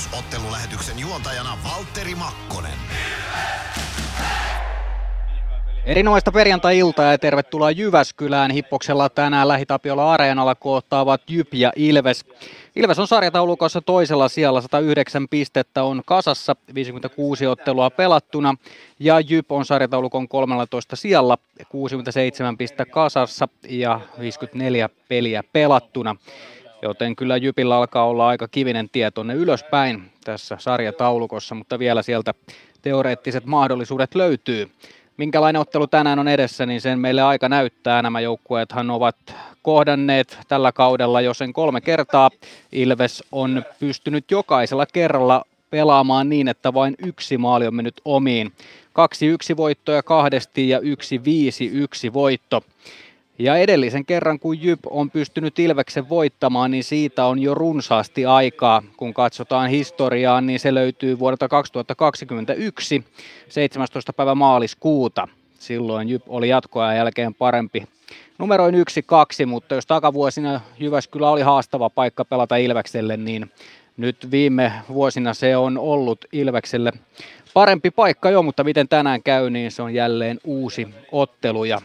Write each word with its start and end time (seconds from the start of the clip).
Plus 0.00 0.18
ottelulähetyksen 0.18 0.98
juontajana 0.98 1.58
Valtteri 1.64 2.14
Makkonen. 2.14 2.72
Erinomaista 5.84 6.32
perjantai-iltaa 6.32 7.12
ja 7.12 7.18
tervetuloa 7.18 7.70
Jyväskylään. 7.70 8.50
Hippoksella 8.50 9.08
tänään 9.08 9.48
Lähitapiola 9.48 10.12
Areenalla 10.12 10.54
koottaavat 10.54 11.30
Jyp 11.30 11.54
ja 11.54 11.72
Ilves. 11.76 12.24
Ilves 12.76 12.98
on 12.98 13.06
sarjataulukossa 13.08 13.80
toisella 13.80 14.28
sijalla, 14.28 14.60
109 14.60 15.28
pistettä 15.28 15.82
on 15.82 16.02
kasassa, 16.06 16.56
56 16.74 17.46
ottelua 17.46 17.90
pelattuna. 17.90 18.54
Ja 18.98 19.20
Jyp 19.20 19.52
on 19.52 19.64
sarjataulukon 19.64 20.28
13 20.28 20.96
sijalla, 20.96 21.38
67 21.68 22.56
pistettä 22.56 22.84
kasassa 22.84 23.48
ja 23.68 24.00
54 24.20 24.88
peliä 25.08 25.44
pelattuna. 25.52 26.16
Joten 26.82 27.16
kyllä 27.16 27.36
Jypillä 27.36 27.76
alkaa 27.76 28.06
olla 28.06 28.28
aika 28.28 28.48
kivinen 28.48 28.90
tie 28.90 29.10
tuonne 29.10 29.34
ylöspäin 29.34 30.02
tässä 30.24 30.56
sarjataulukossa, 30.60 31.54
mutta 31.54 31.78
vielä 31.78 32.02
sieltä 32.02 32.34
teoreettiset 32.82 33.44
mahdollisuudet 33.44 34.14
löytyy. 34.14 34.70
Minkälainen 35.16 35.60
ottelu 35.60 35.86
tänään 35.86 36.18
on 36.18 36.28
edessä, 36.28 36.66
niin 36.66 36.80
sen 36.80 36.98
meille 36.98 37.22
aika 37.22 37.48
näyttää. 37.48 38.02
Nämä 38.02 38.20
joukkueethan 38.20 38.90
ovat 38.90 39.16
kohdanneet 39.62 40.38
tällä 40.48 40.72
kaudella 40.72 41.20
jo 41.20 41.34
sen 41.34 41.52
kolme 41.52 41.80
kertaa. 41.80 42.30
Ilves 42.72 43.24
on 43.32 43.64
pystynyt 43.80 44.30
jokaisella 44.30 44.86
kerralla 44.86 45.44
pelaamaan 45.70 46.28
niin, 46.28 46.48
että 46.48 46.74
vain 46.74 46.94
yksi 46.98 47.38
maali 47.38 47.66
on 47.66 47.74
mennyt 47.74 48.00
omiin. 48.04 48.52
Kaksi 48.92 49.26
yksi 49.26 49.56
voittoja 49.56 50.02
kahdesti 50.02 50.68
ja 50.68 50.78
yksi 50.78 51.24
viisi 51.24 51.66
yksi 51.66 52.12
voitto. 52.12 52.62
Ja 53.40 53.56
edellisen 53.56 54.04
kerran, 54.04 54.38
kun 54.38 54.62
Jyp 54.62 54.78
on 54.86 55.10
pystynyt 55.10 55.58
Ilveksen 55.58 56.08
voittamaan, 56.08 56.70
niin 56.70 56.84
siitä 56.84 57.24
on 57.26 57.38
jo 57.38 57.54
runsaasti 57.54 58.26
aikaa. 58.26 58.82
Kun 58.96 59.14
katsotaan 59.14 59.70
historiaa, 59.70 60.40
niin 60.40 60.60
se 60.60 60.74
löytyy 60.74 61.18
vuodelta 61.18 61.48
2021, 61.48 63.04
17. 63.48 64.12
päivä 64.12 64.34
maaliskuuta. 64.34 65.28
Silloin 65.58 66.08
Jyp 66.08 66.22
oli 66.28 66.48
jatkoajan 66.48 66.96
jälkeen 66.96 67.34
parempi 67.34 67.82
numeroin 68.38 68.74
1-2, 68.74 69.46
mutta 69.46 69.74
jos 69.74 69.86
takavuosina 69.86 70.60
Jyväskylä 70.78 71.30
oli 71.30 71.42
haastava 71.42 71.90
paikka 71.90 72.24
pelata 72.24 72.56
Ilvekselle, 72.56 73.16
niin 73.16 73.50
nyt 73.96 74.30
viime 74.30 74.72
vuosina 74.88 75.34
se 75.34 75.56
on 75.56 75.78
ollut 75.78 76.24
Ilvekselle 76.32 76.92
parempi 77.54 77.90
paikka 77.90 78.30
jo, 78.30 78.42
mutta 78.42 78.64
miten 78.64 78.88
tänään 78.88 79.22
käy, 79.22 79.50
niin 79.50 79.70
se 79.70 79.82
on 79.82 79.94
jälleen 79.94 80.40
uusi 80.44 80.88
ottelu 81.12 81.64
ja 81.64 81.80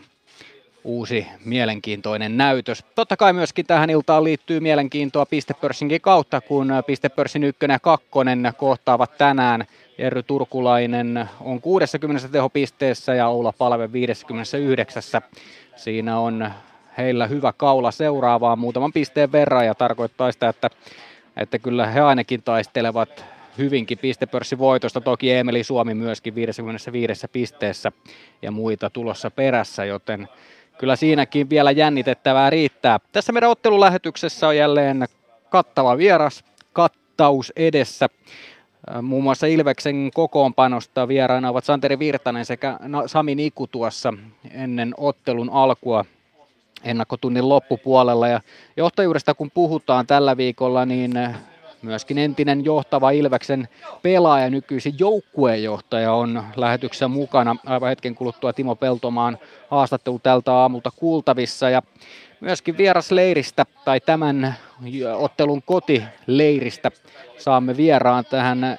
uusi 0.86 1.28
mielenkiintoinen 1.45 2.38
näytös. 2.38 2.86
Totta 2.95 3.17
kai 3.17 3.33
myöskin 3.33 3.66
tähän 3.66 3.89
iltaan 3.89 4.23
liittyy 4.23 4.59
mielenkiintoa 4.59 5.25
pistepörssinkin 5.25 6.02
kautta, 6.02 6.41
kun 6.41 6.73
pistepörssin 6.88 7.44
ykkönen 7.44 7.75
ja 7.75 7.80
kakkonen 7.80 8.53
kohtaavat 8.58 9.17
tänään. 9.17 9.66
Jerry 9.97 10.23
Turkulainen 10.23 11.30
on 11.41 11.61
60 11.61 12.28
tehopisteessä 12.28 13.13
ja 13.13 13.28
Oula 13.28 13.53
Palve 13.58 13.91
59. 13.91 15.22
Siinä 15.75 16.19
on 16.19 16.52
heillä 16.97 17.28
hyvä 17.28 17.53
kaula 17.58 17.91
seuraavaan 17.91 18.59
muutaman 18.59 18.94
pisteen 18.94 19.31
verran 19.31 19.66
ja 19.66 19.75
tarkoittaa 19.75 20.31
sitä, 20.31 20.50
että, 20.50 20.69
että 21.38 21.59
kyllä 21.59 21.88
he 21.88 22.00
ainakin 22.00 22.44
taistelevat 22.44 23.25
hyvinkin 23.58 23.97
pistepörssivoitosta. 23.97 25.02
Toki 25.02 25.31
Emeli 25.31 25.63
Suomi 25.63 25.94
myöskin 25.94 26.36
55 26.36 27.28
pisteessä 27.28 27.91
ja 28.41 28.52
muita 28.52 28.89
tulossa 28.89 29.31
perässä, 29.31 29.86
joten 29.86 30.28
kyllä 30.78 30.95
siinäkin 30.95 31.50
vielä 31.50 31.72
jännitettävää 31.72 32.50
riittää. 32.50 33.00
Tässä 33.12 33.34
meidän 33.34 33.50
ottelulähetyksessä 33.50 34.48
on 34.48 34.58
jälleen 34.58 35.06
kattava 35.50 35.98
vieras, 35.98 36.44
kattaus 36.73 37.54
edessä. 37.56 38.08
Äh, 38.96 39.02
muun 39.02 39.23
muassa 39.23 39.48
Ilveksen 39.48 40.12
kokoonpanosta 40.14 41.08
vieraana 41.08 41.50
ovat 41.50 41.64
Santeri 41.64 42.00
Virtanen 42.00 42.46
sekä 42.46 42.80
Sami 43.06 43.35
Niku 43.35 43.68
tuossa 43.68 44.14
ennen 44.52 44.94
ottelun 44.97 45.50
alkua 45.50 46.06
ennakkotunnin 46.84 47.50
loppupuolella. 47.50 48.28
Ja 48.28 48.41
johtajuudesta 48.78 49.34
kun 49.34 49.52
puhutaan 49.52 50.08
tällä 50.08 50.38
viikolla, 50.38 50.85
niin 50.85 51.14
Myöskin 51.81 52.18
entinen 52.18 52.66
johtava 52.66 53.12
Ilveksen 53.12 53.68
pelaaja, 54.02 54.50
nykyisin 54.50 54.94
joukkuejohtaja 55.00 56.13
on 56.13 56.44
lähetyksessä 56.56 57.08
mukana. 57.08 57.56
Aivan 57.66 57.90
hetken 57.90 58.16
kuluttua 58.16 58.53
Timo 58.53 58.75
Peltomaan 58.75 59.38
haastattelu 59.69 60.19
tältä 60.19 60.53
aamulta 60.53 60.91
kuultavissa. 60.96 61.69
Ja 61.69 61.81
myöskin 62.40 62.78
vierasleiristä 62.78 63.66
tai 63.85 64.00
tämän 64.00 64.56
ottelun 65.16 65.62
kotileiristä 65.64 66.91
saamme 67.38 67.78
vieraan 67.78 68.25
tähän 68.25 68.78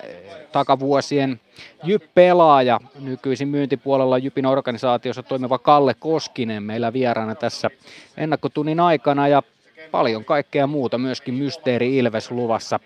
takavuosien 0.53 1.41
Jyp-pelaaja, 1.85 2.81
nykyisin 3.01 3.49
myyntipuolella 3.49 4.19
Jypin 4.19 4.47
organisaatiossa 4.47 5.23
toimiva 5.23 5.59
Kalle 5.59 5.95
Koskinen 5.95 6.63
meillä 6.63 6.93
vieraana 6.93 7.35
tässä 7.35 7.71
ennakkotunnin 8.17 8.81
aikana 8.81 9.29
ja 9.29 9.43
paljon 9.91 10.25
kaikkea 10.25 10.67
muuta, 10.67 10.99
myöskin 10.99 11.35
Mysteeri 11.35 11.97
Ilves 11.97 12.31
luvassa 12.31 12.81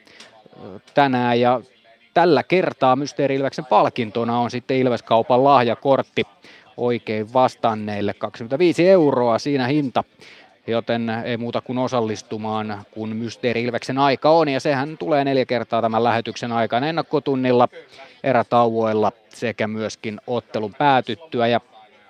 tänään. 0.95 1.41
Ja 1.41 1.61
tällä 2.15 2.43
kertaa 2.43 2.97
Mysteeri 2.97 3.35
Ilveksen 3.35 3.65
palkintona 3.65 4.39
on 4.39 4.51
sitten 4.51 4.77
Ilveskaupan 4.77 5.45
lahjakortti 5.45 6.23
oikein 6.77 7.33
vastanneille 7.33 8.15
25 8.15 8.89
euroa 8.89 9.39
siinä 9.39 9.67
hinta 9.67 10.05
joten 10.67 11.11
ei 11.25 11.37
muuta 11.37 11.61
kuin 11.61 11.79
osallistumaan, 11.79 12.83
kun 12.91 13.17
Mysteeri 13.17 13.63
Ilveksen 13.63 13.99
aika 13.99 14.31
on, 14.31 14.49
ja 14.49 14.61
sehän 14.61 14.99
tulee 14.99 15.25
neljä 15.25 15.47
kertaa 15.47 15.83
tämän 15.83 16.05
lähetyksen 16.05 16.53
aikana 16.53 16.87
ennakkotunnilla, 16.87 17.69
erätauoilla 18.25 19.13
sekä 19.29 19.69
myöskin 19.69 20.21
ottelun 20.27 20.75
päätyttyä, 20.79 21.47
ja 21.47 21.61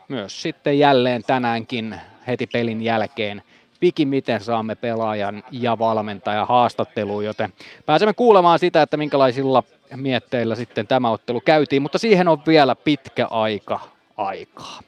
myös 0.08 0.42
sitten 0.42 0.78
jälleen 0.78 1.22
tänäänkin 1.22 2.00
heti 2.26 2.46
pelin 2.46 2.82
jälkeen 2.82 3.42
pikimiten 3.80 4.40
saamme 4.40 4.74
pelaajan 4.74 5.42
ja 5.50 5.78
valmentajan 5.78 6.48
haastatteluun, 6.48 7.24
joten 7.24 7.52
pääsemme 7.86 8.14
kuulemaan 8.14 8.58
sitä, 8.58 8.82
että 8.82 8.96
minkälaisilla 8.96 9.62
mietteillä 9.96 10.54
sitten 10.54 10.86
tämä 10.86 11.10
ottelu 11.10 11.40
käytiin, 11.40 11.82
mutta 11.82 11.98
siihen 11.98 12.28
on 12.28 12.42
vielä 12.46 12.76
pitkä 12.76 13.26
aika 13.26 13.80
aikaa. 14.16 14.80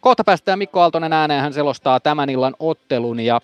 Kohta 0.00 0.24
päästään 0.24 0.58
Mikko 0.58 0.80
Aaltonen 0.80 1.12
ääneen, 1.12 1.42
hän 1.42 1.52
selostaa 1.52 2.00
tämän 2.00 2.30
illan 2.30 2.56
ottelun 2.58 3.20
ja 3.20 3.40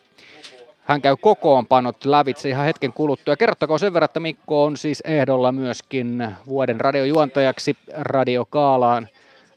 hän 0.85 1.03
käy 1.03 1.17
kokoonpanot 1.17 2.05
lävitse 2.05 2.49
ihan 2.49 2.65
hetken 2.65 2.93
kuluttua. 2.93 3.37
Kerrottakoon 3.37 3.79
sen 3.79 3.93
verran, 3.95 4.05
että 4.05 4.21
Mikko 4.21 4.65
on 4.65 4.77
siis 4.77 5.01
ehdolla 5.01 5.53
myöskin 5.53 6.29
vuoden 6.47 6.81
radiojuontajaksi 6.81 7.77
Radio 7.99 8.45
Kaalaan. 8.45 9.09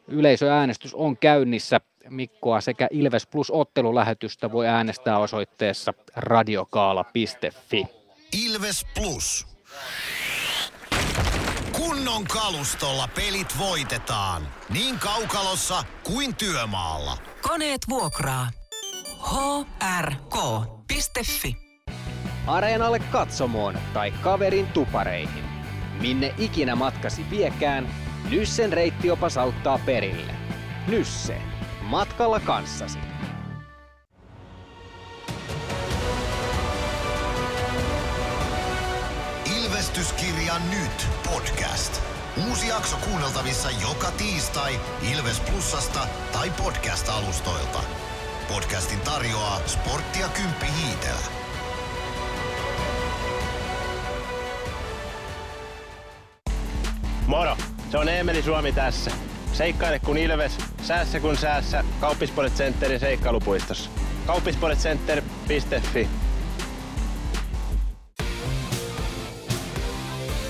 Yleisöäänestys 0.07 0.93
on 0.95 1.17
käynnissä. 1.17 1.81
Mikkoa 2.09 2.61
sekä 2.61 2.87
Ilves 2.91 3.27
Plus 3.27 3.51
ottelulähetystä 3.51 4.51
voi 4.51 4.67
äänestää 4.67 5.17
osoitteessa 5.17 5.93
radiokaala.fi. 6.15 7.85
Ilves 8.45 8.85
Plus. 8.95 9.47
Kunnon 11.71 12.23
kalustolla 12.23 13.09
pelit 13.15 13.59
voitetaan. 13.59 14.47
Niin 14.69 14.99
kaukalossa 14.99 15.83
kuin 16.03 16.35
työmaalla. 16.35 17.17
Koneet 17.41 17.81
vuokraa. 17.89 18.49
hrk.fi 20.01 21.55
Areenalle 22.47 22.99
katsomoon 22.99 23.77
tai 23.93 24.11
kaverin 24.11 24.67
tupareihin. 24.67 25.43
Minne 26.01 26.33
ikinä 26.37 26.75
matkasi 26.75 27.25
viekään, 27.29 27.87
Nyssen 28.29 28.73
reittiopas 28.73 29.37
auttaa 29.37 29.79
perille. 29.85 30.31
Nysse 30.87 31.41
matkalla 31.85 32.39
kanssasi. 32.39 32.99
Ilvestyskirja 39.57 40.53
nyt 40.69 41.07
podcast. 41.33 42.01
Uusi 42.49 42.67
jakso 42.67 42.97
kuunneltavissa 42.97 43.69
joka 43.81 44.11
tiistai 44.11 44.79
Ilves 45.13 45.39
Plusasta 45.39 46.07
tai 46.33 46.49
podcast-alustoilta. 46.49 47.79
Podcastin 48.47 48.99
tarjoaa 48.99 49.59
sporttia 49.67 50.27
Kymppi 50.27 50.65
Hiitelä. 50.81 51.25
Moro! 57.27 57.57
Se 57.91 57.97
on 57.97 58.09
Eemeli 58.09 58.43
Suomi 58.43 58.71
tässä. 58.71 59.11
Seikkaile 59.57 59.99
kun 59.99 60.17
ilves, 60.17 60.57
säässä 60.81 61.19
kun 61.19 61.37
säässä. 61.37 61.83
Kauppispoilet 61.99 62.53
Centerin 62.53 62.99
seikkailupuistossa. 62.99 63.89
Kauppispoiletcenter.fi 64.25 66.07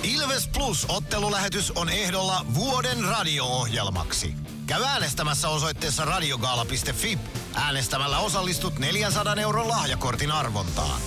Ilves 0.03 0.47
Plus 0.47 0.85
ottelulähetys 0.89 1.71
on 1.71 1.89
ehdolla 1.89 2.45
vuoden 2.53 3.03
radio-ohjelmaksi. 3.03 4.33
Käy 4.65 4.83
äänestämässä 4.83 5.49
osoitteessa 5.49 6.05
radiogaala.fi. 6.05 7.19
Äänestämällä 7.55 8.19
osallistut 8.19 8.79
400 8.79 9.35
euron 9.35 9.67
lahjakortin 9.67 10.31
arvontaan. 10.31 11.01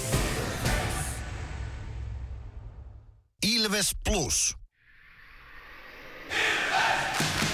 Ilves 3.43 3.91
Plus. 4.05 4.57
Ilves 6.31 7.48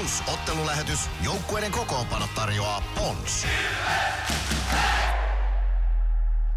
Plus 0.00 0.22
ottelulähetys. 0.26 0.98
Joukkueiden 1.22 1.72
kokoonpano 1.72 2.28
tarjoaa 2.34 2.82
Pons. 2.94 3.46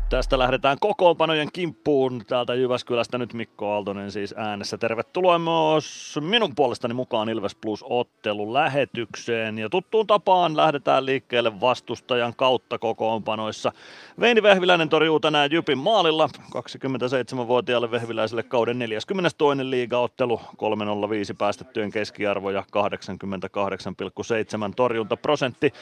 Tästä 0.10 0.40
lähdetään 0.40 0.78
kokoonpanojen 0.80 1.50
kimppuun. 1.54 2.22
Täältä 2.28 2.56
Jyväskylästä 2.56 3.18
nyt 3.18 3.34
Mikko 3.34 3.74
Aaltonen 3.74 4.12
siis 4.12 4.34
äänessä. 4.38 4.78
Tervetuloa 4.78 5.40
myös 5.40 6.20
minun 6.22 6.56
puolestani 6.56 6.94
mukaan 6.94 7.30
Ilves 7.30 7.56
Plus 7.56 7.86
ottelun 7.90 8.54
lähetykseen. 8.54 9.60
Ja 9.60 9.70
tuttuun 9.70 10.08
tapaan 10.08 10.58
lähdetään 10.58 11.06
liikkeelle 11.06 11.62
vastustajan 11.62 12.34
kautta 12.36 12.80
kokoonpanoissa. 12.80 13.72
Veini 14.20 14.44
Vehviläinen 14.44 14.90
torjuu 14.90 15.20
tänään 15.20 15.52
Jypin 15.52 15.78
maalilla. 15.78 16.30
27-vuotiaalle 16.56 17.92
Vehviläiselle 17.92 18.44
kauden 18.44 18.80
42. 18.80 19.70
liigaottelu. 19.70 20.42
305 20.58 21.34
päästettyjen 21.34 21.92
keskiarvo 21.92 22.50
ja 22.50 22.62
88,7 22.62 22.66
torjuntaprosentti. 24.76 25.74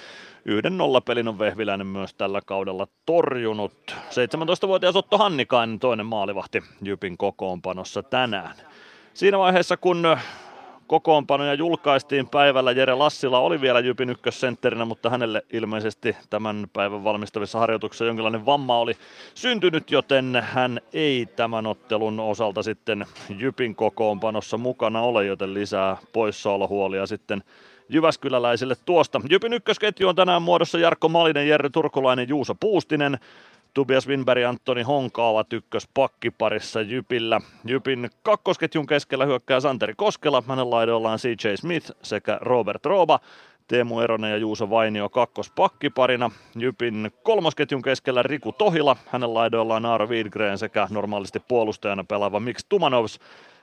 Yhden 0.46 0.78
nollapelin 0.78 1.28
on 1.28 1.40
Vehviläinen 1.40 1.88
myös 1.88 2.14
tällä 2.14 2.42
kaudella 2.46 2.88
torjunut. 3.06 3.96
17-vuotias 4.10 4.96
Otto 4.96 5.18
Hannikainen 5.18 5.80
toinen 5.80 6.06
maalivahti 6.06 6.64
Jypin 6.82 7.18
kokoonpanossa 7.18 8.04
tänään. 8.04 8.56
Siinä 9.14 9.40
vaiheessa 9.40 9.78
kun 9.78 10.18
kokoonpanoja 10.88 11.54
julkaistiin 11.54 12.30
päivällä, 12.30 12.72
Jere 12.72 12.96
Lassila 12.96 13.40
oli 13.40 13.62
vielä 13.62 13.80
Jypin 13.80 14.10
ykkössentterinä, 14.10 14.86
mutta 14.86 15.10
hänelle 15.10 15.46
ilmeisesti 15.54 16.16
tämän 16.30 16.68
päivän 16.74 17.04
valmistavissa 17.04 17.60
harjoituksissa 17.60 18.06
jonkinlainen 18.06 18.46
vamma 18.46 18.80
oli 18.80 18.98
syntynyt, 19.36 19.92
joten 19.92 20.44
hän 20.46 20.82
ei 20.94 21.26
tämän 21.36 21.66
ottelun 21.66 22.20
osalta 22.20 22.64
sitten 22.64 23.06
Jypin 23.38 23.76
kokoonpanossa 23.76 24.58
mukana 24.58 25.02
ole, 25.02 25.26
joten 25.26 25.54
lisää 25.54 25.98
poissaolohuolia 26.14 27.06
sitten 27.06 27.44
Jyväskyläläisille 27.92 28.76
tuosta. 28.86 29.22
Jypin 29.30 29.54
ykkösketju 29.54 30.08
on 30.08 30.16
tänään 30.16 30.42
muodossa 30.42 30.80
Jarkko 30.80 31.10
Malinen, 31.10 31.48
Jerry 31.48 31.70
Turkulainen, 31.70 32.30
Juuso 32.30 32.56
Puustinen. 32.56 33.20
Tobias 33.74 34.08
Winberg 34.08 34.42
ja 34.42 34.50
Antoni 34.50 34.82
Honka 34.82 35.28
ovat 35.30 35.54
ykköspakkiparissa 35.54 36.82
Jypillä. 36.82 37.42
Jypin 37.66 38.10
kakkosketjun 38.24 38.88
keskellä 38.88 39.26
hyökkää 39.26 39.60
Santeri 39.60 39.94
Koskela, 39.98 40.44
hänen 40.48 40.70
laidollaan 40.70 41.20
CJ 41.20 41.56
Smith 41.56 41.92
sekä 42.04 42.38
Robert 42.42 42.86
Rooba. 42.86 43.20
Teemu 43.68 44.00
Eronen 44.00 44.32
ja 44.32 44.38
Juuso 44.38 44.70
Vainio 44.70 45.10
kakkospakkiparina. 45.10 46.32
Jypin 46.56 47.12
kolmosketjun 47.24 47.82
keskellä 47.82 48.24
Riku 48.24 48.52
Tohila, 48.52 48.98
hänen 49.08 49.34
laidollaan 49.34 49.86
Aaro 49.86 50.08
Wiedgren 50.08 50.58
sekä 50.58 50.88
normaalisti 50.90 51.40
puolustajana 51.48 52.04
pelaava 52.04 52.40
Mix 52.40 52.66
Tumanovs. 52.70 53.20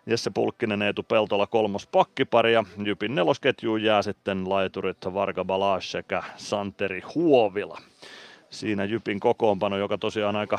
Jesse 0.09 0.31
Pulkkinen, 0.31 0.83
Eetu 0.83 1.03
Peltola 1.03 1.47
kolmos 1.47 1.87
pakkipari 1.87 2.53
ja 2.53 2.65
Jypin 2.85 3.15
nelosketjuun 3.15 3.83
jää 3.83 4.03
sitten 4.03 4.49
laiturit 4.49 4.97
Varga 5.15 5.45
Balaj 5.45 5.83
sekä 5.83 6.23
Santeri 6.37 7.03
Huovila. 7.15 7.79
Siinä 8.51 8.85
Jypin 8.85 9.21
kokoonpano, 9.21 9.77
joka 9.77 9.99
tosiaan 9.99 10.37
aika 10.37 10.59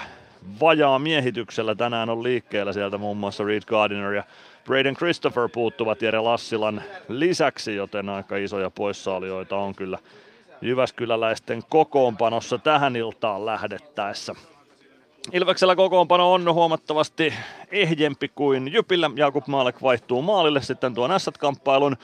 vajaa 0.59 0.99
miehityksellä 0.99 1.75
tänään 1.75 2.09
on 2.09 2.23
liikkeellä. 2.23 2.73
Sieltä 2.73 2.97
muun 2.97 3.17
muassa 3.17 3.43
Reed 3.43 3.63
Gardiner 3.67 4.13
ja 4.13 4.23
Braden 4.65 4.95
Christopher 4.95 5.49
puuttuvat 5.53 6.01
Jere 6.01 6.19
Lassilan 6.19 6.81
lisäksi, 7.07 7.75
joten 7.75 8.09
aika 8.09 8.37
isoja 8.37 8.69
poissaolijoita 8.69 9.57
on 9.57 9.75
kyllä 9.75 9.99
Jyväskyläläisten 10.61 11.63
kokoonpanossa 11.69 12.57
tähän 12.57 12.95
iltaan 12.95 13.45
lähdettäessä. 13.45 14.35
Ilveksellä 15.33 15.75
kokoonpano 15.75 16.33
on 16.33 16.53
huomattavasti 16.53 17.33
ehjempi 17.71 18.27
kuin 18.27 18.73
Jypillä. 18.73 19.09
Jakub 19.15 19.47
Maalek 19.47 19.81
vaihtuu 19.81 20.21
maalille 20.21 20.61
sitten 20.61 20.93
tuon 20.93 21.19
S-kamppailun. 21.19 21.97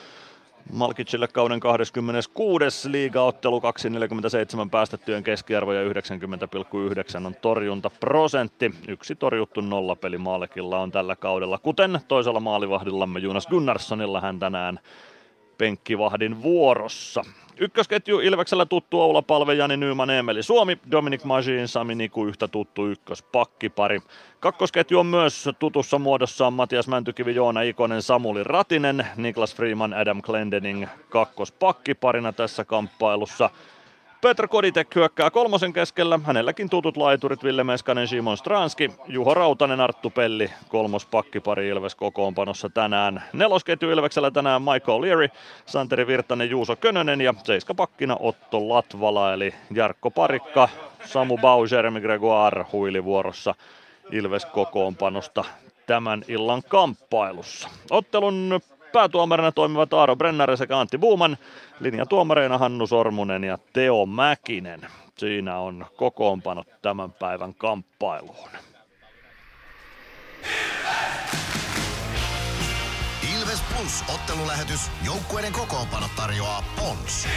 Malkicille 0.74 1.28
kauden 1.28 1.60
26. 1.60 2.92
liigaottelu 2.92 3.62
247 3.62 4.70
päästettyjen 4.70 5.24
keskiarvo 5.24 5.74
ja 5.74 5.94
90,9 5.94 7.26
on 7.26 7.36
torjuntaprosentti. 7.42 8.74
Yksi 8.88 9.16
torjuttu 9.16 9.62
nollapeli 9.62 10.18
Maalekilla 10.18 10.80
on 10.80 10.92
tällä 10.92 11.16
kaudella, 11.16 11.58
kuten 11.58 12.00
toisella 12.08 12.40
maalivahdillamme 12.40 13.20
Jonas 13.20 13.48
Gunnarssonilla 13.48 14.22
hän 14.22 14.40
tänään 14.40 14.80
penkkivahdin 15.58 16.44
vuorossa. 16.44 17.24
Ykkösketju 17.60 18.20
Ilveksellä 18.20 18.66
tuttu 18.66 19.02
Oula 19.02 19.22
Palve, 19.22 19.54
Jani 19.54 19.78
Nyyman, 19.78 20.10
Emeli 20.10 20.44
Suomi, 20.44 20.78
Dominic 20.92 21.24
Majin, 21.24 21.68
Sami 21.68 21.96
Niku 21.96 22.26
yhtä 22.26 22.48
tuttu 22.48 22.88
ykköspakkipari. 22.88 24.02
Kakkosketju 24.40 25.00
on 25.00 25.06
myös 25.06 25.50
tutussa 25.60 26.00
muodossaan 26.00 26.54
Matias 26.54 26.88
Mäntykivi, 26.88 27.36
Joona 27.36 27.62
Ikonen, 27.62 28.02
Samuli 28.02 28.44
Ratinen, 28.44 29.08
Niklas 29.16 29.56
Freeman, 29.56 29.94
Adam 29.94 30.22
Glendening 30.22 30.88
kakkospakkiparina 31.10 32.34
tässä 32.34 32.66
kamppailussa. 32.66 33.50
Petr 34.26 34.48
Koditek 34.48 34.96
hyökkää 34.96 35.30
kolmosen 35.30 35.74
keskellä, 35.74 36.20
hänelläkin 36.24 36.70
tutut 36.70 36.98
laiturit 36.98 37.44
Ville 37.44 37.64
Meskanen, 37.64 38.08
Simon 38.08 38.38
Stranski, 38.38 38.92
Juho 39.08 39.34
Rautanen, 39.34 39.82
Arttu 39.82 40.10
Pelli, 40.10 40.52
kolmos 40.70 41.06
pakkipari 41.06 41.68
Ilves 41.68 41.96
kokoonpanossa 41.96 42.70
tänään. 42.70 43.24
Nelosketju 43.34 43.92
Ilveksellä 43.92 44.32
tänään 44.32 44.62
Michael 44.62 45.02
Leary, 45.02 45.28
Santeri 45.66 46.08
Virtanen, 46.08 46.50
Juuso 46.50 46.76
Könönen 46.76 47.22
ja 47.22 47.34
seiskapakkina 47.44 48.18
Otto 48.20 48.70
Latvala 48.70 49.34
eli 49.34 49.54
Jarkko 49.72 50.12
Parikka, 50.12 50.70
Samu 51.06 51.38
Bau, 51.38 51.66
Jeremy 51.72 52.02
Gregoire 52.02 52.66
huilivuorossa 52.72 53.56
Ilves 54.12 54.46
kokoonpanosta 54.46 55.44
tämän 55.88 56.24
illan 56.28 56.64
kamppailussa. 56.64 57.70
Ottelun 57.90 58.60
päätuomarina 58.96 59.52
toimivat 59.52 59.94
Aaro 59.94 60.16
Brenner 60.16 60.58
sekä 60.58 60.80
Antti 60.80 60.98
Buuman, 60.98 61.38
linjatuomareina 61.80 62.58
Hannu 62.58 62.88
Sormunen 62.88 63.44
ja 63.44 63.58
Teo 63.74 64.06
Mäkinen. 64.06 64.82
Siinä 65.18 65.58
on 65.58 65.86
kokoonpanot 65.96 66.68
tämän 66.82 67.12
päivän 67.12 67.54
kamppailuun. 67.54 68.50
Ilves 73.38 73.64
Plus 73.76 74.04
ottelulähetys. 74.16 74.92
Joukkueiden 75.06 75.54
kokoonpano 75.54 76.06
tarjoaa 76.16 76.64
Pons. 76.80 77.28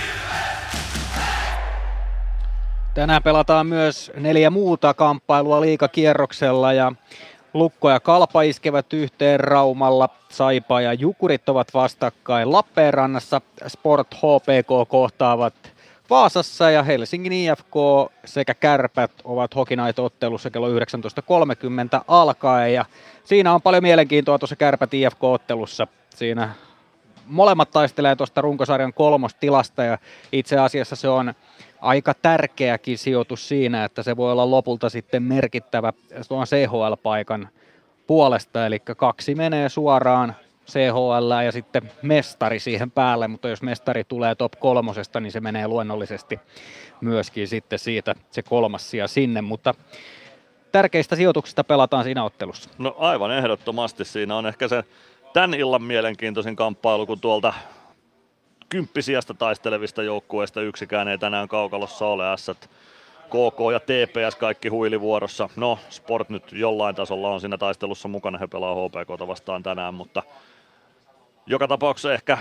Tänään 2.95 3.23
pelataan 3.23 3.67
myös 3.67 4.13
neljä 4.17 4.51
muuta 4.51 4.95
kamppailua 4.95 5.61
liikakierroksella 5.61 6.73
ja 6.73 6.93
Lukko 7.55 7.91
ja 7.91 8.01
Kalpa 8.01 8.43
iskevät 8.43 8.93
yhteen 8.93 9.41
Raumalla, 9.41 10.09
Saipa 10.29 10.81
ja 10.81 10.93
Jukurit 10.93 11.49
ovat 11.49 11.75
vastakkain 11.75 12.53
Lappeenrannassa, 12.53 13.41
Sport 13.67 14.15
HPK 14.15 14.89
kohtaavat 14.89 15.55
Vaasassa 16.11 16.71
ja 16.71 16.83
Helsingin 16.83 17.33
IFK 17.33 17.75
sekä 18.25 18.55
Kärpät 18.55 19.11
ovat 19.25 19.55
Hokinait-ottelussa 19.55 20.51
kello 20.51 20.69
19.30 20.69 20.75
alkaen 22.09 22.75
ja 22.75 22.85
siinä 23.25 23.55
on 23.55 23.63
paljon 23.63 23.83
mielenkiintoa 23.83 24.39
tuossa 24.39 24.57
Kärpät 24.57 24.95
IFK-ottelussa. 24.95 25.87
Siinä 26.15 26.51
molemmat 27.29 27.71
taistelee 27.71 28.17
tuosta 28.17 28.41
runkosarjan 28.41 28.93
kolmostilasta 28.93 29.85
ja 29.85 29.99
itse 30.33 30.59
asiassa 30.59 30.97
se 30.97 31.09
on 31.09 31.35
aika 31.81 32.15
tärkeäkin 32.15 32.99
sijoitus 32.99 33.49
siinä, 33.49 33.85
että 33.85 34.03
se 34.03 34.17
voi 34.17 34.33
olla 34.33 34.51
lopulta 34.51 34.89
sitten 34.89 35.23
merkittävä 35.23 35.93
tuon 36.29 36.47
CHL-paikan 36.47 37.49
puolesta, 38.07 38.67
eli 38.67 38.79
kaksi 38.81 39.35
menee 39.35 39.69
suoraan 39.69 40.37
CHL 40.67 41.45
ja 41.45 41.53
sitten 41.53 41.91
mestari 42.03 42.59
siihen 42.59 42.91
päälle, 42.91 43.29
mutta 43.29 43.49
jos 43.49 43.63
mestari 43.63 44.05
tulee 44.05 44.35
top 44.35 44.53
kolmosesta, 44.59 45.21
niin 45.21 45.33
se 45.33 45.41
menee 45.41 45.69
luonnollisesti 45.69 46.41
myöskin 47.01 47.49
sitten 47.49 47.79
siitä 47.79 48.15
se 48.31 48.43
kolmas 48.43 48.91
sija 48.91 49.09
sinne, 49.09 49.43
mutta 49.43 49.75
tärkeistä 50.73 51.17
sijoituksista 51.17 51.65
pelataan 51.65 52.05
siinä 52.05 52.25
ottelussa. 52.25 52.71
No 52.79 52.97
aivan 52.99 53.31
ehdottomasti. 53.31 54.05
Siinä 54.05 54.37
on 54.37 54.47
ehkä 54.47 54.69
se 54.69 54.85
tämän 55.39 55.55
illan 55.55 55.83
mielenkiintoisin 55.83 56.57
kamppailu, 56.57 57.07
kun 57.07 57.21
tuolta 57.21 57.55
kymppisiasta 58.69 59.35
taistelevista 59.35 60.03
joukkueista 60.03 60.63
yksikään 60.63 61.09
ei 61.09 61.19
tänään 61.19 61.49
kaukalossa 61.49 62.07
ole. 62.07 62.25
S, 62.37 62.51
KK 63.27 63.59
ja 63.73 63.81
TPS 63.81 64.37
kaikki 64.37 64.69
huilivuorossa. 64.69 65.49
No, 65.57 65.79
Sport 65.91 66.29
nyt 66.29 66.53
jollain 66.53 66.95
tasolla 66.95 67.31
on 67.31 67.41
siinä 67.41 67.59
taistelussa 67.59 68.09
mukana, 68.09 68.39
he 68.39 68.47
pelaa 68.47 68.75
HPK 68.75 69.29
vastaan 69.29 69.63
tänään, 69.63 69.95
mutta 69.95 70.23
joka 71.47 71.69
tapauksessa 71.69 72.15
ehkä 72.15 72.39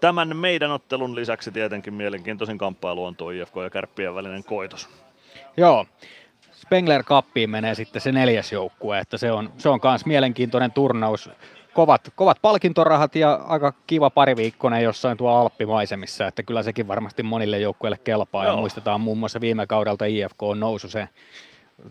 tämän 0.00 0.36
meidän 0.36 0.70
ottelun 0.70 1.14
lisäksi 1.14 1.52
tietenkin 1.52 1.94
mielenkiintoisin 1.94 2.58
kamppailu 2.58 3.04
on 3.04 3.16
tuo 3.16 3.30
IFK 3.30 3.56
ja 3.62 3.70
Kärppien 3.70 4.14
välinen 4.14 4.44
koitos. 4.44 4.88
Joo, 5.56 5.86
Spengler 6.52 7.04
Cuppiin 7.04 7.50
menee 7.50 7.74
sitten 7.74 8.02
se 8.02 8.12
neljäs 8.12 8.52
joukkue, 8.52 8.98
että 8.98 9.18
se 9.18 9.32
on, 9.32 9.52
se 9.58 9.68
on 9.68 9.80
myös 9.84 10.06
mielenkiintoinen 10.06 10.72
turnaus 10.72 11.30
kovat, 11.74 12.12
kovat 12.16 12.38
palkintorahat 12.42 13.16
ja 13.16 13.34
aika 13.34 13.72
kiva 13.86 14.10
pariviikkoinen 14.10 14.82
jossain 14.82 15.16
tuo 15.16 15.30
Alppimaisemissa, 15.30 16.26
että 16.26 16.42
kyllä 16.42 16.62
sekin 16.62 16.88
varmasti 16.88 17.22
monille 17.22 17.58
joukkueille 17.58 17.98
kelpaa. 18.04 18.44
Joo. 18.44 18.54
Ja 18.54 18.60
muistetaan 18.60 19.00
muun 19.00 19.18
muassa 19.18 19.40
viime 19.40 19.66
kaudelta 19.66 20.04
IFK 20.04 20.42
on 20.42 20.60
nousu 20.60 20.88
se 20.88 21.08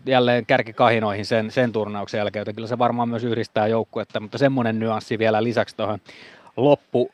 jälleen 0.06 0.46
kärkikahinoihin 0.46 1.26
sen, 1.26 1.50
sen 1.50 1.72
turnauksen 1.72 2.18
jälkeen, 2.18 2.40
joten 2.40 2.54
kyllä 2.54 2.68
se 2.68 2.78
varmaan 2.78 3.08
myös 3.08 3.24
yhdistää 3.24 3.66
joukkuetta, 3.66 4.20
mutta 4.20 4.38
semmoinen 4.38 4.78
nyanssi 4.78 5.18
vielä 5.18 5.42
lisäksi 5.42 5.76
tuohon 5.76 5.98
loppu, 6.56 7.10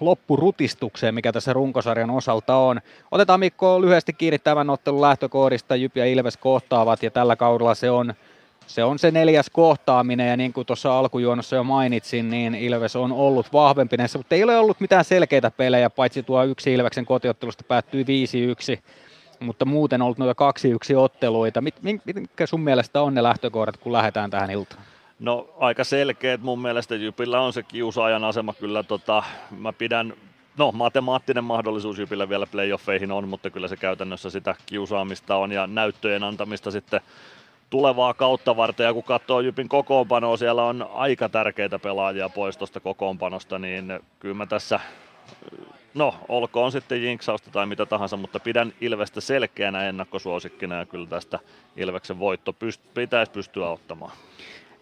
loppurutistukseen, 0.00 1.14
mikä 1.14 1.32
tässä 1.32 1.52
runkosarjan 1.52 2.10
osalta 2.10 2.56
on. 2.56 2.80
Otetaan 3.10 3.40
Mikko 3.40 3.80
lyhyesti 3.80 4.12
kiinni 4.12 4.38
tämän 4.38 4.70
ottelun 4.70 5.00
lähtökohdista. 5.00 5.76
Jyp 5.76 5.96
ja 5.96 6.06
Ilves 6.06 6.36
kohtaavat 6.36 7.02
ja 7.02 7.10
tällä 7.10 7.36
kaudella 7.36 7.74
se 7.74 7.90
on 7.90 8.14
se 8.66 8.84
on 8.84 8.98
se 8.98 9.10
neljäs 9.10 9.50
kohtaaminen 9.50 10.28
ja 10.28 10.36
niin 10.36 10.52
kuin 10.52 10.66
tuossa 10.66 10.98
alkujuonossa 10.98 11.56
jo 11.56 11.64
mainitsin, 11.64 12.30
niin 12.30 12.54
Ilves 12.54 12.96
on 12.96 13.12
ollut 13.12 13.52
vahvempi 13.52 13.96
näissä, 13.96 14.18
mutta 14.18 14.34
ei 14.34 14.44
ole 14.44 14.56
ollut 14.56 14.80
mitään 14.80 15.04
selkeitä 15.04 15.50
pelejä, 15.50 15.90
paitsi 15.90 16.22
tuo 16.22 16.44
yksi 16.44 16.72
Ilveksen 16.72 17.06
kotiottelusta 17.06 17.64
päättyi 17.68 18.04
5-1, 18.04 18.80
mutta 19.40 19.64
muuten 19.64 20.02
on 20.02 20.06
ollut 20.06 20.18
noita 20.18 20.52
2-1 20.94 20.96
otteluita. 20.96 21.60
Mit, 21.60 21.74
mitkä 21.82 22.46
sun 22.46 22.60
mielestä 22.60 23.02
on 23.02 23.14
ne 23.14 23.22
lähtökohdat, 23.22 23.76
kun 23.76 23.92
lähdetään 23.92 24.30
tähän 24.30 24.50
iltaan? 24.50 24.82
No 25.18 25.48
aika 25.58 25.84
selkeät 25.84 26.42
mun 26.42 26.62
mielestä 26.62 26.94
Jypillä 26.94 27.40
on 27.40 27.52
se 27.52 27.62
kiusaajan 27.62 28.24
asema 28.24 28.54
kyllä. 28.54 28.82
Tota, 28.82 29.22
mä 29.58 29.72
pidän 29.72 30.14
No, 30.58 30.72
matemaattinen 30.72 31.44
mahdollisuus 31.44 31.98
Jypillä 31.98 32.28
vielä 32.28 32.46
playoffeihin 32.46 33.12
on, 33.12 33.28
mutta 33.28 33.50
kyllä 33.50 33.68
se 33.68 33.76
käytännössä 33.76 34.30
sitä 34.30 34.54
kiusaamista 34.66 35.36
on 35.36 35.52
ja 35.52 35.66
näyttöjen 35.66 36.22
antamista 36.22 36.70
sitten 36.70 37.00
tulevaa 37.74 38.14
kautta 38.14 38.56
varten. 38.56 38.84
Ja 38.84 38.94
kun 38.94 39.04
katsoo 39.04 39.40
Jypin 39.40 39.68
kokoonpanoa, 39.68 40.36
siellä 40.36 40.64
on 40.64 40.88
aika 40.94 41.28
tärkeitä 41.28 41.78
pelaajia 41.78 42.28
pois 42.28 42.56
tuosta 42.56 42.80
kokoonpanosta, 42.80 43.58
niin 43.58 44.00
kyllä 44.18 44.34
mä 44.34 44.46
tässä, 44.46 44.80
no 45.94 46.14
olkoon 46.28 46.72
sitten 46.72 47.02
jinksausta 47.02 47.50
tai 47.50 47.66
mitä 47.66 47.86
tahansa, 47.86 48.16
mutta 48.16 48.40
pidän 48.40 48.72
Ilvestä 48.80 49.20
selkeänä 49.20 49.88
ennakkosuosikkina 49.88 50.74
ja 50.74 50.86
kyllä 50.86 51.06
tästä 51.06 51.38
Ilveksen 51.76 52.18
voitto 52.18 52.52
pyst- 52.52 52.88
pitäisi 52.94 53.32
pystyä 53.32 53.68
ottamaan. 53.68 54.12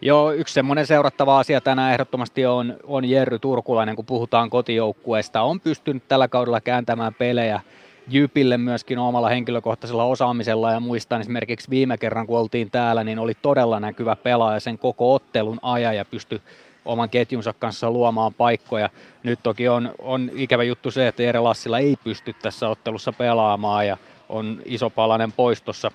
Joo, 0.01 0.31
yksi 0.31 0.53
semmoinen 0.53 0.87
seurattava 0.87 1.39
asia 1.39 1.61
tänään 1.61 1.93
ehdottomasti 1.93 2.45
on, 2.45 2.75
on 2.83 3.05
Jerry 3.05 3.39
Turkulainen, 3.39 3.95
kun 3.95 4.05
puhutaan 4.05 4.49
kotijoukkueesta. 4.49 5.41
On 5.41 5.59
pystynyt 5.59 6.03
tällä 6.07 6.27
kaudella 6.27 6.61
kääntämään 6.61 7.13
pelejä 7.13 7.61
Jypille 8.07 8.57
myöskin 8.57 8.99
omalla 8.99 9.29
henkilökohtaisella 9.29 10.03
osaamisella 10.03 10.71
ja 10.71 10.79
muistan 10.79 11.21
esimerkiksi 11.21 11.69
viime 11.69 11.97
kerran 11.97 12.27
kun 12.27 12.39
oltiin 12.39 12.71
täällä, 12.71 13.03
niin 13.03 13.19
oli 13.19 13.33
todella 13.41 13.79
näkyvä 13.79 14.15
pelaaja 14.15 14.59
sen 14.59 14.77
koko 14.77 15.13
ottelun 15.13 15.59
ajan 15.61 15.95
ja 15.95 16.05
pystyi 16.05 16.41
oman 16.85 17.09
ketjunsa 17.09 17.53
kanssa 17.59 17.91
luomaan 17.91 18.33
paikkoja. 18.33 18.89
Nyt 19.23 19.39
toki 19.43 19.67
on, 19.67 19.91
on 19.99 20.31
ikävä 20.35 20.63
juttu 20.63 20.91
se, 20.91 21.07
että 21.07 21.23
Jere 21.23 21.39
Lassila 21.39 21.79
ei 21.79 21.95
pysty 22.03 22.33
tässä 22.33 22.69
ottelussa 22.69 23.13
pelaamaan 23.13 23.87
ja 23.87 23.97
on 24.29 24.61
iso 24.65 24.89
palanen 24.89 25.31
pois 25.31 25.61
tuosta 25.61 25.91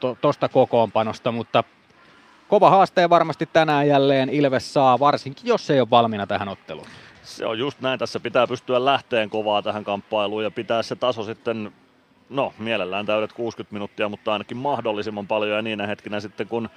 to, 0.00 0.16
kokoonpanosta, 0.52 1.32
mutta 1.32 1.64
kova 2.48 2.70
haaste 2.70 3.10
varmasti 3.10 3.48
tänään 3.52 3.88
jälleen 3.88 4.28
Ilves 4.28 4.74
saa, 4.74 4.98
varsinkin 4.98 5.46
jos 5.46 5.70
ei 5.70 5.80
ole 5.80 5.90
valmiina 5.90 6.26
tähän 6.26 6.48
otteluun. 6.48 6.86
Se 7.24 7.46
on 7.46 7.58
just 7.58 7.80
näin, 7.80 7.98
tässä 7.98 8.20
pitää 8.20 8.46
pystyä 8.46 8.84
lähteen 8.84 9.30
kovaa 9.30 9.62
tähän 9.62 9.84
kamppailuun 9.84 10.44
ja 10.44 10.50
pitää 10.50 10.82
se 10.82 10.96
taso 10.96 11.24
sitten, 11.24 11.72
no 12.30 12.54
mielellään 12.58 13.06
täydet 13.06 13.32
60 13.32 13.74
minuuttia, 13.74 14.08
mutta 14.08 14.32
ainakin 14.32 14.56
mahdollisimman 14.56 15.26
paljon. 15.26 15.56
Ja 15.56 15.62
niinä 15.62 15.86
hetkinä 15.86 16.20
sitten 16.20 16.48
kun 16.48 16.68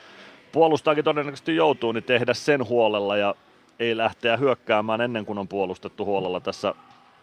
puolustaakin 0.52 1.04
todennäköisesti 1.04 1.56
joutuu, 1.56 1.92
niin 1.92 2.04
tehdä 2.04 2.34
sen 2.34 2.68
huolella 2.68 3.18
ja 3.18 3.36
ei 3.80 3.98
lähteä 3.98 4.38
hyökkäämään 4.38 5.02
ennen 5.02 5.26
kuin 5.26 5.40
on 5.40 5.48
puolustettu 5.48 6.06
huolella 6.06 6.40
tässä. 6.40 6.74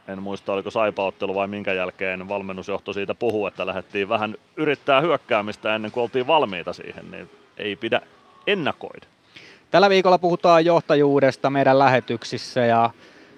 En 0.09 0.23
muista 0.23 0.53
oliko 0.53 0.71
saipaottelu 0.71 1.35
vai 1.35 1.49
minkä 1.49 1.73
jälkeen 1.73 2.29
valmennusjohto 2.29 2.93
siitä 2.93 3.15
puhuu, 3.15 3.47
että 3.47 3.67
lähdettiin 3.67 4.09
vähän 4.09 4.35
yrittää 4.57 5.01
hyökkäämistä 5.01 5.75
ennen 5.75 5.91
kuin 5.91 6.03
oltiin 6.03 6.27
valmiita 6.27 6.73
siihen, 6.73 7.11
niin 7.11 7.31
ei 7.57 7.77
pidä 7.77 8.01
ennakoida. 8.47 9.07
Tällä 9.71 9.91
viikolla 9.91 10.19
puhutaan 10.19 10.65
johtajuudesta 10.65 11.51
meidän 11.51 11.79
lähetyksissä 11.79 12.61
ja 12.61 12.91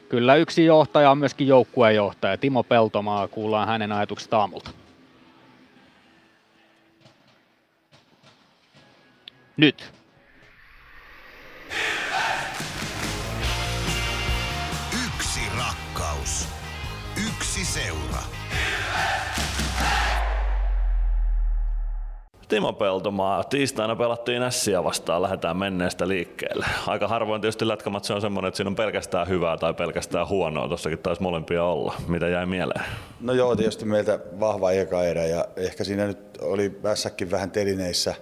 Kyllä 0.09 0.35
yksi 0.35 0.65
johtaja 0.65 1.11
on 1.11 1.19
myöskin 1.19 1.47
joukkuejohtaja. 1.47 2.39
Timo 2.39 2.63
Peltomaa, 2.63 3.29
kuullaan 3.29 3.69
hänen 3.69 3.93
ajatuksesta 3.93 4.39
aamulta. 4.39 4.71
Nyt. 9.57 9.93
Yksi 15.07 15.41
rakkaus. 15.59 16.49
Yksi 17.29 17.65
seura. 17.65 18.06
Timo 22.49 22.73
Peltomaa. 22.73 23.45
Tiistaina 23.45 23.97
pelattiin 23.97 24.43
Ässiä 24.43 24.85
vastaan, 24.85 25.23
lähdetään 25.23 25.57
menneestä 25.57 26.09
liikkeelle. 26.09 26.67
Aika 26.87 27.09
harvoin 27.09 27.41
tietysti 27.41 27.69
lätkämatsi 27.69 28.13
on 28.13 28.21
semmoinen, 28.21 28.49
että 28.49 28.57
siinä 28.57 28.69
on 28.69 28.77
pelkästään 28.77 29.29
hyvää 29.29 29.57
tai 29.57 29.75
pelkästään 29.75 30.29
huonoa. 30.29 30.69
Tossakin 30.69 30.99
taisi 30.99 31.23
molempia 31.23 31.65
olla. 31.65 31.95
Mitä 32.09 32.29
jäi 32.29 32.47
mieleen? 32.47 32.85
No 33.21 33.33
joo, 33.33 33.57
tietysti 33.57 33.85
meiltä 33.85 34.21
vahva 34.41 34.71
eka 34.71 35.05
erä 35.05 35.27
ja 35.27 35.45
ehkä 35.57 35.85
siinä 35.85 36.07
nyt 36.07 36.19
oli 36.41 36.83
Vässäkin 36.83 37.31
vähän 37.31 37.51
telineissä. 37.51 38.15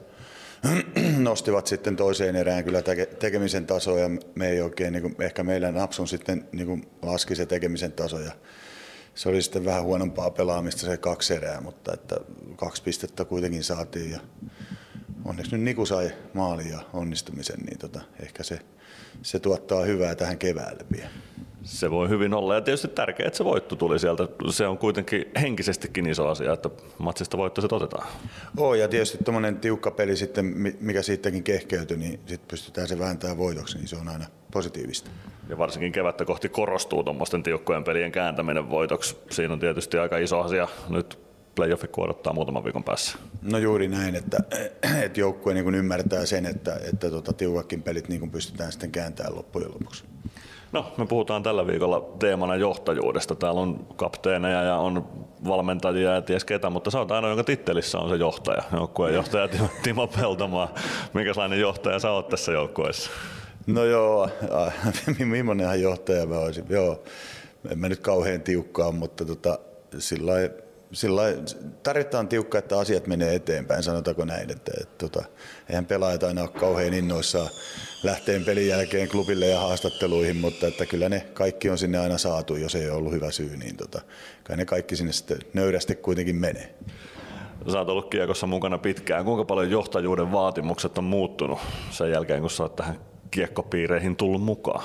Nostivat 1.19 1.67
sitten 1.67 1.97
toiseen 1.97 2.37
erään 2.37 2.65
kyllä 2.65 2.83
tekemisen 3.19 3.67
tasoa 3.67 3.99
ja 3.99 4.11
me 4.35 4.49
ei 4.49 4.61
oikein, 4.61 4.93
niin 4.93 5.03
kuin, 5.03 5.17
ehkä 5.19 5.43
meillä 5.43 5.73
napsun 5.73 6.09
sitten 6.09 6.49
niin 6.53 6.67
kuin 6.67 6.89
laski 7.03 7.35
se 7.35 7.47
tekemisen 7.47 7.93
taso. 7.93 8.19
Ja 8.19 8.33
se 9.15 9.29
oli 9.29 9.43
sitten 9.43 9.65
vähän 9.65 9.83
huonompaa 9.83 10.31
pelaamista 10.31 10.81
se 10.81 10.97
kaksi 10.97 11.35
erää, 11.35 11.61
mutta 11.61 11.93
että 11.95 12.17
kaksi 12.57 12.83
pistettä 12.83 13.25
kuitenkin 13.25 13.65
saatiin 13.65 14.11
ja 14.11 14.21
onneksi 15.25 15.53
nyt 15.53 15.65
Niku 15.65 15.87
sai 15.87 16.11
maalin 16.35 16.69
ja 16.69 16.81
onnistumisen, 16.93 17.61
niin 17.61 17.79
tota, 17.79 18.01
ehkä 18.21 18.43
se, 18.43 18.59
se 19.23 19.39
tuottaa 19.39 19.85
hyvää 19.85 20.15
tähän 20.15 20.39
keväälle 20.39 20.85
vielä. 20.93 21.11
Se 21.65 21.91
voi 21.91 22.09
hyvin 22.09 22.35
olla 22.35 22.55
ja 22.55 22.61
tietysti 22.61 22.89
tärkeää, 22.89 23.27
että 23.27 23.37
se 23.37 23.45
voitto 23.45 23.77
tuli 23.77 23.99
sieltä. 23.99 24.29
Se 24.51 24.67
on 24.67 24.79
kuitenkin 24.79 25.25
henkisestikin 25.41 26.07
iso 26.07 26.29
asia, 26.29 26.53
että 26.53 26.71
matsista 26.99 27.37
voitto 27.37 27.61
se 27.61 27.69
otetaan. 27.71 28.07
Oo, 28.57 28.75
ja 28.75 28.89
tietysti 28.89 29.19
tuommoinen 29.25 29.57
tiukka 29.57 29.91
peli 29.91 30.17
sitten, 30.17 30.45
mikä 30.81 31.03
siitäkin 31.03 31.43
kehkeytyi, 31.43 31.97
niin 31.97 32.21
sitten 32.27 32.49
pystytään 32.49 32.89
se 32.89 32.99
vääntämään 32.99 33.39
voitoksi, 33.39 33.79
niin 33.79 33.89
se 33.89 33.97
on 33.97 34.09
aina 34.09 34.25
positiivista. 34.53 35.11
Ja 35.49 35.59
varsinkin 35.59 35.93
kevättä 35.93 36.25
kohti 36.25 36.49
korostuu 36.49 37.05
tuommoisten 37.05 37.43
tiukkojen 37.43 37.85
pelien 37.85 38.13
kääntäminen 38.13 38.71
voitoksi. 38.71 39.17
Siinä 39.31 39.53
on 39.53 39.61
tietysti 39.61 39.99
aika 39.99 40.19
iso 40.19 40.41
asia 40.41 40.69
nyt 40.89 41.19
playoffi 41.55 41.89
odottaa 41.97 42.33
muutaman 42.33 42.65
viikon 42.65 42.85
päässä. 42.85 43.19
No 43.43 43.59
juuri 43.59 43.89
näin, 43.89 44.15
että, 44.15 44.39
että 45.03 45.21
joukkue 45.21 45.55
niin 45.55 45.75
ymmärtää 45.75 46.27
sen, 46.27 46.47
että, 46.47 46.81
että 46.93 47.11
tuota, 47.11 47.33
tiukakin 47.33 47.83
pelit 47.83 48.09
niin 48.09 48.31
pystytään 48.31 48.73
sitten 48.73 48.91
kääntämään 48.91 49.37
loppujen 49.37 49.73
lopuksi. 49.73 50.05
No, 50.75 50.93
me 50.97 51.07
puhutaan 51.07 51.43
tällä 51.43 51.67
viikolla 51.67 52.09
teemana 52.19 52.57
johtajuudesta. 52.57 53.35
Täällä 53.35 53.61
on 53.61 53.87
kapteeneja 53.97 54.63
ja 54.63 54.77
on 54.77 55.09
valmentajia 55.49 56.15
ja 56.15 56.23
ties 56.23 56.45
ketä, 56.45 56.71
mutta 56.71 56.91
sä 56.91 56.99
oot 56.99 57.11
ainoa, 57.11 57.31
jonka 57.31 57.45
tittelissä 57.45 57.99
on 57.99 58.09
se 58.09 58.17
johtaja, 58.17 58.63
joukkueen 58.73 59.15
johtaja 59.15 59.49
Timo 59.83 60.07
Peltomaa. 60.21 60.75
Minkälainen 61.13 61.61
johtaja 61.61 61.99
sä 61.99 62.11
oot 62.11 62.29
tässä 62.29 62.53
joukkueessa? 62.53 63.11
No 63.67 63.85
joo, 63.85 64.29
millainenhan 65.27 65.81
johtaja 65.81 66.27
mä 66.27 66.39
olisin. 66.39 66.65
Joo, 66.69 67.03
en 67.71 67.79
mä 67.79 67.89
nyt 67.89 68.01
kauhean 68.01 68.41
tiukkaa, 68.41 68.93
mutta 68.93 69.25
tota, 69.25 69.59
sillä 69.99 70.33
sillä 70.95 71.23
tarvitaan 71.83 72.29
tiukka, 72.29 72.59
että 72.59 72.79
asiat 72.79 73.07
menee 73.07 73.35
eteenpäin, 73.35 73.83
sanotaanko 73.83 74.25
näin. 74.25 74.51
Että, 74.51 74.73
että, 74.81 75.09
tota, 75.09 75.25
eihän 75.69 75.87
pelaajat 75.87 76.23
aina 76.23 76.43
ole 76.43 76.49
kauhean 76.49 76.95
innoissaan 76.95 77.49
lähteen 78.03 78.45
pelin 78.45 78.69
jälkeen 78.69 79.09
klubille 79.09 79.47
ja 79.47 79.61
haastatteluihin, 79.61 80.37
mutta 80.37 80.67
että 80.67 80.87
kyllä 80.87 81.09
ne 81.09 81.21
kaikki 81.21 81.71
on 81.71 81.79
sinne 81.79 81.99
aina 81.99 82.19
saatu, 82.19 82.57
jos 82.57 82.75
ei 82.75 82.91
ole 82.91 82.97
ollut 82.99 83.13
hyvä 83.13 83.31
syy, 83.31 83.57
niin 83.57 83.77
tota, 83.77 84.01
kai 84.45 84.57
ne 84.57 84.65
kaikki 84.65 84.97
sinne 84.97 85.13
sitten 85.13 85.39
nöyrästi 85.53 85.95
kuitenkin 85.95 86.37
menee. 86.37 86.75
Sä 87.73 87.79
oot 87.79 87.89
ollut 87.89 88.11
kiekossa 88.11 88.47
mukana 88.47 88.79
pitkään. 88.79 89.25
Kuinka 89.25 89.45
paljon 89.45 89.71
johtajuuden 89.71 90.33
vaatimukset 90.33 90.99
on 90.99 91.05
muuttunut 91.05 91.59
sen 91.91 92.11
jälkeen, 92.11 92.41
kun 92.41 92.51
sä 92.51 92.63
oot 92.63 92.77
tähän 92.77 93.01
kiekkopiireihin 93.31 94.17
tullut 94.17 94.43
mukaan? 94.43 94.85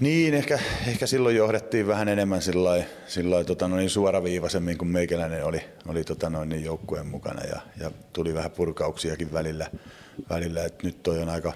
Niin, 0.00 0.34
ehkä, 0.34 0.58
ehkä 0.86 1.06
silloin 1.06 1.36
johdettiin 1.36 1.86
vähän 1.86 2.08
enemmän 2.08 2.42
sillai, 2.42 2.84
sillai, 3.06 3.44
tota, 3.44 3.68
no 3.68 3.76
niin 3.76 3.90
suoraviivaisemmin, 3.90 4.78
kun 4.78 4.88
meikäläinen 4.88 5.44
oli, 5.44 5.64
oli 5.86 6.04
tota, 6.04 6.30
noin, 6.30 6.48
niin 6.48 6.64
joukkueen 6.64 7.06
mukana 7.06 7.44
ja, 7.44 7.60
ja, 7.80 7.90
tuli 8.12 8.34
vähän 8.34 8.50
purkauksiakin 8.50 9.32
välillä. 9.32 9.70
välillä 10.30 10.64
että 10.64 10.86
nyt 10.86 11.02
toi 11.02 11.18
on 11.22 11.28
aika, 11.28 11.52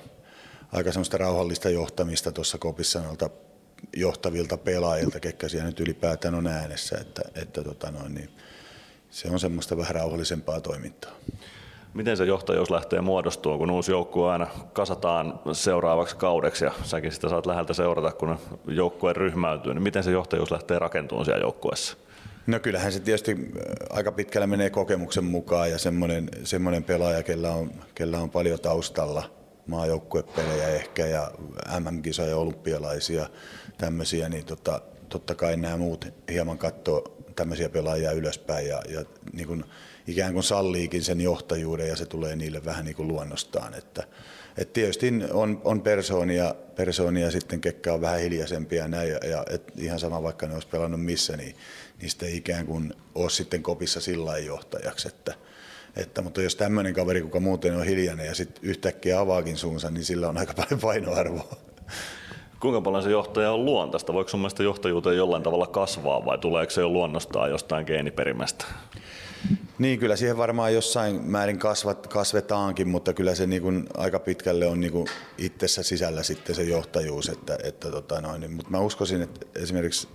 aika 0.73 0.93
semmoista 0.93 1.19
rauhallista 1.19 1.71
johtamista 1.71 2.33
tuossa 2.33 2.59
kopissa 2.59 3.01
noilta 3.01 3.31
johtavilta 3.97 4.57
pelaajilta, 4.57 5.21
ketkä 5.21 5.49
siellä 5.49 5.69
nyt 5.69 5.81
ylipäätään 5.81 6.35
on 6.35 6.47
äänessä, 6.47 6.99
että, 7.01 7.23
että 7.35 7.65
tota, 7.65 7.91
noin, 7.91 8.15
niin, 8.15 8.31
se 9.11 9.29
on 9.31 9.41
semmoista 9.41 9.77
vähän 9.77 9.95
rauhallisempaa 9.95 10.61
toimintaa. 10.61 11.13
Miten 11.95 12.17
se 12.17 12.25
johtajuus 12.25 12.71
lähtee 12.71 13.01
muodostumaan, 13.01 13.59
kun 13.59 13.71
uusi 13.71 13.93
joukkue 13.93 14.31
aina 14.31 14.47
kasataan 14.73 15.41
seuraavaksi 15.53 16.17
kaudeksi 16.17 16.65
ja 16.65 16.73
säkin 16.83 17.13
sitä 17.13 17.29
saat 17.29 17.47
läheltä 17.47 17.75
seurata, 17.75 18.13
kun 18.13 18.39
joukkue 18.67 19.13
ryhmäytyy, 19.13 19.75
niin 19.75 19.83
miten 19.83 20.03
se 20.03 20.11
johtajuus 20.11 20.51
lähtee 20.51 20.79
rakentumaan 20.79 21.25
siellä 21.25 21.43
joukkueessa? 21.43 21.97
No 22.47 22.61
kyllähän 22.61 22.93
se 22.93 23.01
tietysti 23.01 23.33
äh, 23.33 23.97
aika 23.97 24.13
pitkälle 24.13 24.47
menee 24.47 24.71
kokemuksen 24.71 25.25
mukaan 25.25 25.71
ja 25.71 25.79
semmoinen, 25.79 26.29
semmoinen 26.45 26.85
pelaaja, 26.85 27.23
kellä 27.23 27.51
on, 27.51 27.71
kellä 27.95 28.19
on 28.19 28.31
paljon 28.31 28.61
taustalla 28.61 29.23
maajoukkuepelejä 29.67 30.69
ehkä 30.69 31.07
ja 31.07 31.31
MM-kisoja, 31.81 32.37
olympialaisia, 32.37 33.27
tämmöisiä, 33.79 34.29
niin 34.29 34.45
tota, 34.45 34.81
totta 35.09 35.35
kai 35.35 35.57
nämä 35.57 35.77
muut 35.77 36.07
hieman 36.31 36.59
katsoo 36.59 37.17
tämmöisiä 37.37 37.69
pelaajia 37.69 38.13
ylöspäin 38.13 38.69
ja, 38.69 38.83
ja 38.89 39.05
niin 39.33 39.47
kuin 39.47 39.65
ikään 40.07 40.33
kuin 40.33 40.43
salliikin 40.43 41.03
sen 41.03 41.21
johtajuuden 41.21 41.89
ja 41.89 41.97
se 41.97 42.07
tulee 42.07 42.37
niille 42.37 42.65
vähän 42.65 42.85
niin 42.85 42.97
kuin 42.97 43.09
luonnostaan. 43.09 43.75
Että, 43.75 44.03
et 44.59 44.73
tietysti 44.73 45.13
on, 45.33 45.61
on 45.65 45.81
persoonia, 45.81 46.55
persoonia 46.77 47.31
sitten, 47.31 47.61
ketkä 47.61 47.93
on 47.93 48.01
vähän 48.01 48.21
hiljaisempia 48.21 48.89
näin, 48.89 49.11
ja, 49.11 49.19
ja 49.29 49.45
et 49.51 49.73
ihan 49.77 50.01
sama 50.01 50.23
vaikka 50.23 50.47
ne 50.47 50.55
olisi 50.55 50.69
pelannut 50.69 51.05
missä, 51.05 51.37
niin 51.37 51.57
niistä 52.03 52.27
ei 52.27 52.37
ikään 52.37 52.67
kuin 52.67 52.95
ole 53.15 53.31
sitten 53.31 53.63
kopissa 53.63 54.01
sillä 54.01 54.39
johtajaksi. 54.39 55.09
Että, 55.09 55.35
että, 55.97 56.23
mutta 56.23 56.43
jos 56.43 56.57
tämmöinen 56.57 56.95
kaveri, 56.95 57.23
kuka 57.23 57.41
muuten 57.41 57.77
on 57.77 57.85
hiljainen 57.85 58.27
ja 58.27 58.35
sitten 58.35 58.65
yhtäkkiä 58.65 59.21
avaakin 59.21 59.57
suunsa, 59.57 59.91
niin 59.91 60.05
sillä 60.05 60.29
on 60.29 60.39
aika 60.39 60.55
paljon 60.55 60.81
painoarvoa. 60.81 61.57
Kuinka 62.61 62.81
paljon 62.81 63.03
se 63.03 63.11
johtaja 63.11 63.53
on 63.53 63.65
luontaista? 63.65 64.13
Voiko 64.13 64.31
sun 64.31 64.41
mielestä 64.41 64.63
johtajuuteen 64.63 65.17
jollain 65.17 65.43
tavalla 65.43 65.67
kasvaa 65.67 66.25
vai 66.25 66.39
tuleeko 66.39 66.71
se 66.71 66.81
jo 66.81 66.89
luonnostaan 66.89 67.51
jostain 67.51 67.87
geeniperimästä? 67.87 68.65
Niin, 69.79 69.99
kyllä 69.99 70.17
siihen 70.17 70.37
varmaan 70.37 70.75
jossain 70.75 71.25
määrin 71.25 71.59
kasvat, 71.59 72.07
kasvetaankin, 72.07 72.89
mutta 72.89 73.13
kyllä 73.13 73.35
se 73.35 73.47
niin 73.47 73.63
kuin 73.63 73.87
aika 73.97 74.19
pitkälle 74.19 74.67
on 74.67 74.81
niin 74.81 74.93
kuin 74.93 75.07
itsessä 75.39 75.83
sisällä 75.83 76.23
sitten 76.23 76.57
se 76.57 76.63
johtajuus. 76.63 77.29
Että, 77.29 77.59
että 77.63 77.91
tota 77.91 78.21
noin, 78.21 78.41
niin, 78.41 78.53
mutta 78.53 78.71
mä 78.71 78.79
uskoisin, 78.79 79.23
että 79.23 79.47
esimerkiksi 79.55 80.09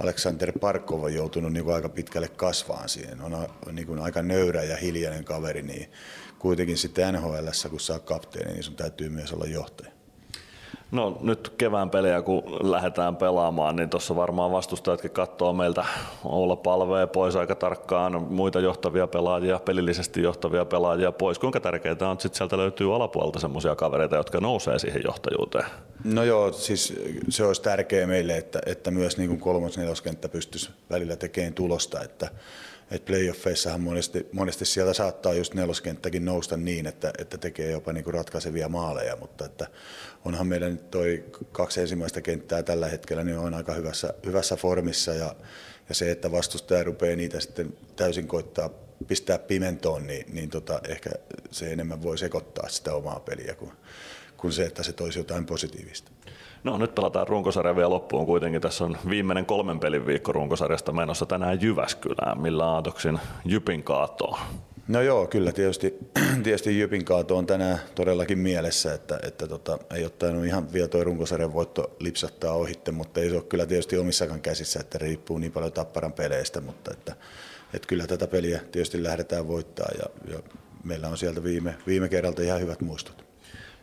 Aleksander 0.00 0.52
Parkov 0.58 1.02
on 1.02 1.14
joutunut 1.14 1.52
niin 1.52 1.64
kuin 1.64 1.74
aika 1.74 1.88
pitkälle 1.88 2.28
kasvaan 2.28 2.88
siihen. 2.88 3.20
On, 3.20 3.34
on 3.66 3.74
niin 3.74 3.86
kuin 3.86 3.98
aika 3.98 4.22
nöyrä 4.22 4.62
ja 4.62 4.76
hiljainen 4.76 5.24
kaveri, 5.24 5.62
niin 5.62 5.90
kuitenkin 6.38 6.78
sitten 6.78 7.14
NHL, 7.14 7.48
kun 7.70 7.80
saa 7.80 7.98
kapteeni, 7.98 8.52
niin 8.52 8.62
sun 8.62 8.76
täytyy 8.76 9.08
myös 9.08 9.32
olla 9.32 9.46
johtaja. 9.46 9.91
No 10.92 11.18
nyt 11.20 11.52
kevään 11.58 11.90
pelejä 11.90 12.22
kun 12.22 12.42
lähdetään 12.62 13.16
pelaamaan, 13.16 13.76
niin 13.76 13.90
tuossa 13.90 14.16
varmaan 14.16 14.52
vastustajatkin 14.52 15.10
katsoo 15.10 15.52
meiltä 15.52 15.84
olla 16.24 16.56
palvee 16.56 17.06
pois 17.06 17.36
aika 17.36 17.54
tarkkaan, 17.54 18.22
muita 18.22 18.60
johtavia 18.60 19.06
pelaajia, 19.06 19.58
pelillisesti 19.58 20.22
johtavia 20.22 20.64
pelaajia 20.64 21.12
pois. 21.12 21.38
Kuinka 21.38 21.60
tärkeää 21.60 21.96
on, 22.00 22.12
että 22.12 22.22
sit 22.22 22.34
sieltä 22.34 22.56
löytyy 22.56 22.94
alapuolelta 22.94 23.40
semmoisia 23.40 23.76
kavereita, 23.76 24.16
jotka 24.16 24.40
nousee 24.40 24.78
siihen 24.78 25.02
johtajuuteen? 25.04 25.66
No 26.04 26.24
joo, 26.24 26.52
siis 26.52 26.94
se 27.28 27.44
olisi 27.44 27.62
tärkeää 27.62 28.06
meille, 28.06 28.36
että, 28.36 28.60
että 28.66 28.90
myös 28.90 29.18
niin 29.18 29.40
kolmos-neloskenttä 29.40 30.28
pystyisi 30.28 30.70
välillä 30.90 31.16
tekemään 31.16 31.54
tulosta, 31.54 32.02
että 32.02 32.28
että 32.92 33.06
playoffeissahan 33.06 33.80
monesti, 33.80 34.26
monesti 34.32 34.64
sieltä 34.64 34.92
saattaa 34.92 35.34
just 35.34 35.54
neloskenttäkin 35.54 36.24
nousta 36.24 36.56
niin, 36.56 36.86
että, 36.86 37.12
että 37.18 37.38
tekee 37.38 37.70
jopa 37.70 37.92
niin 37.92 38.04
kuin 38.04 38.14
ratkaisevia 38.14 38.68
maaleja, 38.68 39.16
mutta 39.16 39.44
että 39.44 39.66
onhan 40.24 40.46
meidän 40.46 40.70
nyt 40.70 40.90
toi 40.90 41.24
kaksi 41.52 41.80
ensimmäistä 41.80 42.20
kenttää 42.20 42.62
tällä 42.62 42.88
hetkellä 42.88 43.24
niin 43.24 43.38
on 43.38 43.54
aika 43.54 43.74
hyvässä, 43.74 44.14
hyvässä 44.26 44.56
formissa 44.56 45.14
ja, 45.14 45.34
ja 45.88 45.94
se, 45.94 46.10
että 46.10 46.32
vastustaja 46.32 46.84
rupeaa 46.84 47.16
niitä 47.16 47.40
sitten 47.40 47.76
täysin 47.96 48.28
koittaa 48.28 48.70
pistää 49.06 49.38
pimentoon, 49.38 50.06
niin, 50.06 50.26
niin 50.32 50.50
tota, 50.50 50.80
ehkä 50.88 51.10
se 51.50 51.72
enemmän 51.72 52.02
voi 52.02 52.18
sekoittaa 52.18 52.68
sitä 52.68 52.94
omaa 52.94 53.20
peliä 53.20 53.54
kuin, 53.54 53.72
kuin 54.36 54.52
se, 54.52 54.64
että 54.64 54.82
se 54.82 54.92
toisi 54.92 55.18
jotain 55.18 55.46
positiivista. 55.46 56.10
No 56.64 56.78
nyt 56.78 56.94
pelataan 56.94 57.28
runkosarja 57.28 57.76
vielä 57.76 57.90
loppuun 57.90 58.26
kuitenkin. 58.26 58.60
Tässä 58.60 58.84
on 58.84 58.98
viimeinen 59.08 59.46
kolmen 59.46 59.80
pelin 59.80 60.06
viikko 60.06 60.32
runkosarjasta 60.32 60.92
menossa 60.92 61.26
tänään 61.26 61.62
Jyväskylään. 61.62 62.40
Millä 62.40 62.66
aatoksin 62.66 63.18
Jypin 63.44 63.82
kaatoa? 63.82 64.40
No 64.88 65.00
joo, 65.00 65.26
kyllä 65.26 65.52
tietysti, 65.52 65.94
tietysti 66.42 66.78
Jypin 66.78 67.04
kaato 67.04 67.36
on 67.36 67.46
tänään 67.46 67.78
todellakin 67.94 68.38
mielessä, 68.38 68.94
että, 68.94 69.18
että 69.22 69.48
tota, 69.48 69.78
ei 69.94 70.04
ole 70.04 70.10
tainnut 70.10 70.44
ihan 70.44 70.72
vielä 70.72 70.88
tuo 70.88 71.04
runkosarjan 71.04 71.52
voitto 71.52 71.96
lipsattaa 72.00 72.52
ohitte, 72.52 72.92
mutta 72.92 73.20
ei 73.20 73.28
se 73.30 73.34
ole 73.34 73.42
kyllä 73.42 73.66
tietysti 73.66 73.98
omissakaan 73.98 74.40
käsissä, 74.40 74.80
että 74.80 74.98
riippuu 74.98 75.38
niin 75.38 75.52
paljon 75.52 75.72
tapparan 75.72 76.12
peleistä, 76.12 76.60
mutta 76.60 76.90
että, 76.92 77.16
että 77.74 77.88
kyllä 77.88 78.06
tätä 78.06 78.26
peliä 78.26 78.60
tietysti 78.72 79.02
lähdetään 79.02 79.48
voittaa 79.48 79.88
ja, 79.98 80.34
ja 80.34 80.42
meillä 80.84 81.08
on 81.08 81.18
sieltä 81.18 81.44
viime, 81.44 81.74
viime 81.86 82.08
kerralta 82.08 82.42
ihan 82.42 82.60
hyvät 82.60 82.80
muistot. 82.80 83.31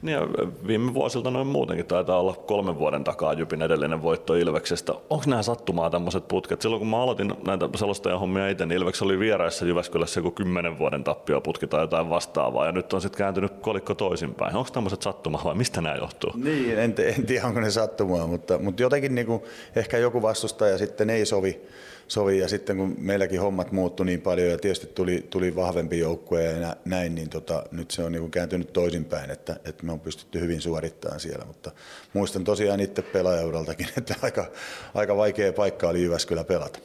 Niin 0.02 0.14
ja 0.14 0.28
viime 0.68 0.94
vuosilta 0.94 1.32
noin 1.32 1.48
muutenkin 1.48 1.86
taitaa 1.86 2.20
olla 2.20 2.34
kolmen 2.34 2.78
vuoden 2.78 3.04
takaa 3.04 3.34
Jypin 3.34 3.62
edellinen 3.62 4.02
voitto 4.02 4.36
Ilveksestä. 4.36 4.94
Onko 5.10 5.24
nämä 5.28 5.44
sattumaa 5.44 5.90
tämmöiset 5.90 6.28
putket? 6.28 6.62
Silloin 6.62 6.80
kun 6.80 6.88
mä 6.88 7.02
aloitin 7.02 7.34
näitä 7.46 7.70
selostajan 7.76 8.20
hommia 8.20 8.50
itse, 8.50 8.66
niin 8.66 8.78
Ilveks 8.78 9.02
oli 9.02 9.20
vieraissa 9.20 9.66
Jyväskylässä 9.66 10.20
joku 10.20 10.32
kymmenen 10.32 10.80
vuoden 10.80 11.04
tappioputki 11.04 11.68
tai 11.68 11.82
jotain 11.82 12.10
vastaavaa, 12.10 12.66
ja 12.66 12.72
nyt 12.72 12.94
on 12.94 13.02
sitten 13.02 13.18
kääntynyt 13.18 13.54
kolikko 13.62 13.96
toisinpäin. 13.96 14.56
Onko 14.56 14.70
tämmöiset 14.74 15.02
sattumaa 15.02 15.42
vai 15.44 15.56
mistä 15.56 15.82
nämä 15.82 15.96
johtuu? 15.96 16.32
Niin, 16.36 16.80
en, 16.80 16.96
en 17.18 17.26
tiedä 17.26 17.48
onko 17.48 17.60
ne 17.60 17.72
sattumaa, 17.72 18.28
mutta, 18.28 18.60
mutta 18.60 18.82
jotenkin 18.82 19.16
niin 19.16 19.28
kuin, 19.28 19.44
ehkä 19.76 19.98
joku 19.98 20.22
vastustaja 20.22 20.78
sitten 20.78 21.10
ei 21.10 21.26
sovi 21.26 21.62
sovi. 22.10 22.40
Ja 22.40 22.48
sitten 22.48 22.78
kun 22.78 22.96
meilläkin 22.98 23.42
hommat 23.42 23.72
muuttui 23.72 24.06
niin 24.06 24.22
paljon 24.22 24.50
ja 24.50 24.58
tietysti 24.58 24.88
tuli, 24.88 25.28
tuli 25.30 25.56
vahvempi 25.56 26.00
joukkue 26.00 26.44
ja 26.44 26.76
näin, 26.86 27.16
niin 27.16 27.30
tota, 27.30 27.64
nyt 27.72 27.92
se 27.92 28.04
on 28.04 28.12
niin 28.12 28.22
kuin 28.22 28.32
kääntynyt 28.32 28.74
toisinpäin, 28.74 29.32
että, 29.32 29.56
että 29.66 29.86
me 29.86 29.92
on 29.92 30.00
pystytty 30.00 30.40
hyvin 30.40 30.62
suorittamaan 30.62 31.20
siellä. 31.20 31.46
Mutta 31.46 31.72
muistan 32.14 32.44
tosiaan 32.44 32.80
itse 32.80 33.02
pelaajauraltakin, 33.02 33.88
että 33.98 34.16
aika, 34.22 34.52
aika 34.94 35.18
vaikea 35.18 35.54
paikka 35.54 35.90
oli 35.90 36.04
Jyväskylä 36.04 36.44
pelata. 36.44 36.80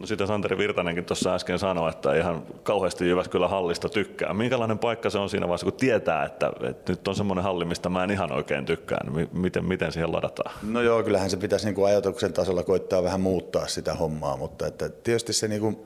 No 0.00 0.06
sitä 0.06 0.26
Santeri 0.26 0.58
Virtanenkin 0.58 1.04
tuossa 1.04 1.34
äsken 1.34 1.58
sanoi, 1.58 1.90
että 1.90 2.14
ihan 2.14 2.42
kauheasti 2.62 3.08
Jyväskylän 3.08 3.50
hallista 3.50 3.88
tykkää. 3.88 4.34
Minkälainen 4.34 4.78
paikka 4.78 5.10
se 5.10 5.18
on 5.18 5.30
siinä 5.30 5.48
vaiheessa, 5.48 5.64
kun 5.64 5.72
tietää, 5.72 6.24
että, 6.24 6.52
että 6.70 6.92
nyt 6.92 7.08
on 7.08 7.14
semmoinen 7.14 7.44
halli, 7.44 7.64
mistä 7.64 7.88
mä 7.88 8.04
en 8.04 8.10
ihan 8.10 8.32
oikein 8.32 8.64
tykkää, 8.64 8.98
niin 9.10 9.28
miten, 9.32 9.64
miten 9.64 9.92
siihen 9.92 10.12
ladataan? 10.12 10.54
No 10.62 10.82
joo, 10.82 11.02
kyllähän 11.02 11.30
se 11.30 11.36
pitäisi 11.36 11.66
niin 11.66 11.74
kuin 11.74 11.86
ajatuksen 11.86 12.32
tasolla 12.32 12.62
koittaa 12.62 13.02
vähän 13.02 13.20
muuttaa 13.20 13.66
sitä 13.66 13.94
hommaa, 13.94 14.36
mutta 14.36 14.66
että 14.66 14.88
tietysti 14.88 15.32
se 15.32 15.48
niin 15.48 15.60
kuin 15.60 15.76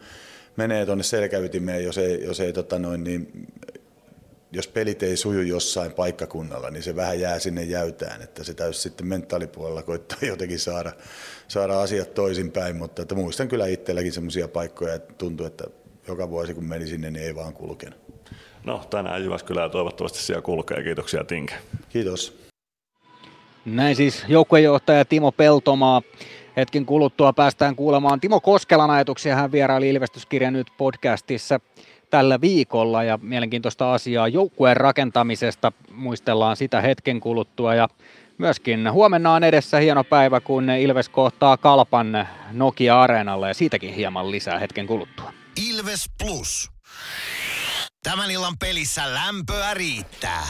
menee 0.56 0.86
tuonne 0.86 1.04
selkäytimeen, 1.04 1.84
jos 1.84 1.98
ei, 1.98 2.24
jos 2.24 2.40
ei 2.40 2.52
tota 2.52 2.78
noin, 2.78 3.04
niin 3.04 3.48
jos 4.52 4.68
pelit 4.68 5.02
ei 5.02 5.16
suju 5.16 5.40
jossain 5.40 5.92
paikkakunnalla, 5.92 6.70
niin 6.70 6.82
se 6.82 6.96
vähän 6.96 7.20
jää 7.20 7.38
sinne 7.38 7.62
jäytään, 7.62 8.22
että 8.22 8.44
se 8.44 8.54
täytyy 8.54 8.74
sitten 8.74 9.06
mentaalipuolella 9.06 9.82
koittaa 9.82 10.18
jotenkin 10.32 10.60
saada, 10.60 10.92
saada 11.48 11.80
asiat 11.80 12.14
toisinpäin, 12.14 12.76
mutta 12.76 13.02
että 13.02 13.14
muistan 13.14 13.48
kyllä 13.48 13.66
itselläkin 13.66 14.12
semmoisia 14.12 14.48
paikkoja, 14.48 14.94
että 14.94 15.14
tuntuu, 15.18 15.46
että 15.46 15.64
joka 16.08 16.30
vuosi 16.30 16.54
kun 16.54 16.64
meni 16.64 16.86
sinne, 16.86 17.10
niin 17.10 17.24
ei 17.24 17.34
vaan 17.34 17.52
kulkenut. 17.52 17.98
No 18.64 18.82
tänään 18.90 19.22
Jyväskylää 19.22 19.68
toivottavasti 19.68 20.18
siellä 20.18 20.42
kulkee. 20.42 20.82
Kiitoksia 20.82 21.24
Tinke. 21.24 21.54
Kiitos. 21.88 22.38
Näin 23.64 23.96
siis 23.96 24.24
joukkuejohtaja 24.28 25.04
Timo 25.04 25.32
Peltomaa. 25.32 26.02
Hetken 26.56 26.86
kuluttua 26.86 27.32
päästään 27.32 27.76
kuulemaan 27.76 28.20
Timo 28.20 28.40
Koskelan 28.40 28.90
ajatuksia. 28.90 29.36
Hän 29.36 29.52
vieraili 29.52 29.88
Ilvestyskirja 29.88 30.50
nyt 30.50 30.66
podcastissa 30.78 31.60
tällä 32.10 32.40
viikolla 32.40 33.02
ja 33.04 33.18
mielenkiintoista 33.22 33.94
asiaa 33.94 34.28
joukkueen 34.28 34.76
rakentamisesta. 34.76 35.72
Muistellaan 35.90 36.56
sitä 36.56 36.80
hetken 36.80 37.20
kuluttua 37.20 37.74
ja 37.74 37.88
myöskin 38.38 38.92
huomenna 38.92 39.32
on 39.32 39.44
edessä 39.44 39.78
hieno 39.78 40.04
päivä, 40.04 40.40
kun 40.40 40.70
Ilves 40.70 41.08
kohtaa 41.08 41.56
Kalpan 41.56 42.28
Nokia-areenalla 42.52 43.48
ja 43.48 43.54
siitäkin 43.54 43.94
hieman 43.94 44.30
lisää 44.30 44.58
hetken 44.58 44.86
kuluttua. 44.86 45.32
Ilves 45.68 46.04
Plus. 46.22 46.70
Tämän 48.02 48.30
illan 48.30 48.58
pelissä 48.58 49.14
lämpöä 49.14 49.74
riittää. 49.74 50.42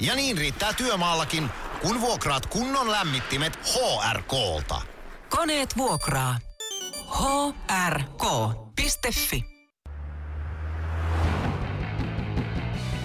Ja 0.00 0.14
niin 0.14 0.38
riittää 0.38 0.72
työmaallakin, 0.72 1.48
kun 1.82 2.00
vuokraat 2.00 2.46
kunnon 2.46 2.90
lämmittimet 2.90 3.58
HRKlta. 3.74 4.82
Koneet 5.28 5.76
vuokraa. 5.76 6.38
hrk.fi 7.68 9.57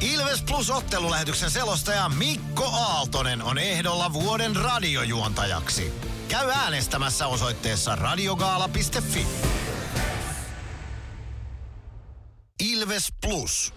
Ilves 0.00 0.42
Plus 0.42 0.70
ottelulähetyksen 0.70 1.50
selostaja 1.50 2.10
Mikko 2.18 2.64
Aaltonen 2.64 3.42
on 3.42 3.58
ehdolla 3.58 4.12
vuoden 4.12 4.56
radiojuontajaksi. 4.56 5.92
Käy 6.28 6.50
äänestämässä 6.50 7.26
osoitteessa 7.26 7.96
radiogaala.fi. 7.96 9.26
Ilves 12.72 13.12
Plus. 13.26 13.74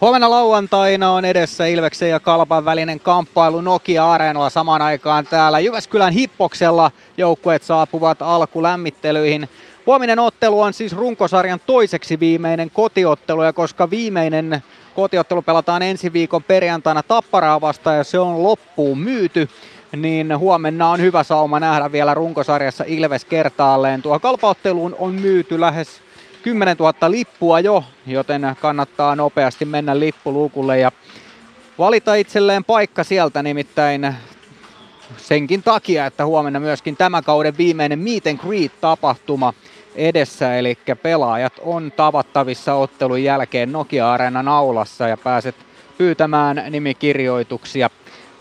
Huomenna 0.00 0.30
lauantaina 0.30 1.10
on 1.10 1.24
edessä 1.24 1.66
Ilveksen 1.66 2.10
ja 2.10 2.20
Kalpan 2.20 2.64
välinen 2.64 3.00
kamppailu 3.00 3.60
Nokia-areenalla 3.60 4.50
samaan 4.50 4.82
aikaan 4.82 5.26
täällä 5.26 5.60
Jyväskylän 5.60 6.12
Hippoksella. 6.12 6.90
Joukkueet 7.16 7.62
saapuvat 7.62 8.22
alkulämmittelyihin. 8.22 9.48
Huominen 9.86 10.18
ottelu 10.18 10.60
on 10.60 10.72
siis 10.72 10.92
runkosarjan 10.92 11.60
toiseksi 11.66 12.20
viimeinen 12.20 12.70
kotiottelu 12.70 13.42
ja 13.42 13.52
koska 13.52 13.90
viimeinen 13.90 14.62
kotiottelu 14.96 15.42
pelataan 15.42 15.82
ensi 15.82 16.12
viikon 16.12 16.42
perjantaina 16.42 17.02
Tapparaa 17.02 17.60
vastaan 17.60 17.96
ja 17.96 18.04
se 18.04 18.18
on 18.18 18.42
loppuun 18.42 18.98
myyty, 18.98 19.48
niin 19.96 20.38
huomenna 20.38 20.90
on 20.90 21.00
hyvä 21.00 21.22
sauma 21.22 21.60
nähdä 21.60 21.92
vielä 21.92 22.14
runkosarjassa 22.14 22.84
Ilves 22.86 23.24
kertaalleen. 23.24 24.02
Tuo 24.02 24.18
kalpaotteluun 24.18 24.96
on 24.98 25.14
myyty 25.14 25.60
lähes 25.60 25.88
10 26.42 26.76
000 26.76 27.10
lippua 27.10 27.60
jo, 27.60 27.84
joten 28.06 28.56
kannattaa 28.60 29.16
nopeasti 29.16 29.64
mennä 29.64 29.98
lippuluukulle 29.98 30.78
ja 30.78 30.92
valita 31.78 32.14
itselleen 32.14 32.64
paikka 32.64 33.04
sieltä 33.04 33.42
nimittäin 33.42 34.14
senkin 35.16 35.62
takia, 35.62 36.06
että 36.06 36.26
huomenna 36.26 36.60
myöskin 36.60 36.96
tämän 36.96 37.24
kauden 37.24 37.58
viimeinen 37.58 37.98
Meet 37.98 38.26
and 38.26 38.38
Greet-tapahtuma 38.38 39.54
edessä, 39.96 40.58
eli 40.58 40.78
pelaajat 41.02 41.52
on 41.60 41.92
tavattavissa 41.96 42.74
ottelun 42.74 43.22
jälkeen 43.22 43.72
Nokia-areenan 43.72 44.48
aulassa 44.48 45.08
ja 45.08 45.16
pääset 45.16 45.54
pyytämään 45.98 46.62
nimikirjoituksia 46.70 47.90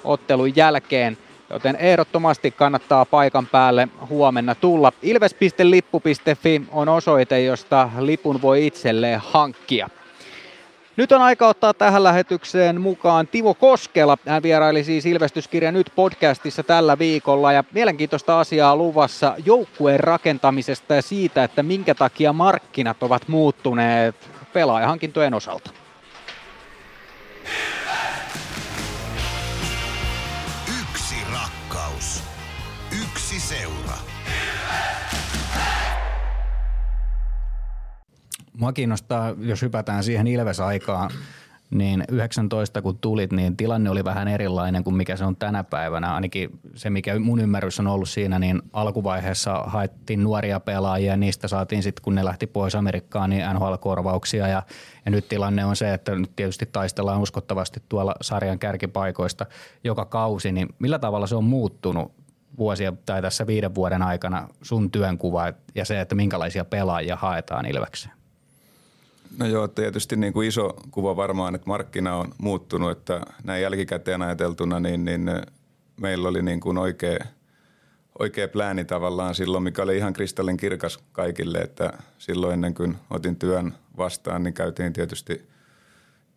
ottelun 0.04 0.56
jälkeen. 0.56 1.18
Joten 1.50 1.76
ehdottomasti 1.76 2.52
kannattaa 2.52 3.06
paikan 3.06 3.48
päälle 3.48 3.88
huomenna 4.10 4.56
tulla. 4.56 4.92
Ilves.lippu.fi 5.02 6.62
on 6.72 6.90
osoite, 6.90 7.44
josta 7.44 7.90
lipun 8.00 8.42
voi 8.42 8.68
itselleen 8.68 9.22
hankkia. 9.24 9.90
Nyt 10.98 11.12
on 11.12 11.22
aika 11.22 11.48
ottaa 11.48 11.74
tähän 11.74 12.04
lähetykseen 12.04 12.82
mukaan 12.82 13.28
Timo 13.28 13.54
Koskela. 13.54 14.18
Hän 14.28 14.44
vieraili 14.44 14.84
siis 14.84 15.06
Ilvestyskirja 15.06 15.72
nyt 15.72 15.92
podcastissa 15.96 16.64
tällä 16.64 17.00
viikolla 17.00 17.52
ja 17.52 17.64
mielenkiintoista 17.72 18.40
asiaa 18.40 18.76
luvassa 18.76 19.36
joukkueen 19.46 20.00
rakentamisesta 20.00 20.96
ja 20.96 21.02
siitä, 21.02 21.44
että 21.44 21.64
minkä 21.64 21.96
takia 21.96 22.34
markkinat 22.34 23.04
ovat 23.04 23.28
muuttuneet 23.28 24.16
pelaajahankintojen 24.54 25.34
osalta. 25.34 25.72
Mua 38.60 38.74
kiinnostaa, 38.74 39.34
jos 39.40 39.62
hypätään 39.62 40.04
siihen 40.04 40.28
Ilves-aikaan, 40.28 41.10
niin 41.72 42.04
19 42.10 42.82
kun 42.82 42.98
tulit, 42.98 43.32
niin 43.32 43.58
tilanne 43.58 43.90
oli 43.90 44.04
vähän 44.04 44.28
erilainen 44.28 44.84
kuin 44.84 44.96
mikä 44.96 45.16
se 45.16 45.26
on 45.26 45.36
tänä 45.36 45.64
päivänä. 45.64 46.16
Ainakin 46.16 46.60
se, 46.76 46.90
mikä 46.90 47.20
mun 47.20 47.40
ymmärrys 47.40 47.80
on 47.80 47.88
ollut 47.88 48.10
siinä, 48.10 48.40
niin 48.40 48.62
alkuvaiheessa 48.74 49.54
haettiin 49.54 50.24
nuoria 50.24 50.60
pelaajia 50.60 51.12
ja 51.12 51.18
niistä 51.18 51.48
saatiin 51.48 51.84
sitten, 51.84 52.04
kun 52.04 52.16
ne 52.16 52.26
lähti 52.26 52.48
pois 52.48 52.76
Amerikkaan, 52.76 53.30
niin 53.30 53.44
NHL-korvauksia 53.54 54.48
ja, 54.48 54.64
ja 55.06 55.12
nyt 55.12 55.28
tilanne 55.28 55.66
on 55.66 55.76
se, 55.76 55.94
että 55.94 56.16
nyt 56.16 56.32
tietysti 56.36 56.66
taistellaan 56.66 57.22
uskottavasti 57.22 57.84
tuolla 57.90 58.16
sarjan 58.22 58.60
kärkipaikoista 58.60 59.46
joka 59.84 60.06
kausi, 60.06 60.52
niin 60.52 60.68
millä 60.80 61.00
tavalla 61.00 61.28
se 61.28 61.36
on 61.36 61.44
muuttunut 61.44 62.12
vuosia 62.58 62.94
tai 63.06 63.22
tässä 63.22 63.48
viiden 63.48 63.76
vuoden 63.76 64.02
aikana 64.02 64.48
sun 64.62 64.92
työnkuva 64.92 65.54
ja 65.76 65.86
se, 65.86 66.02
että 66.02 66.16
minkälaisia 66.16 66.66
pelaajia 66.66 67.16
haetaan 67.16 67.66
Ilvekseen? 67.66 68.15
No 69.40 69.46
joo, 69.46 69.68
tietysti 69.68 70.16
niin 70.16 70.34
kuin 70.34 70.48
iso 70.48 70.74
kuva 70.92 71.16
varmaan, 71.16 71.56
että 71.56 71.68
markkina 71.68 72.16
on 72.16 72.34
muuttunut, 72.38 72.92
että 72.92 73.22
näin 73.44 73.62
jälkikäteen 73.62 74.22
ajateltuna, 74.22 74.80
niin, 74.80 75.06
niin 75.06 75.32
meillä 76.02 76.30
oli 76.30 76.42
niin 76.42 76.60
kuin 76.60 76.78
oikea, 76.78 77.20
oikea 78.20 78.48
plääni 78.48 78.86
tavallaan 78.86 79.36
silloin, 79.36 79.64
mikä 79.64 79.84
oli 79.84 79.98
ihan 79.98 80.14
kristallin 80.14 80.58
kirkas 80.58 81.00
kaikille, 81.12 81.58
että 81.58 81.94
silloin 82.18 82.54
ennen 82.54 82.74
kuin 82.74 82.98
otin 83.10 83.36
työn 83.36 83.74
vastaan, 83.98 84.44
niin 84.44 84.54
käytiin 84.54 84.94
tietysti 84.94 85.48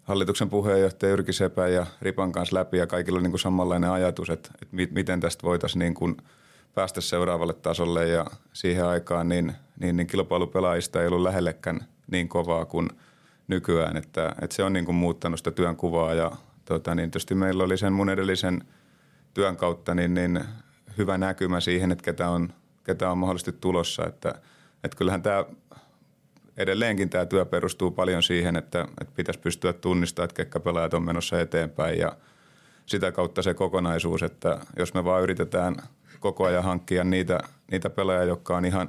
hallituksen 0.03 0.51
puheenjohtaja 0.51 1.11
Jyrki 1.11 1.33
Sepä 1.33 1.69
ja 1.69 1.87
Ripan 2.03 2.33
kanssa 2.33 2.57
läpi 2.57 2.79
ja 2.79 2.87
kaikilla 2.87 3.17
oli 3.17 3.23
niin 3.23 3.33
kuin 3.33 3.41
samanlainen 3.41 3.91
ajatus, 3.91 4.31
että, 4.31 4.51
että 4.63 4.77
miten 4.91 5.21
tästä 5.21 5.43
voitaisiin 5.43 5.79
niin 5.79 5.95
kuin 5.95 6.17
päästä 6.75 7.01
seuraavalle 7.01 7.55
tasolle. 7.55 8.09
Ja 8.09 8.27
siihen 8.53 8.87
aikaan 8.87 9.29
niin, 9.29 9.53
niin, 9.81 9.97
niin 9.97 10.07
kilpailupelaajista 10.07 11.01
ei 11.03 11.09
ollut 11.09 11.23
lähellekään– 11.23 11.81
niin 12.11 12.29
kovaa 12.29 12.65
kuin 12.65 12.89
nykyään, 13.49 13.97
että, 13.97 14.35
että 14.43 14.57
se 14.57 14.63
on 14.63 14.73
niin 14.73 14.85
kuin 14.85 14.95
muuttanut 14.95 15.41
sitä 15.41 15.51
työn 15.51 15.77
kuvaa. 15.77 16.15
Ja 16.15 16.33
tota, 16.65 16.95
niin 16.95 17.11
tietysti 17.11 17.35
meillä 17.35 17.65
oli 17.65 17.79
sen 17.79 17.93
mun 17.93 18.11
edellisen 18.11 18.65
työn 19.35 19.57
kautta 19.57 19.95
niin, 19.95 20.15
niin 20.15 20.41
hyvä 20.99 21.19
näkymä 21.19 21.61
siihen, 21.61 21.93
että 21.93 22.05
ketä 22.05 22.29
on, 22.29 22.53
ketä 22.85 23.11
on 23.11 23.19
mahdollisesti 23.19 23.53
tulossa, 23.61 24.07
että, 24.07 24.35
että 24.85 24.97
kyllähän 24.97 25.23
tämä 25.23 25.45
edelleenkin 26.57 27.11
tämä 27.11 27.27
työ 27.27 27.45
perustuu 27.45 27.91
paljon 27.91 28.23
siihen, 28.23 28.57
että, 28.57 28.89
että 29.01 29.15
pitäisi 29.17 29.41
pystyä 29.41 29.73
tunnistamaan, 29.73 30.25
että 30.25 30.35
ketkä 30.35 30.61
pelaajat 30.61 30.95
on 30.95 31.03
menossa 31.03 31.41
eteenpäin. 31.41 31.99
Ja 31.99 32.13
sitä 32.87 33.13
kautta 33.13 33.43
se 33.43 33.55
kokonaisuus, 33.55 34.23
että 34.23 34.61
jos 34.77 34.95
me 34.95 35.05
vaan 35.05 35.23
yritetään 35.23 35.77
koko 36.21 36.45
ajan 36.45 36.65
hankkia 36.65 37.05
niitä, 37.05 37.41
niitä 37.71 37.91
pelaajia, 37.91 38.25
jotka 38.25 38.57
on 38.57 38.65
ihan, 38.65 38.89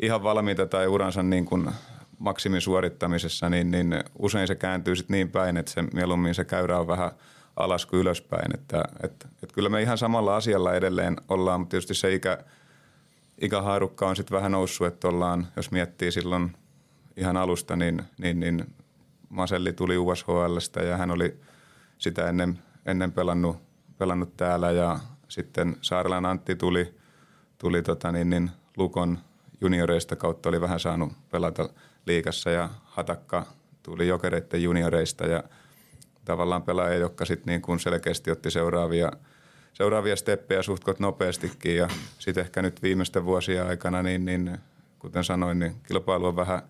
ihan 0.00 0.22
valmiita 0.22 0.66
tai 0.66 0.86
uransa 0.86 1.22
niin 1.22 1.44
kuin 1.44 1.70
maksimin 2.18 2.60
suorittamisessa, 2.60 3.50
niin, 3.50 3.70
niin 3.70 3.94
usein 4.18 4.46
se 4.46 4.54
kääntyy 4.54 4.96
sitten 4.96 5.14
niin 5.14 5.30
päin, 5.30 5.56
että 5.56 5.72
se 5.72 5.82
mieluummin 5.82 6.34
se 6.34 6.44
käyrä 6.44 6.78
on 6.78 6.86
vähän 6.86 7.10
alas 7.56 7.86
kuin 7.86 8.00
ylöspäin. 8.00 8.54
Että, 8.54 8.84
että, 9.02 9.28
että 9.42 9.54
kyllä 9.54 9.68
me 9.68 9.82
ihan 9.82 9.98
samalla 9.98 10.36
asialla 10.36 10.74
edelleen 10.74 11.16
ollaan, 11.28 11.60
mutta 11.60 11.70
tietysti 11.70 11.94
se 11.94 12.14
ikä, 12.14 12.38
ikähaarukka 13.40 14.08
on 14.08 14.16
sitten 14.16 14.36
vähän 14.36 14.52
noussut, 14.52 14.86
että 14.86 15.08
ollaan, 15.08 15.46
jos 15.56 15.70
miettii 15.70 16.12
silloin 16.12 16.56
ihan 17.16 17.36
alusta, 17.36 17.76
niin, 17.76 18.02
niin, 18.18 18.40
niin 18.40 18.74
Maselli 19.28 19.72
tuli 19.72 19.98
USHLstä 19.98 20.82
ja 20.82 20.96
hän 20.96 21.10
oli 21.10 21.40
sitä 21.98 22.28
ennen, 22.28 22.58
ennen 22.86 23.12
pelannut, 23.12 23.56
pelannut 23.98 24.36
täällä 24.36 24.70
ja 24.70 24.98
sitten 25.28 25.76
Saarelän 25.80 26.26
Antti 26.26 26.56
tuli, 26.56 26.94
tuli 27.58 27.82
tota 27.82 28.12
niin, 28.12 28.30
niin 28.30 28.50
Lukon 28.76 29.18
junioreista 29.60 30.16
kautta 30.16 30.48
oli 30.48 30.60
vähän 30.60 30.80
saanut 30.80 31.12
pelata– 31.30 31.68
liikassa 32.06 32.50
ja 32.50 32.70
Hatakka 32.84 33.46
tuli 33.82 34.08
jokereiden 34.08 34.62
junioreista 34.62 35.26
ja 35.26 35.44
tavallaan 36.24 36.62
pelaajia, 36.62 36.98
jotka 36.98 37.24
sitten 37.24 37.46
niin 37.46 37.62
kuin 37.62 37.80
selkeästi 37.80 38.30
otti 38.30 38.50
seuraavia, 38.50 39.12
seuraavia 39.72 40.16
steppejä 40.16 40.62
suhtkot 40.62 41.00
nopeastikin 41.00 41.76
ja 41.76 41.88
sitten 42.18 42.44
ehkä 42.44 42.62
nyt 42.62 42.82
viimeisten 42.82 43.24
vuosien 43.24 43.66
aikana, 43.66 44.02
niin, 44.02 44.24
niin 44.24 44.58
kuten 44.98 45.24
sanoin, 45.24 45.58
niin 45.58 45.74
kilpailu 45.88 46.26
on 46.26 46.36
vähän, 46.36 46.62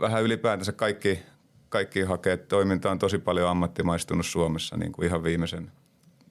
vähän 0.00 0.22
ylipäätänsä 0.22 0.72
kaikki, 0.72 1.22
kaikki 1.68 2.02
hakee. 2.02 2.36
Toiminta 2.36 2.90
on 2.90 2.98
tosi 2.98 3.18
paljon 3.18 3.48
ammattimaistunut 3.48 4.26
Suomessa 4.26 4.76
niin 4.76 4.92
kuin 4.92 5.06
ihan 5.06 5.24
viimeisen, 5.24 5.72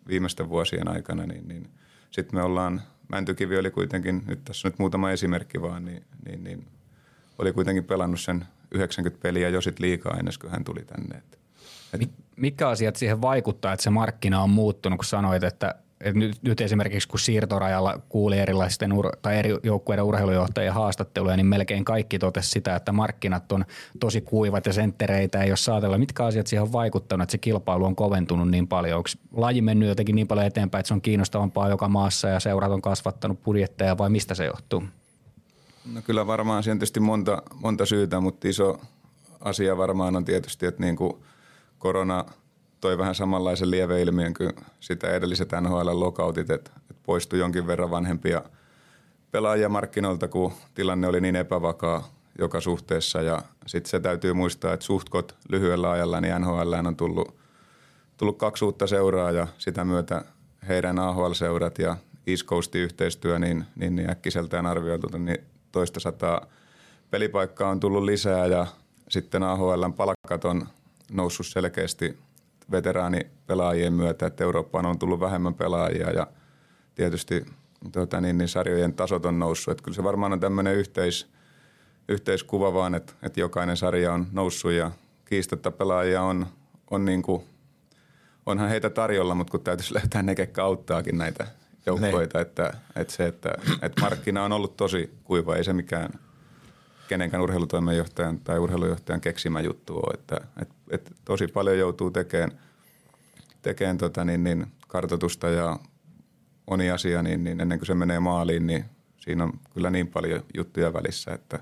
viimeisten 0.07 0.49
vuosien 0.49 0.87
aikana, 0.87 1.25
niin, 1.25 1.47
niin 1.47 1.69
sitten 2.11 2.39
me 2.39 2.43
ollaan, 2.43 2.81
Mäntykivi 3.07 3.57
oli 3.57 3.71
kuitenkin, 3.71 4.23
nyt 4.25 4.43
tässä 4.43 4.67
nyt 4.67 4.79
muutama 4.79 5.11
esimerkki 5.11 5.61
vaan, 5.61 5.85
niin, 5.85 6.03
niin, 6.25 6.43
niin 6.43 6.67
oli 7.39 7.53
kuitenkin 7.53 7.83
pelannut 7.83 8.21
sen 8.21 8.45
90 8.71 9.21
peliä 9.21 9.49
jo 9.49 9.61
sit 9.61 9.79
liikaa 9.79 10.17
ennen 10.17 10.33
kuin 10.41 10.51
hän 10.51 10.63
tuli 10.63 10.85
tänne. 10.85 11.17
Et, 11.17 11.39
et 11.93 12.09
Mikä 12.35 12.69
asiat 12.69 12.95
siihen 12.95 13.21
vaikuttaa, 13.21 13.73
että 13.73 13.83
se 13.83 13.89
markkina 13.89 14.43
on 14.43 14.49
muuttunut, 14.49 14.97
kun 14.97 15.05
sanoit, 15.05 15.43
että, 15.43 15.75
että 16.01 16.19
nyt, 16.19 16.37
nyt 16.41 16.61
esimerkiksi 16.61 17.07
kun 17.07 17.19
siirtorajalla 17.19 18.01
kuuli 18.09 18.39
erilaisten 18.39 18.93
ur, 18.93 19.09
tai 19.21 19.37
eri 19.37 19.57
joukkueiden 19.63 20.05
urheilujohtajien 20.05 20.73
haastatteluja, 20.73 21.37
niin 21.37 21.45
melkein 21.45 21.85
kaikki 21.85 22.19
totesi 22.19 22.49
sitä, 22.49 22.75
että 22.75 22.91
markkinat 22.91 23.51
on 23.51 23.65
tosi 23.99 24.21
kuivat 24.21 24.65
ja 24.65 24.73
senttereitä 24.73 25.43
ei 25.43 25.51
ole 25.51 25.57
saatella. 25.57 25.97
Mitkä 25.97 26.25
asiat 26.25 26.47
siihen 26.47 26.63
on 26.63 26.71
vaikuttanut, 26.71 27.23
että 27.23 27.31
se 27.31 27.37
kilpailu 27.37 27.85
on 27.85 27.95
koventunut 27.95 28.49
niin 28.49 28.67
paljon? 28.67 28.97
Onko 28.97 29.09
laji 29.31 29.61
mennyt 29.61 29.89
jotenkin 29.89 30.15
niin 30.15 30.27
paljon 30.27 30.47
eteenpäin, 30.47 30.79
että 30.79 30.87
se 30.87 30.93
on 30.93 31.01
kiinnostavampaa 31.01 31.69
joka 31.69 31.87
maassa 31.87 32.27
ja 32.27 32.39
seurat 32.39 32.71
on 32.71 32.81
kasvattanut 32.81 33.43
budjetteja 33.43 33.97
vai 33.97 34.09
mistä 34.09 34.35
se 34.35 34.45
johtuu? 34.45 34.83
No 35.85 36.01
kyllä 36.01 36.27
varmaan 36.27 36.63
siihen 36.63 36.79
tietysti 36.79 36.99
monta, 36.99 37.43
monta 37.55 37.85
syytä, 37.85 38.19
mutta 38.19 38.47
iso 38.47 38.81
asia 39.39 39.77
varmaan 39.77 40.15
on 40.15 40.25
tietysti, 40.25 40.65
että 40.65 40.83
niin 40.83 40.95
kuin 40.95 41.13
korona 41.79 42.25
toi 42.81 42.97
vähän 42.97 43.15
samanlaisen 43.15 43.71
lieveilmiön 43.71 44.33
kuin 44.33 44.51
sitä 44.79 45.09
edelliset 45.09 45.49
NHL-lokautit, 45.61 46.49
että, 46.49 46.71
että 46.89 47.03
poistui 47.03 47.39
jonkin 47.39 47.67
verran 47.67 47.91
vanhempia 47.91 48.41
pelaajia 49.31 49.69
markkinoilta, 49.69 50.27
kun 50.27 50.53
tilanne 50.73 51.07
oli 51.07 51.21
niin 51.21 51.35
epävakaa 51.35 52.13
joka 52.39 52.61
suhteessa. 52.61 53.21
Ja 53.21 53.41
sitten 53.67 53.89
se 53.89 53.99
täytyy 53.99 54.33
muistaa, 54.33 54.73
että 54.73 54.85
suhtkot 54.85 55.35
lyhyellä 55.49 55.91
ajalla 55.91 56.21
niin 56.21 56.41
NHL 56.41 56.73
on 56.87 56.95
tullut, 56.95 57.35
tullut 58.17 58.37
kaksi 58.37 58.65
uutta 58.65 58.87
seuraa 58.87 59.31
ja 59.31 59.47
sitä 59.57 59.85
myötä 59.85 60.25
heidän 60.67 60.99
AHL-seurat 60.99 61.79
ja 61.79 61.97
East 62.27 62.45
Coastin 62.45 62.81
yhteistyö, 62.81 63.39
niin, 63.39 63.65
niin, 63.75 63.95
niin 63.95 64.09
äkkiseltään 64.09 64.65
arvioitu, 64.65 65.17
niin 65.17 65.52
toista 65.73 65.99
sataa 65.99 66.45
pelipaikkaa 67.11 67.69
on 67.69 67.79
tullut 67.79 68.03
lisää 68.03 68.45
ja 68.45 68.67
sitten 69.09 69.43
AHLn 69.43 69.93
palkkat 69.93 70.45
on 70.45 70.67
noussut 71.11 71.47
selkeästi 71.47 72.17
veteraanipelaajien 72.71 73.93
myötä, 73.93 74.25
että 74.25 74.43
Eurooppaan 74.43 74.85
on 74.85 74.99
tullut 74.99 75.19
vähemmän 75.19 75.53
pelaajia 75.53 76.11
ja 76.11 76.27
tietysti 76.95 77.45
tota, 77.91 78.21
niin, 78.21 78.37
niin 78.37 78.47
sarjojen 78.47 78.93
tasot 78.93 79.25
on 79.25 79.39
noussut. 79.39 79.71
Että 79.71 79.83
kyllä 79.83 79.95
se 79.95 80.03
varmaan 80.03 80.33
on 80.33 80.39
tämmöinen 80.39 80.75
yhteis, 80.75 81.27
yhteiskuva 82.07 82.73
vaan, 82.73 82.95
että, 82.95 83.13
että 83.23 83.39
jokainen 83.39 83.77
sarja 83.77 84.13
on 84.13 84.27
noussut 84.31 84.71
ja 84.71 84.91
kiistatta 85.25 85.71
pelaajia 85.71 86.21
on, 86.21 86.47
on 86.91 87.05
niin 87.05 87.21
kuin, 87.21 87.43
onhan 88.45 88.69
heitä 88.69 88.89
tarjolla, 88.89 89.35
mutta 89.35 89.51
kun 89.51 89.61
täytyisi 89.61 89.93
löytää 89.93 90.23
ne, 90.23 90.35
ketkä 90.35 90.63
auttaakin 90.63 91.17
näitä 91.17 91.47
joukkoita, 91.85 92.41
että, 92.41 92.73
että 92.95 93.13
se, 93.13 93.27
että, 93.27 93.49
että 93.81 94.01
markkina 94.01 94.43
on 94.43 94.51
ollut 94.51 94.77
tosi 94.77 95.13
kuiva, 95.23 95.55
ei 95.55 95.63
se 95.63 95.73
mikään 95.73 96.09
kenenkään 97.07 97.43
urheilutoimenjohtajan 97.43 98.39
tai 98.39 98.59
urheilujohtajan 98.59 99.21
keksimä 99.21 99.61
juttu 99.61 99.95
ole, 99.95 100.13
että, 100.13 100.37
että, 100.61 100.75
että 100.89 101.11
tosi 101.25 101.47
paljon 101.47 101.77
joutuu 101.77 102.11
tekemään, 102.11 102.51
tekemään 103.61 103.97
tota 103.97 104.25
niin, 104.25 104.43
niin 104.43 104.67
kartoitusta 104.87 105.49
ja 105.49 105.79
moni 106.69 106.91
asia, 106.91 107.23
niin, 107.23 107.43
niin 107.43 107.61
ennen 107.61 107.79
kuin 107.79 107.87
se 107.87 107.93
menee 107.93 108.19
maaliin, 108.19 108.67
niin 108.67 108.85
siinä 109.17 109.43
on 109.43 109.53
kyllä 109.73 109.89
niin 109.89 110.07
paljon 110.07 110.43
juttuja 110.57 110.93
välissä, 110.93 111.31
että, 111.31 111.59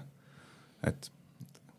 että 0.88 1.08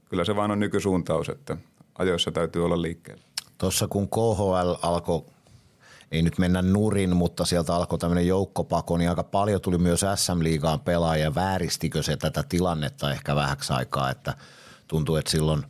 kyllä 0.09 0.25
se 0.25 0.37
vaan 0.37 0.51
on 0.51 0.61
nykysuuntaus, 0.61 1.29
että 1.29 1.57
ajoissa 1.99 2.31
täytyy 2.31 2.65
olla 2.65 2.83
liikkeellä. 2.83 3.23
Tuossa 3.59 3.89
kun 3.89 4.09
KHL 4.09 4.75
alkoi, 4.83 5.25
ei 6.13 6.23
nyt 6.23 6.39
mennä 6.39 6.63
nurin, 6.63 7.17
mutta 7.17 7.45
sieltä 7.45 7.75
alkoi 7.75 7.99
tämmöinen 7.99 8.27
joukkopako, 8.27 8.97
niin 8.97 9.11
aika 9.11 9.23
paljon 9.23 9.61
tuli 9.61 9.79
myös 9.79 10.05
SM-liigaan 10.15 10.81
pelaajia. 10.81 11.35
Vääristikö 11.35 12.03
se 12.03 12.17
tätä 12.17 12.45
tilannetta 12.49 13.13
ehkä 13.13 13.37
vähäksi 13.37 13.73
aikaa, 13.73 14.11
että 14.11 14.35
tuntuu, 14.89 15.17
että 15.17 15.31
silloin, 15.31 15.63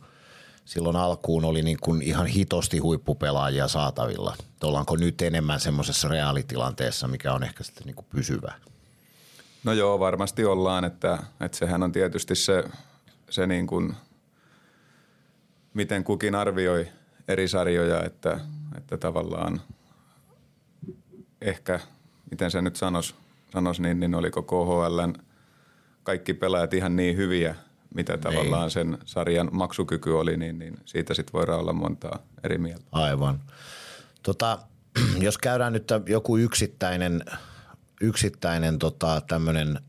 silloin 0.65 0.95
alkuun 0.95 1.45
oli 1.45 1.61
niin 1.61 1.77
kuin 1.81 2.01
ihan 2.01 2.25
hitosti 2.25 2.77
huippupelaajia 2.77 3.67
saatavilla. 3.67 4.35
Ollaanko 4.63 4.95
nyt 4.95 5.21
enemmän 5.21 5.59
semmoisessa 5.59 6.07
reaalitilanteessa, 6.07 7.07
mikä 7.07 7.33
on 7.33 7.43
ehkä 7.43 7.63
sitten 7.63 7.85
niin 7.85 7.95
kuin 7.95 8.07
pysyvä? 8.09 8.53
No 9.63 9.73
joo, 9.73 9.99
varmasti 9.99 10.45
ollaan, 10.45 10.85
että, 10.85 11.23
että 11.41 11.57
sehän 11.57 11.83
on 11.83 11.91
tietysti 11.91 12.35
se, 12.35 12.63
se 13.29 13.47
niin 13.47 13.67
kuin, 13.67 13.95
miten 15.73 16.03
kukin 16.03 16.35
arvioi 16.35 16.87
eri 17.27 17.47
sarjoja, 17.47 18.03
että, 18.03 18.39
että 18.77 18.97
tavallaan 18.97 19.61
ehkä, 21.43 21.79
miten 22.31 22.51
se 22.51 22.61
nyt 22.61 22.75
sanoisi, 22.75 23.15
sanos, 23.53 23.79
niin, 23.79 23.99
niin 23.99 24.15
oliko 24.15 24.41
KHLn 24.41 25.13
kaikki 26.03 26.33
pelaajat 26.33 26.73
ihan 26.73 26.95
niin 26.95 27.17
hyviä, 27.17 27.55
mitä 27.95 28.17
tavallaan 28.17 28.71
sen 28.71 28.97
sarjan 29.05 29.49
maksukyky 29.51 30.11
oli, 30.11 30.37
niin, 30.37 30.59
niin 30.59 30.77
siitä 30.85 31.13
sitten 31.13 31.33
voidaan 31.33 31.59
olla 31.59 31.73
montaa 31.73 32.19
eri 32.43 32.57
mieltä. 32.57 32.85
Aivan. 32.91 33.39
Tota, 34.23 34.59
jos 35.19 35.37
käydään 35.37 35.73
nyt 35.73 35.87
joku 36.07 36.37
yksittäinen, 36.37 37.21
yksittäinen 38.01 38.79
tota, 38.79 39.21
tämmöinen 39.27 39.79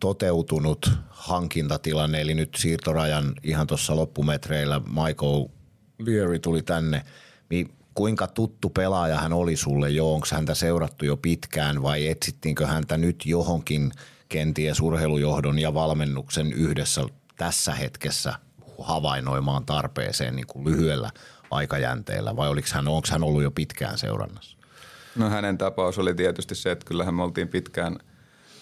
toteutunut 0.00 0.90
hankintatilanne, 1.10 2.20
eli 2.20 2.34
nyt 2.34 2.54
siirtorajan 2.56 3.32
ihan 3.42 3.66
tuossa 3.66 3.96
loppumetreillä 3.96 4.80
Michael 4.80 5.46
Leary 5.98 6.38
tuli 6.38 6.62
tänne, 6.62 7.04
niin 7.50 7.74
kuinka 7.94 8.26
tuttu 8.26 8.70
pelaaja 8.70 9.18
hän 9.18 9.32
oli 9.32 9.56
sulle 9.56 9.90
jo? 9.90 10.14
Onko 10.14 10.26
häntä 10.32 10.54
seurattu 10.54 11.04
jo 11.04 11.16
pitkään 11.16 11.82
vai 11.82 12.08
etsittiinkö 12.08 12.66
häntä 12.66 12.96
nyt 12.96 13.26
johonkin 13.26 13.92
kenties 14.28 14.80
urheilujohdon 14.80 15.58
ja 15.58 15.74
valmennuksen 15.74 16.52
yhdessä 16.52 17.02
tässä 17.36 17.74
hetkessä 17.74 18.34
havainnoimaan 18.78 19.66
tarpeeseen 19.66 20.36
niin 20.36 20.46
kuin 20.46 20.64
lyhyellä 20.64 21.10
aikajänteellä 21.50 22.36
vai 22.36 22.48
oliko 22.48 22.68
hän, 22.72 22.88
onko 22.88 23.08
hän 23.10 23.24
ollut 23.24 23.42
jo 23.42 23.50
pitkään 23.50 23.98
seurannassa? 23.98 24.56
No 25.16 25.30
hänen 25.30 25.58
tapaus 25.58 25.98
oli 25.98 26.14
tietysti 26.14 26.54
se, 26.54 26.70
että 26.70 26.86
kyllähän 26.86 27.14
me 27.14 27.22
oltiin 27.22 27.48
pitkään 27.48 27.98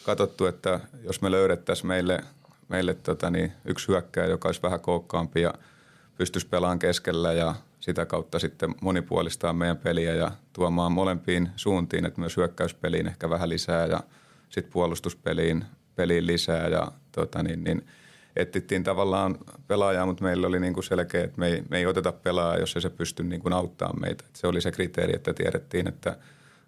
katsottu, 0.05 0.47
että 0.47 0.81
jos 1.03 1.23
me 1.23 1.31
löydettäisiin 1.31 1.87
meille, 1.87 2.25
meille 2.69 2.95
tota 2.95 3.31
niin, 3.31 3.53
yksi 3.65 3.89
hyökkääjä, 3.89 4.31
joka 4.31 4.49
olisi 4.49 4.63
vähän 4.63 4.81
kookkaampi 4.81 5.43
ja 5.43 5.55
pystyisi 6.19 6.47
pelaamaan 6.47 6.79
keskellä 6.79 7.33
ja 7.33 7.55
sitä 7.83 8.07
kautta 8.07 8.39
sitten 8.39 8.75
monipuolistaa 8.81 9.53
meidän 9.53 9.77
peliä 9.77 10.15
ja 10.15 10.31
tuomaan 10.53 10.93
molempiin 10.93 11.49
suuntiin, 11.57 12.05
että 12.05 12.21
myös 12.21 12.37
hyökkäyspeliin 12.37 13.07
ehkä 13.07 13.31
vähän 13.31 13.49
lisää 13.49 13.87
ja 13.87 14.01
sitten 14.49 14.73
puolustuspeliin 14.73 15.65
peliin 15.97 16.27
lisää 16.27 16.69
ja 16.69 16.93
tota 17.13 17.43
niin, 17.43 17.65
niin 17.65 17.87
etsittiin 18.37 18.85
tavallaan 18.85 19.39
pelaajaa, 19.67 20.07
mutta 20.07 20.25
meillä 20.25 20.47
oli 20.47 20.61
niin 20.61 20.75
kuin 20.75 20.85
selkeä, 20.85 21.25
että 21.25 21.39
me 21.39 21.49
ei, 21.49 21.63
me 21.69 21.79
ei 21.79 21.87
oteta 21.87 22.13
pelaajaa, 22.13 22.61
jos 22.61 22.77
ei 22.77 22.83
se 22.83 22.91
pysty 22.91 23.23
niin 23.23 23.41
kuin 23.41 23.53
auttamaan 23.53 24.01
meitä. 24.01 24.25
Et 24.29 24.37
se 24.37 24.47
oli 24.47 24.61
se 24.61 24.73
kriteeri, 24.73 25.17
että 25.17 25.35
tiedettiin, 25.35 25.89
että, 25.89 26.17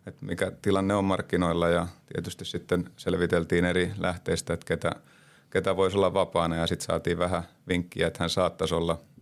että 0.07 0.27
mikä 0.27 0.53
tilanne 0.63 0.95
on 0.95 1.05
markkinoilla 1.05 1.69
ja 1.69 1.87
tietysti 2.13 2.45
sitten 2.45 2.91
selviteltiin 2.97 3.65
eri 3.65 3.93
lähteistä, 3.99 4.55
että 4.55 4.67
ketä, 4.67 4.93
ketä 5.51 5.77
voisi 5.77 5.97
olla 5.97 6.15
vapaana 6.15 6.57
ja 6.57 6.67
sitten 6.67 6.87
saatiin 6.87 7.19
vähän 7.19 7.43
vinkkiä, 7.69 8.07
että 8.07 8.23
hän 8.23 8.31
saattaisi 8.31 8.75
olla– 8.75 8.99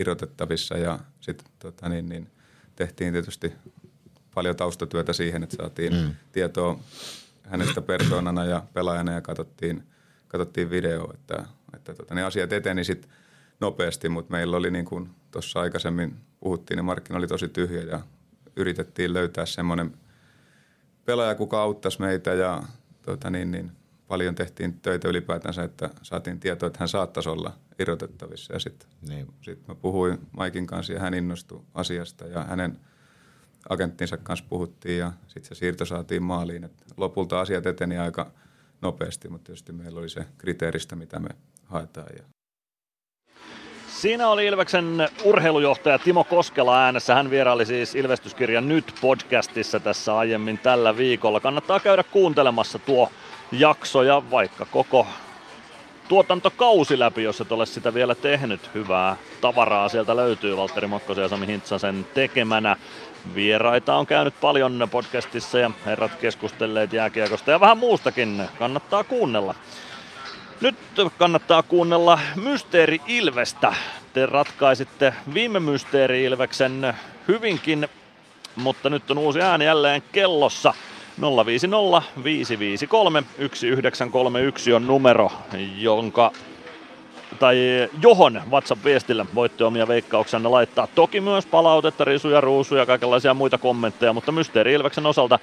irrotettavissa 0.00 0.78
ja 0.78 0.98
sitten 1.20 1.46
tota, 1.58 1.88
niin, 1.88 2.08
niin, 2.08 2.30
tehtiin 2.76 3.12
tietysti 3.12 3.52
paljon 4.34 4.56
taustatyötä 4.56 5.12
siihen, 5.12 5.42
että 5.42 5.56
saatiin 5.56 5.94
mm. 5.94 6.14
tietoa 6.32 6.78
hänestä 7.42 7.82
persoonana 7.82 8.44
ja 8.44 8.62
pelaajana 8.74 9.12
ja 9.12 9.20
katsottiin, 9.20 9.82
katsottiin 10.28 10.70
video, 10.70 11.10
että, 11.14 11.44
että 11.74 11.94
tota, 11.94 12.14
ne 12.14 12.22
asiat 12.22 12.52
eteni 12.52 12.84
sitten 12.84 13.10
nopeasti, 13.60 14.08
mutta 14.08 14.32
meillä 14.32 14.56
oli 14.56 14.70
niin 14.70 14.84
kuin 14.84 15.10
tuossa 15.30 15.60
aikaisemmin 15.60 16.16
puhuttiin, 16.40 16.76
niin 16.76 16.84
markkina 16.84 17.18
oli 17.18 17.26
tosi 17.26 17.48
tyhjä 17.48 17.82
ja 17.82 18.00
yritettiin 18.56 19.12
löytää 19.12 19.46
semmoinen 19.46 19.94
pelaaja, 21.04 21.34
kuka 21.34 21.62
auttaisi 21.62 22.00
meitä 22.00 22.34
ja 22.34 22.62
tota, 23.02 23.30
niin, 23.30 23.50
niin, 23.50 23.72
paljon 24.10 24.34
tehtiin 24.34 24.80
töitä 24.80 25.08
ylipäätänsä, 25.08 25.62
että 25.62 25.90
saatiin 26.02 26.40
tietoa, 26.40 26.66
että 26.66 26.78
hän 26.78 26.88
saattaisi 26.88 27.28
olla 27.28 27.52
irrotettavissa. 27.78 28.52
Ja 28.52 28.58
sitten 28.58 28.88
niin. 29.08 29.26
sit 29.40 29.68
mä 29.68 29.74
puhuin 29.74 30.18
Maikin 30.36 30.66
kanssa 30.66 30.92
ja 30.92 31.00
hän 31.00 31.14
innostui 31.14 31.62
asiasta 31.74 32.26
ja 32.26 32.44
hänen 32.44 32.78
agenttinsa 33.68 34.16
kanssa 34.16 34.44
puhuttiin 34.48 34.98
ja 34.98 35.12
sitten 35.26 35.44
se 35.48 35.54
siirto 35.54 35.84
saatiin 35.84 36.22
maaliin. 36.22 36.64
Et 36.64 36.72
lopulta 36.96 37.40
asiat 37.40 37.66
eteni 37.66 37.98
aika 37.98 38.30
nopeasti, 38.82 39.28
mutta 39.28 39.46
tietysti 39.46 39.72
meillä 39.72 40.00
oli 40.00 40.08
se 40.08 40.26
kriteeristä, 40.38 40.96
mitä 40.96 41.18
me 41.18 41.28
haetaan. 41.64 42.08
Ja 42.16 42.22
Siinä 43.88 44.28
oli 44.28 44.46
Ilveksen 44.46 45.08
urheilujohtaja 45.24 45.98
Timo 45.98 46.24
Koskela 46.24 46.84
äänessä. 46.84 47.14
Hän 47.14 47.30
vieraili 47.30 47.66
siis 47.66 47.94
Ilvestyskirjan 47.94 48.68
Nyt 48.68 48.94
podcastissa 49.00 49.80
tässä 49.80 50.16
aiemmin 50.16 50.58
tällä 50.58 50.96
viikolla. 50.96 51.40
Kannattaa 51.40 51.80
käydä 51.80 52.02
kuuntelemassa 52.02 52.78
tuo 52.78 53.10
jakso 53.52 54.02
ja 54.02 54.22
vaikka 54.30 54.64
koko 54.64 55.06
tuotantokausi 56.08 56.98
läpi, 56.98 57.22
jos 57.22 57.40
et 57.40 57.52
ole 57.52 57.66
sitä 57.66 57.94
vielä 57.94 58.14
tehnyt. 58.14 58.70
Hyvää 58.74 59.16
tavaraa 59.40 59.88
sieltä 59.88 60.16
löytyy 60.16 60.56
Valtteri 60.56 60.86
Mokkosen 60.86 61.22
ja 61.22 61.28
Sami 61.28 61.46
Hintsasen 61.46 62.06
tekemänä. 62.14 62.76
Vieraita 63.34 63.94
on 63.94 64.06
käynyt 64.06 64.34
paljon 64.40 64.88
podcastissa 64.90 65.58
ja 65.58 65.70
herrat 65.86 66.14
keskustelleet 66.14 66.92
jääkiekosta 66.92 67.50
ja 67.50 67.60
vähän 67.60 67.78
muustakin. 67.78 68.42
Kannattaa 68.58 69.04
kuunnella. 69.04 69.54
Nyt 70.60 70.76
kannattaa 71.18 71.62
kuunnella 71.62 72.18
Mysteeri 72.36 73.00
Ilvestä. 73.06 73.74
Te 74.12 74.26
ratkaisitte 74.26 75.14
viime 75.34 75.60
Mysteeri 75.60 76.24
Ilveksen 76.24 76.94
hyvinkin, 77.28 77.88
mutta 78.56 78.90
nyt 78.90 79.10
on 79.10 79.18
uusi 79.18 79.40
ääni 79.40 79.64
jälleen 79.64 80.02
kellossa. 80.12 80.74
050 81.20 82.02
553 82.24 83.22
1931 83.22 84.72
on 84.72 84.86
numero, 84.86 85.32
jonka 85.78 86.32
tai 87.38 87.56
johon 88.02 88.42
WhatsApp-viestillä 88.50 89.26
voitte 89.34 89.64
omia 89.64 89.88
veikkauksenne 89.88 90.48
laittaa. 90.48 90.86
Toki 90.86 91.20
myös 91.20 91.46
palautetta, 91.46 92.04
risuja, 92.04 92.40
ruusuja, 92.40 92.86
kaikenlaisia 92.86 93.34
muita 93.34 93.58
kommentteja, 93.58 94.12
mutta 94.12 94.32
Mysteeri 94.32 94.72
Ilveksen 94.72 95.06
osalta 95.06 95.38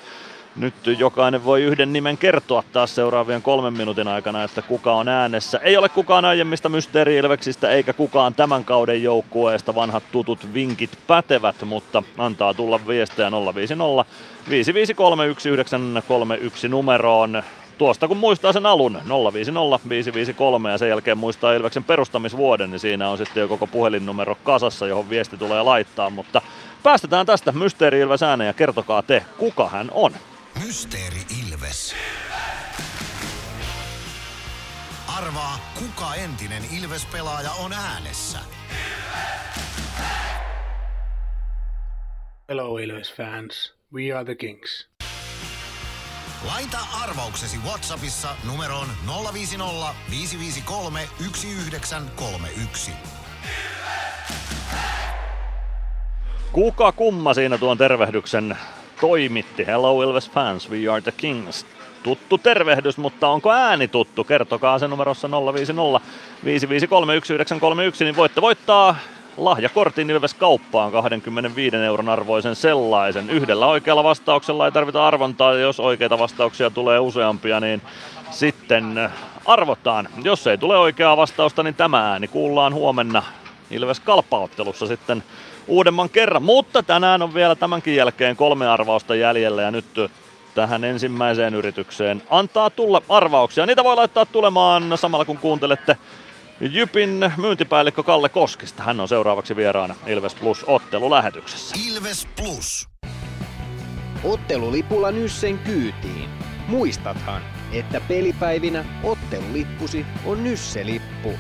nyt 0.58 0.74
jokainen 1.00 1.46
voi 1.46 1.64
yhden 1.64 1.94
nimen 1.94 2.18
kertoa 2.18 2.64
taas 2.74 2.96
seuraavien 2.96 3.42
kolmen 3.42 3.74
minuutin 3.74 4.08
aikana, 4.08 4.44
että 4.44 4.62
kuka 4.62 4.94
on 4.94 5.08
äänessä. 5.08 5.60
Ei 5.64 5.78
ole 5.78 5.90
kukaan 5.90 6.26
aiemmista 6.26 6.70
Mysteeri-Ilveksistä 6.70 7.70
eikä 7.70 7.94
kukaan 7.94 8.34
tämän 8.34 8.66
kauden 8.66 9.04
joukkueesta. 9.04 9.76
Vanhat 9.76 10.04
tutut 10.12 10.54
vinkit 10.54 10.98
pätevät, 11.08 11.56
mutta 11.66 12.04
antaa 12.18 12.54
tulla 12.54 12.80
viestejä 12.88 13.32
050 13.56 14.06
5531931 14.50 16.70
numeroon. 16.70 17.44
Tuosta 17.78 18.08
kun 18.08 18.18
muistaa 18.18 18.54
sen 18.54 18.66
alun 18.66 19.02
050 19.34 19.90
553 19.90 20.72
ja 20.72 20.78
sen 20.78 20.90
jälkeen 20.90 21.18
muistaa 21.18 21.54
Ilveksen 21.54 21.84
perustamisvuoden, 21.84 22.72
niin 22.72 22.80
siinä 22.80 23.10
on 23.10 23.18
sitten 23.18 23.42
jo 23.42 23.48
koko 23.48 23.68
puhelinnumero 23.68 24.38
kasassa, 24.44 24.88
johon 24.88 25.10
viesti 25.10 25.38
tulee 25.38 25.64
laittaa. 25.64 26.10
Mutta 26.10 26.42
päästetään 26.84 27.26
tästä 27.26 27.52
Mysteeri 27.52 28.00
Ilves 28.00 28.24
ääneen 28.24 28.48
ja 28.48 28.54
kertokaa 28.54 29.02
te, 29.02 29.26
kuka 29.38 29.70
hän 29.70 29.92
on. 29.94 30.12
Mysteeri 30.66 31.22
Ilves. 31.42 31.96
Arvaa, 35.18 35.60
kuka 35.80 36.16
entinen 36.16 36.64
Ilves-pelaaja 36.78 37.52
on 37.52 37.74
äänessä. 37.74 38.40
Hello 42.50 42.78
Ilves 42.78 43.14
fans, 43.14 43.74
we 43.94 44.14
are 44.14 44.26
the 44.26 44.36
Kings. 44.36 44.90
Laita 46.46 46.78
arvauksesi 47.04 47.58
Whatsappissa 47.58 48.36
numeroon 48.44 48.88
050 49.34 49.96
553 50.10 51.10
1931. 51.18 52.92
Kuka 56.52 56.92
kumma 56.92 57.34
siinä 57.34 57.58
tuon 57.58 57.78
tervehdyksen 57.78 58.58
toimitti? 59.02 59.68
Hello 59.68 60.02
Ilves 60.02 60.32
fans, 60.32 60.70
we 60.70 60.92
are 60.92 61.02
the 61.02 61.12
Kings. 61.12 61.66
Tuttu 62.04 62.38
tervehdys, 62.38 62.98
mutta 62.98 63.28
onko 63.28 63.52
ääni 63.52 63.88
tuttu? 63.88 64.24
Kertokaa 64.24 64.80
se 64.80 64.88
numerossa 64.88 65.28
050 65.32 66.00
553 66.46 67.14
1931, 67.14 68.04
niin 68.04 68.16
voitte 68.16 68.42
voittaa 68.42 68.96
lahjakortin 69.38 70.10
Ilves 70.10 70.34
kauppaan 70.34 70.92
25 70.92 71.76
euron 71.76 72.10
arvoisen 72.10 72.56
sellaisen. 72.56 73.30
Yhdellä 73.30 73.66
oikealla 73.66 74.04
vastauksella 74.04 74.66
ei 74.66 74.72
tarvita 74.72 75.08
arvontaa, 75.08 75.54
ja 75.54 75.60
jos 75.60 75.80
oikeita 75.80 76.20
vastauksia 76.20 76.70
tulee 76.70 77.00
useampia, 77.00 77.60
niin 77.60 77.82
sitten 78.32 79.10
arvotaan. 79.46 80.10
Jos 80.24 80.48
ei 80.48 80.58
tule 80.58 80.78
oikeaa 80.78 81.18
vastausta, 81.18 81.64
niin 81.64 81.76
tämä 81.76 82.12
ääni 82.12 82.28
kuullaan 82.28 82.74
huomenna 82.74 83.24
Ilves 83.72 84.00
kalpauttelussa 84.00 84.88
sitten 84.88 85.24
uudemman 85.68 86.10
kerran. 86.10 86.44
Mutta 86.44 86.84
tänään 86.84 87.22
on 87.22 87.34
vielä 87.34 87.56
tämänkin 87.56 87.96
jälkeen 87.96 88.36
kolme 88.36 88.68
arvausta 88.68 89.16
jäljellä 89.16 89.62
ja 89.62 89.72
nyt 89.72 89.86
tähän 90.56 90.84
ensimmäiseen 90.84 91.56
yritykseen 91.56 92.24
antaa 92.30 92.70
tulla 92.70 93.02
arvauksia. 93.10 93.66
Niitä 93.66 93.84
voi 93.84 93.96
laittaa 93.96 94.26
tulemaan 94.26 94.98
samalla 94.98 95.26
kun 95.26 95.38
kuuntelette 95.38 95.98
Jypin 96.62 97.34
myyntipäällikkö 97.38 98.04
Kalle 98.04 98.30
Koskista. 98.30 98.84
Hän 98.84 99.00
on 99.00 99.08
seuraavaksi 99.08 99.56
vieraana 99.56 99.96
Ilves 100.08 100.36
Plus 100.36 100.64
ottelulähetyksessä. 100.68 101.76
Ilves 101.88 102.28
Plus. 102.38 102.88
Ottelulipulla 104.24 105.12
Nyssen 105.12 105.60
kyytiin. 105.60 106.30
Muistathan, 106.68 107.42
että 107.74 108.02
pelipäivinä 108.08 108.86
ottelulippusi 109.04 110.06
on 110.26 110.44
Nysse-lippu. 110.44 111.34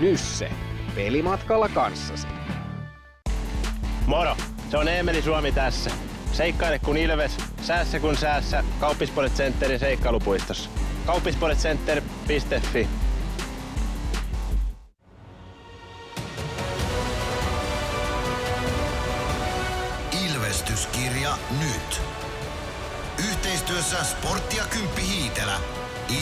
Nysse. 0.00 0.50
Pelimatkalla 0.94 1.68
kanssasi. 1.68 2.37
Moro! 4.08 4.36
Se 4.70 4.76
on 4.76 4.88
Eemeli 4.88 5.22
Suomi 5.22 5.52
tässä. 5.52 5.90
Seikkaile 6.32 6.78
kun 6.78 6.96
Ilves, 6.96 7.36
säässä 7.62 8.00
kun 8.00 8.16
säässä. 8.16 8.64
Kauppispoilet 8.80 9.34
Centerin 9.34 9.78
seikkailupuistossa. 9.78 10.70
Kauppispoiletcenter.fi 11.06 12.88
Ilvestyskirja 20.26 21.38
nyt. 21.60 22.00
Yhteistyössä 23.28 24.04
Sportti 24.04 24.56
ja 24.56 24.64
Kymppi 24.64 25.02
Hiitelä. 25.02 25.54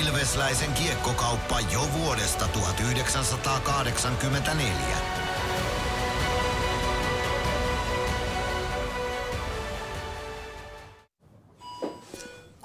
Ilvesläisen 0.00 0.72
kiekkokauppa 0.72 1.60
jo 1.60 1.88
vuodesta 1.98 2.48
1984. 2.48 5.26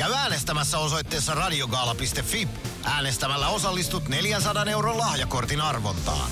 Käy 0.00 0.12
äänestämässä 0.12 0.78
osoitteessa 0.78 1.34
radiogaala.fi. 1.34 2.48
Äänestämällä 2.84 3.48
osallistut 3.48 4.08
400 4.08 4.64
euron 4.64 4.98
lahjakortin 4.98 5.60
arvontaan. 5.60 6.30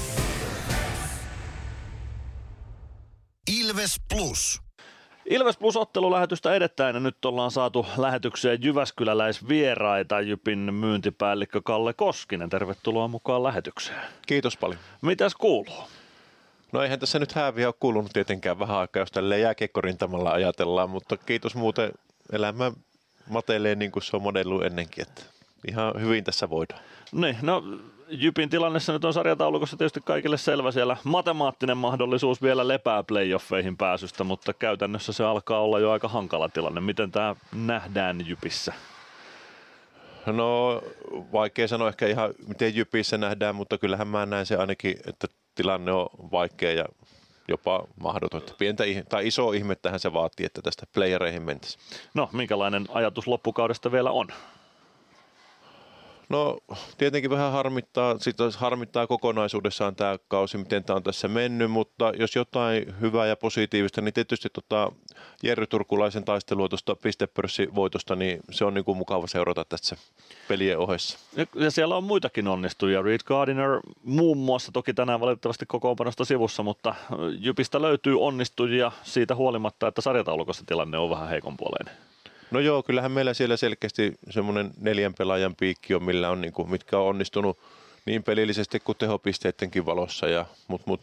Ilves 3.61 4.01
Plus. 4.09 4.63
Ilves 5.31 5.59
Plus 5.59 5.77
ottelulähetystä 5.77 6.55
edettäen 6.55 6.95
ja 6.95 7.01
nyt 7.01 7.25
ollaan 7.25 7.51
saatu 7.51 7.87
lähetykseen 7.97 8.63
Jyväskyläläisvieraita 8.63 10.21
Jypin 10.21 10.75
myyntipäällikkö 10.75 11.61
Kalle 11.65 11.95
Koskinen. 11.95 12.51
Tervetuloa 12.51 13.09
mukaan 13.09 13.43
lähetykseen. 13.43 14.01
Kiitos 14.27 14.57
paljon. 14.57 14.81
Mitäs 15.03 15.35
kuuluu? 15.35 15.89
No 16.73 16.83
eihän 16.83 17.01
tässä 17.01 17.19
nyt 17.19 17.33
hääviä 17.33 17.69
ole 17.69 17.75
kuulunut 17.81 18.13
tietenkään 18.13 18.59
vähän 18.59 18.77
aikaa, 18.77 19.03
jos 19.03 19.13
tälleen 19.13 19.41
jääkiekkorintamalla 19.41 20.31
ajatellaan, 20.31 20.91
mutta 20.91 21.17
kiitos 21.17 21.55
muuten 21.55 21.93
elämä 22.33 22.73
matelee 23.29 23.75
niin 23.75 23.93
kuin 23.93 24.03
se 24.03 24.17
on 24.17 24.23
modellu 24.23 24.61
ennenkin, 24.61 25.03
että 25.03 25.23
ihan 25.69 26.01
hyvin 26.01 26.25
tässä 26.25 26.51
voidaan. 26.51 26.81
Niin, 27.13 27.37
no 27.43 27.63
Jypin 28.09 28.51
tilannessa 28.51 28.93
nyt 28.93 29.05
on 29.05 29.13
sarjataulukossa 29.13 29.77
tietysti 29.77 30.01
kaikille 30.05 30.37
selvä 30.37 30.71
siellä. 30.71 30.97
Matemaattinen 31.05 31.77
mahdollisuus 31.77 32.43
vielä 32.43 32.69
lepää 32.69 33.03
playoffeihin 33.03 33.77
pääsystä, 33.77 34.25
mutta 34.25 34.55
käytännössä 34.55 35.13
se 35.13 35.25
alkaa 35.25 35.61
olla 35.61 35.79
jo 35.79 35.91
aika 35.91 36.09
hankala 36.09 36.49
tilanne. 36.49 36.81
Miten 36.81 37.13
tämä 37.13 37.37
nähdään 37.53 38.29
Jypissä? 38.29 38.73
No 40.27 40.83
vaikea 41.33 41.69
sanoa 41.69 41.89
ehkä 41.89 42.07
ihan 42.07 42.35
miten 42.49 42.77
Jypissä 42.77 43.19
nähdään, 43.19 43.55
mutta 43.55 43.79
kyllähän 43.79 44.09
mä 44.09 44.27
näen 44.27 44.47
se 44.47 44.57
ainakin, 44.57 44.97
että 45.07 45.27
tilanne 45.55 45.93
on 45.93 46.07
vaikea 46.33 46.73
ja 46.73 46.85
jopa 47.49 47.85
mahdoton. 48.01 48.43
Pientä 48.59 48.85
tai 49.09 49.27
iso 49.27 49.53
ihmettähän 49.53 50.01
se 50.01 50.13
vaatii, 50.13 50.47
että 50.47 50.63
tästä 50.63 50.87
playereihin 50.95 51.43
mentäisiin. 51.43 51.85
No, 52.15 52.29
minkälainen 52.33 52.87
ajatus 52.89 53.27
loppukaudesta 53.27 53.93
vielä 53.93 54.11
on? 54.11 54.27
No 56.29 56.59
tietenkin 56.99 57.31
vähän 57.31 57.53
harmittaa, 57.53 58.19
sit 58.19 58.37
harmittaa 58.57 59.07
kokonaisuudessaan 59.07 59.97
tämä 59.97 60.19
kausi, 60.29 60.59
miten 60.59 60.85
tämä 60.85 60.97
on 60.97 61.03
tässä 61.03 61.29
mennyt, 61.29 61.71
mutta 61.71 62.13
jos 62.19 62.37
jotain 62.37 63.01
hyvää 63.01 63.27
ja 63.27 63.37
positiivista, 63.37 64.01
niin 64.01 64.15
tietysti 64.15 64.49
tota 64.53 64.93
Jerry 65.43 65.67
Turkulaisen 65.67 66.25
taistelua 66.25 66.69
tuosta 66.69 66.97
pistepörssivoitosta, 66.97 68.17
niin 68.17 68.41
se 68.51 68.65
on 68.65 68.75
niinku 68.75 68.95
mukava 68.95 69.27
seurata 69.27 69.65
tässä 69.65 69.97
pelien 70.49 70.79
ohessa. 70.79 71.19
Ja, 71.37 71.47
ja 71.55 71.71
siellä 71.71 71.97
on 71.97 72.05
muitakin 72.05 72.49
onnistujia, 72.49 73.03
Reed 73.03 73.21
Gardiner 73.27 73.81
muun 74.05 74.39
muassa, 74.39 74.73
toki 74.73 74.95
tänään 74.95 75.21
valitettavasti 75.21 75.67
kokoonpanosta 75.67 76.25
sivussa, 76.25 76.63
mutta 76.63 76.95
Jypistä 77.39 77.83
löytyy 77.83 78.21
onnistujia 78.21 78.93
siitä 79.03 79.35
huolimatta, 79.35 79.89
että 79.89 80.01
sarjataulukossa 80.01 80.65
tilanne 80.67 80.99
on 80.99 81.11
vähän 81.11 81.29
heikonpuoleinen. 81.29 81.95
No 82.51 82.61
joo, 82.61 82.83
kyllähän 82.83 83.13
meillä 83.13 83.35
siellä 83.35 83.57
selkeästi 83.57 84.15
semmoinen 84.31 84.71
neljän 84.81 85.15
pelaajan 85.15 85.57
piikki 85.57 85.95
on, 85.95 86.03
millä 86.03 86.31
on, 86.31 86.41
niin 86.41 86.53
kuin, 86.53 86.71
mitkä 86.71 86.99
on 86.99 87.07
onnistunut 87.07 87.59
niin 88.07 88.23
pelillisesti 88.23 88.81
kuin 88.81 88.99
tehopisteidenkin 88.99 89.87
valossa, 89.87 90.29
ja, 90.29 90.47
mutta 90.69 90.91
mut, 90.91 91.01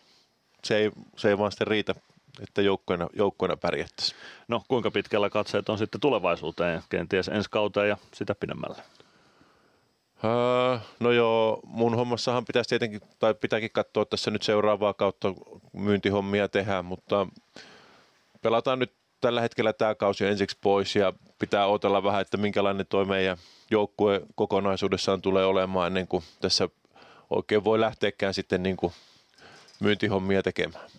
se, 0.64 0.78
ei, 0.78 0.92
se 1.18 1.30
ei 1.30 1.38
vaan 1.38 1.52
sitten 1.52 1.68
riitä, 1.68 1.96
että 2.42 2.62
joukkoina, 2.62 3.08
joukkoina 3.14 3.58
pärjättäisiin. 3.58 4.20
No 4.48 4.64
kuinka 4.68 4.92
pitkällä 4.92 5.30
katseet 5.30 5.70
on 5.70 5.78
sitten 5.78 6.02
tulevaisuuteen, 6.02 6.82
kenties 6.90 7.28
ensi 7.28 7.50
kauteen 7.50 7.90
ja 7.90 7.98
sitä 8.14 8.36
pidemmälle? 8.36 8.78
Öö, 10.24 10.78
no 11.00 11.12
joo, 11.12 11.60
mun 11.64 11.96
hommassahan 11.96 12.46
pitäisi 12.46 12.70
tietenkin, 12.70 13.02
tai 13.20 13.34
pitääkin 13.34 13.72
katsoa 13.74 14.06
tässä 14.06 14.32
nyt 14.32 14.44
seuraavaa 14.44 14.94
kautta 14.94 15.34
myyntihommia 15.74 16.50
tehdä, 16.50 16.82
mutta 16.82 17.28
pelataan 18.42 18.80
nyt 18.80 18.94
tällä 19.26 19.42
hetkellä 19.42 19.74
tämä 19.74 19.96
kausi 19.96 20.26
ensiksi 20.26 20.58
pois 20.62 20.96
ja 20.96 21.14
pitää 21.40 21.68
odotella 21.68 22.04
vähän, 22.04 22.22
että 22.22 22.38
minkälainen 22.38 22.86
tuo 22.90 23.06
meidän 23.06 23.38
joukkue 23.72 24.22
kokonaisuudessaan 24.36 25.22
tulee 25.22 25.46
olemaan 25.46 25.88
ennen 25.88 26.08
kuin 26.08 26.24
tässä 26.42 26.70
oikein 27.30 27.64
voi 27.64 27.80
lähteäkään 27.80 28.34
sitten 28.34 28.64
niin 28.64 28.78
kuin 28.78 28.94
myyntihommia 29.80 30.44
tekemään. 30.44 30.90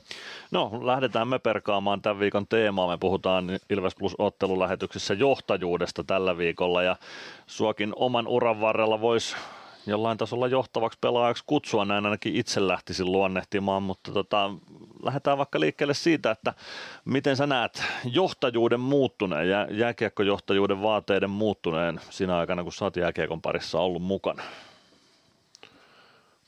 No, 0.51 0.71
lähdetään 0.83 1.29
me 1.29 1.39
perkaamaan 1.39 2.03
tämän 2.03 2.21
viikon 2.21 2.47
teemaa. 2.47 2.89
Me 2.89 2.99
puhutaan 2.99 3.47
Ilves 3.71 3.95
Plus 3.95 4.15
ottelulähetyksessä 4.19 5.15
johtajuudesta 5.15 6.05
tällä 6.05 6.39
viikolla 6.39 6.83
ja 6.83 6.97
suokin 7.47 7.93
oman 7.97 8.29
uran 8.29 8.61
varrella 8.61 9.01
voisi 9.01 9.37
jollain 9.87 10.19
tasolla 10.19 10.47
johtavaksi 10.47 10.99
pelaajaksi 11.01 11.45
kutsua, 11.47 11.85
näin 11.85 12.05
ainakin 12.05 12.37
itse 12.37 12.69
lähtisin 12.69 13.13
luonnehtimaan, 13.13 13.83
mutta 13.83 14.13
tota, 14.13 14.51
lähdetään 15.03 15.39
vaikka 15.39 15.61
liikkeelle 15.61 15.95
siitä, 15.95 16.31
että 16.31 16.55
miten 17.05 17.37
sä 17.37 17.47
näet 17.47 17.83
johtajuuden 18.05 18.81
muuttuneen, 18.81 19.49
jä, 19.49 19.69
jääkiekkojohtajuuden 19.71 20.83
vaateiden 20.83 21.31
muuttuneen 21.31 22.01
siinä 22.11 22.39
aikana, 22.39 22.63
kun 22.63 22.73
sä 22.73 22.85
oot 22.85 22.97
jääkiekon 22.97 23.43
parissa 23.43 23.81
ollut 23.81 24.03
mukana? 24.03 24.43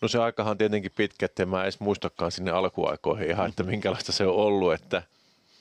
No 0.00 0.08
se 0.08 0.18
aikahan 0.18 0.50
on 0.50 0.58
tietenkin 0.58 0.92
pitkä, 0.96 1.26
että 1.26 1.46
mä 1.46 1.62
edes 1.62 1.80
muistakaan 1.80 2.32
sinne 2.32 2.50
alkuaikoihin 2.50 3.30
ihan, 3.30 3.48
että 3.48 3.62
minkälaista 3.62 4.12
se 4.12 4.26
on 4.26 4.34
ollut, 4.34 4.72
että 4.72 5.02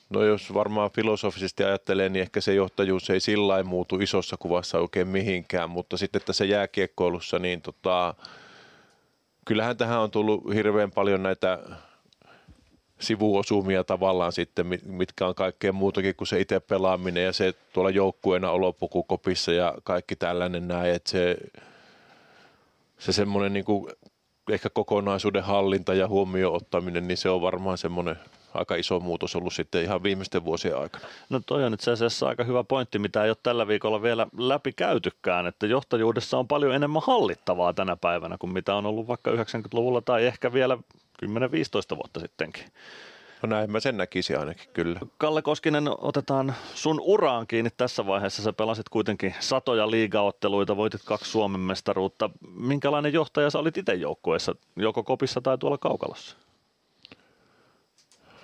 No 0.09 0.23
jos 0.23 0.53
varmaan 0.53 0.91
filosofisesti 0.91 1.63
ajattelee, 1.63 2.09
niin 2.09 2.21
ehkä 2.21 2.41
se 2.41 2.53
johtajuus 2.53 3.09
ei 3.09 3.19
sillä 3.19 3.63
muutu 3.63 3.95
isossa 3.95 4.37
kuvassa 4.39 4.79
oikein 4.79 5.07
mihinkään, 5.07 5.69
mutta 5.69 5.97
sitten 5.97 6.21
tässä 6.25 6.45
jääkiekkoilussa, 6.45 7.39
niin 7.39 7.61
tota, 7.61 8.15
kyllähän 9.45 9.77
tähän 9.77 9.99
on 9.99 10.11
tullut 10.11 10.53
hirveän 10.53 10.91
paljon 10.91 11.23
näitä 11.23 11.59
sivuosumia 12.99 13.83
tavallaan 13.83 14.31
sitten, 14.31 14.65
mitkä 14.85 15.27
on 15.27 15.35
kaikkea 15.35 15.73
muutakin 15.73 16.15
kuin 16.15 16.27
se 16.27 16.39
itse 16.39 16.59
pelaaminen 16.59 17.23
ja 17.23 17.33
se 17.33 17.53
tuolla 17.73 17.89
joukkueena 17.89 18.51
olopukukopissa 18.51 19.51
ja 19.51 19.73
kaikki 19.83 20.15
tällainen 20.15 20.67
näin, 20.67 20.91
että 20.93 21.09
se, 21.09 21.37
se 22.97 23.11
semmoinen 23.11 23.53
niin 23.53 23.65
kuin 23.65 23.91
ehkä 24.51 24.69
kokonaisuuden 24.69 25.43
hallinta 25.43 25.93
ja 25.93 26.07
huomioon 26.07 26.55
ottaminen, 26.55 27.07
niin 27.07 27.17
se 27.17 27.29
on 27.29 27.41
varmaan 27.41 27.77
semmoinen 27.77 28.15
aika 28.57 28.75
iso 28.75 28.99
muutos 28.99 29.35
ollut 29.35 29.53
sitten 29.53 29.83
ihan 29.83 30.03
viimeisten 30.03 30.45
vuosien 30.45 30.77
aikana. 30.77 31.05
No 31.29 31.41
toi 31.45 31.63
on 31.63 31.73
itse 31.73 31.91
asiassa 31.91 32.27
aika 32.27 32.43
hyvä 32.43 32.63
pointti, 32.63 32.99
mitä 32.99 33.23
ei 33.23 33.29
ole 33.29 33.37
tällä 33.43 33.67
viikolla 33.67 34.01
vielä 34.01 34.27
läpi 34.37 34.73
käytykään, 34.73 35.47
että 35.47 35.67
johtajuudessa 35.67 36.37
on 36.37 36.47
paljon 36.47 36.75
enemmän 36.75 37.01
hallittavaa 37.05 37.73
tänä 37.73 37.95
päivänä 37.95 38.37
kuin 38.39 38.53
mitä 38.53 38.75
on 38.75 38.85
ollut 38.85 39.07
vaikka 39.07 39.31
90-luvulla 39.31 40.01
tai 40.01 40.25
ehkä 40.25 40.53
vielä 40.53 40.77
10-15 41.25 41.29
vuotta 41.95 42.19
sittenkin. 42.19 42.63
No 43.41 43.49
näin 43.49 43.71
mä 43.71 43.79
sen 43.79 43.97
näkisin 43.97 44.39
ainakin, 44.39 44.69
kyllä. 44.73 44.99
Kalle 45.17 45.41
Koskinen, 45.41 45.89
otetaan 45.97 46.55
sun 46.73 46.99
uraan 47.03 47.47
kiinni 47.47 47.69
tässä 47.77 48.05
vaiheessa. 48.05 48.43
Sä 48.43 48.53
pelasit 48.53 48.89
kuitenkin 48.89 49.35
satoja 49.39 49.91
liigaotteluita, 49.91 50.77
voitit 50.77 51.01
kaksi 51.05 51.31
Suomen 51.31 51.59
mestaruutta. 51.59 52.29
Minkälainen 52.55 53.13
johtaja 53.13 53.49
sä 53.49 53.59
olit 53.59 53.77
itse 53.77 53.93
joukkueessa, 53.93 54.55
joko 54.75 55.03
kopissa 55.03 55.41
tai 55.41 55.57
tuolla 55.57 55.77
kaukalossa? 55.77 56.37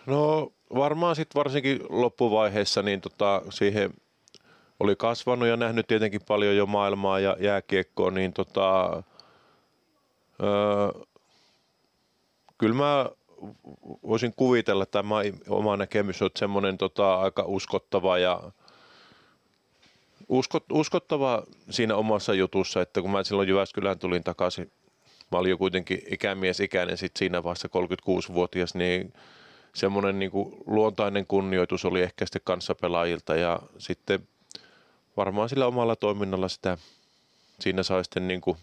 No 0.05 0.51
varmaan 0.75 1.15
sitten 1.15 1.39
varsinkin 1.39 1.79
loppuvaiheessa 1.89 2.81
niin 2.81 3.01
tota, 3.01 3.41
siihen 3.49 3.93
oli 4.79 4.95
kasvanut 4.95 5.47
ja 5.47 5.57
nähnyt 5.57 5.87
tietenkin 5.87 6.21
paljon 6.27 6.55
jo 6.55 6.65
maailmaa 6.65 7.19
ja 7.19 7.37
jääkiekkoa, 7.39 8.11
niin 8.11 8.33
tota, 8.33 9.03
öö, 10.43 11.01
kyllä 12.57 12.75
mä 12.75 13.09
voisin 14.07 14.33
kuvitella, 14.35 14.83
että 14.83 14.99
tämä 14.99 15.15
oma 15.49 15.77
näkemys 15.77 16.21
on 16.21 16.29
semmoinen 16.35 16.77
tota, 16.77 17.15
aika 17.15 17.43
uskottava 17.47 18.17
ja 18.17 18.41
uskot, 20.29 20.63
uskottava 20.71 21.43
siinä 21.69 21.95
omassa 21.95 22.33
jutussa, 22.33 22.81
että 22.81 23.01
kun 23.01 23.11
mä 23.11 23.23
silloin 23.23 23.49
Jyväskylään 23.49 23.99
tulin 23.99 24.23
takaisin, 24.23 24.71
mä 25.31 25.37
olin 25.37 25.49
jo 25.49 25.57
kuitenkin 25.57 26.01
ikämies 26.11 26.59
ikäinen 26.59 26.97
sitten 26.97 27.19
siinä 27.19 27.43
vaiheessa 27.43 27.67
36-vuotias, 27.67 28.75
niin 28.75 29.13
semmoinen 29.75 30.19
niin 30.19 30.31
kuin 30.31 30.55
luontainen 30.65 31.27
kunnioitus 31.27 31.85
oli 31.85 32.01
ehkä 32.01 32.25
sitten 32.25 32.41
kanssapelaajilta 32.45 33.35
ja 33.35 33.59
sitten 33.77 34.27
varmaan 35.17 35.49
sillä 35.49 35.67
omalla 35.67 35.95
toiminnalla 35.95 36.47
sitä 36.47 36.77
siinä 37.59 37.83
sai 37.83 38.03
sitten 38.03 38.27
niin 38.27 38.41
kuin 38.41 38.57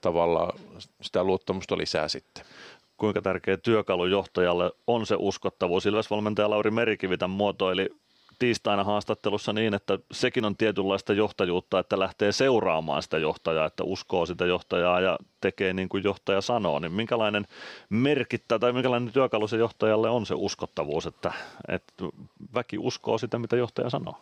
tavallaan 0.00 0.58
sitä 1.02 1.24
luottamusta 1.24 1.78
lisää 1.78 2.08
sitten. 2.08 2.44
Kuinka 2.96 3.22
tärkeä 3.22 3.56
työkalu 3.56 4.06
johtajalle 4.06 4.72
on 4.86 5.06
se 5.06 5.16
uskottavuus? 5.18 5.86
Ilves-valmentaja 5.86 6.50
Lauri 6.50 6.70
Merikivi 6.70 7.18
tämän 7.18 7.36
muotoili 7.36 7.90
tiistaina 8.40 8.84
haastattelussa 8.84 9.52
niin, 9.52 9.74
että 9.74 9.98
sekin 10.12 10.44
on 10.44 10.56
tietynlaista 10.56 11.12
johtajuutta, 11.12 11.78
että 11.78 11.98
lähtee 11.98 12.32
seuraamaan 12.32 13.02
sitä 13.02 13.18
johtajaa, 13.18 13.66
että 13.66 13.84
uskoo 13.84 14.26
sitä 14.26 14.46
johtajaa 14.46 15.00
ja 15.00 15.18
tekee 15.40 15.72
niin 15.72 15.88
kuin 15.88 16.04
johtaja 16.04 16.40
sanoo. 16.40 16.78
Niin 16.78 16.92
minkälainen 16.92 17.46
merkittä 17.90 18.58
tai 18.58 18.72
minkälainen 18.72 19.12
työkalu 19.12 19.48
se 19.48 19.56
johtajalle 19.56 20.10
on 20.10 20.26
se 20.26 20.34
uskottavuus, 20.36 21.06
että, 21.06 21.32
että 21.68 22.04
väki 22.54 22.78
uskoo 22.78 23.18
sitä, 23.18 23.38
mitä 23.38 23.56
johtaja 23.56 23.90
sanoo? 23.90 24.16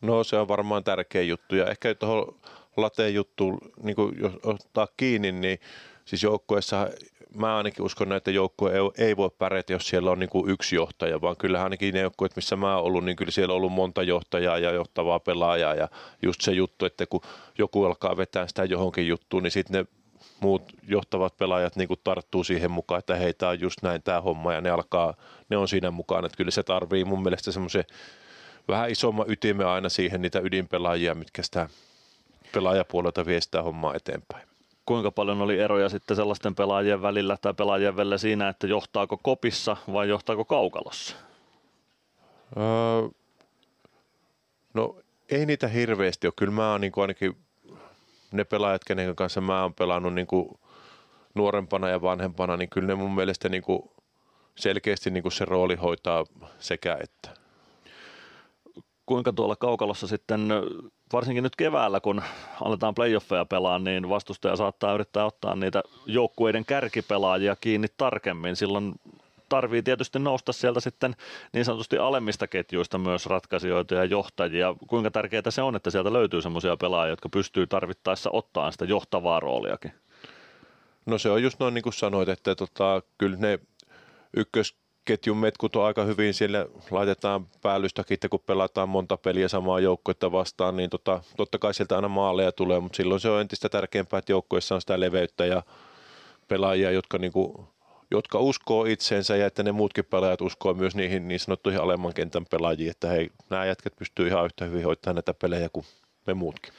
No 0.00 0.24
se 0.24 0.38
on 0.38 0.48
varmaan 0.48 0.84
tärkeä 0.84 1.22
juttu 1.22 1.56
ja 1.56 1.66
ehkä 1.66 1.94
tuohon 1.94 2.34
lateen 2.76 3.14
juttuun, 3.14 3.58
niin 3.82 3.96
jos 4.20 4.32
ottaa 4.42 4.88
kiinni, 4.96 5.32
niin 5.32 5.58
siis 6.04 6.22
joukkueessa 6.22 6.88
mä 7.34 7.56
ainakin 7.56 7.84
uskon, 7.84 8.12
että 8.12 8.30
joukkue 8.30 8.72
ei, 8.72 9.06
ei 9.06 9.16
voi 9.16 9.30
pärjätä, 9.38 9.72
jos 9.72 9.88
siellä 9.88 10.10
on 10.10 10.18
niin 10.18 10.28
kuin 10.28 10.50
yksi 10.50 10.76
johtaja, 10.76 11.20
vaan 11.20 11.36
kyllä 11.36 11.62
ainakin 11.62 11.94
ne 11.94 12.00
joukkueet, 12.00 12.36
missä 12.36 12.56
mä 12.56 12.76
oon 12.76 12.84
ollut, 12.84 13.04
niin 13.04 13.16
kyllä 13.16 13.30
siellä 13.30 13.52
on 13.52 13.56
ollut 13.56 13.72
monta 13.72 14.02
johtajaa 14.02 14.58
ja 14.58 14.70
johtavaa 14.70 15.18
pelaajaa 15.18 15.74
ja 15.74 15.88
just 16.22 16.40
se 16.40 16.52
juttu, 16.52 16.84
että 16.84 17.06
kun 17.06 17.20
joku 17.58 17.84
alkaa 17.84 18.16
vetää 18.16 18.48
sitä 18.48 18.64
johonkin 18.64 19.08
juttuun, 19.08 19.42
niin 19.42 19.50
sitten 19.50 19.80
ne 19.80 19.86
muut 20.40 20.62
johtavat 20.88 21.36
pelaajat 21.36 21.76
niin 21.76 21.88
kuin 21.88 22.00
tarttuu 22.04 22.44
siihen 22.44 22.70
mukaan, 22.70 22.98
että 22.98 23.14
hei, 23.14 23.34
tämä 23.34 23.50
on 23.50 23.60
just 23.60 23.82
näin 23.82 24.02
tämä 24.02 24.20
homma 24.20 24.54
ja 24.54 24.60
ne 24.60 24.70
alkaa, 24.70 25.14
ne 25.48 25.56
on 25.56 25.68
siinä 25.68 25.90
mukaan, 25.90 26.24
että 26.24 26.36
kyllä 26.36 26.50
se 26.50 26.62
tarvii 26.62 27.04
mun 27.04 27.22
mielestä 27.22 27.52
semmoisen 27.52 27.84
vähän 28.68 28.90
isomman 28.90 29.30
ytimen 29.30 29.66
aina 29.66 29.88
siihen 29.88 30.22
niitä 30.22 30.40
ydinpelaajia, 30.40 31.14
mitkä 31.14 31.42
sitä 31.42 31.68
pelaajapuolelta 32.52 33.26
vie 33.26 33.40
sitä 33.40 33.62
hommaa 33.62 33.94
eteenpäin 33.94 34.55
kuinka 34.86 35.10
paljon 35.10 35.42
oli 35.42 35.60
eroja 35.60 35.88
sitten 35.88 36.16
sellaisten 36.16 36.54
pelaajien 36.54 37.02
välillä 37.02 37.36
tai 37.36 37.54
pelaajien 37.54 37.96
välillä 37.96 38.18
siinä, 38.18 38.48
että 38.48 38.66
johtaako 38.66 39.18
kopissa 39.22 39.76
vai 39.92 40.08
johtaako 40.08 40.44
kaukalossa? 40.44 41.16
Öö, 42.56 43.08
no 44.74 44.96
ei 45.30 45.46
niitä 45.46 45.68
hirveästi 45.68 46.26
ole. 46.26 46.34
Kyllä 46.36 46.52
mä 46.52 46.70
oon 46.70 46.80
niin 46.80 46.92
ainakin 46.96 47.36
ne 48.32 48.44
pelaajat, 48.44 48.84
kenen 48.84 49.16
kanssa 49.16 49.40
mä 49.40 49.62
oon 49.62 49.74
pelannut 49.74 50.14
niin 50.14 50.26
kuin 50.26 50.58
nuorempana 51.34 51.88
ja 51.88 52.02
vanhempana, 52.02 52.56
niin 52.56 52.68
kyllä 52.68 52.86
ne 52.86 52.94
mun 52.94 53.14
mielestä 53.14 53.48
niin 53.48 53.62
kuin 53.62 53.82
selkeästi 54.56 55.10
niin 55.10 55.22
kuin 55.22 55.32
se 55.32 55.44
rooli 55.44 55.74
hoitaa 55.74 56.24
sekä 56.58 56.98
että. 57.00 57.45
Kuinka 59.06 59.32
tuolla 59.32 59.56
kaukalossa 59.56 60.06
sitten 60.06 60.48
varsinkin 61.12 61.42
nyt 61.42 61.56
keväällä, 61.56 62.00
kun 62.00 62.22
aletaan 62.60 62.94
playoffeja 62.94 63.44
pelaa, 63.44 63.78
niin 63.78 64.08
vastustaja 64.08 64.56
saattaa 64.56 64.94
yrittää 64.94 65.24
ottaa 65.24 65.56
niitä 65.56 65.82
joukkueiden 66.06 66.64
kärkipelaajia 66.64 67.56
kiinni 67.56 67.86
tarkemmin. 67.96 68.56
Silloin 68.56 68.94
tarvii 69.48 69.82
tietysti 69.82 70.18
nousta 70.18 70.52
sieltä 70.52 70.80
sitten 70.80 71.16
niin 71.52 71.64
sanotusti 71.64 71.98
alemmista 71.98 72.46
ketjuista 72.46 72.98
myös 72.98 73.26
ratkaisijoita 73.26 73.94
ja 73.94 74.04
johtajia. 74.04 74.74
Kuinka 74.86 75.10
tärkeää 75.10 75.50
se 75.50 75.62
on, 75.62 75.76
että 75.76 75.90
sieltä 75.90 76.12
löytyy 76.12 76.42
semmoisia 76.42 76.76
pelaajia, 76.76 77.10
jotka 77.10 77.28
pystyy 77.28 77.66
tarvittaessa 77.66 78.30
ottaa 78.32 78.70
sitä 78.70 78.84
johtavaa 78.84 79.40
rooliakin? 79.40 79.92
No 81.06 81.18
se 81.18 81.30
on 81.30 81.42
just 81.42 81.60
noin 81.60 81.74
niin 81.74 81.82
kuin 81.82 81.92
sanoit, 81.92 82.28
että 82.28 82.54
tota, 82.54 83.02
kyllä 83.18 83.36
ne 83.36 83.58
ykkös 84.36 84.74
ketjun 85.06 85.36
metkut 85.36 85.76
on 85.76 85.84
aika 85.84 86.04
hyvin, 86.04 86.34
siellä 86.34 86.66
laitetaan 86.90 87.46
päällystäkin, 87.62 88.18
kun 88.30 88.40
pelataan 88.46 88.88
monta 88.88 89.16
peliä 89.16 89.48
samaa 89.48 89.80
joukkuetta 89.80 90.32
vastaan, 90.32 90.76
niin 90.76 90.90
tota, 90.90 91.22
totta 91.36 91.58
kai 91.58 91.74
sieltä 91.74 91.96
aina 91.96 92.08
maaleja 92.08 92.52
tulee, 92.52 92.80
mutta 92.80 92.96
silloin 92.96 93.20
se 93.20 93.30
on 93.30 93.40
entistä 93.40 93.68
tärkeämpää, 93.68 94.18
että 94.18 94.32
joukkueessa 94.32 94.74
on 94.74 94.80
sitä 94.80 95.00
leveyttä 95.00 95.46
ja 95.46 95.62
pelaajia, 96.48 96.90
jotka, 96.90 97.18
niinku, 97.18 97.68
jotka 98.10 98.38
uskoo 98.38 98.84
itseensä 98.84 99.36
ja 99.36 99.46
että 99.46 99.62
ne 99.62 99.72
muutkin 99.72 100.04
pelaajat 100.04 100.40
uskoo 100.40 100.74
myös 100.74 100.94
niihin 100.94 101.28
niin 101.28 101.40
sanottuihin 101.40 101.80
alemman 101.80 102.14
kentän 102.14 102.46
pelaajiin, 102.50 102.90
että 102.90 103.08
hei, 103.08 103.30
nämä 103.50 103.64
jätket 103.64 103.96
pystyy 103.96 104.26
ihan 104.26 104.44
yhtä 104.44 104.64
hyvin 104.64 104.84
hoitamaan 104.84 105.14
näitä 105.14 105.34
pelejä 105.34 105.68
kuin 105.72 105.86
me 106.26 106.34
muutkin. 106.34 106.72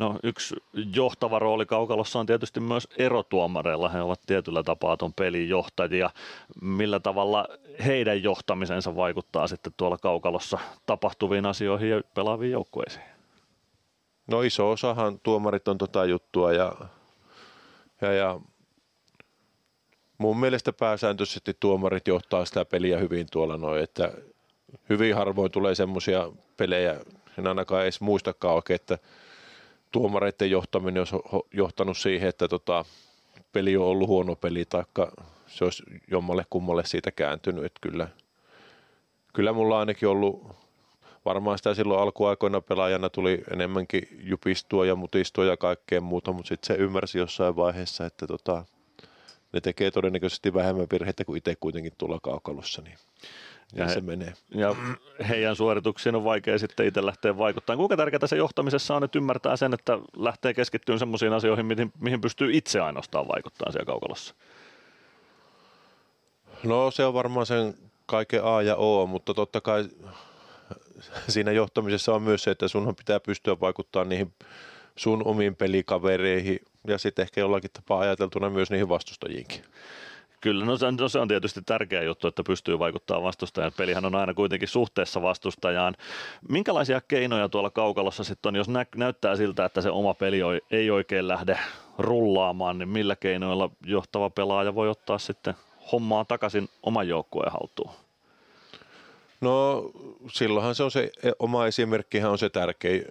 No 0.00 0.18
yksi 0.22 0.54
johtava 0.94 1.38
rooli 1.38 1.66
kaukalossa 1.66 2.18
on 2.18 2.26
tietysti 2.26 2.60
myös 2.60 2.88
erotuomareilla. 2.98 3.88
He 3.88 4.00
ovat 4.00 4.20
tietyllä 4.26 4.62
tapaa 4.62 4.96
tuon 4.96 5.12
pelin 5.12 5.48
johtajia. 5.48 6.10
Millä 6.62 7.00
tavalla 7.00 7.48
heidän 7.86 8.22
johtamisensa 8.22 8.96
vaikuttaa 8.96 9.46
sitten 9.46 9.72
tuolla 9.76 9.98
kaukalossa 9.98 10.58
tapahtuviin 10.86 11.46
asioihin 11.46 11.90
ja 11.90 12.00
pelaaviin 12.14 12.52
joukkueisiin? 12.52 13.04
No 14.26 14.42
iso 14.42 14.70
osahan 14.70 15.20
tuomarit 15.22 15.68
on 15.68 15.78
tota 15.78 16.04
juttua 16.04 16.52
ja, 16.52 16.72
ja, 18.00 18.12
ja 18.12 18.40
mun 20.18 20.40
mielestä 20.40 20.72
pääsääntöisesti 20.72 21.56
tuomarit 21.60 22.08
johtaa 22.08 22.44
sitä 22.44 22.64
peliä 22.64 22.98
hyvin 22.98 23.26
tuolla 23.32 23.56
noin, 23.56 23.82
että 23.82 24.12
hyvin 24.88 25.14
harvoin 25.14 25.50
tulee 25.50 25.74
semmoisia 25.74 26.30
pelejä, 26.56 27.00
en 27.38 27.46
ainakaan 27.46 27.82
edes 27.82 28.00
muistakaan 28.00 28.54
oikein, 28.54 28.74
että 28.74 28.98
tuomareiden 29.90 30.50
johtaminen 30.50 31.00
olisi 31.00 31.16
johtanut 31.52 31.98
siihen, 31.98 32.28
että 32.28 32.48
tota, 32.48 32.84
peli 33.52 33.76
on 33.76 33.86
ollut 33.86 34.08
huono 34.08 34.36
peli, 34.36 34.64
taikka 34.64 35.12
se 35.46 35.64
olisi 35.64 35.82
jommalle 36.10 36.46
kummalle 36.50 36.84
siitä 36.84 37.10
kääntynyt. 37.10 37.64
Että 37.64 37.78
kyllä, 37.80 38.08
kyllä 39.32 39.52
mulla 39.52 39.80
ainakin 39.80 40.08
ollut, 40.08 40.46
varmaan 41.24 41.58
sitä 41.58 41.74
silloin 41.74 42.00
alkuaikoina 42.00 42.60
pelaajana 42.60 43.10
tuli 43.10 43.44
enemmänkin 43.52 44.08
jupistua 44.22 44.86
ja 44.86 44.96
mutistua 44.96 45.44
ja 45.44 45.56
kaikkea 45.56 46.00
muuta, 46.00 46.32
mutta 46.32 46.48
sitten 46.48 46.76
se 46.76 46.82
ymmärsi 46.82 47.18
jossain 47.18 47.56
vaiheessa, 47.56 48.06
että 48.06 48.26
tota, 48.26 48.64
ne 49.52 49.60
tekee 49.60 49.90
todennäköisesti 49.90 50.54
vähemmän 50.54 50.86
virheitä 50.92 51.24
kuin 51.24 51.38
itse 51.38 51.54
kuitenkin 51.60 51.92
tuolla 51.98 52.18
kaukalossa. 52.22 52.82
Niin 52.82 52.98
ja, 53.74 53.86
he, 53.86 53.94
se 53.94 54.00
menee. 54.00 54.32
ja 54.54 54.76
heidän 55.28 55.56
suorituksiin 55.56 56.14
on 56.14 56.24
vaikea 56.24 56.58
sitten 56.58 56.86
itse 56.86 57.06
lähteä 57.06 57.38
vaikuttamaan. 57.38 57.78
Kuinka 57.78 57.96
tärkeää 57.96 58.26
se 58.26 58.36
johtamisessa 58.36 58.96
on, 58.96 59.04
että 59.04 59.18
ymmärtää 59.18 59.56
sen, 59.56 59.74
että 59.74 59.98
lähtee 60.16 60.54
keskittymään 60.54 60.98
sellaisiin 60.98 61.32
asioihin, 61.32 61.66
mihin, 61.66 61.92
mihin 62.00 62.20
pystyy 62.20 62.50
itse 62.52 62.80
ainoastaan 62.80 63.28
vaikuttamaan 63.28 63.72
siellä 63.72 63.86
kaukalossa? 63.86 64.34
No 66.64 66.90
se 66.90 67.04
on 67.04 67.14
varmaan 67.14 67.46
sen 67.46 67.74
kaiken 68.06 68.44
A 68.44 68.62
ja 68.62 68.76
O, 68.76 69.06
mutta 69.06 69.34
totta 69.34 69.60
kai 69.60 69.88
siinä 71.28 71.52
johtamisessa 71.52 72.14
on 72.14 72.22
myös 72.22 72.42
se, 72.42 72.50
että 72.50 72.68
sunhan 72.68 72.96
pitää 72.96 73.20
pystyä 73.20 73.60
vaikuttamaan 73.60 74.08
niihin 74.08 74.32
sun 74.96 75.26
omiin 75.26 75.56
pelikavereihin 75.56 76.60
ja 76.86 76.98
sitten 76.98 77.22
ehkä 77.22 77.40
jollakin 77.40 77.70
tapaa 77.72 78.00
ajateltuna 78.00 78.50
myös 78.50 78.70
niihin 78.70 78.88
vastustajiinkin. 78.88 79.64
Kyllä, 80.40 80.64
no 80.64 80.76
se, 80.76 80.86
no 81.00 81.08
se 81.08 81.18
on 81.18 81.28
tietysti 81.28 81.60
tärkeä 81.66 82.02
juttu, 82.02 82.28
että 82.28 82.42
pystyy 82.42 82.78
vaikuttamaan 82.78 83.22
vastustajan. 83.22 83.72
Pelihän 83.76 84.04
on 84.04 84.14
aina 84.14 84.34
kuitenkin 84.34 84.68
suhteessa 84.68 85.22
vastustajaan. 85.22 85.96
Minkälaisia 86.48 87.00
keinoja 87.00 87.48
tuolla 87.48 87.70
kaukalossa 87.70 88.24
sitten 88.24 88.48
on, 88.48 88.56
jos 88.56 88.68
nä- 88.68 88.86
näyttää 88.96 89.36
siltä, 89.36 89.64
että 89.64 89.80
se 89.80 89.90
oma 89.90 90.14
peli 90.14 90.40
ei 90.70 90.90
oikein 90.90 91.28
lähde 91.28 91.58
rullaamaan, 91.98 92.78
niin 92.78 92.88
millä 92.88 93.16
keinoilla 93.16 93.70
johtava 93.86 94.30
pelaaja 94.30 94.74
voi 94.74 94.88
ottaa 94.88 95.18
sitten 95.18 95.54
hommaa 95.92 96.24
takaisin 96.24 96.68
oman 96.82 97.08
joukkueen 97.08 97.52
haltuun? 97.52 97.90
No 99.40 99.84
silloinhan 100.32 100.74
se 100.74 100.82
on 100.82 100.90
se 100.90 101.12
oma 101.38 101.66
esimerkkihän 101.66 102.30
on 102.30 102.38
se 102.38 102.48
tärkein 102.48 103.04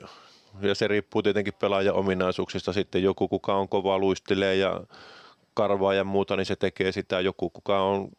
ja 0.62 0.76
se 0.76 0.88
riippuu 0.88 1.22
tietenkin 1.24 1.54
pelaajan 1.60 1.96
ominaisuuksista. 1.96 2.74
Sitten 2.74 3.04
joku, 3.04 3.28
kuka 3.28 3.56
on 3.56 3.70
kova 3.70 3.98
luistelee 3.98 4.56
ja 4.56 4.82
karvaa 5.60 5.94
ja 5.94 6.04
muuta, 6.04 6.36
niin 6.36 6.46
se 6.46 6.56
tekee 6.56 6.92
sitä. 6.92 7.20
Joku, 7.20 7.50
kuka 7.50 7.82
on, 7.82 8.10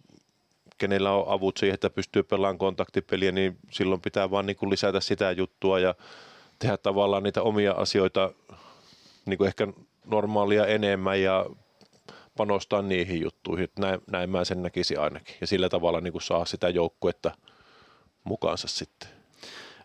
kenellä 0.78 1.12
on 1.12 1.24
avut 1.28 1.56
siihen, 1.56 1.74
että 1.74 1.90
pystyy 1.90 2.22
pelaamaan 2.22 2.58
kontaktipeliä, 2.58 3.32
niin 3.32 3.56
silloin 3.70 4.00
pitää 4.00 4.30
vaan 4.30 4.46
niin 4.46 4.56
kuin 4.56 4.70
lisätä 4.70 5.00
sitä 5.00 5.30
juttua 5.32 5.78
ja 5.78 5.94
tehdä 6.58 6.76
tavallaan 6.76 7.22
niitä 7.22 7.42
omia 7.42 7.72
asioita 7.72 8.30
niin 9.26 9.38
kuin 9.38 9.48
ehkä 9.48 9.68
normaalia 10.04 10.66
enemmän 10.66 11.22
ja 11.22 11.46
panostaa 12.36 12.82
niihin 12.82 13.20
juttuihin. 13.20 13.68
Näin, 13.78 14.00
näin 14.10 14.30
mä 14.30 14.44
sen 14.44 14.62
näkisin 14.62 15.00
ainakin. 15.00 15.34
Ja 15.40 15.46
sillä 15.46 15.68
tavalla 15.68 16.00
niin 16.00 16.12
kuin 16.12 16.22
saa 16.22 16.44
sitä 16.44 16.68
joukkuetta 16.68 17.30
mukaansa 18.24 18.68
sitten. 18.68 19.08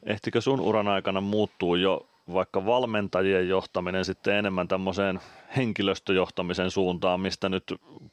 Ehtikö 0.05 0.41
sun 0.41 0.59
uran 0.59 0.87
aikana 0.87 1.21
muuttuu 1.21 1.75
jo 1.75 2.07
vaikka 2.33 2.65
valmentajien 2.65 3.49
johtaminen 3.49 4.05
sitten 4.05 4.35
enemmän 4.35 4.67
tämmöiseen 4.67 5.19
henkilöstöjohtamisen 5.57 6.71
suuntaan, 6.71 7.19
mistä 7.19 7.49
nyt 7.49 7.63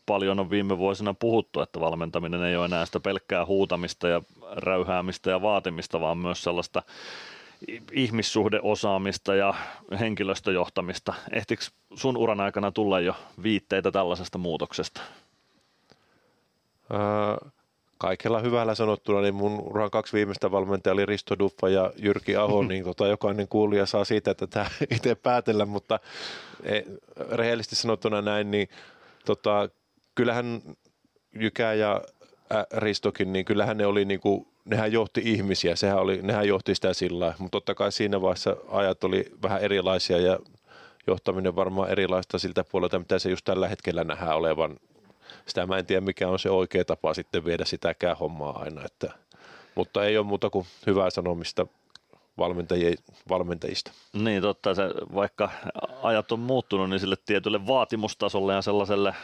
paljon 0.07 0.41
on 0.41 0.51
viime 0.51 0.79
vuosina 0.79 1.15
puhuttu, 1.15 1.61
että 1.61 1.81
valmentaminen 1.81 2.43
ei 2.43 2.57
ole 2.57 2.65
enää 2.65 2.87
sitä 2.87 3.01
pelkkää 3.01 3.47
huutamista 3.47 4.09
ja 4.09 4.23
räyhäämistä 4.53 5.31
ja 5.31 5.43
vaatimista, 5.43 6.01
vaan 6.01 6.19
myös 6.19 6.43
sellaista 6.43 6.83
ihmissuhdeosaamista 7.93 9.35
ja 9.35 9.55
henkilöstöjohtamista. 10.01 11.15
Ehtikö 11.33 11.65
sun 11.95 12.17
uran 12.17 12.41
aikana 12.41 12.71
tulla 12.73 13.01
jo 13.01 13.15
viitteitä 13.43 13.93
tällaisesta 13.93 14.39
muutoksesta? 14.39 15.01
Ää, 16.93 17.51
kaikella 18.03 18.41
hyvällä 18.41 18.75
sanottuna, 18.75 19.21
niin 19.21 19.35
mun 19.35 19.61
uran 19.61 19.91
kaksi 19.91 20.13
viimeistä 20.13 20.51
valmentajaa 20.51 20.95
oli 20.95 21.07
Risto 21.07 21.39
Duffa 21.39 21.69
ja 21.69 21.93
Jyrki 21.97 22.37
Aho, 22.37 22.63
niin 22.63 22.85
tota, 22.85 23.07
jokainen 23.07 23.49
kuulija 23.49 23.87
saa 23.87 24.05
siitä, 24.05 24.31
että 24.31 24.47
tämä 24.47 24.67
itse 24.97 25.15
päätellä, 25.15 25.67
mutta 25.67 26.01
e, 26.63 26.81
rehellisesti 27.31 27.77
sanottuna 27.77 28.23
näin, 28.23 28.51
niin 28.51 28.69
tota, 29.25 29.69
kyllähän 30.15 30.63
Jykä 31.41 31.73
ja 31.73 32.01
Ristokin, 32.77 33.33
niin 33.33 33.45
kyllähän 33.45 33.77
ne 33.77 33.87
oli 33.87 34.05
niin 34.05 34.21
kuin, 34.21 34.47
nehän 34.65 34.93
johti 34.93 35.23
ihmisiä, 35.25 35.77
sehän 35.77 35.99
oli, 35.99 36.23
nehän 36.23 36.49
johti 36.49 36.75
sitä 36.75 36.95
sillä 36.95 37.35
mutta 37.39 37.51
totta 37.51 37.75
kai 37.75 37.93
siinä 37.93 38.21
vaiheessa 38.21 38.57
ajat 38.69 39.05
oli 39.05 39.25
vähän 39.43 39.61
erilaisia 39.61 40.19
ja 40.19 40.39
johtaminen 41.07 41.57
varmaan 41.57 41.91
erilaista 41.91 42.39
siltä 42.39 42.65
puolelta, 42.65 42.99
mitä 42.99 43.19
se 43.19 43.31
just 43.31 43.45
tällä 43.45 43.69
hetkellä 43.69 44.05
nähdään 44.05 44.37
olevan 44.37 44.77
sitä 45.47 45.66
mä 45.66 45.78
en 45.78 45.86
tiedä 45.86 46.01
mikä 46.01 46.28
on 46.28 46.38
se 46.38 46.51
oikea 46.51 46.84
tapa 46.84 47.14
sitten 47.14 47.45
viedä 47.45 47.64
sitäkään 47.64 48.16
hommaa 48.16 48.59
aina, 48.62 48.84
että, 48.84 49.12
mutta 49.74 50.05
ei 50.05 50.18
ole 50.18 50.26
muuta 50.26 50.51
kuin 50.51 50.66
hyvää 50.86 51.11
sanomista 51.11 51.66
valmentajista. 53.28 53.93
Niin 54.12 54.43
totta, 54.43 54.74
se, 54.74 54.82
vaikka 55.14 55.51
ajat 56.03 56.32
on 56.32 56.40
muuttunut, 56.40 56.90
niin 56.90 57.01
sille 57.01 57.16
tietylle 57.26 57.66
vaatimustasolle 57.66 58.55
ja 58.55 58.62
sellaiselle 58.62 59.14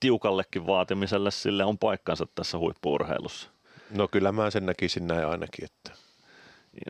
tiukallekin 0.00 0.66
vaatimiselle 0.66 1.30
sille 1.30 1.64
on 1.64 1.78
paikkansa 1.78 2.26
tässä 2.34 2.58
huippuurheilussa. 2.58 3.48
No 3.90 4.08
kyllä 4.08 4.32
mä 4.32 4.50
sen 4.50 4.66
näkisin 4.66 5.06
näin 5.06 5.26
ainakin. 5.26 5.64
Että. 5.64 5.92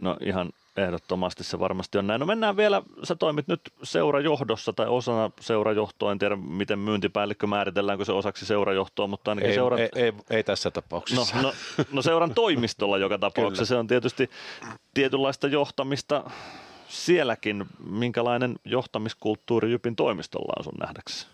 No 0.01 0.17
ihan 0.21 0.51
Ehdottomasti 0.79 1.45
se 1.45 1.59
varmasti 1.59 1.99
on 1.99 2.07
näin. 2.07 2.21
No 2.21 2.27
mennään 2.27 2.57
vielä, 2.57 2.83
sä 3.03 3.15
toimit 3.15 3.49
nyt 3.49 3.61
seurajohdossa 3.83 4.73
tai 4.73 4.87
osana 4.87 5.31
seurajohtoa, 5.41 6.13
en 6.13 6.19
tiedä 6.19 6.37
miten 6.37 6.79
myyntipäällikkö 6.79 7.47
määritelläänkö 7.47 8.05
se 8.05 8.13
osaksi 8.13 8.47
seurajohtoa, 8.47 9.07
mutta 9.07 9.31
ainakin 9.31 9.51
ei, 9.51 9.55
seuran... 9.55 9.79
ei, 9.81 9.89
ei, 9.95 10.13
ei, 10.31 10.45
tässä 10.45 10.71
tapauksessa. 10.71 11.37
No, 11.37 11.43
no, 11.43 11.53
no 11.93 12.03
seuran 12.03 12.35
toimistolla 12.35 12.99
joka 12.99 13.19
tapauksessa, 13.19 13.65
se 13.65 13.77
on 13.77 13.87
tietysti 13.87 14.31
tietynlaista 14.95 15.49
johtamista 15.49 16.31
sielläkin. 16.89 17.67
Minkälainen 17.91 18.57
johtamiskulttuuri 18.65 19.71
Jypin 19.71 19.97
toimistolla 19.97 20.53
on 20.59 20.65
sun 20.65 20.79
nähdäksesi? 20.81 21.27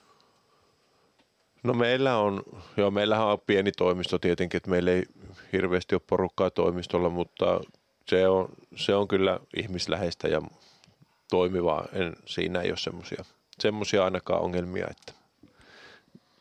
No 1.62 1.72
meillä 1.72 2.18
on, 2.18 2.42
joo 2.76 2.90
meillähän 2.90 3.26
on 3.26 3.38
pieni 3.46 3.72
toimisto 3.72 4.18
tietenkin, 4.18 4.56
että 4.56 4.70
meillä 4.70 4.90
ei 4.90 5.02
hirveästi 5.52 5.94
ole 5.94 6.02
porukkaa 6.06 6.50
toimistolla, 6.50 7.10
mutta 7.10 7.60
se 8.08 8.28
on, 8.28 8.48
se 8.76 8.94
on 8.94 9.08
kyllä 9.08 9.40
ihmisläheistä 9.56 10.28
ja 10.28 10.42
toimivaa. 11.30 11.86
En, 11.92 12.16
siinä 12.26 12.60
ei 12.60 12.70
ole 12.70 12.76
semmoisia 12.76 13.24
semmosia 13.60 14.04
ainakaan 14.04 14.42
ongelmia. 14.42 14.86
Että. 14.90 15.12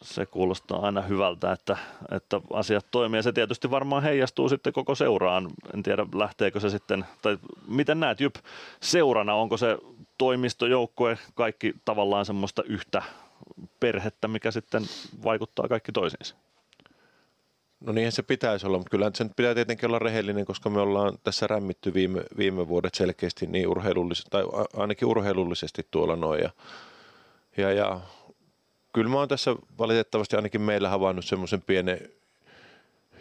Se 0.02 0.26
kuulostaa 0.26 0.86
aina 0.86 1.02
hyvältä, 1.02 1.52
että, 1.52 1.78
että 2.12 2.42
asiat 2.54 2.86
toimii 2.92 3.18
ja 3.18 3.24
se 3.24 3.32
tietysti 3.32 3.72
varmaan 3.72 4.04
heijastuu 4.04 4.50
sitten 4.50 4.74
koko 4.74 4.96
seuraan. 4.96 5.50
En 5.74 5.84
tiedä 5.84 6.06
lähteekö 6.14 6.60
se 6.60 6.70
sitten, 6.70 7.06
tai 7.22 7.38
miten 7.68 8.00
näet 8.00 8.20
Jyp 8.20 8.36
seurana, 8.82 9.34
onko 9.34 9.58
se 9.58 9.78
toimistojoukkue 10.18 11.18
kaikki 11.36 11.74
tavallaan 11.86 12.26
semmoista 12.26 12.64
yhtä 12.64 13.04
perhettä, 13.80 14.28
mikä 14.28 14.52
sitten 14.52 14.84
vaikuttaa 15.24 15.68
kaikki 15.68 15.92
toisiinsa? 15.92 16.36
No 17.86 17.94
niinhän 17.94 18.12
se 18.12 18.24
pitäisi 18.24 18.68
olla, 18.68 18.78
mutta 18.78 18.90
kyllä 18.90 19.12
sen 19.14 19.30
pitää 19.36 19.56
tietenkin 19.56 19.90
olla 19.90 20.00
rehellinen, 20.00 20.46
koska 20.46 20.70
me 20.70 20.82
ollaan 20.82 21.18
tässä 21.24 21.48
rämmitty 21.48 21.94
viime, 21.94 22.24
viime 22.38 22.68
vuodet 22.68 22.94
selkeästi 22.94 23.48
niin 23.48 23.68
urheilullisesti, 23.68 24.30
tai 24.32 24.44
ainakin 24.78 25.08
urheilullisesti 25.08 25.88
tuolla 25.92 26.16
noin. 26.16 26.42
Ja, 26.42 26.50
ja, 27.58 27.72
ja 27.72 28.02
kyllä 28.94 29.10
mä 29.10 29.18
oon 29.18 29.28
tässä 29.28 29.56
valitettavasti 29.80 30.36
ainakin 30.36 30.62
meillä 30.62 30.90
havainnut 30.90 31.26
semmoisen 31.26 31.62
pienen 31.62 32.10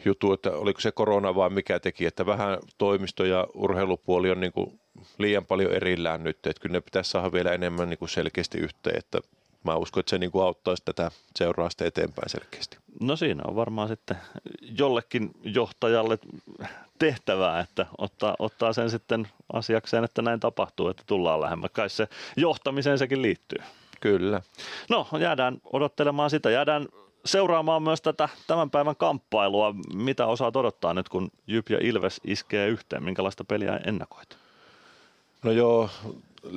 juttu, 0.05 0.33
että 0.33 0.53
oliko 0.53 0.81
se 0.81 0.93
korona 0.93 1.35
vai 1.35 1.51
mikä 1.51 1.81
teki, 1.81 2.07
että 2.07 2.27
vähän 2.27 2.59
toimisto 2.79 3.25
ja 3.25 3.47
urheilupuoli 3.55 4.31
on 4.31 4.41
niin 4.41 4.53
kuin 4.53 4.81
liian 5.19 5.47
paljon 5.47 5.73
erillään 5.73 6.25
nyt, 6.25 6.47
että 6.47 6.61
kyllä 6.61 6.73
ne 6.73 6.81
pitäisi 6.81 7.11
saada 7.11 7.33
vielä 7.33 7.53
enemmän 7.53 7.91
niin 7.91 7.99
kuin 7.99 8.09
selkeästi 8.09 8.59
yhteen, 8.59 8.99
että 8.99 9.21
mä 9.65 9.77
uskon, 9.77 10.01
että 10.01 10.11
se 10.11 10.19
niin 10.19 10.31
kuin 10.31 10.45
auttaisi 10.45 10.83
tätä 10.85 11.11
seurausta 11.37 11.85
eteenpäin 11.85 12.29
selkeästi. 12.29 12.79
No 13.01 13.17
siinä 13.17 13.43
on 13.49 13.57
varmaan 13.57 13.89
sitten 13.89 14.17
jollekin 14.79 15.31
johtajalle 15.43 16.19
tehtävää, 16.99 17.61
että 17.61 17.87
ottaa, 17.99 18.37
ottaa 18.39 18.73
sen 18.73 18.91
sitten 18.91 19.29
asiakseen, 19.53 20.05
että 20.05 20.23
näin 20.23 20.41
tapahtuu, 20.41 20.89
että 20.89 21.03
tullaan 21.07 21.41
lähemmä. 21.41 21.69
Kai 21.69 21.91
se 21.91 22.09
johtamiseen 22.37 22.99
sekin 22.99 23.23
liittyy. 23.23 23.59
Kyllä. 24.01 24.43
No 24.91 25.07
jäädään 25.21 25.59
odottelemaan 25.73 26.31
sitä. 26.31 26.51
Jäädään 26.51 26.89
seuraamaan 27.25 27.83
myös 27.83 28.03
tätä 28.03 28.29
tämän 28.47 28.71
päivän 28.71 28.97
kamppailua. 28.97 29.75
Mitä 29.95 30.27
osaat 30.27 30.57
odottaa 30.57 30.95
nyt, 30.95 31.09
kun 31.09 31.31
Jyp 31.47 31.71
ja 31.71 31.79
Ilves 31.81 32.21
iskee 32.25 32.69
yhteen? 32.69 33.03
Minkälaista 33.03 33.45
peliä 33.45 33.81
ennakoit? 33.87 34.39
No 35.43 35.51
joo, 35.51 35.91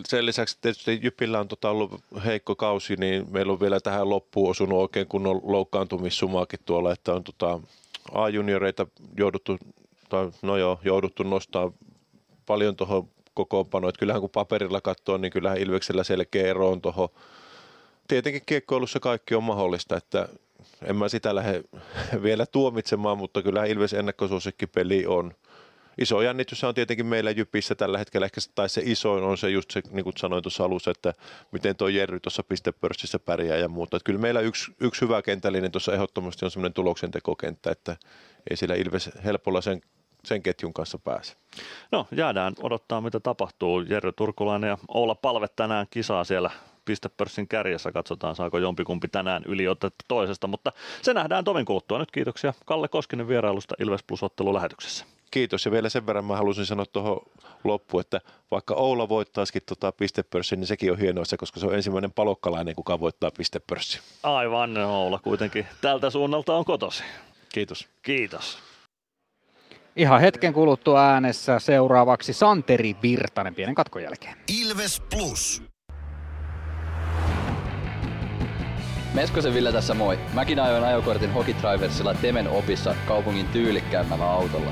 sen 0.07 0.25
lisäksi 0.25 0.57
tietysti 0.61 0.99
Jypillä 1.03 1.39
on 1.39 1.47
tota 1.47 1.69
ollut 1.69 2.01
heikko 2.25 2.55
kausi, 2.55 2.95
niin 2.95 3.25
meillä 3.31 3.53
on 3.53 3.59
vielä 3.59 3.79
tähän 3.79 4.09
loppuun 4.09 4.49
osunut 4.49 4.79
oikein 4.79 5.07
kunnon 5.07 5.41
loukkaantumissumaakin 5.43 6.59
tuolla, 6.65 6.91
että 6.91 7.13
on 7.13 7.23
tota 7.23 7.59
A-junioreita 8.11 8.87
jouduttu, 9.17 9.57
tai 10.09 10.31
no 10.41 10.57
joo, 10.57 10.79
jouduttu 10.83 11.23
nostaa 11.23 11.71
paljon 12.45 12.75
tuohon 12.75 13.07
kokoonpanoon. 13.33 13.93
Kyllähän 13.99 14.21
kun 14.21 14.29
paperilla 14.29 14.81
katsoo, 14.81 15.17
niin 15.17 15.31
kyllähän 15.31 15.59
Ilveksellä 15.59 16.03
selkeä 16.03 16.47
ero 16.47 16.69
on 16.69 16.81
tuohon. 16.81 17.09
Tietenkin 18.07 18.41
kiekkoilussa 18.45 18.99
kaikki 18.99 19.35
on 19.35 19.43
mahdollista, 19.43 19.97
että 19.97 20.29
en 20.83 20.95
mä 20.95 21.09
sitä 21.09 21.35
lähde 21.35 21.63
vielä 22.23 22.45
tuomitsemaan, 22.45 23.17
mutta 23.17 23.41
kyllähän 23.41 23.69
Ilves 23.69 23.93
ennakkosuosikkipeli 23.93 25.05
on– 25.05 25.33
iso 25.97 26.21
jännitys 26.21 26.63
on 26.63 26.75
tietenkin 26.75 27.05
meillä 27.05 27.31
Jypissä 27.31 27.75
tällä 27.75 27.97
hetkellä, 27.97 28.25
ehkä 28.25 28.41
tai 28.55 28.69
se 28.69 28.81
isoin 28.85 29.23
on 29.23 29.37
se 29.37 29.49
just 29.49 29.71
se, 29.71 29.81
niin 29.91 30.03
kuin 30.03 30.17
sanoin 30.17 30.43
tuossa 30.43 30.63
alussa, 30.63 30.91
että 30.91 31.13
miten 31.51 31.75
tuo 31.75 31.87
Jerry 31.87 32.19
tuossa 32.19 32.43
pistepörssissä 32.43 33.19
pärjää 33.19 33.57
ja 33.57 33.67
muuta. 33.67 33.97
Että 33.97 34.05
kyllä 34.05 34.19
meillä 34.19 34.39
yksi, 34.39 34.75
yksi 34.79 35.01
hyvä 35.01 35.21
kentällinen 35.21 35.71
tuossa 35.71 35.93
ehdottomasti 35.93 36.45
on 36.45 36.51
semmoinen 36.51 36.73
tuloksentekokenttä, 36.73 37.71
että 37.71 37.97
ei 38.49 38.57
sillä 38.57 38.75
Ilves 38.75 39.09
helpolla 39.23 39.61
sen 39.61 39.81
sen 40.25 40.43
ketjun 40.43 40.73
kanssa 40.73 40.99
pääse. 40.99 41.33
No 41.91 42.07
jäädään 42.11 42.53
odottaa 42.61 43.01
mitä 43.01 43.19
tapahtuu. 43.19 43.81
Jerry 43.81 44.11
Turkulainen 44.11 44.67
ja 44.67 44.77
Oula 44.87 45.15
Palve 45.15 45.47
tänään 45.55 45.87
kisaa 45.89 46.23
siellä 46.23 46.51
pistepörssin 46.85 47.47
kärjessä. 47.47 47.91
Katsotaan, 47.91 48.35
saako 48.35 48.57
jompikumpi 48.57 49.07
tänään 49.07 49.43
yliotetta 49.45 50.05
toisesta, 50.07 50.47
mutta 50.47 50.71
se 51.01 51.13
nähdään 51.13 51.43
tovin 51.43 51.65
kuluttua. 51.65 51.99
Nyt 51.99 52.11
kiitoksia 52.11 52.53
Kalle 52.65 52.87
Koskinen 52.87 53.27
vierailusta 53.27 53.75
Ilves 53.79 54.03
Plus 54.03 54.23
ottelulähetyksessä. 54.23 55.05
Kiitos 55.35 55.65
ja 55.65 55.71
vielä 55.71 55.89
sen 55.89 56.05
verran 56.05 56.25
mä 56.25 56.35
halusin 56.35 56.65
sanoa 56.65 56.85
tuohon 56.85 57.21
loppuun, 57.63 58.01
että 58.01 58.21
vaikka 58.51 58.73
Oula 58.73 59.09
voittaisikin 59.09 59.61
tota 59.65 59.91
pistepörssin, 59.91 60.59
niin 60.59 60.67
sekin 60.67 60.91
on 60.91 60.99
hienoa, 60.99 61.23
koska 61.39 61.59
se 61.59 61.65
on 61.65 61.75
ensimmäinen 61.75 62.11
palokkalainen, 62.11 62.75
kuka 62.75 62.99
voittaa 62.99 63.31
pistepörssin. 63.37 64.01
Aivan, 64.23 64.77
Oula 64.77 65.19
kuitenkin 65.19 65.67
tältä 65.81 66.09
suunnalta 66.09 66.55
on 66.55 66.65
kotosi. 66.65 67.03
Kiitos. 67.53 67.87
Kiitos. 68.01 68.57
Ihan 69.95 70.21
hetken 70.21 70.53
kuluttua 70.53 71.05
äänessä 71.05 71.59
seuraavaksi 71.59 72.33
Santeri 72.33 72.95
Virtanen 73.03 73.55
pienen 73.55 73.75
katkon 73.75 74.03
jälkeen. 74.03 74.37
Ilves 74.61 75.01
Plus. 75.15 75.61
Meskosen 79.13 79.53
Ville 79.53 79.71
tässä 79.71 79.93
moi. 79.93 80.19
Mäkin 80.33 80.59
ajoin 80.59 80.83
ajokortin 80.83 81.33
Hokitriversilla 81.33 82.13
Temen 82.13 82.47
opissa 82.47 82.95
kaupungin 83.07 83.47
tyylikkäämmällä 83.47 84.31
autolla. 84.31 84.71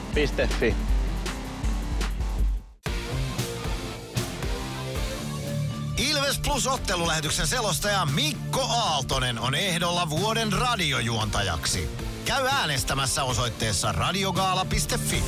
Ilves 6.09 6.39
Plus 6.43 6.67
ottelulähetyksen 6.67 7.47
selostaja 7.47 8.07
Mikko 8.15 8.61
Aaltonen 8.61 9.39
on 9.39 9.55
ehdolla 9.55 10.09
vuoden 10.09 10.53
radiojuontajaksi. 10.53 11.89
Käy 12.25 12.45
äänestämässä 12.47 13.23
osoitteessa 13.23 13.91
radiogaala.fi. 13.91 15.23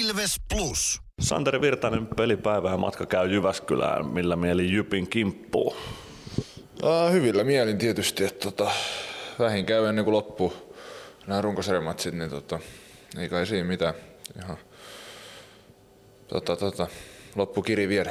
Ilves 0.00 0.36
Plus. 0.54 1.00
Santeri 1.20 1.60
Virtanen 1.60 2.06
pelipäivä 2.06 2.70
ja 2.70 2.76
matka 2.76 3.06
käy 3.06 3.32
Jyväskylään. 3.32 4.06
Millä 4.06 4.36
mieli 4.36 4.72
Jypin 4.72 5.08
kimppuu? 5.08 5.76
Uh, 6.82 7.12
hyvillä 7.12 7.44
mielin 7.44 7.78
tietysti, 7.78 8.24
että 8.24 8.50
tota, 8.50 8.70
vähin 9.38 9.66
käy 9.66 9.88
ennen 9.88 10.04
kuin 10.04 10.14
loppuu 10.14 10.71
nämä 11.26 11.40
runkosarjamatsit, 11.40 12.14
niin 12.14 12.30
tota, 12.30 12.58
ei 13.18 13.28
kai 13.28 13.46
siinä 13.46 13.68
mitään. 13.68 13.94
Ihan, 14.44 14.56
tota, 16.28 16.56
tota, 16.56 16.86
loppu 17.36 17.62
kiri 17.62 17.88
viedä. 17.88 18.10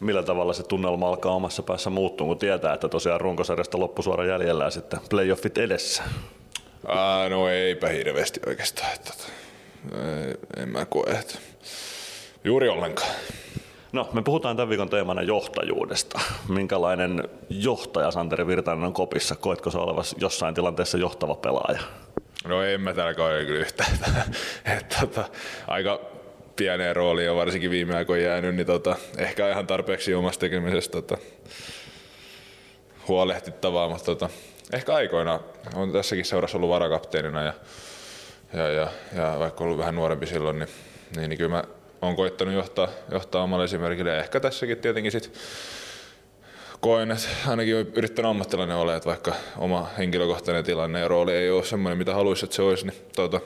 Millä 0.00 0.22
tavalla 0.22 0.52
se 0.52 0.62
tunnelma 0.62 1.08
alkaa 1.08 1.32
omassa 1.32 1.62
päässä 1.62 1.90
muuttua, 1.90 2.26
kun 2.26 2.38
tietää, 2.38 2.74
että 2.74 2.88
tosiaan 2.88 3.20
runkosarjasta 3.20 3.80
loppusuora 3.80 4.24
jäljellä 4.24 4.64
ja 4.64 4.70
sitten 4.70 5.00
playoffit 5.10 5.58
edessä? 5.58 6.02
Uh, 6.84 7.30
no 7.30 7.48
eipä 7.48 7.88
hirveästi 7.88 8.40
oikeastaan. 8.46 8.92
Että, 8.94 9.12
tota, 9.12 9.32
en 10.56 10.68
mä 10.68 10.84
koe, 10.84 11.10
että 11.10 11.38
juuri 12.44 12.68
ollenkaan. 12.68 13.10
No, 13.92 14.08
me 14.12 14.22
puhutaan 14.22 14.56
tämän 14.56 14.68
viikon 14.68 14.90
teemana 14.90 15.22
johtajuudesta. 15.22 16.20
Minkälainen 16.48 17.28
johtaja 17.50 18.10
Santeri 18.10 18.46
Virtanen 18.46 18.84
on 18.84 18.92
kopissa? 18.92 19.34
Koetko 19.36 19.70
se 19.70 19.78
olevasi 19.78 20.16
jossain 20.18 20.54
tilanteessa 20.54 20.98
johtava 20.98 21.34
pelaaja? 21.34 21.80
No 22.46 22.62
en 22.62 22.80
mä 22.80 22.94
tällä 22.94 23.14
kaudella 23.14 23.44
kyllä 23.44 23.60
yhtään. 23.60 23.90
että, 24.78 24.96
tota, 25.00 25.24
aika 25.66 26.00
pieneen 26.56 26.96
rooliin 26.96 27.30
on 27.30 27.36
varsinkin 27.36 27.70
viime 27.70 27.96
aikoina 27.96 28.24
jäänyt, 28.24 28.54
niin 28.54 28.66
tota, 28.66 28.96
ehkä 29.18 29.50
ihan 29.50 29.66
tarpeeksi 29.66 30.14
omasta 30.14 30.40
tekemisestä 30.40 30.92
tota, 30.92 31.18
huolehtittavaa, 33.08 33.88
mutta 33.88 34.04
tota, 34.04 34.28
ehkä 34.72 34.94
aikoina 34.94 35.40
on 35.74 35.92
tässäkin 35.92 36.24
seurassa 36.24 36.58
ollut 36.58 36.70
varakapteenina 36.70 37.42
ja, 37.42 37.54
ja, 38.52 38.68
ja, 38.68 38.88
ja 39.16 39.36
vaikka 39.38 39.64
ollut 39.64 39.78
vähän 39.78 39.94
nuorempi 39.94 40.26
silloin, 40.26 40.58
niin, 40.58 40.68
niin, 41.16 41.28
niin 41.28 41.38
kyllä 41.38 41.50
mä 41.50 41.64
on 42.02 42.16
koittanut 42.16 42.54
johtaa, 42.54 42.88
johtaa 43.10 43.42
omalla 43.42 43.64
esimerkillä 43.64 44.10
ja 44.10 44.18
ehkä 44.18 44.40
tässäkin 44.40 44.78
tietenkin 44.78 45.12
sit 45.12 45.32
koen, 46.80 47.10
että 47.10 47.28
ainakin 47.46 47.74
yrittänyt 47.74 48.30
ammattilainen 48.30 48.76
olla, 48.76 48.96
että 48.96 49.08
vaikka 49.08 49.32
oma 49.58 49.88
henkilökohtainen 49.98 50.64
tilanne 50.64 51.00
ja 51.00 51.08
rooli 51.08 51.32
ei 51.32 51.50
ole 51.50 51.64
semmoinen, 51.64 51.98
mitä 51.98 52.14
haluaisi, 52.14 52.44
että 52.44 52.56
se 52.56 52.62
olisi, 52.62 52.86
niin 52.86 52.96
tuota, 53.16 53.40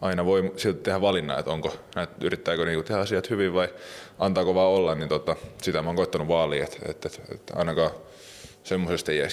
aina 0.00 0.24
voi 0.24 0.52
silti 0.56 0.80
tehdä 0.82 1.00
valinnan, 1.00 1.38
että 1.38 1.50
onko, 1.50 1.68
että 2.02 2.26
yrittääkö 2.26 2.64
niinku 2.64 2.82
tehdä 2.82 3.00
asiat 3.00 3.30
hyvin 3.30 3.54
vai 3.54 3.68
antaako 4.18 4.54
vaan 4.54 4.68
olla, 4.68 4.94
niin 4.94 5.08
tota, 5.08 5.36
sitä 5.62 5.82
mä 5.82 5.88
oon 5.88 5.96
koittanut 5.96 6.28
vaalia, 6.28 6.64
että, 6.64 6.76
että, 6.88 7.08
että, 7.08 7.34
että 7.34 7.54
ainakaan 7.56 7.90
semmoisesta 8.62 9.12
ei. 9.12 9.28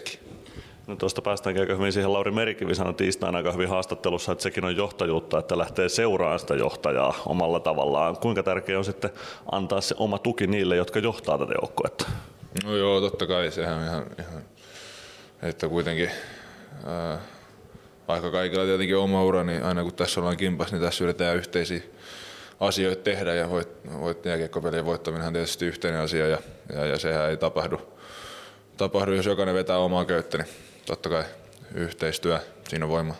No 0.87 0.95
tuosta 0.95 1.21
päästään 1.21 1.59
aika 1.59 1.75
hyvin 1.75 1.93
siihen. 1.93 2.13
Lauri 2.13 2.31
Merikivi 2.31 2.75
sanoi 2.75 2.93
tiistaina 2.93 3.37
aika 3.37 3.51
hyvin 3.51 3.69
haastattelussa, 3.69 4.31
että 4.31 4.43
sekin 4.43 4.65
on 4.65 4.75
johtajuutta, 4.75 5.39
että 5.39 5.57
lähtee 5.57 5.89
seuraamaan 5.89 6.39
sitä 6.39 6.55
johtajaa 6.55 7.13
omalla 7.25 7.59
tavallaan. 7.59 8.17
Kuinka 8.17 8.43
tärkeää 8.43 8.79
on 8.79 8.85
sitten 8.85 9.09
antaa 9.51 9.81
se 9.81 9.95
oma 9.97 10.19
tuki 10.19 10.47
niille, 10.47 10.75
jotka 10.75 10.99
johtaa 10.99 11.37
tätä 11.37 11.53
joukkuetta? 11.61 12.05
No 12.63 12.75
joo, 12.75 13.01
totta 13.01 13.27
kai. 13.27 13.51
Sehän 13.51 13.77
on 13.77 13.83
ihan, 13.83 14.05
ihan 14.19 14.43
että 15.41 15.67
kuitenkin 15.67 16.11
ää, 16.85 17.19
vaikka 18.07 18.31
kaikilla 18.31 18.65
tietenkin 18.65 18.97
oma 18.97 19.23
ura, 19.23 19.43
niin 19.43 19.63
aina 19.63 19.83
kun 19.83 19.93
tässä 19.93 20.19
ollaan 20.19 20.37
kimpas, 20.37 20.71
niin 20.71 20.81
tässä 20.81 21.03
yritetään 21.03 21.37
yhteisiä 21.37 21.81
asioita 22.59 23.01
tehdä 23.01 23.33
ja 23.33 23.49
voit, 23.49 23.69
voit 23.99 24.25
jääkiekkopelien 24.25 24.85
voittaminen 24.85 25.27
on 25.27 25.33
tietysti 25.33 25.65
yhteinen 25.65 26.01
asia 26.01 26.27
ja, 26.27 26.37
ja, 26.73 26.85
ja 26.85 26.99
sehän 26.99 27.29
ei 27.29 27.37
tapahdu, 27.37 27.81
tapahdu, 28.77 29.11
jos 29.11 29.25
jokainen 29.25 29.55
vetää 29.55 29.77
omaa 29.77 30.05
köyttä, 30.05 30.37
niin 30.37 30.47
totta 30.85 31.09
kai 31.09 31.23
yhteistyö, 31.73 32.39
siinä 32.69 32.85
on 32.85 32.91
voima. 32.91 33.15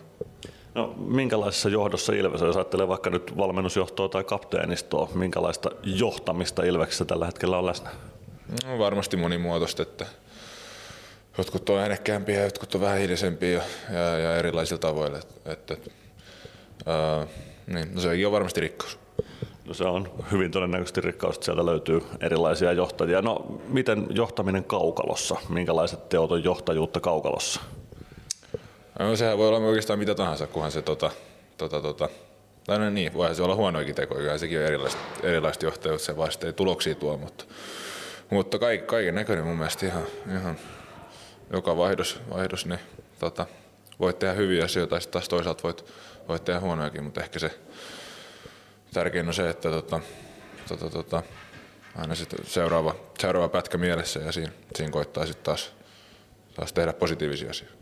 No, 0.76 0.94
minkälaisessa 0.98 1.70
johdossa 1.70 2.14
Ilves, 2.14 2.42
jos 2.42 2.56
ajattelee 2.56 2.88
vaikka 2.88 3.10
nyt 3.10 3.38
valmennusjohtoa 3.38 4.10
tai 4.10 4.24
kapteenistoa, 4.24 5.10
minkälaista 5.14 5.70
johtamista 5.84 6.64
Ilveksessä 6.64 7.06
tällä 7.06 7.26
hetkellä 7.26 7.58
on 7.58 7.66
läsnä? 7.66 7.90
No, 8.66 8.80
varmasti 8.80 9.18
monimuotoista, 9.18 9.84
että 9.84 10.06
jotkut 11.38 11.70
on 11.70 11.80
äänekkäämpiä 11.80 12.44
jotkut 12.44 12.76
on 12.76 12.82
vähän 12.82 12.98
hiljaisempiä 12.98 13.64
ja, 13.90 14.00
ja, 14.00 14.20
ja 14.20 14.38
erilaisilla 14.38 14.80
tavoilla. 14.80 15.18
Et, 15.18 15.28
et, 15.46 15.72
et, 15.72 15.92
ää, 16.86 17.28
niin, 17.68 17.96
no 17.96 18.02
sekin 18.02 18.26
on 18.26 18.32
varmasti 18.32 18.62
rikkaus. 18.62 19.00
No 19.66 19.74
se 19.74 19.84
on 19.84 20.12
hyvin 20.32 20.52
todennäköisesti 20.52 21.02
rikkaus, 21.02 21.36
että 21.36 21.46
sieltä 21.46 21.66
löytyy 21.66 22.04
erilaisia 22.22 22.72
johtajia. 22.72 23.22
No 23.22 23.62
miten 23.68 24.08
johtaminen 24.10 24.64
kaukalossa? 24.64 25.36
Minkälaiset 25.50 26.10
teot 26.10 26.32
on 26.32 26.44
johtajuutta 26.44 27.00
kaukalossa? 27.00 27.62
No 29.00 29.16
sehän 29.16 29.38
voi 29.38 29.48
olla 29.48 29.58
oikeastaan 29.58 30.00
mitä 30.00 30.16
tahansa, 30.16 30.48
kunhan 30.48 30.72
se 30.72 30.82
tota, 30.82 31.12
tota, 31.58 31.82
tota, 31.82 32.10
tai 32.66 32.80
no 32.80 32.90
niin, 32.90 33.14
voihan 33.14 33.36
se 33.36 33.44
olla 33.44 33.56
huonoikin 33.56 33.96
kyllä 33.96 34.38
sekin 34.38 34.60
on 34.60 34.66
erilaista, 34.66 35.00
erilaista 35.24 35.66
johtajuutta, 35.66 36.06
se 36.06 36.18
vasta 36.18 36.48
ei 36.48 36.54
tuloksia 36.54 36.96
tuo, 36.96 37.18
mutta, 37.18 37.46
mutta 38.30 38.60
kaiken, 38.60 38.88
kaiken 38.88 39.16
näköinen 39.16 39.46
mun 39.46 39.58
mielestä 39.58 39.86
ihan, 39.86 40.04
ihan 40.32 40.58
joka 41.54 41.78
vaihdos, 41.78 42.20
vaihdos 42.30 42.66
niin 42.66 42.80
tota, 43.20 43.46
voit 44.00 44.20
tehdä 44.20 44.34
hyviä 44.34 44.66
asioita 44.66 44.96
ja 44.96 45.02
taas 45.12 45.30
toisaalta 45.30 45.64
voit, 45.64 45.86
voit 46.28 46.46
tehdä 46.46 46.60
huonojakin, 46.60 47.04
mutta 47.04 47.22
ehkä 47.22 47.40
se 47.40 47.60
tärkein 48.94 49.28
on 49.28 49.34
se, 49.34 49.50
että 49.50 49.70
tota, 49.70 50.00
tota, 50.68 50.90
tota, 50.90 51.24
aina 51.96 52.16
sitten 52.16 52.46
seuraava, 52.46 52.96
seuraava 53.20 53.50
pätkä 53.50 53.78
mielessä 53.78 54.20
ja 54.20 54.32
siinä, 54.32 54.52
siinä 54.76 54.92
koittaa 54.92 55.26
sitten 55.26 55.44
taas, 55.44 55.74
taas 56.56 56.74
tehdä 56.74 56.94
positiivisia 56.94 57.50
asioita. 57.50 57.78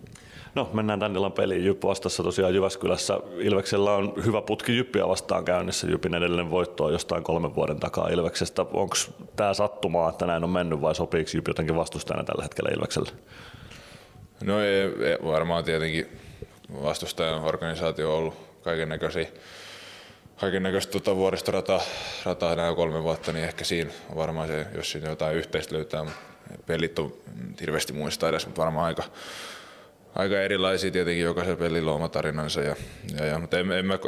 No, 0.56 0.70
mennään 0.74 1.00
tän 1.00 1.16
illan 1.16 1.32
peliin. 1.32 1.66
Jyp 1.66 1.84
vastassa 1.84 2.24
tosiaan 2.24 2.54
Jyväskylässä. 2.54 3.20
Ilveksellä 3.38 3.94
on 3.94 4.14
hyvä 4.26 4.42
putki 4.42 4.78
Jyppiä 4.78 5.08
vastaan 5.08 5.46
käynnissä. 5.46 5.88
Jypin 5.88 6.16
edellinen 6.16 6.52
voitto 6.52 6.86
on 6.86 6.94
jostain 6.94 7.24
kolmen 7.24 7.56
vuoden 7.56 7.80
takaa 7.80 8.08
Ilveksestä. 8.08 8.62
Onko 8.62 8.96
tämä 9.36 9.54
sattumaa, 9.54 10.10
että 10.10 10.26
näin 10.26 10.44
on 10.44 10.50
mennyt 10.50 10.82
vai 10.82 10.96
sopiiko 10.96 11.32
Jyp 11.34 11.48
jotenkin 11.48 11.76
vastustajana 11.76 12.24
tällä 12.24 12.44
hetkellä 12.44 12.70
Ilvekselle? 12.74 13.12
No 14.44 14.60
ei, 14.60 14.82
ei, 14.82 15.18
varmaan 15.26 15.64
tietenkin 15.64 16.08
vastustajan 16.84 17.44
organisaatio 17.44 18.12
on 18.12 18.18
ollut 18.18 18.34
kaiken 18.64 18.90
näköisiä 18.90 19.28
kaiken 20.36 20.64
näköistä 20.64 20.92
tuota 20.92 21.16
vuoristorataa 21.16 21.82
rataa 22.26 22.56
nämä 22.56 22.76
kolme 22.76 23.04
vuotta, 23.04 23.32
niin 23.32 23.46
ehkä 23.46 23.64
siinä 23.64 23.92
on 24.10 24.16
varmaan 24.16 24.48
se, 24.48 24.66
jos 24.76 24.92
siinä 24.92 25.10
jotain 25.10 25.38
yhteistä 25.38 25.76
löytää, 25.76 26.06
pelit 26.66 27.00
on 27.00 27.14
hirveästi 27.62 27.94
muista 27.94 28.30
edes, 28.30 28.46
mutta 28.46 28.62
varmaan 28.62 28.86
aika, 28.86 29.04
aika 30.16 30.42
erilaisia 30.42 30.92
tietenkin, 30.92 31.24
jokaisella 31.24 31.58
pelillä 31.58 31.92
on 31.92 31.96
oma 31.96 32.10
tarinansa, 32.10 32.62
ja, 32.62 32.76
ja, 33.20 33.26
ja, 33.26 33.40
mutta 33.40 33.60
en, 33.60 33.72
en 33.72 33.86
mä 33.86 34.00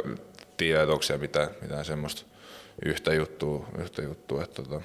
tiedä, 0.56 0.82
että 0.82 0.92
onko 0.92 1.02
siellä 1.02 1.20
mitään, 1.20 1.48
mitään 1.62 1.84
semmoista 1.84 2.22
yhtä 2.84 3.14
juttua, 3.14 3.66
yhtä 3.78 4.02
juttua 4.02 4.42
että, 4.42 4.62
tota, 4.62 4.80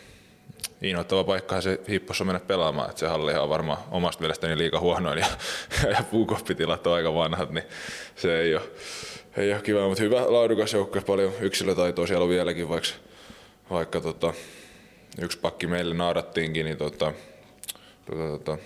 innoittava 0.81 1.23
paikka 1.23 1.61
se 1.61 1.79
hippossa 1.89 2.25
mennä 2.25 2.39
pelaamaan, 2.39 2.89
että 2.89 2.99
se 2.99 3.07
halli 3.07 3.33
on 3.33 3.49
varmaan 3.49 3.79
omasta 3.91 4.21
mielestäni 4.21 4.57
liika 4.57 4.79
huonoin 4.79 5.19
ja, 5.19 5.25
ja 5.89 6.03
puukoppitilat 6.11 6.87
on 6.87 6.93
aika 6.93 7.13
vanhat, 7.13 7.51
niin 7.51 7.65
se 8.15 8.39
ei 8.39 8.55
ole, 8.55 8.63
ei 9.37 9.53
ole 9.53 9.61
kiva, 9.61 9.87
mutta 9.87 10.03
hyvä 10.03 10.33
laadukas 10.33 10.73
joukkue, 10.73 11.01
paljon 11.01 11.33
yksilötaitoa 11.39 12.07
siellä 12.07 12.23
on 12.23 12.29
vieläkin, 12.29 12.69
vaikka, 12.69 12.89
vaikka 13.69 14.01
tota, 14.01 14.33
yksi 15.21 15.39
pakki 15.39 15.67
meille 15.67 15.95
naadattiinkin, 15.95 16.65
niin 16.65 16.77
tota, 16.77 17.13
tota, 18.05 18.23
tota, 18.29 18.57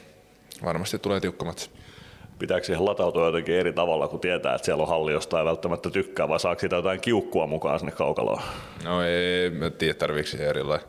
varmasti 0.63 0.99
tulee 0.99 1.19
tiukka 1.19 1.45
matsi. 1.45 1.76
Pitääkö 2.39 2.65
siihen 2.65 2.85
latautua 2.85 3.25
jotenkin 3.25 3.55
eri 3.55 3.73
tavalla, 3.73 4.07
kun 4.07 4.19
tietää, 4.19 4.55
että 4.55 4.65
siellä 4.65 4.83
on 4.83 4.89
halli, 4.89 5.11
josta 5.11 5.39
ei 5.39 5.45
välttämättä 5.45 5.89
tykkää, 5.89 6.27
vai 6.27 6.39
saako 6.39 6.59
siitä 6.59 6.75
jotain 6.75 7.01
kiukkua 7.01 7.47
mukaan 7.47 7.79
sinne 7.79 7.91
kaukaloon? 7.91 8.41
No 8.83 9.03
ei, 9.03 9.49
mä 9.49 9.69
tiedä 9.69 9.93
tarviiko 9.93 10.29
erilainen 10.39 10.87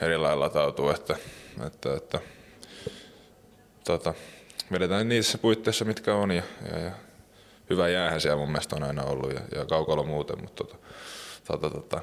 erilainen 0.00 0.40
latautua, 0.40 0.94
että, 0.94 1.16
että, 1.66 1.94
että 1.94 2.20
tota, 3.84 4.14
vedetään 4.72 5.08
niissä 5.08 5.38
puitteissa, 5.38 5.84
mitkä 5.84 6.14
on 6.14 6.30
ja, 6.30 6.42
ja, 6.72 6.78
ja 6.78 6.90
hyvä 7.70 7.88
jäähän 7.88 8.20
siellä 8.20 8.38
mun 8.38 8.48
mielestä 8.48 8.76
on 8.76 8.82
aina 8.82 9.02
ollut 9.02 9.32
ja, 9.32 9.40
ja 9.54 9.64
kaukalo 9.64 10.02
muuten, 10.02 10.40
mutta 10.40 10.64
tota, 10.64 10.78
tota, 11.46 11.70
tota, 11.70 12.00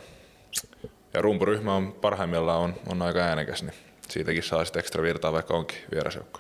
ja 1.14 1.22
rumpuryhmä 1.22 1.76
on 1.76 1.94
parhaimmillaan 1.94 2.60
on, 2.60 2.76
on 2.88 3.02
aika 3.02 3.20
äänekäs, 3.20 3.64
niin 3.64 3.76
siitäkin 4.10 4.44
saa 4.44 4.66
sitten 4.66 4.80
ekstra 4.80 5.04
virtaa, 5.04 5.34
vaikka 5.34 5.54
onkin 5.54 5.78
vierasjoukko. 5.92 6.40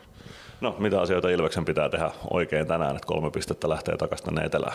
No, 0.61 0.75
mitä 0.79 1.01
asioita 1.01 1.29
Ilveksen 1.29 1.65
pitää 1.65 1.89
tehdä 1.89 2.11
oikein 2.31 2.67
tänään, 2.67 2.95
että 2.95 3.07
kolme 3.07 3.31
pistettä 3.31 3.69
lähtee 3.69 3.97
takaisin 3.97 4.25
tänne 4.25 4.41
etelään? 4.41 4.73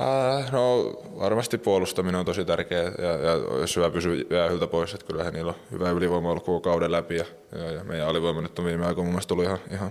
Äh, 0.00 0.52
no 0.52 0.84
varmasti 1.18 1.58
puolustaminen 1.58 2.18
on 2.18 2.26
tosi 2.26 2.44
tärkeä 2.44 2.82
ja, 2.82 3.10
ja 3.22 3.58
jos 3.60 3.76
hyvä 3.76 3.90
pysyy 3.90 4.26
jäähyltä 4.30 4.66
pois, 4.66 4.94
että 4.94 5.06
kyllähän 5.06 5.32
niillä 5.32 5.50
on 5.50 5.58
hyvä 5.70 5.90
ylivoima 5.90 6.30
ollut 6.30 6.44
koko 6.44 6.60
kauden 6.60 6.92
läpi 6.92 7.16
ja, 7.16 7.24
ja, 7.58 7.72
ja 7.72 7.84
meidän 7.84 8.08
alivoima 8.08 8.40
nyt 8.40 8.58
on 8.58 8.64
viime 8.64 8.86
aikoina 8.86 9.10
mun 9.10 9.20
tullut 9.28 9.44
ihan, 9.44 9.58
ihan, 9.72 9.90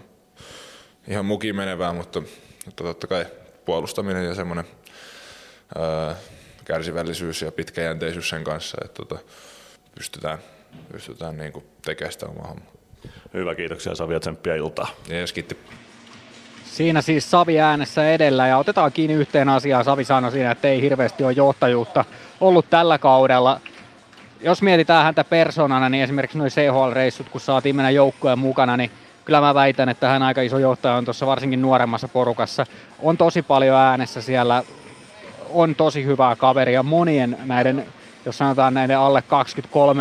ihan 1.07 1.25
mukiin 1.25 1.55
menevää, 1.55 1.93
mutta, 1.93 2.21
mutta 2.65 2.83
totta 2.83 3.07
kai 3.07 3.25
puolustaminen 3.65 4.25
ja 4.25 4.35
semmoinen 4.35 4.65
ää, 5.75 6.15
kärsivällisyys 6.65 7.41
ja 7.41 7.51
pitkäjänteisyys 7.51 8.29
sen 8.29 8.43
kanssa, 8.43 8.77
että 8.85 9.03
tota, 9.05 9.23
pystytään, 9.95 10.37
pystytään 10.91 11.37
niin 11.37 11.53
tekemään 11.85 12.13
sitä 12.13 12.25
omaa 12.25 12.47
hommaa. 12.47 12.74
Hyvä, 13.33 13.55
kiitoksia 13.55 13.95
Savi 13.95 14.13
ja 14.13 14.19
tsemppiä 14.19 14.55
iltaa. 14.55 14.87
Jees, 15.09 15.33
kiitti. 15.33 15.57
Siinä 16.65 17.01
siis 17.01 17.31
Savi 17.31 17.59
äänessä 17.59 18.09
edellä 18.09 18.47
ja 18.47 18.57
otetaan 18.57 18.91
kiinni 18.91 19.13
yhteen 19.13 19.49
asiaan. 19.49 19.83
Savi 19.83 20.03
sanoi 20.03 20.31
siinä, 20.31 20.51
että 20.51 20.67
ei 20.67 20.81
hirveästi 20.81 21.23
ole 21.23 21.33
johtajuutta 21.33 22.05
ollut 22.41 22.69
tällä 22.69 22.97
kaudella. 22.97 23.61
Jos 24.41 24.61
mietitään 24.61 25.03
häntä 25.03 25.23
persoonana, 25.23 25.89
niin 25.89 26.03
esimerkiksi 26.03 26.37
noin 26.37 26.51
CHL-reissut, 26.51 27.29
kun 27.29 27.41
saatiin 27.41 27.75
mennä 27.75 27.89
joukkojen 27.89 28.39
mukana, 28.39 28.77
niin 28.77 28.91
kyllä 29.25 29.41
mä 29.41 29.53
väitän, 29.53 29.89
että 29.89 30.07
hän 30.07 30.23
aika 30.23 30.41
iso 30.41 30.57
johtaja 30.57 30.95
on 30.95 31.05
tuossa 31.05 31.25
varsinkin 31.25 31.61
nuoremmassa 31.61 32.07
porukassa. 32.07 32.65
On 32.99 33.17
tosi 33.17 33.41
paljon 33.41 33.77
äänessä 33.77 34.21
siellä, 34.21 34.63
on 35.49 35.75
tosi 35.75 36.05
hyvää 36.05 36.35
kaveria 36.35 36.83
monien 36.83 37.37
näiden 37.45 37.85
jos 38.25 38.37
sanotaan 38.37 38.73
näiden 38.73 38.99
alle 38.99 39.23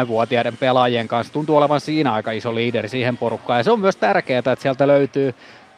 23-vuotiaiden 0.04 0.56
pelaajien 0.56 1.08
kanssa, 1.08 1.32
tuntuu 1.32 1.56
olevan 1.56 1.80
siinä 1.80 2.12
aika 2.12 2.32
iso 2.32 2.54
liideri 2.54 2.88
siihen 2.88 3.16
porukkaan. 3.16 3.60
Ja 3.60 3.64
se 3.64 3.70
on 3.70 3.80
myös 3.80 3.96
tärkeää, 3.96 4.38
että 4.38 4.56
sieltä 4.58 4.86
löytyy 4.86 5.34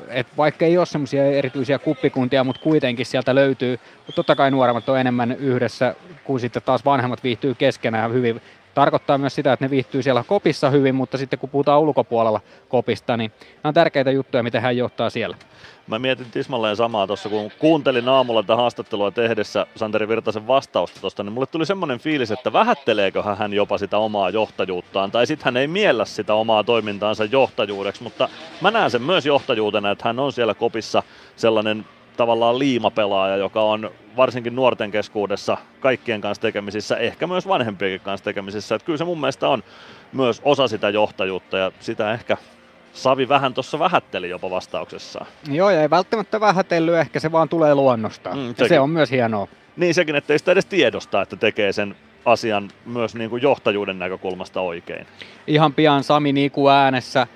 et 0.08 0.26
vaikka 0.36 0.64
ei 0.64 0.78
ole 0.78 0.86
semmoisia 0.86 1.24
erityisiä 1.24 1.78
kuppikuntia, 1.78 2.44
mutta 2.44 2.62
kuitenkin 2.62 3.06
sieltä 3.06 3.34
löytyy. 3.34 3.78
Totta 4.14 4.36
kai 4.36 4.50
nuoremmat 4.50 4.88
on 4.88 5.00
enemmän 5.00 5.32
yhdessä, 5.32 5.94
kuin 6.24 6.40
sitten 6.40 6.62
taas 6.62 6.84
vanhemmat 6.84 7.24
viihtyy 7.24 7.54
keskenään 7.54 8.12
hyvin. 8.12 8.42
Tarkoittaa 8.74 9.18
myös 9.18 9.34
sitä, 9.34 9.52
että 9.52 9.64
ne 9.64 9.70
viihtyy 9.70 10.02
siellä 10.02 10.24
kopissa 10.26 10.70
hyvin, 10.70 10.94
mutta 10.94 11.18
sitten 11.18 11.38
kun 11.38 11.50
puhutaan 11.50 11.80
ulkopuolella 11.80 12.40
kopista, 12.68 13.16
niin 13.16 13.32
nämä 13.38 13.70
on 13.70 13.74
tärkeitä 13.74 14.10
juttuja, 14.10 14.42
miten 14.42 14.62
hän 14.62 14.76
johtaa 14.76 15.10
siellä. 15.10 15.36
Mä 15.86 15.98
mietin 15.98 16.30
tismalleen 16.30 16.76
samaa 16.76 17.06
tuossa, 17.06 17.28
kun 17.28 17.50
kuuntelin 17.58 18.08
aamulla 18.08 18.42
tätä 18.42 18.56
haastattelua 18.56 19.10
tehdessä 19.10 19.66
Santeri 19.76 20.08
Virtasen 20.08 20.46
vastausta 20.46 21.00
tuosta, 21.00 21.22
niin 21.22 21.32
mulle 21.32 21.46
tuli 21.46 21.66
semmoinen 21.66 21.98
fiilis, 21.98 22.30
että 22.30 22.52
vähätteleekö 22.52 23.22
hän 23.22 23.52
jopa 23.52 23.78
sitä 23.78 23.98
omaa 23.98 24.30
johtajuuttaan, 24.30 25.10
tai 25.10 25.26
sitten 25.26 25.44
hän 25.44 25.56
ei 25.56 25.66
miellä 25.66 26.04
sitä 26.04 26.34
omaa 26.34 26.64
toimintaansa 26.64 27.24
johtajuudeksi, 27.24 28.02
mutta 28.02 28.28
mä 28.60 28.70
näen 28.70 28.90
sen 28.90 29.02
myös 29.02 29.26
johtajuutena, 29.26 29.90
että 29.90 30.08
hän 30.08 30.18
on 30.18 30.32
siellä 30.32 30.54
kopissa 30.54 31.02
sellainen 31.36 31.84
tavallaan 32.16 32.58
liimapelaaja, 32.58 33.36
joka 33.36 33.62
on 33.62 33.90
varsinkin 34.16 34.56
nuorten 34.56 34.90
keskuudessa 34.90 35.56
kaikkien 35.80 36.20
kanssa 36.20 36.42
tekemisissä, 36.42 36.96
ehkä 36.96 37.26
myös 37.26 37.48
vanhempienkin 37.48 38.00
kanssa 38.00 38.24
tekemisissä. 38.24 38.74
Että 38.74 38.86
kyllä 38.86 38.98
se 38.98 39.04
mun 39.04 39.20
mielestä 39.20 39.48
on 39.48 39.62
myös 40.12 40.40
osa 40.44 40.68
sitä 40.68 40.88
johtajuutta 40.88 41.58
ja 41.58 41.72
sitä 41.80 42.12
ehkä 42.12 42.36
Savi 42.96 43.28
vähän 43.28 43.54
tuossa 43.54 43.78
vähätteli 43.78 44.28
jopa 44.28 44.50
vastauksessaan. 44.50 45.26
Joo, 45.50 45.70
ja 45.70 45.82
ei 45.82 45.90
välttämättä 45.90 46.40
vähätellyt, 46.40 46.94
ehkä 46.94 47.20
se 47.20 47.32
vaan 47.32 47.48
tulee 47.48 47.74
luonnosta. 47.74 48.34
Mm, 48.34 48.54
ja 48.58 48.68
se 48.68 48.80
on 48.80 48.90
myös 48.90 49.10
hienoa. 49.10 49.48
Niin 49.76 49.94
sekin, 49.94 50.16
ettei 50.16 50.38
sitä 50.38 50.52
edes 50.52 50.66
tiedosta, 50.66 51.22
että 51.22 51.36
tekee 51.36 51.72
sen 51.72 51.96
asian 52.24 52.70
myös 52.86 53.14
niin 53.14 53.30
kuin 53.30 53.42
johtajuuden 53.42 53.98
näkökulmasta 53.98 54.60
oikein. 54.60 55.06
Ihan 55.46 55.74
pian 55.74 56.04
Sami 56.04 56.32
Niku 56.32 56.68
äänessä. 56.68 57.26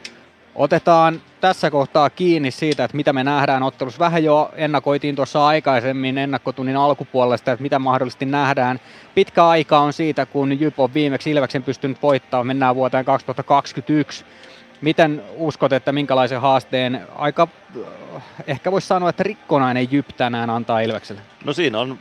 Otetaan 0.54 1.22
tässä 1.40 1.70
kohtaa 1.70 2.10
kiinni 2.10 2.50
siitä, 2.50 2.84
että 2.84 2.96
mitä 2.96 3.12
me 3.12 3.24
nähdään 3.24 3.62
ottelussa. 3.62 3.98
Vähän 3.98 4.24
jo 4.24 4.50
ennakoitiin 4.54 5.16
tuossa 5.16 5.46
aikaisemmin 5.46 6.18
ennakkotunnin 6.18 6.76
alkupuolesta, 6.76 7.52
että 7.52 7.62
mitä 7.62 7.78
mahdollisesti 7.78 8.26
nähdään. 8.26 8.80
Pitkä 9.14 9.46
aika 9.46 9.78
on 9.78 9.92
siitä, 9.92 10.26
kun 10.26 10.60
Jyp 10.60 10.80
on 10.80 10.94
viimeksi 10.94 11.30
Ilveksen 11.30 11.62
pystynyt 11.62 12.02
voittamaan. 12.02 12.46
Mennään 12.46 12.74
vuoteen 12.74 13.04
2021. 13.04 14.24
Miten 14.80 15.22
uskot, 15.36 15.72
että 15.72 15.92
minkälaisen 15.92 16.40
haasteen 16.40 17.06
aika, 17.16 17.48
ehkä 18.46 18.72
voisi 18.72 18.86
sanoa, 18.86 19.10
että 19.10 19.22
rikkonainen 19.22 19.88
Jyp 19.90 20.08
tänään 20.16 20.50
antaa 20.50 20.80
Ilvekselle? 20.80 21.22
No 21.44 21.52
siinä 21.52 21.78
on 21.78 21.98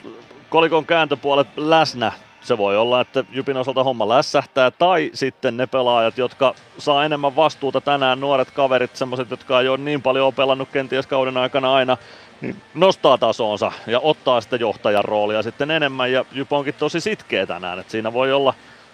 kolikon 0.50 0.86
kääntöpuolet 0.86 1.48
läsnä. 1.58 2.12
Se 2.42 2.58
voi 2.58 2.78
olla, 2.78 3.02
että 3.02 3.24
Jypin 3.32 3.58
osalta 3.58 3.84
homma 3.84 4.10
lässähtää, 4.10 4.72
tai 4.72 5.12
sitten 5.14 5.58
ne 5.58 5.68
pelaajat, 5.68 6.18
jotka 6.18 6.56
saa 6.78 7.06
enemmän 7.06 7.36
vastuuta 7.36 7.82
tänään, 7.82 8.20
nuoret 8.20 8.52
kaverit, 8.52 8.96
semmoiset, 8.96 9.32
jotka 9.32 9.62
ei 9.62 9.68
ole 9.68 9.78
niin 9.78 10.02
paljon 10.02 10.34
pelannut 10.34 10.70
kenties 10.70 11.08
kauden 11.08 11.38
aikana 11.38 11.74
aina, 11.74 11.98
niin 12.42 12.56
nostaa 12.74 13.18
tasonsa 13.18 13.72
ja 13.88 14.00
ottaa 14.00 14.42
sitä 14.42 14.56
johtajan 14.56 15.06
roolia 15.06 15.44
sitten 15.44 15.72
enemmän, 15.72 16.12
ja 16.12 16.26
Jyp 16.32 16.54
onkin 16.54 16.74
tosi 16.74 17.00
sitkeä 17.00 17.46
tänään, 17.46 17.80
että 17.80 17.92
siinä 17.92 18.14
voi 18.14 18.34
olla 18.34 18.54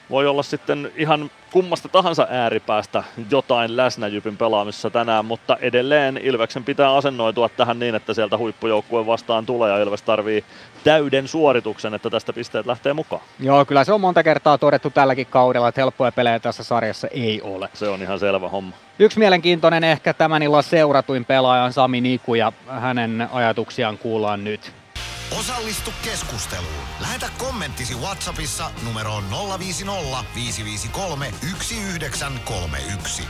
voi 0.10 0.28
olla 0.28 0.44
sitten 0.44 0.92
ihan 0.96 1.32
kummasta 1.52 1.90
tahansa 1.90 2.28
ääripäästä 2.30 3.04
jotain 3.32 3.78
läsnä 3.78 4.08
Jypin 4.08 4.38
pelaamisessa 4.38 4.90
tänään, 4.90 5.26
mutta 5.26 5.58
edelleen 5.62 6.18
Ilveksen 6.24 6.64
pitää 6.64 6.96
asennoitua 6.96 7.50
tähän 7.50 7.80
niin, 7.80 7.96
että 7.96 8.14
sieltä 8.14 8.38
huippujoukkue 8.38 9.06
vastaan 9.06 9.46
tulee 9.46 9.72
ja 9.72 9.78
Ilves 9.84 10.02
tarvii 10.02 10.44
täyden 10.84 11.28
suorituksen, 11.28 11.94
että 11.94 12.10
tästä 12.10 12.34
pisteet 12.34 12.66
lähtee 12.66 12.94
mukaan. 12.94 13.22
Joo, 13.40 13.66
kyllä 13.66 13.84
se 13.84 13.94
on 13.94 14.02
monta 14.02 14.24
kertaa 14.24 14.58
todettu 14.58 14.90
tälläkin 14.90 15.28
kaudella, 15.30 15.68
että 15.68 15.82
helppoja 15.82 16.12
pelejä 16.12 16.40
tässä 16.40 16.64
sarjassa 16.64 17.08
ei 17.08 17.42
ole. 17.42 17.70
Se 17.74 17.90
on 17.90 18.02
ihan 18.02 18.20
selvä 18.20 18.50
homma. 18.50 18.76
Yksi 19.00 19.20
mielenkiintoinen 19.20 19.84
ehkä 19.84 20.14
tämän 20.14 20.44
illan 20.44 20.64
seuratuin 20.64 21.26
pelaaja 21.26 21.64
on 21.64 21.74
Sami 21.74 22.02
Niku 22.02 22.36
ja 22.36 22.52
hänen 22.68 23.30
ajatuksiaan 23.32 23.98
kuullaan 23.98 24.44
nyt. 24.44 24.72
Osallistu 25.32 25.92
keskusteluun. 26.04 26.84
Lähetä 27.02 27.30
kommenttisi 27.38 27.96
Whatsappissa 27.96 28.72
numeroon 28.86 29.24
050 29.60 30.24
553 30.36 31.26
1931. 31.26 33.24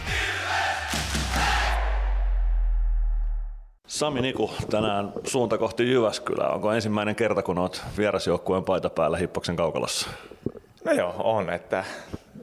Sami 3.88 4.22
Niku, 4.22 4.52
tänään 4.70 5.14
suunta 5.24 5.58
kohti 5.58 5.91
Jyväskylää. 5.91 6.50
Onko 6.50 6.72
ensimmäinen 6.72 7.16
kerta, 7.16 7.41
kun 7.43 7.58
olet 7.58 7.82
vierasjoukkueen 7.98 8.64
paita 8.64 8.89
päällä 8.89 9.18
Hippoksen 9.18 9.56
kaukalossa? 9.56 10.10
No 10.86 10.91
joo, 10.91 11.16
on. 11.18 11.50
Että 11.50 11.86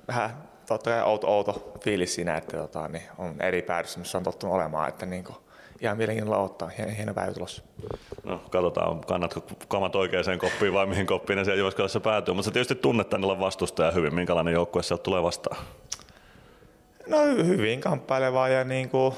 vähän 0.08 0.42
totta 0.66 0.90
kai 0.90 1.02
outo, 1.02 1.26
outo 1.26 1.72
fiilis 1.80 2.14
siinä, 2.14 2.36
että 2.36 2.56
tota, 2.56 2.88
niin 2.88 3.04
on 3.18 3.34
eri 3.42 3.62
päädyssä, 3.62 3.98
missä 3.98 4.18
on 4.18 4.24
tottunut 4.24 4.54
olemaan. 4.54 4.88
Että 4.88 5.06
niin 5.06 5.24
kuin, 5.24 5.36
ihan 5.82 5.96
mielenkiinnolla 5.96 6.38
ottaa. 6.38 6.70
Hieno 6.96 7.14
päivä 7.14 7.32
tulossa. 7.32 7.62
No, 8.24 8.42
katsotaan, 8.50 9.00
kannatko 9.00 9.42
kamat 9.68 9.96
oikeaan 9.96 10.38
koppiin 10.38 10.72
vai 10.72 10.86
mihin 10.86 11.06
koppiin 11.06 11.36
ne 11.36 11.44
siellä 11.44 11.58
Jyväskylässä 11.58 12.00
päätyy. 12.00 12.34
Mutta 12.34 12.44
sä 12.44 12.50
tietysti 12.50 12.74
tunnet 12.74 13.08
tänne 13.08 13.26
vastustaja 13.26 13.90
hyvin. 13.90 14.14
Minkälainen 14.14 14.54
joukkue 14.54 14.82
sieltä 14.82 15.02
tulee 15.02 15.22
vastaan? 15.22 15.56
No 17.08 17.18
hyvin 17.24 17.80
kamppailevaa 17.80 18.48
ja 18.48 18.64
niin 18.64 18.88
kuin, 18.88 19.14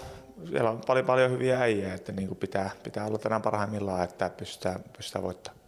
siellä 0.49 0.71
on 0.71 0.81
paljon, 0.87 1.07
paljon 1.07 1.31
hyviä 1.31 1.61
äijää, 1.61 1.95
että 1.95 2.13
niin 2.13 2.29
kuin 2.29 2.39
pitää, 2.39 2.71
pitää 2.83 3.07
olla 3.07 3.19
tänään 3.19 3.43
parhaimmillaan, 3.43 4.05
että 4.05 4.31
pystytään, 4.31 4.81
pystytään 4.97 5.23
voittamaan. 5.23 5.65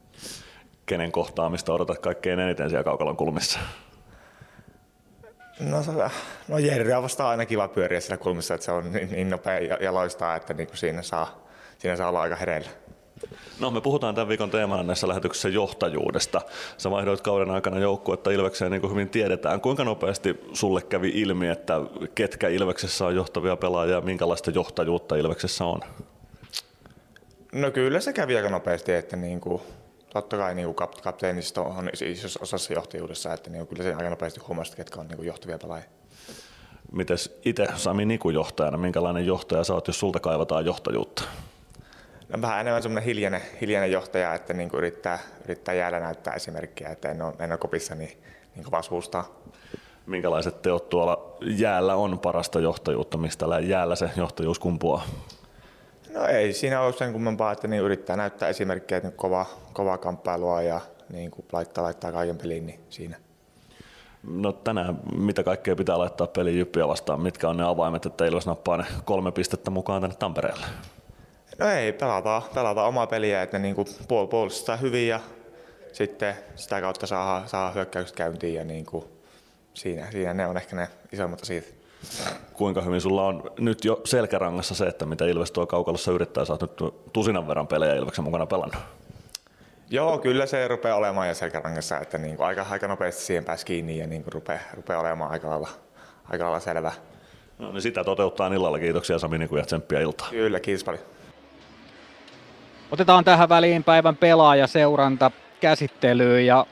Kenen 0.87 1.13
kohtaamista 1.13 1.73
odotat 1.73 1.99
kaikkein 1.99 2.39
eniten 2.39 2.71
siellä 2.71 2.85
kaukalon 2.85 3.17
kulmissa? 3.17 3.59
No, 5.61 5.77
no 6.49 6.59
Jerry 6.59 6.93
on 6.93 7.03
vasta 7.03 7.29
aina 7.29 7.47
kiva 7.47 7.69
pyöriä 7.69 8.01
siellä 8.01 8.17
kulmissa, 8.17 8.55
että 8.55 8.65
se 8.65 8.73
on 8.73 8.93
niin, 8.93 9.11
niin 9.11 9.31
nopea 9.31 9.59
ja, 9.59 9.79
ja 9.81 9.95
loistaa, 9.95 10.37
että 10.37 10.55
niin 10.55 10.67
kuin 10.67 10.77
siinä, 10.77 11.03
saa, 11.03 11.47
siinä 11.79 11.97
saa 11.97 12.09
olla 12.09 12.21
aika 12.21 12.37
hereillä. 12.37 12.71
No 13.61 13.71
me 13.71 13.81
puhutaan 13.81 14.15
tämän 14.15 14.29
viikon 14.29 14.51
teemana 14.51 14.83
näissä 14.83 15.09
lähetyksissä 15.09 15.49
johtajuudesta. 15.49 16.41
Sä 16.79 16.91
vaihdoit 16.91 17.21
kauden 17.21 17.51
aikana 17.51 17.79
joukkuetta 17.79 18.31
Ilvekseen 18.31 18.71
niin 18.71 18.81
kuin 18.81 18.91
hyvin 18.91 19.09
tiedetään. 19.09 19.61
Kuinka 19.61 19.85
nopeasti 19.85 20.41
sulle 20.53 20.83
kävi 20.83 21.09
ilmi, 21.15 21.49
että 21.49 21.81
ketkä 22.15 22.49
Ilveksessä 22.49 23.07
on 23.07 23.15
johtavia 23.15 23.57
pelaajia 23.57 23.95
ja 23.95 24.01
minkälaista 24.01 24.51
johtajuutta 24.51 25.17
Ilveksessä 25.17 25.65
on? 25.65 25.81
No 27.53 27.71
kyllä 27.71 28.01
se 28.01 28.13
kävi 28.13 28.37
aika 28.37 28.49
nopeasti, 28.49 28.93
että 28.93 29.17
niin 29.17 29.41
kuin, 29.41 29.63
totta 30.17 30.37
kai 30.37 30.55
niin 30.55 30.75
kuin 30.75 30.89
kapteenisto 31.03 31.63
on 31.63 31.91
isossa 32.05 32.41
osassa 32.43 32.73
johtajuudessa, 32.73 33.33
että 33.33 33.51
niin 33.51 33.59
kuin, 33.59 33.69
kyllä 33.69 33.83
se 33.83 33.95
aika 33.95 34.11
nopeasti 34.11 34.41
huomasi, 34.41 34.77
ketkä 34.77 35.01
on 35.01 35.09
niin 35.09 35.17
kuin 35.17 35.27
johtavia 35.27 35.59
pelaajia. 35.59 35.89
Mites 36.93 37.39
itse 37.45 37.67
Sami 37.75 38.05
Niku 38.05 38.31
johtajana, 38.31 38.79
minkälainen 38.79 39.27
johtaja 39.27 39.65
sä 39.65 39.75
oot, 39.75 39.87
jos 39.87 40.01
sulta 40.01 40.21
kaivataan 40.21 40.67
johtajuutta? 40.67 41.23
No, 42.29 42.43
vähän 42.43 42.61
enemmän 42.61 42.83
semmoinen 42.83 43.05
hiljainen, 43.05 43.41
hiljainen 43.61 43.93
johtaja, 43.93 44.35
että 44.35 44.53
niin 44.53 44.69
kuin 44.69 44.79
yrittää, 44.79 45.19
yrittää 45.45 45.75
jäädä 45.75 46.01
näyttää 46.01 46.35
esimerkkiä, 46.35 46.89
että 46.89 47.11
en 47.11 47.23
ole, 47.23 47.35
en 47.39 47.53
ole 47.53 47.59
kopissa 47.59 47.95
niin, 47.95 48.23
niin 48.55 48.65
kovaa 48.65 48.83
suustaa. 48.83 49.41
Minkälaiset 50.07 50.63
teot 50.63 50.89
tuolla 50.89 51.37
jäällä 51.43 51.95
on 51.95 52.19
parasta 52.19 52.61
johtajuutta, 52.61 53.19
mistä 53.19 53.47
jäällä 53.67 53.97
se 53.97 54.11
johtajuus 54.17 54.59
kumpuaa? 54.59 55.05
No 56.17 56.27
ei 56.27 56.53
siinä 56.53 56.81
ole 56.81 56.93
sen 56.93 57.13
kummempaa, 57.13 57.53
että 57.53 57.69
niin 57.69 57.83
yrittää 57.83 58.17
näyttää 58.17 58.49
esimerkkejä, 58.49 58.97
että 58.97 59.11
kovaa, 59.11 59.47
kovaa 59.73 59.99
kamppailua 59.99 60.63
ja 60.63 60.81
niin 61.09 61.31
kuin 61.31 61.47
laittaa, 61.53 61.85
laittaa 61.85 62.13
kaiken 62.13 62.39
peliin 62.39 62.67
niin 62.67 62.81
siinä. 62.91 63.17
No 64.23 64.53
tänään 64.53 64.99
mitä 65.17 65.43
kaikkea 65.43 65.77
pitää 65.77 65.99
laittaa 65.99 66.27
peli 66.27 66.59
Jyppiä 66.59 66.89
vastaan? 66.89 67.21
Mitkä 67.21 67.49
on 67.49 67.57
ne 67.57 67.65
avaimet, 67.65 68.07
että 68.07 68.27
Ilves 68.27 68.47
nappaa 68.47 68.77
ne 68.77 68.85
kolme 69.05 69.33
pistettä 69.33 69.71
mukaan 69.71 70.01
tänne 70.01 70.17
Tampereelle? 70.17 70.67
No 71.59 71.69
ei, 71.69 71.93
pelataan, 71.93 72.43
pelataan 72.55 72.89
omaa 72.89 73.07
peliä, 73.07 73.43
että 73.43 73.59
niin 73.59 73.75
kuin 73.75 73.87
puol- 73.87 74.27
puolustaa 74.31 74.77
hyvin 74.77 75.09
ja 75.09 75.21
sitten 75.93 76.35
sitä 76.55 76.81
kautta 76.81 77.07
saa, 77.07 77.47
saa 77.47 77.73
hyökkäykset 77.73 78.17
käyntiin 78.17 78.55
ja 78.55 78.65
niin 78.65 78.87
kuin 78.87 79.05
siinä, 79.75 80.11
siinä 80.11 80.35
ne 80.35 80.47
on 80.47 80.57
ehkä 80.57 80.77
ne 80.77 80.89
isommat 81.13 81.43
asiat. 81.43 81.65
Kuinka 82.53 82.81
hyvin 82.81 83.01
sulla 83.01 83.23
on 83.27 83.51
nyt 83.59 83.85
jo 83.85 84.01
selkärangassa 84.05 84.75
se, 84.75 84.87
että 84.87 85.07
mitä 85.07 85.25
Ilves 85.25 85.51
tuo 85.53 85.67
kaukalossa 85.67 86.13
yrittää, 86.13 86.45
sä 86.45 86.53
oot 86.53 86.63
nyt 86.63 86.95
tusinan 87.13 87.49
verran 87.49 87.67
pelejä 87.67 87.95
Ilveksen 87.95 88.25
mukana 88.25 88.47
pelannut? 88.47 88.83
Joo, 89.91 90.19
kyllä 90.19 90.47
se 90.47 90.69
rupeaa 90.69 90.97
olemaan 90.97 91.29
jo 91.29 91.35
selkärangassa, 91.35 92.01
että 92.01 92.19
niin 92.19 92.37
kuin 92.37 92.47
aika, 92.47 92.67
aika 92.71 92.89
nopeasti 92.89 93.23
siihen 93.23 93.45
pääsi 93.45 93.67
kiinni 93.67 93.99
ja 93.99 94.07
niin 94.07 94.23
kuin 94.23 94.33
rupeaa, 94.33 94.61
rupeaa 94.75 95.01
olemaan 95.01 95.31
aika 95.31 95.51
lailla, 95.51 95.69
aika 96.31 96.45
lailla 96.45 96.61
selvä. 96.61 96.93
No 97.59 97.73
niin 97.73 97.83
sitä 97.83 98.05
toteuttaa 98.05 98.47
illalla. 98.47 98.79
Kiitoksia 98.79 99.19
Sami 99.19 99.39
Niku 99.39 99.57
ja 99.57 99.65
tsemppiä 99.65 100.01
iltaa. 100.01 100.29
Kyllä, 100.31 100.61
kiitos 100.61 100.85
paljon. 100.85 101.05
Otetaan 102.91 103.25
tähän 103.25 103.49
väliin 103.49 103.85
päivän 103.85 104.17
pelaajaseuranta 104.17 105.31
käsittelyyn 105.61 106.47
ja 106.47 106.67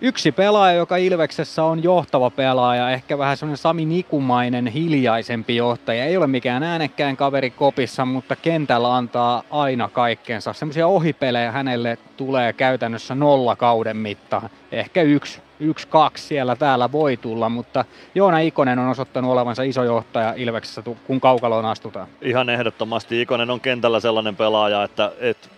Yksi 0.00 0.32
pelaaja, 0.32 0.76
joka 0.76 0.96
Ilveksessä 0.96 1.64
on 1.64 1.82
johtava 1.82 2.30
pelaaja, 2.30 2.90
ehkä 2.90 3.18
vähän 3.18 3.36
semmoinen 3.36 3.56
Sami 3.56 3.84
Nikumainen 3.84 4.66
hiljaisempi 4.66 5.56
johtaja. 5.56 6.04
Ei 6.04 6.16
ole 6.16 6.26
mikään 6.26 6.62
äänekkään 6.62 7.16
kaveri 7.16 7.50
kopissa, 7.50 8.04
mutta 8.04 8.36
kentällä 8.36 8.96
antaa 8.96 9.42
aina 9.50 9.88
kaikkensa. 9.88 10.52
Semmoisia 10.52 10.86
ohipelejä 10.86 11.52
hänelle 11.52 11.98
tulee 12.16 12.52
käytännössä 12.52 13.14
nolla 13.14 13.56
kauden 13.56 13.96
mittaan. 13.96 14.50
Ehkä 14.72 15.02
yksi, 15.02 15.40
yksi, 15.60 15.88
kaksi 15.88 16.24
siellä 16.24 16.56
täällä 16.56 16.92
voi 16.92 17.16
tulla, 17.16 17.48
mutta 17.48 17.84
Joona 18.14 18.38
Ikonen 18.38 18.78
on 18.78 18.88
osoittanut 18.88 19.30
olevansa 19.30 19.62
iso 19.62 19.84
johtaja 19.84 20.34
Ilveksessä, 20.36 20.82
kun 21.06 21.20
kaukaloon 21.20 21.64
astutaan. 21.64 22.08
Ihan 22.22 22.50
ehdottomasti. 22.50 23.22
Ikonen 23.22 23.50
on 23.50 23.60
kentällä 23.60 24.00
sellainen 24.00 24.36
pelaaja, 24.36 24.84
että, 24.84 25.12
että 25.20 25.48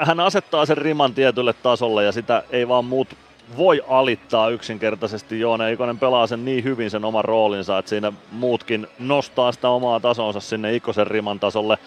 hän 0.00 0.20
asettaa 0.20 0.66
sen 0.66 0.78
riman 0.78 1.14
tietylle 1.14 1.52
tasolle 1.52 2.04
ja 2.04 2.12
sitä 2.12 2.42
ei 2.50 2.68
vaan 2.68 2.84
muut 2.84 3.08
voi 3.56 3.82
alittaa 3.88 4.48
yksinkertaisesti. 4.48 5.40
Joona 5.40 5.68
Ikonen 5.68 5.98
pelaa 5.98 6.26
sen 6.26 6.44
niin 6.44 6.64
hyvin 6.64 6.90
sen 6.90 7.04
oman 7.04 7.24
roolinsa, 7.24 7.78
että 7.78 7.88
siinä 7.88 8.12
muutkin 8.32 8.86
nostaa 8.98 9.52
sitä 9.52 9.68
omaa 9.68 10.00
tasonsa 10.00 10.40
sinne 10.40 10.74
Ikosen 10.74 11.06
riman 11.06 11.40
tasolle 11.40 11.78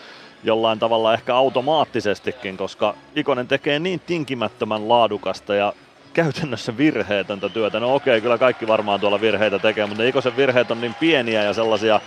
jollain 0.43 0.79
tavalla 0.79 1.13
ehkä 1.13 1.35
automaattisestikin, 1.35 2.57
koska 2.57 2.95
Ikonen 3.15 3.47
tekee 3.47 3.79
niin 3.79 3.99
tinkimättömän 3.99 4.89
laadukasta 4.89 5.55
ja 5.55 5.73
käytännössä 6.13 6.77
virheetöntä 6.77 7.49
työtä. 7.49 7.79
No 7.79 7.95
okei, 7.95 8.21
kyllä 8.21 8.37
kaikki 8.37 8.67
varmaan 8.67 8.99
tuolla 8.99 9.21
virheitä 9.21 9.59
tekee, 9.59 9.85
mutta 9.85 10.03
Ikosen 10.03 10.37
virheet 10.37 10.71
on 10.71 10.81
niin 10.81 10.95
pieniä 10.99 11.43
ja 11.43 11.53
sellaisia 11.53 12.01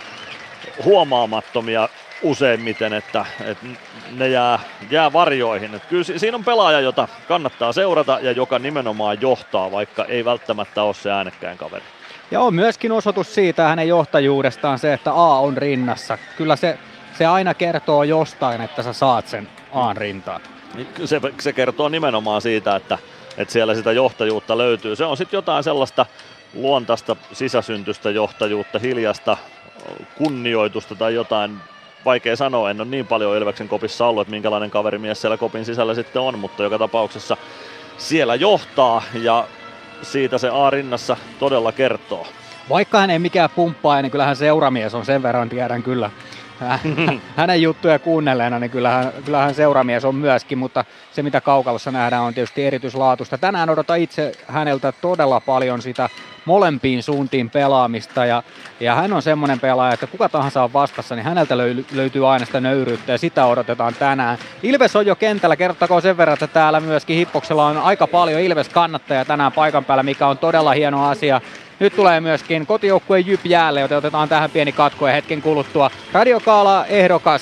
huomaamattomia 0.85 1.89
useimmiten, 2.21 2.93
että, 2.93 3.25
että 3.45 3.65
ne 4.11 4.27
jää, 4.27 4.59
jää 4.89 5.13
varjoihin. 5.13 5.75
Että 5.75 5.87
kyllä 5.87 6.03
siinä 6.03 6.37
on 6.37 6.43
pelaaja, 6.43 6.79
jota 6.79 7.07
kannattaa 7.27 7.73
seurata 7.73 8.19
ja 8.21 8.31
joka 8.31 8.59
nimenomaan 8.59 9.21
johtaa, 9.21 9.71
vaikka 9.71 10.05
ei 10.05 10.25
välttämättä 10.25 10.83
ole 10.83 10.93
se 10.93 11.11
äänekkäin 11.11 11.57
kaveri. 11.57 11.83
Ja 12.31 12.39
on 12.39 12.53
myöskin 12.53 12.91
osoitus 12.91 13.35
siitä 13.35 13.63
hänen 13.63 13.87
johtajuudestaan 13.87 14.79
se, 14.79 14.93
että 14.93 15.11
A 15.11 15.39
on 15.39 15.57
rinnassa. 15.57 16.17
Kyllä 16.37 16.55
se, 16.55 16.79
se 17.17 17.25
aina 17.25 17.53
kertoo 17.53 18.03
jostain, 18.03 18.61
että 18.61 18.83
sä 18.83 18.93
saat 18.93 19.27
sen 19.27 19.49
A 19.73 19.93
rintaan. 19.93 20.41
Se, 21.05 21.21
se 21.39 21.53
kertoo 21.53 21.89
nimenomaan 21.89 22.41
siitä, 22.41 22.75
että, 22.75 22.97
että 23.37 23.51
siellä 23.51 23.75
sitä 23.75 23.91
johtajuutta 23.91 24.57
löytyy. 24.57 24.95
Se 24.95 25.05
on 25.05 25.17
sitten 25.17 25.37
jotain 25.37 25.63
sellaista 25.63 26.05
luontaista 26.53 27.15
sisäsyntystä 27.33 28.09
johtajuutta, 28.09 28.79
hiljasta 28.79 29.37
kunnioitusta 30.17 30.95
tai 30.95 31.13
jotain 31.13 31.59
vaikea 32.05 32.35
sanoa, 32.35 32.69
en 32.71 32.81
ole 32.81 32.89
niin 32.89 33.07
paljon 33.07 33.37
Ilveksen 33.37 33.67
kopissa 33.67 34.07
ollut, 34.07 34.21
että 34.21 34.31
minkälainen 34.31 34.71
kaverimies 34.71 35.21
siellä 35.21 35.37
kopin 35.37 35.65
sisällä 35.65 35.93
sitten 35.95 36.21
on, 36.21 36.39
mutta 36.39 36.63
joka 36.63 36.79
tapauksessa 36.79 37.37
siellä 37.97 38.35
johtaa 38.35 39.03
ja 39.13 39.47
siitä 40.01 40.37
se 40.37 40.49
A-rinnassa 40.49 41.17
todella 41.39 41.71
kertoo. 41.71 42.27
Vaikka 42.69 42.99
hän 42.99 43.09
ei 43.09 43.19
mikään 43.19 43.49
pumppaa, 43.55 44.01
niin 44.01 44.11
kyllähän 44.11 44.35
seuramies 44.35 44.93
on 44.95 45.05
sen 45.05 45.23
verran, 45.23 45.49
tiedän 45.49 45.83
kyllä. 45.83 46.09
Hänen 47.35 47.61
juttuja 47.61 47.99
kuunnelleena, 47.99 48.59
niin 48.59 48.71
kyllähän, 48.71 49.11
kyllähän 49.25 49.55
seuramies 49.55 50.05
on 50.05 50.15
myöskin, 50.15 50.57
mutta 50.57 50.85
se 51.11 51.23
mitä 51.23 51.41
kaukalossa 51.41 51.91
nähdään 51.91 52.23
on 52.23 52.33
tietysti 52.33 52.65
erityislaatusta. 52.65 53.37
Tänään 53.37 53.69
odotan 53.69 53.99
itse 53.99 54.31
häneltä 54.47 54.91
todella 54.91 55.39
paljon 55.39 55.81
sitä 55.81 56.09
molempiin 56.45 57.03
suuntiin 57.03 57.49
pelaamista 57.49 58.25
ja, 58.25 58.43
ja 58.79 58.95
hän 58.95 59.13
on 59.13 59.21
semmoinen 59.21 59.59
pelaaja, 59.59 59.93
että 59.93 60.07
kuka 60.07 60.29
tahansa 60.29 60.63
on 60.63 60.73
vastassa, 60.73 61.15
niin 61.15 61.25
häneltä 61.25 61.55
löy- 61.55 61.85
löytyy 61.91 62.31
aina 62.31 62.45
sitä 62.45 62.59
nöyryyttä 62.59 63.11
ja 63.11 63.17
sitä 63.17 63.45
odotetaan 63.45 63.93
tänään. 63.99 64.37
Ilves 64.63 64.95
on 64.95 65.05
jo 65.05 65.15
kentällä, 65.15 65.55
kertokaa 65.55 66.01
sen 66.01 66.17
verran, 66.17 66.33
että 66.33 66.47
täällä 66.47 66.79
myöskin 66.79 67.17
Hippoksella 67.17 67.65
on 67.65 67.77
aika 67.77 68.07
paljon 68.07 68.41
Ilves-kannattajia 68.41 69.25
tänään 69.25 69.51
paikan 69.51 69.85
päällä, 69.85 70.03
mikä 70.03 70.27
on 70.27 70.37
todella 70.37 70.71
hieno 70.71 71.09
asia. 71.09 71.41
Nyt 71.83 71.95
tulee 71.95 72.21
myöskin 72.21 72.65
kotijoukkue 72.65 73.19
Jyp 73.19 73.45
jäälle, 73.45 73.81
joten 73.81 73.97
otetaan 73.97 74.29
tähän 74.29 74.51
pieni 74.51 74.71
katko 74.71 75.07
ja 75.07 75.13
hetken 75.13 75.41
kuluttua. 75.41 75.91
Radiokaala 76.13 76.85
ehdokas 76.85 77.41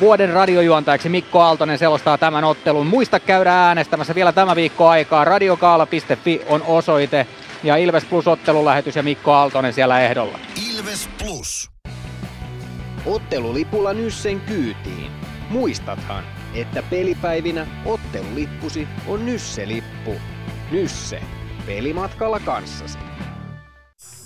vuoden 0.00 0.30
radiojuontajaksi 0.30 1.08
Mikko 1.08 1.40
Aaltonen 1.40 1.78
selostaa 1.78 2.18
tämän 2.18 2.44
ottelun. 2.44 2.86
Muista 2.86 3.20
käydä 3.20 3.66
äänestämässä 3.66 4.14
vielä 4.14 4.32
tämä 4.32 4.56
viikko 4.56 4.88
aikaa. 4.88 5.24
Radiokaala.fi 5.24 6.42
on 6.48 6.62
osoite 6.62 7.26
ja 7.62 7.76
Ilves 7.76 8.04
Plus 8.04 8.28
ottelulähetys 8.28 8.96
ja 8.96 9.02
Mikko 9.02 9.32
Aaltonen 9.32 9.72
siellä 9.72 10.00
ehdolla. 10.00 10.38
Ilves 10.72 11.08
Plus. 11.18 11.70
Ottelulipulla 13.06 13.92
Nyssen 13.92 14.40
kyytiin. 14.40 15.10
Muistathan, 15.48 16.24
että 16.54 16.82
pelipäivinä 16.90 17.66
ottelulippusi 17.86 18.88
on 19.06 19.26
Nysse-lippu. 19.26 20.14
Nysse. 20.70 21.20
Pelimatkalla 21.66 22.40
kanssasi. 22.40 23.09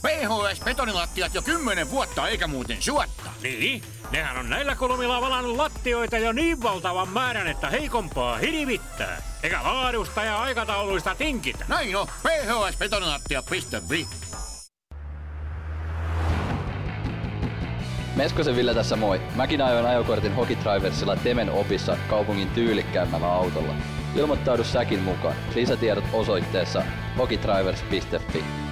PHS-betonilattiat 0.05 1.35
jo 1.35 1.43
kymmenen 1.43 1.91
vuotta 1.91 2.29
eikä 2.29 2.47
muuten 2.47 2.83
suotta. 2.83 3.31
Niin, 3.43 3.83
nehän 4.11 4.37
on 4.37 4.51
näillä 4.51 4.75
kolmilla 4.75 5.21
valannut 5.21 5.57
lattioita 5.57 6.19
jo 6.19 6.33
niin 6.33 6.63
valtavan 6.63 7.09
määrän, 7.09 7.47
että 7.47 7.71
heikompaa 7.71 8.37
hirvittää. 8.37 9.23
Eikä 9.43 9.63
laadusta 9.63 10.25
ja 10.25 10.43
aikatauluista 10.43 11.15
tinkitä. 11.15 11.65
Näin 11.69 11.97
on, 11.97 12.07
phsbetonilattia.fi. 12.07 14.07
Meskosen 18.17 18.57
Ville 18.57 18.75
tässä 18.75 18.97
moi. 18.97 19.21
Mäkin 19.35 19.63
ajoin 19.63 19.87
ajokortin 19.87 20.35
Hokitriversilla 20.35 21.17
Temen 21.17 21.51
opissa 21.51 21.97
kaupungin 22.09 22.51
tyylikkäämmällä 22.51 23.33
autolla. 23.33 23.75
Ilmoittaudu 24.17 24.65
säkin 24.65 25.01
mukaan. 25.01 25.35
Lisätiedot 25.55 26.05
osoitteessa 26.13 26.83
hokitrivers.fi. 27.19 28.64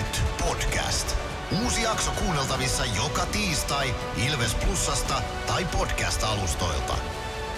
nyt 0.00 0.22
podcast. 0.38 1.16
Uusi 1.62 1.82
jakso 1.82 2.10
kuunneltavissa 2.10 2.84
joka 2.84 3.26
tiistai 3.26 3.94
Ilves 4.28 4.54
Plusasta 4.54 5.22
tai 5.46 5.64
podcast-alustoilta. 5.64 6.96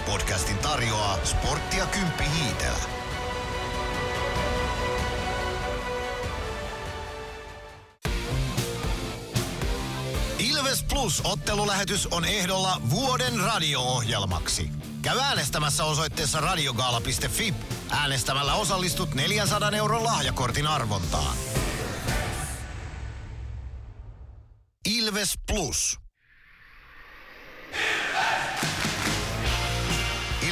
Podcastin 0.05 0.57
tarjoaa 0.57 1.17
sporttia 1.23 1.85
Kymppi 1.85 2.23
Hiitelä. 2.39 2.93
Plus 10.89 11.21
ottelulähetys 11.23 12.07
on 12.11 12.25
ehdolla 12.25 12.81
vuoden 12.89 13.39
radio-ohjelmaksi. 13.39 14.69
Käy 15.01 15.19
äänestämässä 15.19 15.83
osoitteessa 15.83 16.41
radiogaala.fi. 16.41 17.53
Äänestämällä 17.89 18.53
osallistut 18.53 19.13
400 19.13 19.69
euron 19.69 20.03
lahjakortin 20.03 20.67
arvontaan. 20.67 21.52
Ilves 24.89 25.33
Plus. 25.51 25.99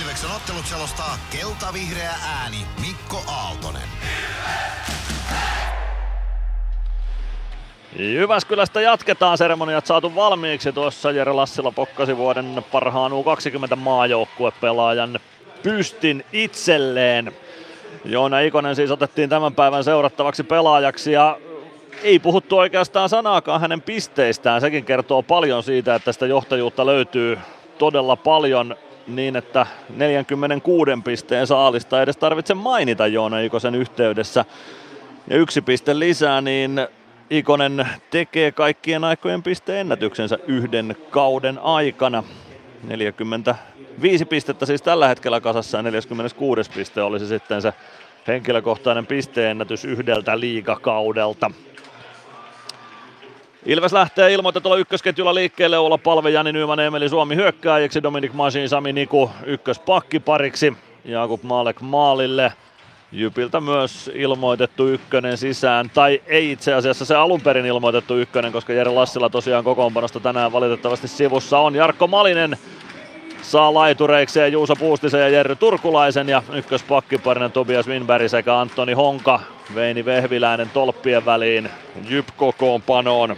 Ilveksen 0.01 0.29
ottelut 0.35 0.65
selostaa 0.65 1.17
kelta-vihreä 1.31 2.13
ääni 2.25 2.57
Mikko 2.81 3.23
Aaltonen. 3.27 3.87
Jyväskylästä 7.99 8.81
jatketaan 8.81 9.37
seremoniat 9.37 9.85
saatu 9.85 10.15
valmiiksi. 10.15 10.73
Tuossa 10.73 11.11
Jere 11.11 11.33
Lassila 11.33 11.71
pokkasi 11.71 12.17
vuoden 12.17 12.65
parhaan 12.71 13.11
U20 13.11 13.75
maajoukkuepelaajan 13.75 15.19
pystin 15.63 16.25
itselleen. 16.33 17.31
Joona 18.05 18.39
Ikonen 18.39 18.75
siis 18.75 18.91
otettiin 18.91 19.29
tämän 19.29 19.55
päivän 19.55 19.83
seurattavaksi 19.83 20.43
pelaajaksi 20.43 21.11
ja 21.11 21.37
ei 22.03 22.19
puhuttu 22.19 22.57
oikeastaan 22.57 23.09
sanaakaan 23.09 23.61
hänen 23.61 23.81
pisteistään. 23.81 24.61
Sekin 24.61 24.85
kertoo 24.85 25.23
paljon 25.23 25.63
siitä, 25.63 25.95
että 25.95 26.11
sitä 26.11 26.25
johtajuutta 26.25 26.85
löytyy 26.85 27.37
todella 27.77 28.15
paljon 28.15 28.75
niin, 29.07 29.35
että 29.35 29.65
46 29.89 30.91
pisteen 31.03 31.47
saalista 31.47 32.01
edes 32.01 32.17
tarvitse 32.17 32.53
mainita 32.53 33.07
Joona 33.07 33.39
Ikosen 33.39 33.75
yhteydessä. 33.75 34.45
Ja 35.29 35.37
yksi 35.37 35.61
piste 35.61 35.99
lisää, 35.99 36.41
niin 36.41 36.87
Ikonen 37.29 37.87
tekee 38.09 38.51
kaikkien 38.51 39.03
aikojen 39.03 39.43
pisteennätyksensä 39.43 40.37
yhden 40.47 40.95
kauden 41.09 41.59
aikana. 41.59 42.23
45 42.83 44.25
pistettä 44.25 44.65
siis 44.65 44.81
tällä 44.81 45.07
hetkellä 45.07 45.41
kasassa 45.41 45.77
ja 45.77 45.81
46 45.81 46.71
piste 46.71 47.01
olisi 47.01 47.27
sitten 47.27 47.61
se 47.61 47.73
henkilökohtainen 48.27 49.05
pisteennätys 49.05 49.85
yhdeltä 49.85 50.39
liigakaudelta. 50.39 51.51
Ilves 53.65 53.93
lähtee 53.93 54.33
ilmoitetulla 54.33 54.77
ykkösketjulla 54.77 55.35
liikkeelle. 55.35 55.77
Olla 55.77 55.97
palve 55.97 56.29
Jani 56.29 56.51
Nyman 56.51 56.79
Emeli 56.79 57.09
Suomi 57.09 57.35
hyökkääjäksi, 57.35 58.03
Dominik 58.03 58.33
Masin 58.33 58.69
Sami 58.69 58.93
Niku 58.93 59.31
ykköspakkipariksi, 59.45 60.73
Jakub 61.05 61.43
Maalek 61.43 61.81
maalille. 61.81 62.53
Jypiltä 63.11 63.61
myös 63.61 64.11
ilmoitettu 64.13 64.87
ykkönen 64.87 65.37
sisään, 65.37 65.91
tai 65.93 66.21
ei 66.27 66.51
itse 66.51 66.73
asiassa 66.73 67.05
se 67.05 67.15
alun 67.15 67.41
perin 67.41 67.65
ilmoitettu 67.65 68.17
ykkönen, 68.17 68.51
koska 68.51 68.73
Jere 68.73 68.91
Lassila 68.91 69.29
tosiaan 69.29 69.63
kokoonpanosta 69.63 70.19
tänään 70.19 70.51
valitettavasti 70.51 71.07
sivussa 71.07 71.59
on. 71.59 71.75
Jarkko 71.75 72.07
Malinen 72.07 72.57
saa 73.41 73.73
laitureikseen 73.73 74.51
Juuso 74.51 74.75
Puustisen 74.75 75.21
ja 75.21 75.29
Jerry 75.29 75.55
Turkulaisen. 75.55 76.29
Ja 76.29 76.43
ykköspakkiparinen 76.53 77.51
Tobias 77.51 77.87
Winberg 77.87 78.29
sekä 78.29 78.59
Antoni 78.59 78.93
Honka, 78.93 79.39
Veini 79.75 80.05
Vehviläinen 80.05 80.69
tolppien 80.69 81.25
väliin. 81.25 81.69
Jyp 82.09 82.27
kokoonpanoon. 82.37 83.35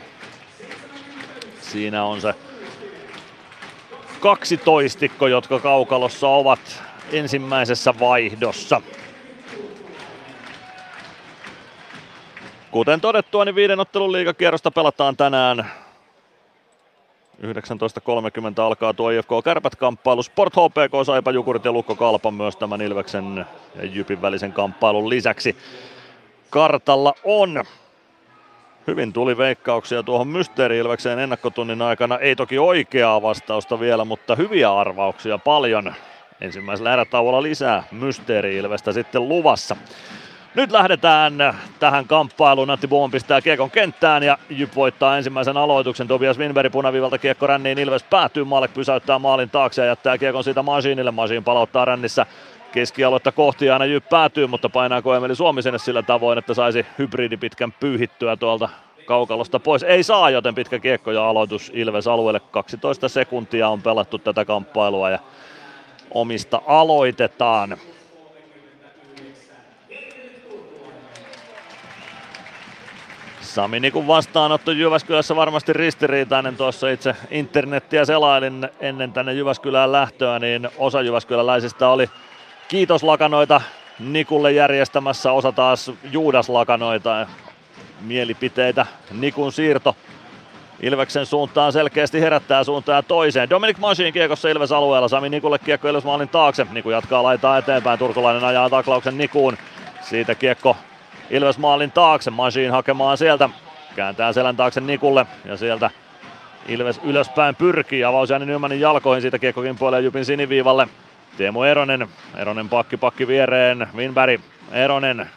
Siinä 1.73 2.03
on 2.03 2.21
se 2.21 2.35
kaksi 4.19 4.57
toistikko, 4.57 5.27
jotka 5.27 5.59
kaukalossa 5.59 6.27
ovat 6.27 6.83
ensimmäisessä 7.11 7.93
vaihdossa. 7.99 8.81
Kuten 12.71 13.01
todettua, 13.01 13.45
niin 13.45 13.55
viiden 13.55 13.79
ottelun 13.79 14.11
liigakierrosta 14.11 14.71
pelataan 14.71 15.17
tänään. 15.17 15.71
19.30 17.41 18.61
alkaa 18.61 18.93
tuo 18.93 19.09
IFK 19.09 19.29
Kärpät-kamppailu. 19.43 20.23
Sport 20.23 20.53
HPK, 20.53 21.05
Saipa, 21.05 21.31
Jukurit 21.31 21.65
ja 21.65 21.71
Lukko 21.71 21.95
Kalpa 21.95 22.31
myös 22.31 22.55
tämän 22.55 22.81
Ilveksen 22.81 23.45
ja 23.75 23.85
Jypin 23.85 24.21
välisen 24.21 24.53
kamppailun 24.53 25.09
lisäksi. 25.09 25.57
Kartalla 26.49 27.13
on. 27.23 27.63
Hyvin 28.87 29.13
tuli 29.13 29.37
veikkauksia 29.37 30.03
tuohon 30.03 30.27
Mysteeri 30.27 30.77
ennakkotunnin 31.19 31.81
aikana. 31.81 32.17
Ei 32.17 32.35
toki 32.35 32.59
oikeaa 32.59 33.21
vastausta 33.21 33.79
vielä, 33.79 34.05
mutta 34.05 34.35
hyviä 34.35 34.73
arvauksia 34.73 35.37
paljon. 35.37 35.93
Ensimmäisellä 36.41 36.93
erätauolla 36.93 37.43
lisää 37.43 37.83
Mysteeri 37.91 38.57
sitten 38.93 39.29
luvassa. 39.29 39.75
Nyt 40.55 40.71
lähdetään 40.71 41.33
tähän 41.79 42.07
kamppailuun. 42.07 42.67
Natti 42.67 42.87
Boon 42.87 43.11
pistää 43.11 43.41
kiekon 43.41 43.71
kenttään 43.71 44.23
ja 44.23 44.37
Jyp 44.49 44.75
voittaa 44.75 45.17
ensimmäisen 45.17 45.57
aloituksen. 45.57 46.07
Tobias 46.07 46.37
Winberg 46.37 46.71
punaviivalta 46.71 47.17
kiekko 47.17 47.47
ränniin. 47.47 47.79
Ilves 47.79 48.03
päätyy. 48.03 48.43
Maalek 48.43 48.73
pysäyttää 48.73 49.19
maalin 49.19 49.49
taakse 49.49 49.81
ja 49.81 49.87
jättää 49.87 50.17
kiekon 50.17 50.43
siitä 50.43 50.63
Masiinille. 50.63 51.11
Masiin 51.11 51.43
palauttaa 51.43 51.85
rännissä 51.85 52.25
keskialuetta 52.73 53.31
kohti 53.31 53.69
aina 53.69 53.85
Jyp 53.85 54.09
päätyy, 54.09 54.47
mutta 54.47 54.69
painaako 54.69 55.15
Emeli 55.15 55.35
Suomi 55.35 55.61
sinne 55.61 55.79
sillä 55.79 56.01
tavoin, 56.01 56.37
että 56.37 56.53
saisi 56.53 56.85
hybridipitkän 56.97 57.71
pyyhittyä 57.71 58.35
tuolta 58.35 58.69
kaukalosta 59.05 59.59
pois. 59.59 59.83
Ei 59.83 60.03
saa, 60.03 60.29
joten 60.29 60.55
pitkä 60.55 60.79
kiekko 60.79 61.11
ja 61.11 61.29
aloitus 61.29 61.71
Ilves 61.73 62.07
alueelle. 62.07 62.39
12 62.39 63.09
sekuntia 63.09 63.69
on 63.69 63.81
pelattu 63.81 64.17
tätä 64.17 64.45
kamppailua 64.45 65.09
ja 65.09 65.19
omista 66.11 66.61
aloitetaan. 66.67 67.77
Sami 73.41 73.79
Nikun 73.79 74.07
vastaanotto 74.07 74.71
Jyväskylässä 74.71 75.35
varmasti 75.35 75.73
ristiriitainen. 75.73 76.57
Tuossa 76.57 76.89
itse 76.89 77.15
internettiä 77.31 78.05
selailin 78.05 78.69
ennen 78.79 79.13
tänne 79.13 79.33
Jyväskylään 79.33 79.91
lähtöä, 79.91 80.39
niin 80.39 80.69
osa 80.77 81.01
jyväskyläläisistä 81.01 81.89
oli 81.89 82.09
kiitoslakanoita 82.73 83.61
Nikulle 83.99 84.51
järjestämässä, 84.51 85.31
osa 85.31 85.51
taas 85.51 85.91
Juudaslakanoita. 86.11 87.27
Mielipiteitä 88.01 88.85
Nikun 89.11 89.51
siirto 89.51 89.95
Ilveksen 90.81 91.25
suuntaan 91.25 91.73
selkeästi 91.73 92.21
herättää 92.21 92.63
suuntaan 92.63 93.03
toiseen. 93.07 93.49
Dominic 93.49 93.77
Masin 93.77 94.13
kiekossa 94.13 94.49
Ilves 94.49 94.71
alueella. 94.71 95.07
Sami 95.07 95.29
Nikulle 95.29 95.59
kiekko 95.59 95.87
Ilves 95.87 96.03
maalin 96.03 96.29
taakse. 96.29 96.67
Niku 96.71 96.89
jatkaa 96.89 97.23
laitaa 97.23 97.57
eteenpäin. 97.57 97.99
Turkulainen 97.99 98.43
ajaa 98.43 98.69
taklauksen 98.69 99.17
Nikuun. 99.17 99.57
Siitä 100.01 100.35
kiekko 100.35 100.77
Ilves 101.29 101.57
maalin 101.57 101.91
taakse. 101.91 102.31
Masin 102.31 102.71
hakemaan 102.71 103.17
sieltä. 103.17 103.49
Kääntää 103.95 104.33
selän 104.33 104.57
taakse 104.57 104.81
Nikulle 104.81 105.25
ja 105.45 105.57
sieltä 105.57 105.89
Ilves 106.67 106.99
ylöspäin 107.03 107.55
pyrkii. 107.55 108.03
Avaus 108.03 108.29
Jani 108.29 108.45
Nymanin 108.45 108.81
jalkoihin. 108.81 109.21
Siitä 109.21 109.39
kiekko 109.39 109.61
kimpoilee 109.61 110.01
Jypin 110.01 110.25
siniviivalle. 110.25 110.87
Teemu 111.37 111.63
Eronen. 111.63 112.07
Eronen 112.37 112.69
pakki 112.69 112.97
pakki 112.97 113.27
viereen. 113.27 113.87
Winberg. 113.95 114.41
Eronen 114.71 115.29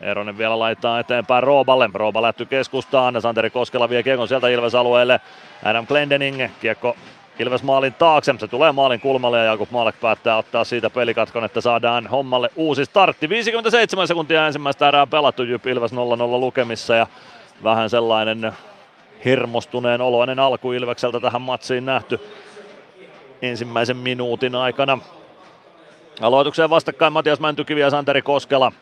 Eronen 0.00 0.38
vielä 0.38 0.58
laittaa 0.58 1.00
eteenpäin 1.00 1.42
Rooballe. 1.42 1.90
Rooba 1.94 2.22
lähty 2.22 2.46
keskustaan. 2.46 3.22
Santeri 3.22 3.50
Koskela 3.50 3.88
vie 3.88 4.02
kiekon 4.02 4.28
sieltä 4.28 4.48
Ilves 4.48 4.74
alueelle. 4.74 5.20
Adam 5.64 5.86
Glendening. 5.86 6.48
Kiekko 6.60 6.96
Ilves 7.38 7.62
maalin 7.62 7.94
taakse. 7.94 8.34
Se 8.38 8.48
tulee 8.48 8.72
maalin 8.72 9.00
kulmalle 9.00 9.38
ja 9.38 9.44
Jakub 9.44 9.70
Maalek 9.70 10.00
päättää 10.00 10.36
ottaa 10.36 10.64
siitä 10.64 10.90
pelikatkon, 10.90 11.44
että 11.44 11.60
saadaan 11.60 12.06
hommalle 12.06 12.50
uusi 12.56 12.84
startti. 12.84 13.28
57 13.28 14.08
sekuntia 14.08 14.46
ensimmäistä 14.46 14.88
erää 14.88 15.06
pelattu 15.06 15.42
Jyp 15.42 15.66
Ilves 15.66 15.92
0-0 15.92 15.96
lukemissa 16.40 16.94
ja 16.94 17.06
vähän 17.64 17.90
sellainen 17.90 18.52
hermostuneen 19.24 20.00
oloinen 20.00 20.38
alku 20.38 20.72
Ilvekseltä 20.72 21.20
tähän 21.20 21.42
matsiin 21.42 21.86
nähty 21.86 22.20
ensimmäisen 23.42 23.96
minuutin 23.96 24.54
aikana. 24.54 24.98
Aloitukseen 26.20 26.70
vastakkain 26.70 27.12
Matias 27.12 27.40
Mäntykivi 27.40 27.80
ja 27.80 27.90
Santeri 27.90 28.22
Koskela. 28.22 28.72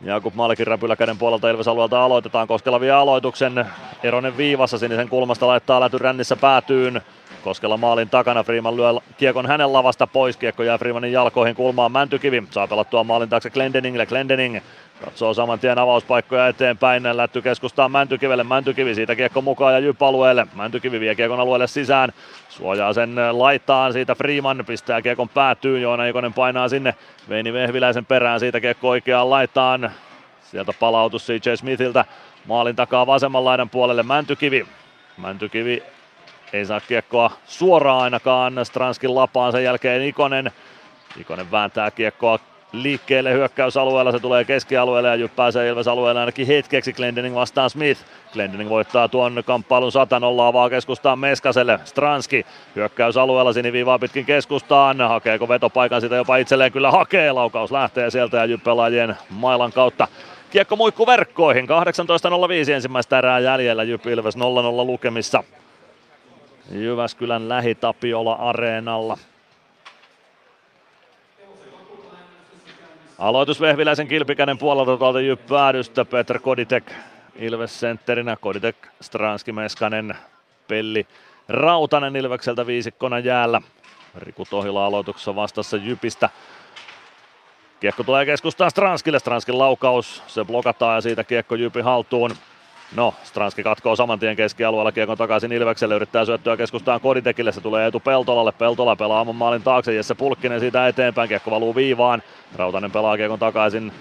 Jakub 0.00 0.34
Malkin 0.34 0.66
räpyläkäden 0.66 1.18
puolelta 1.18 1.50
Ilves 1.50 1.68
alueelta 1.68 2.04
aloitetaan. 2.04 2.48
Koskela 2.48 2.80
vie 2.80 2.90
aloituksen. 2.90 3.66
Eronen 4.02 4.36
viivassa 4.36 4.78
sinisen 4.78 5.08
kulmasta 5.08 5.46
laittaa 5.46 5.80
läty 5.80 5.98
rännissä 5.98 6.36
päätyyn. 6.36 7.02
Koskella 7.44 7.76
maalin 7.76 8.10
takana, 8.10 8.42
Freeman 8.42 8.76
lyö 8.76 9.00
kiekon 9.16 9.46
hänen 9.46 9.72
lavasta 9.72 10.06
pois, 10.06 10.36
kiekko 10.36 10.62
jää 10.62 10.78
Freemanin 10.78 11.12
jalkoihin 11.12 11.54
kulmaan. 11.54 11.92
Mäntykivi, 11.92 12.42
saa 12.50 12.66
pelattua 12.66 13.04
maalin 13.04 13.28
taakse 13.28 13.50
Glendeningille, 13.50 14.06
Glendening 14.06 14.60
katsoo 15.04 15.34
saman 15.34 15.58
tien 15.58 15.78
avauspaikkoja 15.78 16.48
eteenpäin, 16.48 17.02
lätty 17.12 17.42
keskustaa 17.42 17.88
Mäntykivelle, 17.88 18.44
Mäntykivi 18.44 18.94
siitä 18.94 19.16
kiekko 19.16 19.42
mukaan 19.42 19.74
ja 19.74 19.78
Jyp 19.78 20.02
alueelle, 20.02 20.46
Mäntykivi 20.54 21.00
vie 21.00 21.14
kiekon 21.14 21.40
alueelle 21.40 21.66
sisään, 21.66 22.12
suojaa 22.48 22.92
sen 22.92 23.16
laittaan 23.32 23.92
siitä 23.92 24.14
Freeman, 24.14 24.64
pistää 24.66 25.02
kiekon 25.02 25.28
päätyyn, 25.28 25.82
Joona 25.82 26.06
Ikonen 26.06 26.32
painaa 26.32 26.68
sinne. 26.68 26.94
Veini 27.28 27.52
Vehviläisen 27.52 28.06
perään, 28.06 28.40
siitä 28.40 28.60
kiekko 28.60 28.88
oikeaan 28.88 29.30
laittaan, 29.30 29.90
sieltä 30.42 30.72
palautus 30.80 31.26
CJ 31.26 31.54
Smithiltä, 31.56 32.04
maalin 32.46 32.76
takaa 32.76 33.06
vasemman 33.06 33.44
laidan 33.44 33.70
puolelle. 33.70 34.02
Mäntykivi, 34.02 34.66
Mäntykivi 35.16 35.82
ei 36.54 36.66
saa 36.66 36.80
kiekkoa 36.80 37.30
suoraan 37.46 38.02
ainakaan 38.02 38.54
Stranskin 38.62 39.14
lapaan, 39.14 39.52
sen 39.52 39.64
jälkeen 39.64 40.02
Ikonen. 40.02 40.50
Ikonen 41.20 41.50
vääntää 41.50 41.90
kiekkoa 41.90 42.38
liikkeelle 42.72 43.32
hyökkäysalueella. 43.32 44.12
Se 44.12 44.18
tulee 44.18 44.44
keskialueelle 44.44 45.16
ja 45.16 45.28
pääsee 45.28 45.68
Ilves 45.68 45.88
alueelle 45.88 46.20
ainakin 46.20 46.46
hetkeksi. 46.46 46.92
Glendening 46.92 47.34
vastaan 47.34 47.70
Smith. 47.70 48.00
Glendening 48.32 48.70
voittaa 48.70 49.08
tuon 49.08 49.42
kamppailun 49.46 49.92
100 49.92 50.20
nollaa 50.20 50.52
vaan 50.52 50.70
keskustaan 50.70 51.18
Meskaselle. 51.18 51.80
Stranski 51.84 52.46
hyökkäysalueella 52.76 53.52
siniviivaa 53.52 53.98
pitkin 53.98 54.24
keskustaan. 54.24 55.00
Hakeeko 55.00 55.48
vetopaikan 55.48 56.00
sitä 56.00 56.16
jopa 56.16 56.36
itselleen? 56.36 56.72
Kyllä 56.72 56.90
hakee. 56.90 57.32
Laukaus 57.32 57.72
lähtee 57.72 58.10
sieltä 58.10 58.36
ja 58.36 58.44
Jyp 58.44 58.64
pelaajien 58.64 59.16
mailan 59.30 59.72
kautta 59.72 60.08
Kiekko 60.50 60.76
muikku 60.76 61.06
verkkoihin. 61.06 61.66
18.05 61.68 62.70
ensimmäistä 62.72 63.18
erää 63.18 63.38
jäljellä. 63.38 63.82
Jyp 63.82 64.06
Ilves 64.06 64.36
0-0 64.36 64.40
lukemissa. 64.86 65.44
Jyväskylän 66.70 67.48
lähitapiola 67.48 68.32
areenalla. 68.32 69.18
Aloitus 73.18 73.60
Vehviläisen 73.60 74.08
kilpikäinen 74.08 74.58
puolelta 74.58 74.96
tuolta 74.96 75.20
Jyp 75.20 75.46
päädystä. 75.46 76.04
Petr 76.04 76.38
Koditek 76.38 76.92
Ilves 77.36 77.80
sentterinä. 77.80 78.36
Koditek, 78.36 78.76
Stranski, 79.00 79.52
Meskanen, 79.52 80.14
Pelli, 80.68 81.06
Rautanen 81.48 82.16
Ilvekseltä 82.16 82.66
viisikkona 82.66 83.18
jäällä. 83.18 83.60
Riku 84.14 84.44
Tohila 84.50 84.86
aloituksessa 84.86 85.36
vastassa 85.36 85.76
Jypistä. 85.76 86.30
Kiekko 87.80 88.02
tulee 88.02 88.26
keskustaan 88.26 88.70
Stranskille, 88.70 89.18
Stranskin 89.18 89.58
laukaus, 89.58 90.22
se 90.26 90.44
blokataan 90.44 90.94
ja 90.94 91.00
siitä 91.00 91.24
kiekko 91.24 91.54
Jypi 91.54 91.80
haltuun. 91.80 92.30
No, 92.96 93.14
Stranski 93.22 93.62
katkoo 93.62 93.96
saman 93.96 94.18
tien 94.18 94.36
keskialueella 94.36 94.92
kiekon 94.92 95.18
takaisin 95.18 95.52
Ilvekselle, 95.52 95.94
yrittää 95.94 96.24
syöttöä 96.24 96.56
keskustaan 96.56 97.00
Koditekille, 97.00 97.52
se 97.52 97.60
tulee 97.60 97.86
etu 97.86 98.00
Peltolalle, 98.00 98.52
Peltola 98.52 98.96
pelaa 98.96 99.20
oman 99.20 99.36
maalin 99.36 99.62
taakse, 99.62 99.94
Jesse 99.94 100.14
Pulkkinen 100.14 100.60
siitä 100.60 100.88
eteenpäin, 100.88 101.28
kiekko 101.28 101.50
valuu 101.50 101.74
viivaan, 101.74 102.22
Rautanen 102.56 102.90
pelaa 102.90 103.16
kiekon 103.16 103.38
takaisin 103.38 103.92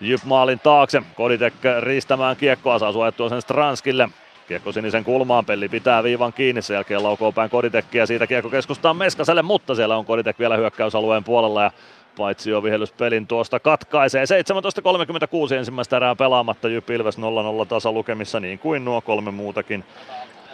Jyp 0.00 0.24
maalin 0.24 0.58
taakse, 0.60 1.02
Koditek 1.14 1.54
riistämään 1.80 2.36
kiekkoa, 2.36 2.78
saa 2.78 2.92
suojattua 2.92 3.28
sen 3.28 3.42
Stranskille, 3.42 4.08
Kiekko 4.48 4.72
sinisen 4.72 5.04
kulmaan, 5.04 5.44
Pelli 5.44 5.68
pitää 5.68 6.02
viivan 6.02 6.32
kiinni, 6.32 6.62
sen 6.62 6.74
jälkeen 6.74 7.02
laukoo 7.02 7.32
päin 7.32 7.50
Koditekkiä, 7.50 8.06
siitä 8.06 8.26
kiekko 8.26 8.50
keskustaan 8.50 8.96
Meskaselle, 8.96 9.42
mutta 9.42 9.74
siellä 9.74 9.96
on 9.96 10.04
Koditek 10.04 10.38
vielä 10.38 10.56
hyökkäysalueen 10.56 11.24
puolella 11.24 11.62
ja 11.62 11.70
paitsi 12.18 12.50
jo 12.50 12.62
vihellyspelin 12.62 13.26
tuosta 13.26 13.60
katkaisee. 13.60 14.24
17.36 14.24 15.54
ensimmäistä 15.54 15.96
erää 15.96 16.14
pelaamatta 16.14 16.68
Jyp 16.68 16.90
Ilves 16.90 17.18
0-0 17.18 17.20
tasalukemissa 17.68 18.40
niin 18.40 18.58
kuin 18.58 18.84
nuo 18.84 19.00
kolme 19.00 19.30
muutakin 19.30 19.84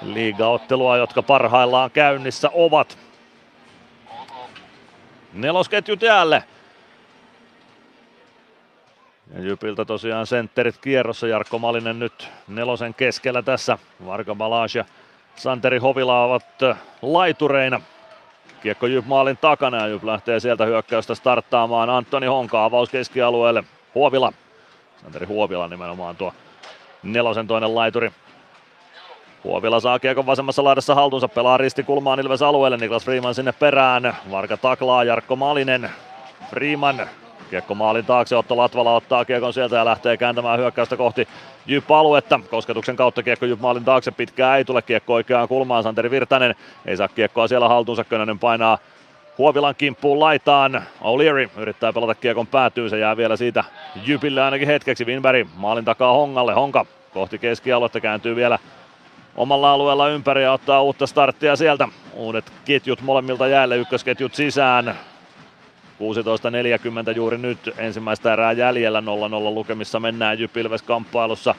liigaottelua, 0.03 0.97
jotka 0.97 1.23
parhaillaan 1.23 1.91
käynnissä 1.91 2.51
ovat. 2.55 2.99
Nelosketjut 5.33 6.03
jäälle. 6.03 6.45
Ja 9.35 9.43
Jypiltä 9.43 9.85
tosiaan 9.85 10.27
sentterit 10.27 10.79
kierrossa. 10.79 11.27
Jarkko 11.27 11.59
Malinen 11.59 11.99
nyt 11.99 12.29
nelosen 12.49 12.95
keskellä 12.95 13.43
tässä. 13.43 13.79
Varga 14.07 14.35
Balaj 14.35 14.69
ja 14.75 14.85
Santeri 15.37 15.79
Hovila 15.79 16.25
ovat 16.25 16.47
laitureina. 17.03 17.81
Kiekko 18.65 18.87
Jyp 18.87 19.07
maalin 19.07 19.37
takana 19.37 19.77
ja 19.77 19.87
Jyp 19.87 20.05
lähtee 20.05 20.41
sieltä 20.41 20.65
hyökkäystä 20.65 21.15
starttaamaan. 21.15 21.91
Antoni 21.91 22.27
Honka 22.27 22.65
avaus 22.65 22.89
keskialueelle. 22.91 23.65
Huovila. 23.95 24.33
Santeri 25.03 25.27
Huovila 25.27 25.69
nimenomaan 25.69 26.17
tuo 26.17 26.33
nelosen 27.03 27.47
toinen 27.47 27.75
laituri. 27.75 28.12
Huovila 29.45 29.81
saa 29.81 29.99
kiekon 29.99 30.27
vasemmassa 30.27 30.65
laidassa 30.65 30.95
haltuunsa, 30.95 31.29
pelaa 31.29 31.57
ristikulmaan 31.57 32.21
Ilves 32.21 32.43
alueelle, 32.43 32.77
Niklas 32.77 33.05
Freeman 33.05 33.35
sinne 33.35 33.53
perään. 33.53 34.17
Varka 34.31 34.57
taklaa 34.57 35.05
Jarkko 35.05 35.37
Malinen. 35.37 35.91
Freeman 36.51 37.09
Kiekko 37.55 37.74
maalin 37.74 38.05
taakse, 38.05 38.36
Otto 38.36 38.57
Latvala 38.57 38.94
ottaa 38.94 39.24
kiekon 39.24 39.52
sieltä 39.52 39.76
ja 39.76 39.84
lähtee 39.84 40.16
kääntämään 40.16 40.59
hyökkäystä 40.59 40.96
kohti 40.96 41.28
Jyp-aluetta. 41.66 42.40
Kosketuksen 42.50 42.96
kautta 42.96 43.22
kiekko 43.22 43.46
Jyp 43.46 43.61
maalin 43.61 43.84
taakse, 43.84 44.11
pitkään 44.11 44.59
ei 44.59 44.64
tule 44.64 44.82
kiekko 44.82 45.14
oikeaan 45.14 45.48
kulmaan. 45.48 45.82
Santeri 45.82 46.11
Virtanen 46.11 46.55
ei 46.86 46.96
saa 46.96 47.09
kiekkoa 47.09 47.48
siellä 47.48 47.68
haltuunsa, 47.68 48.05
Könönen 48.05 48.38
painaa 48.38 48.78
Huovilan 49.38 49.74
kimppuun 49.74 50.20
laitaan. 50.20 50.82
O'Leary 51.00 51.50
yrittää 51.57 51.92
pelata 51.92 52.14
kiekon 52.14 52.46
päätyyn, 52.46 52.90
se 52.90 52.98
jää 52.98 53.16
vielä 53.16 53.36
siitä 53.36 53.64
Jypille 54.07 54.42
ainakin 54.42 54.68
hetkeksi. 54.68 55.05
Winberg 55.05 55.48
maalin 55.57 55.84
takaa 55.84 56.12
Hongalle, 56.12 56.55
Honka 56.55 56.86
kohti 57.12 57.38
keskialuetta 57.38 58.00
kääntyy 58.00 58.36
vielä 58.36 58.59
omalla 59.36 59.72
alueella 59.72 60.09
ympäri 60.09 60.42
ja 60.42 60.52
ottaa 60.52 60.82
uutta 60.82 61.07
starttia 61.07 61.57
sieltä. 61.57 61.88
Uudet 62.14 62.52
ketjut 62.64 63.00
molemmilta 63.00 63.48
jäälle, 63.48 63.76
ykkösketjut 63.76 64.34
sisään. 64.34 64.94
16.40 66.01 67.16
juuri 67.16 67.38
nyt 67.38 67.59
ensimmäistä 67.78 68.32
erää 68.32 68.53
jäljellä 68.53 69.01
0-0 69.01 69.05
lukemissa 69.55 70.01
mennään 70.01 70.38
Jypilves 70.38 70.82
kamppailussa. 70.82 71.55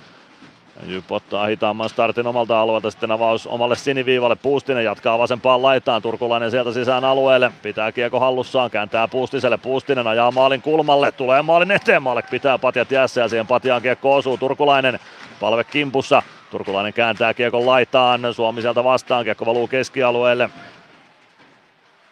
Jyp 0.88 1.12
ottaa 1.12 1.46
hitaamman 1.46 1.90
startin 1.90 2.28
omalta 2.28 2.62
alueelta, 2.62 2.92
sitten 2.92 3.12
avaus 3.12 3.48
omalle 3.48 3.76
siniviivalle. 3.76 4.36
Puustinen 4.36 4.84
jatkaa 4.84 5.20
vasempaan 5.20 5.62
laitaan, 5.62 6.02
Turkulainen 6.02 6.52
sieltä 6.52 6.74
sisään 6.74 7.04
alueelle. 7.06 7.52
Pitää 7.62 7.92
kiekko 7.92 8.20
hallussaan, 8.20 8.72
kääntää 8.72 9.08
Puustiselle. 9.08 9.58
Puustinen 9.58 10.08
ajaa 10.08 10.32
maalin 10.32 10.62
kulmalle, 10.62 11.12
tulee 11.12 11.42
maalin 11.42 11.72
eteen. 11.72 12.04
Maalle 12.04 12.24
pitää 12.32 12.58
patjat 12.58 12.92
jäässä 12.92 13.22
ja 13.22 13.28
siihen 13.28 13.48
patjaan 13.48 13.82
kiekko 13.82 14.16
osuu. 14.16 14.38
Turkulainen 14.38 15.00
palve 15.40 15.64
kimpussa. 15.64 16.24
Turkulainen 16.52 16.94
kääntää 16.94 17.34
kiekon 17.34 17.66
laitaan, 17.66 18.34
Suomi 18.34 18.62
sieltä 18.62 18.84
vastaan, 18.84 19.24
kiekko 19.24 19.46
valuu 19.46 19.68
keskialueelle. 19.68 20.50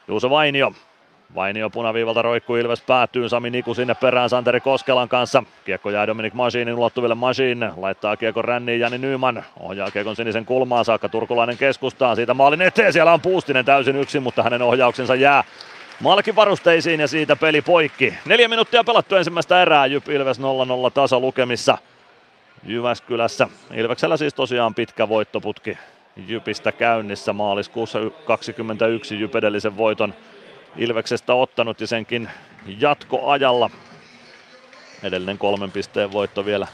Juuso 0.08 0.30
Vainio 0.30 0.74
Vainio 1.36 1.70
punaviivalta 1.70 2.22
roikkuu 2.22 2.56
Ilves 2.56 2.82
päätyy, 2.82 3.30
Sami 3.30 3.50
Niku 3.50 3.74
sinne 3.74 3.96
perään 3.96 4.30
Santeri 4.30 4.60
Koskelan 4.60 5.10
kanssa. 5.10 5.44
Kiekko 5.66 5.90
jää 5.90 6.08
Dominik 6.08 6.34
Machinin 6.34 6.76
ulottuville 6.76 7.16
Machine, 7.16 7.72
laittaa 7.78 8.18
kiekon 8.18 8.46
ränniin 8.46 8.80
Jani 8.80 8.98
Nyman, 8.98 9.44
ohjaa 9.60 9.92
kiekon 9.92 10.16
sinisen 10.16 10.46
kulmaan 10.46 10.86
saakka, 10.86 11.10
Turkulainen 11.10 11.58
keskustaan, 11.58 12.16
siitä 12.16 12.34
maalin 12.34 12.62
eteen, 12.62 12.94
siellä 12.94 13.14
on 13.14 13.22
Puustinen 13.22 13.66
täysin 13.66 13.96
yksin, 13.96 14.24
mutta 14.24 14.44
hänen 14.44 14.62
ohjauksensa 14.62 15.16
jää 15.16 15.44
Malkin 16.00 16.36
varusteisiin 16.36 17.00
ja 17.00 17.08
siitä 17.08 17.36
peli 17.36 17.62
poikki. 17.62 18.14
Neljä 18.26 18.48
minuuttia 18.48 18.84
pelattu 18.84 19.16
ensimmäistä 19.16 19.62
erää, 19.62 19.86
Jyp 19.86 20.10
Ilves 20.10 20.40
0-0 20.40 20.42
tasa 20.94 21.20
lukemissa 21.20 21.78
Jyväskylässä. 22.64 23.48
Ilveksellä 23.74 24.18
siis 24.18 24.34
tosiaan 24.34 24.76
pitkä 24.76 25.10
voittoputki 25.10 25.78
Jypistä 26.28 26.72
käynnissä 26.72 27.34
maaliskuussa 27.34 28.00
21 28.26 29.20
Jyp 29.20 29.36
edellisen 29.36 29.78
voiton 29.78 30.14
Ilveksestä 30.78 31.34
ottanut 31.34 31.82
ja 31.82 31.88
senkin 31.88 32.30
jatkoajalla. 32.80 33.70
Edellinen 35.04 35.38
kolmen 35.38 35.72
pisteen 35.72 36.12
voitto 36.12 36.46
vielä 36.46 36.68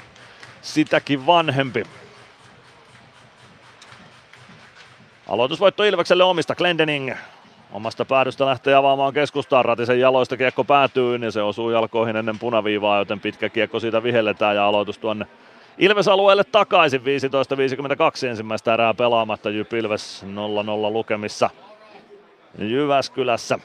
sitäkin 0.62 1.26
vanhempi. 1.26 1.84
Aloitusvoitto 5.28 5.84
Ilvekselle 5.84 6.24
omista 6.24 6.56
Glendening. 6.56 7.12
Omasta 7.72 8.06
päädystä 8.06 8.46
lähtee 8.46 8.76
avaamaan 8.76 9.14
keskustaan. 9.14 9.66
Ratisen 9.66 10.00
jaloista 10.00 10.38
kiekko 10.38 10.64
päätyy 10.64 11.16
ja 11.16 11.32
se 11.32 11.42
osuu 11.42 11.70
jalkoihin 11.70 12.16
ennen 12.16 12.40
punaviivaa, 12.40 13.00
joten 13.00 13.20
pitkä 13.20 13.50
kiekko 13.50 13.80
siitä 13.80 14.04
vihelletään 14.04 14.56
ja 14.56 14.68
aloitus 14.68 14.98
tuonne 14.98 15.26
Ilves-alueelle 15.78 16.44
takaisin. 16.44 17.02
15.52 17.02 18.28
ensimmäistä 18.28 18.74
erää 18.74 18.94
pelaamatta. 18.94 19.50
Jyp 19.50 19.74
Ilves 19.74 20.24
0-0 20.24 20.28
lukemissa 20.92 21.50
Jyväskylässä. 22.58 23.60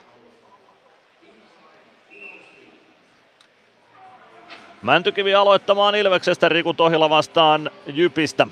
Mäntykivi 4.85 5.35
aloittamaan 5.35 5.95
Ilveksestä, 5.95 6.49
Riku 6.49 6.75
Tohila 6.75 7.11
vastaan 7.11 7.71
Jypistä. 7.87 8.47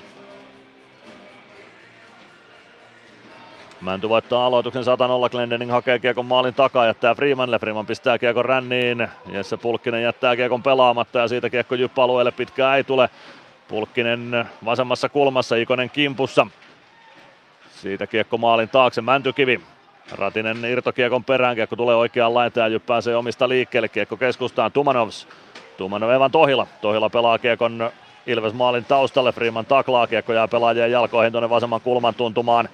Mänty 3.81 4.09
voittaa 4.09 4.45
aloituksen 4.45 4.83
100 4.83 5.29
Glendening 5.31 5.71
hakee 5.71 5.99
kiekon 5.99 6.25
maalin 6.25 6.53
takaa, 6.53 6.85
jättää 6.85 7.15
Freemanille. 7.15 7.59
Freeman 7.59 7.85
pistää 7.85 8.17
kiekon 8.17 8.45
ränniin. 8.45 9.07
Jesse 9.31 9.57
Pulkkinen 9.57 10.03
jättää 10.03 10.35
kiekon 10.35 10.63
pelaamatta 10.63 11.19
ja 11.19 11.27
siitä 11.27 11.49
kiekko 11.49 11.75
Jyppa-alueelle 11.75 12.31
pitkään 12.31 12.77
ei 12.77 12.83
tule. 12.83 13.09
Pulkkinen 13.67 14.45
vasemmassa 14.65 15.09
kulmassa, 15.09 15.55
Ikonen 15.55 15.89
kimpussa. 15.89 16.47
Siitä 17.69 18.07
kiekko 18.07 18.37
maalin 18.37 18.69
taakse, 18.69 19.01
Mäntykivi. 19.01 19.61
Ratinen 20.11 20.65
irtokiekon 20.65 21.23
perään, 21.23 21.55
kiekko 21.55 21.75
tulee 21.75 21.95
oikeaan 21.95 22.33
laitaan 22.33 22.73
ja 22.73 22.79
pääsee 22.79 23.15
omista 23.15 23.49
liikkeelle. 23.49 23.87
Kiekko 23.87 24.17
keskustaan, 24.17 24.71
Tumanovs 24.71 25.27
Tuumano 25.77 26.11
Evan 26.11 26.31
Tohila. 26.31 26.67
Tohila 26.81 27.09
pelaa 27.09 27.37
kiekon 27.37 27.91
Ilves 28.27 28.53
maalin 28.53 28.85
taustalle. 28.85 29.31
Freeman 29.31 29.65
taklaa 29.65 30.07
kiekko 30.07 30.33
jää 30.33 30.47
pelaajien 30.47 30.91
jalkoihin 30.91 31.31
tuonne 31.31 31.49
vasemman 31.49 31.81
kulman 31.81 32.15
tuntumaan. 32.15 32.69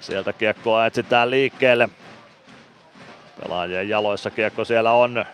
Sieltä 0.00 0.32
kiekkoa 0.32 0.86
etsitään 0.86 1.30
liikkeelle. 1.30 1.88
Pelaajien 3.42 3.88
jaloissa 3.88 4.30
kiekko 4.30 4.64
siellä 4.64 4.92
on. 4.92 5.24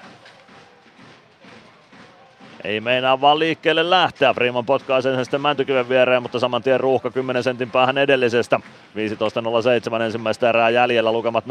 Ei 2.64 2.80
meinaa 2.80 3.20
vaan 3.20 3.38
liikkeelle 3.38 3.90
lähteä. 3.90 4.34
Freeman 4.34 4.66
potkaisee 4.66 5.14
sen 5.14 5.24
sitten 5.24 5.40
Mäntykiven 5.40 5.88
viereen, 5.88 6.22
mutta 6.22 6.38
saman 6.38 6.62
tien 6.62 6.80
ruuhka 6.80 7.10
10 7.10 7.42
sentin 7.42 7.70
päähän 7.70 7.98
edellisestä. 7.98 8.60
15.07 9.96 10.02
ensimmäistä 10.02 10.48
erää 10.48 10.70
jäljellä, 10.70 11.12
lukemat 11.12 11.44
0-0 11.44 11.48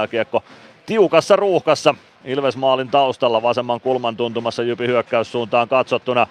ja 0.00 0.06
kiekko 0.06 0.42
tiukassa 0.86 1.36
ruuhkassa 1.36 1.94
Ilves 2.24 2.56
maalin 2.56 2.88
taustalla 2.88 3.42
vasemman 3.42 3.80
kulman 3.80 4.16
tuntumassa 4.16 4.62
Jypi 4.62 4.86
hyökkäyssuuntaan 4.86 5.68
katsottuna. 5.68 6.26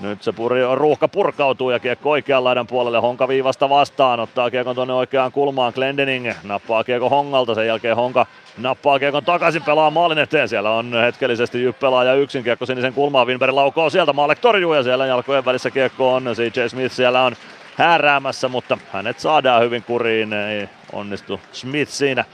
Nyt 0.00 0.22
se 0.22 0.32
puri, 0.32 0.60
ruuhka 0.74 1.08
purkautuu 1.08 1.70
ja 1.70 1.78
kiekko 1.78 2.10
oikean 2.10 2.44
laidan 2.44 2.66
puolelle. 2.66 2.98
Honka 2.98 3.28
viivasta 3.28 3.68
vastaan, 3.68 4.20
ottaa 4.20 4.50
kiekon 4.50 4.74
tuonne 4.74 4.94
oikeaan 4.94 5.32
kulmaan. 5.32 5.72
Glendening 5.74 6.32
nappaa 6.42 6.84
kiekko 6.84 7.08
Hongalta, 7.08 7.54
sen 7.54 7.66
jälkeen 7.66 7.96
Honka 7.96 8.26
nappaa 8.58 8.98
kiekon 8.98 9.24
takaisin, 9.24 9.62
pelaa 9.62 9.90
maalin 9.90 10.18
eteen. 10.18 10.48
Siellä 10.48 10.70
on 10.70 10.94
hetkellisesti 10.94 11.58
pelaaja 11.80 12.14
yksin 12.14 12.44
kiekko 12.44 12.66
sinisen 12.66 12.92
kulmaan. 12.92 13.26
Winberg 13.26 13.54
laukoo 13.54 13.90
sieltä, 13.90 14.12
Maalek 14.12 14.38
torjuu 14.38 14.74
ja 14.74 14.82
siellä 14.82 15.06
jalkojen 15.06 15.44
välissä 15.44 15.70
kiekko 15.70 16.14
on. 16.14 16.24
CJ 16.24 16.68
Smith 16.68 16.94
siellä 16.94 17.22
on 17.22 17.36
hääräämässä, 17.76 18.48
mutta 18.48 18.78
hänet 18.92 19.18
saadaan 19.18 19.62
hyvin 19.62 19.82
kuriin. 19.82 20.32
Ei 20.32 20.68
onnistu 20.92 21.40
Smith 21.52 21.92
siinä 21.92 22.24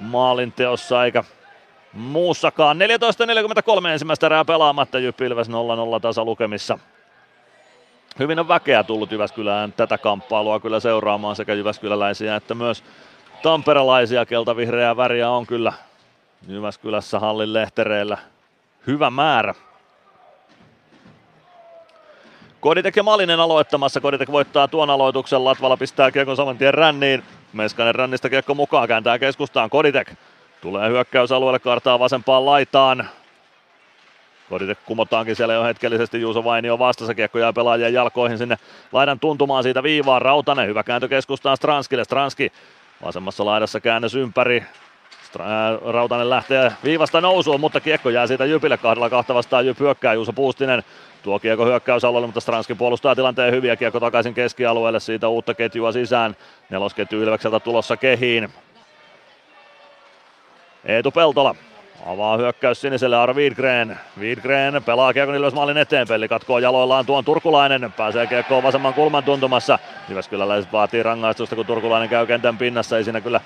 maalin 0.00 0.52
teossa 0.52 1.04
eikä 1.04 1.24
muussakaan. 1.92 2.78
14.43 3.82 3.88
ensimmäistä 3.88 4.26
erää 4.26 4.44
pelaamatta 4.44 4.98
Jyp 4.98 5.20
Ilves 5.20 5.48
0-0 5.48 5.52
tasalukemissa. 6.02 6.78
Hyvin 8.18 8.38
on 8.38 8.48
väkeä 8.48 8.84
tullut 8.84 9.12
Jyväskylään 9.12 9.72
tätä 9.72 9.98
kamppailua 9.98 10.60
kyllä 10.60 10.80
seuraamaan 10.80 11.36
sekä 11.36 11.54
Jyväskyläläisiä 11.54 12.36
että 12.36 12.54
myös 12.54 12.84
tamperelaisia. 13.42 14.26
Keltavihreää 14.26 14.96
väriä 14.96 15.30
on 15.30 15.46
kyllä 15.46 15.72
Jyväskylässä 16.48 17.18
hallin 17.18 17.52
lehtereillä 17.52 18.18
hyvä 18.86 19.10
määrä. 19.10 19.54
Koditek 22.60 22.96
ja 22.96 23.02
Malinen 23.02 23.40
aloittamassa. 23.40 24.00
Koditek 24.00 24.32
voittaa 24.32 24.68
tuon 24.68 24.90
aloituksen. 24.90 25.44
Latvala 25.44 25.76
pistää 25.76 26.10
kiekon 26.10 26.36
saman 26.36 26.58
tien 26.58 26.74
ränniin. 26.74 27.22
Meskanen 27.52 27.94
rännistä 27.94 28.30
kiekko 28.30 28.54
mukaan, 28.54 28.88
kääntää 28.88 29.18
keskustaan. 29.18 29.70
Koditek 29.70 30.12
Tulee 30.60 30.88
hyökkäysalueelle, 30.88 31.58
kartaa 31.58 31.98
vasempaan 31.98 32.46
laitaan. 32.46 33.08
Koditek 34.48 34.78
kumotaankin 34.84 35.36
siellä 35.36 35.54
jo 35.54 35.64
hetkellisesti 35.64 36.20
Juuso 36.20 36.44
Vainio 36.44 36.78
vastassa. 36.78 37.14
Kiekko 37.14 37.38
jää 37.38 37.52
pelaajien 37.52 37.94
jalkoihin 37.94 38.38
sinne 38.38 38.56
laidan 38.92 39.20
tuntumaan 39.20 39.62
siitä 39.62 39.82
viivaan. 39.82 40.22
Rautanen, 40.22 40.68
hyvä 40.68 40.82
kääntö 40.82 41.08
keskustaan 41.08 41.56
Stranskille. 41.56 42.04
Stranski 42.04 42.52
vasemmassa 43.04 43.44
laidassa 43.44 43.80
käännös 43.80 44.14
ympäri. 44.14 44.64
Rautanen 45.84 46.30
lähtee 46.30 46.72
viivasta 46.84 47.20
nousuun, 47.20 47.60
mutta 47.60 47.80
kiekko 47.80 48.10
jää 48.10 48.26
siitä 48.26 48.44
Jypille 48.44 48.76
kahdella 48.76 49.10
kahta 49.10 49.34
vastaan. 49.34 49.66
Jyp 49.66 49.80
hyökkää 49.80 50.14
Juuso 50.14 50.32
Puustinen. 50.32 50.82
Tuo 51.22 51.38
kiekko 51.38 51.64
hyökkäysalueelle, 51.64 52.26
mutta 52.26 52.40
Stranski 52.40 52.74
puolustaa 52.74 53.14
tilanteen 53.14 53.54
hyviä. 53.54 53.76
Kiekko 53.76 54.00
takaisin 54.00 54.34
keskialueelle, 54.34 55.00
siitä 55.00 55.28
uutta 55.28 55.54
ketjua 55.54 55.92
sisään. 55.92 56.36
Nelosketju 56.70 57.22
Ilvekseltä 57.22 57.60
tulossa 57.60 57.96
kehiin. 57.96 58.48
Eetu 60.84 61.10
Peltola 61.10 61.54
avaa 62.06 62.36
hyökkäys 62.36 62.80
siniselle 62.80 63.16
Ara 63.16 63.34
Wiedgren. 63.34 63.98
Wiedgren 64.20 64.84
pelaa 64.84 65.12
kiekon 65.12 65.34
Ilves 65.34 65.54
maalin 65.54 65.76
eteen. 65.76 66.08
Pelli 66.08 66.28
katkoo 66.28 66.58
jaloillaan 66.58 67.06
tuon 67.06 67.24
Turkulainen. 67.24 67.92
Pääsee 67.96 68.26
kiekkoon 68.26 68.62
vasemman 68.62 68.94
kulman 68.94 69.24
tuntumassa. 69.24 69.78
Jyväskyläläiset 70.08 70.72
vaatii 70.72 71.02
rangaistusta, 71.02 71.56
kun 71.56 71.66
Turkulainen 71.66 72.08
käy 72.08 72.26
kentän 72.26 72.58
pinnassa. 72.58 72.98
Ei 72.98 73.04
siinä 73.04 73.20
kyllä 73.20 73.40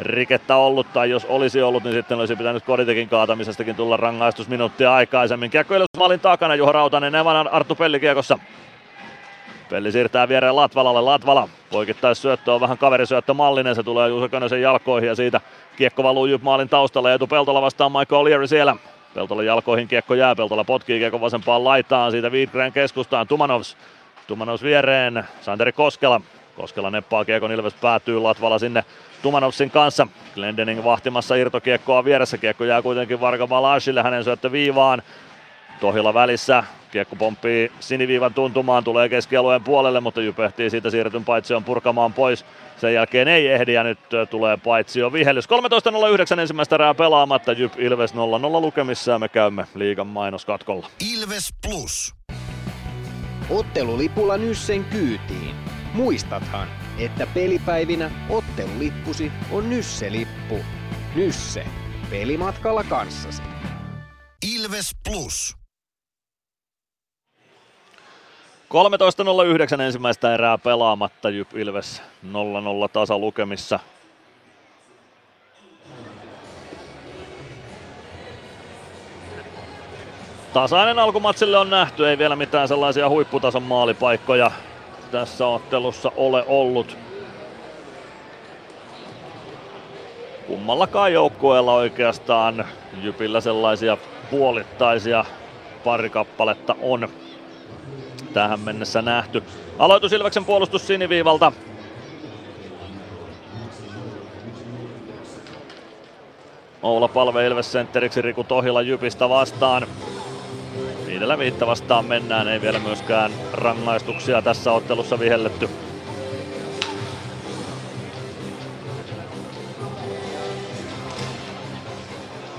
rikettä 0.00 0.56
ollut, 0.56 0.92
tai 0.92 1.10
jos 1.10 1.24
olisi 1.24 1.62
ollut, 1.62 1.84
niin 1.84 1.94
sitten 1.94 2.18
olisi 2.18 2.36
pitänyt 2.36 2.64
Koditekin 2.64 3.08
kaatamisestakin 3.08 3.76
tulla 3.76 3.96
rangaistus 3.96 4.48
minuuttia 4.48 4.94
aikaisemmin. 4.94 5.50
Kiekko 5.50 5.74
Ilves 5.74 5.86
maalin 5.98 6.20
takana, 6.20 6.54
Juha 6.54 6.72
Rautanen, 6.72 7.14
Evan 7.14 7.48
Arttu 7.48 7.74
Pelli 7.74 8.00
kiekossa. 8.00 8.38
Pelli 9.70 9.92
siirtää 9.92 10.28
viereen 10.28 10.56
Latvalalle, 10.56 11.00
Latvala 11.00 11.48
poikittais 11.70 12.22
syöttö 12.22 12.52
on 12.54 12.60
vähän 12.60 12.78
kaverisyöttö 12.78 13.34
mallinen, 13.34 13.74
se 13.74 13.82
tulee 13.82 14.08
Juuso 14.08 14.28
Könösen 14.28 14.62
jalkoihin 14.62 15.08
ja 15.08 15.14
siitä 15.14 15.40
kiekko 15.76 16.02
valuu 16.02 16.26
Jyp 16.26 16.42
maalin 16.42 16.68
taustalla, 16.68 17.12
Etu 17.12 17.26
Peltola 17.26 17.62
vastaan 17.62 17.92
Michael 17.92 18.24
O'Leary 18.24 18.46
siellä. 18.46 18.76
Peltola 19.14 19.42
jalkoihin 19.42 19.88
kiekko 19.88 20.14
jää, 20.14 20.34
Peltola 20.34 20.64
potkii 20.64 20.98
kiekko 20.98 21.20
vasempaan 21.20 21.64
laitaan, 21.64 22.10
siitä 22.10 22.28
Wiedgren 22.28 22.72
keskustaan, 22.72 23.28
Tumanovs, 23.28 23.76
Tumanovs 24.26 24.62
viereen, 24.62 25.24
Santeri 25.40 25.72
Koskela, 25.72 26.20
Koskela 26.56 26.90
neppaa 26.90 27.24
kiekon, 27.24 27.52
Ilves 27.52 27.74
päätyy 27.74 28.20
Latvala 28.20 28.58
sinne 28.58 28.84
Tumanovsin 29.22 29.70
kanssa. 29.70 30.06
Glendening 30.34 30.84
vahtimassa 30.84 31.34
irtokiekkoa 31.34 32.04
vieressä, 32.04 32.38
kiekko 32.38 32.64
jää 32.64 32.82
kuitenkin 32.82 33.20
Varga 33.20 33.46
Malashille, 33.46 34.02
hänen 34.02 34.24
syöttö 34.24 34.52
viivaan. 34.52 35.02
Tohila 35.82 36.14
välissä, 36.14 36.64
kiekko 36.90 37.16
pomppii 37.16 37.72
siniviivan 37.80 38.34
tuntumaan, 38.34 38.84
tulee 38.84 39.08
keskialueen 39.08 39.64
puolelle, 39.64 40.00
mutta 40.00 40.20
Jyp 40.20 40.40
ehtii 40.40 40.70
siitä 40.70 40.90
siirretyn 40.90 41.24
paitsion 41.24 41.64
purkamaan 41.64 42.12
pois. 42.12 42.44
Sen 42.76 42.94
jälkeen 42.94 43.28
ei 43.28 43.48
ehdi 43.48 43.72
ja 43.72 43.82
nyt 43.84 43.98
tulee 44.30 44.56
paitsio 44.56 45.12
vihellys. 45.12 45.48
13.09 46.34 46.40
ensimmäistä 46.40 46.76
erää 46.76 46.94
pelaamatta, 46.94 47.52
Jyp 47.52 47.72
Ilves 47.78 48.14
0-0 48.14 48.16
lukemissa 48.60 49.12
ja 49.12 49.18
me 49.18 49.28
käymme 49.28 49.66
liigan 49.74 50.06
mainoskatkolla. 50.06 50.88
Ilves 51.14 51.48
Plus. 51.66 52.14
Ottelulipulla 53.50 54.36
Nyssen 54.36 54.84
kyytiin. 54.84 55.54
Muistathan, 55.94 56.68
että 56.98 57.26
pelipäivinä 57.34 58.10
ottelulippusi 58.30 59.32
on 59.50 59.70
Nysse-lippu. 59.70 60.58
Nysse. 61.14 61.64
Pelimatkalla 62.10 62.84
kanssasi. 62.84 63.42
Ilves 64.54 64.90
Plus. 65.08 65.61
13.09 68.72 69.80
ensimmäistä 69.80 70.34
erää 70.34 70.58
pelaamatta 70.58 71.30
Jyp 71.30 71.56
Ilves 71.56 72.02
0-0 72.24 72.32
tasa 72.92 73.18
lukemissa. 73.18 73.78
Tasainen 80.52 80.98
alkumatsille 80.98 81.58
on 81.58 81.70
nähty, 81.70 82.08
ei 82.08 82.18
vielä 82.18 82.36
mitään 82.36 82.68
sellaisia 82.68 83.08
huipputason 83.08 83.62
maalipaikkoja 83.62 84.50
tässä 85.10 85.46
ottelussa 85.46 86.12
ole 86.16 86.44
ollut. 86.46 86.96
Kummallakaan 90.46 91.12
joukkueella 91.12 91.74
oikeastaan 91.74 92.64
Jypillä 93.02 93.40
sellaisia 93.40 93.96
puolittaisia 94.30 95.24
pari 95.84 96.10
kappaletta 96.10 96.76
on 96.82 97.08
tähän 98.32 98.60
mennessä 98.60 99.02
nähty. 99.02 99.42
Aloitus 99.78 100.12
Ilveksen 100.12 100.44
puolustus 100.44 100.86
siniviivalta. 100.86 101.52
Oula 106.82 107.08
Palve 107.08 107.46
Ilves 107.46 107.72
sentteriksi 107.72 108.22
Riku 108.22 108.44
Tohila 108.44 108.82
Jypistä 108.82 109.28
vastaan. 109.28 109.86
Viidellä 111.06 111.38
viittä 111.38 111.66
vastaan 111.66 112.04
mennään, 112.04 112.48
ei 112.48 112.60
vielä 112.60 112.78
myöskään 112.78 113.32
rangaistuksia 113.52 114.42
tässä 114.42 114.72
ottelussa 114.72 115.18
vihelletty. 115.18 115.68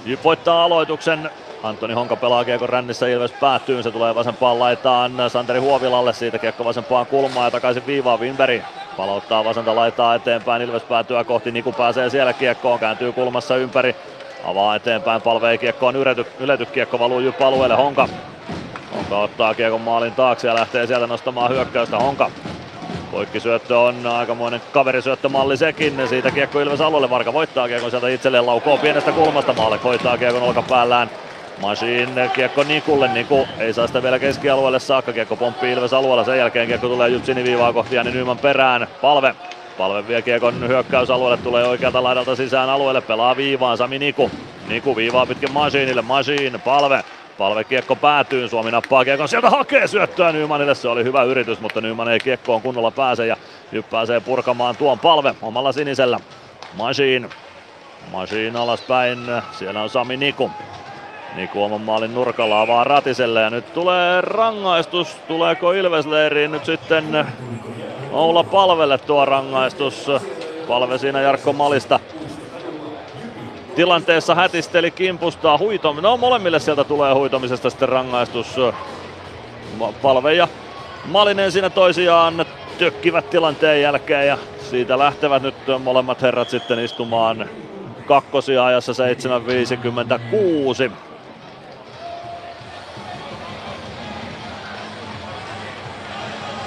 Jyp 0.05 0.23
voittaa 0.23 0.63
aloituksen 0.63 1.29
Antoni 1.63 1.93
Honka 1.93 2.15
pelaa 2.15 2.45
kiekko 2.45 2.67
rännissä, 2.67 3.07
Ilves 3.07 3.31
päättyy, 3.31 3.83
se 3.83 3.91
tulee 3.91 4.15
vasempaan 4.15 4.59
laitaan 4.59 5.11
Santeri 5.27 5.59
Huovilalle, 5.59 6.13
siitä 6.13 6.39
kiekko 6.39 6.65
vasempaan 6.65 7.05
kulmaan 7.05 7.47
ja 7.47 7.51
takaisin 7.51 7.87
viivaan 7.87 8.19
Winberg. 8.19 8.61
Palauttaa 8.97 9.45
vasenta 9.45 9.75
laitaa 9.75 10.15
eteenpäin, 10.15 10.61
Ilves 10.61 10.83
päätyä 10.83 11.23
kohti, 11.23 11.51
Niku 11.51 11.71
pääsee 11.71 12.09
siellä 12.09 12.33
kiekkoon, 12.33 12.79
kääntyy 12.79 13.11
kulmassa 13.11 13.57
ympäri. 13.57 13.95
Avaa 14.43 14.75
eteenpäin, 14.75 15.21
palvee 15.21 15.57
kiekkoon, 15.57 15.95
ylety, 15.95 16.25
ylety 16.39 16.65
kiekko 16.65 16.99
valuu 16.99 17.19
Jyp 17.19 17.41
alueelle, 17.41 17.75
Honka. 17.75 18.07
Honka 18.95 19.19
ottaa 19.19 19.53
kiekon 19.53 19.81
maalin 19.81 20.13
taakse 20.13 20.47
ja 20.47 20.55
lähtee 20.55 20.87
sieltä 20.87 21.07
nostamaan 21.07 21.51
hyökkäystä, 21.51 21.97
Honka 21.97 22.31
Poikkisyöttö 23.11 23.79
on 23.79 24.07
aikamoinen 24.07 24.61
kaverisyöttömalli 24.71 25.57
sekin. 25.57 26.07
Siitä 26.09 26.31
kiekko 26.31 26.59
Ilves 26.59 26.81
alueelle. 26.81 27.09
Varka 27.09 27.33
voittaa 27.33 27.67
kiekon 27.67 27.89
sieltä 27.89 28.07
itselleen 28.07 28.45
laukoo 28.45 28.77
pienestä 28.77 29.11
kulmasta. 29.11 29.53
Maalle 29.53 29.79
hoitaa 29.83 30.17
kiekon 30.17 30.41
olkapäällään. 30.41 31.09
Masin 31.61 32.09
kiekko 32.35 32.63
Nikulle, 32.63 33.07
Niku 33.07 33.47
ei 33.59 33.73
saa 33.73 33.87
sitä 33.87 34.03
vielä 34.03 34.19
keskialueelle 34.19 34.79
saakka, 34.79 35.13
kiekko 35.13 35.35
pomppii 35.35 35.71
Ilves 35.71 35.93
alueella, 35.93 36.23
sen 36.23 36.37
jälkeen 36.37 36.67
kiekko 36.67 36.87
tulee 36.87 37.09
just 37.09 37.25
siniviivaa 37.25 37.73
kohti 37.73 37.95
ja 37.95 38.03
Nyman 38.03 38.37
perään, 38.37 38.87
palve. 39.01 39.35
Palve 39.77 40.07
vie 40.07 40.21
kiekon 40.21 40.67
hyökkäysalueelle, 40.67 41.37
tulee 41.37 41.67
oikealta 41.67 42.03
laidalta 42.03 42.35
sisään 42.35 42.69
alueelle, 42.69 43.01
pelaa 43.01 43.37
viivaan 43.37 43.77
Sami 43.77 43.99
Niku. 43.99 44.31
Niku 44.67 44.95
viivaa 44.95 45.25
pitkin 45.25 45.51
Masinille, 45.51 46.01
Masin, 46.01 46.61
palve. 46.61 47.03
Palve 47.37 47.63
kiekko 47.63 47.95
päätyy, 47.95 48.47
Suomi 48.49 48.71
nappaa 48.71 49.05
kiekon, 49.05 49.27
sieltä. 49.27 49.49
Hakee 49.49 49.87
syöttöä 49.87 50.31
Nymanille, 50.31 50.75
se 50.75 50.87
oli 50.87 51.03
hyvä 51.03 51.23
yritys, 51.23 51.59
mutta 51.59 51.81
Nyman 51.81 52.09
ei 52.09 52.19
kiekkoon 52.19 52.61
kunnolla 52.61 52.91
pääse 52.91 53.27
ja 53.27 53.37
nyt 53.71 53.89
pääsee 53.89 54.19
purkamaan 54.19 54.75
tuon 54.75 54.99
palve 54.99 55.35
omalla 55.41 55.71
sinisellä. 55.71 56.19
Masin, 56.73 57.29
Masin 58.11 58.55
alaspäin, 58.55 59.19
siellä 59.51 59.81
on 59.81 59.89
Sami 59.89 60.17
Niku. 60.17 60.51
Niku 61.35 61.63
oman 61.63 61.81
maalin 61.81 62.13
nurkalla 62.13 62.61
avaa 62.61 62.83
Ratiselle 62.83 63.41
ja 63.41 63.49
nyt 63.49 63.73
tulee 63.73 64.21
rangaistus. 64.21 65.15
Tuleeko 65.27 65.71
Ilvesleiriin 65.71 66.51
nyt 66.51 66.65
sitten 66.65 67.25
Oula 68.11 68.43
Palvelle 68.43 68.97
tuo 68.97 69.25
rangaistus? 69.25 70.11
Palve 70.67 70.97
siinä 70.97 71.21
Jarkko 71.21 71.53
Malista 71.53 71.99
tilanteessa 73.75 74.35
hätisteli 74.35 74.91
kimpustaa 74.91 75.57
huitom. 75.57 75.97
No 76.01 76.17
molemmille 76.17 76.59
sieltä 76.59 76.83
tulee 76.83 77.13
huitomisesta 77.13 77.69
sitten 77.69 77.89
rangaistus. 77.89 78.55
Palve 80.01 80.33
ja 80.33 80.47
Malinen 81.05 81.51
siinä 81.51 81.69
toisiaan 81.69 82.45
tökkivät 82.77 83.29
tilanteen 83.29 83.81
jälkeen 83.81 84.27
ja 84.27 84.37
siitä 84.69 84.99
lähtevät 84.99 85.43
nyt 85.43 85.55
molemmat 85.83 86.21
herrat 86.21 86.49
sitten 86.49 86.79
istumaan 86.79 87.49
kakkosia 88.05 88.65
ajassa 88.65 88.93
7.56. 90.87 90.91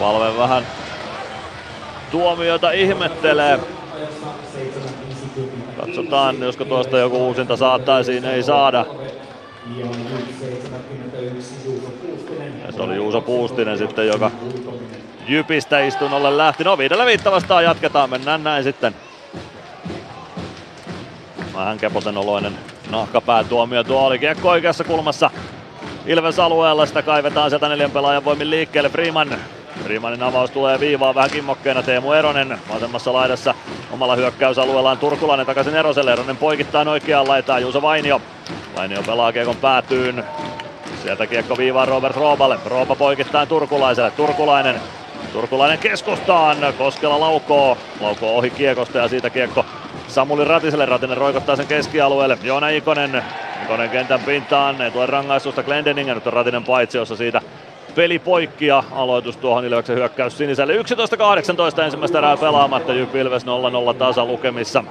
Palve 0.01 0.39
vähän 0.39 0.67
tuomiota 2.11 2.71
ihmettelee. 2.71 3.61
Katsotaan, 5.81 6.41
josko 6.41 6.65
tuosta 6.65 6.99
joku 6.99 7.27
uusinta 7.27 7.57
saattaisiin, 7.57 8.25
ei 8.25 8.43
saada. 8.43 8.87
Ja 12.67 12.73
se 12.73 12.83
oli 12.83 12.97
Juuso 12.97 13.21
Puustinen 13.21 13.79
sitten, 13.79 14.07
joka 14.07 14.31
Jypistä 15.29 15.81
istunnolle 15.81 16.37
lähti. 16.37 16.65
No 16.65 16.79
viidellä 16.79 17.07
viitta 17.07 17.31
vastaan 17.31 17.65
jatketaan, 17.65 18.11
mennään 18.11 18.45
näin 18.45 18.65
sitten. 18.65 18.95
Vähän 21.55 21.79
keposen 21.79 22.17
oloinen 22.19 22.59
nahkapäätuomio 22.91 23.85
tuo 23.85 24.07
oli 24.07 24.19
kiekko 24.19 24.49
oikeassa 24.49 24.85
kulmassa. 24.85 25.31
Ilves 26.07 26.39
alueella 26.39 26.87
sitä 26.87 27.03
kaivetaan 27.03 27.51
sieltä 27.51 27.69
neljän 27.69 27.91
pelaajan 27.91 28.25
voimin 28.25 28.51
liikkeelle. 28.51 28.89
Freeman 28.89 29.39
Freemanin 29.85 30.23
avaus 30.23 30.51
tulee 30.51 30.81
viivaan 30.81 31.15
vähän 31.15 31.31
kimmokkeena 31.31 31.83
Teemu 31.83 32.13
Eronen 32.13 32.59
vasemmassa 32.69 33.13
laidassa 33.13 33.55
omalla 33.93 34.17
hyökkäysalueellaan 34.17 34.99
Turkulainen 34.99 35.47
takaisin 35.47 35.77
Eroselle. 35.77 36.13
Eronen 36.13 36.37
poikittain 36.37 36.89
oikeaan 36.89 37.29
laitaan 37.29 37.63
Juuso 37.63 37.83
Vainio. 37.83 38.21
Vainio 38.77 39.03
pelaa 39.03 39.33
kiekon 39.33 39.57
päätyyn. 39.57 40.25
Sieltä 41.03 41.27
kiekko 41.27 41.57
viivaan 41.57 41.89
Robert 41.89 42.17
Rooballe. 42.17 42.59
Rooba 42.67 42.95
poikittain 42.95 43.49
Turkulaiselle. 43.49 44.11
Turkulainen 44.11 44.81
Turkulainen 45.33 45.79
keskustaan, 45.79 46.57
Koskela 46.79 47.21
laukoo, 47.21 47.79
laukoo 48.01 48.37
ohi 48.37 48.51
kiekosta 48.51 48.99
ja 48.99 49.09
siitä 49.09 49.31
kiekko 49.31 49.65
Samuli 50.09 50.45
Ratiselle, 50.45 50.87
Ratinen 50.87 51.17
roikottaa 51.17 51.57
sen 51.57 51.67
keskialueelle, 51.67 52.39
Joona 52.43 52.69
Ikonen, 52.69 53.23
Ikonen 53.65 53.91
kentän 53.91 54.21
pintaan, 54.21 54.83
ei 54.83 54.91
tule 54.91 55.07
rangaistusta 55.07 55.63
Glendeningen, 55.63 56.15
nyt 56.15 56.27
on 56.27 56.33
Ratinen 56.33 56.65
jossa 56.95 57.17
siitä 57.17 57.43
peli 57.97 58.19
poikki 58.19 58.67
ja 58.67 58.85
aloitus 58.93 59.37
tuohon 59.37 59.65
Ilveksen 59.65 59.97
hyökkäys 59.97 60.39
siniselle. 60.39 60.77
11-18 60.77 61.83
ensimmäistä 61.83 62.19
erää 62.19 62.37
pelaamatta, 62.37 62.95
Jyp 62.95 63.15
Ilves 63.15 63.47
0-0 63.93 63.95
tasa 63.95 64.25
lukemissa. 64.25 64.85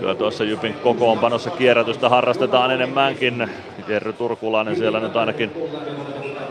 Kyllä 0.00 0.14
tuossa 0.14 0.44
Jypin 0.44 0.74
kokoonpanossa 0.74 1.50
kierrätystä 1.50 2.08
harrastetaan 2.08 2.70
enemmänkin. 2.70 3.50
Jerry 3.88 4.12
Turkulainen 4.12 4.76
siellä 4.76 5.00
nyt 5.00 5.16
ainakin 5.16 5.52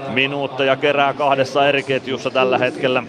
minuutteja 0.10 0.76
kerää 0.76 1.14
kahdessa 1.14 1.68
eri 1.68 1.84
ketjussa 1.84 2.30
tällä 2.30 2.58
hetkellä. 2.58 3.04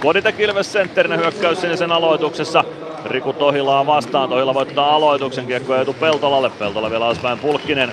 Koditek 0.00 0.40
Ilves 0.40 0.72
sentterinä 0.72 1.16
hyökkäys 1.16 1.60
sinisen 1.60 1.92
aloituksessa. 1.92 2.64
Riku 3.04 3.32
Tohilaa 3.32 3.86
vastaan. 3.86 4.28
Tohila 4.28 4.54
voittaa 4.54 4.94
aloituksen. 4.94 5.46
Kiekko 5.46 5.74
etu 5.74 5.92
Peltolalle. 5.92 6.50
Peltola 6.50 6.90
vielä 6.90 7.04
alaspäin 7.06 7.38
Pulkkinen. 7.38 7.92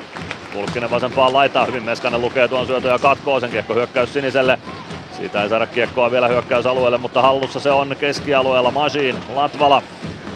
Pulkkinen 0.53 0.91
vasempaan 0.91 1.33
laitaa. 1.33 1.65
Hyvin 1.65 1.83
Meskanen 1.83 2.21
lukee 2.21 2.47
tuon 2.47 2.67
syötön 2.67 2.91
ja 2.91 2.99
katkoo 2.99 3.39
sen. 3.39 3.51
Kiekko 3.51 3.73
hyökkäys 3.73 4.13
siniselle. 4.13 4.59
Siitä 5.17 5.43
ei 5.43 5.49
saada 5.49 5.67
kiekkoa 5.67 6.11
vielä 6.11 6.27
hyökkäysalueelle, 6.27 6.97
mutta 6.97 7.21
hallussa 7.21 7.59
se 7.59 7.71
on 7.71 7.95
keskialueella 7.99 8.71
Masiin. 8.71 9.15
Latvala. 9.35 9.81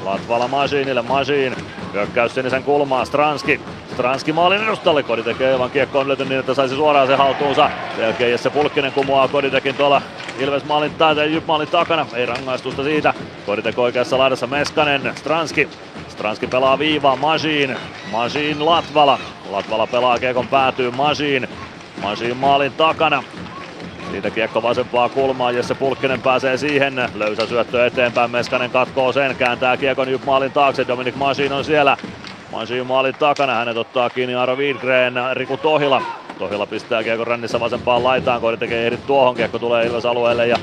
Latvala 0.03 0.47
Masiinille. 0.47 1.01
Masiin. 1.01 1.55
Hyökkäys 1.93 2.35
sinisen 2.35 2.63
kulmaan. 2.63 3.05
Stranski. 3.05 3.61
Stranski 3.93 4.33
maalin 4.33 4.63
edustalle. 4.63 5.03
Kodi 5.03 5.23
tekee 5.23 5.51
ilman 5.51 5.71
kiekko 5.71 5.99
on 5.99 6.07
löytynyt 6.07 6.29
niin, 6.29 6.39
että 6.39 6.53
saisi 6.53 6.75
suoraan 6.75 7.07
se 7.07 7.15
haltuunsa. 7.15 7.69
Sen 7.95 8.03
jälkeen 8.03 8.31
Jesse 8.31 8.49
Pulkkinen 8.49 8.91
kumoaa 8.91 9.27
Koditekin 9.27 9.75
tuolla 9.75 10.01
Ilves 10.39 10.65
maalin 10.65 10.93
tai 10.93 11.33
Jyp 11.33 11.45
maalin 11.45 11.67
takana. 11.67 12.05
Ei 12.13 12.25
rangaistusta 12.25 12.83
siitä. 12.83 13.13
Koditek 13.45 13.79
oikeassa 13.79 14.17
laidassa 14.17 14.47
Meskanen. 14.47 15.11
Stranski. 15.15 15.69
Stranski 16.07 16.47
pelaa 16.47 16.79
viivaa 16.79 17.15
Masiin. 17.15 17.77
Masiin 18.11 18.65
Latvala. 18.65 19.19
Latvala 19.49 19.87
pelaa 19.87 20.19
kiekon 20.19 20.47
päätyy 20.47 20.91
Masiin. 20.91 21.47
Masiin 22.01 22.37
maalin 22.37 22.71
takana. 22.71 23.23
Siitä 24.11 24.31
kiekko 24.31 24.61
vasempaa 24.61 25.09
kulmaa, 25.09 25.51
Jesse 25.51 25.75
Pulkkinen 25.75 26.21
pääsee 26.21 26.57
siihen. 26.57 26.93
Löysä 27.15 27.45
syöttö 27.45 27.85
eteenpäin, 27.85 28.31
Meskanen 28.31 28.71
katkoo 28.71 29.13
sen, 29.13 29.35
kääntää 29.35 29.77
kiekon 29.77 30.07
maalin 30.25 30.51
taakse, 30.51 30.87
Dominic 30.87 31.15
Masin 31.15 31.53
on 31.53 31.65
siellä. 31.65 31.97
Masin 32.51 32.87
maalin 32.87 33.15
takana, 33.19 33.55
hänet 33.55 33.77
ottaa 33.77 34.09
kiinni 34.09 34.35
Aro 34.35 34.55
Widgren, 34.55 35.13
Riku 35.33 35.57
Tohila. 35.57 36.01
Tohila 36.39 36.65
pistää 36.65 37.03
kiekon 37.03 37.27
rännissä 37.27 37.59
vasempaan 37.59 38.03
laitaan, 38.03 38.41
Koiri 38.41 38.57
tekee 38.57 38.87
eri 38.87 38.97
tuohon, 38.97 39.35
kiekko 39.35 39.59
tulee 39.59 39.85
Ilves 39.85 40.05
alueelle 40.05 40.47
ja 40.47 40.57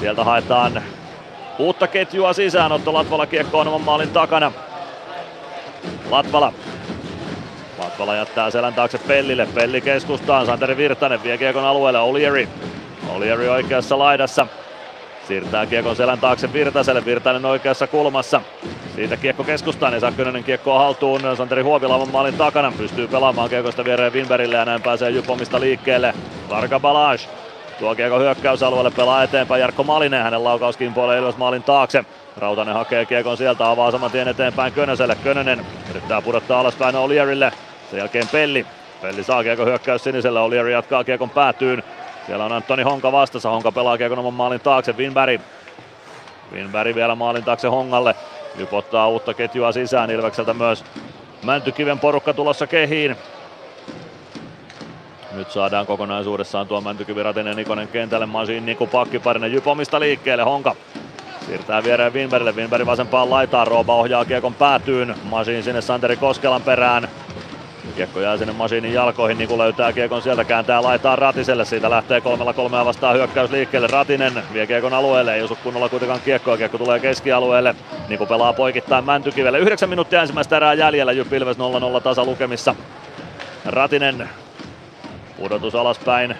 sieltä 0.00 0.24
haetaan 0.24 0.82
uutta 1.58 1.86
ketjua 1.86 2.32
sisään, 2.32 2.72
Otto 2.72 2.92
Latvala 2.92 3.26
kiekko 3.26 3.58
on 3.58 3.68
oman 3.68 3.82
maalin 3.82 4.10
takana. 4.10 4.52
Latvala 6.10 6.52
Latvala 7.78 8.14
jättää 8.16 8.50
selän 8.50 8.74
taakse 8.74 8.98
Pellille. 8.98 9.48
Pelli 9.54 9.80
keskustaan. 9.80 10.46
Santeri 10.46 10.76
Virtanen 10.76 11.22
vie 11.22 11.38
kiekon 11.38 11.64
alueelle. 11.64 11.98
Olieri. 11.98 12.48
Olieri 13.08 13.48
oikeassa 13.48 13.98
laidassa. 13.98 14.46
Siirtää 15.28 15.66
kiekon 15.66 15.96
selän 15.96 16.18
taakse 16.18 16.52
Virtaselle. 16.52 17.04
Virtanen 17.04 17.44
oikeassa 17.44 17.86
kulmassa. 17.86 18.40
Siitä 18.94 19.16
kiekko 19.16 19.44
keskustaan 19.44 19.92
ja 19.92 20.00
Sakkönen 20.00 20.44
kiekkoa 20.44 20.78
haltuun. 20.78 21.20
Santeri 21.36 21.62
Huovilaavan 21.62 22.12
maalin 22.12 22.34
takana. 22.34 22.72
Pystyy 22.78 23.08
pelaamaan 23.08 23.50
kiekosta 23.50 23.84
viereen 23.84 24.12
Winbergille 24.12 24.56
ja 24.56 24.64
näin 24.64 24.82
pääsee 24.82 25.10
Jupomista 25.10 25.60
liikkeelle. 25.60 26.14
Varga 26.48 26.80
Balaj. 26.80 27.18
Tuo 27.78 27.94
kiekko 27.94 28.18
hyökkäysalueelle 28.18 28.90
pelaa 28.90 29.22
eteenpäin 29.22 29.60
Jarkko 29.60 29.84
Malinen. 29.84 30.22
Hänen 30.22 30.44
laukauskin 30.44 30.94
puolelle 30.94 31.20
Ilves 31.20 31.36
maalin 31.36 31.62
taakse. 31.62 32.04
Rautanen 32.36 32.74
hakee 32.74 33.06
kiekon 33.06 33.36
sieltä, 33.36 33.70
avaa 33.70 33.90
saman 33.90 34.10
tien 34.10 34.28
eteenpäin 34.28 34.72
Könöselle. 34.72 35.16
Könönen 35.24 35.66
yrittää 35.90 36.22
pudottaa 36.22 36.60
alaspäin 36.60 36.96
Olierille. 36.96 37.52
Sen 37.90 37.98
jälkeen 37.98 38.28
Pelli. 38.28 38.66
Pelli 39.02 39.24
saa 39.24 39.42
kiekon 39.42 39.66
hyökkäys 39.66 40.04
sinisellä, 40.04 40.42
Olieri 40.42 40.72
jatkaa 40.72 41.04
kiekon 41.04 41.30
päätyyn. 41.30 41.82
Siellä 42.26 42.44
on 42.44 42.52
Antoni 42.52 42.82
Honka 42.82 43.12
vastassa, 43.12 43.50
Honka 43.50 43.72
pelaa 43.72 43.98
kiekon 43.98 44.18
oman 44.18 44.34
maalin 44.34 44.60
taakse, 44.60 44.92
Winberg. 44.92 45.40
Winberg 46.52 46.94
vielä 46.94 47.14
maalin 47.14 47.44
taakse 47.44 47.68
Hongalle. 47.68 48.14
Nyt 48.56 48.72
ottaa 48.72 49.08
uutta 49.08 49.34
ketjua 49.34 49.72
sisään 49.72 50.10
Ilvekseltä 50.10 50.54
myös 50.54 50.84
Mäntykiven 51.44 51.98
porukka 51.98 52.32
tulossa 52.32 52.66
kehiin. 52.66 53.16
Nyt 55.32 55.50
saadaan 55.50 55.86
kokonaisuudessaan 55.86 56.66
tuo 56.66 56.80
Mäntykivi 56.80 57.22
Ratinen 57.22 57.58
Ikonen 57.58 57.88
kentälle. 57.88 58.26
Masin 58.26 58.66
Niku 58.66 58.86
pakkiparinen 58.86 59.52
Jypomista 59.52 60.00
liikkeelle. 60.00 60.42
Honka 60.42 60.76
Siirtää 61.46 61.84
viereen 61.84 62.12
Winbergille, 62.12 62.52
Winberg 62.52 62.86
vasempaan 62.86 63.30
laitaan, 63.30 63.66
Rooba 63.66 63.94
ohjaa 63.94 64.24
kiekon 64.24 64.54
päätyyn, 64.54 65.14
Masin 65.24 65.62
sinne 65.62 65.80
Santeri 65.80 66.16
Koskelan 66.16 66.62
perään. 66.62 67.08
Kiekko 67.96 68.20
jää 68.20 68.36
sinne 68.36 68.52
Masinin 68.52 68.92
jalkoihin, 68.92 69.38
niin 69.38 69.48
kun 69.48 69.58
löytää 69.58 69.92
kiekon 69.92 70.22
sieltä, 70.22 70.44
kääntää 70.44 70.82
laitaan 70.82 71.18
Ratiselle, 71.18 71.64
siitä 71.64 71.90
lähtee 71.90 72.20
kolmella 72.20 72.52
kolmea 72.52 72.84
vastaan 72.84 73.16
hyökkäys 73.16 73.50
liikkeelle. 73.50 73.86
Ratinen 73.86 74.42
vie 74.52 74.66
kiekon 74.66 74.94
alueelle, 74.94 75.34
ei 75.34 75.42
osu 75.42 75.58
kunnolla 75.62 75.88
kuitenkaan 75.88 76.20
kiekkoa, 76.24 76.56
kiekko 76.56 76.78
tulee 76.78 77.00
keskialueelle. 77.00 77.74
Niin 78.08 78.18
kuin 78.18 78.28
pelaa 78.28 78.52
poikittain 78.52 79.04
Mäntykivelle. 79.04 79.58
9 79.58 79.88
minuuttia 79.88 80.20
ensimmäistä 80.20 80.56
erää 80.56 80.74
jäljellä, 80.74 81.12
Jyp 81.12 81.32
Ilves 81.32 81.56
0-0 81.58 82.00
tasa 82.02 82.24
lukemissa. 82.24 82.74
Ratinen 83.64 84.28
pudotus 85.36 85.74
alaspäin 85.74 86.36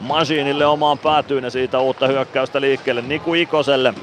Masiinille 0.00 0.66
omaan 0.66 0.98
päätyyn 0.98 1.44
ja 1.44 1.50
siitä 1.50 1.78
uutta 1.78 2.06
hyökkäystä 2.06 2.60
liikkeelle 2.60 3.02
Niku 3.02 3.34
Ikoselle. 3.34 3.94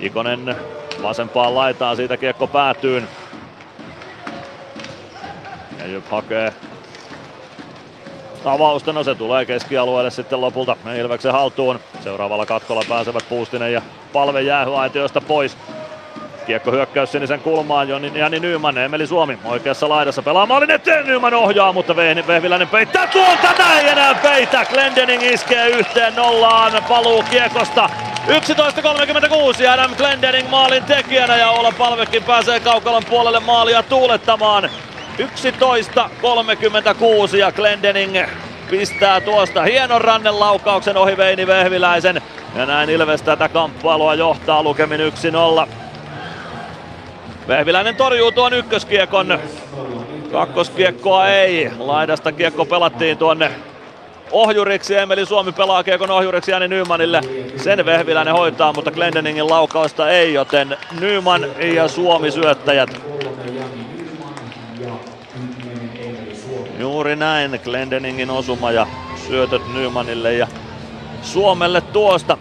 Ikonen 0.00 0.56
vasempaan 1.02 1.54
laitaan, 1.54 1.96
siitä 1.96 2.16
kiekko 2.16 2.46
päätyyn. 2.46 3.08
Jyp 5.92 6.08
hakee. 6.10 6.52
Avausta, 8.44 8.92
no 8.92 9.04
se 9.04 9.14
tulee 9.14 9.44
keskialueelle 9.44 10.10
sitten 10.10 10.40
lopulta 10.40 10.76
Ilveksen 10.98 11.32
haltuun. 11.32 11.80
Seuraavalla 12.04 12.46
katkolla 12.46 12.82
pääsevät 12.88 13.24
Puustinen 13.28 13.72
ja 13.72 13.82
Palve 14.12 14.40
jäähyaitioista 14.40 15.20
pois. 15.20 15.56
Kiekko 16.46 16.70
hyökkäys 16.70 17.12
sinisen 17.12 17.40
kulmaan, 17.40 17.88
Joni, 17.88 18.12
Jani 18.14 18.40
Nyman, 18.40 18.78
Emeli 18.78 19.06
Suomi 19.06 19.38
oikeassa 19.44 19.88
laidassa 19.88 20.22
pelaa 20.22 20.46
maalin 20.46 20.70
eteen, 20.70 21.06
Nyman 21.06 21.34
ohjaa, 21.34 21.72
mutta 21.72 21.96
Vehviläinen 21.96 22.68
peittää 22.68 23.06
tuolta, 23.06 23.48
näin 23.58 23.86
enää 23.86 24.14
peitä, 24.14 24.66
Glendening 24.70 25.22
iskee 25.22 25.68
yhteen 25.68 26.16
nollaan, 26.16 26.72
paluu 26.88 27.24
kiekosta, 27.30 27.90
11.36 28.26 29.68
Adam 29.68 29.94
Glendening 29.96 30.48
maalin 30.50 30.84
tekijänä 30.84 31.36
ja 31.36 31.50
Ola 31.50 31.72
Palvekin 31.78 32.22
pääsee 32.22 32.60
Kaukalan 32.60 33.04
puolelle 33.08 33.40
maalia 33.40 33.82
tuulettamaan. 33.82 34.70
11.36 35.18 37.36
ja 37.36 37.52
Glendening 37.52 38.18
pistää 38.70 39.20
tuosta 39.20 39.62
hienon 39.62 40.00
rannelaukauksen 40.00 40.96
ohi 40.96 41.16
Veini 41.16 41.46
Vehviläisen. 41.46 42.22
Ja 42.56 42.66
näin 42.66 42.90
Ilves 42.90 43.22
tätä 43.22 43.48
kamppailua 43.48 44.14
johtaa 44.14 44.62
lukemin 44.62 45.00
1-0. 45.00 45.04
Vehviläinen 47.48 47.96
torjuu 47.96 48.32
tuon 48.32 48.52
ykköskiekon. 48.52 49.38
Kakkoskiekkoa 50.32 51.28
ei. 51.28 51.70
Laidasta 51.78 52.32
kiekko 52.32 52.64
pelattiin 52.64 53.18
tuonne 53.18 53.50
ohjuriksi. 54.30 54.96
Emeli 54.96 55.26
Suomi 55.26 55.52
pelaa 55.52 55.84
kiekon 55.84 56.10
ohjuriksi 56.10 56.50
Jani 56.50 56.68
Nymanille. 56.68 57.20
Sen 57.56 57.86
Vehviläinen 57.86 58.34
hoitaa, 58.34 58.72
mutta 58.72 58.90
Glendeningin 58.90 59.50
laukausta 59.50 60.10
ei, 60.10 60.34
joten 60.34 60.76
Nyman 61.00 61.46
ja 61.74 61.88
Suomi 61.88 62.30
syöttäjät. 62.30 63.00
Juuri 66.80 67.16
näin, 67.16 67.60
Glendeningin 67.64 68.30
osuma 68.30 68.72
ja 68.72 68.86
syötöt 69.28 69.62
Nymanille 69.74 70.32
ja 70.34 70.46
Suomelle 71.22 71.80
tuosta. 71.80 72.38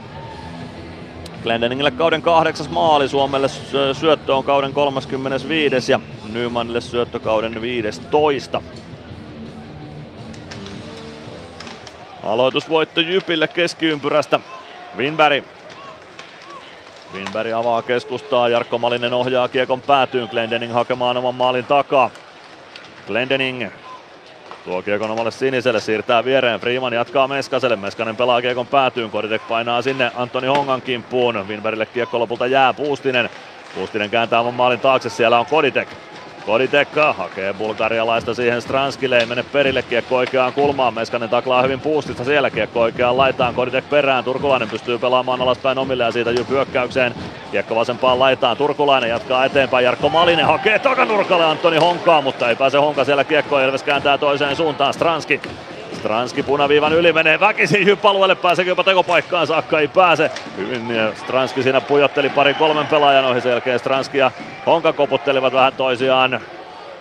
Glendeningille 1.44 1.92
kauden 1.92 2.22
kahdeksas 2.22 2.70
maali, 2.70 3.10
Suomelle 3.10 3.48
syöttö 3.94 4.36
on 4.36 4.44
kauden 4.44 4.74
35 4.74 5.92
ja 5.92 6.00
Nymanille 6.34 6.82
syöttökauden 6.82 7.62
15. 7.62 8.62
Aloitusvoitto 12.24 13.02
Jypille 13.02 13.48
keskiympyrästä. 13.48 14.40
Winberg. 14.98 15.44
Winberg 17.14 17.52
avaa 17.52 17.82
keskustaa, 17.82 18.50
Jarkko 18.50 18.78
Malinen 18.78 19.14
ohjaa 19.14 19.48
kiekon 19.48 19.82
päätyyn, 19.82 20.28
Glendening 20.32 20.74
hakemaan 20.74 21.18
oman 21.18 21.36
maalin 21.36 21.66
takaa. 21.66 22.10
Glendening 23.08 23.70
Tuo 24.70 24.82
kiekon 24.82 25.12
omalle 25.12 25.32
siniselle, 25.32 25.80
siirtää 25.80 26.26
viereen. 26.26 26.60
Freeman 26.60 26.94
jatkaa 26.94 27.28
Meskaselle. 27.28 27.76
Meskanen 27.76 28.16
pelaa 28.16 28.42
kiekon 28.42 28.68
päätyyn. 28.68 29.10
Koditek 29.10 29.42
painaa 29.48 29.82
sinne 29.82 30.12
Antoni 30.16 30.48
Hongan 30.48 30.82
kimppuun. 30.82 31.48
Winbergille 31.48 31.86
kiekko 31.86 32.20
lopulta 32.20 32.48
jää 32.48 32.74
Puustinen. 32.74 33.30
Puustinen 33.76 34.10
kääntää 34.10 34.40
oman 34.40 34.54
maalin 34.54 34.80
taakse. 34.80 35.10
Siellä 35.10 35.40
on 35.40 35.46
Koditek. 35.46 36.09
Koditekka 36.46 37.14
hakee 37.14 37.54
bulgarialaista 37.54 38.34
siihen 38.34 38.62
Stranskille, 38.62 39.18
ei 39.18 39.26
mene 39.26 39.44
perille, 39.44 39.82
kiekko 39.82 40.16
oikeaan 40.16 40.54
kulmaan, 40.54 40.94
Meskanen 40.94 41.30
taklaa 41.30 41.62
hyvin 41.62 41.80
puustista 41.80 42.24
siellä, 42.24 42.50
kiekko 42.50 42.82
oikeaan 42.82 43.18
laitaan, 43.18 43.56
Koditek 43.56 43.90
perään, 43.90 44.24
Turkulainen 44.24 44.70
pystyy 44.70 44.98
pelaamaan 44.98 45.42
alaspäin 45.42 45.78
omille 45.78 46.04
ja 46.04 46.12
siitä 46.12 46.32
hyökkäykseen, 46.50 47.16
kiekko 47.52 47.76
vasempaan 47.76 48.20
laitaan, 48.20 48.58
Turkulainen 48.58 49.10
jatkaa 49.10 49.46
eteenpäin, 49.46 49.86
Jarkko 49.86 50.10
Malinen 50.10 50.46
hakee 50.46 50.80
takanurkalle 50.80 51.46
Antoni 51.46 51.78
Honkaa, 51.78 52.22
mutta 52.22 52.50
ei 52.50 52.56
pääse 52.56 52.78
Honka 52.78 53.04
siellä 53.04 53.24
kiekko, 53.24 53.60
Elves 53.60 53.84
kääntää 53.84 54.18
toiseen 54.18 54.56
suuntaan, 54.56 54.94
Stranski 54.94 55.42
Stranski 56.00 56.44
punaviivan 56.44 56.94
yli 56.94 57.14
menee 57.14 57.40
väkisin 57.40 57.86
hyppalueelle, 57.86 58.36
pääseekö 58.36 58.72
jopa 58.72 58.84
tekopaikkaan 58.84 59.48
saakka, 59.48 59.80
ei 59.80 59.88
pääse. 59.88 60.32
Hyvin 60.58 60.96
ja 60.96 61.16
Stranski 61.16 61.64
siinä 61.64 61.82
pujotteli 61.82 62.30
parin 62.30 62.56
kolmen 62.56 62.88
pelaajan 62.88 63.26
ohi, 63.26 63.42
sen 63.42 63.50
jälkeen 63.50 63.80
Stranski 63.80 64.18
ja 64.18 64.32
Honka 64.66 64.94
koputtelivat 64.94 65.54
vähän 65.54 65.74
toisiaan. 65.74 66.40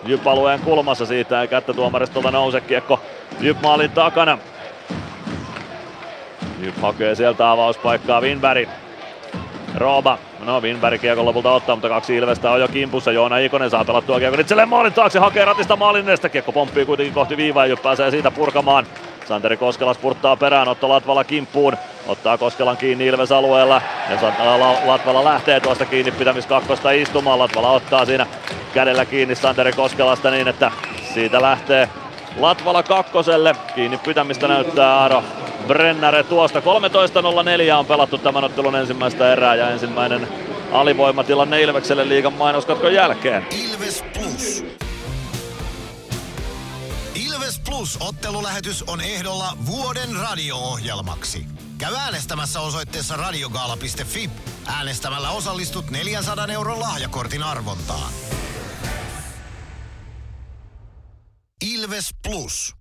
Jyp-alueen 0.05 0.59
kulmassa 0.59 1.05
siitä 1.05 1.41
ei 1.41 1.47
kättä 1.47 1.73
tuomaristolta 1.73 2.31
nouse 2.31 2.61
kiekko 2.61 2.99
Jyp 3.39 3.61
maalin 3.61 3.91
takana. 3.91 4.37
Jyp 6.59 6.77
hakee 6.81 7.15
sieltä 7.15 7.51
avauspaikkaa 7.51 8.21
Winberg. 8.21 8.69
Rooba. 9.75 10.17
No 10.45 10.61
Winberg 10.61 11.01
kiekon 11.01 11.25
lopulta 11.25 11.51
ottaa, 11.51 11.75
mutta 11.75 11.89
kaksi 11.89 12.15
Ilvestä 12.15 12.51
on 12.51 12.61
jo 12.61 12.67
kimpussa. 12.67 13.11
Joona 13.11 13.37
Ikonen 13.37 13.69
saa 13.69 13.85
pelattua 13.85 14.19
kiekon 14.19 14.39
itselleen 14.39 14.69
maalin 14.69 14.93
taakse, 14.93 15.19
hakee 15.19 15.45
ratista 15.45 15.75
maalin 15.75 16.07
edestä. 16.07 16.29
Kiekko 16.29 16.51
pomppii 16.51 16.85
kuitenkin 16.85 17.13
kohti 17.13 17.37
viivaa 17.37 17.65
ja 17.65 17.77
pääsee 17.77 18.11
siitä 18.11 18.31
purkamaan. 18.31 18.85
Santeri 19.27 19.57
Koskela 19.57 19.93
spurttaa 19.93 20.35
perään, 20.35 20.67
Otto 20.67 20.89
Latvala 20.89 21.23
kimppuun. 21.23 21.77
Ottaa 22.07 22.37
Koskelan 22.37 22.77
kiinni 22.77 23.05
Ilves 23.05 23.31
alueella. 23.31 23.81
Ja 24.09 24.59
Latvala 24.85 25.23
lähtee 25.23 25.59
tuosta 25.59 25.85
kiinni 25.85 26.11
pitämiskakkosta 26.11 26.91
istumaan. 26.91 27.39
Latvala 27.39 27.71
ottaa 27.71 28.05
siinä 28.05 28.25
kädellä 28.73 29.05
kiinni 29.05 29.35
Santeri 29.35 29.71
Koskelasta 29.71 30.31
niin, 30.31 30.47
että 30.47 30.71
siitä 31.13 31.41
lähtee 31.41 31.89
Latvala 32.37 32.83
kakkoselle. 32.83 33.55
Kiinni 33.75 33.97
pitämistä 33.97 34.47
näyttää 34.47 34.95
Aaro 34.95 35.23
Brennare 35.67 36.23
tuosta. 36.23 36.59
13.04 36.59 36.65
on 37.79 37.85
pelattu 37.85 38.17
tämän 38.17 38.43
ottelun 38.43 38.75
ensimmäistä 38.75 39.31
erää 39.31 39.55
ja 39.55 39.69
ensimmäinen 39.69 40.27
alivoimatilanne 40.71 41.61
Ilvekselle 41.61 42.09
liigan 42.09 42.33
mainoskatkon 42.33 42.93
jälkeen. 42.93 43.47
Ilves 43.51 44.03
Plus. 44.13 44.65
Ilves 47.15 47.59
Plus 47.59 47.97
ottelulähetys 48.01 48.83
on 48.87 49.01
ehdolla 49.01 49.57
vuoden 49.65 50.15
radio-ohjelmaksi. 50.15 51.45
Käy 51.77 51.95
äänestämässä 51.95 52.59
osoitteessa 52.59 53.17
radiogaala.fi. 53.17 54.29
Äänestämällä 54.67 55.29
osallistut 55.29 55.89
400 55.89 56.47
euron 56.53 56.79
lahjakortin 56.79 57.43
arvontaan. 57.43 58.11
Ilves 61.65 62.09
Plus. 62.27 62.75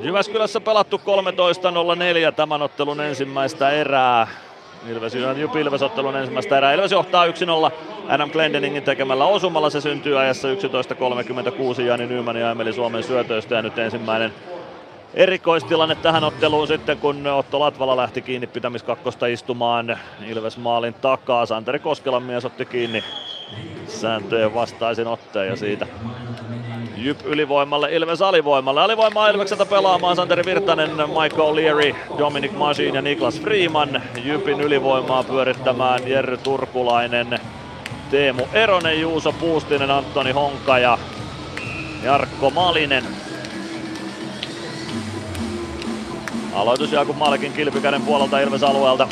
Jyväskylässä 0.00 0.60
pelattu 0.60 0.96
13.04 0.96 2.32
tämän 2.36 2.62
ottelun 2.62 3.00
ensimmäistä 3.00 3.70
erää. 3.70 4.28
Ilves 4.88 5.14
Jyp 5.14 5.56
Ilves 5.56 5.82
ottelun 5.82 6.16
ensimmäistä 6.16 6.56
erää. 6.58 6.72
Ilves 6.72 6.92
johtaa 6.92 7.26
1-0 7.26 7.30
Adam 8.08 8.30
Glendeningin 8.30 8.82
tekemällä 8.82 9.24
osumalla. 9.24 9.70
Se 9.70 9.80
syntyy 9.80 10.20
ajassa 10.20 10.48
11.36 11.74 11.82
Jani 11.82 12.06
Nyman 12.06 12.36
ja 12.36 12.50
Emeli 12.50 12.72
Suomen 12.72 13.02
syötöistä 13.02 13.54
ja 13.54 13.62
nyt 13.62 13.78
ensimmäinen 13.78 14.34
erikoistilanne 15.14 15.94
tähän 15.94 16.24
otteluun 16.24 16.66
sitten, 16.66 16.98
kun 16.98 17.26
Otto 17.26 17.60
Latvala 17.60 17.96
lähti 17.96 18.22
kiinni 18.22 18.46
pitämiskakkosta 18.46 19.26
istumaan 19.26 19.98
Ilves 20.26 20.58
maalin 20.58 20.94
takaa. 20.94 21.46
Santeri 21.46 21.78
Koskelan 21.78 22.22
mies 22.22 22.44
otti 22.44 22.66
kiinni 22.66 23.04
sääntöjen 23.86 24.54
vastaisin 24.54 25.06
otteen 25.06 25.48
ja 25.48 25.56
siitä 25.56 25.86
Jyp 27.00 27.20
ylivoimalle, 27.24 27.94
Ilves 27.94 28.22
alivoimalle. 28.22 28.80
Alivoimaa 28.80 29.28
Ilvekseltä 29.28 29.66
pelaamaan 29.66 30.16
Santeri 30.16 30.44
Virtanen, 30.44 30.90
Michael 30.90 31.56
Leary, 31.56 31.94
Dominic 32.18 32.52
Masin 32.52 32.94
ja 32.94 33.02
Niklas 33.02 33.40
Freeman. 33.40 34.02
Jypin 34.24 34.60
ylivoimaa 34.60 35.22
pyörittämään 35.22 36.08
Jerry 36.08 36.36
Turkulainen, 36.36 37.40
Teemu 38.10 38.42
Eronen, 38.52 39.00
Juuso 39.00 39.32
Puustinen, 39.32 39.90
Antoni 39.90 40.32
Honka 40.32 40.78
ja 40.78 40.98
Jarkko 42.02 42.50
Malinen. 42.50 43.04
Aloitus 46.54 46.92
Jakub 46.92 47.16
Malkin 47.16 47.52
kilpikäden 47.52 48.02
puolelta 48.02 48.40
Ilves 48.40 48.62
alueelta. 48.62 49.08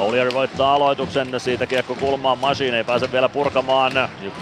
Olier 0.00 0.34
voittaa 0.34 0.74
aloituksen, 0.74 1.40
siitä 1.40 1.66
kiekko 1.66 1.94
kulmaan, 1.94 2.38
Machine 2.38 2.76
ei 2.76 2.84
pääse 2.84 3.12
vielä 3.12 3.28
purkamaan. 3.28 3.92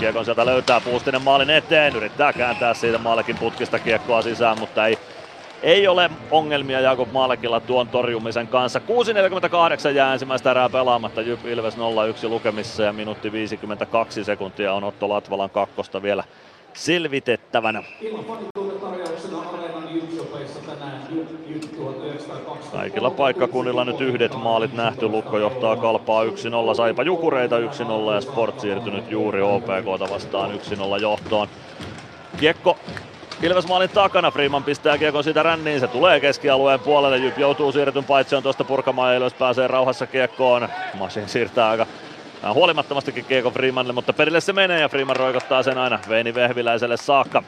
Kiekon 0.01 0.25
sieltä 0.25 0.47
löytää 0.47 0.81
Puustinen 0.81 1.23
maalin 1.23 1.51
eteen, 1.51 1.97
yrittää 1.97 2.33
kääntää 2.33 2.75
siitä 2.75 2.99
Maalekin 2.99 3.39
putkista 3.39 3.79
kiekkoa 3.79 4.23
sisään, 4.23 4.59
mutta 4.59 4.87
ei, 4.87 4.99
ei 5.63 5.89
ole 5.89 6.11
ongelmia 6.31 6.81
Jakob 6.81 7.13
Maalekilla 7.13 7.61
tuon 7.61 7.89
torjumisen 7.89 8.49
kanssa. 8.49 8.81
6.48 9.89 9.95
jää 9.95 10.13
ensimmäistä 10.13 10.51
erää 10.51 10.69
pelaamatta, 10.69 11.21
Jyp 11.21 11.47
Ilves 11.47 11.77
0-1 11.77 11.79
lukemissa 12.29 12.83
ja 12.83 12.93
minuutti 12.93 13.33
52 13.33 14.25
sekuntia 14.25 14.73
on 14.73 14.85
Otto 14.85 15.09
Latvalan 15.09 15.51
kakkosta 15.51 16.03
vielä 16.03 16.25
selvitettävänä. 16.75 17.83
Kaikilla 22.73 23.11
paikkakunnilla 23.11 23.85
nyt 23.85 24.01
yhdet 24.01 24.35
maalit 24.35 24.73
nähty. 24.73 25.09
Lukko 25.09 25.39
johtaa 25.39 25.77
kalpaa 25.77 26.25
1-0, 26.25 26.29
Saipa 26.77 27.03
Jukureita 27.03 27.59
1-0 27.59 28.15
ja 28.15 28.21
Sport 28.21 28.61
siirtynyt 28.61 29.11
juuri 29.11 29.43
OPKta 29.43 30.15
vastaan 30.15 30.51
1-0 30.51 31.03
johtoon. 31.03 31.49
Kiekko 32.41 32.77
Ilves 33.43 33.69
maalin 33.69 33.91
takana, 33.91 34.31
Freeman 34.31 34.65
pistää 34.65 34.99
kiekon 34.99 35.25
siitä 35.25 35.43
ränniin, 35.43 35.81
se 35.81 35.87
tulee 35.87 36.21
keskialueen 36.21 36.81
puolelle, 36.81 37.19
Jyp 37.19 37.39
joutuu 37.39 37.73
siirretyn 37.73 38.05
on 38.37 38.43
tuosta 38.43 38.65
purkamaan 38.65 39.13
ja 39.13 39.19
Ilves 39.19 39.35
pääsee 39.35 39.69
rauhassa 39.69 40.07
kiekkoon. 40.07 40.69
Masin 40.95 41.29
siirtää 41.29 41.71
aika 41.71 41.87
huolimattomastikin 42.55 43.25
kiekko 43.25 43.51
Freemanille, 43.51 43.93
mutta 43.93 44.13
perille 44.13 44.41
se 44.41 44.53
menee 44.53 44.81
ja 44.81 44.89
Freeman 44.89 45.17
roikottaa 45.17 45.63
sen 45.63 45.79
aina 45.79 45.99
Veini 46.09 46.35
Vehviläiselle 46.35 46.97
saakka. 46.97 47.43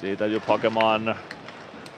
Siitä 0.00 0.26
Jyp 0.26 0.46
hakemaan 0.46 1.16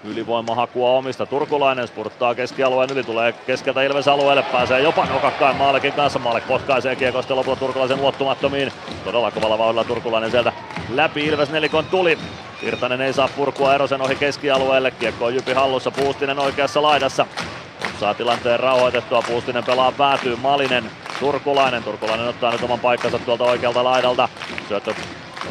ylivoimahakua 0.04 0.90
omista. 0.90 1.26
Turkulainen 1.26 1.88
spurttaa 1.88 2.34
keskialueen 2.34 2.90
yli, 2.92 3.04
tulee 3.04 3.32
keskeltä 3.32 3.82
Ilves 3.82 4.08
alueelle, 4.08 4.42
pääsee 4.42 4.80
jopa 4.80 5.04
nokakkaan 5.04 5.56
Maalekin 5.56 5.92
kanssa. 5.92 6.18
Maalek 6.18 6.48
potkaisee 6.48 6.96
kiekosta 6.96 7.36
lopulta 7.36 7.60
Turkulaisen 7.60 8.00
luottumattomiin. 8.00 8.72
Todella 9.04 9.30
kovalla 9.30 9.58
vauhdilla 9.58 9.84
Turkulainen 9.84 10.30
sieltä 10.30 10.52
läpi 10.88 11.26
Ilves 11.26 11.50
nelikon 11.50 11.84
tuli. 11.84 12.18
Virtanen 12.64 13.00
ei 13.00 13.12
saa 13.12 13.28
purkua 13.36 13.74
Erosen 13.74 14.02
ohi 14.02 14.16
keskialueelle. 14.16 14.90
Kiekko 14.90 15.24
on 15.24 15.34
Jypi 15.34 15.52
hallussa, 15.52 15.90
Puustinen 15.90 16.38
oikeassa 16.38 16.82
laidassa. 16.82 17.26
Saa 18.00 18.14
tilanteen 18.14 18.60
rauhoitettua, 18.60 19.22
Puustinen 19.22 19.64
pelaa 19.64 19.92
päätyy, 19.92 20.36
Malinen, 20.36 20.90
Turkulainen. 21.20 21.82
Turkulainen 21.82 22.28
ottaa 22.28 22.52
nyt 22.52 22.62
oman 22.62 22.80
paikkansa 22.80 23.18
tuolta 23.18 23.44
oikealta 23.44 23.84
laidalta. 23.84 24.28
Syöttö 24.68 24.94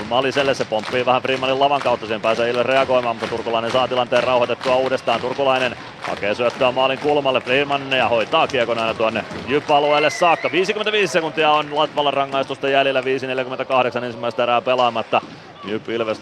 Maliselle 0.09 0.53
se 0.53 0.65
pomppii 0.65 1.05
vähän 1.05 1.21
Freemanin 1.21 1.59
lavan 1.59 1.81
kautta, 1.81 2.05
siihen 2.05 2.21
pääsee 2.21 2.49
Ilves 2.49 2.65
reagoimaan, 2.65 3.15
mutta 3.15 3.35
Turkulainen 3.35 3.71
saa 3.71 3.87
tilanteen 3.87 4.23
rauhoitettua 4.23 4.75
uudestaan. 4.75 5.21
Turkulainen 5.21 5.75
hakee 6.01 6.35
syöttöä 6.35 6.71
maalin 6.71 6.99
kulmalle 6.99 7.41
Freeman 7.41 7.91
ja 7.91 8.09
hoitaa 8.09 8.47
kiekon 8.47 8.79
aina 8.79 8.93
tuonne 8.93 9.25
Jyp-alueelle 9.47 10.09
saakka. 10.09 10.51
55 10.51 11.13
sekuntia 11.13 11.51
on 11.51 11.75
Latvalan 11.75 12.13
rangaistusta 12.13 12.69
jäljellä, 12.69 13.01
5.48 13.01 14.03
ensimmäistä 14.03 14.43
erää 14.43 14.61
pelaamatta. 14.61 15.21
Jyp 15.63 15.89
Ilves 15.89 16.21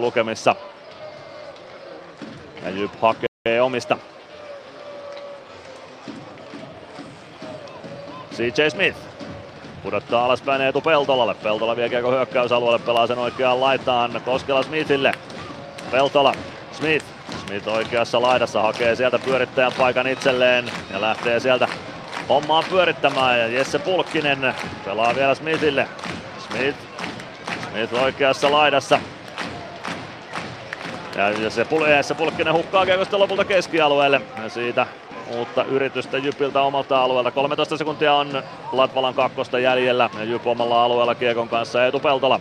lukemissa. 0.00 0.56
Ja 2.64 2.70
Jyp 2.70 2.92
hakee 3.00 3.62
omista. 3.62 3.98
CJ 8.34 8.68
Smith 8.68 9.15
pudottaa 9.82 10.24
alaspäin 10.24 10.62
Eetu 10.62 10.80
Peltolalle. 10.80 11.34
Peltola 11.34 11.76
vie 11.76 11.88
kiekko 11.88 12.10
hyökkäysalueelle, 12.10 12.78
pelaa 12.78 13.06
sen 13.06 13.18
oikeaan 13.18 13.60
laitaan 13.60 14.20
Koskela 14.24 14.62
Smithille. 14.62 15.12
Peltola, 15.90 16.34
Smith. 16.72 17.04
Smith 17.46 17.68
oikeassa 17.68 18.22
laidassa 18.22 18.62
hakee 18.62 18.96
sieltä 18.96 19.18
pyörittäjän 19.18 19.72
paikan 19.78 20.06
itselleen 20.06 20.70
ja 20.90 21.00
lähtee 21.00 21.40
sieltä 21.40 21.68
hommaa 22.28 22.62
pyörittämään. 22.70 23.38
Ja 23.38 23.48
Jesse 23.48 23.78
Pulkkinen 23.78 24.54
pelaa 24.84 25.14
vielä 25.14 25.34
Smithille. 25.34 25.88
Smith, 26.38 26.78
Smith 27.70 27.94
oikeassa 28.02 28.52
laidassa. 28.52 28.98
Ja 31.16 31.50
se, 31.50 31.66
Jesse 31.96 32.14
Pulkkinen 32.14 32.54
hukkaa 32.54 32.86
kiekosta 32.86 33.18
lopulta 33.18 33.44
keskialueelle. 33.44 34.20
Ja 34.42 34.48
siitä 34.48 34.86
uutta 35.34 35.64
yritystä 35.64 36.18
Jypiltä 36.18 36.62
omalta 36.62 37.02
alueelta. 37.02 37.30
13 37.30 37.76
sekuntia 37.76 38.14
on 38.14 38.42
Latvalan 38.72 39.14
kakkosta 39.14 39.58
jäljellä 39.58 40.10
ja 40.18 40.24
Jyp 40.24 40.46
omalla 40.46 40.84
alueella 40.84 41.14
Kiekon 41.14 41.48
kanssa 41.48 41.84
Eetu 41.84 42.00
Peltola. 42.00 42.40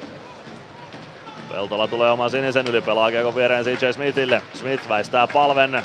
Peltola 1.51 1.87
tulee 1.87 2.11
oman 2.11 2.29
sinisen 2.29 2.67
yli, 2.67 2.81
pelaa 2.81 3.11
Kiekon 3.11 3.35
viereen 3.35 3.65
CJ 3.65 3.91
Smithille. 3.91 4.41
Smith 4.53 4.89
väistää 4.89 5.27
palven, 5.27 5.83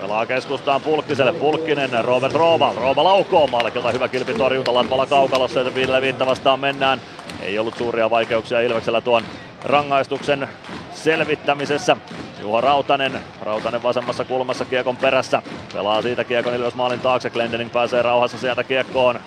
pelaa 0.00 0.26
keskustaan 0.26 0.80
Pulkkiselle. 0.80 1.32
Pulkkinen, 1.32 2.04
Robert 2.04 2.34
Rooba. 2.34 2.72
Rooba 2.76 3.04
laukoo 3.04 3.46
Malkilta, 3.46 3.90
hyvä 3.90 4.08
kilpitorjunta 4.08 4.74
Latvala 4.74 5.06
kaukalossa, 5.06 5.60
että 5.60 5.74
viidelle 5.74 6.02
viittä 6.02 6.26
vastaan 6.26 6.60
mennään. 6.60 7.00
Ei 7.40 7.58
ollut 7.58 7.76
suuria 7.76 8.10
vaikeuksia 8.10 8.60
Ilveksellä 8.60 9.00
tuon 9.00 9.22
rangaistuksen 9.64 10.48
selvittämisessä. 10.94 11.96
Juha 12.42 12.60
Rautanen, 12.60 13.20
Rautanen 13.42 13.82
vasemmassa 13.82 14.24
kulmassa 14.24 14.64
kiekon 14.64 14.96
perässä. 14.96 15.42
Pelaa 15.72 16.02
siitä 16.02 16.24
kiekon 16.24 16.54
Ilves 16.54 16.74
maalin 16.74 17.00
taakse, 17.00 17.30
Glendening 17.30 17.72
pääsee 17.72 18.02
rauhassa 18.02 18.38
sieltä 18.38 18.64
kiekkoon. 18.64 19.20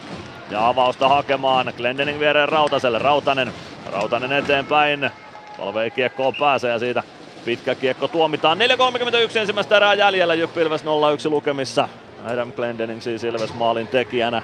Ja 0.52 0.68
avausta 0.68 1.10
hakemaan, 1.10 1.74
Glendening 1.78 2.20
viereen 2.20 2.50
Rautaselle, 2.50 3.00
Rautanen, 3.00 3.54
Rautanen 3.92 4.32
eteenpäin. 4.32 5.12
Palve 5.58 5.90
kiekkoon 5.90 6.36
pääsee 6.40 6.72
ja 6.72 6.80
siitä 6.80 7.04
pitkä 7.46 7.76
kiekko 7.76 8.08
tuomitaan. 8.08 8.58
4.31 9.32 9.38
ensimmäistä 9.38 9.78
erää 9.78 9.94
jäljellä, 9.94 10.34
Jyppi 10.34 10.62
Ilves 10.62 10.84
0-1 10.84 10.86
lukemissa. 11.30 11.90
Adam 12.26 12.52
Glendening 12.52 13.02
siis 13.02 13.24
Ilves 13.24 13.54
maalin 13.54 13.88
tekijänä. 13.88 14.42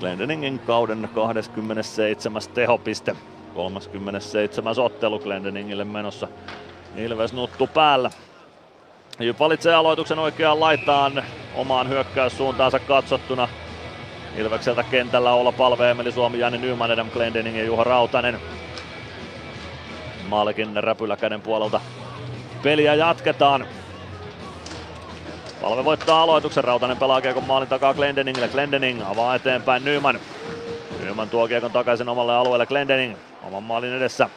Glendeningin 0.00 0.58
kauden 0.58 1.08
27. 1.14 2.42
tehopiste. 2.54 3.16
37. 3.54 4.74
ottelu 4.78 5.18
Glendeningille 5.18 5.84
menossa. 5.84 6.28
Ilves 6.98 7.32
nuttu 7.32 7.66
päällä. 7.66 8.10
Valitsee 9.38 9.74
aloituksen 9.74 10.18
oikeaan 10.18 10.60
laitaan 10.60 11.24
omaan 11.54 11.88
hyökkäyssuuntaansa 11.88 12.78
katsottuna. 12.78 13.48
Ilvekseltä 14.36 14.82
kentällä 14.82 15.32
olla 15.32 15.52
palve 15.52 15.90
Emeli 15.90 16.12
Suomi, 16.12 16.38
Jani 16.38 16.58
Nyman, 16.58 16.90
Adam 16.90 17.10
Glendening 17.10 17.56
ja 17.56 17.64
Juha 17.64 17.84
Rautanen. 17.84 18.40
Maalikin 20.28 20.84
räpyläkäden 20.84 21.40
puolelta 21.40 21.80
peliä 22.62 22.94
jatketaan. 22.94 23.66
Palve 25.62 25.84
voittaa 25.84 26.22
aloituksen, 26.22 26.64
Rautanen 26.64 26.96
pelaa 26.96 27.20
kiekon 27.20 27.44
maalin 27.44 27.68
takaa 27.68 27.94
Glendeningille, 27.94 28.48
Glendening 28.48 29.02
avaa 29.10 29.34
eteenpäin 29.34 29.84
Nyman. 29.84 30.20
Nyman 31.04 31.28
tuo 31.28 31.48
kiekon 31.48 31.72
takaisin 31.72 32.08
omalle 32.08 32.36
alueelle, 32.36 32.66
Glendening 32.66 33.16
oman 33.42 33.62
maalin 33.62 33.92
edessä. 33.92 34.30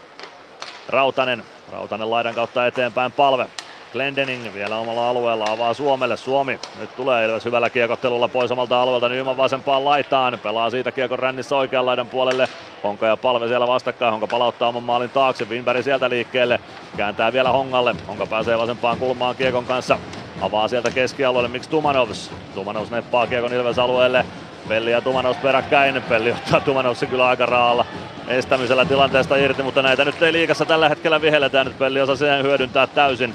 Rautanen, 0.90 1.44
Rautanen 1.72 2.12
laidan 2.12 2.36
kautta 2.36 2.68
eteenpäin 2.68 3.12
palve. 3.12 3.48
Glendening 3.92 4.54
vielä 4.54 4.78
omalla 4.78 5.10
alueella 5.10 5.52
avaa 5.52 5.74
Suomelle. 5.74 6.18
Suomi 6.18 6.60
nyt 6.80 6.96
tulee 6.96 7.26
Ilves 7.26 7.46
hyvällä 7.46 7.70
kiekottelulla 7.70 8.28
pois 8.28 8.52
omalta 8.52 8.82
alueelta. 8.82 9.10
Nyman 9.10 9.38
vasempaan 9.38 9.86
laitaan. 9.86 10.40
Pelaa 10.44 10.70
siitä 10.70 10.92
kiekon 10.92 11.20
rännissä 11.20 11.56
oikean 11.56 11.86
laidan 11.86 12.08
puolelle. 12.08 12.48
Honka 12.84 13.06
ja 13.06 13.18
Palve 13.18 13.48
siellä 13.48 13.68
vastakkain. 13.68 14.12
Honka 14.12 14.28
palauttaa 14.28 14.70
oman 14.70 14.84
maalin 14.84 15.10
taakse. 15.10 15.46
Winberg 15.46 15.84
sieltä 15.84 16.10
liikkeelle. 16.10 16.60
Kääntää 16.98 17.34
vielä 17.34 17.50
Hongalle. 17.52 17.96
Honka 18.08 18.28
pääsee 18.28 18.58
vasempaan 18.58 18.98
kulmaan 18.98 19.36
kiekon 19.36 19.66
kanssa. 19.66 20.00
Avaa 20.42 20.68
sieltä 20.68 20.92
keskialueelle. 20.92 21.50
Miksi 21.50 21.70
Tumanovs? 21.70 22.32
Tumanovs 22.54 22.92
neppaa 22.92 23.28
kiekon 23.28 23.54
Ilves 23.54 23.80
alueelle. 23.80 24.26
Pelli 24.72 24.92
ja 24.92 25.02
Tumanovs 25.02 25.38
peräkkäin. 25.38 26.02
Pelli 26.02 26.32
ottaa 26.32 26.60
Tumanovsin 26.60 27.10
kyllä 27.10 27.28
aika 27.28 27.46
raalla 27.46 27.86
estämisellä 28.28 28.86
tilanteesta 28.86 29.36
irti, 29.36 29.64
mutta 29.64 29.82
näitä 29.82 30.06
nyt 30.06 30.22
ei 30.22 30.34
liikassa 30.34 30.66
tällä 30.66 30.90
hetkellä 30.90 31.22
vihelletä. 31.22 31.64
Nyt 31.64 31.78
Pelli 31.78 32.02
osaa 32.02 32.16
sen 32.16 32.44
hyödyntää 32.44 32.88
täysin. 32.88 33.34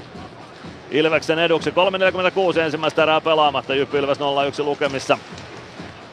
Ilveksen 0.91 1.39
eduksi 1.39 1.71
3.46 2.55 2.59
ensimmäistä 2.59 3.03
erää 3.03 3.21
pelaamatta. 3.21 3.75
Jyppi 3.75 3.99
Ilves 3.99 4.19
0-1 4.19 4.23
lukemissa. 4.65 5.19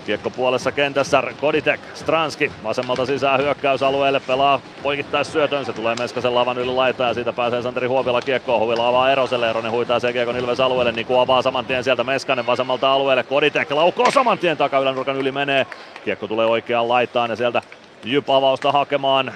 Kiekko 0.05 0.29
puolessa 0.29 0.71
kentässä 0.71 1.23
Koditek, 1.41 1.81
Stranski 1.93 2.51
vasemmalta 2.63 3.05
sisään 3.05 3.39
hyökkäysalueelle, 3.39 4.19
pelaa 4.19 4.61
poikittais 4.83 5.33
syötön, 5.33 5.65
se 5.65 5.73
tulee 5.73 5.95
Meskasen 5.95 6.35
lavan 6.35 6.57
yli 6.57 6.71
laitaa 6.71 7.07
ja 7.07 7.13
siitä 7.13 7.33
pääsee 7.33 7.61
Santeri 7.61 7.87
Huovila 7.87 8.21
kiekkoon, 8.21 8.59
Huovila 8.59 8.87
avaa 8.87 9.11
Eroselle, 9.11 9.49
Eronen 9.49 9.71
huitaa 9.71 9.99
sen 9.99 10.13
kiekon 10.13 10.37
Ilves 10.37 10.59
alueelle, 10.59 10.91
niin 10.91 11.07
avaa 11.21 11.41
saman 11.41 11.65
tien 11.65 11.83
sieltä 11.83 12.03
Meskanen 12.03 12.45
vasemmalta 12.45 12.93
alueelle, 12.93 13.23
Koditek 13.23 13.71
laukoo 13.71 14.11
saman 14.11 14.37
tien 14.37 14.57
takaylänurkan 14.57 15.17
yli 15.17 15.31
menee, 15.31 15.67
kiekko 16.05 16.27
tulee 16.27 16.45
oikeaan 16.45 16.89
laitaan 16.89 17.29
ja 17.29 17.35
sieltä 17.35 17.61
Jyp 18.03 18.29
avausta 18.29 18.71
hakemaan, 18.71 19.33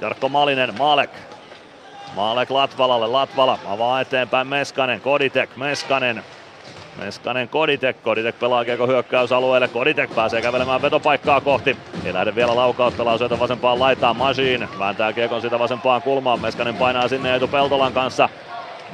Jarkko 0.00 0.28
Malinen, 0.28 0.74
Maalek. 0.78 1.10
Maalek 2.16 2.50
Latvalalle, 2.50 3.06
Latvala 3.06 3.58
avaa 3.66 4.00
eteenpäin 4.00 4.46
Meskanen, 4.46 5.00
Koditek, 5.00 5.56
Meskanen, 5.56 6.24
Meskanen 7.04 7.48
Koditek, 7.48 8.02
Koditek 8.02 8.38
pelaa 8.38 8.64
kiekko 8.64 8.86
hyökkäysalueelle, 8.86 9.68
Koditek 9.68 10.14
pääsee 10.14 10.42
kävelemään 10.42 10.82
vetopaikkaa 10.82 11.40
kohti. 11.40 11.76
Ei 12.04 12.14
lähde 12.14 12.34
vielä 12.34 12.56
laukaus, 12.56 12.94
pelaa 12.94 13.18
syötä 13.18 13.38
vasempaan 13.38 13.80
laitaan, 13.80 14.16
Machine 14.16 14.68
vääntää 14.78 15.12
kiekon 15.12 15.40
sitä 15.40 15.58
vasempaan 15.58 16.02
kulmaan, 16.02 16.40
Meskanen 16.40 16.74
painaa 16.74 17.08
sinne 17.08 17.32
Eetu 17.32 17.48
Peltolan 17.48 17.92
kanssa. 17.92 18.28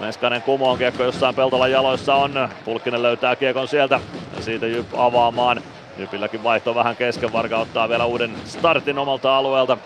Meskanen 0.01 0.43
kumoon 0.43 0.79
kiekko 0.79 1.03
jossain 1.03 1.35
Peltolan 1.35 1.71
jaloissa 1.71 2.15
on, 2.15 2.49
Pulkkinen 2.65 3.03
löytää 3.03 3.37
kiekon 3.37 3.69
sieltä 3.69 4.01
ja 4.37 4.43
siitä 4.43 4.67
Jyp 4.67 4.87
avaamaan. 4.97 5.63
Jypilläkin 5.99 6.43
vaihto 6.43 6.75
vähän 6.75 6.97
kesken, 6.97 7.33
Varga 7.33 7.59
ottaa 7.59 7.89
vielä 7.89 8.05
uuden 8.05 8.35
startin 8.45 8.99
omalta 8.99 9.37
alueelta. 9.37 9.79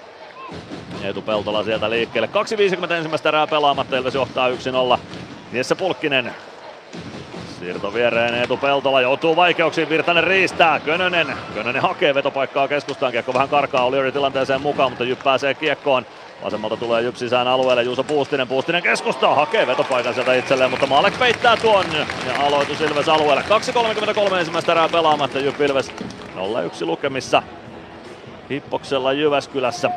Eetu 1.03 1.23
Peltola 1.23 1.65
sieltä 1.65 1.91
liikkeelle. 1.91 2.29
2.50 2.87 2.93
ensimmäistä 2.93 3.29
erää 3.29 3.47
pelaamatta, 3.47 3.97
Ilves 3.97 4.15
johtaa 4.15 4.49
1-0. 4.49 4.99
Jesse 5.53 5.75
Pulkkinen 5.75 6.35
Siirto 7.61 7.95
viereen 7.95 8.35
Eetu 8.35 8.57
Peltola 8.57 9.01
joutuu 9.01 9.37
vaikeuksiin, 9.37 9.89
Virtanen 9.89 10.25
riistää, 10.25 10.81
Könönen, 10.81 11.27
Könönen 11.55 11.83
hakee 11.83 12.15
vetopaikkaa 12.15 12.69
keskustaan, 12.69 13.13
kiekko 13.13 13.35
vähän 13.35 13.49
karkaa 13.49 13.91
O'Leary 13.91 14.13
tilanteeseen 14.13 14.61
mukaan, 14.61 14.91
mutta 14.91 15.05
Jyp 15.05 15.23
pääsee 15.25 15.55
kiekkoon. 15.55 16.07
Vasemmalta 16.45 16.77
tulee 16.77 17.03
Jyp 17.03 17.17
sisään 17.17 17.49
alueelle, 17.49 17.83
Juuso 17.83 18.05
Puustinen, 18.05 18.49
Puustinen 18.49 18.83
keskustaa, 18.83 19.35
hakee 19.35 19.67
vetopaikan 19.67 20.15
sieltä 20.15 20.35
itselleen, 20.35 20.71
mutta 20.71 20.87
Maalek 20.87 21.19
peittää 21.19 21.57
tuon 21.57 21.87
ja 22.27 22.47
aloitus 22.47 22.81
Ilves 22.81 23.09
alueelle. 23.09 23.45
2.33 24.31 24.35
ensimmäistä 24.35 24.73
erää 24.73 24.89
pelaamatta, 24.89 25.39
Jyp 25.39 25.61
Ilves 25.61 25.93
0-1 26.37 26.87
lukemissa 26.87 27.43
Hippoksella 28.51 29.13
Jyväskylässä. 29.13 29.91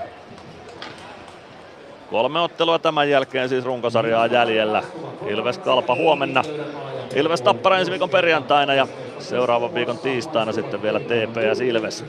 Kolme 2.09 2.39
ottelua 2.39 2.79
tämän 2.79 3.09
jälkeen 3.09 3.49
siis 3.49 3.65
runkosarjaa 3.65 4.25
jäljellä. 4.25 4.83
Ilves 5.27 5.57
Kalpa 5.57 5.95
huomenna. 5.95 6.43
Ilves 7.15 7.41
Tappara 7.41 7.77
ensi 7.77 7.91
viikon 7.91 8.09
perjantaina 8.09 8.73
ja 8.73 8.87
seuraavan 9.19 9.73
viikon 9.73 9.97
tiistaina 9.97 10.51
sitten 10.51 10.81
vielä 10.81 10.99
TPS 10.99 11.61
Ilves. 11.61 12.05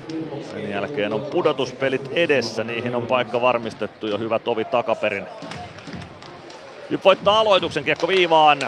Sen 0.51 0.71
jälkeen 0.71 1.13
on 1.13 1.21
pudotuspelit 1.21 2.11
edessä, 2.13 2.65
niihin 2.65 2.95
on 2.95 3.07
paikka 3.07 3.41
varmistettu 3.41 4.07
jo 4.07 4.19
hyvä 4.19 4.39
tovi 4.39 4.65
takaperin. 4.65 5.27
Nyt 6.91 7.05
voittaa 7.05 7.41
aloituksen 7.41 7.85
kiekko 7.85 8.09
viivaan. 8.09 8.59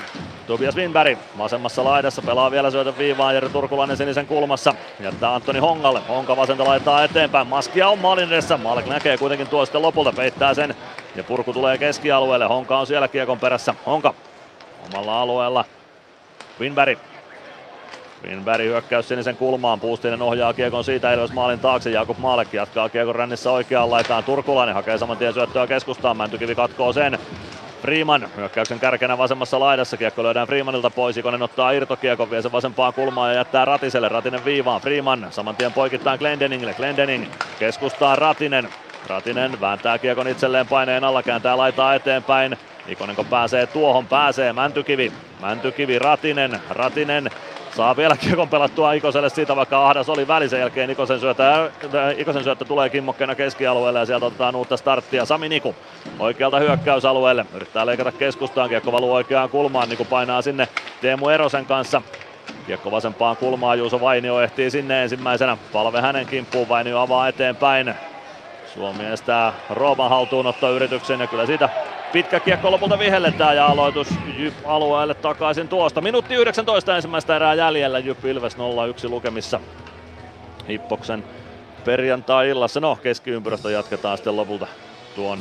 Tobias 0.46 0.76
Winberg 0.76 1.18
vasemmassa 1.38 1.84
laidassa 1.84 2.22
pelaa 2.22 2.50
vielä 2.50 2.70
syötön 2.70 2.98
viivaan. 2.98 3.34
Jere 3.34 3.48
Turkulainen 3.48 3.96
sinisen 3.96 4.26
kulmassa. 4.26 4.74
Jättää 5.00 5.34
Antoni 5.34 5.58
Hongalle. 5.58 6.00
Honka 6.08 6.36
vasenta 6.36 6.64
laittaa 6.64 7.04
eteenpäin. 7.04 7.46
Maskia 7.46 7.88
on 7.88 7.98
maalin 7.98 8.28
edessä. 8.28 8.56
Malek 8.56 8.86
näkee 8.86 9.18
kuitenkin 9.18 9.48
tuo 9.48 9.64
sitten 9.64 9.82
lopulta. 9.82 10.12
Peittää 10.12 10.54
sen. 10.54 10.74
Ja 11.16 11.24
purku 11.24 11.52
tulee 11.52 11.78
keskialueelle. 11.78 12.46
Honka 12.46 12.78
on 12.78 12.86
siellä 12.86 13.08
kiekon 13.08 13.38
perässä. 13.38 13.74
Honka 13.86 14.14
omalla 14.86 15.20
alueella. 15.20 15.64
Winberg. 16.60 16.98
Winberg 18.24 18.64
hyökkäys 18.64 19.08
sinisen 19.08 19.36
kulmaan, 19.36 19.80
Puustinen 19.80 20.22
ohjaa 20.22 20.54
kiekon 20.54 20.84
siitä 20.84 21.12
Ilves 21.12 21.32
maalin 21.32 21.58
taakse, 21.58 21.90
Jakub 21.90 22.18
Maalek 22.18 22.52
jatkaa 22.52 22.88
kiekon 22.88 23.14
rännissä 23.14 23.50
oikeaan 23.50 23.90
laitaan, 23.90 24.24
Turkulainen 24.24 24.74
hakee 24.74 24.98
saman 24.98 25.16
tien 25.16 25.34
syöttöä 25.34 25.66
keskustaan, 25.66 26.16
Mäntykivi 26.16 26.54
katkoo 26.54 26.92
sen, 26.92 27.18
Freeman 27.82 28.28
hyökkäyksen 28.36 28.80
kärkenä 28.80 29.18
vasemmassa 29.18 29.60
laidassa, 29.60 29.96
kiekko 29.96 30.22
löydään 30.22 30.46
Freemanilta 30.46 30.90
pois, 30.90 31.16
Ikonen 31.16 31.42
ottaa 31.42 31.70
irtokiekon, 31.70 32.30
vie 32.30 32.42
sen 32.42 32.52
vasempaan 32.52 32.94
kulmaan 32.94 33.30
ja 33.30 33.36
jättää 33.36 33.64
Ratiselle, 33.64 34.08
Ratinen 34.08 34.44
viivaan, 34.44 34.80
Freeman 34.80 35.26
saman 35.30 35.56
tien 35.56 35.72
poikittain 35.72 36.18
Glendeningille, 36.18 36.74
Glendening 36.74 37.26
keskustaa 37.58 38.16
Ratinen, 38.16 38.68
Ratinen 39.06 39.60
vääntää 39.60 39.98
kiekon 39.98 40.28
itselleen 40.28 40.66
paineen 40.66 41.04
alla, 41.04 41.22
kääntää 41.22 41.56
laitaa 41.56 41.94
eteenpäin, 41.94 42.56
Ikonen 42.88 43.16
kun 43.16 43.26
pääsee 43.26 43.66
tuohon, 43.66 44.06
pääsee 44.06 44.52
Mäntykivi, 44.52 45.12
Mäntykivi 45.40 45.98
Ratinen, 45.98 46.60
Ratinen 46.70 47.30
Saa 47.76 47.96
vielä 47.96 48.16
kiekon 48.16 48.48
pelattua 48.48 48.92
Ikoselle 48.92 49.28
siitä, 49.28 49.56
vaikka 49.56 49.86
ahdas 49.88 50.08
oli 50.08 50.28
väli. 50.28 50.48
Sen 50.48 50.60
jälkeen 50.60 50.90
Ikosen 50.90 51.20
syöttö, 51.20 51.42
äh, 51.44 51.70
Ikosen 52.18 52.44
syöttö 52.44 52.64
tulee 52.64 52.90
kimmokkeena 52.90 53.34
keskialueelle 53.34 53.98
ja 53.98 54.06
sieltä 54.06 54.26
otetaan 54.26 54.56
uutta 54.56 54.76
starttia. 54.76 55.24
Sami 55.24 55.48
Niku 55.48 55.74
oikealta 56.18 56.58
hyökkäysalueelle. 56.58 57.46
Yrittää 57.54 57.86
leikata 57.86 58.12
keskustaan. 58.12 58.68
Kiekko 58.68 58.92
valuu 58.92 59.12
oikeaan 59.12 59.50
kulmaan. 59.50 59.88
Niku 59.88 60.04
painaa 60.04 60.42
sinne 60.42 60.68
Teemu 61.00 61.28
Erosen 61.28 61.66
kanssa. 61.66 62.02
Kiekko 62.66 62.90
vasempaan 62.90 63.36
kulmaan. 63.36 63.78
Juuso 63.78 64.00
Vainio 64.00 64.40
ehtii 64.40 64.70
sinne 64.70 65.02
ensimmäisenä. 65.02 65.56
Palve 65.72 66.00
hänen 66.00 66.26
kimppuun. 66.26 66.68
Vainio 66.68 66.98
avaa 66.98 67.28
eteenpäin. 67.28 67.94
Suomi 68.76 69.04
estää 69.04 69.52
Rooman 69.70 70.10
haltuunottoyrityksen 70.10 71.20
ja 71.20 71.26
kyllä 71.26 71.46
siitä 71.46 71.68
pitkä 72.12 72.40
kiekko 72.40 72.70
lopulta 72.70 72.98
vihelletään 72.98 73.56
ja 73.56 73.66
aloitus 73.66 74.08
Jyp 74.36 74.54
alueelle 74.64 75.14
takaisin 75.14 75.68
tuosta. 75.68 76.00
Minuutti 76.00 76.34
19 76.34 76.96
ensimmäistä 76.96 77.36
erää 77.36 77.54
jäljellä 77.54 77.98
Jyp 77.98 78.24
Ilves 78.24 78.56
0-1 78.56 78.58
lukemissa 79.08 79.60
Hippoksen 80.68 81.24
perjantai-illassa. 81.84 82.80
No 82.80 82.96
keskiympyrästä 82.96 83.70
jatketaan 83.70 84.18
sitten 84.18 84.36
lopulta 84.36 84.66
tuon 85.14 85.38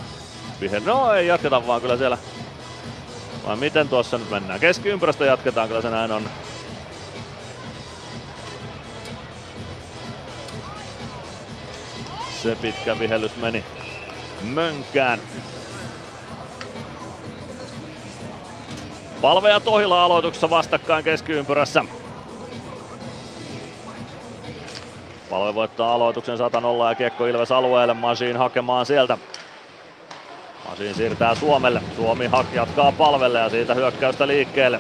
vihel... 0.62 0.82
No 0.86 1.14
ei 1.14 1.28
jatketa 1.28 1.68
vaan 1.68 1.82
kyllä 1.82 1.98
siellä. 1.98 2.18
Vai 3.48 3.56
miten 3.56 3.90
tuossa 3.90 4.18
nyt 4.18 4.30
mennään? 4.30 4.60
Keskiympyrästä 4.60 5.26
jatketaan, 5.26 5.68
kyllä 5.68 5.82
se 5.82 5.90
näin 5.90 6.12
on. 6.12 6.24
Se 12.46 12.56
pitkä 12.56 13.00
vihellys 13.00 13.36
meni 13.36 13.64
mönkään. 14.44 15.20
Palve 19.22 19.50
ja 19.50 19.60
Tohila 19.60 20.04
aloituksessa 20.04 20.50
vastakkain 20.50 21.04
keskiympyrässä. 21.04 21.86
Palve 25.30 25.56
voittaa 25.56 25.94
aloituksen 25.94 26.38
100 26.38 26.62
ja 26.90 26.96
kiekko 26.96 27.26
Ilves 27.26 27.52
alueelle. 27.52 27.94
Masiin 27.94 28.38
hakemaan 28.38 28.86
sieltä. 28.86 29.18
Masiin 30.70 30.96
siirtää 30.96 31.36
Suomelle. 31.36 31.82
Suomi 31.96 32.30
jatkaa 32.54 32.92
palvelle 32.92 33.40
ja 33.40 33.50
siitä 33.50 33.74
hyökkäystä 33.74 34.28
liikkeelle. 34.28 34.80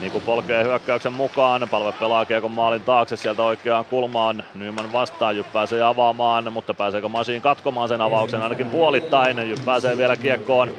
Niku 0.00 0.20
polkee 0.20 0.64
hyökkäyksen 0.64 1.12
mukaan. 1.12 1.68
Palve 1.70 1.92
pelaa 1.92 2.24
kiekon 2.24 2.50
maalin 2.50 2.82
taakse 2.82 3.16
sieltä 3.16 3.42
oikeaan 3.42 3.84
kulmaan. 3.84 4.44
Nyman 4.54 4.92
vastaan. 4.92 5.36
Jyp 5.36 5.52
pääsee 5.52 5.82
avaamaan, 5.82 6.52
mutta 6.52 6.74
pääseekö 6.74 7.08
Masiin 7.08 7.42
katkomaan 7.42 7.88
sen 7.88 8.00
avauksen 8.00 8.42
ainakin 8.42 8.70
puolittain. 8.70 9.48
Jyp 9.48 9.64
pääsee 9.64 9.96
vielä 9.96 10.16
kiekkoon. 10.16 10.70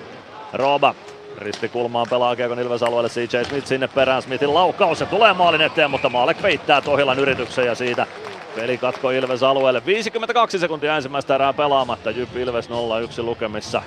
Roba 0.54 0.96
Ristikulmaan 1.38 2.08
pelaa 2.10 2.36
Kiekon 2.36 2.60
Ilves 2.60 2.84
alueelle 2.84 3.10
CJ 3.10 3.44
Smith 3.44 3.68
sinne 3.68 3.88
perään. 3.88 4.22
Smithin 4.22 4.54
laukaus 4.54 5.00
ja 5.00 5.06
tulee 5.06 5.34
maalin 5.34 5.62
eteen, 5.62 5.92
mutta 5.92 6.10
Maalek 6.10 6.42
peittää 6.42 6.82
Tohilan 6.82 7.20
yrityksen 7.20 7.66
ja 7.66 7.76
siitä 7.76 8.08
peli 8.56 8.78
katko 8.78 9.12
Ilves 9.12 9.44
alueelle. 9.44 9.86
52 9.86 10.60
sekuntia 10.60 10.96
ensimmäistä 10.96 11.36
erää 11.36 11.54
pelaamatta. 11.54 12.12
Jyp 12.12 12.38
Ilves 12.38 12.70
0-1 12.70 12.72
lukemissa. 13.18 13.82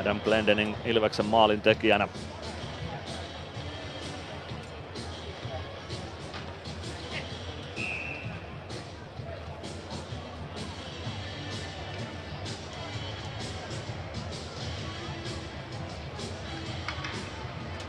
Adam 0.00 0.20
Glendening 0.20 0.74
Ilveksen 0.84 1.26
maalin 1.26 1.60
tekijänä. 1.60 2.08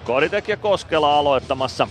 Koditek 0.06 0.48
ja 0.48 0.58
Koskela 0.58 1.20
aloittamassa. 1.20 1.88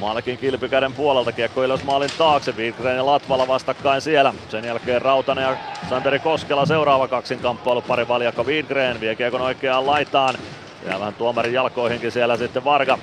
Maalekin 0.00 0.38
kilpikäden 0.38 0.92
puolelta 0.92 1.32
kiekko 1.32 1.64
Ilves 1.64 1.84
maalin 1.84 2.10
taakse. 2.18 2.54
Wildgren 2.56 2.96
ja 2.96 3.06
Latvala 3.06 3.48
vastakkain 3.48 4.00
siellä. 4.00 4.34
Sen 4.48 4.64
jälkeen 4.64 5.02
Rautanen 5.02 5.42
ja 5.42 5.56
Santeri 5.90 6.18
Koskela 6.18 6.66
seuraava 6.66 7.08
kaksin 7.08 7.38
kamppailu 7.38 7.82
pari 7.82 8.08
valjakko 8.08 8.44
Wildgren 8.44 9.00
vie 9.00 9.16
kiekon 9.16 9.40
oikeaan 9.40 9.86
laitaan. 9.86 10.34
Ja 10.86 11.00
vähän 11.00 11.14
tuomarin 11.14 11.52
jalkoihinkin 11.52 12.12
siellä 12.12 12.36
sitten 12.36 12.64
Varga. 12.64 12.98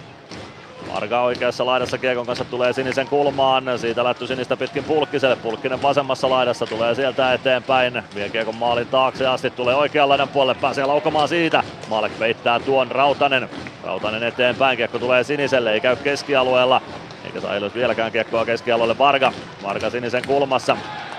Varga 0.97 1.21
oikeassa 1.21 1.65
laidassa 1.65 1.97
Kiekon 1.97 2.25
kanssa 2.25 2.45
tulee 2.45 2.73
sinisen 2.73 3.07
kulmaan. 3.07 3.79
Siitä 3.79 4.03
lähtö 4.03 4.27
sinistä 4.27 4.57
pitkin 4.57 4.83
Pulkkiselle. 4.83 5.35
Pulkkinen 5.35 5.81
vasemmassa 5.81 6.29
laidassa 6.29 6.65
tulee 6.65 6.95
sieltä 6.95 7.33
eteenpäin. 7.33 8.03
Vie 8.15 8.29
Kiekon 8.29 8.55
maalin 8.55 8.87
taakse 8.87 9.27
asti. 9.27 9.49
Tulee 9.49 9.75
oikean 9.75 10.09
laidan 10.09 10.27
puolelle. 10.27 10.61
Pääsee 10.61 10.85
laukamaan 10.85 11.27
siitä. 11.27 11.63
Maalek 11.89 12.19
peittää 12.19 12.59
tuon 12.59 12.91
Rautanen. 12.91 13.49
Rautanen 13.83 14.23
eteenpäin. 14.23 14.77
Kiekko 14.77 14.99
tulee 14.99 15.23
siniselle. 15.23 15.73
Ei 15.73 15.81
käy 15.81 15.95
keskialueella. 15.95 16.81
Eikä 17.25 17.41
saa 17.41 17.51
vieläkään 17.75 18.11
kiekkoa 18.11 18.45
keskialueelle 18.45 18.97
Varga. 18.97 19.33
Varga 19.63 19.89
sinisen 19.89 20.23
kulmassa. 20.27 20.77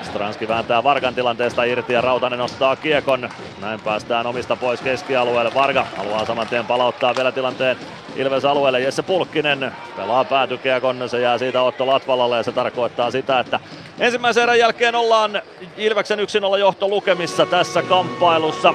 Stranski 0.08 0.48
vääntää 0.48 0.84
Vargan 0.84 1.14
tilanteesta 1.14 1.64
irti 1.64 1.92
ja 1.92 2.00
Rautanen 2.00 2.38
nostaa 2.38 2.76
kiekon. 2.76 3.28
Näin 3.60 3.80
päästään 3.80 4.26
omista 4.26 4.56
pois 4.56 4.80
keskialueelle. 4.80 5.54
Varga 5.54 5.86
haluaa 5.96 6.24
saman 6.24 6.48
tien 6.48 6.66
palauttaa 6.66 7.16
vielä 7.16 7.32
tilanteen 7.32 7.76
Ilves 8.16 8.44
alueelle. 8.44 8.80
Jesse 8.80 9.02
Pulkkinen 9.02 9.72
pelaa 9.96 10.24
päätykiekon. 10.24 11.08
Se 11.08 11.20
jää 11.20 11.38
siitä 11.38 11.62
Otto 11.62 11.86
Latvalalle 11.86 12.36
ja 12.36 12.42
se 12.42 12.52
tarkoittaa 12.52 13.10
sitä, 13.10 13.40
että 13.40 13.60
ensimmäisen 13.98 14.42
erän 14.42 14.58
jälkeen 14.58 14.94
ollaan 14.94 15.42
Ilveksen 15.76 16.18
1-0 16.18 16.58
johto 16.58 16.88
lukemissa 16.88 17.46
tässä 17.46 17.82
kamppailussa. 17.82 18.74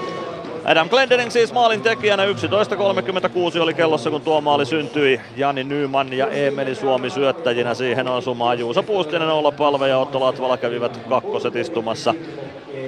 Adam 0.65 0.89
Glendening 0.89 1.31
siis 1.31 1.53
maalin 1.53 1.81
tekijänä 1.81 2.25
11.36 2.25 3.59
oli 3.61 3.73
kellossa 3.73 4.09
kun 4.09 4.21
tuo 4.21 4.41
maali 4.41 4.65
syntyi. 4.65 5.21
Jani 5.37 5.63
Nyman 5.63 6.13
ja 6.13 6.27
Emeli 6.27 6.75
Suomi 6.75 7.09
syöttäjinä 7.09 7.73
siihen 7.73 8.07
osumaan. 8.07 8.59
Juuso 8.59 8.83
Puustinen, 8.83 9.29
Olla 9.29 9.51
Palve 9.51 9.87
ja 9.87 9.97
Otto 9.97 10.19
Latvala 10.19 10.57
kävivät 10.57 10.99
kakkoset 11.09 11.55
istumassa. 11.55 12.13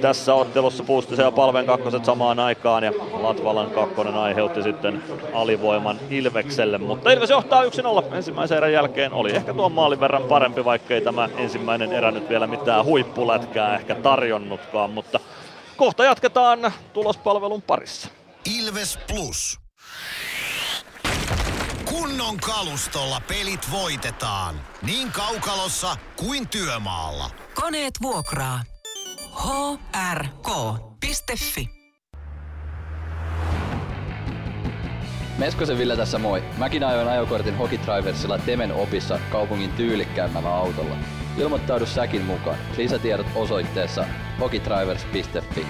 Tässä 0.00 0.34
ottelussa 0.34 0.84
Puustisen 0.84 1.24
ja 1.24 1.30
Palven 1.30 1.66
kakkoset 1.66 2.04
samaan 2.04 2.38
aikaan 2.38 2.84
ja 2.84 2.92
Latvalan 3.20 3.70
kakkonen 3.70 4.14
aiheutti 4.14 4.62
sitten 4.62 5.02
alivoiman 5.34 5.96
Ilvekselle. 6.10 6.78
Mutta 6.78 7.12
Ilves 7.12 7.30
johtaa 7.30 7.64
1-0 7.64 8.14
ensimmäisen 8.16 8.56
erän 8.56 8.72
jälkeen. 8.72 9.12
Oli 9.12 9.30
ehkä 9.30 9.54
tuon 9.54 9.72
maalin 9.72 10.00
verran 10.00 10.22
parempi, 10.22 10.64
vaikkei 10.64 11.00
tämä 11.00 11.28
ensimmäinen 11.36 11.92
erä 11.92 12.10
nyt 12.10 12.28
vielä 12.28 12.46
mitään 12.46 12.84
huippulätkää 12.84 13.76
ehkä 13.76 13.94
tarjonnutkaan. 13.94 14.90
Mutta 14.90 15.20
Kohta 15.76 16.04
jatketaan 16.04 16.72
tulospalvelun 16.92 17.62
parissa. 17.62 18.08
Ilves 18.58 18.98
Plus. 19.08 19.60
Kunnon 21.84 22.36
kalustolla 22.36 23.20
pelit 23.28 23.70
voitetaan. 23.70 24.60
Niin 24.82 25.12
kaukalossa 25.12 25.96
kuin 26.16 26.48
työmaalla. 26.48 27.30
Koneet 27.54 27.94
vuokraa. 28.02 28.60
hrk.fi 30.12 31.68
Meskosen 35.38 35.78
Ville 35.78 35.96
tässä 35.96 36.18
moi. 36.18 36.42
Mäkin 36.58 36.84
ajoin 36.84 37.08
ajokortin 37.08 37.56
Hokitriversilla 37.56 38.38
Temen 38.38 38.72
opissa 38.72 39.18
kaupungin 39.30 39.70
tyylikkäämmällä 39.70 40.54
autolla. 40.54 40.96
Ilmoittaudu 41.38 41.86
säkin 41.86 42.22
mukaan. 42.22 42.58
Lisätiedot 42.76 43.26
osoitteessa 43.34 44.06
hokitrivers.fi. 44.40 45.66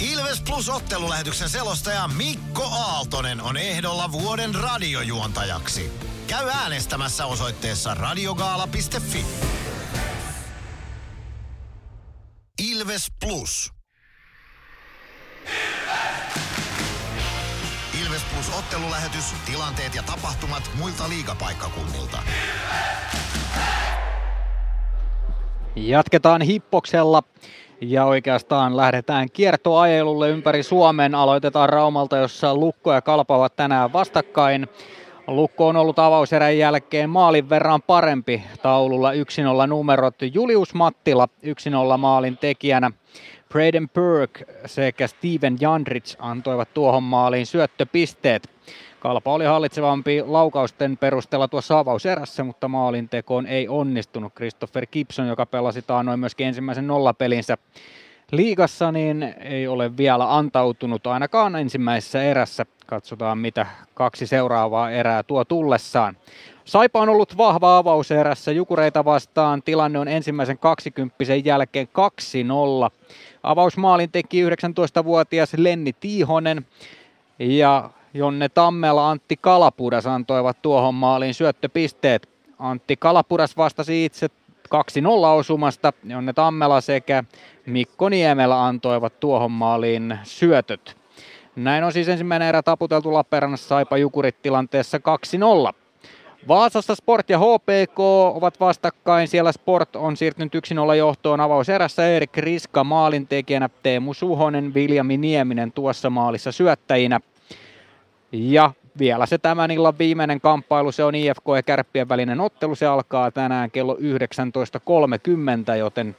Ilves 0.00 0.42
Plus 0.46 0.68
ottelulähetyksen 0.68 1.48
selostaja 1.48 2.08
Mikko 2.08 2.62
Aaltonen 2.64 3.40
on 3.40 3.56
ehdolla 3.56 4.12
vuoden 4.12 4.54
radiojuontajaksi. 4.54 5.92
Käy 6.26 6.48
äänestämässä 6.48 7.26
osoitteessa 7.26 7.94
radiogaala.fi. 7.94 9.24
Ilves 12.58 13.06
Plus. 13.20 13.70
Ilves 15.42 15.81
Plus 18.42 18.58
ottelulähetys, 18.58 19.34
tilanteet 19.46 19.94
ja 19.94 20.02
tapahtumat 20.02 20.70
muilta 20.78 21.08
liigapaikkakunnilta. 21.08 22.18
Jatketaan 25.76 26.42
hippoksella. 26.42 27.22
Ja 27.80 28.04
oikeastaan 28.04 28.76
lähdetään 28.76 29.28
kiertoajelulle 29.32 30.28
ympäri 30.30 30.62
Suomen. 30.62 31.14
Aloitetaan 31.14 31.68
Raumalta, 31.68 32.16
jossa 32.16 32.54
Lukko 32.54 32.92
ja 32.92 33.02
Kalpa 33.02 33.36
ovat 33.36 33.56
tänään 33.56 33.92
vastakkain. 33.92 34.68
Lukko 35.26 35.68
on 35.68 35.76
ollut 35.76 35.98
avauserän 35.98 36.58
jälkeen 36.58 37.10
maalin 37.10 37.48
verran 37.48 37.82
parempi 37.82 38.42
taululla 38.62 39.12
1-0 39.12 39.14
numerot. 39.66 40.14
Julius 40.34 40.74
Mattila 40.74 41.28
1-0 41.94 41.98
maalin 41.98 42.38
tekijänä. 42.38 42.90
Braden 43.52 43.88
Burke 43.88 44.44
sekä 44.66 45.06
Steven 45.06 45.56
Jandrich 45.60 46.16
antoivat 46.18 46.74
tuohon 46.74 47.02
maaliin 47.02 47.46
syöttöpisteet. 47.46 48.50
Kalpa 49.00 49.32
oli 49.32 49.44
hallitsevampi 49.44 50.22
laukausten 50.26 50.96
perusteella 50.96 51.48
tuossa 51.48 51.78
avauserässä, 51.78 52.44
mutta 52.44 52.68
maalintekoon 52.68 53.46
ei 53.46 53.68
onnistunut. 53.68 54.34
Christopher 54.34 54.86
Gibson, 54.86 55.28
joka 55.28 55.46
pelasi 55.46 55.82
taannoin 55.82 56.20
myöskin 56.20 56.46
ensimmäisen 56.46 56.86
nollapelinsä 56.86 57.58
liigassa, 58.32 58.92
niin 58.92 59.34
ei 59.40 59.68
ole 59.68 59.96
vielä 59.96 60.36
antautunut 60.36 61.06
ainakaan 61.06 61.56
ensimmäisessä 61.56 62.22
erässä. 62.22 62.66
Katsotaan, 62.86 63.38
mitä 63.38 63.66
kaksi 63.94 64.26
seuraavaa 64.26 64.90
erää 64.90 65.22
tuo 65.22 65.44
tullessaan. 65.44 66.16
Saipa 66.64 67.00
on 67.00 67.08
ollut 67.08 67.36
vahva 67.36 67.78
avauserässä 67.78 68.52
Jukureita 68.52 69.04
vastaan. 69.04 69.62
Tilanne 69.62 69.98
on 69.98 70.08
ensimmäisen 70.08 70.58
20 70.58 71.24
jälkeen 71.44 71.88
2-0. 72.88 72.92
Avausmaalin 73.42 74.12
teki 74.12 74.48
19-vuotias 74.48 75.54
Lenni 75.56 75.92
Tiihonen 75.92 76.66
ja 77.38 77.90
Jonne 78.14 78.48
Tammela 78.48 79.10
Antti 79.10 79.36
Kalapudas 79.36 80.06
antoivat 80.06 80.62
tuohon 80.62 80.94
maaliin 80.94 81.34
syöttöpisteet. 81.34 82.28
Antti 82.58 82.96
Kalapudas 82.96 83.56
vastasi 83.56 84.04
itse 84.04 84.26
2-0 84.26 84.78
osumasta. 85.36 85.92
Jonne 86.04 86.32
Tammela 86.32 86.80
sekä 86.80 87.24
Mikko 87.66 88.08
Niemelä 88.08 88.64
antoivat 88.64 89.20
tuohon 89.20 89.50
maaliin 89.50 90.18
syötöt. 90.22 90.96
Näin 91.56 91.84
on 91.84 91.92
siis 91.92 92.08
ensimmäinen 92.08 92.48
erä 92.48 92.62
taputeltu 92.62 93.14
Lappeenrannassa 93.14 93.68
Saipa 93.68 93.96
Jukurit 93.96 94.42
tilanteessa 94.42 94.98
2-0. 95.68 95.81
Vaasassa 96.48 96.94
Sport 96.94 97.30
ja 97.30 97.38
HPK 97.38 98.00
ovat 98.34 98.60
vastakkain. 98.60 99.28
Siellä 99.28 99.52
Sport 99.52 99.96
on 99.96 100.16
siirtynyt 100.16 100.54
1-0 100.54 100.94
johtoon 100.94 101.40
avauserässä. 101.40 102.08
Erik 102.08 102.36
Riska 102.36 102.84
maalintekijänä, 102.84 103.68
Teemu 103.82 104.14
Suhonen, 104.14 104.74
Viljami 104.74 105.16
Nieminen 105.16 105.72
tuossa 105.72 106.10
maalissa 106.10 106.52
syöttäjinä. 106.52 107.20
Ja 108.32 108.70
vielä 108.98 109.26
se 109.26 109.38
tämän 109.38 109.70
illan 109.70 109.98
viimeinen 109.98 110.40
kamppailu, 110.40 110.92
se 110.92 111.04
on 111.04 111.14
IFK 111.14 111.44
ja 111.56 111.62
Kärppien 111.62 112.08
välinen 112.08 112.40
ottelu. 112.40 112.74
Se 112.74 112.86
alkaa 112.86 113.30
tänään 113.30 113.70
kello 113.70 113.94
19.30, 113.94 115.76
joten 115.78 116.16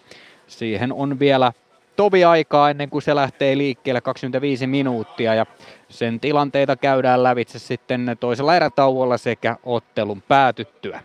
siihen 0.48 0.94
on 0.94 1.20
vielä 1.20 1.54
tovi 1.96 2.24
aikaa 2.24 2.70
ennen 2.70 2.90
kuin 2.90 3.02
se 3.02 3.16
lähtee 3.16 3.58
liikkeelle 3.58 4.02
25 4.02 4.68
minuuttia 4.68 5.34
ja 5.34 5.46
sen 5.90 6.20
tilanteita 6.20 6.76
käydään 6.76 7.24
lävitse 7.24 7.60
sitten 7.60 8.18
toisella 8.20 8.56
erätauolla 8.56 9.18
sekä 9.18 9.58
ottelun 9.64 10.22
päätyttyä. 10.22 11.04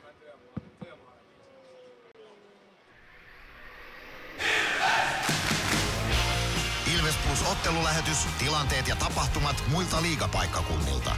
Ilves 6.97 7.17
Plus 7.27 7.51
ottelulähetys, 7.53 8.27
tilanteet 8.39 8.89
ja 8.89 8.97
tapahtumat 8.97 9.57
muilta 9.73 10.03
liigapaikkakunnilta. 10.03 11.11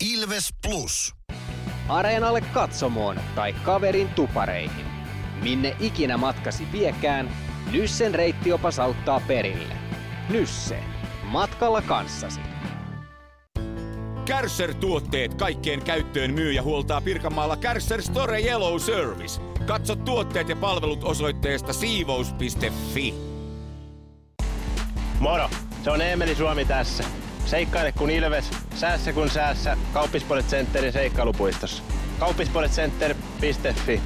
Ilves 0.00 0.54
Plus. 0.66 1.14
Areenalle 1.88 2.40
katsomoon 2.40 3.20
tai 3.34 3.52
kaverin 3.52 4.08
tupareihin. 4.08 4.85
Minne 5.42 5.76
ikinä 5.80 6.16
matkasi 6.16 6.66
viekään, 6.72 7.30
Nyssen 7.72 8.14
reittiopas 8.14 8.78
auttaa 8.78 9.20
perille. 9.20 9.74
Nysse. 10.28 10.78
Matkalla 11.22 11.82
kanssasi. 11.82 12.40
Kärsser-tuotteet 14.24 15.34
kaikkeen 15.34 15.82
käyttöön 15.82 16.34
myy 16.34 16.52
ja 16.52 16.62
huoltaa 16.62 17.00
Pirkanmaalla 17.00 17.56
Kärsser 17.56 18.02
Store 18.02 18.40
Yellow 18.40 18.78
Service. 18.78 19.40
Katso 19.66 19.96
tuotteet 19.96 20.48
ja 20.48 20.56
palvelut 20.56 21.04
osoitteesta 21.04 21.72
siivous.fi. 21.72 23.14
Moro! 25.20 25.50
Se 25.84 25.90
on 25.90 26.00
Eemeli 26.00 26.34
Suomi 26.34 26.64
tässä. 26.64 27.04
Seikkaile 27.44 27.92
kun 27.92 28.10
ilves, 28.10 28.50
säässä 28.74 29.12
kun 29.12 29.30
säässä. 29.30 29.76
Kauppispoilet 29.92 30.46
Centerin 30.46 30.92
seikkailupuistossa. 30.92 31.82
Kauppispoiletcenter.fi 32.18 34.00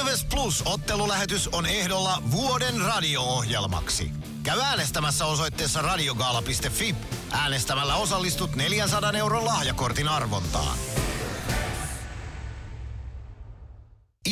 Ilves 0.00 0.26
Plus 0.34 0.62
ottelulähetys 0.66 1.48
on 1.48 1.66
ehdolla 1.66 2.22
vuoden 2.30 2.74
radio-ohjelmaksi. 2.80 4.10
Käy 4.42 4.60
äänestämässä 4.60 5.26
osoitteessa 5.26 5.82
radiogaala.fi. 5.82 6.94
Äänestämällä 7.32 7.94
osallistut 7.96 8.56
400 8.56 9.12
euron 9.12 9.44
lahjakortin 9.44 10.08
arvontaan. 10.08 10.76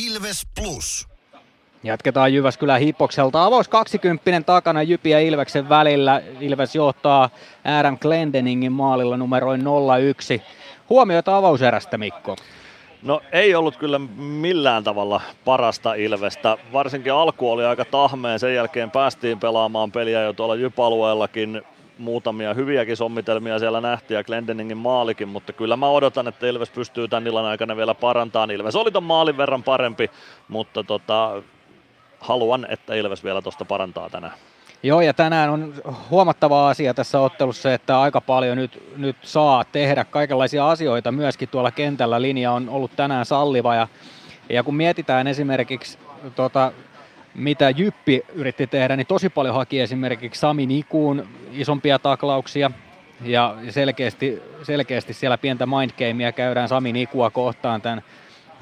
Ilves 0.06 0.46
Plus. 0.60 1.08
Jatketaan 1.82 2.34
Jyväskylän 2.34 2.80
Hippokselta. 2.80 3.44
Avaus 3.44 3.68
20 3.68 4.40
takana 4.46 4.82
Jypi 4.82 5.10
ja 5.10 5.20
Ilveksen 5.20 5.68
välillä. 5.68 6.22
Ilves 6.40 6.74
johtaa 6.74 7.30
Adam 7.80 7.98
Glendeningin 7.98 8.72
maalilla 8.72 9.16
numeroin 9.16 9.60
0-1. 9.60 9.64
Huomioita 10.90 11.36
avauserästä, 11.36 11.98
Mikko. 11.98 12.36
No 13.02 13.20
ei 13.32 13.54
ollut 13.54 13.76
kyllä 13.76 13.98
millään 14.18 14.84
tavalla 14.84 15.20
parasta 15.44 15.94
Ilvestä. 15.94 16.58
Varsinkin 16.72 17.12
alku 17.12 17.50
oli 17.50 17.64
aika 17.64 17.84
tahmeen. 17.84 18.38
Sen 18.38 18.54
jälkeen 18.54 18.90
päästiin 18.90 19.40
pelaamaan 19.40 19.92
peliä 19.92 20.22
jo 20.22 20.32
tuolla 20.32 20.54
Jypalueellakin. 20.54 21.62
Muutamia 21.98 22.54
hyviäkin 22.54 22.96
sommitelmia 22.96 23.58
siellä 23.58 23.80
nähtiin 23.80 24.16
ja 24.16 24.24
Glendeningin 24.24 24.76
maalikin, 24.76 25.28
mutta 25.28 25.52
kyllä 25.52 25.76
mä 25.76 25.88
odotan, 25.88 26.28
että 26.28 26.46
Ilves 26.46 26.70
pystyy 26.70 27.08
tämän 27.08 27.26
illan 27.26 27.44
aikana 27.44 27.76
vielä 27.76 27.94
parantamaan. 27.94 28.50
Ilves 28.50 28.76
oli 28.76 28.90
ton 28.90 29.02
maalin 29.02 29.36
verran 29.36 29.62
parempi, 29.62 30.10
mutta 30.48 30.84
tota, 30.84 31.42
haluan, 32.20 32.66
että 32.70 32.94
Ilves 32.94 33.24
vielä 33.24 33.42
tuosta 33.42 33.64
parantaa 33.64 34.10
tänään. 34.10 34.32
Joo, 34.82 35.00
ja 35.00 35.14
tänään 35.14 35.50
on 35.50 35.74
huomattava 36.10 36.68
asia 36.68 36.94
tässä 36.94 37.20
ottelussa, 37.20 37.74
että 37.74 38.00
aika 38.00 38.20
paljon 38.20 38.56
nyt, 38.56 38.82
nyt 38.96 39.16
saa 39.22 39.64
tehdä 39.64 40.04
kaikenlaisia 40.04 40.70
asioita 40.70 41.12
myöskin 41.12 41.48
tuolla 41.48 41.70
kentällä. 41.70 42.22
Linja 42.22 42.52
on 42.52 42.68
ollut 42.68 42.96
tänään 42.96 43.26
salliva, 43.26 43.74
ja, 43.74 43.88
ja 44.48 44.62
kun 44.62 44.76
mietitään 44.76 45.26
esimerkiksi 45.26 45.98
tota, 46.34 46.72
mitä 47.34 47.70
Jyppi 47.70 48.22
yritti 48.32 48.66
tehdä, 48.66 48.96
niin 48.96 49.06
tosi 49.06 49.28
paljon 49.28 49.54
haki 49.54 49.80
esimerkiksi 49.80 50.40
Sami 50.40 50.66
Nikuun 50.66 51.28
isompia 51.52 51.98
taklauksia, 51.98 52.70
ja 53.24 53.56
selkeästi, 53.70 54.42
selkeästi 54.62 55.14
siellä 55.14 55.38
pientä 55.38 55.66
mindgamea 55.66 56.32
käydään 56.32 56.68
Sami 56.68 56.92
Nikua 56.92 57.30
kohtaan 57.30 57.82
tämän, 57.82 58.02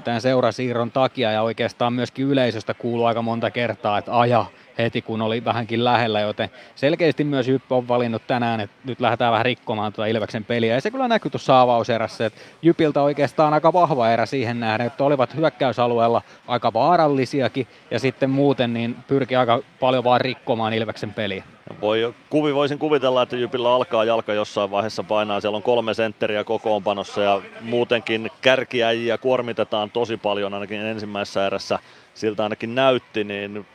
tämän 0.05 0.21
seurasiirron 0.21 0.91
takia, 0.91 1.33
ja 1.33 1.43
oikeastaan 1.43 1.93
myöskin 1.93 2.27
yleisöstä 2.27 2.75
kuuluu 2.75 3.05
aika 3.05 3.23
monta 3.23 3.51
kertaa, 3.51 3.99
että 3.99 4.19
aja, 4.19 4.45
heti, 4.79 5.03
kun 5.03 5.23
oli 5.23 5.45
vähänkin 5.45 5.85
lähellä, 5.85 6.21
joten 6.21 6.51
selkeästi 6.75 7.25
myös 7.25 7.49
Jyppy 7.49 7.75
on 7.75 7.89
valinnut 7.89 8.27
tänään, 8.27 8.61
että 8.61 8.77
nyt 8.85 9.01
lähdetään 9.01 9.33
vähän 9.33 9.45
rikkomaan 9.45 9.93
tuota 9.93 10.07
Ilveksen 10.07 10.45
peliä. 10.45 10.75
Ja 10.75 10.81
se 10.81 10.91
kyllä 10.91 11.09
näkyy 11.09 11.31
tuossa 11.31 11.61
avauserässä, 11.61 12.27
että 12.27 12.41
Jypiltä 12.63 13.03
oikeastaan 13.03 13.55
aika 13.55 13.73
vahva 13.73 14.11
erä 14.11 14.27
siihen 14.27 14.61
nähden, 14.61 14.87
että 14.87 15.05
olivat 15.05 15.37
hyökkäysalueella 15.37 16.23
aika 16.49 16.73
vaarallisiakin 16.73 17.67
ja 17.91 17.99
sitten 17.99 18.31
muuten 18.31 18.75
niin 18.75 18.97
pyrki 19.09 19.37
aika 19.37 19.61
paljon 19.81 20.05
vaan 20.05 20.21
rikkomaan 20.21 20.73
Ilveksen 20.73 21.15
peliä. 21.15 21.45
Voi, 21.81 22.15
kuvi, 22.31 22.55
voisin 22.55 22.79
kuvitella, 22.79 23.23
että 23.23 23.37
Jypillä 23.37 23.75
alkaa 23.75 24.05
jalka 24.05 24.33
jossain 24.33 24.71
vaiheessa 24.71 25.03
painaa. 25.03 25.41
Siellä 25.41 25.57
on 25.57 25.63
kolme 25.63 25.95
sentteriä 25.95 26.45
kokoonpanossa 26.45 27.23
ja 27.23 27.43
muutenkin 27.61 28.31
kärkiäjiä 28.41 29.19
kuormitetaan 29.19 29.91
tosi 29.91 30.17
paljon, 30.17 30.55
ainakin 30.55 30.81
ensimmäisessä 30.81 31.47
erässä 31.47 31.79
siltä 32.15 32.43
ainakin 32.43 32.75
näytti, 32.75 33.25
niin 33.25 33.67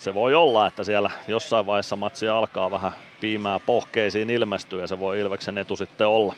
se 0.00 0.14
voi 0.14 0.34
olla, 0.34 0.66
että 0.66 0.84
siellä 0.84 1.10
jossain 1.28 1.66
vaiheessa 1.66 1.96
matsi 1.96 2.28
alkaa 2.28 2.70
vähän 2.70 2.92
piimää 3.20 3.58
pohkeisiin 3.58 4.30
ilmestyä 4.30 4.80
ja 4.80 4.86
se 4.86 4.98
voi 4.98 5.20
Ilveksen 5.20 5.58
etu 5.58 5.76
sitten 5.76 6.06
olla. 6.06 6.34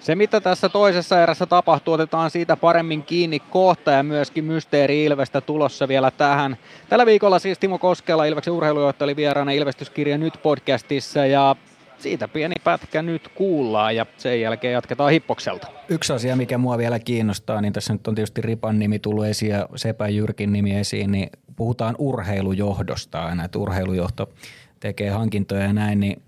Se 0.00 0.14
mitä 0.14 0.40
tässä 0.40 0.68
toisessa 0.68 1.22
erässä 1.22 1.46
tapahtuu, 1.46 1.94
otetaan 1.94 2.30
siitä 2.30 2.56
paremmin 2.56 3.02
kiinni 3.02 3.40
kohta 3.40 3.90
ja 3.90 4.02
myöskin 4.02 4.44
Mysteeri 4.44 5.04
Ilvestä 5.04 5.40
tulossa 5.40 5.88
vielä 5.88 6.10
tähän. 6.10 6.56
Tällä 6.88 7.06
viikolla 7.06 7.38
siis 7.38 7.58
Timo 7.58 7.78
Koskela, 7.78 8.24
Ilveksen 8.24 8.52
urheilujohtaja, 8.52 9.06
oli 9.06 9.16
vieraana 9.16 9.50
Ilvestyskirja 9.50 10.18
Nyt 10.18 10.34
podcastissa 10.42 11.26
ja 11.26 11.56
siitä 12.02 12.28
pieni 12.28 12.54
pätkä 12.64 13.02
nyt 13.02 13.28
kuullaan 13.28 13.96
ja 13.96 14.06
sen 14.16 14.40
jälkeen 14.40 14.72
jatketaan 14.72 15.10
hippokselta. 15.10 15.66
Yksi 15.88 16.12
asia, 16.12 16.36
mikä 16.36 16.58
mua 16.58 16.78
vielä 16.78 16.98
kiinnostaa, 16.98 17.60
niin 17.60 17.72
tässä 17.72 17.92
nyt 17.92 18.06
on 18.06 18.14
tietysti 18.14 18.40
Ripan 18.40 18.78
nimi 18.78 18.98
tullut 18.98 19.24
esiin 19.24 19.52
ja 19.52 19.68
Sepä 19.76 20.08
Jyrkin 20.08 20.52
nimi 20.52 20.76
esiin, 20.76 21.12
niin 21.12 21.30
puhutaan 21.56 21.94
urheilujohdosta 21.98 23.24
aina, 23.26 23.44
että 23.44 23.58
urheilujohto 23.58 24.32
tekee 24.80 25.10
hankintoja 25.10 25.62
ja 25.62 25.72
näin, 25.72 26.00
niin 26.00 26.22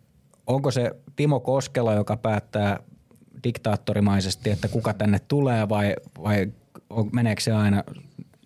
onko 0.46 0.70
se 0.70 0.90
Timo 1.16 1.40
Koskela, 1.40 1.94
joka 1.94 2.16
päättää 2.16 2.78
diktaattorimaisesti, 3.44 4.50
että 4.50 4.68
kuka 4.68 4.94
tänne 4.94 5.18
tulee 5.28 5.68
vai, 5.68 5.96
vai 6.22 6.52
meneekö 7.12 7.42
se 7.42 7.52
aina 7.52 7.84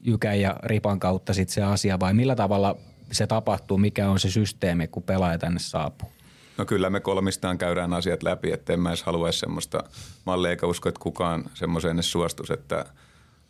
Jykän 0.00 0.40
ja 0.40 0.56
Ripan 0.62 1.00
kautta 1.00 1.34
sit 1.34 1.48
se 1.48 1.62
asia 1.62 2.00
vai 2.00 2.14
millä 2.14 2.36
tavalla 2.36 2.76
se 3.12 3.26
tapahtuu, 3.26 3.78
mikä 3.78 4.10
on 4.10 4.20
se 4.20 4.30
systeemi, 4.30 4.86
kun 4.86 5.02
pelaaja 5.02 5.38
tänne 5.38 5.58
saapuu? 5.58 6.15
No 6.58 6.64
kyllä 6.64 6.90
me 6.90 7.00
kolmistaan 7.00 7.58
käydään 7.58 7.92
asiat 7.92 8.22
läpi, 8.22 8.52
että 8.52 8.72
en 8.72 8.80
mä 8.80 8.90
edes 8.90 9.02
haluaisi 9.02 9.38
semmoista 9.38 9.84
mallia 10.24 10.50
eikä 10.50 10.66
usko, 10.66 10.88
että 10.88 11.00
kukaan 11.00 11.44
semmoiseen 11.54 11.96
edes 11.96 12.12
suostus, 12.12 12.50
että, 12.50 12.84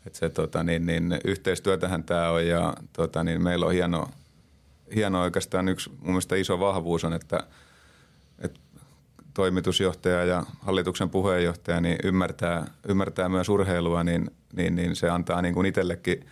että 0.07 0.19
se 0.19 0.31
tota, 0.31 0.63
niin, 0.63 0.87
niin, 0.87 1.19
yhteistyötähän 1.25 2.05
tämä 2.05 2.31
on 2.31 2.47
ja 2.47 2.75
tota, 2.93 3.25
niin 3.25 3.43
meillä 3.43 3.67
on 3.67 3.73
hieno, 3.73 4.09
hieno 4.95 5.23
oikeastaan 5.23 5.69
yksi 5.69 5.91
mun 5.91 6.07
mielestä 6.07 6.37
iso 6.37 6.61
vahvuus 6.61 7.05
on, 7.05 7.13
että, 7.13 7.41
että 8.39 8.61
toimitusjohtaja 9.35 10.25
ja 10.25 10.45
hallituksen 10.61 11.11
puheenjohtaja 11.11 11.81
niin 11.81 11.99
ymmärtää, 12.05 12.67
ymmärtää 12.89 13.29
myös 13.29 13.49
urheilua, 13.49 14.05
niin, 14.05 14.31
niin, 14.57 14.77
niin 14.77 14.97
se 14.97 15.11
antaa 15.11 15.43
niin 15.43 15.55
kuin 15.55 15.67
itsellekin 15.67 16.27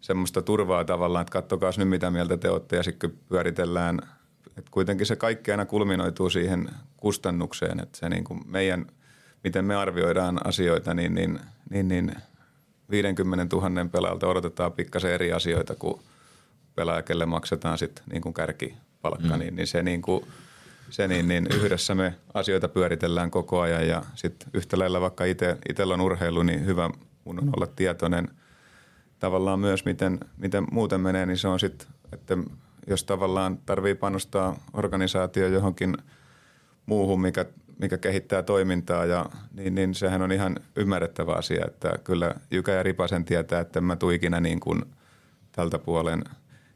semmoista 0.00 0.42
turvaa 0.42 0.84
tavallaan, 0.84 1.22
että 1.22 1.32
kattokaa 1.32 1.70
nyt 1.76 1.88
mitä 1.88 2.10
mieltä 2.10 2.36
te 2.36 2.50
olette 2.50 2.76
ja 2.76 2.82
sitten 2.82 3.12
pyöritellään– 3.28 4.00
et 4.56 4.70
kuitenkin 4.70 5.06
se 5.06 5.16
kaikki 5.16 5.50
aina 5.50 5.66
kulminoituu 5.66 6.30
siihen 6.30 6.68
kustannukseen, 6.96 7.80
että 7.80 7.98
se 7.98 8.08
niin 8.08 8.24
kuin 8.24 8.40
meidän, 8.46 8.86
miten 9.44 9.64
me 9.64 9.76
arvioidaan 9.76 10.46
asioita, 10.46 10.94
niin, 10.94 11.14
niin, 11.14 11.40
niin, 11.70 11.88
niin 11.88 12.12
50 12.90 13.56
000 13.56 13.86
pelaajalta 13.92 14.26
odotetaan 14.26 14.72
pikkasen 14.72 15.12
eri 15.12 15.32
asioita 15.32 15.74
kuin 15.74 16.00
pelaaja, 16.74 17.02
kelle 17.02 17.26
maksetaan 17.26 17.78
sitten 17.78 18.04
niin 18.12 18.22
kuin 18.22 18.34
kärkipalkka, 18.34 19.34
mm. 19.34 19.38
niin, 19.38 19.56
niin 19.56 19.66
se, 19.66 19.82
niin 19.82 20.02
kuin, 20.02 20.24
se 20.90 21.08
niin, 21.08 21.28
niin 21.28 21.46
yhdessä 21.54 21.94
me 21.94 22.14
asioita 22.34 22.68
pyöritellään 22.68 23.30
koko 23.30 23.60
ajan 23.60 23.88
ja 23.88 24.02
sitten 24.14 24.48
yhtä 24.54 24.78
lailla 24.78 25.00
vaikka 25.00 25.24
itsellä 25.68 25.94
on 25.94 26.00
urheilu, 26.00 26.42
niin 26.42 26.66
hyvä 26.66 26.90
mun 27.24 27.38
on 27.38 27.50
olla 27.56 27.66
tietoinen 27.66 28.28
tavallaan 29.18 29.60
myös, 29.60 29.84
miten, 29.84 30.20
miten 30.36 30.66
muuten 30.70 31.00
menee, 31.00 31.26
niin 31.26 31.38
se 31.38 31.48
on 31.48 31.60
sitten, 31.60 31.88
että 32.12 32.36
jos 32.86 33.04
tavallaan 33.04 33.58
tarvii 33.66 33.94
panostaa 33.94 34.56
organisaatio 34.72 35.48
johonkin 35.48 35.96
muuhun, 36.86 37.20
mikä, 37.20 37.44
mikä 37.78 37.98
kehittää 37.98 38.42
toimintaa, 38.42 39.04
ja, 39.04 39.26
niin, 39.52 39.74
niin 39.74 39.94
sehän 39.94 40.22
on 40.22 40.32
ihan 40.32 40.56
ymmärrettävä 40.76 41.32
asia, 41.32 41.64
että 41.66 41.98
kyllä 42.04 42.34
Jykä 42.50 42.72
ja 42.72 42.82
Ripasen 42.82 43.24
tietää, 43.24 43.60
että 43.60 43.80
mä 43.80 43.96
tuikinä 43.96 44.40
niin 44.40 44.60
kuin 44.60 44.82
tältä 45.52 45.78
puolen 45.78 46.24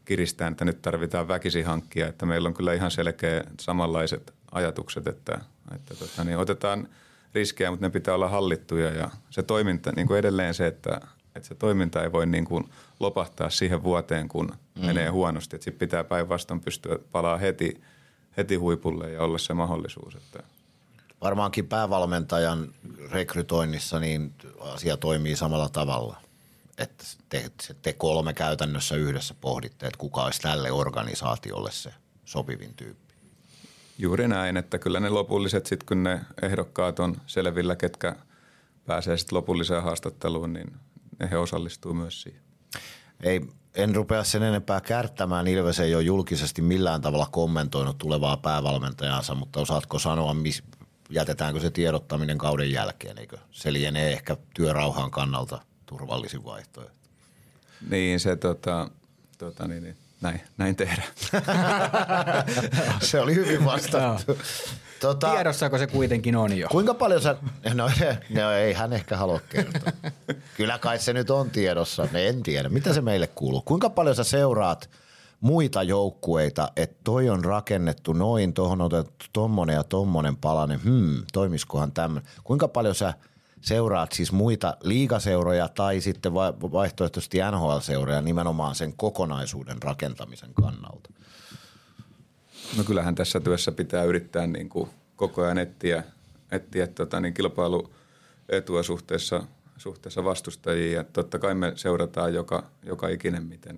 kiristään, 0.05 0.53
että 0.53 0.65
nyt 0.65 0.83
tarvitaan 0.83 1.29
väkisi 1.29 1.63
hankkia, 1.63 2.07
että 2.07 2.27
meillä 2.27 2.47
on 2.47 2.55
kyllä 2.55 2.75
ihan 2.75 2.91
selkeä 2.91 3.45
samanlaiset 3.61 4.35
ajatukset, 4.53 5.07
että, 5.07 5.41
että 5.75 5.95
tota, 5.95 6.25
niin 6.25 6.39
otetaan 6.39 6.89
riskejä, 7.35 7.71
mutta 7.71 7.87
ne 7.87 7.91
pitää 7.91 8.15
olla 8.15 8.29
hallittuja 8.29 8.91
ja 8.91 9.11
se 9.31 9.43
toiminta, 9.43 9.93
niin 9.97 10.07
kuin 10.07 10.19
edelleen 10.19 10.55
se, 10.55 10.67
että, 10.67 11.01
että 11.35 11.49
se 11.49 11.55
toiminta 11.55 12.03
ei 12.03 12.13
voi 12.13 12.27
niin 12.27 12.45
kuin 12.45 12.65
lopahtaa 13.01 13.51
siihen 13.51 13.83
vuoteen, 13.83 14.29
kun 14.29 14.53
mm. 14.75 14.87
menee 14.87 15.09
huonosti. 15.09 15.57
Sitten 15.57 15.79
pitää 15.79 16.05
päinvastoin 16.05 16.61
pystyä 16.61 16.99
palaa 17.13 17.37
heti, 17.37 17.81
heti 18.37 18.55
huipulle 18.55 19.11
ja 19.11 19.23
olla 19.23 19.39
se 19.39 19.55
mahdollisuus. 19.55 20.15
Että. 20.15 20.43
Varmaankin 21.21 21.69
päävalmentajan 21.69 22.75
rekrytoinnissa 23.11 24.01
niin 24.01 24.35
asia 24.61 24.97
toimii 24.97 25.37
samalla 25.37 25.69
tavalla. 25.69 26.17
Että 26.79 27.05
te, 27.29 27.51
te 27.83 27.93
kolme 27.93 28.35
käytännössä 28.35 28.97
yhdessä 28.97 29.35
pohditte, 29.41 29.87
että 29.87 29.99
kuka 29.99 30.25
olisi 30.25 30.41
tälle 30.41 30.73
organisaatiolle 30.73 31.71
se 31.73 31.95
sopivin 32.25 32.75
tyyppi. 32.75 33.15
Juuri 33.99 34.29
näin, 34.29 34.57
että 34.57 34.79
kyllä 34.79 35.01
ne 35.01 35.09
lopulliset 35.09 35.67
sitten, 35.67 35.87
kun 35.87 36.03
ne 36.03 36.21
ehdokkaat 36.43 36.99
on 37.01 37.17
selvillä, 37.27 37.77
ketkä 37.77 38.17
pääsee 38.87 39.17
sitten 39.17 39.37
lopulliseen 39.37 39.83
haastatteluun, 39.83 40.53
niin 40.53 40.73
he 41.31 41.37
osallistuu 41.37 41.95
myös 41.95 42.23
siihen. 42.23 42.41
Ei, 43.23 43.41
en 43.75 43.95
rupea 43.95 44.25
sen 44.25 44.43
enempää 44.43 44.81
kärttämään. 44.81 45.49
Ilves 45.49 45.81
ei 45.81 45.95
ole 45.95 46.03
julkisesti 46.03 46.63
millään 46.63 47.01
tavalla 47.01 47.29
kommentoinut 47.31 47.99
tulevaa 47.99 48.37
päävalmentajansa, 48.37 49.35
mutta 49.35 49.61
osaatko 49.61 49.99
sanoa, 49.99 50.35
mis, 50.35 50.63
jätetäänkö 51.11 51.61
se 51.61 51.71
tiedottaminen 51.71 52.39
kauden 52.39 52.73
jälkeen, 52.73 53.19
eikö? 53.19 53.39
Se 53.51 53.73
lienee 53.73 54.13
ehkä 54.13 54.37
työrauhan 54.55 55.11
kannalta 55.11 55.63
turvallisin 55.87 56.45
vaihtoehto. 56.45 57.01
Niin, 57.91 58.21
se 58.21 58.37
tota, 58.37 58.91
tota 59.39 59.69
niin, 59.69 59.83
niin 59.83 59.97
näin, 60.21 60.41
näin 60.57 60.77
tehdään. 60.77 61.09
se 63.03 63.21
oli 63.21 63.35
hyvin 63.35 63.65
vastattu. 63.65 64.39
Tota, 65.01 65.31
Tiedossako 65.31 65.79
se 65.79 65.87
kuitenkin 65.87 66.37
on 66.37 66.59
jo? 66.59 66.69
Kuinka 66.69 66.95
paljon 66.95 67.23
sä, 67.23 67.37
no, 67.75 67.91
no 68.41 68.53
ei 68.53 68.73
hän 68.73 68.93
ehkä 68.93 69.17
halua 69.17 69.41
kertoa. 69.49 69.93
Kyllä 70.57 70.79
kai 70.79 70.99
se 70.99 71.13
nyt 71.13 71.31
on 71.31 71.51
tiedossa, 71.51 72.09
ne 72.13 72.29
en 72.29 72.43
tiedä. 72.43 72.69
Mitä 72.69 72.95
se 72.95 73.01
meille 73.01 73.27
kuuluu? 73.27 73.63
Kuinka 73.63 73.91
paljon 73.91 74.17
sä 74.17 74.25
seuraat 74.25 74.91
muita 75.41 75.83
joukkueita, 75.83 76.73
että 76.77 76.97
toi 77.05 77.31
on 77.31 77.45
rakennettu 77.45 78.13
noin, 78.13 78.55
tuohon 78.55 78.81
otettu 78.81 79.27
tommonen 79.33 79.75
ja 79.75 79.85
tommonen 79.85 80.37
palanen, 80.37 80.83
hmm, 80.85 81.23
toimiskohan 81.33 81.93
tämmöinen. 81.93 82.31
Kuinka 82.45 82.69
paljon 82.69 82.95
sä 82.95 83.15
seuraat 83.61 84.13
siis 84.13 84.33
muita 84.33 84.77
liigaseuroja 84.83 85.69
tai 85.69 86.01
sitten 86.01 86.35
vaihtoehtoisesti 86.73 87.39
NHL-seuroja 87.39 88.21
nimenomaan 88.21 88.75
sen 88.75 88.93
kokonaisuuden 88.97 89.83
rakentamisen 89.83 90.55
kannalta? 90.55 91.11
No 92.77 92.85
kyllähän 92.85 93.15
tässä 93.15 93.41
työssä 93.41 93.73
pitää 93.73 94.05
yrittää 94.05 94.47
niin 94.47 94.69
kuin 94.69 94.91
koko 95.17 95.43
ajan 95.43 95.59
etsiä, 95.59 96.05
etsiä 96.53 96.87
tota, 96.87 97.21
niin 97.21 97.35
kilpailuetua 97.35 98.83
suhteessa, 98.83 99.43
suhteessa 99.77 100.25
vastustajiin. 100.25 100.93
Ja 100.93 101.05
totta 101.05 101.39
kai 101.39 101.55
me 101.55 101.73
seurataan 101.75 102.35
joka, 102.35 102.65
joka 102.83 103.09
ikinen, 103.09 103.47
miten, 103.47 103.77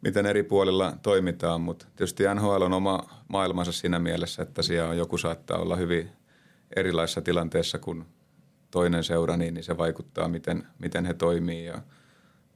miten 0.00 0.26
eri 0.26 0.42
puolilla 0.42 0.92
toimitaan, 1.02 1.60
mutta 1.60 1.86
tietysti 1.96 2.24
NHL 2.34 2.62
on 2.62 2.72
oma 2.72 3.02
maailmansa 3.28 3.72
siinä 3.72 3.98
mielessä, 3.98 4.42
että 4.42 4.62
siellä 4.62 4.90
on 4.90 4.98
joku 4.98 5.18
saattaa 5.18 5.58
olla 5.58 5.76
hyvin 5.76 6.10
erilaisessa 6.76 7.22
tilanteessa 7.22 7.78
kuin 7.78 8.04
toinen 8.70 9.04
seura, 9.04 9.36
niin, 9.36 9.54
niin 9.54 9.64
se 9.64 9.78
vaikuttaa, 9.78 10.28
miten, 10.28 10.66
miten 10.78 11.04
he 11.06 11.14
toimii. 11.14 11.64
Ja, 11.64 11.82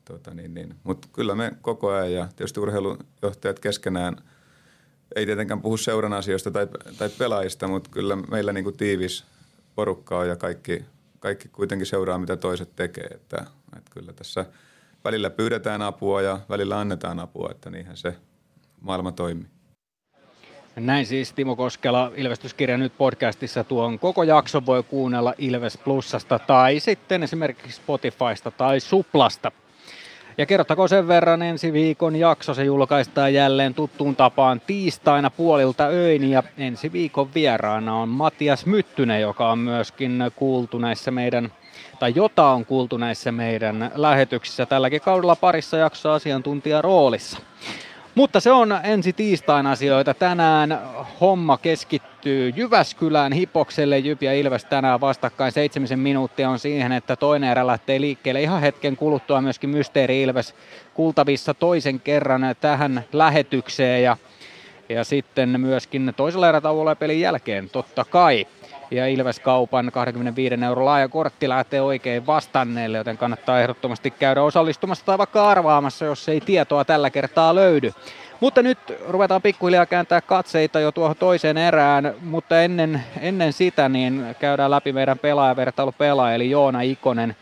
tota, 0.04 0.34
niin, 0.34 0.54
niin. 0.54 0.74
Mutta 0.84 1.08
kyllä 1.12 1.34
me 1.34 1.52
koko 1.62 1.90
ajan 1.90 2.12
ja 2.12 2.28
tietysti 2.36 2.60
urheilujohtajat 2.60 3.60
keskenään– 3.60 4.16
ei 5.16 5.26
tietenkään 5.26 5.62
puhu 5.62 5.76
seuran 5.76 6.12
asioista 6.12 6.50
tai, 6.50 6.66
tai 6.98 7.08
pelaajista, 7.08 7.68
mutta 7.68 7.90
kyllä 7.90 8.16
meillä 8.16 8.52
niin 8.52 8.64
kuin 8.64 8.76
tiivis 8.76 9.24
porukka 9.74 10.18
on 10.18 10.28
ja 10.28 10.36
kaikki, 10.36 10.84
kaikki 11.20 11.48
kuitenkin 11.48 11.86
seuraa, 11.86 12.18
mitä 12.18 12.36
toiset 12.36 12.76
tekee. 12.76 13.06
Että, 13.06 13.36
että 13.76 13.90
kyllä 13.90 14.12
tässä 14.12 14.46
välillä 15.04 15.30
pyydetään 15.30 15.82
apua 15.82 16.22
ja 16.22 16.40
välillä 16.48 16.80
annetaan 16.80 17.18
apua, 17.18 17.48
että 17.50 17.70
niinhän 17.70 17.96
se 17.96 18.14
maailma 18.80 19.12
toimii. 19.12 19.46
Näin 20.76 21.06
siis 21.06 21.32
Timo 21.32 21.56
Koskela 21.56 22.12
Ilvestyskirja 22.16 22.78
nyt 22.78 22.92
podcastissa. 22.98 23.64
Tuon 23.64 23.98
koko 23.98 24.22
jakson 24.22 24.66
voi 24.66 24.82
kuunnella 24.82 25.34
Ilves 25.38 25.78
Plusasta 25.78 26.38
tai 26.38 26.80
sitten 26.80 27.22
esimerkiksi 27.22 27.72
Spotifysta 27.72 28.50
tai 28.50 28.80
Suplasta. 28.80 29.52
Ja 30.38 30.46
kerrottako 30.46 30.88
sen 30.88 31.08
verran, 31.08 31.42
ensi 31.42 31.72
viikon 31.72 32.16
jakso 32.16 32.54
se 32.54 32.64
julkaistaan 32.64 33.34
jälleen 33.34 33.74
tuttuun 33.74 34.16
tapaan 34.16 34.60
tiistaina 34.66 35.30
puolilta 35.30 35.86
öin 35.86 36.30
ja 36.30 36.42
ensi 36.58 36.92
viikon 36.92 37.34
vieraana 37.34 37.96
on 37.96 38.08
Matias 38.08 38.66
Myttynen, 38.66 39.20
joka 39.20 39.50
on 39.50 39.58
myöskin 39.58 40.24
kuultu 40.36 40.78
näissä 40.78 41.10
meidän 41.10 41.52
tai 41.98 42.12
jota 42.16 42.46
on 42.46 42.64
kuultu 42.64 42.96
näissä 42.96 43.32
meidän 43.32 43.90
lähetyksissä 43.94 44.66
tälläkin 44.66 45.00
kaudella 45.00 45.36
parissa 45.36 45.76
jaksoa 45.76 46.14
asiantuntija 46.14 46.82
roolissa. 46.82 47.38
Mutta 48.18 48.40
se 48.40 48.52
on 48.52 48.78
ensi 48.82 49.12
tiistain 49.12 49.66
asioita. 49.66 50.14
Tänään 50.14 50.78
homma 51.20 51.58
keskittyy 51.58 52.52
Jyväskylään 52.56 53.32
Hipokselle. 53.32 53.98
Jyp 53.98 54.22
ja 54.22 54.34
Ilves 54.34 54.64
tänään 54.64 55.00
vastakkain. 55.00 55.52
Seitsemisen 55.52 55.98
minuuttia 55.98 56.50
on 56.50 56.58
siihen, 56.58 56.92
että 56.92 57.16
toinen 57.16 57.50
erä 57.50 57.66
lähtee 57.66 58.00
liikkeelle. 58.00 58.42
Ihan 58.42 58.60
hetken 58.60 58.96
kuluttua 58.96 59.40
myöskin 59.40 59.70
Mysteeri 59.70 60.22
Ilves 60.22 60.54
kuultavissa 60.94 61.54
toisen 61.54 62.00
kerran 62.00 62.42
tähän 62.60 63.04
lähetykseen. 63.12 64.02
Ja, 64.02 64.16
ja 64.88 65.04
sitten 65.04 65.60
myöskin 65.60 66.12
toisella 66.16 66.48
erätauolla 66.48 66.94
pelin 66.94 67.20
jälkeen 67.20 67.70
totta 67.70 68.04
kai 68.04 68.46
ja 68.90 69.06
Ilves-kaupan 69.06 69.90
25 69.92 70.54
euro 70.64 70.84
laaja 70.84 71.08
kortti 71.08 71.48
lähtee 71.48 71.80
oikein 71.80 72.26
vastanneelle, 72.26 72.98
joten 72.98 73.18
kannattaa 73.18 73.60
ehdottomasti 73.60 74.10
käydä 74.10 74.42
osallistumassa 74.42 75.06
tai 75.06 75.18
vaikka 75.18 75.48
arvaamassa, 75.48 76.04
jos 76.04 76.28
ei 76.28 76.40
tietoa 76.40 76.84
tällä 76.84 77.10
kertaa 77.10 77.54
löydy. 77.54 77.92
Mutta 78.40 78.62
nyt 78.62 78.78
ruvetaan 79.08 79.42
pikkuhiljaa 79.42 79.86
kääntää 79.86 80.20
katseita 80.20 80.80
jo 80.80 80.92
tuohon 80.92 81.16
toiseen 81.16 81.56
erään, 81.58 82.14
mutta 82.20 82.62
ennen, 82.62 83.04
ennen 83.20 83.52
sitä 83.52 83.88
niin 83.88 84.36
käydään 84.40 84.70
läpi 84.70 84.92
meidän 84.92 85.18
pelaajavertailu 85.18 85.92
pelaaja, 85.92 86.34
eli 86.34 86.50
Joona 86.50 86.80
Ikonen. 86.80 87.36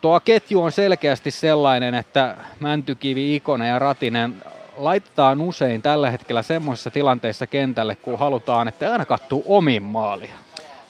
Tuo 0.00 0.20
ketju 0.20 0.62
on 0.62 0.72
selkeästi 0.72 1.30
sellainen, 1.30 1.94
että 1.94 2.36
Mäntykivi, 2.60 3.36
Ikonen 3.36 3.68
ja 3.68 3.78
Ratinen 3.78 4.34
laitetaan 4.76 5.40
usein 5.40 5.82
tällä 5.82 6.10
hetkellä 6.10 6.42
semmoisessa 6.42 6.90
tilanteessa 6.90 7.46
kentälle, 7.46 7.96
kun 7.96 8.18
halutaan, 8.18 8.68
että 8.68 8.92
aina 8.92 9.04
kattuu 9.04 9.44
omin 9.46 9.82
maalia. 9.82 10.34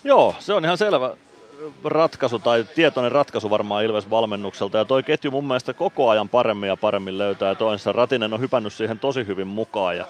Joo, 0.04 0.34
se 0.38 0.52
on 0.52 0.64
ihan 0.64 0.78
selvä 0.78 1.16
ratkaisu 1.84 2.38
tai 2.38 2.64
tietoinen 2.74 3.12
ratkaisu 3.12 3.50
varmaan 3.50 3.84
Ilves 3.84 4.10
valmennukselta 4.10 4.78
ja 4.78 4.84
toi 4.84 5.02
ketju 5.02 5.30
mun 5.30 5.46
mielestä 5.46 5.74
koko 5.74 6.08
ajan 6.08 6.28
paremmin 6.28 6.68
ja 6.68 6.76
paremmin 6.76 7.18
löytää 7.18 7.48
ja 7.48 7.54
toisessa 7.54 7.92
Ratinen 7.92 8.32
on 8.32 8.40
hypännyt 8.40 8.72
siihen 8.72 8.98
tosi 8.98 9.26
hyvin 9.26 9.46
mukaan 9.46 9.96
ja 9.96 10.06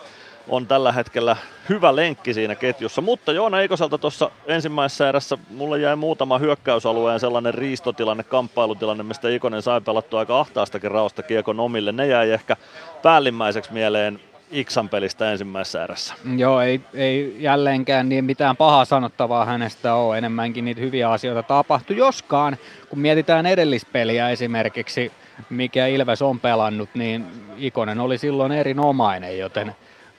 on 0.49 0.67
tällä 0.67 0.93
hetkellä 0.93 1.37
hyvä 1.69 1.97
lenkki 1.97 2.35
siinä 2.35 2.55
ketjussa, 2.55 3.01
mutta 3.01 3.33
Joona 3.33 3.61
Eikoselta 3.61 3.99
tuossa 3.99 4.31
ensimmäisessä 4.47 5.09
erässä 5.09 5.39
mulle 5.51 5.79
jäi 5.79 5.97
muutama 5.97 6.39
hyökkäysalueen 6.39 7.21
sellainen 7.21 7.55
riistotilanne, 7.55 8.23
kamppailutilanne, 8.23 9.03
mistä 9.03 9.29
Ikonen 9.29 9.63
sai 9.63 9.81
pelattua 9.81 10.21
aika 10.21 10.41
ahtaastakin 10.41 10.91
raosta 10.91 11.23
kiekon 11.23 11.61
omille. 11.61 11.93
Ne 11.93 12.07
jäi 12.07 12.31
ehkä 12.31 12.57
päällimmäiseksi 13.03 13.73
mieleen 13.73 14.21
Iksan 14.51 14.89
pelistä 14.89 15.33
ensimmäisessä 15.33 15.85
erässä. 15.85 16.15
Joo, 16.37 16.61
ei, 16.61 16.81
ei 16.95 17.37
jälleenkään 17.39 18.09
niin 18.09 18.25
mitään 18.25 18.57
pahaa 18.57 18.85
sanottavaa 18.85 19.45
hänestä 19.45 19.95
ole. 19.95 20.19
Enemmänkin 20.19 20.65
niitä 20.65 20.81
hyviä 20.81 21.11
asioita 21.11 21.43
tapahtui. 21.43 21.97
Joskaan, 21.97 22.57
kun 22.89 22.99
mietitään 22.99 23.47
edellispeliä 23.47 24.31
esimerkiksi, 24.31 25.13
mikä 25.51 25.87
Ilves 25.87 26.23
on 26.23 26.41
pelannut, 26.41 26.89
niin 26.95 27.27
Ikonen 27.57 28.01
oli 28.01 28.19
silloin 28.19 28.53
erinomainen, 28.53 29.39
joten 29.39 29.75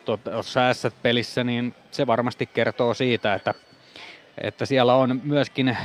tuossa 0.06 0.74
S-pelissä, 0.74 1.44
niin 1.44 1.76
se 1.92 2.08
varmasti 2.08 2.46
kertoo 2.46 2.94
siitä, 2.94 3.34
että, 3.34 3.54
että 4.38 4.66
siellä 4.66 4.96
on 4.96 5.22
myöskin 5.24 5.78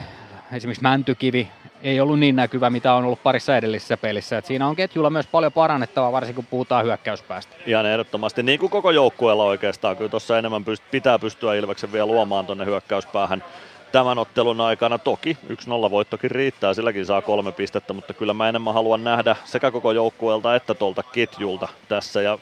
esimerkiksi 0.53 0.83
Mäntykivi 0.83 1.49
ei 1.83 2.01
ollut 2.01 2.19
niin 2.19 2.37
näkyvä, 2.37 2.71
mitä 2.71 2.95
on 2.95 3.05
ollut 3.05 3.23
parissa 3.23 3.57
edellisessä 3.57 3.97
pelissä. 3.97 4.39
Et 4.39 4.47
siinä 4.47 4.67
on 4.67 4.77
ketjulla 4.77 5.11
myös 5.11 5.27
paljon 5.27 5.53
parannettavaa, 5.53 6.13
varsinkin 6.13 6.35
kun 6.35 6.51
puhutaan 6.51 6.85
hyökkäyspäästä. 6.85 7.57
Ihan 7.67 7.87
ehdottomasti, 7.87 8.43
niin 8.43 8.59
kuin 8.59 8.71
koko 8.71 8.91
joukkueella 8.91 9.45
oikeastaan. 9.45 9.97
Kyllä 9.97 10.11
tuossa 10.11 10.39
enemmän 10.39 10.63
pyst- 10.63 10.91
pitää 10.91 11.19
pystyä 11.19 11.55
Ilveksen 11.55 11.93
vielä 11.93 12.07
luomaan 12.07 12.47
tuonne 12.47 12.65
hyökkäyspäähän 12.65 13.45
tämän 13.93 14.19
ottelun 14.19 14.61
aikana. 14.61 14.99
Toki 14.99 15.39
1-0 15.49 15.91
voittokin 15.91 16.31
riittää, 16.31 16.75
silläkin 16.75 17.07
saa 17.07 17.23
kolme 17.23 17.53
pistettä, 17.53 17.93
mutta 17.93 18.15
kyllä 18.15 18.35
mä 18.35 18.49
enemmän 18.49 18.75
haluan 18.75 19.05
nähdä 19.05 19.37
sekä 19.45 19.71
koko 19.71 19.93
joukkueelta 19.93 20.57
että 20.57 20.75
tuolta 20.75 21.03
ketjulta 21.03 21.69
tässä. 21.89 22.23
Ja 22.23 22.39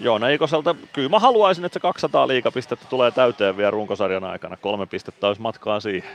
Joona 0.00 0.28
Ikoselta, 0.28 0.74
kyllä 0.92 1.08
mä 1.08 1.18
haluaisin, 1.18 1.64
että 1.64 1.74
se 1.74 1.80
200 1.80 2.28
liikapistettä 2.28 2.86
tulee 2.90 3.10
täyteen 3.10 3.56
vielä 3.56 3.70
runkosarjan 3.70 4.24
aikana. 4.24 4.56
Kolme 4.56 4.86
pistettä 4.86 5.26
olisi 5.26 5.40
matkaa 5.40 5.80
siihen. 5.80 6.10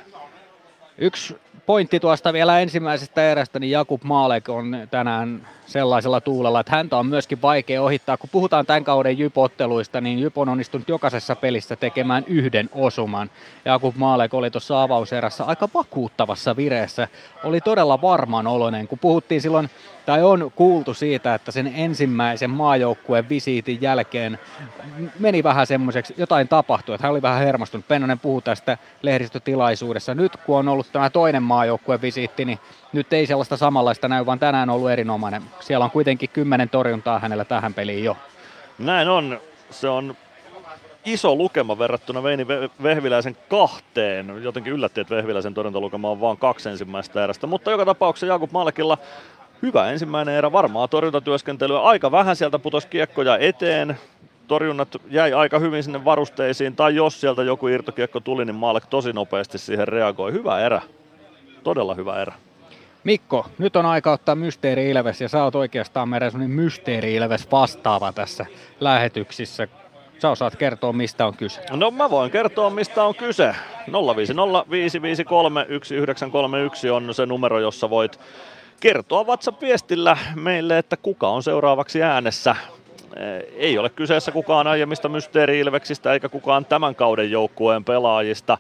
Yksi 0.98 1.38
pointti 1.66 2.00
tuosta 2.00 2.34
vielä 2.34 2.60
ensimmäisestä 2.60 3.32
erästä, 3.32 3.60
niin 3.60 3.72
Jakub 3.72 4.04
Maalek 4.04 4.50
on 4.50 4.78
tänään 4.92 5.48
sellaisella 5.66 6.22
tuulella, 6.22 6.60
että 6.60 6.76
häntä 6.76 6.98
on 6.98 7.06
myöskin 7.06 7.42
vaikea 7.42 7.82
ohittaa. 7.82 8.18
Kun 8.18 8.30
puhutaan 8.32 8.66
tämän 8.66 8.84
kauden 8.84 9.18
Jyp-otteluista, 9.18 10.02
niin 10.02 10.20
Jyp 10.20 10.38
on 10.38 10.50
onnistunut 10.50 10.90
jokaisessa 10.90 11.36
pelissä 11.36 11.76
tekemään 11.76 12.24
yhden 12.28 12.70
osuman. 12.74 13.30
Jakub 13.66 13.96
Maalek 13.96 14.34
oli 14.34 14.52
tuossa 14.52 14.84
avauserässä 14.84 15.44
aika 15.44 15.70
vakuuttavassa 15.74 16.56
vireessä. 16.56 17.08
Oli 17.44 17.62
todella 17.62 18.02
varman 18.02 18.48
oloinen, 18.48 18.88
kun 18.88 19.00
puhuttiin 19.00 19.42
silloin, 19.42 19.70
tai 20.06 20.24
on 20.24 20.52
kuultu 20.56 20.94
siitä, 20.94 21.36
että 21.36 21.52
sen 21.52 21.74
ensimmäisen 21.76 22.50
maajoukkueen 22.50 23.30
visiitin 23.30 23.82
jälkeen 23.82 24.40
meni 25.20 25.44
vähän 25.44 25.68
semmoiseksi, 25.68 26.14
jotain 26.18 26.48
tapahtui, 26.48 26.96
että 26.96 27.08
hän 27.08 27.12
oli 27.12 27.22
vähän 27.22 27.44
hermostunut. 27.44 27.88
Pennonen 27.88 28.20
puhui 28.20 28.42
tästä 28.42 28.78
lehdistötilaisuudessa. 29.02 30.16
Nyt 30.16 30.38
kun 30.38 30.58
on 30.58 30.68
ollut 30.68 30.92
tämä 30.92 31.10
toinen 31.10 31.44
maajoukkueen 31.44 32.02
visiitti, 32.02 32.46
niin 32.46 32.60
nyt 32.94 33.14
ei 33.14 33.26
sellaista 33.26 33.58
samanlaista 33.58 34.08
näy, 34.08 34.26
vaan 34.26 34.40
tänään 34.40 34.70
on 34.70 34.76
ollut 34.76 34.92
erinomainen. 34.92 35.42
Siellä 35.60 35.86
on 35.86 35.92
kuitenkin 35.92 36.30
kymmenen 36.30 36.70
torjuntaa 36.70 37.20
hänellä 37.20 37.46
tähän 37.46 37.74
peliin 37.74 38.04
jo. 38.04 38.18
Näin 38.80 39.10
on. 39.10 39.40
Se 39.70 39.88
on 39.88 40.16
iso 41.06 41.36
lukema 41.36 41.80
verrattuna 41.80 42.24
Veini 42.24 42.48
Vehviläisen 42.84 43.38
kahteen. 43.50 44.44
Jotenkin 44.44 44.74
yllätti, 44.74 45.02
että 45.02 45.16
Vehviläisen 45.16 45.54
torjuntalukema 45.54 46.10
on 46.10 46.22
vain 46.22 46.38
kaksi 46.38 46.70
ensimmäistä 46.70 47.24
erästä. 47.24 47.48
Mutta 47.48 47.72
joka 47.72 47.86
tapauksessa 47.86 48.26
Jakub 48.26 48.52
Malkilla 48.52 48.98
hyvä 49.62 49.92
ensimmäinen 49.92 50.36
erä, 50.36 50.52
varmaa 50.52 50.88
torjuntatyöskentelyä. 50.88 51.80
Aika 51.80 52.12
vähän 52.12 52.36
sieltä 52.36 52.60
putosi 52.60 52.88
kiekkoja 52.88 53.38
eteen. 53.38 53.98
Torjunnat 54.48 54.96
jäi 55.10 55.34
aika 55.34 55.60
hyvin 55.60 55.84
sinne 55.84 56.06
varusteisiin, 56.06 56.76
tai 56.76 56.96
jos 56.96 57.22
sieltä 57.22 57.44
joku 57.44 57.68
irtokiekko 57.68 58.20
tuli, 58.20 58.46
niin 58.46 58.56
Maalek 58.56 58.86
tosi 58.86 59.14
nopeasti 59.14 59.58
siihen 59.58 59.88
reagoi. 59.88 60.32
Hyvä 60.32 60.60
erä. 60.60 60.82
Todella 61.64 61.94
hyvä 61.94 62.22
erä. 62.22 62.34
Mikko, 63.04 63.46
nyt 63.58 63.76
on 63.76 63.86
aika 63.86 64.12
ottaa 64.12 64.36
Mysteeri 64.36 64.90
Ilves 64.90 65.22
ja 65.22 65.30
sä 65.30 65.44
oot 65.44 65.56
oikeastaan 65.56 66.10
meidän 66.10 66.32
Mysteeri 66.50 67.16
Ilves 67.16 67.52
vastaava 67.52 68.14
tässä 68.14 68.46
lähetyksissä. 68.80 69.68
Sä 70.20 70.30
osaat 70.30 70.56
kertoa, 70.56 70.94
mistä 70.94 71.26
on 71.26 71.38
kyse. 71.38 71.62
No 71.72 71.92
mä 71.92 72.10
voin 72.10 72.32
kertoa, 72.32 72.70
mistä 72.70 73.04
on 73.04 73.16
kyse. 73.16 73.56
050 74.16 74.72
553 74.72 75.66
1931 75.66 76.90
on 76.90 77.14
se 77.14 77.26
numero, 77.26 77.60
jossa 77.60 77.90
voit 77.90 78.20
kertoa 78.80 79.24
WhatsApp-viestillä 79.24 80.18
meille, 80.36 80.78
että 80.78 80.98
kuka 80.98 81.28
on 81.30 81.44
seuraavaksi 81.44 82.04
äänessä. 82.04 82.56
Ei 83.56 83.78
ole 83.78 83.90
kyseessä 83.90 84.32
kukaan 84.32 84.68
aiemmista 84.68 85.10
Mysteeri-Ilveksistä 85.10 86.14
eikä 86.14 86.30
kukaan 86.30 86.66
tämän 86.66 86.96
kauden 86.96 87.32
joukkueen 87.32 87.84
pelaajista, 87.84 88.58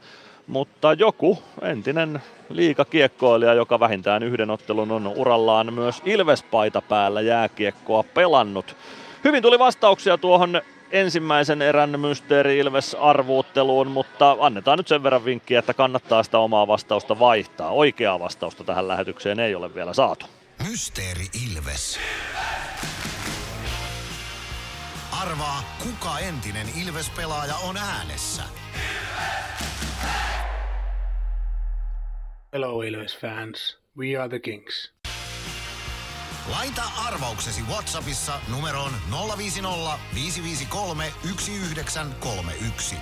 mutta 0.47 0.93
joku 0.93 1.43
entinen 1.61 2.21
liikakiekkoilija, 2.49 3.53
joka 3.53 3.79
vähintään 3.79 4.23
yhden 4.23 4.49
ottelun 4.49 4.91
on 4.91 5.07
urallaan 5.07 5.73
myös 5.73 6.01
Ilvespaita 6.05 6.81
päällä 6.81 7.21
jääkiekkoa 7.21 8.03
pelannut. 8.03 8.75
Hyvin 9.23 9.43
tuli 9.43 9.59
vastauksia 9.59 10.17
tuohon 10.17 10.61
ensimmäisen 10.95 11.61
erän 11.61 11.99
Mysteeri 11.99 12.57
Ilves 12.57 12.95
arvuutteluun, 12.99 13.87
mutta 13.87 14.37
annetaan 14.39 14.77
nyt 14.77 14.87
sen 14.87 15.03
verran 15.03 15.25
vinkkiä, 15.25 15.59
että 15.59 15.73
kannattaa 15.73 16.23
sitä 16.23 16.39
omaa 16.39 16.67
vastausta 16.67 17.19
vaihtaa. 17.19 17.69
Oikeaa 17.69 18.19
vastausta 18.19 18.63
tähän 18.63 18.87
lähetykseen 18.87 19.39
ei 19.39 19.55
ole 19.55 19.75
vielä 19.75 19.93
saatu. 19.93 20.25
Mysteeri 20.69 21.25
Ilves. 21.45 21.99
Arvaa, 25.21 25.63
kuka 25.83 26.19
entinen 26.19 26.67
Ilves-pelaaja 26.83 27.55
on 27.55 27.77
äänessä. 27.77 28.43
Hello 32.53 32.81
Ilves 32.81 33.17
fans, 33.17 33.79
we 33.97 34.17
are 34.17 34.29
the 34.29 34.39
Kings. 34.39 34.94
Laita 36.51 36.81
arvauksesi 37.07 37.61
Whatsappissa 37.61 38.33
numeroon 38.51 38.91
050 39.37 39.99
553 40.15 41.11
1931. 41.21 42.95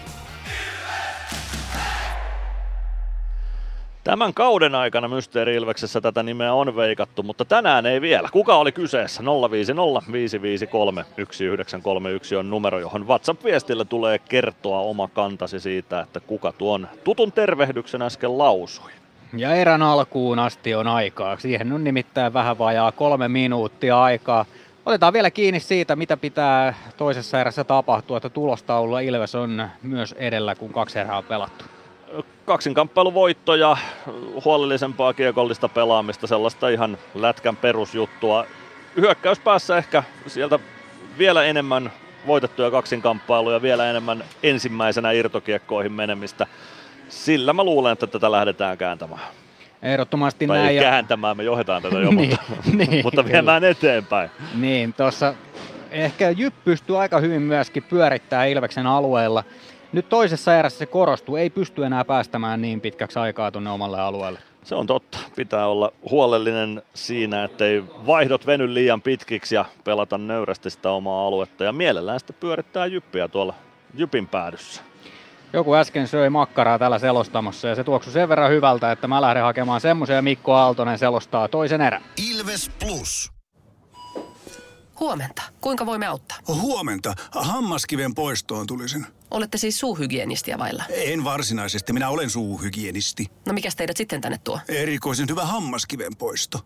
Tämän 4.03 4.33
kauden 4.33 4.75
aikana 4.75 5.07
Mysteeri 5.07 5.55
Ilveksessä 5.55 6.01
tätä 6.01 6.23
nimeä 6.23 6.53
on 6.53 6.75
veikattu, 6.75 7.23
mutta 7.23 7.45
tänään 7.45 7.85
ei 7.85 8.01
vielä. 8.01 8.29
Kuka 8.31 8.55
oli 8.55 8.71
kyseessä? 8.71 9.23
050 9.51 10.11
553 10.11 11.03
1931 11.03 12.35
on 12.35 12.49
numero, 12.49 12.79
johon 12.79 13.07
WhatsApp-viestillä 13.07 13.85
tulee 13.85 14.19
kertoa 14.19 14.79
oma 14.79 15.07
kantasi 15.07 15.59
siitä, 15.59 15.99
että 15.99 16.19
kuka 16.19 16.51
tuon 16.51 16.87
tutun 17.03 17.31
tervehdyksen 17.31 18.01
äsken 18.01 18.37
lausui. 18.37 19.02
Ja 19.37 19.55
erän 19.55 19.81
alkuun 19.81 20.39
asti 20.39 20.75
on 20.75 20.87
aikaa. 20.87 21.37
Siihen 21.37 21.73
on 21.73 21.83
nimittäin 21.83 22.33
vähän 22.33 22.57
vajaa 22.57 22.91
kolme 22.91 23.27
minuuttia 23.27 24.03
aikaa. 24.03 24.45
Otetaan 24.85 25.13
vielä 25.13 25.31
kiinni 25.31 25.59
siitä, 25.59 25.95
mitä 25.95 26.17
pitää 26.17 26.73
toisessa 26.97 27.41
erässä 27.41 27.63
tapahtua, 27.63 28.17
että 28.17 28.29
tulostaululla 28.29 28.99
Ilves 28.99 29.35
on 29.35 29.67
myös 29.81 30.15
edellä, 30.17 30.55
kun 30.55 30.73
kaksi 30.73 30.99
erää 30.99 31.17
on 31.17 31.23
pelattu. 31.23 31.65
Kaksinkamppailuvoitto 32.45 33.55
ja 33.55 33.77
huolellisempaa 34.45 35.13
kiekollista 35.13 35.69
pelaamista, 35.69 36.27
sellaista 36.27 36.69
ihan 36.69 36.97
lätkän 37.15 37.55
perusjuttua. 37.55 38.45
Hyökkäyspäässä 38.97 39.77
ehkä 39.77 40.03
sieltä 40.27 40.59
vielä 41.17 41.43
enemmän 41.43 41.91
voitettuja 42.27 42.71
kaksinkamppailuja, 42.71 43.61
vielä 43.61 43.89
enemmän 43.89 44.23
ensimmäisenä 44.43 45.11
irtokiekkoihin 45.11 45.91
menemistä 45.91 46.47
sillä 47.13 47.53
mä 47.53 47.63
luulen, 47.63 47.93
että 47.93 48.07
tätä 48.07 48.31
lähdetään 48.31 48.77
kääntämään. 48.77 49.21
Ehdottomasti 49.81 50.47
tai 50.47 50.57
näin. 50.57 50.77
Ei 50.77 50.83
kääntämään, 50.83 51.37
me 51.37 51.43
johdetaan 51.43 51.81
tätä 51.81 51.99
jo, 51.99 52.11
niin, 52.11 52.37
mutta, 52.49 52.71
niin, 52.77 53.03
mutta 53.03 53.25
viemään 53.25 53.63
eteenpäin. 53.63 54.29
Niin, 54.55 54.93
tuossa 54.93 55.33
ehkä 55.91 56.29
Jyp 56.29 56.53
pystyy 56.65 57.01
aika 57.01 57.19
hyvin 57.19 57.41
myöskin 57.41 57.83
pyörittämään 57.83 58.49
Ilveksen 58.49 58.87
alueella. 58.87 59.43
Nyt 59.93 60.09
toisessa 60.09 60.55
erässä 60.55 60.79
se 60.79 60.85
korostuu, 60.85 61.35
ei 61.35 61.49
pysty 61.49 61.85
enää 61.85 62.05
päästämään 62.05 62.61
niin 62.61 62.81
pitkäksi 62.81 63.19
aikaa 63.19 63.51
tuonne 63.51 63.69
omalle 63.69 64.01
alueelle. 64.01 64.39
Se 64.63 64.75
on 64.75 64.87
totta. 64.87 65.17
Pitää 65.35 65.67
olla 65.67 65.91
huolellinen 66.09 66.81
siinä, 66.93 67.43
ettei 67.43 67.83
vaihdot 68.07 68.45
veny 68.45 68.73
liian 68.73 69.01
pitkiksi 69.01 69.55
ja 69.55 69.65
pelata 69.83 70.17
nöyrästi 70.17 70.69
sitä 70.69 70.91
omaa 70.91 71.27
aluetta. 71.27 71.63
Ja 71.63 71.71
mielellään 71.71 72.19
sitten 72.19 72.35
pyörittää 72.39 72.85
Jyppiä 72.85 73.27
tuolla 73.27 73.53
Jypin 73.95 74.27
päädyssä. 74.27 74.81
Joku 75.53 75.73
äsken 75.73 76.07
söi 76.07 76.29
makkaraa 76.29 76.79
täällä 76.79 76.99
selostamossa 76.99 77.67
ja 77.67 77.75
se 77.75 77.83
tuoksui 77.83 78.13
sen 78.13 78.29
verran 78.29 78.51
hyvältä, 78.51 78.91
että 78.91 79.07
mä 79.07 79.21
lähden 79.21 79.43
hakemaan 79.43 79.81
semmoisen 79.81 80.15
ja 80.15 80.21
Mikko 80.21 80.53
Aaltonen 80.53 80.99
selostaa 80.99 81.47
toisen 81.47 81.81
erän. 81.81 82.03
Ilves 82.31 82.71
Plus. 82.79 83.31
Huomenta. 84.99 85.41
Kuinka 85.61 85.85
voimme 85.85 86.05
auttaa? 86.05 86.37
Huomenta. 86.47 87.13
Hammaskiven 87.31 88.15
poistoon 88.15 88.67
tulisin. 88.67 89.05
Olette 89.31 89.57
siis 89.57 89.79
suuhygienistia 89.79 90.57
vailla? 90.57 90.83
En 90.89 91.23
varsinaisesti. 91.23 91.93
Minä 91.93 92.09
olen 92.09 92.29
suuhygienisti. 92.29 93.25
No 93.47 93.53
mikä 93.53 93.69
teidät 93.77 93.97
sitten 93.97 94.21
tänne 94.21 94.37
tuo? 94.43 94.59
Erikoisen 94.67 95.29
hyvä 95.29 95.45
hammaskiven 95.45 96.15
poisto. 96.17 96.59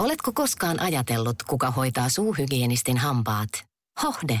Oletko 0.00 0.32
koskaan 0.34 0.80
ajatellut, 0.80 1.42
kuka 1.42 1.70
hoitaa 1.70 2.08
suuhygienistin 2.08 2.98
hampaat? 2.98 3.48
Hohde. 4.02 4.40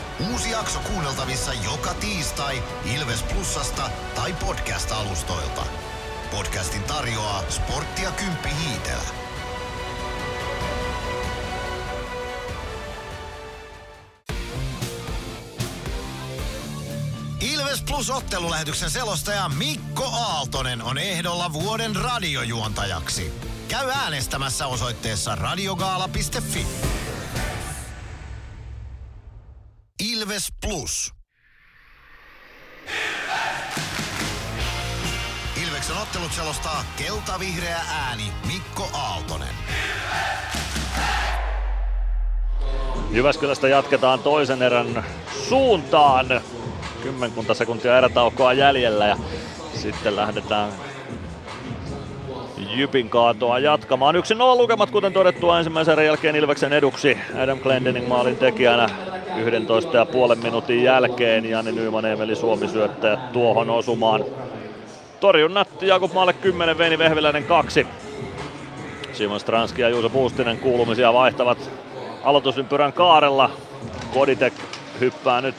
Uusi 0.29 0.51
jakso 0.51 0.79
kuunneltavissa 0.79 1.53
joka 1.53 1.93
tiistai 1.93 2.63
Ilves 2.95 3.23
Plusasta 3.23 3.89
tai 4.15 4.33
podcast-alustoilta. 4.33 5.65
Podcastin 6.31 6.83
tarjoaa 6.83 7.43
sporttia 7.49 8.11
Kymppi 8.11 8.49
Hiitellä. 8.49 9.09
Ilves 17.41 17.81
Plus 17.81 18.09
ottelulähetyksen 18.09 18.89
selostaja 18.89 19.49
Mikko 19.49 20.05
Aaltonen 20.05 20.81
on 20.83 20.97
ehdolla 20.97 21.53
vuoden 21.53 21.95
radiojuontajaksi. 21.95 23.33
Käy 23.67 23.89
äänestämässä 23.89 24.67
osoitteessa 24.67 25.35
radiogaala.fi. 25.35 26.67
Ilves 30.01 30.47
Plus. 30.65 31.13
Ilveksen 35.63 35.97
ottelut 35.97 36.31
selostaa 36.31 36.83
kelta-vihreä 36.97 37.79
ääni 37.89 38.23
Mikko 38.47 38.89
Aaltonen. 38.93 39.55
Jyväskylästä 43.11 43.67
jatketaan 43.67 44.19
toisen 44.19 44.61
erän 44.61 45.03
suuntaan. 45.49 46.41
Kymmenkunta 47.03 47.53
sekuntia 47.53 47.97
erätaukoa 47.97 48.53
jäljellä 48.53 49.07
ja 49.07 49.17
sitten 49.73 50.15
lähdetään 50.15 50.71
Jypin 52.57 53.09
kaatoa 53.09 53.59
jatkamaan. 53.59 54.15
1-0 54.15 54.17
lukemat, 54.57 54.91
kuten 54.91 55.13
todettua 55.13 55.57
ensimmäisen 55.57 56.05
jälkeen 56.05 56.35
Ilveksen 56.35 56.73
eduksi. 56.73 57.17
Adam 57.43 57.59
Glendening 57.59 58.07
maalin 58.07 58.37
tekijänä 58.37 58.89
11,5 59.41 60.43
minuutin 60.43 60.83
jälkeen. 60.83 61.49
Jani 61.49 61.71
Nyman 61.71 62.05
Emeli 62.05 62.35
Suomi 62.35 62.67
syöttäjä 62.67 63.17
tuohon 63.33 63.69
osumaan. 63.69 64.25
Torjunnat 65.19 65.81
Jakub 65.81 66.13
Maalle 66.13 66.33
10, 66.33 66.77
Veini 66.77 66.97
Vehviläinen 66.97 67.43
2. 67.43 67.87
Simon 69.13 69.39
Stranski 69.39 69.81
ja 69.81 69.89
Juuso 69.89 70.09
Puustinen 70.09 70.57
kuulumisia 70.57 71.13
vaihtavat 71.13 71.71
aloitusympyrän 72.23 72.93
kaarella. 72.93 73.49
Koditek 74.13 74.53
hyppää 74.99 75.41
nyt 75.41 75.55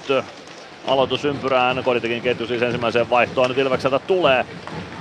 aloitusympyrään. 0.87 1.85
Koditekin 1.85 2.23
ketju 2.23 2.47
siis 2.47 2.63
ensimmäiseen 2.63 3.11
vaihtoon 3.11 3.49
nyt 3.49 3.59
Ilvekseltä 3.59 3.99
tulee. 3.99 4.47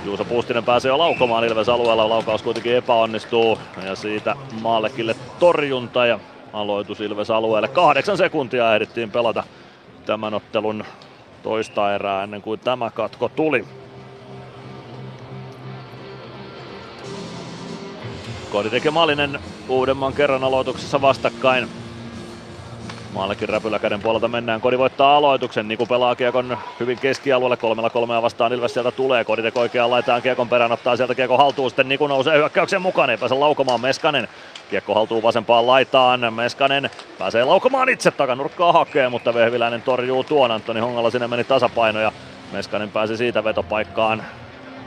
Juuso 0.04 0.24
Puustinen 0.24 0.64
pääsee 0.64 0.88
jo 0.88 0.98
laukomaan 0.98 1.44
Ilves 1.44 1.68
alueella. 1.68 2.08
Laukaus 2.08 2.42
kuitenkin 2.42 2.76
epäonnistuu 2.76 3.58
ja 3.84 3.94
siitä 3.94 4.36
Maallekille 4.60 5.16
torjunta 5.38 6.06
ja 6.06 6.18
aloitus 6.52 7.00
Ilves 7.00 7.30
alueelle. 7.30 7.68
Kahdeksan 7.68 8.16
sekuntia 8.16 8.74
ehdittiin 8.74 9.10
pelata 9.10 9.44
tämän 10.06 10.34
ottelun 10.34 10.84
toista 11.42 11.94
erää 11.94 12.22
ennen 12.22 12.42
kuin 12.42 12.60
tämä 12.60 12.90
katko 12.90 13.28
tuli. 13.28 13.64
Koditek 18.50 18.84
ja 18.84 18.90
Malinen 18.90 19.40
uudemman 19.68 20.14
kerran 20.14 20.44
aloituksessa 20.44 21.00
vastakkain. 21.00 21.81
Maallekin 23.12 23.48
räpyläkäden 23.48 24.00
puolelta 24.00 24.28
mennään. 24.28 24.60
Kodi 24.60 24.78
voittaa 24.78 25.16
aloituksen. 25.16 25.68
Niku 25.68 25.86
pelaa 25.86 26.16
kiekon 26.16 26.58
hyvin 26.80 26.98
keskialueelle. 26.98 27.56
Kolmella 27.56 27.90
kolmea 27.90 28.22
vastaan 28.22 28.52
Ilves 28.52 28.74
sieltä 28.74 28.90
tulee. 28.90 29.24
Kodi 29.24 29.42
teko 29.42 29.60
oikeaan 29.60 29.90
laitaan 29.90 30.22
kiekon 30.22 30.48
perään. 30.48 30.72
Ottaa 30.72 30.96
sieltä 30.96 31.14
kiekon 31.14 31.38
haltuun. 31.38 31.70
Sitten 31.70 31.88
Niku 31.88 32.06
nousee 32.06 32.36
hyökkäyksen 32.36 32.82
mukaan. 32.82 33.10
Ei 33.10 33.16
pääse 33.16 33.34
laukomaan 33.34 33.80
Meskanen. 33.80 34.28
Kiekko 34.70 34.94
haltuu 34.94 35.22
vasempaan 35.22 35.66
laitaan. 35.66 36.34
Meskanen 36.34 36.90
pääsee 37.18 37.44
laukomaan 37.44 37.88
itse 37.88 38.10
takanurkkaa 38.10 38.72
hakee, 38.72 39.08
mutta 39.08 39.34
Vehviläinen 39.34 39.82
torjuu 39.82 40.24
tuon. 40.24 40.50
Antoni 40.50 40.80
Hongalla 40.80 41.10
sinne 41.10 41.28
meni 41.28 41.44
tasapaino 41.44 42.00
ja 42.00 42.12
Meskanen 42.52 42.90
pääsi 42.90 43.16
siitä 43.16 43.44
vetopaikkaan 43.44 44.24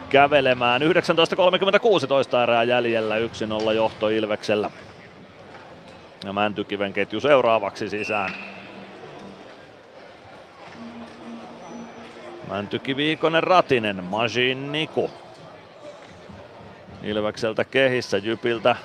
kävelemään. 0.09 0.81
19.36 0.81 2.43
erää 2.43 2.63
jäljellä 2.63 3.15
1-0 3.69 3.73
johto 3.73 4.09
Ilveksellä. 4.09 4.71
Ja 6.25 6.33
Mäntykiven 6.33 6.93
ketju 6.93 7.19
seuraavaksi 7.19 7.89
sisään. 7.89 8.35
Mäntykivi, 12.49 13.03
Viikonen, 13.03 13.43
Ratinen, 13.43 14.03
Majin, 14.03 14.71
Niku. 14.71 15.11
Ilvekseltä 17.03 17.63
kehissä, 17.63 18.17
Jypiltä 18.17 18.75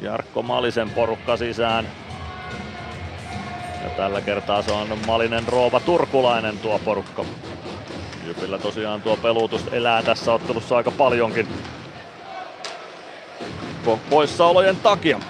Jarkko 0.00 0.42
Malisen 0.42 0.90
porukka 0.90 1.36
sisään. 1.36 1.88
Ja 3.84 3.90
tällä 3.90 4.20
kertaa 4.20 4.62
se 4.62 4.72
on 4.72 4.98
Malinen, 5.06 5.48
Roova, 5.48 5.80
Turkulainen 5.80 6.58
tuo 6.58 6.78
porukka. 6.78 7.24
Jypillä 8.26 8.58
tosiaan 8.58 9.02
tuo 9.02 9.16
pelutus 9.16 9.64
elää 9.72 10.02
tässä 10.02 10.32
ottelussa 10.32 10.76
aika 10.76 10.90
paljonkin 10.90 11.48
poissaolojen 14.10 14.76
takia. 14.76 15.20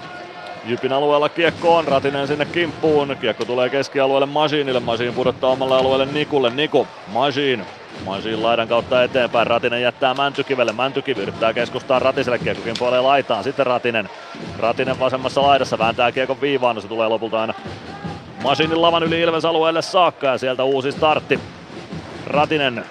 Jypin 0.65 0.93
alueella 0.93 1.29
kiekko 1.29 1.75
on, 1.75 1.87
Ratinen 1.87 2.27
sinne 2.27 2.45
kimppuun. 2.45 3.17
Kiekko 3.21 3.45
tulee 3.45 3.69
keskialueelle 3.69 4.25
Masiinille. 4.25 4.79
Masiin 4.79 5.13
pudottaa 5.13 5.49
omalle 5.49 5.75
alueelle 5.75 6.05
Nikulle. 6.05 6.49
Niku, 6.49 6.87
Masiin. 7.07 7.65
Masiin 8.05 8.43
laidan 8.43 8.67
kautta 8.67 9.03
eteenpäin. 9.03 9.47
Ratinen 9.47 9.81
jättää 9.81 10.13
Mäntykivelle. 10.13 10.73
Mäntykivi 10.73 11.21
yrittää 11.21 11.53
keskustaa 11.53 11.99
Ratiselle. 11.99 12.39
Kiekkokin 12.39 12.75
puolee 12.79 13.01
laitaan. 13.01 13.43
Sitten 13.43 13.65
Ratinen. 13.65 14.09
Ratinen 14.59 14.99
vasemmassa 14.99 15.41
laidassa 15.41 15.79
vääntää 15.79 16.11
kiekon 16.11 16.41
viivaan. 16.41 16.81
Se 16.81 16.87
tulee 16.87 17.07
lopulta 17.07 17.41
aina 17.41 17.53
Masiinin 18.43 18.81
lavan 18.81 19.03
yli 19.03 19.21
Ilves 19.21 19.45
alueelle 19.45 19.81
saakka 19.81 20.27
ja 20.27 20.37
sieltä 20.37 20.63
uusi 20.63 20.91
startti. 20.91 21.39
Ratinen 22.27 22.85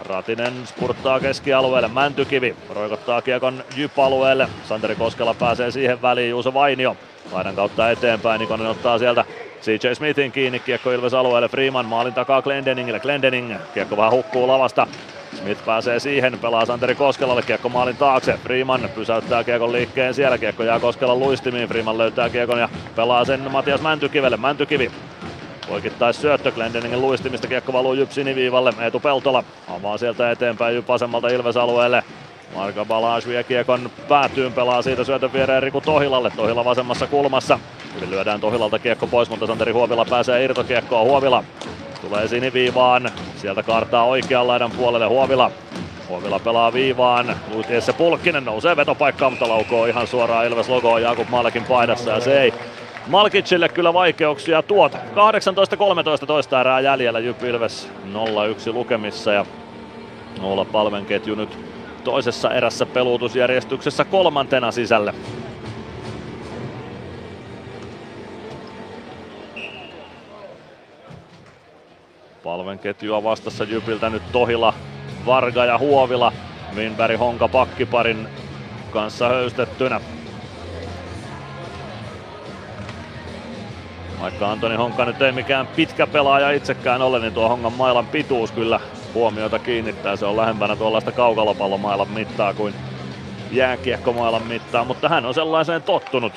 Ratinen 0.00 0.66
spurttaa 0.66 1.20
keskialueelle, 1.20 1.88
Mäntykivi 1.88 2.56
roikottaa 2.70 3.22
kiekon 3.22 3.64
Jyp-alueelle. 3.76 4.48
Santeri 4.68 4.94
Koskela 4.94 5.34
pääsee 5.34 5.70
siihen 5.70 6.02
väliin, 6.02 6.30
Juuso 6.30 6.54
Vainio 6.54 6.96
laidan 7.32 7.56
kautta 7.56 7.90
eteenpäin, 7.90 8.40
Nikonen 8.40 8.66
ottaa 8.66 8.98
sieltä 8.98 9.24
CJ 9.62 9.94
Smithin 9.94 10.32
kiinni, 10.32 10.58
kiekko 10.58 10.92
Ilves 10.92 11.14
alueelle, 11.14 11.48
Freeman 11.48 11.86
maalin 11.86 12.14
takaa 12.14 12.42
Glendeningille, 12.42 13.00
Glendening, 13.00 13.54
kiekko 13.74 13.96
vähän 13.96 14.12
hukkuu 14.12 14.48
lavasta, 14.48 14.86
Smith 15.34 15.64
pääsee 15.64 16.00
siihen, 16.00 16.38
pelaa 16.38 16.66
Santeri 16.66 16.94
Koskelalle, 16.94 17.42
kiekko 17.42 17.68
maalin 17.68 17.96
taakse, 17.96 18.38
Freeman 18.42 18.90
pysäyttää 18.94 19.44
kiekon 19.44 19.72
liikkeen 19.72 20.14
siellä, 20.14 20.38
kiekko 20.38 20.62
jää 20.62 20.80
Koskelan 20.80 21.20
luistimiin, 21.20 21.68
Freeman 21.68 21.98
löytää 21.98 22.30
kiekon 22.30 22.58
ja 22.58 22.68
pelaa 22.96 23.24
sen 23.24 23.50
Matias 23.50 23.80
Mäntykivelle, 23.80 24.36
Mäntykivi 24.36 24.90
Poikittais 25.68 26.20
syöttö 26.20 26.50
Glendeningin 26.50 27.00
luistimista, 27.00 27.46
kiekko 27.46 27.72
valuu 27.72 27.94
Jyp 27.94 28.10
siniviivalle, 28.10 28.72
Eetu 28.80 29.00
Peltola 29.00 29.44
avaa 29.68 29.98
sieltä 29.98 30.30
eteenpäin 30.30 30.74
Jyp 30.74 30.88
vasemmalta 30.88 31.28
Ilves 31.28 31.56
alueelle. 31.56 32.04
Marka 32.54 32.84
Balage 32.84 33.28
vie 33.28 33.44
kiekon 33.44 33.90
päätyyn, 34.08 34.52
pelaa 34.52 34.82
siitä 34.82 35.04
syötön 35.04 35.32
viereen 35.32 35.62
Riku 35.62 35.80
Tohilalle, 35.80 36.30
Tohila 36.36 36.64
vasemmassa 36.64 37.06
kulmassa. 37.06 37.58
Yli 37.98 38.10
lyödään 38.10 38.40
Tohilalta 38.40 38.78
kiekko 38.78 39.06
pois, 39.06 39.30
mutta 39.30 39.46
Santeri 39.46 39.72
Huovila 39.72 40.04
pääsee 40.04 40.44
irtokiekkoon. 40.44 41.06
Huovila 41.06 41.44
tulee 42.00 42.28
siniviivaan, 42.28 43.10
sieltä 43.36 43.62
kartaa 43.62 44.04
oikean 44.04 44.46
laidan 44.46 44.70
puolelle 44.70 45.06
Huovila. 45.06 45.50
Huovila 46.08 46.38
pelaa 46.38 46.72
viivaan, 46.72 47.36
Luitiessa 47.54 47.92
Pulkkinen 47.92 48.44
nousee 48.44 48.76
vetopaikkaan, 48.76 49.32
mutta 49.32 49.48
laukoo 49.48 49.86
ihan 49.86 50.06
suoraan 50.06 50.46
Ilves 50.46 50.68
logoon 50.68 51.02
Jakub 51.02 51.28
Malkin 51.28 51.64
paidassa 51.64 52.10
ja 52.10 52.20
se 52.20 52.42
ei 52.42 52.54
Malkicille 53.06 53.68
kyllä 53.68 53.92
vaikeuksia 53.92 54.62
tuota. 54.62 54.98
18-13 56.22 56.26
toista 56.26 56.60
erää 56.60 56.80
jäljellä 56.80 57.18
Jyp 57.18 57.42
Ilves 57.42 57.88
0-1 58.12 58.72
lukemissa 58.72 59.32
ja 59.32 59.46
Oula 60.42 60.64
Palven 60.64 61.06
ketju 61.06 61.34
nyt 61.34 61.71
toisessa 62.04 62.54
erässä 62.54 62.86
peluutusjärjestyksessä 62.86 64.04
kolmantena 64.04 64.72
sisälle. 64.72 65.14
Palven 72.44 72.78
ketjua 72.78 73.22
vastassa 73.22 73.64
Jypiltä 73.64 74.10
nyt 74.10 74.22
Tohila, 74.32 74.74
Varga 75.26 75.64
ja 75.64 75.78
Huovila. 75.78 76.32
Winberg 76.76 77.18
Honka 77.18 77.48
pakkiparin 77.48 78.28
kanssa 78.90 79.28
höystettynä. 79.28 80.00
Vaikka 84.20 84.52
Antoni 84.52 84.76
Honka 84.76 85.04
nyt 85.04 85.22
ei 85.22 85.32
mikään 85.32 85.66
pitkä 85.66 86.06
pelaaja 86.06 86.50
itsekään 86.50 87.02
ole, 87.02 87.20
niin 87.20 87.32
tuo 87.32 87.48
Hongan 87.48 87.72
mailan 87.72 88.06
pituus 88.06 88.52
kyllä 88.52 88.80
huomiota 89.14 89.58
kiinnittää. 89.58 90.16
Se 90.16 90.26
on 90.26 90.36
lähempänä 90.36 90.76
tuollaista 90.76 91.12
kaukalopallomailan 91.12 92.10
mittaa 92.10 92.54
kuin 92.54 92.74
jääkiekkomailan 93.50 94.46
mittaa, 94.46 94.84
mutta 94.84 95.08
hän 95.08 95.26
on 95.26 95.34
sellaiseen 95.34 95.82
tottunut. 95.82 96.32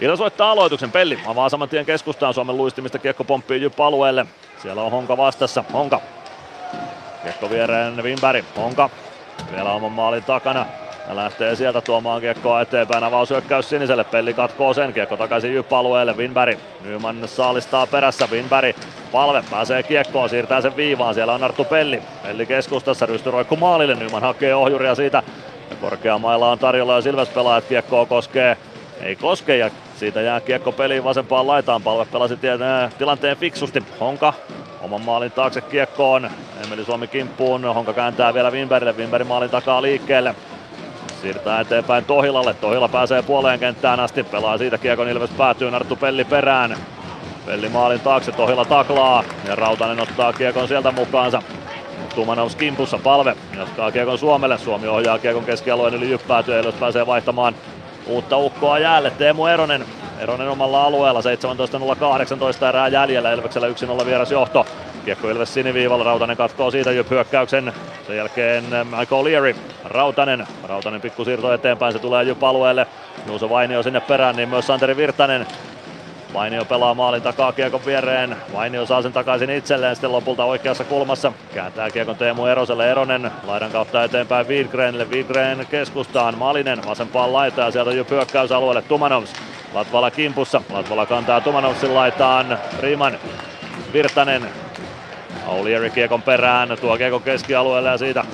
Ilo 0.00 0.16
soittaa 0.16 0.50
aloituksen, 0.50 0.92
Pelli 0.92 1.18
avaa 1.26 1.48
saman 1.48 1.68
tien 1.68 1.86
keskustaan 1.86 2.34
Suomen 2.34 2.56
luistimista, 2.56 2.98
kiekko 2.98 3.24
pomppii 3.24 3.62
Jyp 3.62 3.80
alueelle. 3.80 4.26
Siellä 4.62 4.82
on 4.82 4.90
Honka 4.90 5.16
vastassa, 5.16 5.64
Honka. 5.72 6.00
Kiekko 7.22 7.50
viereen 7.50 8.02
Winberg, 8.02 8.44
Honka 8.56 8.90
vielä 9.52 9.72
oman 9.72 9.92
maalin 9.92 10.24
takana. 10.24 10.66
Ja 11.08 11.16
lähtee 11.16 11.56
sieltä 11.56 11.80
tuomaan 11.80 12.20
kiekkoa 12.20 12.60
eteenpäin. 12.60 13.04
Avaushyökkäys 13.04 13.68
siniselle. 13.68 14.04
Pelli 14.04 14.34
katkoo 14.34 14.74
sen. 14.74 14.92
Kiekko 14.92 15.16
takaisin 15.16 15.54
Jyp-alueelle. 15.54 16.16
Winberg. 16.16 16.58
Nyman 16.84 17.28
saalistaa 17.28 17.86
perässä. 17.86 18.28
Winberg. 18.30 18.76
Palve 19.12 19.44
pääsee 19.50 19.82
kiekkoon. 19.82 20.28
Siirtää 20.28 20.60
sen 20.60 20.76
viivaan. 20.76 21.14
Siellä 21.14 21.34
on 21.34 21.44
Arttu 21.44 21.64
Pelli. 21.64 22.02
Pelli 22.22 22.46
keskustassa. 22.46 23.06
Rystyroikku 23.06 23.56
maalille. 23.56 23.94
Nyman 23.94 24.22
hakee 24.22 24.54
ohjuria 24.54 24.94
siitä. 24.94 25.22
Ja 25.70 25.76
korkeamailla 25.80 26.50
on 26.50 26.58
tarjolla 26.58 26.94
ja 26.94 27.00
Silves 27.00 27.28
pelaajat 27.28 27.64
kiekkoa 27.64 28.06
koskee. 28.06 28.56
Ei 29.02 29.16
koske 29.16 29.56
ja 29.56 29.70
siitä 29.96 30.20
jää 30.20 30.40
kiekko 30.40 30.72
peliin 30.72 31.04
vasempaan 31.04 31.46
laitaan. 31.46 31.82
Palve 31.82 32.04
pelasi 32.12 32.36
tie- 32.36 32.90
tilanteen 32.98 33.36
fiksusti. 33.36 33.82
Honka 34.00 34.34
oman 34.80 35.00
maalin 35.00 35.32
taakse 35.32 35.60
kiekkoon. 35.60 36.30
Emeli 36.66 36.84
Suomi 36.84 37.06
kimppuun. 37.06 37.64
Honka 37.64 37.92
kääntää 37.92 38.34
vielä 38.34 38.50
Winbergille. 38.50 38.96
Winberg 38.96 39.28
maalin 39.28 39.50
takaa 39.50 39.82
liikkeelle. 39.82 40.34
Siirtää 41.22 41.60
eteenpäin 41.60 42.04
Tohilalle. 42.04 42.54
Tohila 42.54 42.88
pääsee 42.88 43.22
puoleen 43.22 43.58
kenttään 43.58 44.00
asti. 44.00 44.24
Pelaa 44.24 44.58
siitä 44.58 44.78
Kiekon 44.78 45.08
Ilves 45.08 45.30
päätyy. 45.30 45.70
Narttu 45.70 45.96
Pelli 45.96 46.24
perään. 46.24 46.76
Pelli 47.46 47.68
maalin 47.68 48.00
taakse. 48.00 48.32
Tohila 48.32 48.64
taklaa. 48.64 49.24
Ja 49.48 49.54
Rautanen 49.54 50.00
ottaa 50.00 50.32
Kiekon 50.32 50.68
sielta 50.68 50.92
mukaansa. 50.92 51.42
Tumanovs 52.14 52.56
kimpussa 52.56 52.98
palve. 52.98 53.36
Jatkaa 53.58 53.92
Kiekon 53.92 54.18
Suomelle. 54.18 54.58
Suomi 54.58 54.88
ohjaa 54.88 55.18
Kiekon 55.18 55.44
keskialueen 55.44 55.94
yli 55.94 56.10
jyppäätyy. 56.10 56.58
Ilves 56.60 56.74
pääsee 56.74 57.06
vaihtamaan 57.06 57.54
uutta 58.06 58.36
ukkoa 58.36 58.78
jäälle. 58.78 59.10
Teemu 59.10 59.46
Eronen. 59.46 59.84
Eronen 60.18 60.48
omalla 60.48 60.84
alueella. 60.84 61.20
17.018 62.62 62.68
erää 62.68 62.88
jäljellä. 62.88 63.32
Ilveksellä 63.32 63.68
1-0 64.02 64.06
vieras 64.06 64.30
johto. 64.30 64.66
Kiekko 65.04 65.30
Ilves 65.30 65.54
siniviivalla, 65.54 66.04
Rautanen 66.04 66.36
katkoo 66.36 66.70
siitä 66.70 66.92
Jyp 66.92 67.10
hyökkäyksen. 67.10 67.72
Sen 68.06 68.16
jälkeen 68.16 68.64
Michael 68.98 69.24
Leary, 69.24 69.54
Rautanen. 69.84 70.46
Rautanen 70.68 71.00
pikkusiirto 71.00 71.52
eteenpäin, 71.52 71.92
se 71.92 71.98
tulee 71.98 72.24
Jyp 72.24 72.44
alueelle. 72.44 72.86
Juuso 73.26 73.50
Vainio 73.50 73.82
sinne 73.82 74.00
perään, 74.00 74.36
niin 74.36 74.48
myös 74.48 74.66
Santeri 74.66 74.96
Virtanen. 74.96 75.46
Vainio 76.34 76.64
pelaa 76.64 76.94
maalin 76.94 77.22
takaa 77.22 77.52
kiekon 77.52 77.80
viereen. 77.86 78.36
Vainio 78.52 78.86
saa 78.86 79.02
sen 79.02 79.12
takaisin 79.12 79.50
itselleen 79.50 79.96
sitten 79.96 80.12
lopulta 80.12 80.44
oikeassa 80.44 80.84
kulmassa. 80.84 81.32
Kääntää 81.54 81.90
kiekon 81.90 82.16
Teemu 82.16 82.46
Eroselle. 82.46 82.90
Eronen 82.90 83.30
laidan 83.46 83.70
kautta 83.70 84.04
eteenpäin 84.04 84.48
Widgrenille. 84.48 85.04
Widgren 85.10 85.66
keskustaan. 85.70 86.38
Malinen 86.38 86.78
vasempaan 86.86 87.32
laitaan 87.32 87.68
ja 87.68 87.72
sieltä 87.72 87.92
Jyp 87.92 88.10
hyökkäysalueelle 88.10 88.82
Tumanovs. 88.82 89.32
Latvala 89.74 90.10
kimpussa. 90.10 90.62
Latvala 90.70 91.06
kantaa 91.06 91.40
Tumanovsin 91.40 91.94
laitaan. 91.94 92.58
Riman 92.80 93.18
Virtanen 93.92 94.42
Aulieri 95.48 95.90
kiekon 95.90 96.22
perään, 96.22 96.78
tuo 96.80 96.96
kiekon 96.96 97.22
keskialueelle 97.22 97.88
ja 97.88 97.98
siitä 97.98 98.24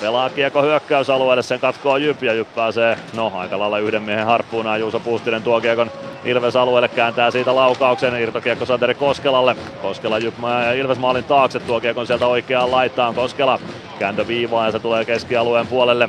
pelaa 0.00 0.30
kiekko 0.30 0.62
hyökkäysalueelle, 0.62 1.42
sen 1.42 1.60
katkoo 1.60 1.96
Jyp 1.96 2.22
ja 2.22 2.32
Jyp 2.32 2.54
pääsee, 2.54 2.98
no 3.14 3.32
aika 3.34 3.58
lailla 3.58 3.78
yhden 3.78 4.02
miehen 4.02 4.26
harppuuna. 4.26 4.76
Juuso 4.76 5.00
Puustinen 5.00 5.42
tuo 5.42 5.60
kiekon 5.60 5.90
Ilves 6.24 6.56
alueelle, 6.56 6.88
kääntää 6.88 7.30
siitä 7.30 7.54
laukauksen, 7.56 8.22
irtokiekko 8.22 8.66
Santeri 8.66 8.94
Koskelalle. 8.94 9.56
Koskela 9.82 10.18
Jyp 10.18 10.34
ja 10.64 10.72
Ilves 10.72 10.98
maalin 10.98 11.24
taakse, 11.24 11.60
tuo 11.60 11.80
kiekon 11.80 12.06
sieltä 12.06 12.26
oikeaan 12.26 12.70
laitaan. 12.70 13.14
Koskela 13.14 13.60
kääntö 13.98 14.26
viivaan 14.26 14.66
ja 14.66 14.72
se 14.72 14.78
tulee 14.78 15.04
keskialueen 15.04 15.66
puolelle. 15.66 16.08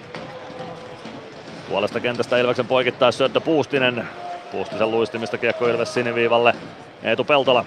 Puolesta 1.70 2.00
kentästä 2.00 2.38
Ilveksen 2.38 2.68
poikittais 2.68 3.18
syöttö 3.18 3.42
Puustinen. 3.42 4.08
Puustisen 4.52 4.92
luistimista 4.92 5.38
kiekko 5.38 5.68
Ilves 5.68 5.94
siniviivalle. 5.94 6.56
Eetu 7.04 7.24
Peltola 7.24 7.66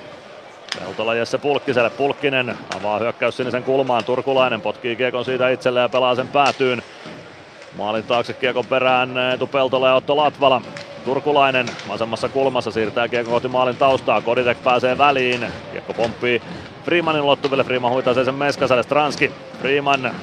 Peltola 0.78 1.14
Jesse 1.14 1.38
Pulkkiselle. 1.38 1.90
Pulkkinen 1.90 2.56
avaa 2.80 2.98
hyökkäys 2.98 3.36
sinisen 3.36 3.62
kulmaan. 3.62 4.04
Turkulainen 4.04 4.60
potkii 4.60 4.96
kiekon 4.96 5.24
siitä 5.24 5.48
itselleen 5.48 5.84
ja 5.84 5.88
pelaa 5.88 6.14
sen 6.14 6.28
päätyyn. 6.28 6.82
Maalin 7.78 8.04
taakse 8.04 8.32
kiekon 8.32 8.66
perään 8.66 9.18
Eetu 9.18 9.46
Peltola 9.46 9.88
ja 9.88 9.94
Otto 9.94 10.16
Latvala. 10.16 10.62
Turkulainen 11.04 11.66
vasemmassa 11.88 12.28
kulmassa 12.28 12.70
siirtää 12.70 13.08
kiekko 13.08 13.30
kohti 13.30 13.48
maalin 13.48 13.76
taustaa. 13.76 14.20
Koditek 14.20 14.62
pääsee 14.64 14.98
väliin. 14.98 15.46
Kiekko 15.72 15.92
pomppii 15.92 16.42
Freemanin 16.84 17.22
ulottuville. 17.22 17.64
Freeman 17.64 17.92
huitaa 17.92 18.14
sen 18.14 18.34
Meskaselle. 18.34 18.82
Stranski. 18.82 19.32
Freeman. 19.60 20.14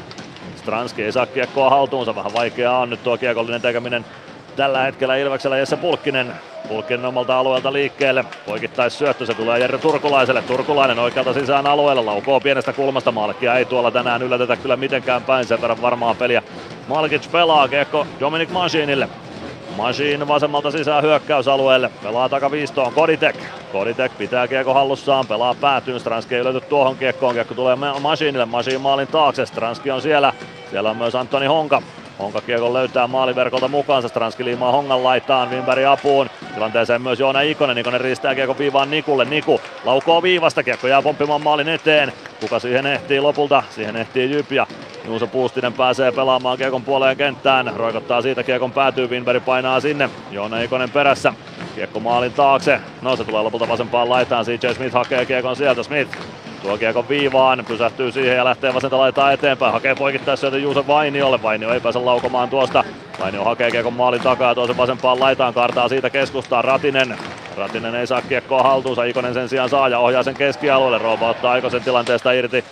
Stranski 0.55 1.03
ei 1.03 1.11
saa 1.11 1.25
kiekkoa 1.25 1.69
haltuunsa. 1.69 2.15
Vähän 2.15 2.33
vaikeaa 2.33 2.79
on 2.79 2.89
nyt 2.89 3.03
tuo 3.03 3.17
kiekollinen 3.17 3.61
tekeminen 3.61 4.05
tällä 4.57 4.81
hetkellä 4.81 5.15
Ilveksellä 5.15 5.57
Jesse 5.57 5.77
Pulkkinen. 5.77 6.33
Pulkkinen 6.67 7.05
omalta 7.05 7.39
alueelta 7.39 7.73
liikkeelle. 7.73 8.25
Poikittais 8.45 8.97
syöttö, 8.97 9.25
se 9.25 9.33
tulee 9.33 9.59
Jerry 9.59 9.77
Turkulaiselle. 9.77 10.41
Turkulainen 10.41 10.99
oikealta 10.99 11.33
sisään 11.33 11.67
alueella. 11.67 12.05
Laukoo 12.05 12.39
pienestä 12.39 12.73
kulmasta 12.73 13.11
Malkia. 13.11 13.55
Ei 13.55 13.65
tuolla 13.65 13.91
tänään 13.91 14.21
yllätetä 14.21 14.55
kyllä 14.55 14.75
mitenkään 14.75 15.23
päin. 15.23 15.45
Sen 15.45 15.61
verran 15.61 15.81
varmaa 15.81 16.13
peliä. 16.13 16.43
Malkic 16.87 17.31
pelaa 17.31 17.67
kiekko 17.67 18.07
Dominic 18.19 18.49
Machinille. 18.49 19.09
Machine 19.77 20.27
vasemmalta 20.27 20.71
sisään 20.71 21.03
hyökkäysalueelle. 21.03 21.89
Pelaa 22.03 22.29
takaviistoon 22.29 22.93
Koditek. 22.93 23.35
Koditek 23.71 24.17
pitää 24.17 24.47
kiekko 24.47 24.73
hallussaan. 24.73 25.27
Pelaa 25.27 25.55
päätyyn. 25.61 25.99
Stranski 25.99 26.35
ei 26.35 26.43
löyty 26.43 26.61
tuohon 26.61 26.97
kiekkoon. 26.97 27.33
Kiekko 27.33 27.53
tulee 27.53 27.75
Machinille. 27.99 28.45
Machine 28.45 28.77
maalin 28.77 29.07
taakse. 29.07 29.45
Stranski 29.45 29.91
on 29.91 30.01
siellä. 30.01 30.33
Siellä 30.71 30.89
on 30.89 30.97
myös 30.97 31.15
Antoni 31.15 31.45
Honka. 31.45 31.81
Honka 32.19 32.41
kiekon 32.41 32.73
löytää 32.73 33.07
maaliverkolta 33.07 33.67
mukaansa, 33.67 34.07
Stranski 34.07 34.45
liimaa 34.45 34.71
Hongan 34.71 35.03
laitaan, 35.03 35.49
Wimberg 35.49 35.85
apuun. 35.85 36.29
Tilanteeseen 36.53 37.01
myös 37.01 37.19
Joona 37.19 37.41
Ikonen, 37.41 37.77
Ikonen 37.77 38.01
riistää 38.01 38.35
kiekko 38.35 38.57
viivaan 38.57 38.91
Nikulle, 38.91 39.25
Niku 39.25 39.61
laukoo 39.83 40.23
viivasta, 40.23 40.63
kiekko 40.63 40.87
jää 40.87 41.01
pomppimaan 41.01 41.43
maalin 41.43 41.69
eteen. 41.69 42.13
Kuka 42.39 42.59
siihen 42.59 42.85
ehtii 42.85 43.19
lopulta? 43.19 43.63
Siihen 43.69 43.95
ehtii 43.95 44.31
Jyp 44.31 44.51
ja 44.51 44.67
Juuso 45.05 45.27
Puustinen 45.27 45.73
pääsee 45.73 46.11
pelaamaan 46.11 46.57
kiekon 46.57 46.83
puoleen 46.83 47.17
kenttään. 47.17 47.71
Roikottaa 47.75 48.21
siitä 48.21 48.43
kiekon 48.43 48.71
päätyy, 48.71 49.07
Winberg 49.07 49.45
painaa 49.45 49.79
sinne. 49.79 50.09
Joona 50.31 50.61
Ikonen 50.61 50.89
perässä. 50.89 51.33
Kiekko 51.75 51.99
maalin 51.99 52.33
taakse. 52.33 52.79
No 53.01 53.15
se 53.15 53.23
tulee 53.23 53.41
lopulta 53.41 53.67
vasempaan 53.67 54.09
laitaan. 54.09 54.45
CJ 54.45 54.73
Smith 54.75 54.93
hakee 54.93 55.25
kiekon 55.25 55.55
sieltä. 55.55 55.83
Smith 55.83 56.17
Tuo 56.61 56.77
kiekon 56.77 57.09
viivaan, 57.09 57.65
pysähtyy 57.67 58.11
siihen 58.11 58.37
ja 58.37 58.45
lähtee 58.45 58.73
vasenta 58.73 58.97
laitaa 58.97 59.31
eteenpäin. 59.31 59.73
Hakee 59.73 59.95
poikittais 59.95 60.39
sieltä 60.39 60.57
Juuso 60.57 60.87
Vainiolle. 60.87 61.43
Vainio 61.43 61.73
ei 61.73 61.79
pääse 61.79 61.99
laukomaan 61.99 62.49
tuosta. 62.49 62.83
Vainio 63.19 63.43
hakee 63.43 63.71
kiekon 63.71 63.93
maalin 63.93 64.21
takaa 64.21 64.55
tuo 64.55 64.67
sen 64.67 64.77
vasempaan 64.77 65.19
laitaan. 65.19 65.53
Kartaa 65.53 65.89
siitä 65.89 66.09
keskustaan 66.09 66.63
Ratinen. 66.63 67.17
Ratinen 67.57 67.95
ei 67.95 68.07
saa 68.07 68.21
kiekkoa 68.21 68.63
haltuunsa. 68.63 69.03
Ikonen 69.03 69.33
sen 69.33 69.49
sijaan 69.49 69.69
saa 69.69 69.89
ja 69.89 69.99
ohjaa 69.99 70.23
sen 70.23 70.35
keskialueelle. 70.35 70.97
Rooba 70.97 71.29
ottaa 71.29 71.51
Aikosen 71.51 71.83
tilanteesta 71.83 72.31
irti. 72.31 72.65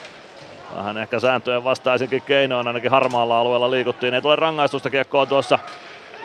Vähän 0.75 0.97
ehkä 0.97 1.19
sääntöjen 1.19 1.63
vastaisinkin 1.63 2.21
keinoin, 2.21 2.67
ainakin 2.67 2.91
harmaalla 2.91 3.39
alueella 3.39 3.71
liikuttiin. 3.71 4.13
Ei 4.13 4.21
tule 4.21 4.35
rangaistusta 4.35 4.89
kiekkoa 4.89 5.25
tuossa 5.25 5.59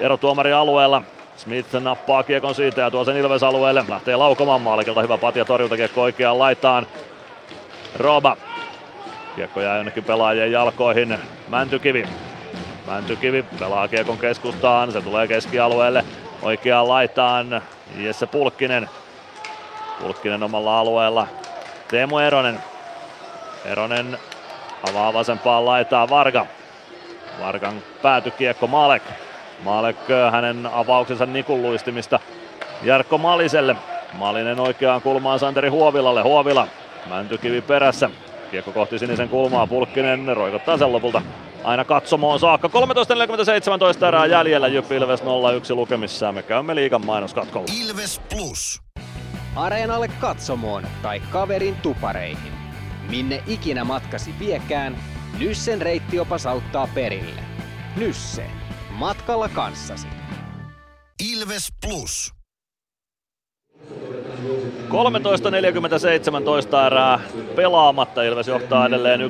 erotuomari 0.00 0.52
alueella. 0.52 1.02
Smith 1.36 1.74
nappaa 1.74 2.22
kiekon 2.22 2.54
siitä 2.54 2.80
ja 2.80 2.90
tuo 2.90 3.04
sen 3.04 3.16
Ilves 3.16 3.42
alueelle. 3.42 3.84
Lähtee 3.88 4.16
laukomaan 4.16 4.60
maalikilta. 4.60 5.02
Hyvä 5.02 5.18
patja 5.18 5.44
torjuntakiekko 5.44 6.02
oikeaan 6.02 6.38
laitaan. 6.38 6.86
Roba. 7.96 8.36
Kiekko 9.36 9.60
jää 9.60 9.76
jonnekin 9.76 10.04
pelaajien 10.04 10.52
jalkoihin. 10.52 11.18
Mäntykivi. 11.48 12.08
Mäntykivi 12.86 13.44
pelaa 13.58 13.88
kiekon 13.88 14.18
keskustaan. 14.18 14.92
Se 14.92 15.00
tulee 15.00 15.28
keskialueelle. 15.28 16.04
Oikeaan 16.42 16.88
laitaan. 16.88 17.62
Jesse 17.96 18.26
Pulkkinen. 18.26 18.88
Pulkkinen 20.02 20.42
omalla 20.42 20.78
alueella. 20.78 21.26
Teemu 21.88 22.18
Eronen. 22.18 22.58
Eronen 23.64 24.18
avaa 24.90 25.12
vasempaan 25.12 25.66
laitaa 25.66 26.10
Varga. 26.10 26.46
Vargan 27.40 27.82
päätykiekko 28.02 28.66
Malek. 28.66 29.02
Malek 29.64 29.96
hänen 30.30 30.68
avauksensa 30.72 31.26
Nikun 31.26 31.62
luistimista 31.62 32.20
Jarkko 32.82 33.18
Maliselle. 33.18 33.76
Malinen 34.12 34.60
oikeaan 34.60 35.02
kulmaan 35.02 35.38
Santeri 35.38 35.68
Huovilalle. 35.68 36.22
Huovila 36.22 36.66
Mäntykivi 37.08 37.60
perässä. 37.60 38.10
Kiekko 38.50 38.72
kohti 38.72 38.98
sinisen 38.98 39.28
kulmaa. 39.28 39.66
Pulkkinen 39.66 40.36
roikottaa 40.36 40.78
sen 40.78 40.92
lopulta 40.92 41.22
aina 41.64 41.84
katsomoon 41.84 42.40
saakka. 42.40 42.68
13.47 42.68 44.04
erää 44.06 44.26
jäljellä. 44.26 44.68
Jyp 44.68 44.92
Ilves 44.92 45.22
0-1 45.22 45.24
lukemissa. 45.74 46.32
Me 46.32 46.42
käymme 46.42 46.74
liigan 46.74 47.06
mainoskatkolla. 47.06 47.66
Ilves 47.80 48.20
Plus. 48.30 48.80
areenalle 49.56 50.08
katsomoon 50.08 50.86
tai 51.02 51.20
kaverin 51.20 51.74
tupareihin. 51.74 52.52
Minne 53.10 53.42
ikinä 53.46 53.84
matkasi 53.84 54.34
viekään, 54.38 54.96
Nyssen 55.38 55.82
reittiopas 55.82 56.46
auttaa 56.46 56.88
perille. 56.94 57.40
Nysse. 57.96 58.46
Matkalla 58.90 59.48
kanssasi. 59.48 60.06
Ilves 61.32 61.68
Plus. 61.86 62.39
13.47 64.88 66.86
erää 66.86 67.20
pelaamatta. 67.56 68.22
Ilves 68.22 68.48
johtaa 68.48 68.86
edelleen 68.86 69.20
1-0 69.20 69.24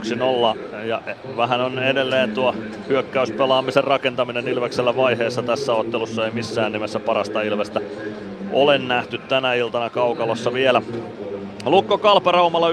ja 0.85 1.03
vähän 1.37 1.61
on 1.61 1.78
edelleen 1.78 2.31
tuo 2.35 2.55
hyökkäyspelaamisen 2.89 3.85
rakentaminen 3.85 4.49
Ilveksellä 4.49 4.97
vaiheessa 4.97 5.43
tässä 5.43 5.74
ottelussa. 5.74 6.24
Ei 6.24 6.31
missään 6.31 6.73
nimessä 6.73 7.01
parasta 7.01 7.43
Ilvestä 7.43 7.81
ole 8.53 8.78
nähty 8.78 9.19
tänä 9.19 9.55
iltana 9.55 9.91
kaukalossa 9.91 10.53
vielä. 10.53 10.82
Lukko 11.65 11.99
Kalpa 11.99 12.32
Raumalla 12.32 12.70
1-1 12.70 12.73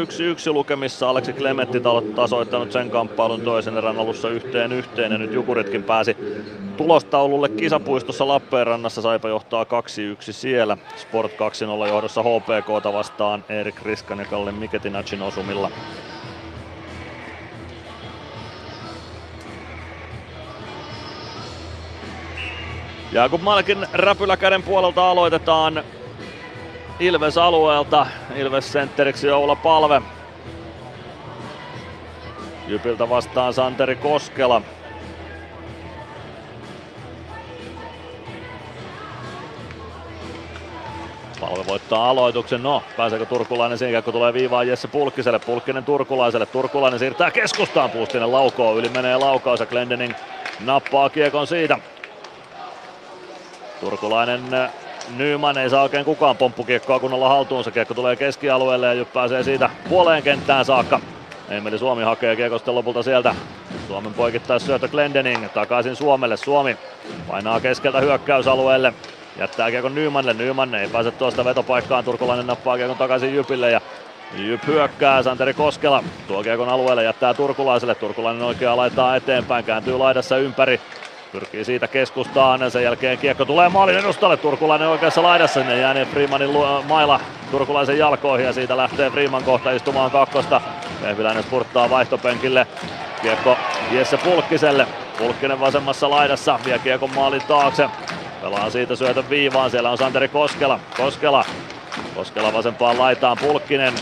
lukemissa. 0.54 1.10
Aleksi 1.10 1.34
Klementti 1.34 1.82
tasoittanut 2.16 2.72
sen 2.72 2.90
kamppailun 2.92 3.42
toisen 3.42 3.78
erän 3.78 3.98
alussa 3.98 4.30
yhteen 4.30 4.72
yhteen. 4.72 5.12
Ja 5.12 5.18
nyt 5.18 5.34
Jukuritkin 5.34 5.84
pääsi 5.84 6.18
tulostaululle 6.78 7.50
kisapuistossa 7.50 8.28
Lappeenrannassa. 8.28 9.02
Saipa 9.02 9.30
johtaa 9.30 9.64
2-1 9.64 9.68
siellä. 10.20 10.78
Sport 10.96 11.32
2-0 11.32 11.88
johdossa 11.88 12.24
HPKta 12.24 12.94
vastaan 12.94 13.44
Erik 13.50 13.82
Riskan 13.82 14.20
ja 14.20 14.26
Kalle 14.26 14.52
Miketinacin 14.52 15.22
osumilla. 15.22 15.72
Jakub 23.12 23.42
Malkin 23.42 23.88
räpyläkäden 23.94 24.64
puolelta 24.64 25.12
aloitetaan 25.12 25.84
Ilves 27.00 27.38
alueelta. 27.38 28.08
Ilves 28.36 28.72
sentteriksi 28.72 29.32
Oula 29.32 29.56
Palve. 29.56 30.02
Jypiltä 32.68 33.10
vastaan 33.10 33.54
Santeri 33.54 33.96
Koskela. 33.96 34.62
Palve 41.40 41.68
voittaa 41.68 42.10
aloituksen. 42.10 42.64
No, 42.64 42.84
pääseekö 42.98 43.26
Turkulainen 43.26 43.78
siihen, 43.78 44.04
kun 44.04 44.14
tulee 44.14 44.34
viivaan 44.34 44.68
Jesse 44.68 44.88
Pulkkiselle. 44.88 45.40
Pulkkinen 45.40 45.84
Turkulaiselle. 45.84 46.46
Turkulainen 46.46 47.00
siirtää 47.00 47.32
keskustaan. 47.32 47.90
Puustinen 47.90 48.32
laukoo. 48.32 48.78
Yli 48.78 48.90
menee 48.90 49.18
laukaus 49.18 49.60
ja 49.60 49.66
Glendening 49.66 50.14
nappaa 50.60 51.10
kiekon 51.10 51.48
siitä. 51.48 51.78
Turkulainen 53.80 54.42
Nyman 55.16 55.58
ei 55.58 55.70
saa 55.70 55.84
oikein 55.84 56.06
kukaan 56.06 56.38
pomppukiekkoa 56.38 57.00
kunnolla 57.00 57.30
haltuunsa. 57.30 57.72
Kiekko 57.72 57.94
tulee 57.94 58.16
keskialueelle 58.16 58.86
ja 58.88 58.94
Jyp 58.94 59.14
pääsee 59.14 59.44
siitä 59.44 59.70
puoleen 59.90 60.24
kenttään 60.24 60.66
saakka. 60.66 61.00
Emeli 61.50 61.80
Suomi 61.80 62.04
hakee 62.04 62.36
kiekosta 62.36 62.76
lopulta 62.76 63.04
sieltä. 63.04 63.36
Suomen 63.88 64.14
poikittaa 64.14 64.60
syötö 64.60 64.88
Glendening 64.88 65.46
takaisin 65.54 65.96
Suomelle. 65.96 66.38
Suomi 66.38 66.78
painaa 67.28 67.60
keskeltä 67.60 68.00
hyökkäysalueelle. 68.00 68.94
Jättää 69.40 69.72
kiekon 69.72 69.96
Nymanille. 69.96 70.34
Nyman 70.34 70.76
ei 70.76 70.88
pääse 70.88 71.12
tuosta 71.12 71.46
vetopaikkaan. 71.46 72.04
Turkulainen 72.04 72.48
nappaa 72.48 72.78
kiekon 72.78 72.98
takaisin 72.98 73.36
Jypille 73.36 73.72
ja 73.72 73.82
Jyp 74.36 74.68
hyökkää, 74.68 75.24
Santeri 75.24 75.54
Koskela 75.54 76.04
tuo 76.28 76.44
kiekon 76.44 76.70
alueelle, 76.70 77.04
jättää 77.04 77.34
Turkulaiselle, 77.34 77.96
Turkulainen 77.96 78.44
oikeaa 78.44 78.78
laittaa 78.78 79.16
eteenpäin, 79.16 79.66
kääntyy 79.66 79.98
laidassa 79.98 80.38
ympäri, 80.38 80.82
Pyrkii 81.32 81.66
siitä 81.66 81.88
keskustaan, 81.88 82.72
sen 82.72 82.84
jälkeen 82.84 83.18
kiekko 83.18 83.46
tulee 83.46 83.70
maalin 83.70 83.98
edustalle, 83.98 84.38
Turkulainen 84.38 84.88
oikeassa 84.88 85.24
laidassa, 85.24 85.60
sinne 85.60 85.78
jää 85.78 86.06
Freemanin 86.06 86.50
maila 86.88 87.20
Turkulaisen 87.52 87.98
jalkoihin 87.98 88.46
ja 88.46 88.54
siitä 88.54 88.78
lähtee 88.78 89.10
Freeman 89.10 89.44
kohta 89.44 89.72
istumaan 89.72 90.12
kakkosta. 90.12 90.62
Vehviläinen 91.02 91.44
spurttaa 91.44 91.90
vaihtopenkille, 91.90 92.68
kiekko 93.22 93.58
Jesse 93.92 94.18
Pulkkiselle, 94.18 94.88
Pulkkinen 95.18 95.60
vasemmassa 95.60 96.10
laidassa, 96.10 96.60
vie 96.66 96.80
kiekon 96.80 97.16
maalin 97.16 97.42
taakse, 97.48 97.90
pelaa 98.42 98.70
siitä 98.70 98.96
syötön 98.96 99.30
viivaan, 99.30 99.72
siellä 99.72 99.90
on 99.90 99.98
Santeri 99.98 100.28
Koskela, 100.28 100.80
Koskela, 100.98 101.46
Koskela 102.16 102.54
vasempaan 102.54 103.00
laitaan, 103.00 103.38
Pulkkinen, 103.42 103.94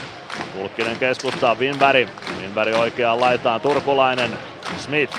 Pulkkinen 0.58 0.98
keskustaa, 0.98 1.56
Winberg, 1.56 2.10
Winberg 2.42 2.76
oikeaan 2.76 3.20
laitaan, 3.20 3.62
Turkulainen, 3.62 4.38
Smith, 4.78 5.18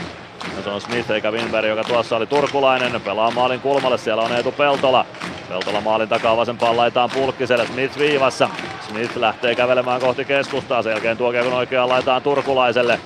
ja 0.56 0.62
se 0.62 0.70
on 0.70 0.80
Smith 0.80 1.10
eikä 1.10 1.30
Winberg, 1.30 1.68
joka 1.68 1.84
tuossa 1.84 2.16
oli 2.16 2.26
turkulainen. 2.26 3.00
Pelaa 3.00 3.30
maalin 3.30 3.60
kulmalle, 3.60 3.98
siellä 3.98 4.22
on 4.22 4.32
Eetu 4.32 4.52
Peltola. 4.52 5.06
Peltola 5.48 5.80
maalin 5.80 6.08
takaa 6.08 6.36
vasempaan 6.36 6.76
laitaan 6.76 7.10
pulkkiselle, 7.14 7.66
Smith 7.66 7.98
viivassa. 7.98 8.48
Smith 8.88 9.16
lähtee 9.16 9.54
kävelemään 9.54 10.00
kohti 10.00 10.24
keskustaa, 10.24 10.82
sen 10.82 10.90
jälkeen 10.90 11.16
tuo 11.16 11.32
kun 11.42 11.52
oikeaan 11.52 11.88
laitaan 11.88 12.22
turkulaiselle. 12.22 13.00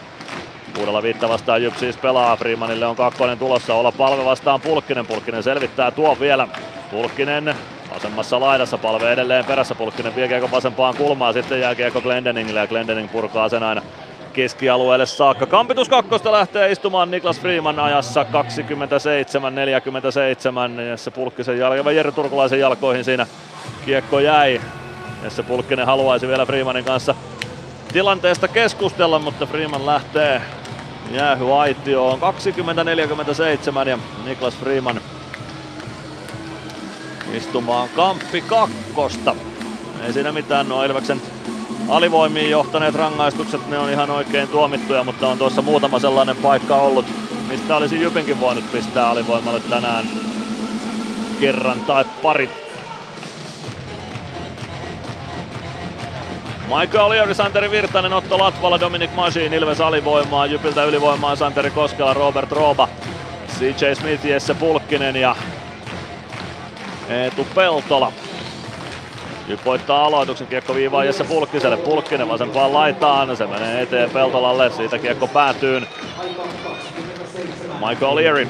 Kuudella 0.74 1.02
viitta 1.02 1.28
vastaan 1.28 1.62
Jyp 1.62 1.76
siis 1.76 1.96
pelaa, 1.96 2.36
Freemanille 2.36 2.86
on 2.86 2.96
kakkonen 2.96 3.38
tulossa, 3.38 3.74
olla 3.74 3.92
palve 3.92 4.24
vastaan 4.24 4.60
Pulkkinen, 4.60 5.06
Pulkkinen 5.06 5.42
selvittää 5.42 5.90
tuo 5.90 6.16
vielä. 6.20 6.48
Pulkkinen 6.90 7.54
vasemmassa 7.94 8.40
laidassa, 8.40 8.78
palve 8.78 9.12
edelleen 9.12 9.44
perässä, 9.44 9.74
Pulkkinen 9.74 10.16
vie 10.16 10.50
vasempaan 10.50 10.96
kulmaan, 10.96 11.34
sitten 11.34 11.60
jää 11.60 11.74
kiekko 11.74 12.00
Glendeningille 12.00 12.60
ja 12.60 12.66
Glendening 12.66 13.12
purkaa 13.12 13.48
sen 13.48 13.62
aina 13.62 13.82
keskialueelle 14.32 15.06
saakka. 15.06 15.46
Kampitus 15.46 15.88
kakkosta 15.88 16.32
lähtee 16.32 16.72
istumaan 16.72 17.10
Niklas 17.10 17.40
Freeman 17.40 17.78
ajassa 17.78 18.26
27-47. 20.78 20.80
Jesse 20.80 21.10
Pulkkisen 21.10 21.58
jalka, 21.58 21.92
Jere 21.92 22.12
Turkulaisen 22.12 22.60
jalkoihin 22.60 23.04
siinä 23.04 23.26
kiekko 23.84 24.20
jäi. 24.20 24.60
Jesse 25.24 25.42
Pulkkinen 25.42 25.86
haluaisi 25.86 26.28
vielä 26.28 26.46
Freemanin 26.46 26.84
kanssa 26.84 27.14
tilanteesta 27.92 28.48
keskustella, 28.48 29.18
mutta 29.18 29.46
Freeman 29.46 29.86
lähtee 29.86 30.42
jäähy 31.10 31.54
aitioon 31.54 32.18
20-47 33.84 33.88
ja 33.88 33.98
Niklas 34.24 34.54
Freeman 34.54 35.00
istumaan 37.32 37.88
kamppi 37.96 38.40
kakkosta. 38.40 39.36
Ei 40.06 40.12
siinä 40.12 40.32
mitään, 40.32 40.68
no 40.68 40.84
Ilveksen 40.84 41.22
alivoimiin 41.88 42.50
johtaneet 42.50 42.94
rangaistukset, 42.94 43.68
ne 43.68 43.78
on 43.78 43.90
ihan 43.90 44.10
oikein 44.10 44.48
tuomittuja, 44.48 45.04
mutta 45.04 45.28
on 45.28 45.38
tuossa 45.38 45.62
muutama 45.62 45.98
sellainen 45.98 46.36
paikka 46.36 46.76
ollut, 46.76 47.06
mistä 47.48 47.76
olisi 47.76 48.00
Jypinkin 48.00 48.40
voinut 48.40 48.72
pistää 48.72 49.10
alivoimalle 49.10 49.60
tänään 49.60 50.04
kerran 51.40 51.80
tai 51.80 52.04
pari. 52.22 52.50
Michael 56.78 57.04
Oliori, 57.04 57.34
Santeri 57.34 57.70
Virtanen, 57.70 58.12
Otto 58.12 58.38
Latvala, 58.38 58.80
Dominic 58.80 59.14
Masin, 59.14 59.52
Ilves 59.52 59.80
alivoimaa, 59.80 60.46
Jypiltä 60.46 60.84
ylivoimaa 60.84 61.36
Santeri 61.36 61.70
Koskela, 61.70 62.14
Robert 62.14 62.52
Rooba, 62.52 62.88
CJ 63.58 63.94
Smith, 63.94 64.26
Jesse 64.26 64.54
Pulkkinen 64.54 65.16
ja 65.16 65.36
Eetu 67.08 67.46
Peltola. 67.54 68.12
Nyt 69.50 69.64
voittaa 69.64 70.04
aloituksen 70.04 70.46
kiekko 70.46 70.74
viivaa 70.74 71.04
Jesse 71.04 71.24
Pulkkiselle. 71.24 71.76
Pulkkinen 71.76 72.28
vasempaan 72.28 72.72
laitaan. 72.72 73.36
Se 73.36 73.46
menee 73.46 73.82
eteen 73.82 74.10
Peltolalle. 74.10 74.70
Siitä 74.70 74.98
kiekko 74.98 75.26
päätyy. 75.26 75.82
Michael 77.88 78.14
Leary. 78.14 78.48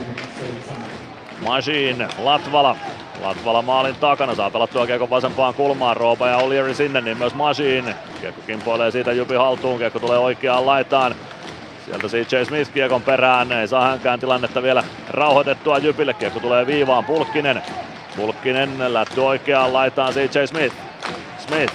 Machine. 1.40 2.08
Latvala. 2.18 2.76
Latvala 3.22 3.62
maalin 3.62 3.94
takana, 3.94 4.34
saa 4.34 4.50
pelattua 4.50 4.86
kiekko 4.86 5.10
vasempaan 5.10 5.54
kulmaan, 5.54 5.96
Roopa 5.96 6.28
ja 6.28 6.38
O'Leary 6.38 6.74
sinne, 6.74 7.00
niin 7.00 7.18
myös 7.18 7.34
Machine. 7.34 7.94
Kiekko 8.20 8.40
kimpoilee 8.46 8.90
siitä 8.90 9.12
Jupi 9.12 9.34
haltuun, 9.34 9.78
kiekko 9.78 9.98
tulee 9.98 10.18
oikeaan 10.18 10.66
laitaan. 10.66 11.14
Sieltä 11.84 12.08
CJ 12.08 12.44
Smith 12.44 12.72
kiekon 12.72 13.02
perään, 13.02 13.52
ei 13.52 13.68
saa 13.68 13.88
hänkään 13.88 14.20
tilannetta 14.20 14.62
vielä 14.62 14.84
rauhoitettua 15.10 15.78
Jypille, 15.78 16.14
kiekko 16.14 16.40
tulee 16.40 16.66
viivaan, 16.66 17.04
Pulkkinen. 17.04 17.62
Pulkkinen 18.16 18.94
lätty 18.94 19.20
oikeaan 19.20 19.72
laitaan 19.72 20.12
CJ 20.12 20.46
Smith. 20.46 20.89
Smith. 21.50 21.74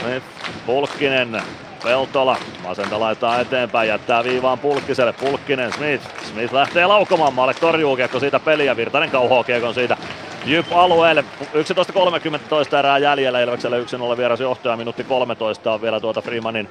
Smith, 0.00 0.26
Pulkkinen, 0.66 1.42
Peltola, 1.84 2.36
vasenta 2.68 3.00
laittaa 3.00 3.40
eteenpäin, 3.40 3.88
jättää 3.88 4.24
viivaan 4.24 4.58
Pulkkiselle, 4.58 5.12
Pulkkinen, 5.12 5.72
Smith, 5.72 6.04
Smith 6.32 6.54
lähtee 6.54 6.86
laukomaan 6.86 7.34
maalle, 7.34 7.54
torjuu 7.54 7.96
kiekko 7.96 8.20
siitä 8.20 8.40
peliä, 8.40 8.76
Virtanen 8.76 9.10
kauhoo 9.10 9.44
kiekon 9.44 9.74
siitä 9.74 9.96
Jyp 10.44 10.72
alueelle, 10.72 11.24
11.30 11.42 12.78
erää 12.78 12.98
jäljellä, 12.98 13.40
Ilvekselle 13.40 13.82
1-0 14.14 14.16
vieras 14.16 14.40
johtaja, 14.40 14.76
minuutti 14.76 15.04
13 15.04 15.72
on 15.72 15.82
vielä 15.82 16.00
tuota 16.00 16.20
Freemanin 16.20 16.68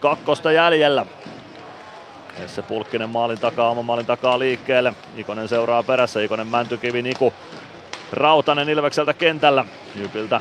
kakkosta 0.00 0.52
jäljellä. 0.52 1.06
Jesse 2.40 2.62
Pulkkinen 2.62 3.10
maalin 3.10 3.40
takaa, 3.40 3.70
oman 3.70 3.84
maalin 3.84 4.06
takaa 4.06 4.38
liikkeelle, 4.38 4.94
Ikonen 5.16 5.48
seuraa 5.48 5.82
perässä, 5.82 6.20
Ikonen 6.20 6.46
Mäntykivi, 6.46 7.02
Niku, 7.02 7.32
Rautanen 8.12 8.68
Ilvekseltä 8.68 9.14
kentällä, 9.14 9.64
Jypiltä 9.94 10.40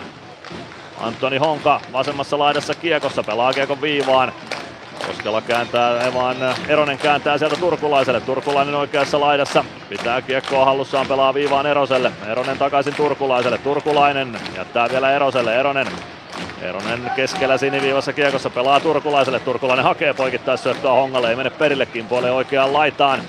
Antoni 0.98 1.38
Honka 1.38 1.82
vasemmassa 1.94 2.40
laidassa 2.40 2.76
kiekossa, 2.76 3.24
pelaa 3.24 3.54
kiekon 3.54 3.82
viivaan. 3.82 4.32
Koskela 5.08 5.42
kääntää, 5.42 6.02
ei 6.02 6.14
vaan 6.14 6.38
Eronen 6.68 6.98
kääntää 6.98 7.38
sieltä 7.38 7.56
Turkulaiselle. 7.56 8.22
Turkulainen 8.22 8.76
oikeassa 8.76 9.20
laidassa. 9.20 9.66
Pitää 9.90 10.22
kiekkoa 10.22 10.66
hallussaan, 10.66 11.08
pelaa 11.08 11.34
viivaan 11.34 11.66
Eroselle. 11.66 12.12
Eronen 12.28 12.58
takaisin 12.58 12.96
Turkulaiselle. 12.96 13.58
Turkulainen 13.58 14.40
jättää 14.56 14.90
vielä 14.90 15.12
Eroselle. 15.12 15.56
Eronen 15.56 15.88
Eronen 16.62 17.12
keskellä 17.16 17.58
siniviivassa 17.58 18.14
kiekossa 18.14 18.50
pelaa 18.50 18.80
Turkulaiselle. 18.80 19.40
Turkulainen 19.40 19.86
hakee 19.86 20.14
poikittaa 20.14 20.58
syöttöä 20.58 20.92
Hongalle, 20.92 21.30
ei 21.30 21.36
mene 21.36 21.50
perillekin 21.50 22.06
puoleen 22.06 22.34
oikeaan 22.34 22.74
laitaan. 22.74 23.20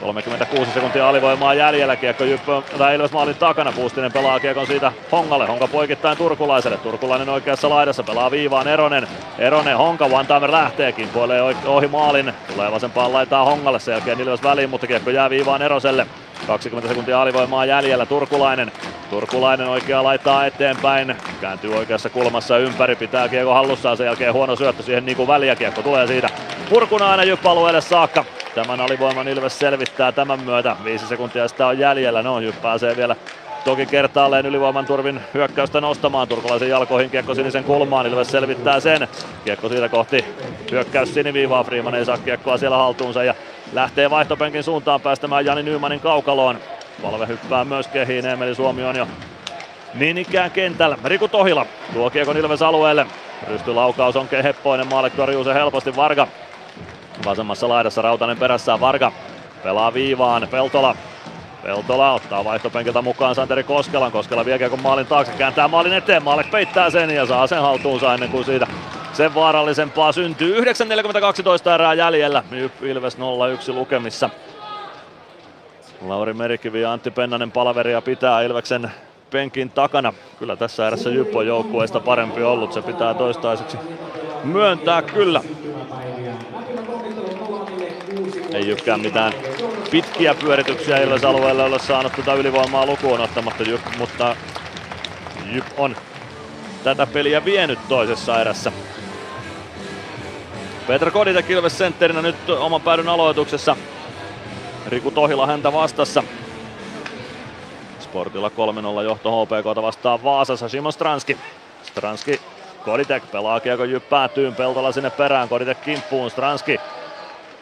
36 0.00 0.70
sekuntia 0.70 1.08
alivoimaa 1.08 1.54
jäljellä, 1.54 1.96
kiekko 1.96 2.24
Jyppö, 2.24 2.62
tai 2.78 2.94
Ilves 2.94 3.12
maalin 3.12 3.34
takana, 3.34 3.72
Puustinen 3.72 4.12
pelaa 4.12 4.40
kiekon 4.40 4.66
siitä 4.66 4.92
Hongalle, 5.12 5.46
Honka 5.46 5.68
poikittain 5.68 6.18
Turkulaiselle, 6.18 6.76
Turkulainen 6.76 7.28
oikeassa 7.28 7.68
laidassa, 7.68 8.02
pelaa 8.02 8.30
viivaan 8.30 8.68
Eronen, 8.68 9.08
Eronen, 9.38 9.76
Honka, 9.76 10.04
one 10.04 10.24
timer 10.24 10.52
lähteekin, 10.52 11.08
puolee 11.08 11.42
ohi 11.66 11.88
maalin, 11.88 12.32
tulee 12.54 12.72
vasempaan 12.72 13.12
laitaa 13.12 13.44
Hongalle, 13.44 13.80
sen 13.80 13.92
jälkeen 13.92 14.20
Ilves 14.20 14.42
väliin, 14.42 14.70
mutta 14.70 14.86
kiekko 14.86 15.10
jää 15.10 15.30
viivaan 15.30 15.62
Eroselle. 15.62 16.06
20 16.46 16.88
sekuntia 16.88 17.22
alivoimaa 17.22 17.64
jäljellä, 17.64 18.06
Turkulainen, 18.06 18.72
Turkulainen 19.10 19.68
oikea 19.68 20.04
laittaa 20.04 20.46
eteenpäin, 20.46 21.16
kääntyy 21.40 21.74
oikeassa 21.74 22.10
kulmassa 22.10 22.58
ympäri, 22.58 22.96
pitää 22.96 23.28
kiekko 23.28 23.54
hallussaan, 23.54 23.96
sen 23.96 24.06
jälkeen 24.06 24.32
huono 24.32 24.56
syöttö 24.56 24.82
siihen 24.82 25.16
kuin 25.16 25.28
väliä, 25.28 25.56
kiekko 25.56 25.82
tulee 25.82 26.06
siitä 26.06 26.28
purkunainen 26.68 27.28
Jyppa-alueelle 27.28 27.80
saakka. 27.80 28.24
Tämän 28.54 28.80
alivoiman 28.80 29.28
Ilves 29.28 29.58
selvittää 29.58 30.12
tämän 30.12 30.40
myötä. 30.40 30.76
Viisi 30.84 31.06
sekuntia 31.06 31.48
sitä 31.48 31.66
on 31.66 31.78
jäljellä. 31.78 32.22
No, 32.22 32.40
Jyp 32.40 32.62
pääsee 32.62 32.96
vielä 32.96 33.16
toki 33.64 33.86
kertaalleen 33.86 34.46
ylivoiman 34.46 34.86
turvin 34.86 35.20
hyökkäystä 35.34 35.80
nostamaan. 35.80 36.28
Turkulaisen 36.28 36.68
jalkoihin 36.68 37.10
kiekko 37.10 37.34
sinisen 37.34 37.64
kulmaan. 37.64 38.06
Ilves 38.06 38.28
selvittää 38.28 38.80
sen. 38.80 39.08
Kiekko 39.44 39.68
siitä 39.68 39.88
kohti 39.88 40.24
hyökkäys 40.70 41.14
siniviivaa. 41.14 41.64
Freeman 41.64 41.94
ei 41.94 42.04
saa 42.04 42.18
kiekkoa 42.18 42.58
siellä 42.58 42.76
haltuunsa 42.76 43.24
ja 43.24 43.34
lähtee 43.72 44.10
vaihtopenkin 44.10 44.62
suuntaan 44.62 45.00
päästämään 45.00 45.44
Jani 45.44 45.62
Nymanin 45.62 46.00
kaukaloon. 46.00 46.58
Valve 47.02 47.26
hyppää 47.26 47.64
myös 47.64 47.88
kehiin. 47.88 48.26
Emeli 48.26 48.54
Suomi 48.54 48.84
on 48.84 48.96
jo 48.96 49.08
niin 49.94 50.18
ikään 50.18 50.50
kentällä. 50.50 50.98
Riku 51.04 51.28
Tohila 51.28 51.66
tuo 51.92 52.10
kiekon 52.10 52.36
Ilves 52.36 52.62
alueelle. 52.62 53.06
Rystylaukaus 53.48 54.16
on 54.16 54.28
heppoinen. 54.42 54.86
Maalle 54.86 55.10
torjuu 55.10 55.44
se 55.44 55.54
helposti 55.54 55.96
Varga. 55.96 56.28
Vasemmassa 57.24 57.68
laidassa 57.68 58.02
Rautanen 58.02 58.36
perässään 58.36 58.80
Varga 58.80 59.12
pelaa 59.62 59.94
viivaan, 59.94 60.48
Peltola 60.50 60.96
Peltola 61.64 62.12
ottaa 62.12 62.44
vaihtopenkiltä 62.44 63.02
mukaan 63.02 63.34
Santeri 63.34 63.64
Koskelan. 63.64 64.12
Koskela 64.12 64.44
vie 64.44 64.68
kun 64.68 64.82
maalin 64.82 65.06
taakse, 65.06 65.32
kääntää 65.32 65.68
maalin 65.68 65.92
eteen. 65.92 66.22
Maalle 66.22 66.44
peittää 66.50 66.90
sen 66.90 67.10
ja 67.10 67.26
saa 67.26 67.46
sen 67.46 67.60
haltuunsa 67.60 68.14
ennen 68.14 68.30
kuin 68.30 68.44
siitä 68.44 68.66
sen 69.12 69.34
vaarallisempaa 69.34 70.12
syntyy. 70.12 70.60
9.42 70.60 71.70
erää 71.74 71.94
jäljellä. 71.94 72.42
Ilves 72.82 73.18
0-1 73.18 73.20
lukemissa. 73.74 74.30
Lauri 76.06 76.34
Merikivi 76.34 76.80
ja 76.80 76.92
Antti 76.92 77.10
Pennanen 77.10 77.52
palaveria 77.52 78.02
pitää 78.02 78.42
Ilveksen 78.42 78.90
penkin 79.30 79.70
takana. 79.70 80.12
Kyllä 80.38 80.56
tässä 80.56 80.86
erässä 80.86 81.10
Jyp 81.10 81.36
on 81.36 81.46
joukkueesta 81.46 82.00
parempi 82.00 82.42
ollut. 82.42 82.72
Se 82.72 82.82
pitää 82.82 83.14
toistaiseksi 83.14 83.76
myöntää 84.44 85.02
kyllä. 85.02 85.40
Ei 88.54 88.68
Jypkään 88.68 89.00
mitään 89.00 89.32
pitkiä 89.90 90.34
pyörityksiä 90.34 90.98
Ilves 90.98 91.24
alueelle 91.24 91.62
ole 91.62 91.78
saanut 91.78 92.12
tätä 92.12 92.34
ylivoimaa 92.34 92.86
lukuun 92.86 93.20
ottamatta, 93.20 93.62
Jyp, 93.62 93.80
mutta 93.98 94.36
Jyp 95.44 95.66
on 95.76 95.96
tätä 96.84 97.06
peliä 97.06 97.44
vienyt 97.44 97.78
toisessa 97.88 98.40
erässä. 98.40 98.72
Petra 100.86 101.10
Koditek 101.10 101.50
Ilves 101.50 101.78
sentterinä 101.78 102.22
nyt 102.22 102.50
oman 102.50 102.80
päädyn 102.80 103.08
aloituksessa. 103.08 103.76
Riku 104.86 105.10
Tohila 105.10 105.46
häntä 105.46 105.72
vastassa. 105.72 106.22
Sportilla 108.00 108.50
3-0 109.00 109.04
johto 109.04 109.44
HPK 109.44 109.82
vastaan 109.82 110.22
Vaasassa. 110.24 110.68
Simon 110.68 110.92
Stranski. 110.92 111.36
Stranski 111.82 112.40
Koditek 112.84 113.30
pelaa 113.32 113.60
kiekko 113.60 113.84
jyppäätyyn, 113.84 114.54
Peltola 114.54 114.92
sinne 114.92 115.10
perään, 115.10 115.48
Koditek 115.48 115.80
kimppuun, 115.80 116.30
Stranski 116.30 116.80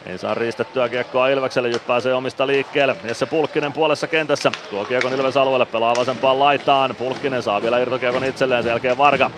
ei 0.07 0.19
saa 0.19 0.35
riistettyä 0.35 0.89
kiekkoa 0.89 1.29
Ilvekselle, 1.29 1.69
Jyp 1.69 1.87
pääsee 1.87 2.15
omista 2.15 2.47
liikkeelle. 2.47 2.97
Jesse 3.05 3.27
Pulkkinen 3.27 3.73
puolessa 3.73 4.07
kentässä. 4.07 4.53
Tuo 4.71 4.85
kiekon 4.85 5.13
Ilves 5.13 5.37
alueelle, 5.37 5.67
pelaa 5.67 5.97
vasempaan 5.97 6.39
laitaan. 6.39 6.95
Pulkkinen 6.95 7.43
saa 7.43 7.63
vielä 7.63 7.79
irtokiekon 7.79 8.25
itselleen, 8.25 8.63
sen 8.63 8.71
jälkeen 8.71 8.99
Varga. 8.99 9.31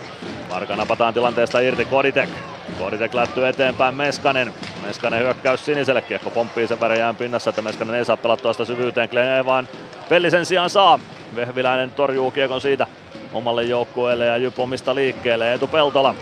Varga 0.50 0.76
napataan 0.76 1.14
tilanteesta 1.14 1.60
irti, 1.60 1.84
Koditek. 1.84 2.30
Koditek 2.78 3.14
lättyy 3.14 3.48
eteenpäin 3.48 3.94
Meskanen. 3.94 4.54
Meskanen 4.86 5.20
hyökkäys 5.20 5.64
siniselle, 5.64 6.02
kiekko 6.02 6.30
pomppii 6.30 6.66
sen 6.66 6.80
värejään 6.80 7.16
pinnassa, 7.16 7.50
että 7.50 7.62
Meskanen 7.62 7.94
ei 7.94 8.04
saa 8.04 8.16
pelattua 8.16 8.52
sitä 8.52 8.64
syvyyteen. 8.64 9.08
Glenn 9.08 9.46
vaan 9.46 9.68
Pellisen 10.08 10.46
sijaan 10.46 10.70
saa. 10.70 10.98
Vehviläinen 11.36 11.90
torjuu 11.90 12.30
kiekon 12.30 12.60
siitä 12.60 12.86
omalle 13.32 13.62
joukkueelle 13.62 14.26
ja 14.26 14.36
Jyp 14.36 14.58
omista 14.58 14.94
liikkeelle. 14.94 15.54
Etu 15.54 15.66
Peltola 15.66 16.14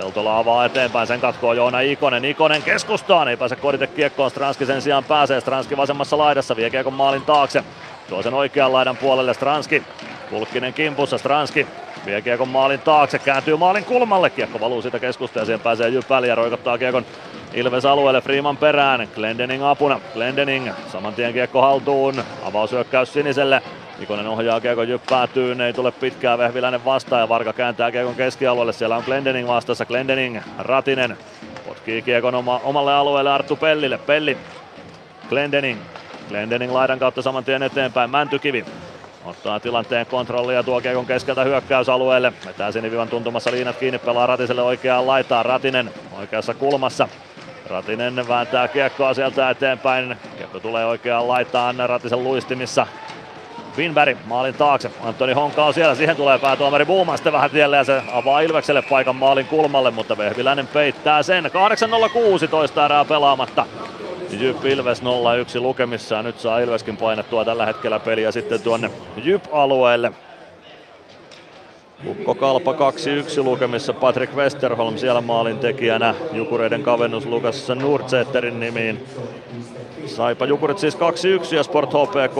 Peltola 0.00 0.38
avaa 0.38 0.64
eteenpäin, 0.64 1.06
sen 1.06 1.20
katkoo 1.20 1.52
Joona 1.52 1.80
Ikonen. 1.80 2.24
Ikonen 2.24 2.62
keskustaan, 2.62 3.28
ei 3.28 3.36
pääse 3.36 3.56
kodite 3.56 3.86
kiekkoon, 3.86 4.30
Stranski 4.30 4.66
sen 4.66 4.82
sijaan 4.82 5.04
pääsee. 5.04 5.40
Stranski 5.40 5.76
vasemmassa 5.76 6.18
laidassa, 6.18 6.56
vie 6.56 6.70
kiekon 6.70 6.92
maalin 6.92 7.22
taakse. 7.22 7.64
Tuo 8.08 8.22
sen 8.22 8.34
oikean 8.34 8.72
laidan 8.72 8.96
puolelle 8.96 9.34
Stranski. 9.34 9.82
Pulkkinen 10.30 10.74
kimpussa, 10.74 11.18
Stranski 11.18 11.66
vie 12.06 12.22
kiekon 12.22 12.48
maalin 12.48 12.80
taakse, 12.80 13.18
kääntyy 13.18 13.56
maalin 13.56 13.84
kulmalle. 13.84 14.30
Kiekko 14.30 14.60
valuu 14.60 14.82
siitä 14.82 14.98
keskusta 14.98 15.38
ja 15.38 15.44
siihen 15.44 15.60
pääsee 15.60 15.88
Jypäli 15.88 16.28
ja 16.28 16.34
roikottaa 16.34 16.78
kiekon 16.78 17.04
Ilves 17.54 17.84
alueelle 17.84 18.20
Freeman 18.20 18.56
perään. 18.56 19.08
Glendening 19.14 19.64
apuna. 19.64 20.00
Glendening 20.14 20.70
saman 20.92 21.14
tien 21.14 21.32
kiekko 21.32 21.62
haltuun. 21.62 22.24
Avausyökkäys 22.44 23.12
siniselle. 23.12 23.62
Ikonen 24.00 24.28
ohjaa 24.28 24.60
Kiekon 24.60 24.88
jyppäätyyn, 24.88 25.60
ei 25.60 25.72
tule 25.72 25.92
pitkää 25.92 26.38
Vehviläinen 26.38 26.84
vastaan 26.84 27.20
ja 27.20 27.28
Varka 27.28 27.52
kääntää 27.52 27.92
Kiekon 27.92 28.14
keskialueelle. 28.14 28.72
Siellä 28.72 28.96
on 28.96 29.02
Glendening 29.06 29.48
vastassa, 29.48 29.86
Glendening, 29.86 30.38
Ratinen 30.58 31.18
potkii 31.66 32.02
Kiekon 32.02 32.34
oma, 32.34 32.60
omalle 32.64 32.94
alueelle 32.94 33.30
Arttu 33.30 33.56
Pellille. 33.56 33.98
Pelli, 33.98 34.38
Glendening, 35.28 35.80
Glendening 36.28 36.72
laidan 36.72 36.98
kautta 36.98 37.22
saman 37.22 37.44
tien 37.44 37.62
eteenpäin, 37.62 38.10
Mäntykivi 38.10 38.64
ottaa 39.24 39.60
tilanteen 39.60 40.06
kontrollia 40.06 40.56
ja 40.56 40.62
tuo 40.62 40.80
Kiekon 40.80 41.06
keskeltä 41.06 41.44
hyökkäysalueelle. 41.44 42.32
Vetää 42.46 42.72
sinivivan 42.72 43.08
tuntumassa 43.08 43.50
liinat 43.50 43.76
kiinni, 43.76 43.98
pelaa 43.98 44.26
Ratiselle 44.26 44.62
oikeaan 44.62 45.06
laitaan. 45.06 45.44
Ratinen 45.46 45.90
oikeassa 46.18 46.54
kulmassa. 46.54 47.08
Ratinen 47.66 48.28
vääntää 48.28 48.68
kiekkoa 48.68 49.14
sieltä 49.14 49.50
eteenpäin. 49.50 50.16
Kiekko 50.38 50.60
tulee 50.60 50.86
oikeaan 50.86 51.28
laitaan 51.28 51.76
Ratisen 51.86 52.24
luistimissa. 52.24 52.86
Winberg 53.76 54.18
maalin 54.24 54.54
taakse. 54.54 54.90
Antoni 55.02 55.32
Honka 55.32 55.64
on 55.64 55.74
siellä. 55.74 55.94
Siihen 55.94 56.16
tulee 56.16 56.38
päätuomari 56.38 56.84
Buuman 56.84 57.18
sitten 57.18 57.32
vähän 57.32 57.50
tielle 57.50 57.76
ja 57.76 57.84
se 57.84 58.02
avaa 58.12 58.40
Ilvekselle 58.40 58.82
paikan 58.82 59.16
maalin 59.16 59.46
kulmalle, 59.46 59.90
mutta 59.90 60.18
Vehviläinen 60.18 60.66
peittää 60.66 61.22
sen. 61.22 61.44
8.016 61.44 62.84
erää 62.84 63.04
pelaamatta. 63.04 63.66
Jyp 64.30 64.64
Ilves 64.64 65.02
0-1 65.02 65.04
lukemissa 65.60 66.14
ja 66.14 66.22
nyt 66.22 66.40
saa 66.40 66.58
Ilveskin 66.58 66.96
painettua 66.96 67.44
tällä 67.44 67.66
hetkellä 67.66 67.98
peliä 68.00 68.32
sitten 68.32 68.62
tuonne 68.62 68.90
Jyp-alueelle. 69.16 70.12
Kukko 72.04 72.34
Kalpa 72.34 72.72
2-1 72.72 72.76
lukemissa, 73.44 73.92
Patrick 73.92 74.34
Westerholm 74.34 74.98
siellä 74.98 75.20
maalin 75.20 75.58
tekijänä, 75.58 76.14
Jukureiden 76.32 76.82
kavennus 76.82 77.26
Lukas 77.26 77.68
Nurtsetterin 77.68 78.60
nimiin. 78.60 79.04
Saipa 80.06 80.46
Jukurit 80.46 80.78
siis 80.78 80.96
2-1 80.96 81.54
ja 81.54 81.62
Sport 81.62 81.90
HPK 81.90 82.36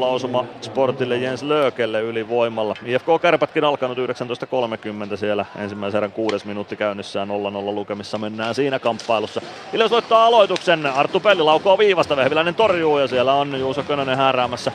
3-0 0.00 0.04
osuma 0.04 0.44
Sportille 0.60 1.16
Jens 1.16 1.42
Löökelle 1.42 2.00
ylivoimalla. 2.00 2.74
IFK 2.84 3.06
Kärpätkin 3.22 3.64
alkanut 3.64 3.98
19.30 3.98 5.16
siellä 5.16 5.44
ensimmäisen 5.56 5.98
erän 5.98 6.12
kuudes 6.12 6.44
minuutti 6.44 6.76
käynnissään 6.76 7.28
0-0 7.28 7.32
lukemissa 7.74 8.18
mennään 8.18 8.54
siinä 8.54 8.78
kamppailussa. 8.78 9.40
Ilves 9.72 9.90
voittaa 9.90 10.26
aloituksen, 10.26 10.86
Arttu 10.86 11.20
Pelli 11.20 11.42
laukoo 11.42 11.78
viivasta, 11.78 12.16
Vehviläinen 12.16 12.54
torjuu 12.54 12.98
ja 12.98 13.08
siellä 13.08 13.34
on 13.34 13.60
Juuso 13.60 13.82
Könönen 13.82 14.16
hääräämässä 14.16 14.72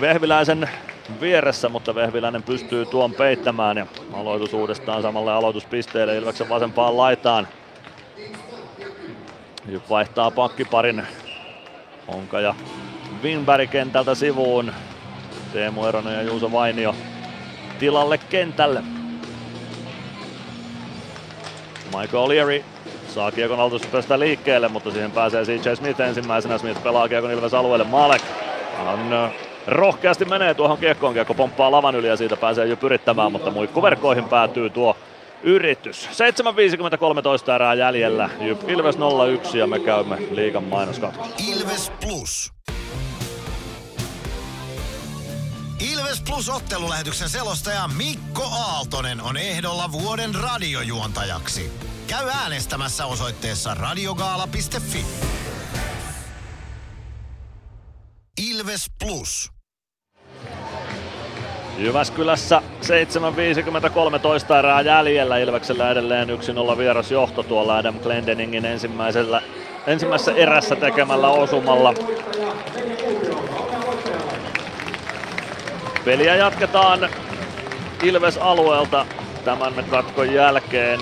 Vehviläisen 0.00 0.70
vieressä, 1.20 1.68
mutta 1.68 1.94
Vehviläinen 1.94 2.42
pystyy 2.42 2.86
tuon 2.86 3.12
peittämään 3.12 3.76
ja 3.76 3.86
aloitus 4.12 4.54
uudestaan 4.54 5.02
samalle 5.02 5.32
aloituspisteelle 5.32 6.16
Ilveksen 6.16 6.48
vasempaan 6.48 6.96
laitaan. 6.96 7.48
Vaihtaa 9.90 10.30
pakkiparin 10.30 11.06
Onka 12.08 12.40
ja 12.40 12.54
Winberg 13.22 13.70
kentältä 13.70 14.14
sivuun. 14.14 14.72
Teemu 15.52 15.84
Eronen 15.84 16.14
ja 16.14 16.22
Juuso 16.22 16.52
Vainio 16.52 16.94
tilalle 17.78 18.18
kentälle. 18.18 18.82
Michael 21.96 22.28
Leary 22.28 22.64
saa 23.08 23.32
kiekon 23.32 23.60
aloituspäästä 23.60 24.18
liikkeelle, 24.18 24.68
mutta 24.68 24.90
siihen 24.90 25.10
pääsee 25.10 25.44
CJ 25.44 25.74
Smith 25.74 26.00
ensimmäisenä. 26.00 26.58
Smith 26.58 26.82
pelaa 26.82 27.08
kiekon 27.08 27.30
Ilves 27.30 27.54
alueelle. 27.54 27.84
Malek 27.84 28.22
on 28.86 29.30
rohkeasti 29.66 30.24
menee 30.24 30.54
tuohon 30.54 30.78
kiekkoon. 30.78 31.14
Kiekko 31.14 31.34
pomppaa 31.34 31.70
lavan 31.70 31.94
yli 31.94 32.08
ja 32.08 32.16
siitä 32.16 32.36
pääsee 32.36 32.66
jo 32.66 32.76
pyrittämään, 32.76 33.32
mutta 33.32 33.50
muikkuverkkoihin 33.50 34.24
päätyy 34.24 34.70
tuo 34.70 34.96
yritys. 35.42 36.08
7.53 37.48 37.54
erää 37.54 37.74
jäljellä. 37.74 38.30
Jyp 38.40 38.70
Ilves 38.70 38.96
0-1 38.96 39.56
ja 39.56 39.66
me 39.66 39.78
käymme 39.78 40.18
liigan 40.30 40.64
mainoskatkolla. 40.64 41.34
Ilves 41.52 41.92
Plus. 42.00 42.52
Ilves 45.92 46.20
Plus 46.20 46.48
ottelulähetyksen 46.48 47.28
selostaja 47.28 47.88
Mikko 47.88 48.42
Aaltonen 48.42 49.20
on 49.20 49.36
ehdolla 49.36 49.92
vuoden 49.92 50.34
radiojuontajaksi. 50.34 51.72
Käy 52.06 52.28
äänestämässä 52.28 53.06
osoitteessa 53.06 53.74
radiogaala.fi. 53.74 55.04
Ilves 58.50 58.86
Plus. 58.98 59.57
Jyväskylässä 61.78 62.62
7.53 62.82 64.58
erää 64.58 64.80
jäljellä. 64.80 65.38
Ilveksellä 65.38 65.90
edelleen 65.90 66.28
1-0 66.74 66.78
vieras 66.78 67.10
johto 67.10 67.42
tuolla 67.42 67.76
Adam 67.76 67.98
Glendeningin 68.00 68.64
ensimmäisellä, 68.64 69.42
ensimmäisessä 69.86 70.32
erässä 70.32 70.76
tekemällä 70.76 71.28
osumalla. 71.28 71.94
Peliä 76.04 76.36
jatketaan 76.36 77.08
Ilves 78.02 78.38
alueelta 78.38 79.06
tämän 79.44 79.84
katkon 79.90 80.34
jälkeen. 80.34 81.00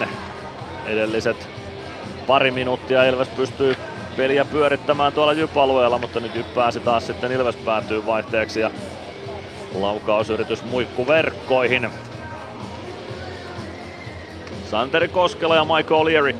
Edelliset 0.87 1.49
pari 2.27 2.51
minuuttia 2.51 3.05
Ilves 3.05 3.29
pystyy 3.29 3.77
peliä 4.17 4.45
pyörittämään 4.45 5.13
tuolla 5.13 5.33
Jyp-alueella, 5.33 5.99
mutta 5.99 6.21
nyt 6.21 6.35
Jyp 6.35 6.55
pääsi 6.55 6.81
taas 6.81 7.07
sitten 7.07 7.33
Ilves 7.33 7.57
päätyy 7.57 8.07
vaihteeksi 8.07 8.61
ja 8.61 8.71
laukausyritys 9.81 10.65
muikkuverkkoihin. 10.65 11.91
Santeri 14.71 15.09
Koskela 15.09 15.57
ja 15.57 15.65
Michael 15.65 16.01
O'Leary 16.01 16.37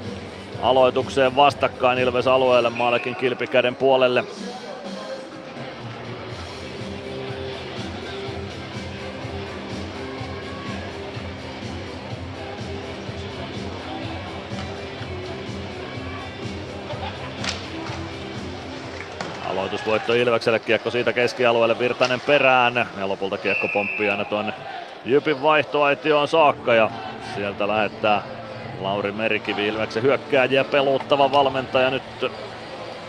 aloitukseen 0.63 1.37
vastakkain 1.37 1.99
Ilves 1.99 2.27
alueelle 2.27 2.71
Maalekin 2.71 3.17
kilpikäden 3.17 3.77
puolelle. 3.77 4.25
Aloitusvoitto 19.67 20.15
Ilvekselle, 20.15 20.59
kiekko 20.59 20.91
siitä 20.91 21.13
keskialueelle, 21.13 21.79
Virtanen 21.79 22.21
perään 22.21 22.75
ja 22.99 23.09
lopulta 23.09 23.39
kiekko 23.39 23.69
pomppii 23.69 24.11
aina 24.11 24.25
tuonne 24.25 24.53
Jypin 25.05 25.43
vaihtoaitioon 25.43 26.29
saakka 26.29 26.75
ja 26.75 26.91
sieltä 27.35 27.69
lähettää 27.69 28.23
Lauri 28.81 29.13
Merikivi 29.13 29.67
Ilveksen 29.67 30.03
hyökkääjiä 30.03 30.65
peluuttava 30.65 31.33
valmentaja 31.33 31.91
nyt 31.91 32.03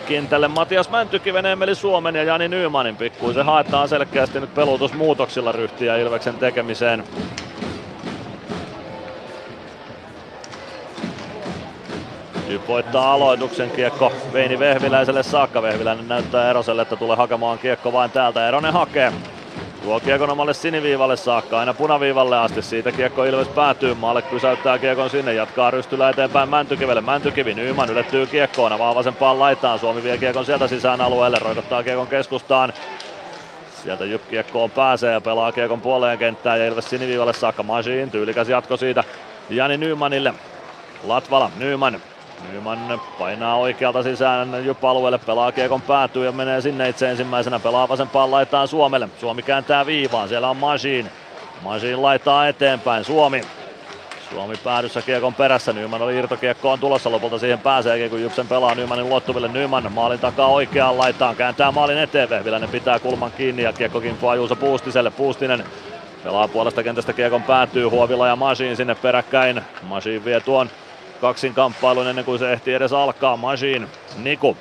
kentälle 0.05 0.47
Matias 0.47 0.89
Mäntykiven, 0.89 1.45
Emeli 1.45 1.75
Suomen 1.75 2.15
ja 2.15 2.23
Jani 2.23 2.47
Nymanin 2.47 2.97
pikkuisen 2.97 3.45
haetaan 3.45 3.89
selkeästi 3.89 4.39
nyt 4.39 4.53
peluutusmuutoksilla 4.53 5.51
ryhtiä 5.51 5.97
Ilveksen 5.97 6.37
tekemiseen. 6.39 7.03
Jyp 12.49 12.67
voittaa 12.67 13.13
aloituksen 13.13 13.71
kiekko 13.71 14.11
Veini 14.33 14.59
Vehviläiselle 14.59 15.23
saakka. 15.23 15.61
Vehviläinen 15.61 16.07
näyttää 16.07 16.49
Eroselle, 16.49 16.81
että 16.81 16.95
tulee 16.95 17.15
hakemaan 17.15 17.59
kiekko 17.59 17.93
vain 17.93 18.11
täältä. 18.11 18.47
Eronen 18.47 18.73
hakee. 18.73 19.13
Tuo 19.83 19.99
kiekon 19.99 20.29
omalle 20.29 20.53
siniviivalle 20.53 21.17
saakka, 21.17 21.59
aina 21.59 21.73
punaviivalle 21.73 22.37
asti. 22.37 22.61
Siitä 22.61 22.91
kiekko 22.91 23.23
Ilves 23.23 23.47
päätyy. 23.47 23.93
Maalle 23.93 24.21
pysäyttää 24.21 24.79
kiekon 24.79 25.09
sinne, 25.09 25.33
jatkaa 25.33 25.71
rystylä 25.71 26.09
eteenpäin 26.09 26.49
Mäntykivelle. 26.49 27.01
Mäntykivi, 27.01 27.53
Nyman 27.53 27.89
ylettyy 27.89 28.25
kiekkoon, 28.25 28.73
avaa 28.73 28.95
vasempaan 28.95 29.39
laitaan. 29.39 29.79
Suomi 29.79 30.03
vie 30.03 30.17
kiekon 30.17 30.45
sieltä 30.45 30.67
sisään 30.67 31.01
alueelle, 31.01 31.39
roikottaa 31.41 31.83
kiekon 31.83 32.07
keskustaan. 32.07 32.73
Sieltä 33.83 34.05
Jyp 34.05 34.29
kiekkoon 34.29 34.71
pääsee 34.71 35.13
ja 35.13 35.21
pelaa 35.21 35.51
kiekon 35.51 35.81
puoleen 35.81 36.17
kenttään 36.17 36.59
ja 36.59 36.67
Ilves 36.67 36.89
siniviivalle 36.89 37.33
saakka. 37.33 37.63
Masiin, 37.63 38.11
tyylikäs 38.11 38.49
jatko 38.49 38.77
siitä 38.77 39.03
Jani 39.49 39.77
Nymanille. 39.77 40.33
Latvala, 41.03 41.51
Nyman, 41.57 42.01
Nyman 42.51 43.01
painaa 43.19 43.55
oikealta 43.55 44.03
sisään 44.03 44.65
Jyp-alueelle, 44.65 45.17
pelaa 45.17 45.51
kiekon 45.51 45.81
päätyy 45.81 46.25
ja 46.25 46.31
menee 46.31 46.61
sinne 46.61 46.89
itse 46.89 47.09
ensimmäisenä, 47.09 47.59
pelaa 47.59 47.89
vasempaan 47.89 48.31
laitaan 48.31 48.67
Suomelle. 48.67 49.09
Suomi 49.19 49.41
kääntää 49.41 49.85
viivaan, 49.85 50.29
siellä 50.29 50.49
on 50.49 50.57
Masiin. 50.57 51.09
Masiin 51.61 52.01
laittaa 52.01 52.47
eteenpäin, 52.47 53.03
Suomi. 53.03 53.41
Suomi 54.29 54.55
päädyssä 54.63 55.01
kiekon 55.01 55.33
perässä, 55.33 55.73
Nyman 55.73 56.01
oli 56.01 56.15
irtokiekko 56.17 56.71
on 56.71 56.79
tulossa, 56.79 57.11
lopulta 57.11 57.39
siihen 57.39 57.59
pääsee, 57.59 58.09
kun 58.09 58.21
Jypsen 58.21 58.47
pelaa 58.47 58.75
Nymanin 58.75 59.05
ulottuville. 59.05 59.47
Nyman 59.47 59.91
maalin 59.91 60.19
takaa 60.19 60.47
oikeaan 60.47 60.97
laitaan, 60.97 61.35
kääntää 61.35 61.71
maalin 61.71 61.97
eteen, 61.97 62.29
Vehviläinen 62.29 62.69
pitää 62.69 62.99
kulman 62.99 63.31
kiinni 63.31 63.63
ja 63.63 63.73
kiekko 63.73 64.01
kimpoaa 64.01 64.35
Juuso 64.35 64.55
Puustiselle. 64.55 65.11
Puustinen 65.11 65.63
pelaa 66.23 66.47
puolesta 66.47 66.83
kentästä 66.83 67.13
kiekon 67.13 67.43
päätyy, 67.43 67.85
Huovila 67.85 68.27
ja 68.27 68.35
Masiin 68.35 68.75
sinne 68.75 68.95
peräkkäin. 68.95 69.61
Masiin 69.81 70.25
vie 70.25 70.39
tuon 70.39 70.69
kaksin 71.21 71.53
kamppailun 71.53 72.07
ennen 72.07 72.25
kuin 72.25 72.39
se 72.39 72.53
ehti 72.53 72.73
edes 72.73 72.93
alkaa. 72.93 73.37
Machine, 73.37 73.87
Niku. 74.17 74.57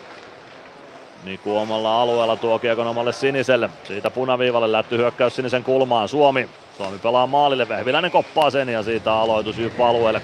Niku 1.24 1.56
omalla 1.56 2.02
alueella 2.02 2.36
tuo 2.36 2.58
kiekon 2.58 2.86
omalle 2.86 3.12
siniselle. 3.12 3.70
Siitä 3.84 4.10
punaviivalle 4.10 4.72
lätty 4.72 4.96
hyökkäys 4.96 5.36
sinisen 5.36 5.64
kulmaan. 5.64 6.08
Suomi. 6.08 6.48
Suomi 6.76 6.98
pelaa 6.98 7.26
maalille, 7.26 7.68
Vehviläinen 7.68 8.10
koppaa 8.10 8.50
sen 8.50 8.68
ja 8.68 8.82
siitä 8.82 9.12
aloitus 9.12 9.58
Jyp 9.58 9.80
alueelle. 9.80 10.22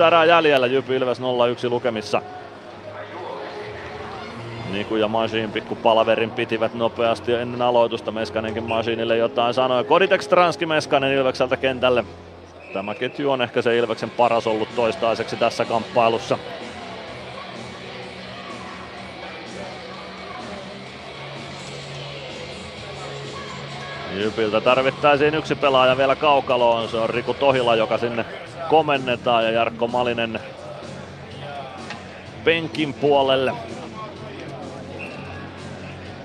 6.30-15 0.00 0.06
erää 0.06 0.24
jäljellä, 0.24 0.66
Jyp 0.66 0.90
Ilves 0.90 1.20
0-1 1.20 1.22
lukemissa. 1.70 2.22
Niku 4.72 4.96
ja 4.96 5.08
Machine 5.08 5.48
pikku 5.48 5.74
palaverin 5.74 6.30
pitivät 6.30 6.74
nopeasti 6.74 7.32
ennen 7.32 7.62
aloitusta. 7.62 8.12
Meskanenkin 8.12 8.64
Machinille 8.64 9.16
jotain 9.16 9.54
sanoi. 9.54 9.84
Koditek 9.84 10.22
Stranski 10.22 10.66
Meskanen 10.66 11.12
Ilvekseltä 11.12 11.56
kentälle. 11.56 12.04
Tämä 12.76 12.94
ketju 12.94 13.30
on 13.30 13.42
ehkä 13.42 13.62
se 13.62 13.76
Ilveksen 13.76 14.10
paras 14.10 14.46
ollut 14.46 14.68
toistaiseksi 14.76 15.36
tässä 15.36 15.64
kamppailussa. 15.64 16.38
Jypiltä 24.14 24.60
tarvittaisiin 24.60 25.34
yksi 25.34 25.54
pelaaja 25.54 25.96
vielä 25.96 26.16
kaukaloon. 26.16 26.88
Se 26.88 26.96
on 26.96 27.10
Riku 27.10 27.34
Tohila, 27.34 27.76
joka 27.76 27.98
sinne 27.98 28.24
komennetaan 28.70 29.44
ja 29.44 29.50
Jarkko 29.50 29.88
Malinen 29.88 30.40
penkin 32.44 32.94
puolelle. 32.94 33.52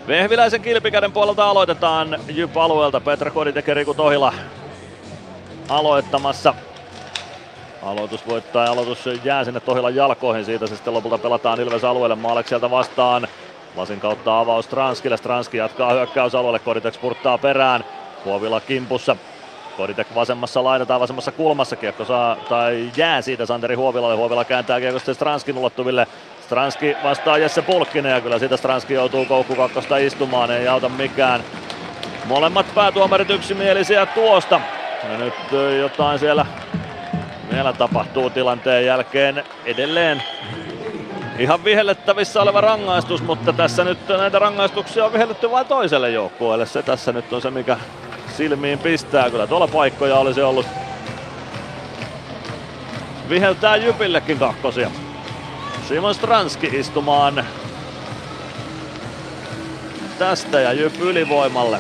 Vehviläisen 0.07 0.61
kilpikäden 0.61 1.11
puolelta 1.11 1.49
aloitetaan 1.49 2.19
Jyp 2.27 2.57
alueelta. 2.57 3.01
Petra 3.01 3.31
Koditek 3.31 3.67
ja 3.67 3.73
Riku 3.73 3.93
Tohila 3.93 4.33
aloittamassa. 5.69 6.53
Aloitus 7.83 8.27
voittaa 8.27 8.65
ja 8.65 8.71
aloitus 8.71 9.09
jää 9.23 9.43
sinne 9.43 9.59
Tohilan 9.59 9.95
jalkoihin. 9.95 10.45
Siitä 10.45 10.67
se 10.67 10.75
sitten 10.75 10.93
lopulta 10.93 11.17
pelataan 11.17 11.59
Ilves 11.59 11.83
alueelle. 11.83 12.15
Maalekselta 12.15 12.71
vastaan. 12.71 13.27
Lasin 13.75 13.99
kautta 13.99 14.39
avaus 14.39 14.67
Transkille. 14.67 15.17
Stranski 15.17 15.57
jatkaa 15.57 15.93
hyökkäysalueelle. 15.93 16.59
Koditek 16.59 16.93
spurttaa 16.93 17.38
perään. 17.38 17.85
Huovila 18.25 18.61
kimpussa. 18.61 19.15
Koditek 19.77 20.07
vasemmassa 20.15 20.63
lainataan 20.63 21.01
vasemmassa 21.01 21.31
kulmassa. 21.31 21.75
Kiekko 21.75 22.05
saa, 22.05 22.35
tai 22.49 22.91
jää 22.97 23.21
siitä 23.21 23.45
Santeri 23.45 23.75
Huovilalle. 23.75 24.15
Huovila 24.15 24.45
kääntää 24.45 24.79
kiekko 24.79 24.99
sitten 24.99 25.15
Stranskin 25.15 25.57
ulottuville. 25.57 26.07
Stranski 26.45 26.95
vastaa 27.03 27.38
Jesse 27.38 27.61
Pulkkinen 27.61 28.11
ja 28.11 28.21
kyllä 28.21 28.39
siitä 28.39 28.57
Stranski 28.57 28.93
joutuu 28.93 29.25
koukku 29.25 29.55
kakkosta 29.55 29.97
istumaan. 29.97 30.51
Ei 30.51 30.67
auta 30.67 30.89
mikään. 30.89 31.43
Molemmat 32.25 32.65
päätuomarit 32.75 33.29
yksimielisiä 33.29 34.05
tuosta. 34.05 34.61
Ja 35.03 35.17
nyt 35.17 35.33
jotain 35.79 36.19
siellä 36.19 36.45
vielä 37.53 37.73
tapahtuu 37.73 38.29
tilanteen 38.29 38.85
jälkeen 38.85 39.43
edelleen 39.65 40.23
ihan 41.39 41.63
vihellettävissä 41.63 42.41
oleva 42.41 42.61
rangaistus, 42.61 43.23
mutta 43.23 43.53
tässä 43.53 43.83
nyt 43.83 44.07
näitä 44.07 44.39
rangaistuksia 44.39 45.05
on 45.05 45.13
vihelletty 45.13 45.51
vain 45.51 45.67
toiselle 45.67 46.09
joukkueelle. 46.09 46.65
Se 46.65 46.83
tässä 46.83 47.11
nyt 47.11 47.33
on 47.33 47.41
se, 47.41 47.51
mikä 47.51 47.77
silmiin 48.37 48.79
pistää. 48.79 49.29
Kyllä 49.29 49.47
tuolla 49.47 49.67
paikkoja 49.67 50.15
olisi 50.15 50.41
ollut 50.41 50.65
viheltää 53.29 53.75
Jypillekin 53.75 54.39
kakkosia. 54.39 54.91
Simon 55.87 56.15
Stranski 56.15 56.67
istumaan 56.73 57.45
tästä 60.19 60.59
ja 60.59 60.73
Jyp 60.73 61.01
ylivoimalle. 61.01 61.79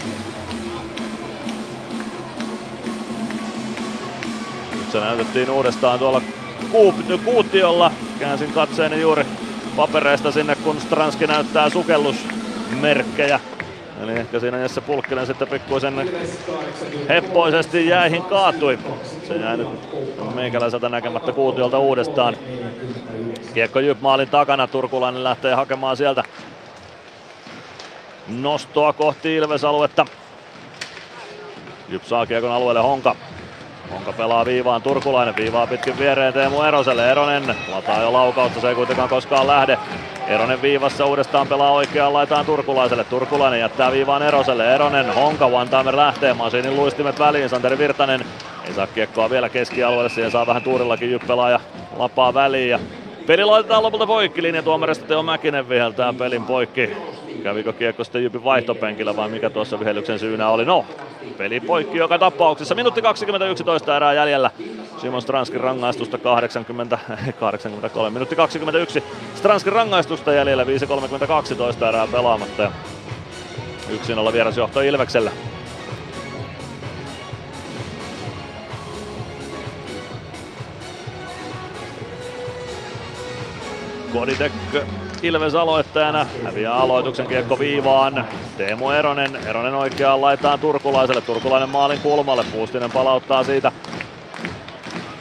Se 4.91 4.99
näytettiin 4.99 5.49
uudestaan 5.49 5.99
tuolla 5.99 6.21
kuutiolla. 7.25 7.91
Käänsin 8.19 8.51
katseeni 8.53 9.01
juuri 9.01 9.25
papereista 9.75 10.31
sinne, 10.31 10.55
kun 10.55 10.81
Stranski 10.81 11.27
näyttää 11.27 11.69
sukellusmerkkejä. 11.69 13.39
Eli 14.01 14.11
ehkä 14.11 14.39
siinä 14.39 14.57
Jesse 14.57 14.81
Pulkkinen 14.81 15.25
sitten 15.25 15.47
pikkuisen 15.47 16.11
heppoisesti 17.09 17.87
jäihin 17.87 18.21
kaatui. 18.21 18.79
Se 19.27 19.35
jäi 19.35 19.57
nyt 19.57 19.67
meikäläiseltä 20.35 20.89
näkemättä 20.89 21.31
kuutiolta 21.31 21.79
uudestaan. 21.79 22.37
Kiekko 23.53 23.79
Jyp 23.79 24.01
maalin 24.01 24.29
takana, 24.29 24.67
Turkulainen 24.67 25.23
lähtee 25.23 25.53
hakemaan 25.53 25.97
sieltä 25.97 26.23
nostoa 28.27 28.93
kohti 28.93 29.35
Ilves-aluetta. 29.35 30.05
Jyp 31.89 32.03
saa 32.03 32.25
kiekon 32.25 32.51
alueelle 32.51 32.81
Honka. 32.81 33.15
Honka 33.91 34.13
pelaa 34.13 34.45
viivaan, 34.45 34.81
Turkulainen 34.81 35.35
viivaa 35.35 35.67
pitkin 35.67 35.99
viereen 35.99 36.33
Teemu 36.33 36.61
Eroselle. 36.61 37.11
Eronen 37.11 37.55
lataa 37.71 38.01
jo 38.01 38.13
laukautta, 38.13 38.61
se 38.61 38.69
ei 38.69 38.75
kuitenkaan 38.75 39.09
koskaan 39.09 39.47
lähde. 39.47 39.77
Eronen 40.27 40.61
viivassa 40.61 41.05
uudestaan 41.05 41.47
pelaa 41.47 41.71
oikeaan 41.71 42.13
laitaan 42.13 42.45
Turkulaiselle. 42.45 43.03
Turkulainen 43.03 43.59
jättää 43.59 43.91
viivaan 43.91 44.23
Eroselle. 44.23 44.75
Eronen, 44.75 45.13
Honka, 45.13 45.45
one 45.45 45.95
lähtee. 45.95 46.33
Masiinin 46.33 46.75
luistimet 46.75 47.19
väliin. 47.19 47.49
Santeri 47.49 47.77
Virtanen 47.77 48.25
ei 48.67 48.73
saa 48.73 48.87
kiekkoa 48.87 49.29
vielä 49.29 49.49
keskialueelle. 49.49 50.09
Siihen 50.09 50.31
saa 50.31 50.47
vähän 50.47 50.63
tuurillakin 50.63 51.11
jyppelaa 51.11 51.49
ja 51.49 51.59
lapaa 51.97 52.33
väliin. 52.33 52.69
Ja 52.69 52.79
peli 53.27 53.43
laitetaan 53.43 53.83
lopulta 53.83 54.07
poikki. 54.07 54.43
Linjatuomarista 54.43 55.07
Teo 55.07 55.23
Mäkinen 55.23 55.69
viheltää 55.69 56.13
pelin 56.13 56.43
poikki. 56.43 56.89
Kävikö 57.43 57.73
kiekko 57.73 58.03
sitten 58.03 58.23
Jypin 58.23 58.43
vaihtopenkillä 58.43 59.15
vai 59.15 59.29
mikä 59.29 59.49
tuossa 59.49 59.79
vihellyksen 59.79 60.19
syynä 60.19 60.49
oli? 60.49 60.65
No, 60.65 60.85
peli 61.37 61.59
poikki 61.59 61.97
joka 61.97 62.19
tapauksessa. 62.19 62.75
Minuutti 62.75 63.01
20 63.01 63.95
erää 63.95 64.13
jäljellä. 64.13 64.51
Simon 64.97 65.21
Stranskin 65.21 65.61
rangaistusta 65.61 66.17
80, 66.17 66.99
83, 67.39 68.09
minuutti 68.13 68.35
21. 68.35 69.03
Stranskin 69.35 69.73
rangaistusta 69.73 70.33
jäljellä 70.33 70.63
5.32 70.63 71.87
erää 71.89 72.07
pelaamatta. 72.07 72.63
Ja 72.63 72.71
yksin 73.89 74.17
olla 74.17 74.33
vierasjohto 74.33 74.81
Ilveksellä. 74.81 75.31
Koditek 84.13 84.51
Ilves 85.21 85.55
aloittajana. 85.55 86.25
Häviää 86.43 86.73
aloituksen 86.73 87.27
kiekko 87.27 87.59
viivaan. 87.59 88.25
Teemu 88.57 88.89
Eronen. 88.89 89.35
Eronen 89.35 89.73
oikeaan 89.73 90.21
laitaan 90.21 90.59
Turkulaiselle. 90.59 91.21
Turkulainen 91.21 91.69
maalin 91.69 91.99
kulmalle. 91.99 92.43
Puustinen 92.51 92.91
palauttaa 92.91 93.43
siitä 93.43 93.71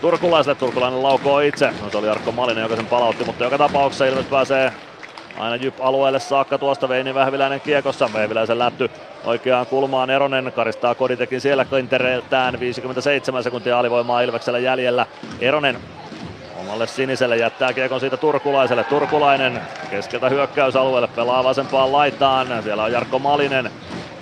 Turkulaiselle. 0.01 0.55
Turkulainen 0.55 1.03
laukoo 1.03 1.41
itse. 1.41 1.71
No 1.83 1.91
se 1.91 1.99
oli 1.99 2.07
Jarkko 2.07 2.33
Malinen, 2.33 2.63
joka 2.63 2.77
sen 2.77 2.87
palautti, 2.87 3.25
mutta 3.25 3.45
joka 3.45 3.59
tapauksessa 3.59 4.07
Ilves 4.07 4.27
pääsee 4.27 4.73
aina 5.39 5.57
Jyp-alueelle 5.57 6.21
saakka 6.21 6.59
tuosta 6.59 6.89
Veini 6.89 7.15
Vähviläinen 7.15 7.61
kiekossa. 7.61 8.11
Vehviläisen 8.15 8.59
lätty 8.59 8.91
oikeaan 9.25 9.67
kulmaan 9.67 10.11
Eronen 10.11 10.53
karistaa 10.53 10.95
Koditekin 10.95 11.41
siellä 11.41 11.65
Kintereiltään. 11.65 12.61
57 12.61 13.43
sekuntia 13.43 13.79
alivoimaa 13.79 14.21
Ilveksellä 14.21 14.59
jäljellä. 14.59 15.07
Eronen 15.41 15.79
Omalle 16.71 16.87
siniselle 16.87 17.37
jättää 17.37 17.73
kiekon 17.73 18.01
siitä 18.01 18.17
Turkulaiselle. 18.17 18.85
Turkulainen 18.85 19.61
keskeltä 19.91 20.29
hyökkäysalueelle 20.29 21.09
pelaa 21.09 21.45
vasempaan 21.45 21.93
laitaan. 21.93 22.63
Siellä 22.63 22.83
on 22.83 22.93
Jarkko 22.93 23.19
Malinen. 23.19 23.71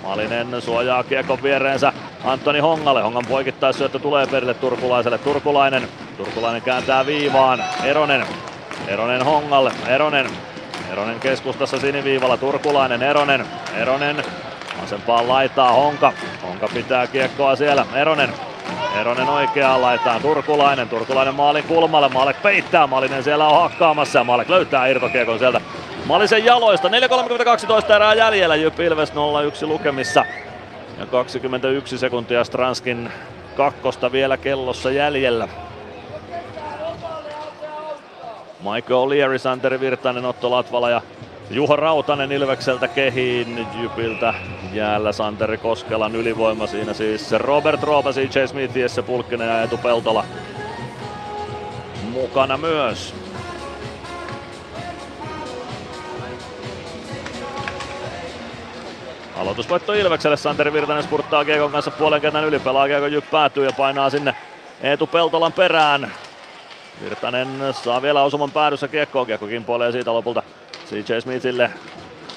Malinen 0.03 0.61
suojaa 0.61 1.03
kiekon 1.03 1.43
viereensä 1.43 1.93
Antoni 2.23 2.59
Hongalle. 2.59 3.01
Hongan 3.01 3.25
poikittaisyöttö 3.29 3.99
tulee 3.99 4.27
perille 4.27 4.53
Turkulaiselle. 4.53 5.17
Turkulainen. 5.17 5.87
Turkulainen 6.17 6.61
kääntää 6.61 7.05
viivaan. 7.05 7.63
Eronen. 7.83 8.25
Eronen 8.87 9.25
Hongalle. 9.25 9.71
Eronen. 9.87 10.29
Eronen 10.91 11.19
keskustassa 11.19 11.79
siniviivalla. 11.79 12.37
Turkulainen. 12.37 13.03
Eronen. 13.03 13.45
Eronen. 13.75 14.23
Vasempaan 14.81 15.27
laitaa 15.27 15.71
Honka. 15.71 16.13
Honka 16.43 16.67
pitää 16.73 17.07
kiekkoa 17.07 17.55
siellä. 17.55 17.85
Eronen 17.95 18.29
Eronen 18.99 19.29
oikeaan 19.29 19.81
laitaan 19.81 20.21
Turkulainen. 20.21 20.89
Turkulainen 20.89 21.35
maalin 21.35 21.63
kulmalle. 21.63 22.09
Maalek 22.09 22.41
peittää. 22.41 22.87
Malinen 22.87 23.23
siellä 23.23 23.47
on 23.47 23.61
hakkaamassa. 23.61 24.23
Maalek 24.23 24.49
löytää 24.49 24.87
irtokiekon 24.87 25.39
sieltä 25.39 25.61
Malisen 26.05 26.45
jaloista. 26.45 26.87
4.32 26.87 27.91
erää 27.95 28.13
jäljellä. 28.13 28.55
Jyp 28.55 28.79
Ilves 28.79 29.13
0-1 29.13 29.15
lukemissa. 29.67 30.25
Ja 30.99 31.05
21 31.05 31.97
sekuntia 31.97 32.43
Stranskin 32.43 33.11
kakkosta 33.55 34.11
vielä 34.11 34.37
kellossa 34.37 34.91
jäljellä. 34.91 35.47
Michael 38.59 38.99
O'Leary, 38.99 39.37
Santeri 39.37 39.79
Virtanen, 39.79 40.25
Otto 40.25 40.51
Latvala 40.51 40.89
ja 40.89 41.01
Juho 41.51 41.75
Rautanen 41.75 42.31
Ilvekseltä 42.31 42.87
kehiin, 42.87 43.67
Jypiltä 43.81 44.33
jäällä 44.73 45.11
Santeri 45.11 45.57
Koskelan 45.57 46.15
ylivoima 46.15 46.67
siinä 46.67 46.93
siis 46.93 47.31
Robert 47.31 47.83
Roopa, 47.83 48.11
CJ 48.11 48.47
Smith, 48.47 48.77
Jesse 48.77 49.01
Pulkkinen 49.01 49.47
ja 49.47 49.63
Etu 49.63 49.77
Peltola 49.77 50.25
mukana 52.11 52.57
myös. 52.57 53.15
Aloitusvoitto 59.37 59.93
Ilvekselle, 59.93 60.37
Santeri 60.37 60.73
Virtanen 60.73 61.03
spurttaa 61.03 61.45
Kiekon 61.45 61.71
kanssa 61.71 61.91
puolen 61.91 62.21
kentän 62.21 62.45
yli, 62.45 62.59
pelaa 62.59 62.87
Kiekon 62.87 63.11
Jyp 63.11 63.31
päätyy 63.31 63.65
ja 63.65 63.71
painaa 63.77 64.09
sinne 64.09 64.35
Eetu 64.81 65.07
Peltolan 65.07 65.53
perään. 65.53 66.11
Virtanen 67.03 67.47
saa 67.71 68.01
vielä 68.01 68.23
osuman 68.23 68.51
päädyssä 68.51 68.87
kiekkoon, 68.87 69.27
kiekko 69.27 69.47
kimpoilee 69.47 69.91
siitä 69.91 70.13
lopulta 70.13 70.43
CJ 70.89 71.21
Smithille. 71.21 71.71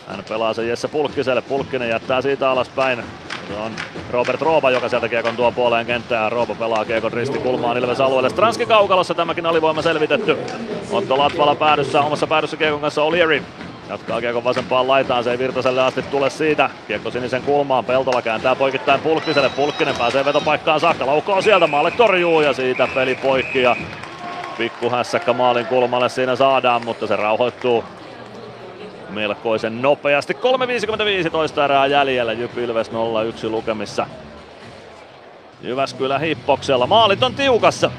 Hän 0.06 0.24
pelaa 0.28 0.54
sen 0.54 0.68
Jesse 0.68 0.88
Pulkkiselle. 0.88 1.42
Pulkkinen 1.42 1.88
jättää 1.88 2.22
siitä 2.22 2.50
alaspäin. 2.50 3.04
Se 3.48 3.54
on 3.54 3.72
Robert 4.10 4.42
Rooba, 4.42 4.70
joka 4.70 4.88
sieltä 4.88 5.08
kiekon 5.08 5.36
tuo 5.36 5.52
puoleen 5.52 5.86
kenttään. 5.86 6.32
Rooba 6.32 6.54
pelaa 6.54 6.84
kiekon 6.84 7.12
risti 7.12 7.38
kulmaan 7.38 7.78
Ilves 7.78 8.00
alueelle. 8.00 8.30
Stranski 8.30 8.66
kaukalossa 8.66 9.14
tämäkin 9.14 9.46
alivoima 9.46 9.82
selvitetty. 9.82 10.38
Otto 10.90 11.18
Latvala 11.18 11.54
päädyssä, 11.54 12.00
omassa 12.00 12.26
päädyssä 12.26 12.56
kiekon 12.56 12.80
kanssa 12.80 13.02
Olieri. 13.02 13.42
Jatkaa 13.88 14.20
kiekon 14.20 14.44
vasempaan 14.44 14.88
laitaan, 14.88 15.24
se 15.24 15.30
ei 15.30 15.38
Virtaselle 15.38 15.82
asti 15.82 16.02
tule 16.02 16.30
siitä. 16.30 16.70
Kiekko 16.86 17.10
sinisen 17.10 17.42
kulmaan, 17.42 17.84
Peltola 17.84 18.22
kääntää 18.22 18.54
poikittain 18.56 19.00
Pulkkiselle. 19.00 19.48
Pulkkinen 19.48 19.96
pääsee 19.96 20.24
vetopaikkaan 20.24 20.80
saakka, 20.80 21.06
laukoo 21.06 21.42
sieltä, 21.42 21.66
maalle 21.66 21.90
torjuu 21.90 22.40
ja 22.40 22.52
siitä 22.52 22.88
peli 22.94 23.14
poikki. 23.14 23.62
Ja 23.62 23.76
pikku 24.58 24.90
hässäkkä 24.90 25.32
maalin 25.32 25.66
kulmalle 25.66 26.08
siinä 26.08 26.36
saadaan, 26.36 26.84
mutta 26.84 27.06
se 27.06 27.16
rauhoittuu 27.16 27.84
melkoisen 29.14 29.82
nopeasti. 29.82 30.32
3.55 31.56 31.60
erää 31.64 31.86
jäljellä, 31.86 32.32
Jyp 32.32 32.58
Ilves 32.58 32.90
0-1 32.90 32.92
lukemissa. 33.50 34.06
Jyväskylä 35.62 36.18
hippoksella, 36.18 36.86
maalit 36.86 37.22
on 37.22 37.34
tiukassa. 37.34 37.90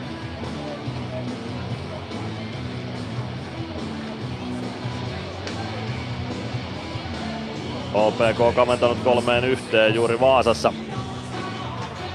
OPK 7.94 8.56
kaventanut 8.56 8.98
kolmeen 9.04 9.44
yhteen 9.44 9.96
juuri 9.96 10.20
Vaasassa. 10.20 10.74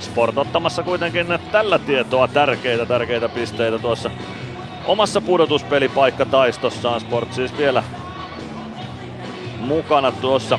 Sport 0.01 0.39
ottamassa 0.39 0.83
kuitenkin 0.83 1.27
tällä 1.53 1.79
tietoa 1.79 2.29
tärkeitä, 2.29 2.87
tärkeitä 2.87 3.29
pisteitä 3.29 3.79
tuossa 3.79 4.11
omassa 4.87 5.21
pudotuspelipaikka-taistossaan. 5.21 7.01
Sport 7.01 7.33
siis 7.33 7.59
vielä 7.59 7.83
mukana 9.59 10.13
tuossa 10.13 10.59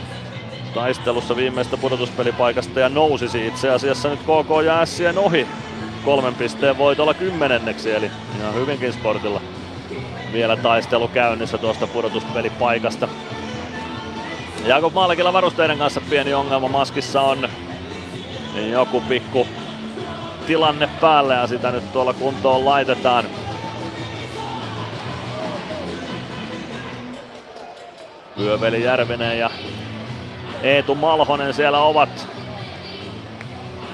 taistelussa 0.74 1.36
viimeistä 1.36 1.78
pudotuspelipaikasta 1.78 2.80
ja 2.80 2.90
nousisi 2.90 3.48
itse 3.48 3.70
asiassa 3.70 4.10
nyt 4.10 4.20
KK 4.20 4.66
ja 4.66 4.86
Sien 4.86 5.18
ohi 5.18 5.48
kolmen 6.06 6.36
pisteen 6.36 6.78
voitolla 6.78 7.14
kymmenenneksi, 7.14 7.92
eli 7.92 8.12
ihan 8.40 8.54
hyvinkin 8.54 8.94
sportilla 8.94 9.42
vielä 10.34 10.58
taistelu 10.58 11.08
käynnissä 11.08 11.58
tuosta 11.58 11.88
pudotuspelipaikasta. 11.88 13.08
Jakob 14.66 14.94
Maalekilla 14.94 15.34
varusteiden 15.34 15.78
kanssa 15.78 16.02
pieni 16.10 16.34
ongelma 16.34 16.68
maskissa 16.68 17.22
on 17.22 17.50
joku 18.72 19.02
pikku 19.02 19.48
tilanne 20.48 20.90
päälle 21.02 21.34
ja 21.34 21.48
sitä 21.48 21.72
nyt 21.72 21.94
tuolla 21.94 22.14
kuntoon 22.14 22.66
laitetaan. 22.66 23.26
Vyöveli 28.40 28.84
Järvinen 28.84 29.40
ja 29.40 29.50
Eetu 30.64 30.96
Malhonen 30.96 31.54
siellä 31.54 31.80
ovat 31.80 32.28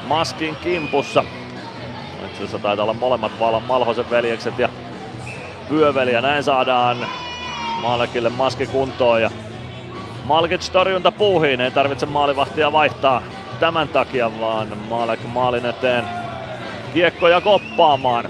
Maskin 0.08 0.56
kimpussa. 0.56 1.24
Itse 2.26 2.36
asiassa 2.36 2.60
taitaa 2.60 2.84
olla 2.84 2.94
molemmat 2.94 3.32
Malhosen 3.68 4.10
veljekset 4.10 4.60
ja 4.60 4.70
Vyöveli 5.72 6.14
ja 6.14 6.22
näin 6.22 6.44
saadaan 6.44 6.98
Malekille 7.82 8.30
maski 8.30 8.68
kuntoon 8.68 9.22
ja 9.22 9.32
Malkic 10.26 10.70
torjunta 10.72 11.12
puuhiin, 11.12 11.62
ei 11.62 11.72
tarvitse 11.72 12.06
maalivahtia 12.06 12.72
vaihtaa 12.72 13.22
tämän 13.60 13.88
takia, 13.88 14.40
vaan 14.40 14.78
Malek 14.90 15.20
maalin 15.34 15.66
eteen 15.66 16.06
kiekkoja 16.94 17.42
koppaamaan. 17.42 18.30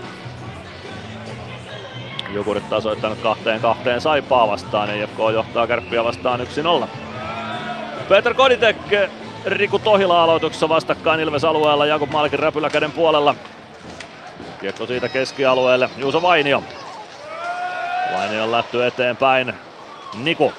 Jukurit 2.33 2.69
tasoittanut 2.69 3.19
kahteen 3.19 3.61
kahteen 3.61 4.01
Saipaa 4.01 4.47
vastaan 4.47 4.89
ja 4.89 5.03
IFK 5.03 5.19
johtaa 5.33 5.67
kärppiä 5.67 6.03
vastaan 6.03 6.39
1-0. 6.83 6.87
Peter 8.09 8.33
Koditek, 8.33 8.77
Riku 9.45 9.79
Tohila 9.79 10.23
aloituksessa 10.23 10.69
vastakkain 10.69 11.19
Ilves 11.19 11.43
alueella, 11.43 11.85
Jakub 11.85 12.11
Malkin 12.11 12.39
räpyläkäden 12.39 12.91
puolella. 12.91 13.35
Kiekko 14.61 14.85
siitä 14.85 15.09
keskialueelle, 15.09 15.89
Juuso 15.97 16.21
Vainio. 16.21 16.63
Vainion 18.17 18.51
lätty 18.51 18.85
eteenpäin, 18.85 19.53
Niku. 20.23 20.53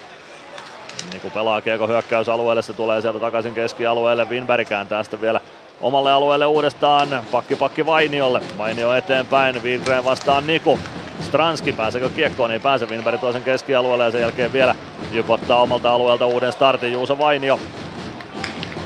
Niku 1.12 1.30
pelaa 1.30 1.60
kiekko 1.60 1.86
hyökkäysalueelle, 1.86 2.62
se 2.62 2.72
tulee 2.72 3.00
sieltä 3.00 3.18
takaisin 3.18 3.54
keskialueelle, 3.54 4.24
Winberg 4.24 4.68
kääntää 4.68 5.02
sitten 5.02 5.20
vielä 5.20 5.40
omalle 5.80 6.12
alueelle 6.12 6.46
uudestaan, 6.46 7.08
pakki 7.30 7.56
pakki 7.56 7.86
Vainiolle, 7.86 8.40
Vainio 8.58 8.94
eteenpäin, 8.94 9.62
Wingren 9.62 10.04
vastaan 10.04 10.46
Niku. 10.46 10.78
Stranski, 11.20 11.72
pääseekö 11.72 12.08
kiekkoon, 12.08 12.50
ei 12.50 12.60
pääse 12.60 12.86
Winberg 12.86 13.20
toisen 13.20 13.42
keskialueelle 13.42 14.04
ja 14.04 14.10
sen 14.10 14.20
jälkeen 14.20 14.52
vielä 14.52 14.74
jypottaa 15.12 15.62
omalta 15.62 15.90
alueelta 15.90 16.26
uuden 16.26 16.52
startin 16.52 16.92
Juuso 16.92 17.18
Vainio. 17.18 17.60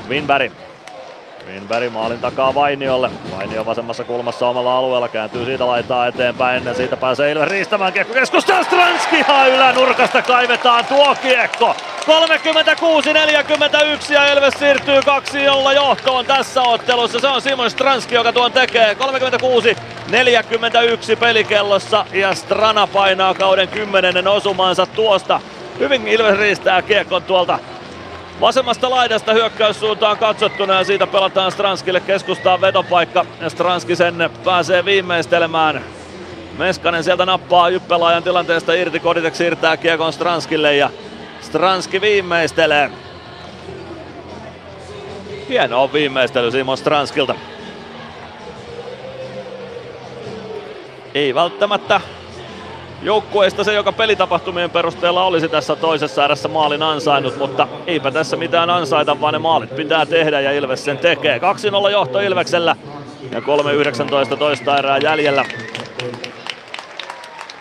Winberg. 0.09 0.51
Winberg 1.47 1.91
maalin 1.93 2.19
takaa 2.19 2.55
Vainiolle. 2.55 3.09
Vainio 3.37 3.65
vasemmassa 3.65 4.03
kulmassa 4.03 4.47
omalla 4.47 4.77
alueella 4.77 5.07
kääntyy 5.07 5.45
siitä 5.45 5.67
laitaa 5.67 6.07
eteenpäin. 6.07 6.65
Ja 6.65 6.73
siitä 6.73 6.97
pääsee 6.97 7.31
Ilves 7.31 7.49
riistämään 7.49 7.93
kiekko 7.93 8.13
keskustaan. 8.13 8.65
Stranski 8.65 9.17
ihan 9.17 9.49
ylänurkasta 9.49 10.21
kaivetaan 10.21 10.85
tuo 10.85 11.15
kiekko. 11.21 11.75
36-41 14.09 14.13
ja 14.13 14.33
Ilves 14.33 14.53
siirtyy 14.53 15.01
kaksi 15.05 15.43
jolla 15.43 15.73
johtoon 15.73 16.25
tässä 16.25 16.61
ottelussa. 16.61 17.19
Se 17.19 17.27
on 17.27 17.41
Simon 17.41 17.71
Stranski, 17.71 18.15
joka 18.15 18.33
tuon 18.33 18.51
tekee. 18.51 18.97
36-41 21.13 21.17
pelikellossa 21.19 22.05
ja 22.13 22.35
Strana 22.35 22.87
painaa 22.87 23.33
kauden 23.33 23.67
kymmenennen 23.67 24.27
osumansa 24.27 24.85
tuosta. 24.85 25.41
Hyvin 25.79 26.07
Ilves 26.07 26.37
riistää 26.37 26.81
kiekon 26.81 27.23
tuolta 27.23 27.59
Vasemmasta 28.41 28.89
laidasta 28.89 29.33
hyökkäyssuuntaan 29.33 30.17
katsottuna 30.17 30.73
ja 30.73 30.83
siitä 30.83 31.07
pelataan 31.07 31.51
Stranskille 31.51 31.99
keskustaan 31.99 32.61
vetopaikka. 32.61 33.25
Stranski 33.47 33.95
sen 33.95 34.29
pääsee 34.43 34.85
viimeistelemään. 34.85 35.83
Meskanen 36.57 37.03
sieltä 37.03 37.25
nappaa 37.25 37.69
Jyppelaajan 37.69 38.23
tilanteesta 38.23 38.73
irti, 38.73 38.99
Koditek 38.99 39.35
siirtää 39.35 39.77
kiekon 39.77 40.13
Stranskille 40.13 40.75
ja 40.75 40.89
Stranski 41.41 42.01
viimeistelee. 42.01 42.91
Hieno 45.49 45.83
on 45.83 45.93
viimeistely 45.93 46.51
Simon 46.51 46.77
Stranskilta. 46.77 47.35
Ei 51.13 51.35
välttämättä 51.35 52.01
joukkueesta 53.01 53.63
se, 53.63 53.73
joka 53.73 53.91
pelitapahtumien 53.91 54.69
perusteella 54.69 55.23
olisi 55.23 55.49
tässä 55.49 55.75
toisessa 55.75 56.25
erässä 56.25 56.47
maalin 56.47 56.83
ansainnut, 56.83 57.37
mutta 57.37 57.67
eipä 57.87 58.11
tässä 58.11 58.37
mitään 58.37 58.69
ansaita, 58.69 59.21
vaan 59.21 59.33
ne 59.33 59.39
maalit 59.39 59.75
pitää 59.75 60.05
tehdä 60.05 60.41
ja 60.41 60.51
Ilves 60.51 60.85
sen 60.85 60.97
tekee. 60.97 61.37
2-0 61.87 61.91
johto 61.91 62.19
Ilveksellä 62.19 62.75
ja 63.31 63.39
3-19 63.39 64.37
toista 64.37 64.77
erää 64.77 64.97
jäljellä. 64.97 65.45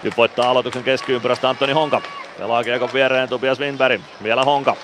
Kypoittaa 0.03 0.51
aloituksen 0.51 0.85
keskiympyrästä 0.85 1.49
Antoni 1.49 1.73
Honka. 1.73 2.03
Pelaa 2.39 2.65
kiekon 2.65 2.89
viereen 2.95 3.29
Tobias 3.29 3.61
Winberg. 3.61 4.01
Vielä 4.23 4.45
Honka. 4.45 4.77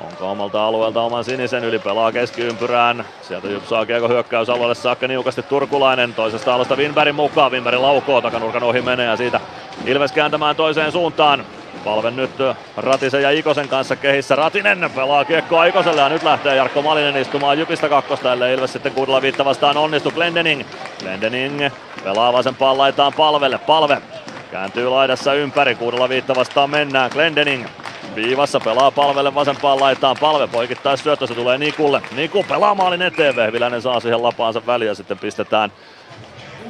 Onko 0.00 0.30
omalta 0.30 0.66
alueelta 0.66 1.02
oman 1.02 1.24
sinisen 1.24 1.64
yli, 1.64 1.78
pelaa 1.78 2.12
keskiympyrään. 2.12 3.04
Sieltä 3.22 3.48
Jyp 3.48 3.64
saa 3.64 3.86
kiekko 3.86 4.08
hyökkäysalueelle 4.08 4.74
saakka 4.74 5.08
niukasti 5.08 5.42
Turkulainen. 5.42 6.14
Toisesta 6.14 6.54
alusta 6.54 6.76
Winbergin 6.76 7.14
mukaan, 7.14 7.52
Winberg 7.52 7.80
laukoo, 7.80 8.20
takanurkan 8.20 8.62
ohi 8.62 8.82
menee 8.82 9.06
ja 9.06 9.16
siitä 9.16 9.40
Ilves 9.86 10.12
kääntämään 10.12 10.56
toiseen 10.56 10.92
suuntaan. 10.92 11.44
Palve 11.84 12.10
nyt 12.10 12.30
Ratisen 12.76 13.22
ja 13.22 13.30
Ikosen 13.30 13.68
kanssa 13.68 13.96
kehissä. 13.96 14.36
Ratinen 14.36 14.90
pelaa 14.96 15.24
kiekkoa 15.24 15.64
Ikoselle 15.64 16.00
ja 16.00 16.08
nyt 16.08 16.22
lähtee 16.22 16.56
Jarkko 16.56 16.82
Malinen 16.82 17.16
istumaan 17.16 17.58
Jypistä 17.58 17.88
kakkosta, 17.88 18.32
ellei 18.32 18.54
Ilves 18.54 18.72
sitten 18.72 18.92
kuudella 18.92 19.22
viitta 19.22 19.44
vastaan 19.44 19.76
onnistu. 19.76 20.10
Glendening. 20.10 20.62
Glendening 21.00 21.70
pelaa 22.04 22.32
vasempaan 22.32 22.78
laitaan 22.78 23.12
palvelle. 23.12 23.58
Palve 23.58 24.02
kääntyy 24.50 24.88
laidassa 24.88 25.34
ympäri. 25.34 25.74
Kuudella 25.74 26.08
viitta 26.08 26.34
vastaan 26.34 26.70
mennään. 26.70 27.10
Glendening 27.10 27.66
Viivassa 28.14 28.60
pelaa 28.60 28.90
palvelle 28.90 29.34
vasempaan 29.34 29.80
laitaan. 29.80 30.16
Palve 30.20 30.46
poikittaa 30.46 30.96
syöttö, 30.96 31.26
se 31.26 31.34
tulee 31.34 31.58
Nikulle. 31.58 32.02
Niku 32.16 32.44
pelaa 32.48 32.74
maalin 32.74 33.02
eteen. 33.02 33.36
Vehviläinen 33.36 33.82
saa 33.82 34.00
siihen 34.00 34.22
lapaansa 34.22 34.62
väliä 34.66 34.90
ja 34.90 34.94
sitten 34.94 35.18
pistetään 35.18 35.72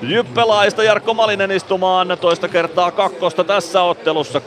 Jyppelaista 0.02 0.82
Jarkko 0.82 1.14
Malinen 1.14 1.50
istumaan 1.50 2.18
toista 2.20 2.48
kertaa 2.48 2.90
kakkosta 2.90 3.44
tässä 3.44 3.82
ottelussa. 3.82 4.38
37-23 4.38 4.42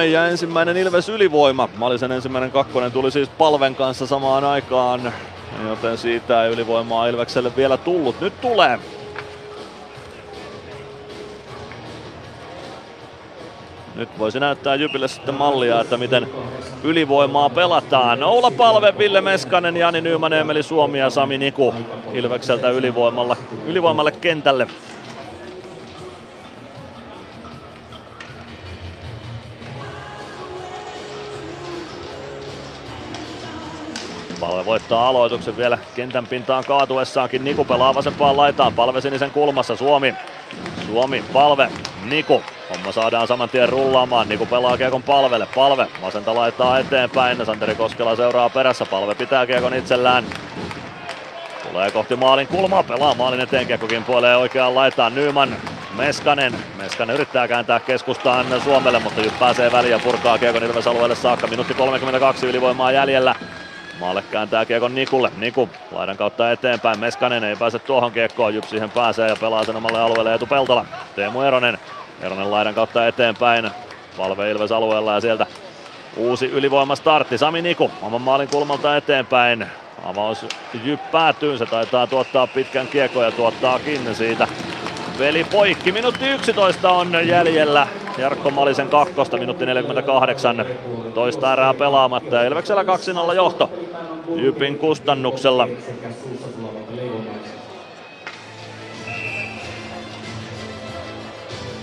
ja 0.00 0.26
ensimmäinen 0.28 0.76
Ilves 0.76 1.08
ylivoima. 1.08 1.68
Malisen 1.76 2.12
ensimmäinen 2.12 2.50
kakkonen 2.50 2.92
tuli 2.92 3.10
siis 3.10 3.28
palven 3.28 3.74
kanssa 3.74 4.06
samaan 4.06 4.44
aikaan, 4.44 5.12
joten 5.68 5.98
siitä 5.98 6.44
ei 6.44 6.52
ylivoimaa 6.52 7.06
Ilvekselle 7.06 7.56
vielä 7.56 7.76
tullut. 7.76 8.20
Nyt 8.20 8.40
tulee. 8.40 8.78
Nyt 13.96 14.08
voisi 14.18 14.40
näyttää 14.40 14.74
Jypille 14.74 15.08
sitten 15.08 15.34
mallia, 15.34 15.80
että 15.80 15.96
miten 15.96 16.28
ylivoimaa 16.84 17.50
pelataan. 17.50 18.22
Oula 18.22 18.50
Palve, 18.50 18.94
Ville 18.98 19.20
Meskanen, 19.20 19.76
Jani 19.76 20.00
Nyyman, 20.00 20.32
Emeli 20.32 20.62
Suomi 20.62 20.98
ja 20.98 21.10
Sami 21.10 21.38
Niku 21.38 21.74
Ilvekseltä 22.12 22.70
ylivoimalla, 22.70 23.36
ylivoimalle 23.66 24.12
kentälle. 24.12 24.66
Palve 34.40 34.64
voittaa 34.64 35.08
aloituksen 35.08 35.56
vielä 35.56 35.78
kentän 35.94 36.26
pintaan 36.26 36.64
kaatuessaankin. 36.64 37.44
Niku 37.44 37.64
pelaa 37.64 37.94
vasempaan 37.94 38.36
laitaan. 38.36 38.74
Palve 38.74 39.00
sinisen 39.00 39.30
kulmassa. 39.30 39.76
Suomi. 39.76 40.14
Suomi. 40.86 41.24
Palve. 41.32 41.68
Niku. 42.04 42.42
Homma 42.70 42.92
saadaan 42.92 43.26
saman 43.26 43.48
tien 43.48 43.68
rullaamaan. 43.68 44.28
Niku 44.28 44.46
pelaa 44.46 44.76
kiekon 44.76 45.02
palvelle. 45.02 45.46
Palve 45.54 45.86
vasenta 46.02 46.34
laittaa 46.34 46.78
eteenpäin. 46.78 47.46
Santeri 47.46 47.74
Koskela 47.74 48.16
seuraa 48.16 48.50
perässä. 48.50 48.86
Palve 48.86 49.14
pitää 49.14 49.46
kiekon 49.46 49.74
itsellään. 49.74 50.24
Tulee 51.68 51.90
kohti 51.90 52.16
maalin 52.16 52.48
kulmaa. 52.48 52.82
Pelaa 52.82 53.14
maalin 53.14 53.40
eteen. 53.40 53.66
Kiekkokin 53.66 54.04
puolee 54.04 54.36
oikeaan 54.36 54.74
laitaan. 54.74 55.14
Nyman. 55.14 55.56
Meskanen. 55.96 56.54
Meskanen 56.76 57.14
yrittää 57.14 57.48
kääntää 57.48 57.80
keskustaan 57.80 58.46
Suomelle, 58.64 58.98
mutta 58.98 59.20
nyt 59.20 59.38
pääsee 59.38 59.72
väliin 59.72 59.92
ja 59.92 59.98
purkaa 59.98 60.38
kiekon 60.38 60.64
Ilves 60.64 60.86
alueelle 60.86 61.14
saakka. 61.14 61.46
Minuutti 61.46 61.74
32 61.74 62.46
ylivoimaa 62.46 62.92
jäljellä. 62.92 63.34
Maalle 64.00 64.24
kääntää 64.30 64.64
kiekon 64.64 64.94
Nikulle. 64.94 65.30
Niku 65.36 65.68
laidan 65.92 66.16
kautta 66.16 66.52
eteenpäin. 66.52 67.00
Meskanen 67.00 67.44
ei 67.44 67.56
pääse 67.56 67.78
tuohon 67.78 68.12
kiekkoon. 68.12 68.54
Jyp 68.54 68.64
siihen 68.64 68.90
pääsee 68.90 69.28
ja 69.28 69.36
pelaa 69.40 69.64
sen 69.64 69.76
omalle 69.76 70.00
alueelle 70.00 70.34
Etu 70.34 70.46
Peltola. 70.46 70.84
Teemu 71.16 71.40
Eronen. 71.40 71.78
Eronen 72.20 72.50
laidan 72.50 72.74
kautta 72.74 73.06
eteenpäin. 73.06 73.70
Valve 74.18 74.50
Ilves 74.50 74.72
alueella 74.72 75.14
ja 75.14 75.20
sieltä 75.20 75.46
uusi 76.16 76.46
ylivoima 76.46 76.96
startti. 76.96 77.38
Sami 77.38 77.62
Niku 77.62 77.90
oman 78.02 78.22
maalin 78.22 78.48
kulmalta 78.48 78.96
eteenpäin. 78.96 79.66
Avaus 80.04 80.46
Jyp 80.84 81.00
päätyy. 81.12 81.58
Se 81.58 81.66
taitaa 81.66 82.06
tuottaa 82.06 82.46
pitkän 82.46 82.86
kiekon 82.86 83.24
ja 83.24 83.30
tuottaakin 83.30 84.14
siitä. 84.14 84.48
Veli 85.18 85.44
poikki. 85.44 85.92
Minuutti 85.92 86.28
11 86.28 86.90
on 86.90 87.28
jäljellä. 87.28 87.86
Jarkko 88.18 88.50
Malisen 88.50 88.88
kakkosta, 88.88 89.36
minuutti 89.36 89.66
48. 89.66 90.66
Toista 91.14 91.52
erää 91.52 91.74
pelaamatta 91.74 92.36
ja 92.36 92.44
Ilveksellä 92.44 92.82
2-0 92.82 93.34
johto. 93.34 93.70
Jypin 94.34 94.78
kustannuksella. 94.78 95.68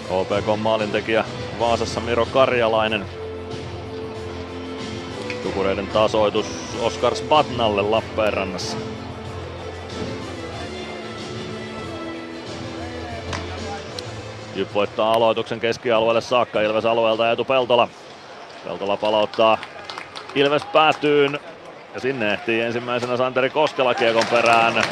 OPK 0.09 0.45
maalintekijä 0.57 1.25
Vaasassa 1.59 1.99
Miro 1.99 2.25
Karjalainen. 2.25 3.05
Tukureiden 5.43 5.87
tasoitus 5.87 6.45
Oskar 6.81 7.15
Spatnalle 7.15 7.81
Lappeenrannassa. 7.81 8.77
Jyp 14.55 14.73
voittaa 14.73 15.13
aloituksen 15.13 15.59
keskialueelle 15.59 16.21
saakka 16.21 16.61
Ilves 16.61 16.85
alueelta 16.85 17.31
Etu 17.31 17.45
Peltola. 17.45 17.87
Peltola 18.65 18.97
palauttaa 18.97 19.57
Ilves 20.35 20.65
päätyyn 20.65 21.39
ja 21.93 21.99
sinne 21.99 22.33
ehtii 22.33 22.61
ensimmäisenä 22.61 23.17
Santeri 23.17 23.49
Koskela 23.49 23.95
kiekon 23.95 24.25
perään. 24.31 24.83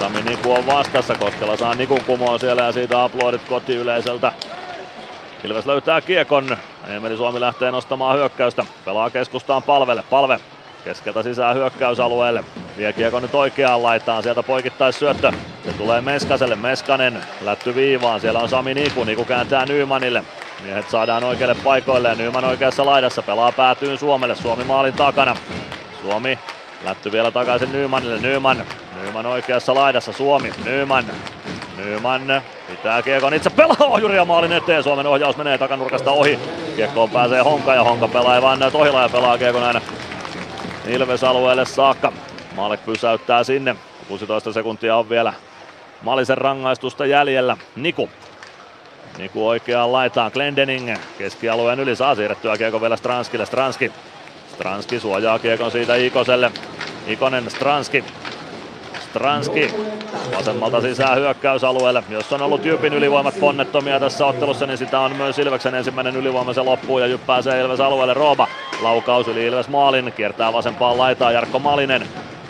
Sami 0.00 0.22
Niku 0.22 0.52
on 0.52 0.66
vastassa, 0.66 1.14
Koskela 1.14 1.56
saa 1.56 1.74
Nikun 1.74 2.04
kumoon 2.04 2.40
siellä 2.40 2.62
ja 2.62 2.72
siitä 2.72 3.04
aplodit 3.04 3.42
kotiyleisöltä. 3.48 4.32
Ilves 5.44 5.66
löytää 5.66 6.00
kiekon. 6.00 6.56
Emeli 6.86 7.16
Suomi 7.16 7.40
lähtee 7.40 7.70
nostamaan 7.70 8.16
hyökkäystä. 8.16 8.64
Pelaa 8.84 9.10
keskustaan 9.10 9.62
palvelle. 9.62 10.04
Palve 10.10 10.40
keskeltä 10.88 11.22
sisään 11.22 11.56
hyökkäysalueelle. 11.56 12.44
Vie 12.76 12.92
kiekon 12.92 13.22
nyt 13.22 13.34
oikeaan 13.34 13.82
laitaan. 13.82 14.22
Sieltä 14.22 14.42
poikittais 14.42 14.98
syöttö. 14.98 15.32
Se 15.64 15.72
tulee 15.72 16.00
Meskaselle. 16.00 16.56
Meskanen 16.56 17.22
lätty 17.40 17.74
viivaan. 17.74 18.20
Siellä 18.20 18.40
on 18.40 18.48
Sami 18.48 18.74
Niku. 18.74 19.04
Niku 19.04 19.24
kääntää 19.24 19.66
Nymanille. 19.66 20.24
Miehet 20.62 20.90
saadaan 20.90 21.24
oikealle 21.24 21.54
paikoille 21.54 22.14
Nyman 22.14 22.44
oikeassa 22.44 22.86
laidassa 22.86 23.22
pelaa 23.22 23.52
päätyyn 23.52 23.98
Suomelle. 23.98 24.34
Suomi 24.34 24.64
maalin 24.64 24.94
takana. 24.94 25.36
Suomi 26.02 26.38
lätty 26.84 27.12
vielä 27.12 27.30
takaisin 27.30 27.72
Nymanille. 27.72 28.18
Nyman. 28.20 28.64
Nyman 29.02 29.26
oikeassa 29.26 29.74
laidassa. 29.74 30.12
Suomi. 30.12 30.52
Nyman. 30.64 31.04
Nyman 31.76 32.42
pitää 32.70 33.02
kiekon 33.02 33.34
itse 33.34 33.50
pelaa 33.50 33.76
ohjuria 33.88 34.24
maalin 34.24 34.52
eteen. 34.52 34.82
Suomen 34.82 35.06
ohjaus 35.06 35.36
menee 35.36 35.58
takanurkasta 35.58 36.10
ohi. 36.10 36.38
Kiekkoon 36.76 37.10
pääsee 37.10 37.40
Honka 37.40 37.74
ja 37.74 37.84
Honka 37.84 38.08
pelaa 38.08 38.36
Evan 38.36 38.58
Tohila 38.72 39.02
ja 39.02 39.08
pelaa 39.08 39.38
kiekon 39.38 39.64
aina 39.64 39.80
Ilves 40.88 41.24
alueelle 41.24 41.64
saakka. 41.64 42.12
Maalek 42.56 42.84
pysäyttää 42.84 43.44
sinne. 43.44 43.76
16 44.08 44.52
sekuntia 44.52 44.96
on 44.96 45.08
vielä 45.08 45.32
Malisen 46.02 46.38
rangaistusta 46.38 47.06
jäljellä. 47.06 47.56
Niku. 47.76 48.10
Niku 49.18 49.48
oikeaan 49.48 49.92
laitaan. 49.92 50.30
Glendening 50.34 50.96
keskialueen 51.18 51.80
yli 51.80 51.96
saa 51.96 52.14
siirrettyä 52.14 52.56
kiekon 52.56 52.80
vielä 52.80 52.96
Stranskille. 52.96 53.46
Stranski. 53.46 53.92
Stranski 54.54 55.00
suojaa 55.00 55.38
kiekon 55.38 55.70
siitä 55.70 55.94
Ikoselle. 55.94 56.52
Ikonen 57.06 57.50
Stranski. 57.50 58.04
Stranski 59.00 59.74
vasemmalta 60.36 60.80
sisään 60.80 61.18
hyökkäysalueelle. 61.18 62.04
Jos 62.08 62.32
on 62.32 62.42
ollut 62.42 62.64
Jypin 62.64 62.94
ylivoimat 62.94 63.40
ponnettomia 63.40 64.00
tässä 64.00 64.26
ottelussa, 64.26 64.66
niin 64.66 64.78
sitä 64.78 65.00
on 65.00 65.16
myös 65.16 65.38
Ilveksen 65.38 65.74
ensimmäinen 65.74 66.16
ylivoima. 66.16 66.52
Se 66.52 66.62
loppuu 66.62 66.98
ja 66.98 67.06
Jyp 67.06 67.26
pääsee 67.26 67.60
Ilves 67.60 67.80
alueelle. 67.80 68.14
Rooba 68.14 68.48
laukaus 68.82 69.28
yli 69.28 69.46
Ilves 69.46 69.68
maalin. 69.68 70.12
Kiertää 70.16 70.52
vasempaan 70.52 70.98
laitaan 70.98 71.34
Jarkko 71.34 71.58
Malinen. 71.58 72.08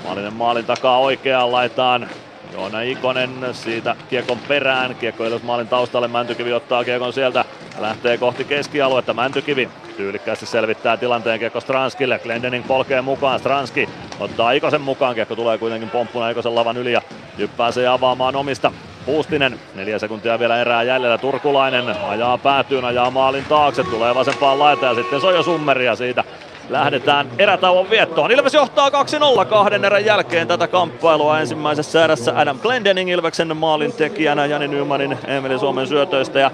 Malinen 0.08 0.32
maalin 0.32 0.64
takaa 0.64 0.98
oikeaan 0.98 1.52
laitaan. 1.52 2.08
Joona 2.52 2.80
Ikonen 2.80 3.30
siitä 3.52 3.96
kiekon 4.10 4.38
perään. 4.48 4.94
Kiekko 4.94 5.24
Ilves 5.24 5.42
maalin 5.42 5.68
taustalle. 5.68 6.08
Mäntykivi 6.08 6.52
ottaa 6.52 6.84
kiekon 6.84 7.12
sieltä. 7.12 7.44
Lähtee 7.78 8.18
kohti 8.18 8.44
keskialuetta. 8.44 9.14
Mäntykivi 9.14 9.68
tyylikkäästi 9.98 10.46
selvittää 10.46 10.96
tilanteen 10.96 11.38
kiekko 11.38 11.60
Stranskille. 11.60 12.18
Glendening 12.18 12.66
polkee 12.66 13.02
mukaan. 13.02 13.38
Stranski 13.38 13.88
ottaa 14.20 14.52
Ikosen 14.52 14.80
mukaan. 14.80 15.14
Kiekko 15.14 15.36
tulee 15.36 15.58
kuitenkin 15.58 15.90
pomppuna 15.90 16.30
Ikosen 16.30 16.54
lavan 16.54 16.76
yli 16.76 16.92
ja 16.92 17.02
jyppää 17.38 17.72
se 17.72 17.86
avaamaan 17.86 18.36
omista. 18.36 18.72
Puustinen, 19.06 19.60
neljä 19.74 19.98
sekuntia 19.98 20.38
vielä 20.38 20.60
erää 20.60 20.82
jäljellä. 20.82 21.18
Turkulainen 21.18 21.84
ajaa 22.08 22.38
päätyyn, 22.38 22.84
ajaa 22.84 23.10
maalin 23.10 23.44
taakse, 23.44 23.84
tulee 23.84 24.14
vasempaan 24.14 24.58
laitaan 24.58 24.96
ja 24.96 25.02
sitten 25.02 25.20
se 25.20 25.26
on 25.26 25.34
jo 25.34 25.42
summeria 25.42 25.96
siitä 25.96 26.24
lähdetään 26.68 27.26
erätauon 27.38 27.90
viettoon. 27.90 28.30
Ilves 28.30 28.54
johtaa 28.54 28.88
2-0 28.88 29.44
kahden 29.44 29.84
erän 29.84 30.04
jälkeen 30.04 30.48
tätä 30.48 30.68
kamppailua 30.68 31.40
ensimmäisessä 31.40 32.04
erässä 32.04 32.32
Adam 32.36 32.58
Glendening 32.58 33.10
Ilveksen 33.10 33.56
maalin 33.56 33.92
tekijänä 33.92 34.46
Jani 34.46 34.68
Nymanin 34.68 35.18
Emeli 35.26 35.58
Suomen 35.58 35.86
syötöistä 35.86 36.40
ja 36.40 36.50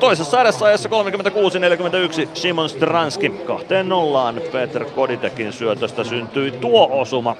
toisessa 0.00 0.40
erässä 0.40 0.66
ajassa 0.66 0.88
36-41 0.88 2.28
Simon 2.34 2.68
Stranski 2.68 3.28
kahteen 3.28 3.88
nollaan 3.88 4.40
Peter 4.52 4.84
Koditekin 4.84 5.52
syötöstä 5.52 6.04
syntyi 6.04 6.50
tuo 6.50 6.88
osuma. 7.00 7.36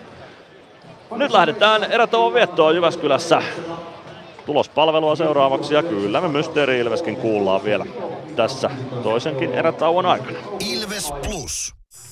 Nyt 1.11 1.33
lähdetään 1.33 1.85
erätauon 1.85 2.35
viettoon 2.35 2.75
Jyväskylässä. 2.75 3.43
Tulospalvelua 4.47 5.17
seuraavaksi 5.17 5.75
ja 5.75 5.83
kyllä 5.83 6.21
me 6.21 6.29
Mysteeri 6.29 6.79
Ilveskin 6.79 7.17
kuullaan 7.17 7.65
vielä 7.65 7.87
tässä 8.37 8.71
toisenkin 9.03 9.55
erätauon 9.55 10.07
aikana. 10.07 10.39
Ilves 10.73 11.13
Plus. 11.13 11.78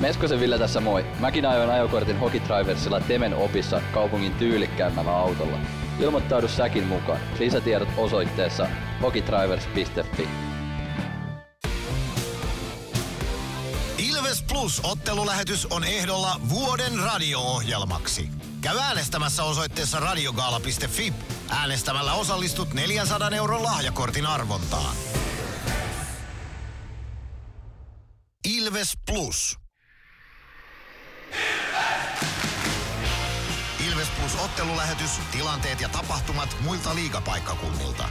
Meskosen 0.00 0.40
Ville 0.40 0.58
tässä 0.58 0.80
moi. 0.80 1.04
Mäkin 1.18 1.46
ajoin 1.46 1.70
ajokortin 1.70 2.18
Hokitriversilla 2.18 3.00
Temen 3.00 3.34
opissa 3.34 3.80
kaupungin 3.92 4.34
tyylikkäämmällä 4.34 5.16
autolla. 5.16 5.58
Ilmoittaudu 6.00 6.48
säkin 6.48 6.86
mukaan. 6.86 7.20
Lisätiedot 7.38 7.88
osoitteessa 7.96 8.66
hokitrivers.fi. 9.02 10.28
Ilves 13.98 14.42
Plus 14.42 14.80
ottelulähetys 14.84 15.66
on 15.66 15.84
ehdolla 15.84 16.40
vuoden 16.48 16.98
radio-ohjelmaksi. 16.98 18.28
Käy 18.60 18.78
äänestämässä 18.78 19.44
osoitteessa 19.44 20.00
radiogaala.fi. 20.00 21.12
Äänestämällä 21.50 22.12
osallistut 22.12 22.74
400 22.74 23.30
euron 23.30 23.62
lahjakortin 23.62 24.26
arvontaan. 24.26 24.96
Ilves 28.44 28.92
Plus. 29.06 29.60
Ilves 33.88 34.08
Plus 34.20 34.44
ottelulähetys, 34.44 35.20
tilanteet 35.32 35.80
ja 35.80 35.88
tapahtumat 35.88 36.56
muilta 36.64 36.94
liigapaikkakunnilta. 36.94 38.04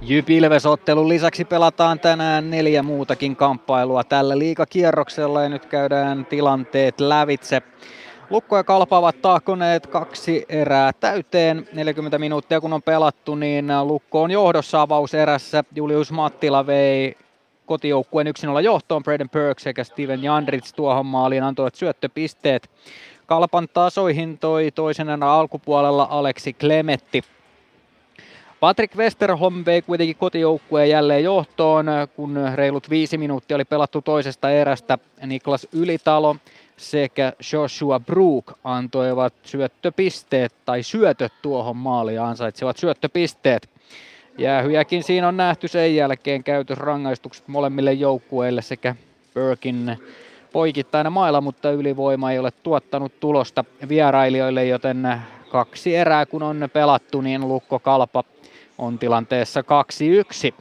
Jyp 0.00 0.30
Ilves-ottelun 0.30 1.08
lisäksi 1.08 1.44
pelataan 1.44 2.00
tänään 2.00 2.50
neljä 2.50 2.82
muutakin 2.82 3.36
kamppailua 3.36 4.04
tällä 4.04 4.38
liikakierroksella 4.38 5.42
ja 5.42 5.48
nyt 5.48 5.66
käydään 5.66 6.26
tilanteet 6.26 7.00
lävitse. 7.00 7.62
Lukko 8.30 8.56
ja 8.56 8.64
Kalpa 8.64 8.98
ovat 8.98 9.22
tahkoneet 9.22 9.86
kaksi 9.86 10.44
erää 10.48 10.92
täyteen. 10.92 11.68
40 11.72 12.18
minuuttia 12.18 12.60
kun 12.60 12.72
on 12.72 12.82
pelattu, 12.82 13.34
niin 13.34 13.66
Lukko 13.82 14.22
on 14.22 14.30
johdossa 14.30 14.82
avauserässä. 14.82 15.64
Julius 15.74 16.12
Mattila 16.12 16.66
vei 16.66 17.16
kotijoukkueen 17.68 18.26
1-0 18.26 18.60
johtoon. 18.60 19.02
Braden 19.02 19.28
Perk 19.28 19.58
sekä 19.58 19.84
Steven 19.84 20.22
Jandrits 20.22 20.72
tuohon 20.72 21.06
maaliin 21.06 21.42
antoivat 21.42 21.74
syöttöpisteet. 21.74 22.70
Kalpan 23.26 23.68
tasoihin 23.74 24.38
toi 24.38 24.70
toisen 24.74 25.22
alkupuolella 25.22 26.06
Aleksi 26.10 26.52
Klemetti. 26.52 27.22
Patrick 28.60 28.96
Westerholm 28.96 29.64
vei 29.66 29.82
kuitenkin 29.82 30.16
kotijoukkueen 30.16 30.90
jälleen 30.90 31.24
johtoon, 31.24 31.86
kun 32.16 32.38
reilut 32.54 32.90
viisi 32.90 33.18
minuuttia 33.18 33.54
oli 33.54 33.64
pelattu 33.64 34.02
toisesta 34.02 34.50
erästä. 34.50 34.98
Niklas 35.26 35.66
Ylitalo 35.72 36.36
sekä 36.76 37.32
Joshua 37.52 38.00
Brook 38.00 38.52
antoivat 38.64 39.34
syöttöpisteet 39.42 40.52
tai 40.64 40.82
syötöt 40.82 41.32
tuohon 41.42 41.76
maaliin 41.76 42.16
ja 42.16 42.34
syöttöpisteet. 42.76 43.70
Jäähyjäkin 44.38 45.02
siinä 45.02 45.28
on 45.28 45.36
nähty 45.36 45.68
sen 45.68 45.96
jälkeen 45.96 46.44
käytösrangaistukset 46.44 47.48
molemmille 47.48 47.92
joukkueille 47.92 48.62
sekä 48.62 48.94
Burkin 49.34 49.98
poikittainen 50.52 51.12
mailla, 51.12 51.40
mutta 51.40 51.70
ylivoima 51.70 52.32
ei 52.32 52.38
ole 52.38 52.50
tuottanut 52.62 53.20
tulosta 53.20 53.64
vierailijoille, 53.88 54.66
joten 54.66 55.08
kaksi 55.50 55.96
erää 55.96 56.26
kun 56.26 56.42
on 56.42 56.68
pelattu, 56.72 57.20
niin 57.20 57.48
Lukko 57.48 57.78
Kalpa 57.78 58.24
on 58.78 58.98
tilanteessa 58.98 59.64
2-1. 60.50 60.54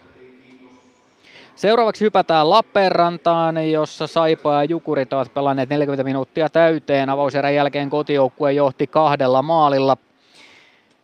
Seuraavaksi 1.55 2.05
hypätään 2.05 2.49
Lappeenrantaan, 2.49 3.71
jossa 3.71 4.07
Saipa 4.07 4.53
ja 4.53 4.63
Jukurit 4.63 5.13
ovat 5.13 5.33
pelanneet 5.33 5.69
40 5.69 6.03
minuuttia 6.03 6.49
täyteen. 6.49 7.09
Avauserän 7.09 7.55
jälkeen 7.55 7.89
kotijoukkue 7.89 8.53
johti 8.53 8.87
kahdella 8.87 9.41
maalilla. 9.41 9.97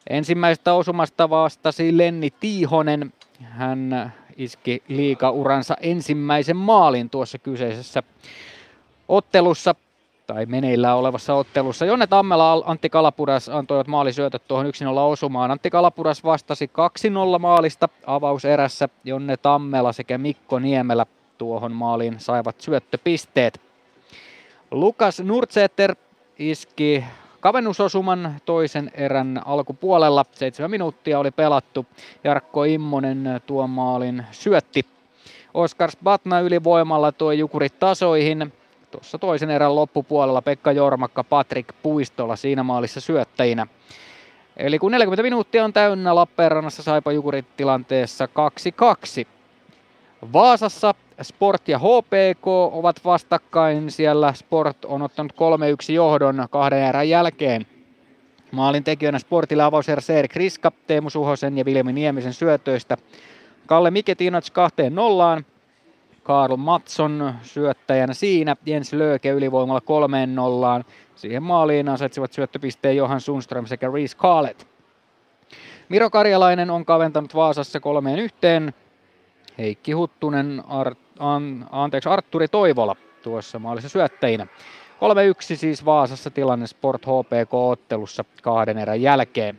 Ensimmäisestä 0.09 0.73
osumasta 0.73 1.29
vastasi 1.29 1.97
Lenni 1.97 2.29
Tiihonen. 2.39 3.13
Hän 3.41 4.13
iski 4.37 4.83
liikauransa 4.87 5.75
ensimmäisen 5.81 6.57
maalin 6.57 7.09
tuossa 7.09 7.37
kyseisessä 7.37 8.03
ottelussa 9.07 9.75
tai 10.27 10.45
meneillään 10.45 10.97
olevassa 10.97 11.33
ottelussa. 11.33 11.85
Jonne 11.85 12.07
Tammela 12.07 12.63
Antti 12.65 12.89
Kalapuras 12.89 13.49
antoivat 13.49 13.87
maalisyötöt 13.87 14.47
tuohon 14.47 14.65
1-0 14.65 14.69
osumaan. 14.97 15.51
Antti 15.51 15.69
Kalapuras 15.69 16.23
vastasi 16.23 16.71
2-0 17.35 17.39
maalista 17.39 17.89
avauserässä. 18.05 18.89
Jonne 19.03 19.37
Tammela 19.37 19.93
sekä 19.93 20.17
Mikko 20.17 20.59
Niemelä 20.59 21.05
tuohon 21.37 21.71
maaliin 21.71 22.19
saivat 22.19 22.61
syöttöpisteet. 22.61 23.61
Lukas 24.71 25.19
Nurtseter 25.19 25.95
iski 26.39 27.03
kavennusosuman 27.43 28.35
toisen 28.45 28.91
erän 28.93 29.41
alkupuolella. 29.45 30.25
Seitsemän 30.31 30.71
minuuttia 30.71 31.19
oli 31.19 31.31
pelattu. 31.31 31.85
Jarkko 32.23 32.63
Immonen 32.63 33.41
tuon 33.45 33.69
maalin 33.69 34.25
syötti. 34.31 34.85
Oskar 35.53 35.89
Batna 36.03 36.39
ylivoimalla 36.39 37.11
toi 37.11 37.39
Jukurit 37.39 37.79
tasoihin. 37.79 38.53
Tuossa 38.91 39.17
toisen 39.17 39.49
erän 39.49 39.75
loppupuolella 39.75 40.41
Pekka 40.41 40.71
Jormakka, 40.71 41.23
Patrik 41.23 41.67
Puistola 41.83 42.35
siinä 42.35 42.63
maalissa 42.63 43.01
syöttäjinä. 43.01 43.67
Eli 44.57 44.79
kun 44.79 44.91
40 44.91 45.23
minuuttia 45.23 45.65
on 45.65 45.73
täynnä 45.73 46.15
Lappeenrannassa 46.15 46.83
Saipa 46.83 47.11
Jukurit 47.11 47.45
tilanteessa 47.57 48.27
2-2. 49.23 49.27
Vaasassa 50.33 50.93
Sport 51.21 51.67
ja 51.67 51.79
HPK 51.79 52.47
ovat 52.47 53.05
vastakkain. 53.05 53.91
Siellä 53.91 54.33
Sport 54.33 54.85
on 54.85 55.01
ottanut 55.01 55.31
3-1 55.31 55.35
johdon 55.91 56.47
kahden 56.49 56.79
erän 56.79 57.09
jälkeen. 57.09 57.65
Maalin 58.51 58.83
tekijöinä 58.83 59.19
Sportille 59.19 59.63
avauserä 59.63 60.01
Erik 60.09 60.35
Riska, 60.35 60.71
Teemu 60.87 61.09
Suhosen 61.09 61.57
ja 61.57 61.65
Viljami 61.65 61.93
Niemisen 61.93 62.33
syötöistä. 62.33 62.97
Kalle 63.65 63.91
Miketinoc 63.91 64.49
kahteen 64.51 64.95
nollaan. 64.95 65.45
Karl 66.23 66.57
Matson 66.57 67.33
syöttäjänä 67.41 68.13
siinä. 68.13 68.55
Jens 68.65 68.93
Lööke 68.93 69.29
ylivoimalla 69.29 69.81
kolmeen 69.81 70.35
nollaan. 70.35 70.85
Siihen 71.15 71.43
maaliin 71.43 71.89
ansaitsivat 71.89 72.33
syöttöpisteen 72.33 72.97
Johan 72.97 73.21
Sundström 73.21 73.65
sekä 73.65 73.91
Reese 73.93 74.17
Carlet. 74.17 74.67
Miro 75.89 76.09
Karjalainen 76.09 76.69
on 76.69 76.85
kaventanut 76.85 77.35
Vaasassa 77.35 77.79
kolmeen 77.79 78.19
yhteen. 78.19 78.73
Heikki 79.57 79.91
Huttunen, 79.91 80.63
Ar- 80.67 80.95
an, 81.19 81.65
anteeksi, 81.71 82.09
Artturi 82.09 82.47
Toivola 82.47 82.95
tuossa 83.23 83.59
maalissa 83.59 83.89
syöttäjinä. 83.89 84.47
3-1 85.53 85.55
siis 85.55 85.85
Vaasassa 85.85 86.29
tilanne 86.29 86.67
Sport 86.67 87.05
HPK-ottelussa 87.05 88.25
kahden 88.41 88.77
erän 88.77 89.01
jälkeen. 89.01 89.57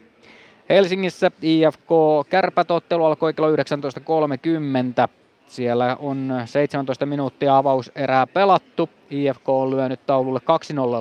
Helsingissä 0.69 1.31
IFK 1.43 1.89
Kärpätottelu 2.31 3.05
alkoi 3.05 3.35
kello 3.35 3.57
19.30. 3.57 5.09
Siellä 5.47 5.97
on 6.01 6.33
17 6.45 7.07
minuuttia 7.07 7.57
avauserää 7.57 8.27
pelattu. 8.27 8.91
IFK 9.11 9.49
on 9.49 9.71
lyönyt 9.71 10.07
taululle 10.07 10.41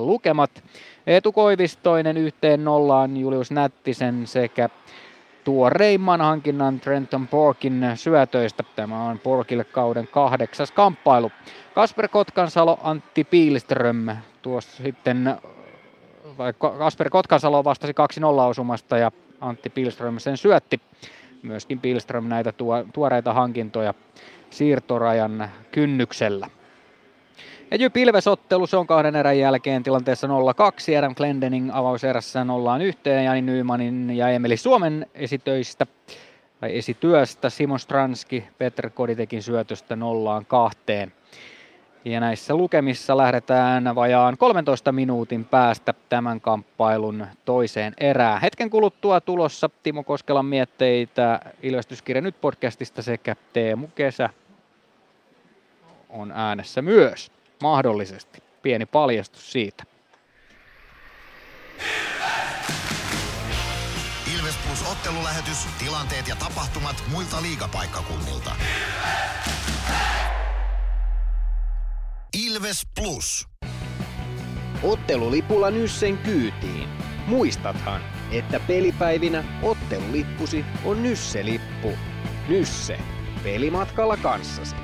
lukemat. 0.00 0.64
Eetu 1.06 1.32
Koivistoinen 1.32 2.16
yhteen 2.16 2.64
nollaan 2.64 3.16
Julius 3.16 3.50
Nättisen 3.50 4.26
sekä 4.26 4.68
tuoreimman 5.44 6.20
hankinnan 6.20 6.80
Trenton 6.80 7.28
Porkin 7.28 7.86
syötöistä. 7.94 8.64
Tämä 8.76 9.04
on 9.04 9.18
Porkille 9.18 9.64
kauden 9.64 10.08
kahdeksas 10.08 10.72
kamppailu. 10.72 11.32
Kasper 11.74 12.08
Kotkansalo, 12.08 12.78
Antti 12.82 13.24
Piilström 13.24 14.06
tuossa 14.42 14.82
sitten, 14.82 15.36
vai 16.38 16.52
Kasper 16.78 17.10
Kotkansalo 17.10 17.64
vastasi 17.64 17.92
2-0 17.92 18.24
osumasta 18.48 18.98
ja 18.98 19.12
Antti 19.40 19.70
Pilström 19.70 20.18
sen 20.18 20.36
syötti. 20.36 20.80
Myöskin 21.42 21.80
Pilström 21.80 22.28
näitä 22.28 22.52
tuo, 22.52 22.84
tuoreita 22.92 23.32
hankintoja 23.32 23.94
siirtorajan 24.50 25.50
kynnyksellä. 25.72 26.50
Ja 27.74 27.78
Jyp 27.80 27.96
Ilves-ottelu, 27.96 28.66
se 28.66 28.76
on 28.76 28.86
kahden 28.86 29.16
erän 29.16 29.38
jälkeen 29.38 29.82
tilanteessa 29.82 30.26
0-2. 30.26 30.30
Adam 30.98 31.14
Glendening 31.14 31.70
avauserässä 31.72 32.44
nollaan 32.44 32.82
yhteen, 32.82 33.24
Jani 33.24 33.42
Nymanin 33.42 34.16
ja 34.16 34.28
Emeli 34.28 34.56
Suomen 34.56 35.06
esitöistä 35.14 35.86
tai 36.60 36.78
esityöstä, 36.78 37.50
Simon 37.50 37.78
Stranski, 37.78 38.44
Petr 38.58 38.90
Koditekin 38.90 39.42
syötöstä 39.42 39.96
nollaan 39.96 40.46
kahteen. 40.46 41.12
Ja 42.04 42.20
näissä 42.20 42.54
lukemissa 42.54 43.16
lähdetään 43.16 43.94
vajaan 43.94 44.38
13 44.38 44.92
minuutin 44.92 45.44
päästä 45.44 45.94
tämän 46.08 46.40
kamppailun 46.40 47.26
toiseen 47.44 47.94
erään. 47.98 48.40
Hetken 48.40 48.70
kuluttua 48.70 49.20
tulossa 49.20 49.70
Timo 49.82 50.02
Koskelan 50.02 50.46
mietteitä 50.46 51.40
Ilvestyskirja 51.62 52.22
nyt 52.22 52.40
podcastista 52.40 53.02
sekä 53.02 53.36
Teemu 53.52 53.86
Kesä 53.94 54.30
on 56.08 56.32
äänessä 56.32 56.82
myös. 56.82 57.34
Mahdollisesti. 57.62 58.42
Pieni 58.62 58.86
paljastus 58.86 59.52
siitä. 59.52 59.84
Ilves 64.34 64.54
Plus 64.66 64.90
ottelulähetys, 64.92 65.66
tilanteet 65.78 66.28
ja 66.28 66.36
tapahtumat 66.36 67.04
muilta 67.10 67.42
liigapaikkakunnilta. 67.42 68.50
Ilves 72.46 72.86
Plus. 73.00 73.48
Ottelulipulla 74.82 75.70
Nyssen 75.70 76.18
kyytiin. 76.18 76.88
Muistathan, 77.26 78.00
että 78.30 78.60
pelipäivinä 78.60 79.44
ottelulippusi 79.62 80.64
on 80.84 81.02
Nysse-lippu. 81.02 81.98
Nysse. 82.48 82.98
Pelimatkalla 83.42 84.16
kanssasi. 84.16 84.83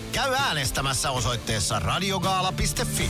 Käy 0.11 0.33
äänestämässä 0.33 1.11
osoitteessa 1.11 1.79
radiogaala.fi. 1.79 3.09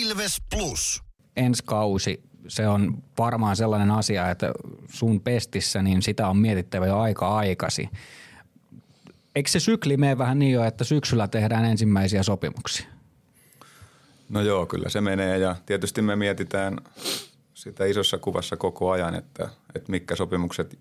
Ilves 0.00 0.42
Plus. 0.54 1.02
Ensi 1.36 1.62
kausi, 1.66 2.22
se 2.48 2.68
on 2.68 3.02
varmaan 3.18 3.56
sellainen 3.56 3.90
asia, 3.90 4.30
että 4.30 4.52
sun 4.90 5.20
pestissä, 5.20 5.82
niin 5.82 6.02
sitä 6.02 6.28
on 6.28 6.36
mietittävä 6.36 6.86
jo 6.86 6.98
aika 6.98 7.36
aikasi. 7.36 7.88
Eikö 9.34 9.50
se 9.50 9.60
sykli 9.60 9.96
mene 9.96 10.18
vähän 10.18 10.38
niin 10.38 10.52
jo, 10.52 10.64
että 10.64 10.84
syksyllä 10.84 11.28
tehdään 11.28 11.64
ensimmäisiä 11.64 12.22
sopimuksia? 12.22 12.86
No 14.28 14.40
joo, 14.40 14.66
kyllä 14.66 14.88
se 14.88 15.00
menee 15.00 15.38
ja 15.38 15.56
tietysti 15.66 16.02
me 16.02 16.16
mietitään 16.16 16.78
sitä 17.54 17.84
isossa 17.84 18.18
kuvassa 18.18 18.56
koko 18.56 18.90
ajan, 18.90 19.14
että, 19.14 19.48
että 19.74 19.90
mitkä 19.90 20.16
sopimukset 20.16 20.78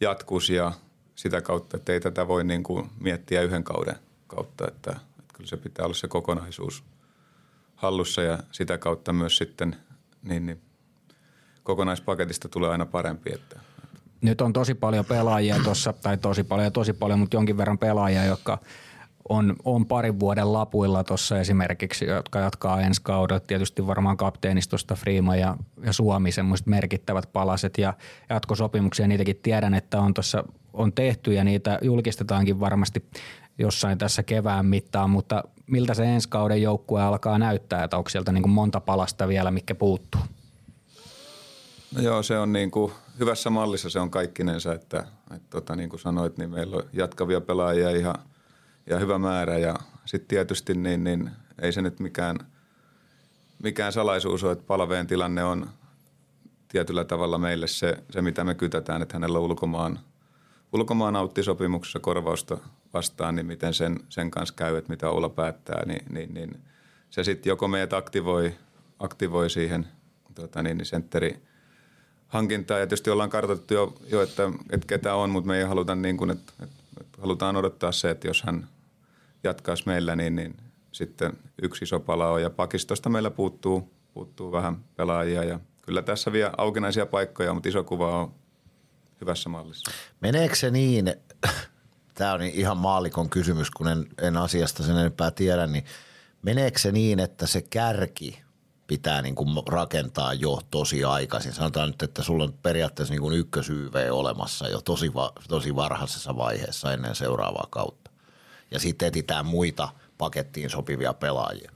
jatkuisi 0.00 0.54
ja 0.54 0.72
sitä 1.16 1.40
kautta, 1.40 1.76
että 1.76 1.92
ei 1.92 2.00
tätä 2.00 2.28
voi 2.28 2.44
niin 2.44 2.62
kuin 2.62 2.90
miettiä 3.00 3.42
yhden 3.42 3.64
kauden 3.64 3.96
kautta, 4.26 4.68
että, 4.68 4.90
että 5.18 5.34
kyllä 5.34 5.48
se 5.48 5.56
pitää 5.56 5.84
olla 5.84 5.94
se 5.94 6.08
kokonaisuus 6.08 6.84
hallussa 7.76 8.22
ja 8.22 8.38
sitä 8.52 8.78
kautta 8.78 9.12
myös 9.12 9.36
sitten 9.36 9.76
niin, 10.22 10.46
niin 10.46 10.60
kokonaispaketista 11.62 12.48
tulee 12.48 12.70
aina 12.70 12.86
parempi. 12.86 13.32
Että. 13.34 13.60
Nyt 14.20 14.40
on 14.40 14.52
tosi 14.52 14.74
paljon 14.74 15.04
pelaajia 15.04 15.56
tuossa, 15.64 15.92
tai 15.92 16.18
tosi 16.18 16.44
paljon 16.44 16.72
tosi 16.72 16.92
paljon, 16.92 17.18
mutta 17.18 17.36
jonkin 17.36 17.56
verran 17.56 17.78
pelaajia, 17.78 18.24
jotka 18.24 18.58
on, 19.28 19.56
on 19.64 19.86
parin 19.86 20.20
vuoden 20.20 20.52
lapuilla 20.52 21.04
tuossa 21.04 21.40
esimerkiksi, 21.40 22.04
jotka 22.04 22.38
jatkaa 22.38 22.80
ensi 22.80 23.00
kaudella. 23.02 23.40
Tietysti 23.40 23.86
varmaan 23.86 24.16
kapteenistosta 24.16 24.94
Freema 24.94 25.36
ja, 25.36 25.56
ja 25.84 25.92
Suomi 25.92 26.32
semmoiset 26.32 26.66
merkittävät 26.66 27.32
palaset 27.32 27.78
ja 27.78 27.94
jatkosopimuksia. 28.28 29.06
Niitäkin 29.06 29.40
tiedän, 29.42 29.74
että 29.74 30.00
on 30.00 30.14
tuossa 30.14 30.44
on 30.72 30.92
tehty 30.92 31.32
ja 31.32 31.44
niitä 31.44 31.78
julkistetaankin 31.82 32.60
varmasti 32.60 33.04
jossain 33.58 33.98
tässä 33.98 34.22
kevään 34.22 34.66
mittaan, 34.66 35.10
mutta 35.10 35.44
miltä 35.66 35.94
se 35.94 36.04
ensi 36.04 36.28
kauden 36.28 36.62
joukkue 36.62 37.02
alkaa 37.02 37.38
näyttää, 37.38 37.84
että 37.84 37.96
onko 37.96 38.10
sieltä 38.10 38.32
niin 38.32 38.42
kuin 38.42 38.52
monta 38.52 38.80
palasta 38.80 39.28
vielä, 39.28 39.50
mikä 39.50 39.74
puuttuu? 39.74 40.20
No 41.94 42.02
joo, 42.02 42.22
se 42.22 42.38
on 42.38 42.52
niin 42.52 42.70
kuin 42.70 42.92
hyvässä 43.18 43.50
mallissa 43.50 43.90
se 43.90 44.00
on 44.00 44.10
kaikkinensa, 44.10 44.74
että, 44.74 44.98
että 45.34 45.50
tota, 45.50 45.76
niin 45.76 45.90
kuin 45.90 46.00
sanoit, 46.00 46.38
niin 46.38 46.50
meillä 46.50 46.76
on 46.76 46.82
jatkavia 46.92 47.40
pelaajia 47.40 47.90
ihan 47.90 48.14
ja 48.86 48.98
hyvä 48.98 49.18
määrä 49.18 49.58
ja 49.58 49.74
sitten 50.04 50.28
tietysti 50.28 50.74
niin, 50.74 51.04
niin 51.04 51.30
ei 51.62 51.72
se 51.72 51.82
nyt 51.82 52.00
mikään, 52.00 52.38
mikään 53.62 53.92
salaisuus 53.92 54.44
ole, 54.44 54.52
että 54.52 54.64
palveen 54.66 55.06
tilanne 55.06 55.44
on 55.44 55.70
tietyllä 56.68 57.04
tavalla 57.04 57.38
meille 57.38 57.66
se, 57.66 57.96
se 58.10 58.22
mitä 58.22 58.44
me 58.44 58.54
kytätään, 58.54 59.02
että 59.02 59.14
hänellä 59.14 59.38
on 59.38 59.44
ulkomaan, 59.44 59.98
ulkomaan 60.72 61.16
auttisopimuksessa 61.16 62.00
korvausta 62.00 62.58
vastaan, 62.94 63.34
niin 63.36 63.46
miten 63.46 63.74
sen, 63.74 64.00
sen 64.08 64.30
kanssa 64.30 64.54
käy, 64.54 64.76
että 64.76 64.90
mitä 64.90 65.10
Oula 65.10 65.28
päättää, 65.28 65.86
niin, 65.86 66.04
niin, 66.10 66.34
niin 66.34 66.60
se 67.10 67.24
sitten 67.24 67.50
joko 67.50 67.68
meidät 67.68 67.92
aktivoi, 67.92 68.54
aktivoi 68.98 69.50
siihen 69.50 69.86
tota 70.34 70.62
niin, 70.62 70.78
niin 70.78 70.86
sentteri 70.86 71.42
hankintaa. 72.28 72.78
Ja 72.78 72.86
tietysti 72.86 73.10
ollaan 73.10 73.30
kartoitettu 73.30 73.74
jo, 73.74 73.94
jo 74.08 74.22
että, 74.22 74.42
että 74.70 74.86
ketä 74.86 75.14
on, 75.14 75.30
mutta 75.30 75.48
me 75.48 75.58
ei 75.58 75.64
haluta 75.64 75.94
niin 75.94 76.16
kuin, 76.16 76.30
että, 76.30 76.52
että 77.00 77.18
halutaan 77.20 77.56
odottaa 77.56 77.92
se, 77.92 78.10
että 78.10 78.28
jos 78.28 78.42
hän 78.42 78.68
jatkaisi 79.46 79.82
meillä, 79.86 80.16
niin, 80.16 80.36
niin 80.36 80.56
sitten 80.92 81.32
yksi 81.62 81.84
iso 81.84 82.00
pala 82.00 82.28
on. 82.28 82.42
Ja 82.42 82.50
pakistosta 82.50 83.08
meillä 83.08 83.30
puuttuu, 83.30 83.92
puuttuu 84.14 84.52
vähän 84.52 84.84
pelaajia 84.96 85.44
ja 85.44 85.60
kyllä 85.82 86.02
tässä 86.02 86.32
vielä 86.32 86.52
aukinaisia 86.56 87.06
paikkoja, 87.06 87.54
mutta 87.54 87.68
iso 87.68 87.84
kuva 87.84 88.20
on 88.20 88.34
hyvässä 89.20 89.48
mallissa. 89.48 89.90
Meneekö 90.20 90.54
se 90.54 90.70
niin, 90.70 91.14
tämä 92.14 92.32
on 92.32 92.42
ihan 92.42 92.76
maalikon 92.76 93.30
kysymys, 93.30 93.70
kun 93.70 93.88
en, 93.88 94.06
en 94.22 94.36
asiasta 94.36 94.82
sen 94.82 94.96
enempää 94.96 95.30
tiedä, 95.30 95.66
niin 95.66 95.84
meneekö 96.42 96.78
se 96.78 96.92
niin, 96.92 97.20
että 97.20 97.46
se 97.46 97.62
kärki 97.62 98.42
pitää 98.86 99.22
niin 99.22 99.34
kuin 99.34 99.48
rakentaa 99.68 100.34
jo 100.34 100.60
tosi 100.70 101.04
aikaisin. 101.04 101.52
Sanotaan 101.52 101.88
nyt, 101.88 102.02
että 102.02 102.22
sulla 102.22 102.44
on 102.44 102.52
periaatteessa 102.52 103.14
niin 103.14 103.20
kuin 103.20 103.46
olemassa 104.10 104.68
jo 104.68 104.80
tosi, 104.80 105.14
va, 105.14 105.32
tosi 105.48 105.76
varhaisessa 105.76 106.36
vaiheessa 106.36 106.92
ennen 106.92 107.14
seuraavaa 107.14 107.66
kautta. 107.70 108.05
Ja 108.70 108.78
sitten 108.78 109.08
etsitään 109.08 109.46
muita 109.46 109.88
pakettiin 110.18 110.70
sopivia 110.70 111.14
pelaajia. 111.14 111.70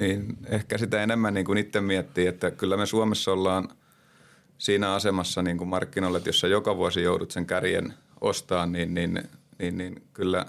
Niin, 0.00 0.36
ehkä 0.46 0.78
sitä 0.78 1.02
enemmän 1.02 1.34
niin 1.34 1.46
kuin 1.46 1.58
itse 1.58 1.80
miettii, 1.80 2.26
että 2.26 2.50
kyllä 2.50 2.76
me 2.76 2.86
Suomessa 2.86 3.32
ollaan 3.32 3.68
siinä 4.58 4.94
asemassa 4.94 5.42
niin 5.42 5.58
kuin 5.58 5.68
markkinoilla, 5.68 6.18
että 6.18 6.28
jos 6.28 6.40
sä 6.40 6.48
joka 6.48 6.76
vuosi 6.76 7.02
joudut 7.02 7.30
sen 7.30 7.46
kärjen 7.46 7.94
ostaa, 8.20 8.66
niin, 8.66 8.94
niin, 8.94 9.22
niin, 9.58 9.78
niin 9.78 10.02
kyllä 10.12 10.46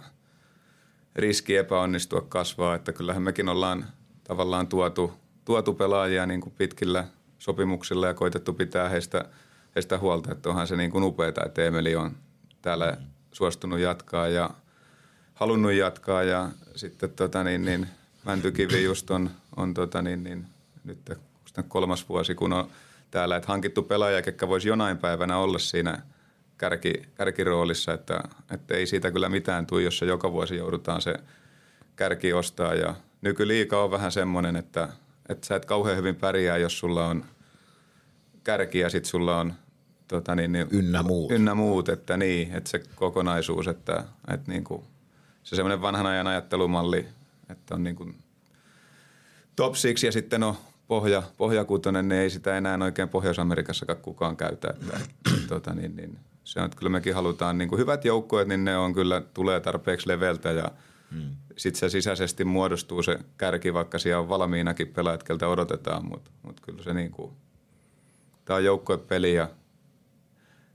riski 1.15 1.55
epäonnistua 1.55 2.21
kasvaa, 2.21 2.75
että 2.75 2.93
kyllähän 2.93 3.21
mekin 3.21 3.49
ollaan 3.49 3.85
tavallaan 4.23 4.67
tuotu, 4.67 5.13
tuotu 5.45 5.73
pelaajia 5.73 6.25
niin 6.25 6.41
kuin 6.41 6.53
pitkillä 6.57 7.07
sopimuksilla 7.39 8.07
ja 8.07 8.13
koitettu 8.13 8.53
pitää 8.53 8.89
heistä, 8.89 9.25
heistä 9.75 9.97
huolta, 9.97 10.31
että 10.31 10.49
onhan 10.49 10.67
se 10.67 10.75
niin 10.75 10.91
kuin 10.91 11.03
upeaa, 11.03 11.45
että 11.45 11.65
Emeli 11.65 11.95
on 11.95 12.17
täällä 12.61 12.97
suostunut 13.31 13.79
jatkaa 13.79 14.27
ja 14.27 14.49
halunnut 15.35 15.73
jatkaa 15.73 16.23
ja 16.23 16.49
sitten 16.75 17.09
tota 17.09 17.43
niin, 17.43 17.65
niin 17.65 17.87
Mäntykivi 18.25 18.83
just 18.83 19.11
on, 19.11 19.31
on 19.57 19.73
tota 19.73 20.01
niin, 20.01 20.23
niin, 20.23 20.45
nyt 20.83 20.99
kolmas 21.67 22.09
vuosi, 22.09 22.35
kun 22.35 22.53
on 22.53 22.69
täällä, 23.11 23.35
että 23.35 23.47
hankittu 23.47 23.83
pelaaja, 23.83 24.21
ketkä 24.21 24.47
voisi 24.47 24.67
jonain 24.67 24.97
päivänä 24.97 25.37
olla 25.37 25.59
siinä 25.59 26.01
kärki, 26.57 26.93
kärkiroolissa, 27.15 27.93
että, 27.93 28.19
että 28.51 28.73
ei 28.75 28.87
siitä 28.87 29.11
kyllä 29.11 29.29
mitään 29.29 29.65
tule, 29.65 29.81
jos 29.81 29.97
se 29.97 30.05
joka 30.05 30.31
vuosi 30.31 30.55
joudutaan 30.55 31.01
se 31.01 31.15
kärki 31.95 32.33
ostaa. 32.33 32.73
Ja 32.73 32.95
nykyliika 33.21 33.83
on 33.83 33.91
vähän 33.91 34.11
semmoinen, 34.11 34.55
että, 34.55 34.89
että 35.29 35.47
sä 35.47 35.55
et 35.55 35.65
kauhean 35.65 35.97
hyvin 35.97 36.15
pärjää, 36.15 36.57
jos 36.57 36.79
sulla 36.79 37.07
on 37.07 37.25
kärki 38.43 38.79
ja 38.79 38.89
sitten 38.89 39.09
sulla 39.09 39.39
on 39.39 39.53
tota 40.07 40.35
niin, 40.35 40.51
niin, 40.51 40.67
ynnä 40.71 41.03
muut. 41.03 41.31
Ynnä 41.31 41.55
muut, 41.55 41.89
että 41.89 42.17
niin, 42.17 42.53
että 42.53 42.69
se 42.69 42.83
kokonaisuus, 42.95 43.67
että, 43.67 44.03
että 44.33 44.51
niin 44.51 44.63
kuin, 44.63 44.83
se 45.45 45.55
semmoinen 45.55 45.81
vanhan 45.81 46.05
ajan 46.05 46.27
ajattelumalli, 46.27 47.05
että 47.49 47.75
on 47.75 47.83
niin 47.83 47.95
kuin 47.95 48.15
top 49.55 49.75
six 49.75 50.03
ja 50.03 50.11
sitten 50.11 50.43
on 50.43 50.55
pohja, 50.87 51.23
pohjakutonen, 51.37 52.07
niin 52.07 52.21
ei 52.21 52.29
sitä 52.29 52.57
enää 52.57 52.77
oikein 52.81 53.09
Pohjois-Amerikassakaan 53.09 53.97
kukaan 53.97 54.37
käytä. 54.37 54.67
Että, 54.69 54.99
tota, 55.47 55.73
niin, 55.73 55.95
niin, 55.95 56.19
se 56.43 56.59
on, 56.59 56.65
että 56.65 56.77
kyllä 56.77 56.89
mekin 56.89 57.15
halutaan 57.15 57.57
niin 57.57 57.69
kuin 57.69 57.79
hyvät 57.79 58.05
joukkueet, 58.05 58.47
niin 58.47 58.65
ne 58.65 58.77
on 58.77 58.93
kyllä, 58.93 59.21
tulee 59.33 59.59
tarpeeksi 59.59 60.07
leveltä 60.07 60.51
ja 60.51 60.71
hmm. 61.11 61.35
sitten 61.57 61.79
se 61.79 61.89
sisäisesti 61.89 62.45
muodostuu 62.45 63.03
se 63.03 63.19
kärki, 63.37 63.73
vaikka 63.73 63.99
siellä 63.99 64.21
on 64.21 64.29
valmiinakin 64.29 64.87
pelaajat, 64.87 65.23
keltä 65.23 65.47
odotetaan, 65.47 66.05
mutta 66.05 66.31
mut 66.43 66.59
kyllä 66.59 66.83
se 66.83 66.93
niin 66.93 67.11
kuin, 67.11 67.31
tämä 68.45 68.57
on 68.57 68.63
joukkuepeli 68.63 69.33
ja 69.33 69.49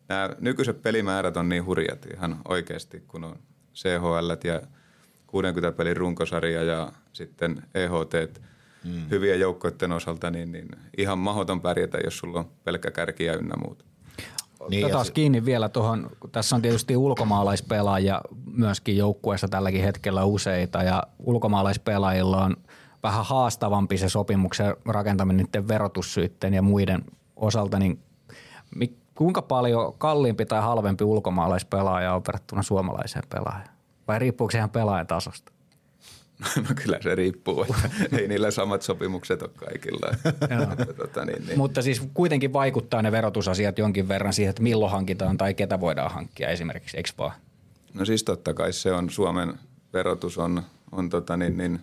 nämä 0.09 0.31
nykyiset 0.41 0.83
pelimäärät 0.83 1.37
on 1.37 1.49
niin 1.49 1.65
hurjat 1.65 2.07
ihan 2.15 2.41
oikeasti, 2.49 3.05
kun 3.09 3.25
on 3.25 3.37
CHL 3.75 4.31
ja 4.45 4.61
60 5.27 5.77
pelin 5.77 5.97
runkosarja 5.97 6.63
ja 6.63 6.93
sitten 7.13 7.63
EHT, 7.75 8.41
mm. 8.85 9.11
hyvien 9.11 9.41
joukkoiden 9.41 9.93
osalta, 9.93 10.31
niin, 10.31 10.53
niin 10.53 10.69
ihan 10.99 11.19
mahdoton 11.19 11.61
pärjätä, 11.61 11.99
jos 12.05 12.19
sulla 12.19 12.39
on 12.39 12.51
pelkkä 12.65 12.91
kärki 12.91 13.25
ja 13.25 13.35
ynnä 13.35 13.55
muuta. 13.65 13.85
Niin 14.69 14.85
Otetaan 14.85 15.05
se... 15.05 15.13
kiinni 15.13 15.45
vielä 15.45 15.69
tuohon, 15.69 16.11
tässä 16.33 16.57
on 16.57 16.63
tietysti 16.63 16.97
ulkomaalaispelaajia 16.97 18.21
myöskin 18.53 18.97
joukkueessa 18.97 19.49
tälläkin 19.49 19.83
hetkellä 19.83 20.25
useita 20.25 20.83
ja 20.83 21.03
ulkomaalaispelaajilla 21.19 22.45
on 22.45 22.57
vähän 23.03 23.25
haastavampi 23.25 23.99
se 23.99 24.09
sopimuksen 24.09 24.77
rakentaminen 24.85 25.47
niiden 25.47 25.69
verotussyitten 25.69 26.55
ja 26.55 26.63
muiden 26.63 27.05
osalta, 27.37 27.79
niin 27.79 28.03
kuinka 29.21 29.43
paljon 29.43 29.95
kalliimpi 29.99 30.47
tai 30.47 30.63
halvempi 30.63 31.05
ulkomaalaispelaaja 31.05 32.15
on 32.15 32.23
verrattuna 32.27 32.63
suomalaiseen 32.63 33.25
pelaajaan? 33.29 33.77
Vai 34.09 34.19
riippuuko 34.19 34.51
se 34.51 34.59
ihan 34.59 34.71
pelaajan 34.71 35.07
tasosta? 35.07 35.53
No 36.57 36.75
kyllä 36.85 36.99
se 37.03 37.15
riippuu, 37.15 37.63
että 37.63 37.91
ei 38.19 38.29
niillä 38.29 38.51
samat 38.51 38.83
sopimukset 38.83 39.43
ole 39.43 39.51
kaikilla. 39.57 40.11
tota, 40.97 41.25
niin, 41.25 41.47
niin. 41.47 41.59
Mutta 41.59 41.83
siis 41.83 42.03
kuitenkin 42.15 42.53
vaikuttaa 42.53 43.03
ne 43.03 43.13
verotusasiat 43.13 43.79
jonkin 43.79 44.09
verran 44.09 44.33
siihen, 44.33 44.51
että 44.51 44.63
milloin 44.63 44.93
hankitaan 44.93 45.37
tai 45.37 45.55
ketä 45.55 45.81
voidaan 45.81 46.11
hankkia 46.11 46.49
esimerkiksi, 46.49 46.97
eikö 46.97 47.11
vaan? 47.19 47.33
No 47.95 48.05
siis 48.05 48.25
totta 48.25 48.55
kai 48.55 48.73
se 48.73 48.93
on, 48.93 49.11
Suomen 49.11 49.55
verotus 49.93 50.39
on, 50.39 50.63
on 50.93 51.11
tota 51.11 51.37
niin, 51.37 51.57
niin, 51.57 51.81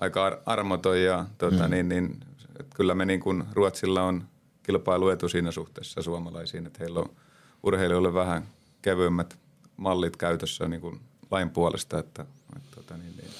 aika 0.00 0.42
armoton 0.46 1.02
ja 1.02 1.24
tota 1.38 1.64
mm. 1.64 1.70
niin, 1.70 1.88
niin, 1.88 2.20
että 2.60 2.76
kyllä 2.76 2.94
me 2.94 3.04
niin 3.04 3.20
kuin 3.20 3.44
Ruotsilla 3.52 4.02
on 4.02 4.24
kilpailuetu 4.66 5.28
siinä 5.28 5.50
suhteessa 5.50 6.02
suomalaisiin, 6.02 6.66
että 6.66 6.78
heillä 6.80 7.00
on 7.00 7.16
urheilijoille 7.62 8.14
vähän 8.14 8.48
kevyemmät 8.82 9.38
mallit 9.76 10.16
käytössä 10.16 10.68
niin 10.68 10.80
kuin 10.80 11.00
lain 11.30 11.50
puolesta, 11.50 11.98
että, 11.98 12.26
että 12.56 12.74
tota 12.74 12.96
niin, 12.96 13.16
niin. 13.16 13.30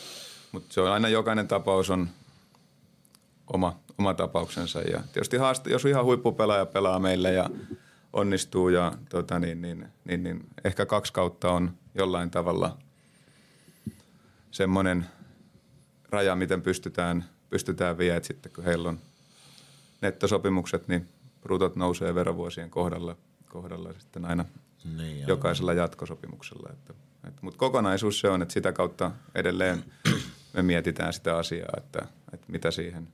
mutta 0.53 0.75
se 0.75 0.81
on 0.81 0.93
aina 0.93 1.09
jokainen 1.09 1.49
tapaus 1.49 1.91
on 1.91 2.09
oma, 3.53 3.81
oma 3.99 4.15
tapauksensa 4.15 4.81
ja 4.81 5.01
tietysti 5.13 5.37
haaste, 5.37 5.71
jos 5.71 5.85
ihan 5.85 6.05
huippupelaaja 6.05 6.67
pelaa 6.67 6.99
meille 6.99 7.33
ja 7.33 7.51
onnistuu 8.13 8.69
ja 8.69 8.93
tota 9.09 9.39
niin, 9.39 9.63
niin, 9.63 9.89
niin, 10.05 10.23
niin, 10.23 10.47
ehkä 10.65 10.87
kaksi 10.87 11.13
kautta 11.13 11.53
on 11.53 11.71
jollain 11.95 12.31
tavalla 12.31 12.79
semmoinen 14.51 15.07
raja, 16.11 16.37
miten 16.37 16.63
pystytään, 16.63 17.25
pystytään 17.51 17.99
viemään, 17.99 18.25
sitten 18.25 18.53
kun 18.53 18.65
heillä 18.65 18.89
on 18.89 18.99
nettosopimukset, 20.01 20.89
niin 20.89 21.09
brutot 21.47 21.77
nousee 21.77 22.15
verovuosien 22.15 22.71
kohdalla, 22.71 23.17
kohdalla 23.49 23.93
sitten 23.99 24.25
aina 24.25 24.45
niin, 24.97 25.29
jokaisella 25.29 25.73
jatkosopimuksella. 25.73 26.71
Että 26.73 26.95
mutta 27.41 27.59
kokonaisuus 27.59 28.21
se 28.21 28.29
on, 28.29 28.43
että 28.43 28.53
sitä 28.53 28.73
kautta 28.73 29.11
edelleen 29.35 29.85
me 30.53 30.63
mietitään 30.63 31.13
sitä 31.13 31.37
asiaa, 31.37 31.69
että, 31.77 32.07
että 32.33 32.47
mitä 32.53 32.71
siihen 32.71 33.09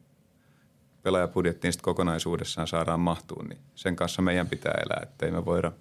pelaajapudjettiin 1.03 1.73
sitten 1.73 1.85
kokonaisuudessaan 1.85 2.69
saadaan 2.69 3.01
mahtuun, 3.01 3.47
niin 3.49 3.59
sen 3.75 3.97
kanssa 3.97 4.23
meidän 4.23 4.49
pitää 4.49 4.75
elää, 4.87 5.01
että 5.03 5.27
ei 5.27 5.33
me 5.33 5.45
voida, 5.45 5.73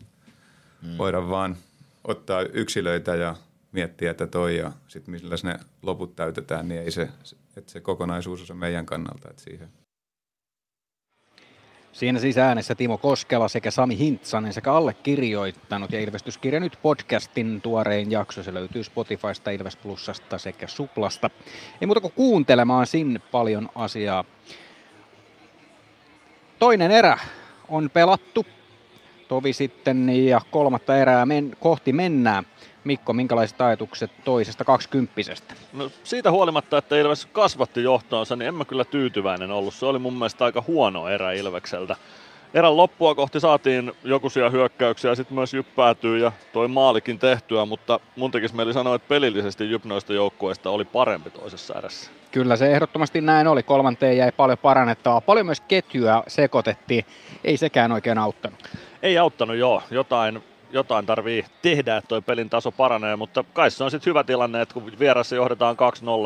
hmm. 0.81 0.97
voida 0.97 1.29
vaan 1.29 1.57
ottaa 2.03 2.41
yksilöitä 2.41 3.15
ja 3.15 3.35
miettiä, 3.71 4.11
että 4.11 4.27
toi 4.27 4.57
ja 4.57 4.71
sitten 4.87 5.11
millä 5.11 5.35
ne 5.43 5.59
loput 5.81 6.15
täytetään, 6.15 6.67
niin 6.67 6.81
ei 6.81 6.91
se, 6.91 7.09
että 7.57 7.71
se 7.71 7.79
kokonaisuus 7.79 8.51
on 8.51 8.57
meidän 8.57 8.85
kannalta, 8.85 9.29
että 9.29 9.43
siihen– 9.43 9.69
Siinä 11.93 12.19
siis 12.19 12.37
äänessä 12.37 12.75
Timo 12.75 12.97
Koskela 12.97 13.47
sekä 13.47 13.71
Sami 13.71 13.97
Hintsanen 13.97 14.53
sekä 14.53 14.73
allekirjoittanut 14.73 15.91
ja 15.91 15.99
Ilvestyskirja 15.99 16.59
nyt 16.59 16.79
podcastin 16.81 17.61
tuorein 17.61 18.11
jakso. 18.11 18.43
Se 18.43 18.53
löytyy 18.53 18.83
Spotifysta, 18.83 19.51
Ilves 19.51 19.75
Plusasta 19.75 20.37
sekä 20.37 20.67
Suplasta. 20.67 21.29
Ei 21.81 21.85
muuta 21.85 22.01
kuin 22.01 22.13
kuuntelemaan 22.15 22.87
sinne 22.87 23.19
paljon 23.19 23.69
asiaa. 23.75 24.23
Toinen 26.59 26.91
erä 26.91 27.17
on 27.67 27.89
pelattu. 27.93 28.45
Tovi 29.27 29.53
sitten 29.53 30.09
ja 30.27 30.41
kolmatta 30.51 30.97
erää 30.97 31.25
men- 31.25 31.57
kohti 31.59 31.93
mennään. 31.93 32.45
Mikko, 32.83 33.13
minkälaiset 33.13 33.61
ajatukset 33.61 34.11
toisesta 34.23 34.65
kaksikymppisestä? 34.65 35.53
No 35.73 35.91
siitä 36.03 36.31
huolimatta, 36.31 36.77
että 36.77 36.95
Ilves 36.97 37.25
kasvatti 37.25 37.83
johtoonsa, 37.83 38.35
niin 38.35 38.47
en 38.47 38.55
mä 38.55 38.65
kyllä 38.65 38.85
tyytyväinen 38.85 39.51
ollut. 39.51 39.73
Se 39.73 39.85
oli 39.85 39.99
mun 39.99 40.13
mielestä 40.13 40.45
aika 40.45 40.63
huono 40.67 41.07
erä 41.09 41.31
Ilvekseltä. 41.31 41.95
Erän 42.53 42.77
loppua 42.77 43.15
kohti 43.15 43.39
saatiin 43.39 43.91
jokuisia 44.03 44.49
hyökkäyksiä, 44.49 45.15
sitten 45.15 45.35
myös 45.35 45.53
Jyp 45.53 45.75
päätyy 45.75 46.17
ja 46.17 46.31
toi 46.53 46.67
maalikin 46.67 47.19
tehtyä, 47.19 47.65
mutta 47.65 47.99
mun 48.15 48.31
tekisi 48.31 48.55
mieli 48.55 48.73
sanoa, 48.73 48.95
että 48.95 49.07
pelillisesti 49.07 49.71
Jyp 49.71 49.85
noista 49.85 50.13
joukkueista 50.13 50.69
oli 50.69 50.85
parempi 50.85 51.29
toisessa 51.29 51.73
erässä. 51.77 52.11
Kyllä 52.31 52.55
se 52.55 52.71
ehdottomasti 52.71 53.21
näin 53.21 53.47
oli. 53.47 53.63
Kolmanteen 53.63 54.17
jäi 54.17 54.31
paljon 54.31 54.57
parannettavaa. 54.57 55.21
Paljon 55.21 55.45
myös 55.45 55.61
ketjua 55.61 56.23
sekoitettiin. 56.27 57.05
Ei 57.43 57.57
sekään 57.57 57.91
oikein 57.91 58.17
auttanut. 58.17 58.59
Ei 59.03 59.17
auttanut, 59.17 59.57
joo. 59.57 59.83
Jotain 59.91 60.43
jotain 60.73 61.05
tarvii 61.05 61.45
tehdä, 61.61 61.97
että 61.97 62.07
toi 62.07 62.21
pelin 62.21 62.49
taso 62.49 62.71
paranee, 62.71 63.15
mutta 63.15 63.43
kai 63.53 63.71
se 63.71 63.83
on 63.83 63.91
sitten 63.91 64.11
hyvä 64.11 64.23
tilanne, 64.23 64.61
että 64.61 64.73
kun 64.73 64.91
vieressä 64.99 65.35
johdetaan 65.35 65.75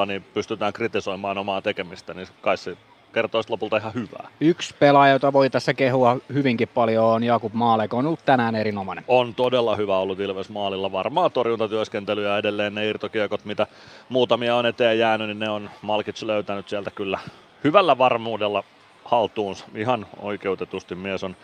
2-0, 0.04 0.06
niin 0.06 0.26
pystytään 0.34 0.74
kritisoimaan 0.74 1.38
omaa 1.38 1.62
tekemistä, 1.62 2.14
niin 2.14 2.28
kai 2.42 2.58
se 2.58 2.78
kertoo 3.14 3.42
lopulta 3.50 3.78
ihan 3.78 3.94
hyvää. 3.94 4.28
Yksi 4.42 4.76
pelaaja, 4.80 5.14
jota 5.14 5.34
voi 5.34 5.50
tässä 5.50 5.74
kehua 5.74 6.18
hyvinkin 6.34 6.68
paljon, 6.68 7.06
on 7.06 7.24
Jakub 7.24 7.54
Maalek. 7.54 7.94
On 7.94 8.06
ollut 8.06 8.26
tänään 8.26 8.56
erinomainen. 8.56 9.06
On 9.08 9.36
todella 9.36 9.76
hyvä 9.76 9.98
ollut 9.98 10.20
Ilves 10.20 10.50
Maalilla. 10.50 10.92
Varmaa 10.92 11.30
torjuntatyöskentelyä 11.30 12.38
edelleen 12.38 12.76
ne 12.76 12.88
irtokiekot, 12.88 13.46
mitä 13.46 13.68
muutamia 14.10 14.56
on 14.56 14.66
eteen 14.66 15.00
jäänyt, 15.00 15.28
niin 15.28 15.40
ne 15.40 15.50
on 15.50 15.70
Malkic 15.82 16.22
löytänyt 16.22 16.70
sieltä 16.70 16.92
kyllä 16.92 17.20
hyvällä 17.64 17.98
varmuudella 17.98 18.64
haltuunsa. 19.06 19.66
Ihan 19.76 20.06
oikeutetusti 20.22 20.96
mies 20.96 21.24
on 21.24 21.36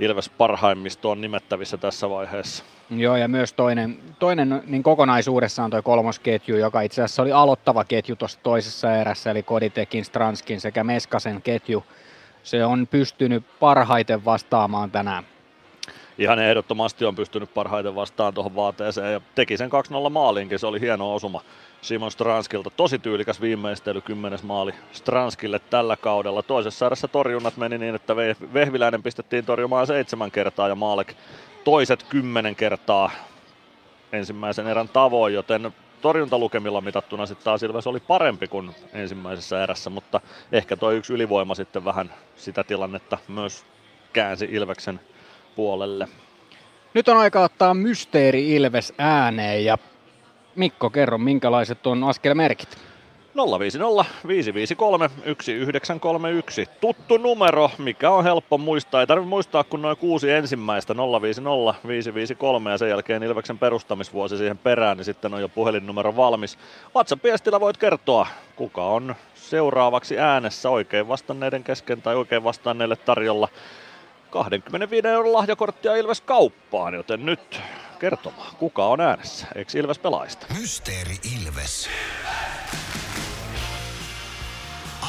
Ilves 0.00 0.28
parhaimmistoon 0.28 1.20
nimettävissä 1.20 1.76
tässä 1.76 2.10
vaiheessa. 2.10 2.64
Joo, 2.90 3.16
ja 3.16 3.28
myös 3.28 3.52
toinen, 3.52 3.98
toinen 4.18 4.62
niin 4.66 4.82
kokonaisuudessaan 4.82 5.70
tuo 5.70 5.82
kolmosketju, 5.82 6.56
joka 6.56 6.80
itse 6.80 7.02
asiassa 7.02 7.22
oli 7.22 7.32
aloittava 7.32 7.84
ketju 7.84 8.16
tuossa 8.16 8.38
toisessa 8.42 8.96
erässä, 8.96 9.30
eli 9.30 9.42
Koditekin, 9.42 10.04
Stranskin 10.04 10.60
sekä 10.60 10.84
Meskasen 10.84 11.42
ketju. 11.42 11.84
Se 12.42 12.64
on 12.64 12.86
pystynyt 12.86 13.44
parhaiten 13.60 14.24
vastaamaan 14.24 14.90
tänään. 14.90 15.24
Ihan 16.20 16.38
ehdottomasti 16.38 17.04
on 17.04 17.14
pystynyt 17.14 17.54
parhaiten 17.54 17.94
vastaan 17.94 18.34
tuohon 18.34 18.54
vaateeseen 18.54 19.12
ja 19.12 19.20
teki 19.34 19.56
sen 19.56 19.70
2-0 20.06 20.10
maaliinkin, 20.10 20.58
se 20.58 20.66
oli 20.66 20.80
hieno 20.80 21.14
osuma. 21.14 21.40
Simon 21.82 22.10
Stranskilta. 22.10 22.70
Tosi 22.70 22.98
tyylikäs 22.98 23.40
viimeistely, 23.40 24.00
kymmenes 24.00 24.42
maali 24.42 24.72
Stranskille 24.92 25.58
tällä 25.58 25.96
kaudella. 25.96 26.42
Toisessa 26.42 26.86
erässä 26.86 27.08
torjunnat 27.08 27.56
meni 27.56 27.78
niin, 27.78 27.94
että 27.94 28.16
Vehviläinen 28.54 29.02
pistettiin 29.02 29.44
torjumaan 29.44 29.86
seitsemän 29.86 30.30
kertaa 30.30 30.68
ja 30.68 30.74
Maalek 30.74 31.14
toiset 31.64 32.02
kymmenen 32.02 32.56
kertaa 32.56 33.10
ensimmäisen 34.12 34.66
erän 34.66 34.88
tavoin, 34.88 35.34
joten 35.34 35.72
torjuntalukemilla 36.02 36.80
mitattuna 36.80 37.26
sitten 37.26 37.44
taas 37.44 37.62
Ilves 37.62 37.86
oli 37.86 38.00
parempi 38.00 38.48
kuin 38.48 38.70
ensimmäisessä 38.92 39.62
erässä, 39.62 39.90
mutta 39.90 40.20
ehkä 40.52 40.76
tuo 40.76 40.90
yksi 40.90 41.12
ylivoima 41.12 41.54
sitten 41.54 41.84
vähän 41.84 42.12
sitä 42.36 42.64
tilannetta 42.64 43.18
myös 43.28 43.64
käänsi 44.12 44.48
Ilveksen 44.50 45.00
puolelle. 45.56 46.08
Nyt 46.94 47.08
on 47.08 47.16
aika 47.16 47.40
ottaa 47.40 47.74
Mysteeri 47.74 48.54
Ilves 48.54 48.92
ääneen 48.98 49.64
ja 49.64 49.78
Mikko, 50.54 50.90
kerro 50.90 51.18
minkälaiset 51.18 51.86
on 51.86 52.04
askelmerkit? 52.04 52.78
050 53.34 54.04
553 54.26 55.08
1931. 55.08 56.68
Tuttu 56.80 57.16
numero, 57.16 57.70
mikä 57.78 58.10
on 58.10 58.24
helppo 58.24 58.58
muistaa. 58.58 59.00
Ei 59.00 59.06
tarvitse 59.06 59.28
muistaa 59.28 59.64
kun 59.64 59.82
noin 59.82 59.96
kuusi 59.96 60.30
ensimmäistä 60.30 60.94
050 60.96 61.74
553 61.88 62.70
ja 62.70 62.78
sen 62.78 62.88
jälkeen 62.88 63.22
Ilveksen 63.22 63.58
perustamisvuosi 63.58 64.36
siihen 64.36 64.58
perään, 64.58 64.96
niin 64.96 65.04
sitten 65.04 65.34
on 65.34 65.40
jo 65.40 65.48
puhelinnumero 65.48 66.16
valmis. 66.16 66.58
WhatsApp-viestillä 66.96 67.60
voit 67.60 67.76
kertoa, 67.76 68.26
kuka 68.56 68.86
on 68.86 69.14
seuraavaksi 69.34 70.18
äänessä 70.18 70.70
oikein 70.70 71.08
vastanneiden 71.08 71.64
kesken 71.64 72.02
tai 72.02 72.16
oikein 72.16 72.44
vastanneille 72.44 72.96
tarjolla 72.96 73.48
25 74.30 75.08
euron 75.08 75.32
lahjakorttia 75.32 75.96
Ilves 75.96 76.20
kauppaan, 76.20 76.94
joten 76.94 77.26
nyt 77.26 77.60
kertomaan, 77.98 78.56
kuka 78.56 78.86
on 78.86 79.00
äänessä. 79.00 79.46
Eikö 79.54 79.78
Ilves 79.78 79.98
pelaista? 79.98 80.46
Mysteeri 80.60 81.16
Ilves. 81.36 81.90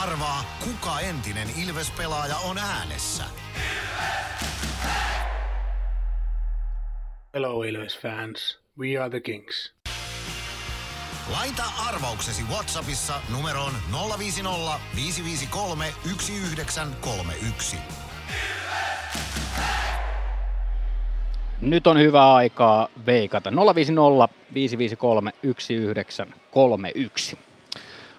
Arvaa, 0.02 0.44
kuka 0.64 1.00
entinen 1.00 1.48
Ilves-pelaaja 1.64 2.36
on 2.38 2.58
äänessä. 2.58 3.24
Hello 7.34 7.64
Ilves 7.64 8.00
fans, 8.00 8.60
we 8.80 8.98
are 8.98 9.10
the 9.10 9.20
Kings. 9.20 9.74
Laita 11.32 11.64
arvauksesi 11.88 12.44
Whatsappissa 12.44 13.22
numeroon 13.30 13.74
050 14.18 14.80
553 14.96 15.94
1931. 16.04 17.78
Nyt 21.62 21.88
on 21.88 22.00
hyvä 22.00 22.34
aikaa 22.34 22.88
veikata. 23.06 23.52
050 23.76 24.36
553 24.54 25.32
1931. 25.32 27.38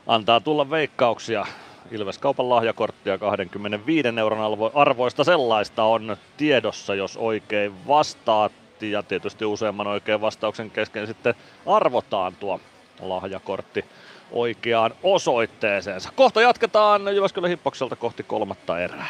Antaa 0.07 0.41
tulla 0.41 0.71
veikkauksia. 0.71 1.47
Ilves 1.91 2.19
kaupan 2.19 2.49
lahjakorttia 2.49 3.19
25 3.19 4.09
euron 4.21 4.71
arvoista 4.75 5.25
sellaista 5.25 5.85
on 5.85 6.17
tiedossa, 6.37 6.95
jos 6.95 7.17
oikein 7.17 7.89
vastaat. 7.89 8.53
Ja 8.81 9.03
tietysti 9.03 9.45
useamman 9.45 9.87
oikean 9.87 10.21
vastauksen 10.21 10.71
kesken 10.71 11.07
sitten 11.07 11.35
arvotaan 11.67 12.37
tuo 12.37 12.61
lahjakortti 13.01 13.85
oikeaan 14.33 14.95
osoitteeseensa. 15.03 16.13
Kohta 16.17 16.41
jatketaan 16.41 17.15
Jyväskylän 17.15 17.51
Hippokselta 17.51 17.97
kohti 17.97 18.23
kolmatta 18.23 18.81
erää. 18.81 19.09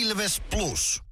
Ilves 0.00 0.42
Plus. 0.50 1.11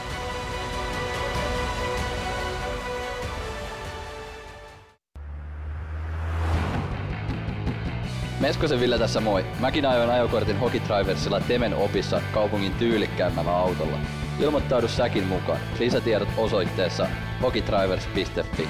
Meskosen 8.41 8.79
Ville 8.79 8.97
tässä 8.97 9.21
moi. 9.21 9.45
Mäkin 9.59 9.85
ajoin 9.85 10.09
ajokortin 10.09 10.59
Hokitriversilla 10.59 11.39
Temen 11.39 11.73
opissa 11.73 12.21
kaupungin 12.33 12.73
tyylikkäämmällä 12.73 13.57
autolla. 13.57 13.97
Ilmoittaudu 14.39 14.87
säkin 14.87 15.27
mukaan. 15.27 15.59
Lisätiedot 15.79 16.29
osoitteessa 16.37 17.07
hokitrivers.fi. 17.41 18.67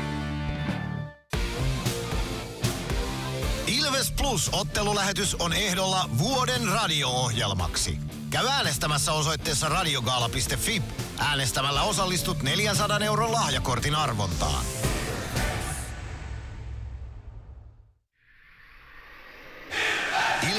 Ilves 3.67 4.11
Plus 4.11 4.49
ottelulähetys 4.53 5.35
on 5.35 5.53
ehdolla 5.53 6.09
vuoden 6.17 6.67
radio-ohjelmaksi. 6.67 7.97
Käy 8.29 8.47
äänestämässä 8.47 9.13
osoitteessa 9.13 9.69
radiogaala.fi. 9.69 10.81
Äänestämällä 11.19 11.81
osallistut 11.81 12.43
400 12.43 12.99
euron 12.99 13.31
lahjakortin 13.31 13.95
arvontaan. 13.95 14.65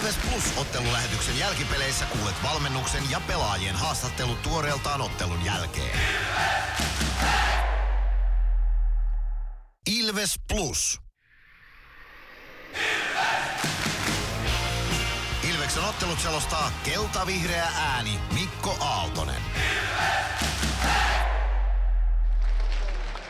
Ilves 0.03 0.19
Plus 0.31 0.45
ottelulähetyksen 0.57 1.39
jälkipeleissä 1.39 2.05
kuulet 2.05 2.35
valmennuksen 2.43 3.11
ja 3.11 3.21
pelaajien 3.21 3.77
haastattelut 3.77 4.43
tuoreeltaan 4.43 5.01
ottelun 5.01 5.45
jälkeen. 5.45 5.99
Ilves 9.87 10.35
Plus. 10.49 11.01
Ilveksen 15.51 15.85
ottelut 15.85 16.21
selostaa 16.21 16.73
kelta-vihreä 16.85 17.69
ääni 17.77 18.19
Mikko 18.33 18.77
Aaltonen. 18.81 19.43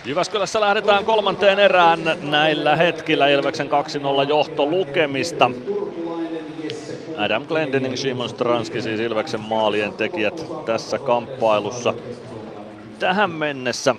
Jyväskylässä 0.04 0.60
lähdetään 0.60 1.04
kolmanteen 1.04 1.58
erään 1.58 2.00
näillä 2.22 2.76
hetkillä 2.76 3.28
Ilveksen 3.28 3.68
2-0 4.24 4.28
johto 4.28 4.66
lukemista. 4.66 5.50
Adam 7.18 7.46
Glendening, 7.46 7.96
Simon 7.96 8.28
Stranski, 8.28 8.82
siis 8.82 9.00
Ilveksen 9.00 9.40
maalien 9.40 9.92
tekijät 9.92 10.46
tässä 10.64 10.98
kamppailussa 10.98 11.94
tähän 12.98 13.30
mennessä. 13.30 13.94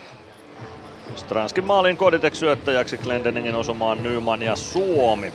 Stranskin 1.15 1.65
maalin 1.65 1.97
Koditek 1.97 2.35
syöttäjäksi, 2.35 2.97
Glendeningin 2.97 3.55
osumaan 3.55 4.03
Nyman 4.03 4.41
ja 4.41 4.55
Suomi. 4.55 5.33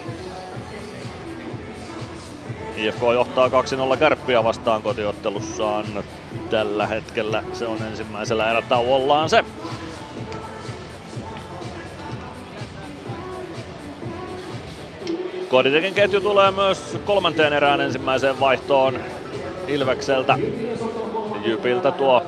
IFK 2.76 3.02
johtaa 3.14 3.48
2-0 3.48 3.96
kärppiä 3.98 4.44
vastaan 4.44 4.82
kotiottelussaan 4.82 5.84
tällä 6.50 6.86
hetkellä. 6.86 7.44
Se 7.52 7.66
on 7.66 7.82
ensimmäisellä 7.82 8.50
erätauollaan 8.50 9.28
se. 9.28 9.44
Koditekin 15.48 15.94
ketju 15.94 16.20
tulee 16.20 16.50
myös 16.50 16.98
kolmanteen 17.04 17.52
erään 17.52 17.80
ensimmäiseen 17.80 18.40
vaihtoon 18.40 19.00
Ilvekseltä. 19.68 20.38
Jypiltä 21.44 21.92
tuo 21.92 22.22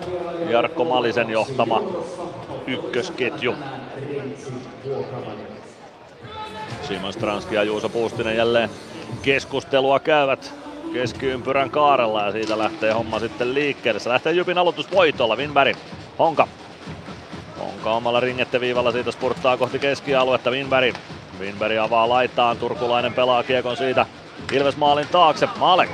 Jarkko 0.51 0.85
Malisen 0.85 1.31
johtama 1.31 1.83
ykkösketju. 2.67 3.55
Simon 6.83 7.13
Stranski 7.13 7.55
ja 7.55 7.63
Juuso 7.63 7.89
Puustinen 7.89 8.37
jälleen 8.37 8.71
keskustelua 9.23 10.01
käyvät 10.01 10.55
keskiympyrän 10.93 11.71
kaarella 11.71 12.25
ja 12.25 12.33
siitä 12.33 12.59
lähtee 12.59 12.93
homma 12.93 13.21
sitten 13.21 13.55
liikkeelle. 13.55 14.01
Se 14.01 14.11
lähtee 14.11 14.33
Jypin 14.33 14.59
aloitus 14.59 14.91
voitolla, 14.91 15.37
Winberg, 15.37 15.77
Honka. 16.19 16.49
Honka 17.59 17.93
omalla 17.93 18.21
ringetteviivalla 18.21 18.93
siitä 18.93 19.11
spurttaa 19.13 19.57
kohti 19.57 19.79
keskialuetta, 19.79 20.51
Winberg 20.51 20.95
Winberg 21.41 21.79
avaa 21.79 22.09
laitaan, 22.09 22.57
turkulainen 22.57 23.15
pelaa 23.15 23.43
kiekon 23.43 23.77
siitä 23.77 24.07
Ilves 24.53 24.77
maalin 24.77 25.07
taakse, 25.09 25.49
Malek. 25.59 25.91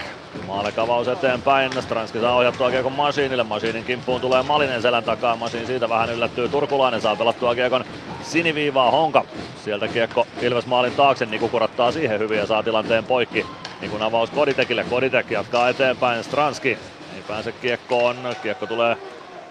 Maalekavaus 0.47 1.09
eteenpäin, 1.09 1.83
Stranski 1.83 2.21
saa 2.21 2.37
ohjattua 2.37 2.71
kiekon 2.71 2.93
Masiinille, 2.93 3.43
Masiinin 3.43 3.85
kimppuun 3.85 4.21
tulee 4.21 4.43
Malinen 4.43 4.83
selän 4.83 5.05
takaa, 5.05 5.37
Masiin 5.37 5.67
siitä 5.67 5.89
vähän 5.89 6.11
yllättyy, 6.11 6.49
Turkulainen 6.49 7.01
saa 7.01 7.17
pelattua 7.17 7.55
kiekon 7.55 7.85
siniviivaa 8.23 8.91
Honka. 8.91 9.25
Sieltä 9.65 9.89
kiekko 9.89 10.27
Ilves 10.43 10.67
maalin 10.67 10.93
taakse, 10.93 11.27
Niku 11.27 11.49
kurottaa 11.49 11.93
siihen 11.93 12.21
hyvin 12.21 12.39
ja 12.39 12.47
saa 12.47 12.63
tilanteen 12.63 13.05
poikki. 13.05 13.47
Nikun 13.81 14.03
avaus 14.03 14.31
Koditekille, 14.31 14.85
Koditek 14.91 15.31
jatkaa 15.31 15.69
eteenpäin, 15.69 16.25
Stranski 16.25 16.69
ei 17.17 17.23
pääse 17.29 17.53
kiekkoon, 17.53 18.17
kiekko 18.43 18.67
tulee 18.67 18.97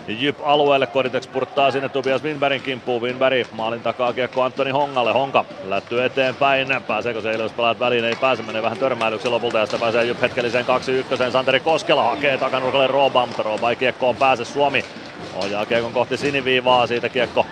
Jyp 0.07 0.37
alueelle, 0.43 0.87
Koditex 0.87 1.27
purttaa 1.27 1.71
sinne 1.71 1.89
Tobias 1.89 2.23
Winbergin 2.23 2.61
kimppuun, 2.61 3.01
Winberg 3.01 3.47
maalin 3.51 3.81
takaa 3.81 4.13
kiekko 4.13 4.41
Antoni 4.41 4.71
Hongalle, 4.71 5.13
Honka 5.13 5.45
lättyy 5.63 6.03
eteenpäin, 6.03 6.67
pääseekö 6.87 7.21
se 7.21 7.33
Ilves 7.33 7.51
pelaat 7.51 7.79
väliin, 7.79 8.05
ei 8.05 8.15
pääse, 8.21 8.43
menee 8.43 8.61
vähän 8.61 8.77
törmäilyksi 8.77 9.29
lopulta 9.29 9.57
ja 9.57 9.65
sitten 9.65 9.79
pääsee 9.79 10.05
Jyp 10.05 10.21
hetkelliseen 10.21 10.65
2-1, 11.29 11.31
Santeri 11.31 11.59
Koskela 11.59 12.03
hakee 12.03 12.37
takanurkalle 12.37 12.87
Rooba, 12.87 13.25
mutta 13.25 13.43
Rooba 13.43 13.69
ei 13.69 13.75
kiekkoon 13.75 14.15
pääse, 14.15 14.45
Suomi 14.45 14.85
ohjaa 15.35 15.65
kiekon 15.65 15.93
kohti 15.93 16.17
siniviivaa, 16.17 16.87
siitä 16.87 17.09
kiekko 17.09 17.45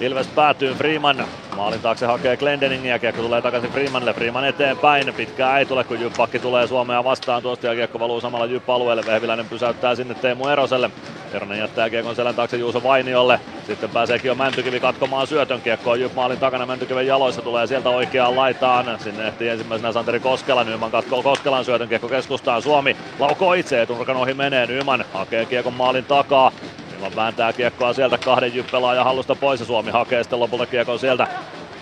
Ilves 0.00 0.26
päätyy 0.26 0.74
Freeman. 0.74 1.24
Maalin 1.56 1.80
taakse 1.80 2.06
hakee 2.06 2.36
Glendeningia, 2.36 2.98
kiekko 2.98 3.22
tulee 3.22 3.42
takaisin 3.42 3.70
Freemanille, 3.70 4.12
Freeman 4.12 4.44
eteenpäin, 4.44 5.14
pitkää 5.14 5.58
ei 5.58 5.66
tule 5.66 5.84
kun 5.84 6.00
Jyppakki 6.00 6.38
tulee 6.38 6.66
Suomea 6.66 7.04
vastaan. 7.04 7.42
Tuosta 7.42 7.66
ja 7.66 7.74
kiekko 7.74 7.98
valuu 7.98 8.20
samalla 8.20 8.46
Jypp-alueelle, 8.46 9.02
Vehviläinen 9.06 9.48
pysäyttää 9.48 9.94
sinne 9.94 10.14
Teemu 10.14 10.48
Eroselle. 10.48 10.90
Eronen 11.34 11.58
jättää 11.58 11.90
kiekon 11.90 12.16
selän 12.16 12.34
taakse 12.34 12.56
Juuso 12.56 12.82
Vainiolle, 12.82 13.40
sitten 13.66 13.90
pääseekin 13.90 14.28
jo 14.28 14.34
Mäntykivi 14.34 14.80
katkomaan 14.80 15.26
syötön 15.26 15.60
kiekkoon 15.60 16.00
Jypp 16.00 16.14
maalin 16.14 16.38
takana 16.38 16.66
Mäntykiven 16.66 17.06
jaloissa, 17.06 17.42
tulee 17.42 17.66
sieltä 17.66 17.88
oikeaan 17.88 18.36
laitaan, 18.36 18.98
sinne 18.98 19.28
ehtii 19.28 19.48
ensimmäisenä 19.48 19.92
Santeri 19.92 20.20
Koskela, 20.20 20.64
Nyman 20.64 20.90
katkoo 20.90 21.22
Koskelan 21.22 21.64
syötön 21.64 21.88
kiekko 21.88 22.08
keskustaan, 22.08 22.62
Suomi 22.62 22.96
laukoo 23.18 23.52
itse, 23.52 23.82
etunurkan 23.82 24.16
ohi 24.16 24.34
menee, 24.34 24.66
Nyman 24.66 25.04
hakee 25.12 25.46
kiekon 25.46 25.74
maalin 25.74 26.04
takaa, 26.04 26.52
Nyman 26.92 27.16
vääntää 27.16 27.52
kiekkoa 27.52 27.92
sieltä 27.92 28.18
kahden 28.18 28.54
jyppelaajan 28.54 29.04
hallusta 29.04 29.34
pois 29.34 29.60
ja 29.60 29.66
Suomi 29.66 29.90
hakee 29.90 30.22
sitten 30.22 30.40
lopulta 30.40 30.66
kiekon 30.66 30.98
sieltä. 30.98 31.26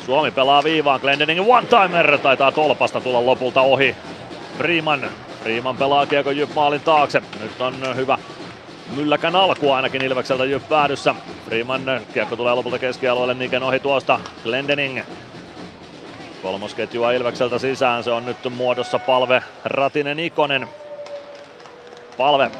Suomi 0.06 0.30
pelaa 0.30 0.64
viivaan, 0.64 1.00
Glendening 1.00 1.48
one-timer 1.48 2.18
taitaa 2.18 2.52
tolpasta 2.52 3.00
tulla 3.00 3.26
lopulta 3.26 3.60
ohi. 3.60 3.96
Freeman, 4.58 5.10
Freeman 5.42 5.76
pelaa 5.76 6.06
kiekon 6.06 6.36
Jyp 6.36 6.54
maalin 6.54 6.80
taakse. 6.80 7.22
Nyt 7.40 7.60
on 7.60 7.96
hyvä 7.96 8.18
mylläkän 8.96 9.36
alku 9.36 9.72
ainakin 9.72 10.02
Ilvekseltä 10.02 10.44
Jyp 10.44 10.68
päädyssä. 10.68 11.14
Freeman, 11.44 11.82
kiekko 12.14 12.36
tulee 12.36 12.54
lopulta 12.54 12.78
keskialueelle 12.78 13.34
Niken 13.34 13.62
ohi 13.62 13.80
tuosta. 13.80 14.20
Glendening 14.42 15.00
Kolmosketjua 16.42 17.12
Ilvekseltä 17.12 17.58
sisään, 17.58 18.04
se 18.04 18.10
on 18.10 18.26
nyt 18.26 18.36
muodossa 18.50 18.98
palve 18.98 19.42
Ratinen 19.64 20.18
Ikonen. 20.18 20.68
Palve 22.16 22.50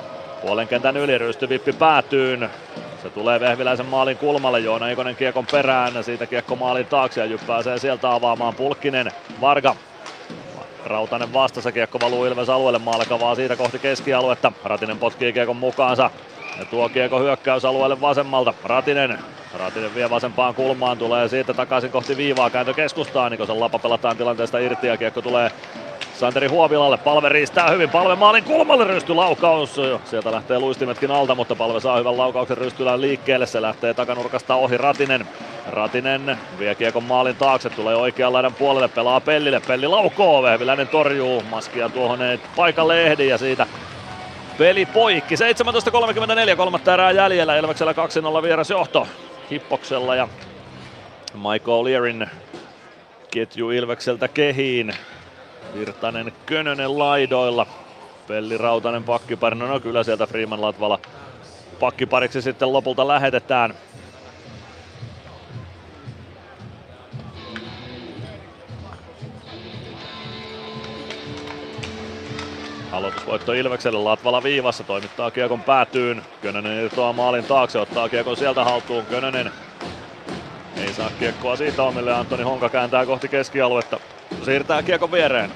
Puolen 0.43 0.69
kentän 0.69 0.97
yli 0.97 1.19
rystyvippi 1.19 1.73
päätyyn. 1.73 2.51
Se 3.02 3.11
tulee 3.11 3.41
Vehviläisen 3.41 3.86
maalin 3.86 4.17
kulmalle, 4.17 4.61
Joona 4.61 4.89
Ikonen 4.89 5.17
kiekon 5.17 5.47
perään, 5.52 6.05
siitä 6.05 6.27
kiekko 6.27 6.57
maalin 6.57 6.86
taakse 6.86 7.20
ja 7.20 7.27
Jyp 7.27 7.47
pääsee 7.47 7.78
sieltä 7.78 8.12
avaamaan 8.12 8.55
Pulkkinen, 8.55 9.12
Varga. 9.41 9.77
Rautanen 10.85 11.33
vastassa, 11.33 11.73
kiekko 11.73 12.01
valuu 12.01 12.25
Ilves 12.25 12.49
alueelle, 12.49 12.78
Maalekavaa 12.78 13.35
siitä 13.35 13.57
kohti 13.57 13.78
keskialuetta. 13.78 14.52
Ratinen 14.65 14.99
potkii 14.99 15.33
kiekon 15.33 15.57
mukaansa 15.57 16.11
ja 16.57 16.67
tuo 16.67 16.89
kiekko 16.91 17.20
hyökkäysalueelle 17.20 18.01
vasemmalta. 18.01 18.55
Ratinen 18.65 19.19
Ratinen 19.52 19.94
vie 19.94 20.11
vasempaan 20.11 20.55
kulmaan, 20.55 20.99
tulee 20.99 21.28
siitä 21.28 21.55
takaisin 21.55 21.91
kohti 21.91 22.17
viivaa, 22.17 22.51
kääntö 22.51 22.75
keskustaan, 22.75 23.33
Nikosen 23.33 23.61
lapa 23.61 23.78
pelataan 23.78 24.17
tilanteesta 24.17 24.59
irti 24.59 24.86
ja 24.86 24.99
kiekko 24.99 25.23
tulee 25.23 25.51
Santeri 26.23 26.49
Huovilalle, 26.49 26.97
palve 26.97 27.28
riistää 27.28 27.70
hyvin, 27.70 27.91
palve 27.91 28.15
maalin 28.15 28.44
kulmalle 28.44 28.84
rysty 28.84 29.15
laukaus. 29.15 29.81
Sieltä 30.05 30.33
lähtee 30.33 30.59
luistimetkin 30.59 31.10
alta, 31.10 31.34
mutta 31.34 31.57
palve 31.57 31.81
saa 31.81 31.99
hyvän 31.99 32.17
laukauksen 32.17 32.59
rystylään 32.59 33.01
liikkeelle. 33.01 33.47
Se 33.47 33.62
lähtee 33.62 33.94
takanurkasta 33.94 34.55
ohi 34.55 34.78
Ratinen. 34.78 35.26
Ratinen 35.70 36.39
vie 36.59 36.75
kiekon 36.75 37.05
maalin 37.05 37.36
taakse, 37.36 37.70
tulee 37.70 37.97
oikean 37.97 38.33
laidan 38.33 38.55
puolelle, 38.55 38.89
pelaa 38.89 39.20
Pellille. 39.20 39.60
Pelli 39.60 39.86
laukoo, 39.86 40.42
Vehviläinen 40.42 40.89
torjuu, 40.89 41.42
maskia 41.51 41.89
tuohon 41.89 42.18
paikalle 42.57 43.02
ehdi 43.02 43.28
ja 43.28 43.39
siitä 43.39 43.67
peli 44.59 44.86
poikki. 44.86 45.34
17.34, 45.34 46.57
kolmatta 46.57 46.94
erää 46.94 47.10
jäljellä, 47.10 47.57
Ilveksellä 47.57 47.92
2-0 48.39 48.42
vierasjohto 48.42 49.07
Hippoksella 49.51 50.17
ja 50.17 50.28
Michael 51.34 51.84
Learin 51.84 52.26
ketju 53.31 53.70
Ilvekseltä 53.70 54.28
kehiin. 54.28 54.94
Virtanen 55.75 56.33
Könönen 56.47 56.99
laidoilla. 56.99 57.67
Pelli 58.28 58.59
Rautanen 58.59 59.05
pakkipari. 59.05 59.57
No, 59.57 59.67
no 59.67 59.81
kyllä 59.81 60.05
sieltä 60.05 60.26
Freeman 60.26 60.60
Latvala 60.60 60.99
pakkipariksi 61.81 62.42
sitten 62.42 62.73
lopulta 62.73 63.09
lähetetään. 63.09 63.75
Aloitusvoitto 72.92 73.52
Ilvekselle, 73.52 73.99
Latvala 73.99 74.42
viivassa, 74.42 74.84
toimittaa 74.84 75.31
kiekon 75.31 75.62
päätyyn. 75.62 76.23
Könönen 76.42 76.84
irtoaa 76.84 77.12
maalin 77.12 77.44
taakse, 77.44 77.78
ottaa 77.78 78.09
kiekon 78.09 78.36
sieltä 78.36 78.65
haltuun. 78.65 79.07
Könönen 79.07 79.51
ei 80.76 80.92
saa 80.92 81.10
kiekkoa 81.18 81.57
siitä 81.57 81.83
omille, 81.83 82.15
Antoni 82.15 82.42
Honka 82.42 82.68
kääntää 82.68 83.07
kohti 83.07 83.28
keskialuetta. 83.28 84.01
Siirtää 84.44 84.83
kiekon 84.83 85.12
viereen. 85.12 85.52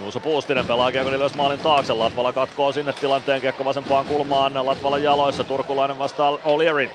Juuso 0.00 0.20
Puustinen 0.20 0.66
pelaa 0.66 0.92
kiekon 0.92 1.14
ylös 1.14 1.34
maalin 1.34 1.58
taakse. 1.58 1.92
Latvala 1.92 2.32
katkoo 2.32 2.72
sinne 2.72 2.92
tilanteen 2.92 3.40
kiekko 3.40 3.64
vasempaan 3.64 4.04
kulmaan. 4.04 4.66
Latvalan 4.66 5.02
jaloissa. 5.02 5.44
Turkulainen 5.44 5.98
vastaa 5.98 6.30
O'Leary. 6.30 6.90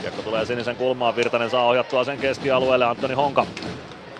Kiekko 0.00 0.22
tulee 0.22 0.46
sinisen 0.46 0.76
kulmaan. 0.76 1.16
Virtanen 1.16 1.50
saa 1.50 1.66
ohjattua 1.66 2.04
sen 2.04 2.18
keskialueelle. 2.18 2.84
Antoni 2.84 3.14
Honka 3.14 3.46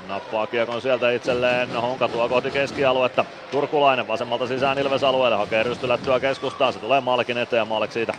nappaa 0.09 0.47
kiekon 0.47 0.83
sieltä 0.83 1.11
itselleen. 1.11 1.71
Honka 1.71 2.09
tuo 2.09 2.29
kohti 2.29 2.51
keskialuetta. 2.51 3.25
Turkulainen 3.51 4.09
vasemmalta 4.09 4.47
sisään 4.47 4.79
Ilves 4.79 5.05
alueelle. 5.05 5.37
Hakee 5.37 5.63
rystylättyä 5.63 6.21
keskustaan. 6.21 6.73
Se 6.73 6.79
tulee 6.79 7.01
Maalekin 7.01 7.39
eteen 7.39 7.61
ja 7.61 7.65
Maalek 7.65 7.93
siitä 7.93 8.15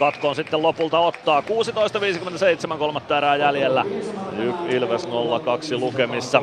katkon 0.00 0.34
sitten 0.34 0.62
lopulta 0.62 0.98
ottaa. 0.98 1.42
16.57 2.72 2.78
kolmatta 2.78 3.18
erää 3.18 3.36
jäljellä. 3.36 3.84
Ilves 4.68 5.08
0-2 5.08 5.10
lukemissa. 5.80 6.42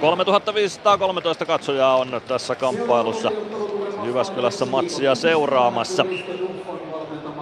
3513 0.00 1.46
katsojaa 1.46 1.96
on 1.96 2.22
tässä 2.28 2.54
kamppailussa 2.54 3.30
Jyväskylässä 4.04 4.66
matsia 4.66 5.14
seuraamassa. 5.14 6.04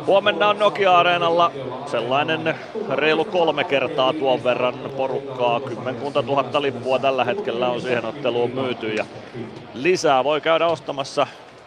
Huomenna 0.07 0.49
on 0.49 0.59
Nokia-areenalla 0.59 1.53
sellainen 1.87 2.55
reilu 2.91 3.25
kolme 3.25 3.65
kertaa 3.65 4.12
tuon 4.12 4.45
verran 4.45 4.75
porukkaa. 4.97 5.61
Kymmenkunta 5.61 6.23
tuhatta 6.23 6.62
lippua 6.62 6.99
tällä 6.99 7.25
hetkellä 7.25 7.69
on 7.69 7.81
siihen 7.81 8.05
otteluun 8.05 8.51
myyty 8.51 8.89
ja 8.89 9.05
lisää 9.75 10.25
voi 10.25 10.41
käydä 10.41 10.67
ostamassa 10.67 11.27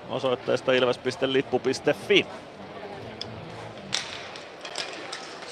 osoitteesta 0.09 0.71
ilves.lippu.fi. 0.71 2.25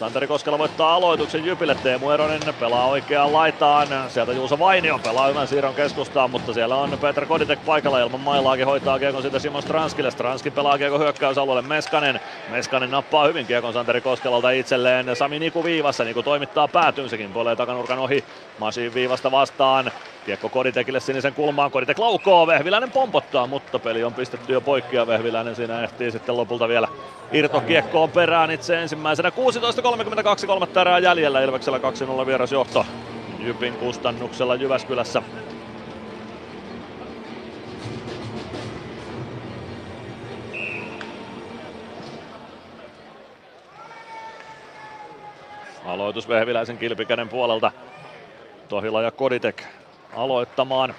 Santeri 0.02 0.28
Koskela 0.28 0.60
voittaa 0.60 0.96
aloituksen 0.96 1.46
Jypille. 1.46 1.76
Teemu 1.76 2.10
Eronen 2.10 2.42
pelaa 2.60 2.88
oikeaan 2.88 3.34
laitaan. 3.34 3.88
Sieltä 4.08 4.32
Juuso 4.32 4.60
Vainio 4.60 5.00
pelaa 5.00 5.28
hyvän 5.28 5.48
siirron 5.48 5.76
keskustaan, 5.76 6.32
mutta 6.32 6.54
siellä 6.54 6.76
on 6.76 6.98
Peter 7.02 7.26
Koditek 7.26 7.66
paikalla 7.66 8.00
ilman 8.00 8.20
mailaakin 8.20 8.66
hoitaa 8.66 9.00
kiekon 9.00 9.22
siitä 9.22 9.40
Simon 9.40 9.62
Stranskille. 9.62 10.12
Stranski 10.12 10.52
pelaa 10.52 10.78
kiekon 10.78 11.00
hyökkäysalueelle 11.00 11.68
Meskanen. 11.68 12.20
Meskanen 12.50 12.92
nappaa 12.92 13.28
hyvin 13.28 13.46
kiekon 13.46 13.74
Santeri 13.74 14.02
Koskelalta 14.02 14.52
itselleen. 14.52 15.16
Sami 15.16 15.40
Niku 15.40 15.64
viivassa. 15.64 16.04
Niku 16.04 16.24
toimittaa 16.24 16.68
päätyyn 16.68 17.10
sekin 17.10 17.34
puolee 17.34 17.56
takanurkan 17.56 18.00
ohi. 18.00 18.24
Masi 18.60 18.94
viivasta 18.94 19.32
vastaan. 19.32 19.92
Kiekko 20.25 20.50
Koditekille 20.50 21.00
sinisen 21.00 21.33
kulmaan. 21.33 21.72
Koditek 21.72 22.00
laukoo. 22.00 22.48
Vehviläinen 22.48 22.91
pompottaa, 22.91 23.48
mutta 23.48 23.80
peli 23.80 24.03
on 24.03 24.14
pistetty 24.14 24.53
jo 24.53 24.61
poikki 24.61 24.95
ja 24.95 25.08
Vehviläinen 25.08 25.56
siinä 25.56 25.83
ehtii 25.83 26.11
sitten 26.11 26.38
lopulta 26.38 26.67
vielä 26.67 26.88
irtokiekkoon 27.32 28.11
perään 28.11 28.51
itse 28.51 28.82
ensimmäisenä. 28.82 29.30
16.32 29.30 30.48
kolmatta 30.48 30.82
erää 30.82 31.00
jäljellä 31.00 31.41
Ilveksellä 31.41 31.80
2-0 32.24 32.25
vierasjohto 32.25 32.85
Jypin 33.40 33.74
kustannuksella 33.74 34.56
Jyväskylässä. 34.56 35.24
Aloitus 45.85 46.30
Vehviläisen 46.30 46.77
kilpikäden 46.77 47.30
puolelta. 47.30 47.72
Tohila 48.69 49.01
ja 49.01 49.11
Koditek 49.11 49.64
aloittamaan. 50.15 50.95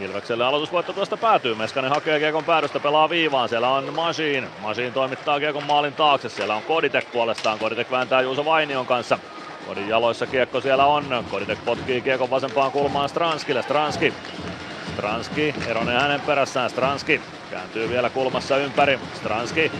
Ilvekselle 0.00 0.44
aloitusvoitto 0.44 0.92
tuosta 0.92 1.16
päätyy. 1.16 1.54
Meskanen 1.54 1.90
hakee 1.90 2.18
kiekon 2.18 2.44
päädystä, 2.44 2.80
pelaa 2.80 3.10
viivaan. 3.10 3.48
Siellä 3.48 3.68
on 3.68 3.94
Machine. 3.94 4.48
Machine 4.60 4.90
toimittaa 4.90 5.40
kiekon 5.40 5.64
maalin 5.64 5.92
taakse. 5.92 6.28
Siellä 6.28 6.54
on 6.54 6.62
Koditek 6.62 7.12
puolestaan. 7.12 7.58
Koditek 7.58 7.90
vääntää 7.90 8.20
Juuso 8.20 8.44
Vainion 8.44 8.86
kanssa. 8.86 9.18
Kodin 9.66 9.88
jaloissa 9.88 10.26
kiekko 10.26 10.60
siellä 10.60 10.86
on. 10.86 11.24
Koditek 11.30 11.64
potkii 11.64 12.00
kiekon 12.00 12.30
vasempaan 12.30 12.72
kulmaan 12.72 13.08
Stranskille. 13.08 13.62
Stranski. 13.62 14.14
Stranski, 15.00 15.54
Eronen 15.66 16.00
hänen 16.00 16.20
perässään. 16.20 16.70
Stranski 16.70 17.20
kääntyy 17.50 17.88
vielä 17.88 18.10
kulmassa 18.10 18.56
ympäri. 18.56 18.98
Stranski 19.14 19.72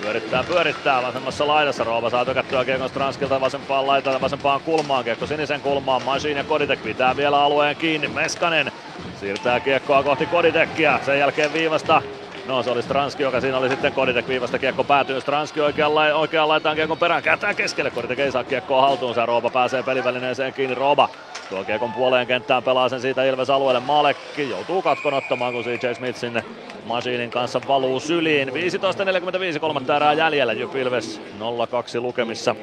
Pyörittää, 0.00 0.44
pyörittää 0.44 1.02
vasemmassa 1.02 1.46
laidassa. 1.46 1.84
Roova 1.84 2.10
saa 2.10 2.24
tökättyä 2.24 2.64
Kiekon 2.64 2.88
Stranskilta 2.88 3.40
vasempaan 3.40 3.86
laitaan 3.86 4.20
vasempaan 4.20 4.60
kulmaan. 4.60 5.04
Kiekko 5.04 5.26
sinisen 5.26 5.60
kulmaan. 5.60 6.02
Machine 6.02 6.40
ja 6.40 6.44
Koditek 6.44 6.82
pitää 6.82 7.16
vielä 7.16 7.42
alueen 7.42 7.76
kiinni. 7.76 8.08
Meskanen 8.08 8.72
siirtää 9.20 9.60
kiekkoa 9.60 10.02
kohti 10.02 10.26
Koditekkiä. 10.26 11.00
Sen 11.06 11.18
jälkeen 11.18 11.52
viivasta 11.52 12.02
No 12.46 12.62
se 12.62 12.70
oli 12.70 12.82
Stranski, 12.82 13.22
joka 13.22 13.40
siinä 13.40 13.58
oli 13.58 13.68
sitten 13.68 13.92
Koditek 13.92 14.28
viivasta 14.28 14.58
kiekko 14.58 14.84
päätyy. 14.84 15.20
Stranski 15.20 15.60
oikean, 15.60 15.94
lai, 15.94 16.12
oikean 16.12 16.48
laitaan 16.48 16.76
kiekon 16.76 16.98
perään, 16.98 17.22
kääntää 17.22 17.54
keskelle. 17.54 17.90
Koditek 17.90 18.18
ei 18.18 18.32
saa 18.32 18.44
kiekkoa 18.44 18.82
haltuunsa. 18.82 19.26
Rooba 19.26 19.50
pääsee 19.50 19.82
pelivälineeseen 19.82 20.52
kiinni. 20.52 20.74
Rooba 20.74 21.08
tuo 21.50 21.64
kiekon 21.64 21.92
puoleen 21.92 22.26
kenttään, 22.26 22.62
pelaa 22.62 22.88
sen 22.88 23.00
siitä 23.00 23.24
Ilves 23.24 23.50
alueelle. 23.50 23.80
Malekki 23.80 24.50
joutuu 24.50 24.82
katkon 24.82 25.14
ottamaan, 25.14 25.52
kun 25.52 25.64
CJ 25.64 25.94
Smith 25.94 26.18
sinne 26.18 26.44
Machinin 26.84 27.30
kanssa 27.30 27.60
valuu 27.68 28.00
syliin. 28.00 28.48
15.45 28.48 29.58
kolmatta 29.60 29.96
erää 29.96 30.12
jäljellä. 30.12 30.52
Jyp 30.52 30.76
Ilves 30.76 31.20
0-2 31.38 32.00
lukemissa. 32.00 32.56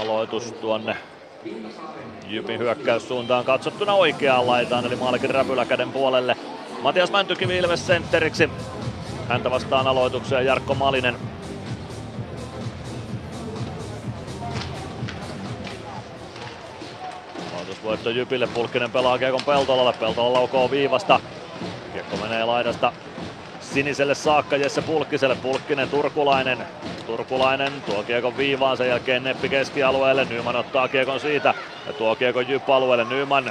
Aloitus 0.00 0.52
tuonne 0.52 0.96
Jypin 2.28 2.58
hyökkäyssuuntaan 2.58 3.44
katsottuna 3.44 3.94
oikeaan 3.94 4.46
laitaan, 4.46 4.86
eli 4.86 4.96
Maalikin 4.96 5.30
räpyläkäden 5.30 5.92
puolelle. 5.92 6.36
Matias 6.82 7.10
Mäntykivi 7.10 7.56
Ilves 7.56 7.86
sentteriksi. 7.86 8.50
Häntä 9.28 9.50
vastaan 9.50 9.86
aloitukseen 9.86 10.46
Jarkko 10.46 10.74
Malinen. 10.74 11.16
Aloitusvoitto 17.88 18.18
Jypille, 18.18 18.46
Pulkkinen 18.46 18.90
pelaa 18.90 19.18
Kiekon 19.18 19.44
Peltolalle, 19.46 19.92
Peltola 19.92 20.32
laukoo 20.32 20.70
viivasta. 20.70 21.20
Kiekko 21.92 22.16
menee 22.16 22.44
laidasta 22.44 22.92
siniselle 23.60 24.14
saakka 24.14 24.56
Jesse 24.56 24.82
Pulkkiselle, 24.82 25.36
Pulkkinen 25.42 25.88
Turkulainen. 25.88 26.58
Turkulainen 27.06 27.72
tuo 27.86 28.02
kiekon 28.02 28.36
viivaan, 28.36 28.76
sen 28.76 28.88
jälkeen 28.88 29.24
Neppi 29.24 29.48
keskialueelle, 29.48 30.24
Nyman 30.24 30.56
ottaa 30.56 30.88
kiekon 30.88 31.20
siitä 31.20 31.54
ja 31.86 31.92
tuo 31.92 32.16
kiekon 32.16 32.48
Jyp-alueelle, 32.48 33.04
Nyman 33.04 33.44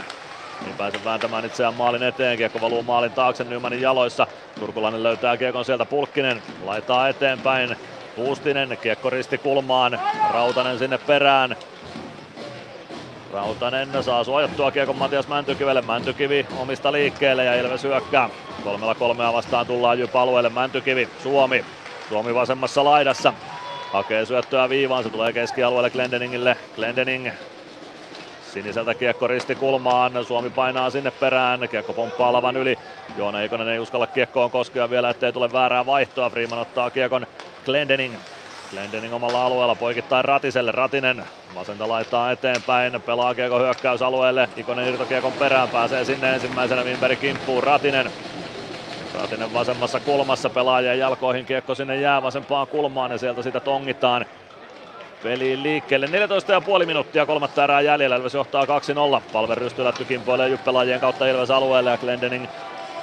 niin 0.66 0.76
pääsee 0.78 1.02
vääntämään 1.06 1.46
itseään 1.46 1.74
maalin 1.74 2.04
eteen, 2.04 2.38
kiekko 2.38 2.62
valuu 2.62 2.84
maalin 2.84 3.12
taakse 3.12 3.44
Nymanin 3.44 3.82
jaloissa. 3.82 4.28
Turkulainen 4.60 5.04
löytää 5.04 5.38
kiekon 5.38 5.66
sieltä, 5.66 5.86
Pulkkinen 5.86 6.42
laittaa 6.66 7.10
eteenpäin, 7.10 7.76
Puustinen, 8.16 8.78
kiekko 8.82 9.10
risti 9.10 9.38
kulmaan, 9.38 10.00
Rautanen 10.34 10.80
sinne 10.80 10.98
perään. 10.98 11.56
Rautanen 13.38 14.04
saa 14.04 14.24
suojattua 14.24 14.72
kiekon 14.72 14.96
Matias 14.96 15.28
Mäntykivelle. 15.28 15.82
Mäntykivi 15.82 16.48
omista 16.60 16.92
liikkeelle 16.92 17.46
ja 17.46 17.56
Ilves 17.56 17.84
hyökkää. 17.84 18.30
Kolmella 18.64 18.96
kolmea 18.96 19.34
vastaan 19.34 19.68
tullaan 19.68 20.00
Jyp 20.00 20.16
alueelle. 20.16 20.50
Mäntykivi, 20.50 21.10
Suomi. 21.24 21.66
Suomi 22.10 22.36
vasemmassa 22.36 22.84
laidassa. 22.84 23.34
Hakee 23.94 24.26
syöttöä 24.26 24.70
viivaan, 24.70 25.04
se 25.04 25.10
tulee 25.10 25.34
keskialueelle 25.34 25.90
Glendeningille. 25.90 26.58
Glendening 26.76 27.30
Siniseltä 28.54 28.94
kiekko 28.96 29.28
risti 29.28 29.56
kulmaan, 29.56 30.26
Suomi 30.26 30.50
painaa 30.50 30.90
sinne 30.90 31.12
perään, 31.12 31.70
kiekko 31.70 31.94
pomppaa 31.94 32.34
lavan 32.34 32.58
yli. 32.58 32.78
Joona 33.18 33.42
Ikonen 33.42 33.68
ei 33.68 33.80
uskalla 33.80 34.08
kiekkoon 34.08 34.52
koskea 34.52 34.90
vielä, 34.90 35.10
ettei 35.10 35.34
tule 35.34 35.54
väärää 35.54 35.86
vaihtoa. 35.86 36.30
Freeman 36.30 36.60
ottaa 36.60 36.90
kiekon 36.90 37.28
Glendening 37.66 38.16
Glendening 38.72 39.14
omalla 39.14 39.46
alueella 39.46 39.76
poikittain 39.76 40.26
Ratiselle. 40.26 40.72
Ratinen 40.72 41.24
vasenta 41.56 41.88
laittaa 41.88 42.32
eteenpäin. 42.32 43.02
Pelaa 43.02 43.36
kiekko 43.36 43.60
hyökkäysalueelle. 43.60 44.50
Ikonen 44.58 44.88
irtokiekon 44.88 45.34
perään. 45.34 45.70
Pääsee 45.70 46.06
sinne 46.06 46.34
ensimmäisenä 46.34 46.84
Wimberg 46.84 47.20
kimppuun. 47.20 47.64
Ratinen. 47.64 48.12
Ratinen 49.22 49.54
vasemmassa 49.54 50.00
kulmassa 50.00 50.50
pelaajien 50.50 51.00
jalkoihin 51.00 51.46
kiekko 51.46 51.76
sinne 51.76 52.02
jää 52.02 52.24
vasempaan 52.24 52.68
kulmaan 52.68 53.12
ja 53.12 53.18
sieltä 53.18 53.42
sitä 53.42 53.60
tongitaan 53.60 54.26
peliin 55.24 55.64
liikkeelle. 55.64 56.06
14,5 56.80 56.86
minuuttia 56.86 57.26
kolmatta 57.26 57.64
erää 57.64 57.82
jäljellä. 57.82 58.16
Ilves 58.16 58.34
johtaa 58.34 58.66
2-0. 58.66 58.68
Palver 59.34 59.58
rystylätty 59.58 60.06
kimpoilee 60.06 60.50
Jyppelaajien 60.50 61.00
kautta 61.00 61.28
Ilves 61.28 61.52
alueelle 61.52 61.90
ja 61.90 61.98
Glendening 61.98 62.48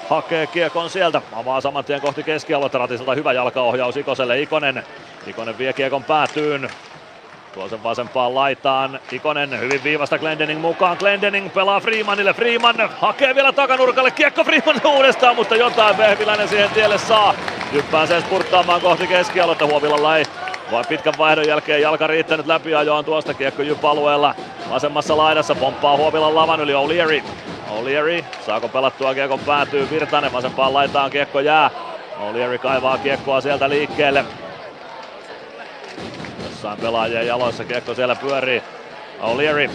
hakee 0.09 0.47
kiekon 0.47 0.91
sieltä. 0.91 1.23
Avaa 1.33 1.61
saman 1.61 1.85
tien 1.85 2.01
kohti 2.01 2.23
keskialuetta. 2.23 2.79
Ratiselta 2.79 3.15
hyvä 3.15 3.33
jalkaohjaus 3.33 3.97
Ikoselle. 3.97 4.41
Ikonen 4.41 4.83
Ikonen 5.27 5.59
vie 5.59 5.73
kiekon 5.73 6.05
päätyyn. 6.05 6.71
Tuo 7.55 7.69
sen 7.69 7.83
vasempaan 7.83 8.35
laitaan. 8.35 9.01
Ikonen 9.13 9.61
hyvin 9.61 9.85
viivasta 9.85 10.19
Glendening 10.19 10.61
mukaan. 10.61 10.97
Glendening 10.97 11.53
pelaa 11.55 11.81
Freemanille. 11.81 12.35
Freeman 12.35 12.91
hakee 12.99 13.35
vielä 13.35 13.53
takanurkalle. 13.53 14.11
Kiekko 14.11 14.45
Freeman 14.45 14.81
uudestaan, 14.97 15.37
mutta 15.37 15.57
jotain 15.57 15.99
Vehviläinen 15.99 16.49
siihen 16.49 16.71
tielle 16.71 16.99
saa. 16.99 17.35
Nyt 17.73 17.91
pääsee 17.91 18.21
spurttaamaan 18.21 18.81
kohti 18.81 19.07
keskialuetta. 19.07 19.67
Huovilalla 19.67 20.17
ei 20.17 20.25
vain 20.73 20.85
pitkän 20.89 21.15
vaihdon 21.19 21.49
jälkeen 21.49 21.83
jalka 21.83 22.07
riittänyt 22.07 22.47
läpiajoon 22.47 23.05
tuosta 23.05 23.35
kiekko 23.35 23.63
Jyp-alueella. 23.63 24.35
Vasemmassa 24.71 25.17
laidassa 25.17 25.55
pomppaa 25.55 25.97
Huovilan 25.97 26.35
lavan 26.35 26.61
yli 26.61 26.73
O'Leary. 26.73 27.23
O'Leary 27.71 28.25
saako 28.47 28.69
pelattua 28.69 29.15
kiekon 29.15 29.41
päätyy 29.41 29.91
Virtanen 29.91 30.33
vasempaan 30.33 30.75
laitaan 30.75 31.11
kiekko 31.11 31.41
jää. 31.41 31.71
O'Leary 32.21 32.59
kaivaa 32.59 32.99
kiekkoa 32.99 33.41
sieltä 33.41 33.69
liikkeelle. 33.69 34.25
Jossain 36.65 36.81
pelaajien 36.81 37.27
jaloissa 37.27 37.65
kiekko 37.65 37.95
siellä 37.95 38.17
pyörii. 38.17 38.63
O'Leary. 39.21 39.71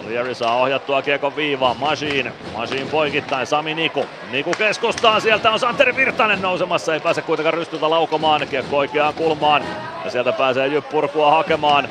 O'Leary 0.00 0.34
saa 0.34 0.56
ohjattua 0.56 1.02
kiekon 1.02 1.36
viivaan. 1.36 1.76
Machine. 1.76 2.32
Machine 2.56 2.90
poikittain. 2.90 3.46
Sami 3.46 3.74
Niku. 3.74 4.06
Niku 4.30 4.50
keskustaan. 4.58 5.20
Sieltä 5.20 5.50
on 5.50 5.58
Santeri 5.58 5.96
Virtanen 5.96 6.42
nousemassa. 6.42 6.94
Ei 6.94 7.00
pääse 7.00 7.22
kuitenkaan 7.22 7.54
rystyltä 7.54 7.90
laukomaan. 7.90 8.48
Kiekko 8.48 8.76
oikeaan 8.76 9.14
kulmaan. 9.14 9.64
Ja 10.04 10.10
sieltä 10.10 10.32
pääsee 10.32 10.66
Jyppurkua 10.66 11.30
hakemaan. 11.30 11.88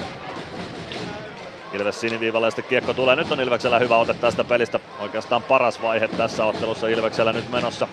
Ilves 1.74 2.02
siniviivalle 2.02 2.52
sitten 2.52 2.66
kiekko 2.66 2.94
tulee. 2.94 3.16
Nyt 3.16 3.32
on 3.32 3.42
Ilveksellä 3.42 3.80
hyvä 3.80 3.98
ote 3.98 4.14
tästä 4.14 4.44
pelistä. 4.44 4.80
Oikeastaan 5.00 5.44
paras 5.44 5.82
vaihe 5.82 6.08
tässä 6.08 6.46
ottelussa 6.46 6.88
Ilveksellä 6.88 7.34
nyt 7.34 7.50
menossa. 7.50 7.88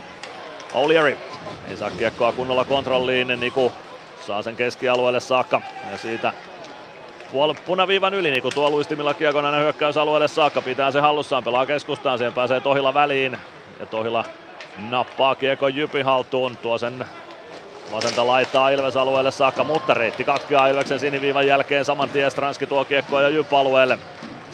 O'Leary 0.72 1.16
ei 1.70 1.76
saa 1.76 1.90
kiekkoa 1.90 2.32
kunnolla 2.32 2.64
kontrolliin. 2.64 3.28
Niku 3.40 3.72
saa 4.28 4.42
sen 4.42 4.56
keskialueelle 4.56 5.20
saakka 5.20 5.60
ja 5.90 5.98
siitä 5.98 6.32
puol- 7.32 7.60
punaviivan 7.66 8.14
yli, 8.14 8.30
niin 8.30 8.42
kuin 8.42 8.54
tuo 8.54 8.70
luistimilla 8.70 9.14
kiekon 9.14 9.44
aina 9.44 9.58
hyökkäysalueelle 9.58 10.28
saakka, 10.28 10.62
pitää 10.62 10.90
se 10.90 11.00
hallussaan, 11.00 11.44
pelaa 11.44 11.66
keskustaan, 11.66 12.18
siihen 12.18 12.32
pääsee 12.32 12.60
Tohila 12.60 12.94
väliin 12.94 13.38
ja 13.80 13.86
Tohila 13.86 14.24
nappaa 14.90 15.34
kiekon 15.34 15.74
Jypi 15.74 16.02
haltuun, 16.02 16.56
tuo 16.56 16.78
sen 16.78 17.04
vasenta 17.92 18.26
laittaa 18.26 18.70
Ilves 18.70 18.96
alueelle 18.96 19.30
saakka, 19.30 19.64
mutta 19.64 19.94
reitti 19.94 20.24
katkeaa 20.24 20.68
Ilveksen 20.68 21.00
siniviivan 21.00 21.46
jälkeen 21.46 21.84
saman 21.84 22.08
tien 22.08 22.30
Stranski 22.30 22.66
tuo 22.66 22.84
kiekkoa 22.84 23.22
ja 23.22 23.28
Jyp 23.28 23.54
alueelle. 23.54 23.98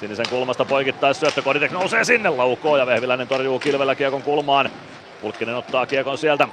Sinisen 0.00 0.26
kulmasta 0.30 0.64
poikittais 0.64 1.20
syöttö, 1.20 1.42
Koditek 1.42 1.72
nousee 1.72 2.04
sinne 2.04 2.28
laukoon 2.28 2.78
ja 2.78 2.86
Vehviläinen 2.86 3.28
torjuu 3.28 3.58
kilvellä 3.58 3.94
kiekon 3.94 4.22
kulmaan. 4.22 4.70
Pulkkinen 5.20 5.54
ottaa 5.54 5.86
kiekon 5.86 6.18
sieltä. 6.18 6.48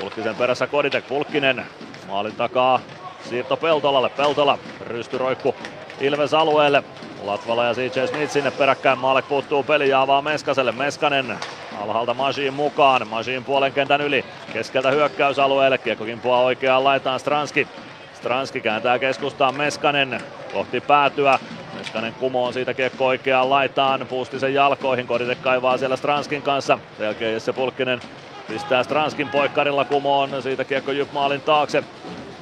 Pulkkisen 0.00 0.36
perässä 0.36 0.66
Koditek, 0.66 1.08
Pulkkinen 1.08 1.66
Maalin 2.08 2.36
takaa 2.36 2.80
siirto 3.28 3.56
Peltolalle. 3.56 4.08
Peltola 4.08 4.58
rystyroikku 4.80 5.54
Ilves 6.00 6.34
alueelle. 6.34 6.84
Latvala 7.24 7.64
ja 7.64 7.74
CJ 7.74 8.06
Smith 8.06 8.32
sinne 8.32 8.50
peräkkäin. 8.50 8.98
Maalle 8.98 9.22
puuttuu 9.22 9.62
peli 9.62 9.88
ja 9.88 10.00
avaa 10.00 10.22
Meskaselle. 10.22 10.72
Meskanen 10.72 11.38
alhaalta 11.82 12.14
Masiin 12.14 12.54
mukaan. 12.54 13.08
Masiin 13.08 13.44
puolen 13.44 13.72
kentän 13.72 14.00
yli. 14.00 14.24
Keskeltä 14.52 14.90
hyökkäysalueelle. 14.90 15.78
Kiekko 15.78 16.04
kimpuaa 16.04 16.40
oikeaan 16.40 16.84
laitaan 16.84 17.20
Stranski. 17.20 17.68
Stranski 18.14 18.60
kääntää 18.60 18.98
keskustaan 18.98 19.54
Meskanen 19.56 20.20
kohti 20.52 20.80
päätyä. 20.80 21.38
Meskanen 21.78 22.14
kumoon 22.14 22.52
siitä 22.52 22.74
kiekko 22.74 23.06
oikeaan 23.06 23.50
laitaan. 23.50 24.06
Puustisen 24.06 24.54
jalkoihin. 24.54 25.06
Kodite 25.06 25.34
kaivaa 25.34 25.78
siellä 25.78 25.96
Stranskin 25.96 26.42
kanssa. 26.42 26.78
Sen 26.96 27.04
jälkeen 27.04 27.32
Jesse 27.32 27.52
Pulkkinen 27.52 28.00
Pistää 28.48 28.82
Stranskin 28.82 29.28
poikkarilla 29.28 29.84
kumoon, 29.84 30.42
siitä 30.42 30.64
kiekko 30.64 30.92
Jyp 30.92 31.12
maalin 31.12 31.40
taakse. 31.40 31.84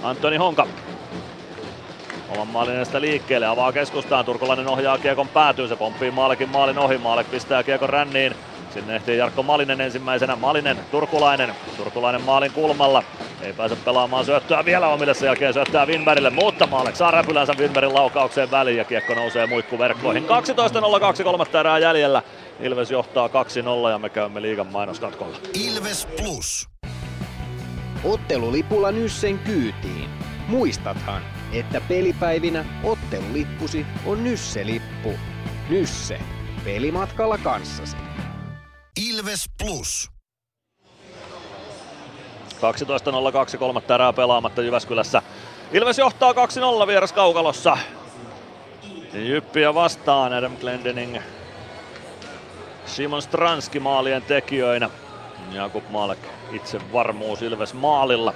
Antoni 0.03 0.37
Honka 0.37 0.67
oman 2.33 2.49
maalin 2.49 2.77
edestä 2.77 3.01
liikkeelle, 3.01 3.47
avaa 3.47 3.73
keskustaan, 3.73 4.25
Turkulainen 4.25 4.69
ohjaa 4.69 4.99
kiekon 4.99 5.29
päätyy, 5.29 5.69
se 5.69 5.77
pomppii 5.77 6.11
Maalekin 6.11 6.49
maalin 6.49 6.79
ohi, 6.79 6.99
Maalek 6.99 7.31
pistää 7.31 7.63
kiekon 7.63 7.89
ränniin. 7.89 8.35
Sinne 8.75 8.97
ehtii 8.97 9.19
Jarkko 9.19 9.43
Malinen 9.43 9.81
ensimmäisenä, 9.81 10.37
Malinen, 10.37 10.79
Turkulainen, 10.91 11.55
Turkulainen 11.77 12.23
maalin 12.23 12.53
kulmalla. 12.53 13.03
Ei 13.43 13.53
pääse 13.53 13.77
pelaamaan 13.77 14.25
syöttöä 14.25 14.65
vielä 14.65 14.89
omille 14.89 15.15
sen 15.15 15.27
jälkeen 15.27 15.55
syöttää 15.55 15.87
Winbergille, 15.87 16.31
mutta 16.31 16.67
Maalek 16.67 16.97
saa 16.97 17.11
räpylänsä 17.11 17.55
Winbergin 17.59 17.95
laukaukseen 17.95 18.51
väliin 18.51 18.77
ja 18.77 18.85
kiekko 18.85 19.15
nousee 19.15 19.47
muikkuverkkoihin. 19.47 20.25
12.02 21.19 21.25
kolmatta 21.25 21.61
erää 21.61 21.79
jäljellä. 21.79 22.23
Ilves 22.63 22.91
johtaa 22.91 23.29
2-0 23.29 23.91
ja 23.91 23.99
me 23.99 24.09
käymme 24.09 24.43
liigan 24.43 24.67
mainoskatkolla. 24.67 25.37
Ilves 25.55 26.07
Plus. 26.07 26.69
Ottelulipulla 28.05 28.93
Nyssen 28.93 29.39
kyytiin. 29.39 30.11
Muistathan, 30.49 31.23
että 31.53 31.81
pelipäivinä 31.81 32.65
ottelulippusi 32.85 33.87
on 34.07 34.25
Nysse-lippu. 34.25 35.13
Nysse. 35.69 36.21
Pelimatkalla 36.65 37.39
kanssasi. 37.39 37.97
Ilves 39.11 39.45
Plus. 39.63 40.11
12.02 43.55 43.59
kolmatta 43.59 43.95
erää 43.95 44.13
pelaamatta 44.13 44.63
Jyväskylässä. 44.63 45.23
Ilves 45.73 45.99
johtaa 45.99 46.33
2-0 46.33 46.87
vieras 46.87 47.13
Kaukalossa. 47.13 47.79
Jyppiä 49.15 49.75
vastaan 49.75 50.33
Adam 50.33 50.57
Glendening. 50.57 51.19
Simon 52.93 53.23
Stranski 53.23 53.81
maalien 53.81 54.23
tekijöinä. 54.23 54.91
Jakub 55.53 55.85
Malek 55.91 56.19
itse 56.53 56.81
varmuus 56.93 57.43
Ilves 57.43 57.75
maalilla. 57.75 58.35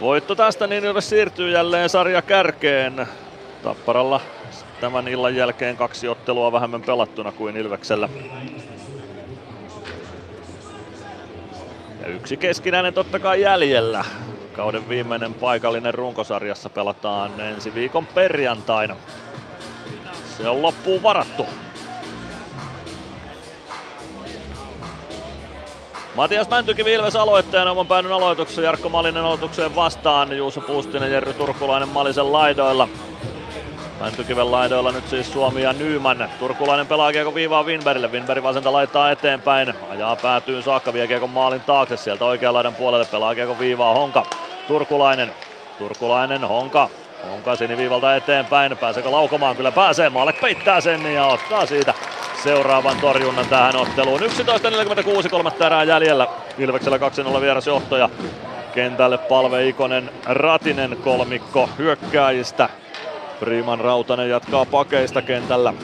Voitto 0.00 0.34
tästä, 0.34 0.66
niin 0.66 0.84
Ilves 0.84 1.08
siirtyy 1.08 1.50
jälleen 1.50 1.88
sarja 1.88 2.22
kärkeen. 2.22 3.06
Tapparalla 3.62 4.20
tämän 4.80 5.08
illan 5.08 5.36
jälkeen 5.36 5.76
kaksi 5.76 6.08
ottelua 6.08 6.52
vähemmän 6.52 6.82
pelattuna 6.82 7.32
kuin 7.32 7.56
Ilveksellä. 7.56 8.08
Ja 12.02 12.08
yksi 12.08 12.36
keskinäinen 12.36 12.94
totta 12.94 13.18
kai 13.18 13.40
jäljellä. 13.40 14.04
Kauden 14.52 14.88
viimeinen 14.88 15.34
paikallinen 15.34 15.94
runkosarjassa 15.94 16.70
pelataan 16.70 17.40
ensi 17.40 17.74
viikon 17.74 18.06
perjantaina. 18.06 18.96
Se 20.36 20.48
on 20.48 20.62
loppuun 20.62 21.02
varattu. 21.02 21.46
Matias 26.14 26.48
Mäntykivi 26.48 26.92
Ilves 26.92 27.16
aloittajana 27.16 27.70
oman 27.70 27.86
päädyn 27.86 28.12
aloituksessa 28.12 28.62
Jarkko 28.62 28.88
Malinen 28.88 29.24
aloitukseen 29.24 29.76
vastaan. 29.76 30.36
Juuso 30.36 30.60
Puustinen, 30.60 31.12
Jerry 31.12 31.32
Turkulainen 31.32 31.88
Malisen 31.88 32.32
laidoilla. 32.32 32.88
Mäntykiven 34.00 34.50
laidoilla 34.50 34.92
nyt 34.92 35.08
siis 35.08 35.32
Suomi 35.32 35.62
ja 35.62 35.72
Nyman. 35.72 36.30
Turkulainen 36.38 36.86
pelaa 36.86 37.12
kiekko 37.12 37.34
viivaa 37.34 37.62
Winbergille. 37.62 38.12
Winberg 38.12 38.42
vasenta 38.42 38.72
laittaa 38.72 39.10
eteenpäin. 39.10 39.74
Ajaa 39.90 40.16
päätyyn 40.16 40.62
saakka, 40.62 40.92
vie 40.92 41.06
kiekon 41.06 41.30
maalin 41.30 41.60
taakse. 41.60 41.96
Sieltä 41.96 42.24
oikean 42.24 42.54
laidan 42.54 42.74
puolelle 42.74 43.06
pelaa 43.10 43.34
kiekko 43.34 43.58
viivaa 43.58 43.94
Honka. 43.94 44.26
Turkulainen. 44.68 45.32
Turkulainen, 45.78 46.40
Honka. 46.44 46.88
Honka 47.24 47.56
siniviivalta 47.56 48.16
eteenpäin. 48.16 48.78
Pääseekö 48.78 49.10
laukomaan? 49.10 49.56
Kyllä 49.56 49.72
pääsee. 49.72 50.10
Maalek 50.10 50.40
peittää 50.40 50.80
sen 50.80 51.14
ja 51.14 51.26
ottaa 51.26 51.66
siitä 51.66 51.94
seuraavan 52.44 52.96
torjunnan 53.00 53.46
tähän 53.46 53.76
otteluun. 53.76 54.20
11.46 54.20 55.28
kolmatta 55.30 55.66
erää 55.66 55.84
jäljellä. 55.84 56.26
Ilveksellä 56.58 56.98
2-0 57.36 57.40
vierasjohtoja. 57.40 58.10
Kentälle 58.74 59.18
Palve 59.18 59.68
Ikonen, 59.68 60.10
Ratinen 60.24 60.96
kolmikko 61.04 61.68
hyökkääjistä. 61.78 62.68
Priman 63.40 63.80
Rautanen 63.80 64.30
jatkaa 64.30 64.64
pakeista 64.64 65.22
kentällä. 65.22 65.74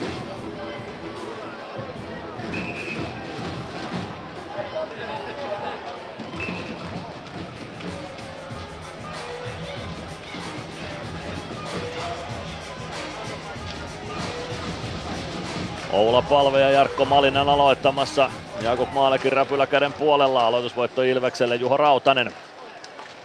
Oula 15.93 16.23
Palve 16.23 16.61
ja 16.61 16.71
Jarkko 16.71 17.05
Malinen 17.05 17.49
aloittamassa. 17.49 18.31
Jakub 18.61 18.93
Maalekin 18.93 19.33
räpylä 19.33 19.67
käden 19.67 19.93
puolella. 19.93 20.47
Aloitusvoitto 20.47 21.03
Ilvekselle 21.03 21.57
Juho 21.57 21.77
Rautanen. 21.77 22.33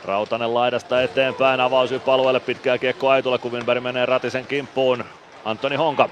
Rautanen 0.05 0.53
laidasta 0.53 1.01
eteenpäin, 1.01 1.59
avausypalueelle 1.59 2.39
pitkää 2.39 2.77
kiekko 2.77 3.09
Aitulle, 3.09 3.37
kun 3.37 3.51
Winberg 3.51 3.83
menee 3.83 4.05
Ratisen 4.05 4.45
kimppuun. 4.45 5.05
Antoni 5.45 5.75
Honka. 5.75 6.09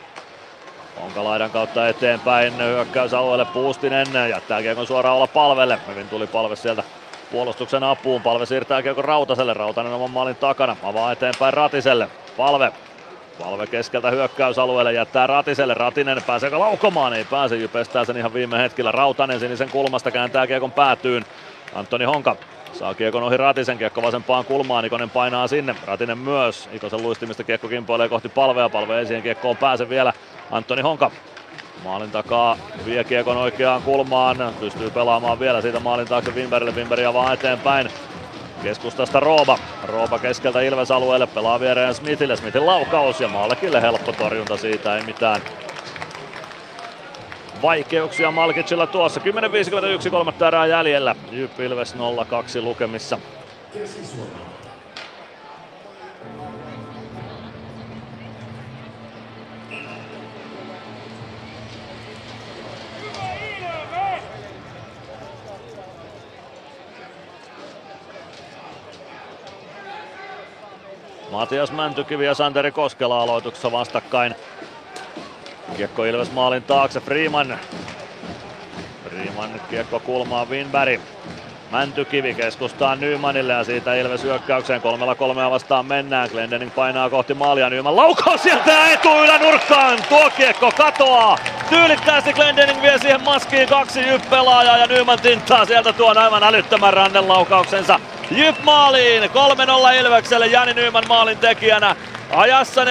Honka 1.01 1.23
laidan 1.23 1.51
kautta 1.51 1.87
eteenpäin, 1.87 2.57
hyökkäysalueelle 2.57 3.45
Puustinen, 3.45 4.07
jättää 4.29 4.61
kiekon 4.61 4.87
suoraan 4.87 5.15
olla 5.15 5.27
palvelle. 5.27 5.79
Hyvin 5.87 6.09
tuli 6.09 6.27
palve 6.27 6.55
sieltä 6.55 6.83
puolustuksen 7.31 7.83
apuun. 7.83 8.21
Palve 8.21 8.45
siirtää 8.45 8.81
kiekon 8.81 9.05
Rautaselle, 9.05 9.53
Rautanen 9.53 9.93
oman 9.93 10.11
maalin 10.11 10.35
takana, 10.35 10.77
avaa 10.83 11.11
eteenpäin 11.11 11.53
Ratiselle. 11.53 12.07
Palve 12.37 12.71
Palve 13.39 13.67
keskeltä 13.67 14.11
hyökkäysalueelle 14.11 14.93
jättää 14.93 15.27
Ratiselle. 15.27 15.73
Ratinen 15.73 16.23
pääseekö 16.27 16.59
laukomaan? 16.59 17.13
Ei 17.13 17.25
pääse, 17.25 17.55
Jypestää 17.55 18.05
sen 18.05 18.17
ihan 18.17 18.33
viime 18.33 18.57
hetkellä. 18.57 18.91
Rautanen 18.91 19.39
sinisen 19.39 19.69
kulmasta 19.69 20.11
kääntää 20.11 20.47
kiekon 20.47 20.71
päätyyn. 20.71 21.25
Antoni 21.75 22.05
Honka 22.05 22.35
Saa 22.73 22.93
kiekon 22.93 23.23
ohi 23.23 23.37
Ratisen, 23.37 23.77
kiekko 23.77 24.01
vasempaan 24.01 24.45
kulmaan, 24.45 24.85
Ikonen 24.85 25.09
painaa 25.09 25.47
sinne, 25.47 25.75
Ratinen 25.85 26.17
myös, 26.17 26.69
Ikosen 26.73 27.01
luistimista 27.03 27.43
kiekko 27.43 27.67
kimpoilee 27.67 28.09
kohti 28.09 28.29
palvea, 28.29 28.69
palve 28.69 28.99
ei 28.99 29.05
siihen 29.05 29.23
kiekkoon 29.23 29.57
pääse 29.57 29.89
vielä, 29.89 30.13
Antoni 30.51 30.81
Honka 30.81 31.11
Maalin 31.83 32.11
takaa 32.11 32.57
vie 32.85 33.03
kiekon 33.03 33.37
oikeaan 33.37 33.81
kulmaan, 33.81 34.53
pystyy 34.59 34.89
pelaamaan 34.89 35.39
vielä 35.39 35.61
siitä 35.61 35.79
maalin 35.79 36.07
taakse 36.07 36.31
Wimberille, 36.31 36.71
Wimberi 36.71 37.05
avaa 37.05 37.33
eteenpäin. 37.33 37.89
Keskustasta 38.65 39.19
Rooba. 39.19 39.59
Rooba 39.83 40.19
keskeltä 40.19 40.61
Ilves 40.61 40.91
alueelle, 40.91 41.27
pelaa 41.27 41.59
viereen 41.59 41.93
Smithille, 41.93 42.35
Smithin 42.35 42.65
laukaus 42.65 43.21
ja 43.21 43.27
Maalekille 43.27 43.81
helppo 43.81 44.11
torjunta 44.11 44.57
siitä, 44.57 44.95
ei 44.95 45.03
mitään 45.03 45.41
vaikeuksia 47.61 48.31
Malkicilla 48.31 48.87
tuossa. 48.87 49.21
10.51 50.05 50.09
kolmatta 50.09 50.47
erää 50.47 50.65
jäljellä. 50.65 51.15
Jyp 51.31 51.59
Ilves 51.59 51.95
0-2 51.95 52.61
lukemissa. 52.61 53.19
Matias 71.35 71.71
Mäntykivi 71.71 72.25
ja 72.25 72.33
Santeri 72.33 72.71
Koskela 72.71 73.21
aloituksessa 73.21 73.71
vastakkain. 73.71 74.35
Kiekko 75.77 76.05
Ilves 76.05 76.31
maalin 76.31 76.63
taakse, 76.63 76.99
Freeman. 76.99 77.59
Freeman 79.03 79.61
kiekko 79.69 79.99
kulmaa 79.99 80.45
Winberg. 80.45 81.01
Mäntykivi 81.71 82.33
keskustaa 82.33 82.95
Nymanille 82.95 83.53
ja 83.53 83.63
siitä 83.63 83.95
Ilves 83.95 84.23
hyökkäykseen. 84.23 84.81
Kolmella 84.81 85.15
kolmea 85.15 85.51
vastaan 85.51 85.85
mennään. 85.85 86.29
Glendening 86.29 86.75
painaa 86.75 87.09
kohti 87.09 87.33
maalia. 87.33 87.69
Nyman 87.69 87.95
laukaus 87.95 88.43
sieltä 88.43 88.91
etuylänurkkaan. 88.91 89.97
Tuo 90.09 90.29
kiekko 90.37 90.71
katoaa. 90.77 91.37
Tyylikkäästi 91.69 92.33
Glendening 92.33 92.81
vie 92.81 92.99
siihen 92.99 93.23
maskiin 93.23 93.67
kaksi 93.67 93.99
Jyp-pelaajaa 94.01 94.77
ja 94.77 94.87
Nyman 94.87 95.19
tinttaa 95.19 95.65
sieltä 95.65 95.93
tuon 95.93 96.17
aivan 96.17 96.43
älyttömän 96.43 96.93
rannenlaukauksensa. 96.93 97.99
Jyp 98.31 98.55
maaliin. 98.63 99.23
3-0 99.23 99.27
Ilvekselle 99.99 100.47
Jani 100.47 100.73
Nyman 100.73 101.03
maalin 101.07 101.37
tekijänä. 101.37 101.95
Ajassa 102.35 102.83
49-24 102.83 102.87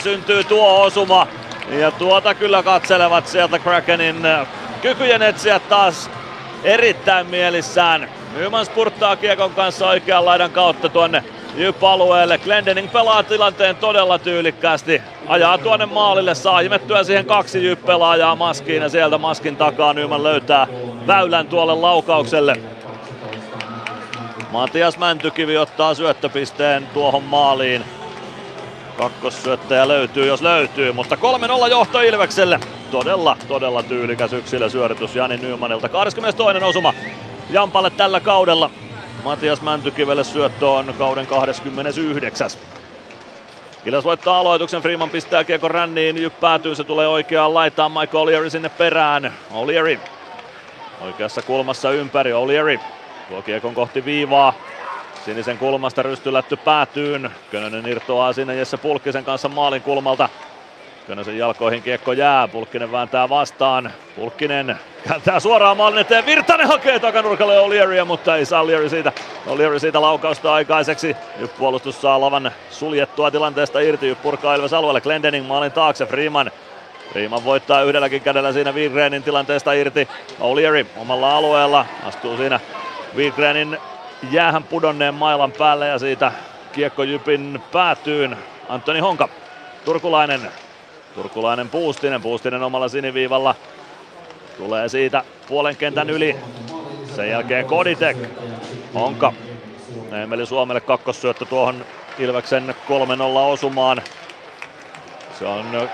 syntyy 0.00 0.44
tuo 0.44 0.82
osuma. 0.82 1.26
Ja 1.70 1.90
tuota 1.90 2.34
kyllä 2.34 2.62
katselevat 2.62 3.26
sieltä 3.26 3.58
Krakenin 3.58 4.22
kykyjen 4.82 5.22
etsijät 5.22 5.68
taas 5.68 6.10
erittäin 6.64 7.26
mielissään. 7.26 8.08
Nyman 8.36 8.66
spurttaa 8.66 9.16
kiekon 9.16 9.50
kanssa 9.50 9.88
oikean 9.88 10.24
laidan 10.24 10.50
kautta 10.50 10.88
tuonne 10.88 11.24
Jyp-alueelle. 11.54 12.38
Glendening 12.38 12.92
pelaa 12.92 13.22
tilanteen 13.22 13.76
todella 13.76 14.18
tyylikkäästi. 14.18 15.02
Ajaa 15.28 15.58
tuonne 15.58 15.86
maalille, 15.86 16.34
saa 16.34 16.60
imettyä 16.60 17.04
siihen 17.04 17.26
kaksi 17.26 17.64
Jyp-pelaajaa 17.64 18.36
maskiin 18.36 18.82
ja 18.82 18.88
sieltä 18.88 19.18
maskin 19.18 19.56
takaa 19.56 19.92
Nyman 19.92 20.22
löytää 20.22 20.66
väylän 21.06 21.46
tuolle 21.46 21.74
laukaukselle. 21.74 22.56
Matias 24.50 24.98
Mäntykivi 24.98 25.56
ottaa 25.56 25.94
syöttöpisteen 25.94 26.86
tuohon 26.86 27.22
maaliin. 27.22 27.84
Kakkossyöttäjä 28.98 29.88
löytyy, 29.88 30.26
jos 30.26 30.42
löytyy, 30.42 30.92
mutta 30.92 31.16
3-0 31.66 31.70
johto 31.70 32.00
Ilvekselle. 32.00 32.60
Todella, 32.90 33.36
todella 33.48 33.82
tyylikäs 33.82 34.32
yksilösyöritys 34.32 35.16
Jani 35.16 35.36
Nymanilta. 35.36 35.88
22. 35.88 36.64
osuma 36.64 36.94
Jampalle 37.50 37.90
tällä 37.90 38.20
kaudella. 38.20 38.70
Matias 39.24 39.62
Mäntykivelle 39.62 40.24
syöttö 40.24 40.70
on 40.70 40.94
kauden 40.98 41.26
29. 41.26 42.50
Ilves 43.84 44.04
voittaa 44.04 44.38
aloituksen, 44.38 44.82
Freeman 44.82 45.10
pistää 45.10 45.44
kiekon 45.44 45.70
ränniin, 45.70 46.22
Jyp 46.22 46.40
päätyy, 46.40 46.74
se 46.74 46.84
tulee 46.84 47.08
oikeaan 47.08 47.54
laitaan, 47.54 47.92
Michael 47.92 48.26
O'Leary 48.26 48.50
sinne 48.50 48.68
perään. 48.68 49.32
O'Leary 49.50 49.98
oikeassa 51.00 51.42
kulmassa 51.42 51.90
ympäri, 51.90 52.30
O'Leary 52.32 52.80
tuo 53.30 53.42
kiekon 53.42 53.74
kohti 53.74 54.04
viivaa. 54.04 54.54
Sinisen 55.24 55.58
kulmasta 55.58 56.02
rystylätty 56.02 56.56
päätyyn. 56.56 57.30
Könönen 57.50 57.86
irtoaa 57.86 58.32
sinne 58.32 58.54
Jesse 58.54 58.76
Pulkkisen 58.76 59.24
kanssa 59.24 59.48
maalin 59.48 59.82
kulmalta. 59.82 60.28
Könösen 61.06 61.38
jalkoihin 61.38 61.82
kiekko 61.82 62.12
jää, 62.12 62.48
Pulkkinen 62.48 62.92
vääntää 62.92 63.28
vastaan. 63.28 63.92
Pulkkinen 64.16 64.76
kääntää 65.08 65.40
suoraan 65.40 65.76
maalin 65.76 65.98
eteen, 65.98 66.26
Virtanen 66.26 66.66
hakee 66.66 66.98
takanurkalle 66.98 67.58
O'Learya, 67.58 68.04
mutta 68.04 68.36
ei 68.36 68.44
saa 68.44 68.62
O'Leary 68.62 68.88
siitä, 68.88 69.12
O'Leary 69.46 69.78
siitä 69.78 70.00
laukausta 70.00 70.54
aikaiseksi. 70.54 71.16
Nyt 71.38 71.56
puolustus 71.58 72.02
saa 72.02 72.20
lavan 72.20 72.52
suljettua 72.70 73.30
tilanteesta 73.30 73.80
irti, 73.80 74.08
Jyp 74.08 74.22
purkaa 74.22 74.54
Ilves 74.54 74.72
alueelle, 74.72 75.00
Glendening 75.00 75.46
maalin 75.46 75.72
taakse, 75.72 76.06
Freeman 76.06 76.50
Freeman 77.12 77.44
voittaa 77.44 77.82
yhdelläkin 77.82 78.22
kädellä 78.22 78.52
siinä 78.52 78.72
Wigrenin 78.72 79.22
tilanteesta 79.22 79.72
irti. 79.72 80.08
O'Leary 80.40 80.86
omalla 80.96 81.36
alueella 81.36 81.86
astuu 82.04 82.36
siinä 82.36 82.60
Wigrenin 83.16 83.78
jäähän 84.30 84.64
pudonneen 84.64 85.14
mailan 85.14 85.52
päälle 85.52 85.88
ja 85.88 85.98
siitä 85.98 86.32
kiekko 86.72 87.02
Jypin 87.02 87.62
päätyyn. 87.72 88.36
Antoni 88.68 89.00
Honka, 89.00 89.28
Turkulainen 89.84 90.40
Turkulainen 91.14 91.68
Puustinen, 91.68 92.22
Puustinen 92.22 92.62
omalla 92.62 92.88
siniviivalla. 92.88 93.54
Tulee 94.56 94.88
siitä 94.88 95.24
puolen 95.48 95.76
kentän 95.76 96.10
yli. 96.10 96.36
Sen 97.16 97.30
jälkeen 97.30 97.66
Koditek. 97.66 98.16
Honka. 98.94 99.32
Emeli 100.22 100.46
Suomelle 100.46 100.80
kakkossyöttö 100.80 101.44
tuohon 101.44 101.84
Ilveksen 102.18 102.74
3-0 102.88 102.92
osumaan. 103.38 104.02
Se 105.38 105.46
on 105.46 105.88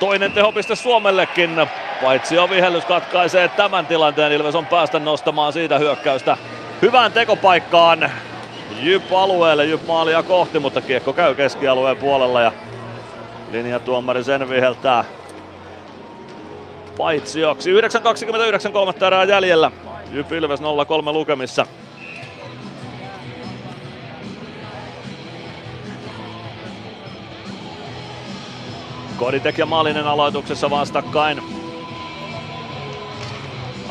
toinen 0.00 0.32
tehopiste 0.32 0.76
Suomellekin. 0.76 1.66
Paitsi 2.02 2.34
jo 2.34 2.50
vihellys 2.50 2.84
katkaisee 2.84 3.48
tämän 3.48 3.86
tilanteen. 3.86 4.32
Ilves 4.32 4.54
on 4.54 4.66
päästä 4.66 4.98
nostamaan 4.98 5.52
siitä 5.52 5.78
hyökkäystä 5.78 6.36
hyvään 6.82 7.12
tekopaikkaan. 7.12 8.10
Jyp 8.80 9.12
alueelle, 9.12 9.64
Jyp 9.64 9.86
maalia 9.86 10.22
kohti, 10.22 10.58
mutta 10.58 10.80
kiekko 10.80 11.12
käy 11.12 11.34
keskialueen 11.34 11.96
puolella 11.96 12.40
ja 12.40 12.52
Linjatuomari 13.52 14.24
sen 14.24 14.48
viheltää 14.48 15.04
paitsioksi. 16.96 17.80
9.29 17.80 18.72
kolmatta 18.72 19.06
erää 19.06 19.24
jäljellä. 19.24 19.70
Jyp 20.12 20.32
Ilves 20.32 20.60
0-3 20.60 20.64
lukemissa. 21.12 21.66
Koditek 29.18 29.58
ja 29.58 29.66
Malinen 29.66 30.06
aloituksessa 30.06 30.70
vastakkain. 30.70 31.42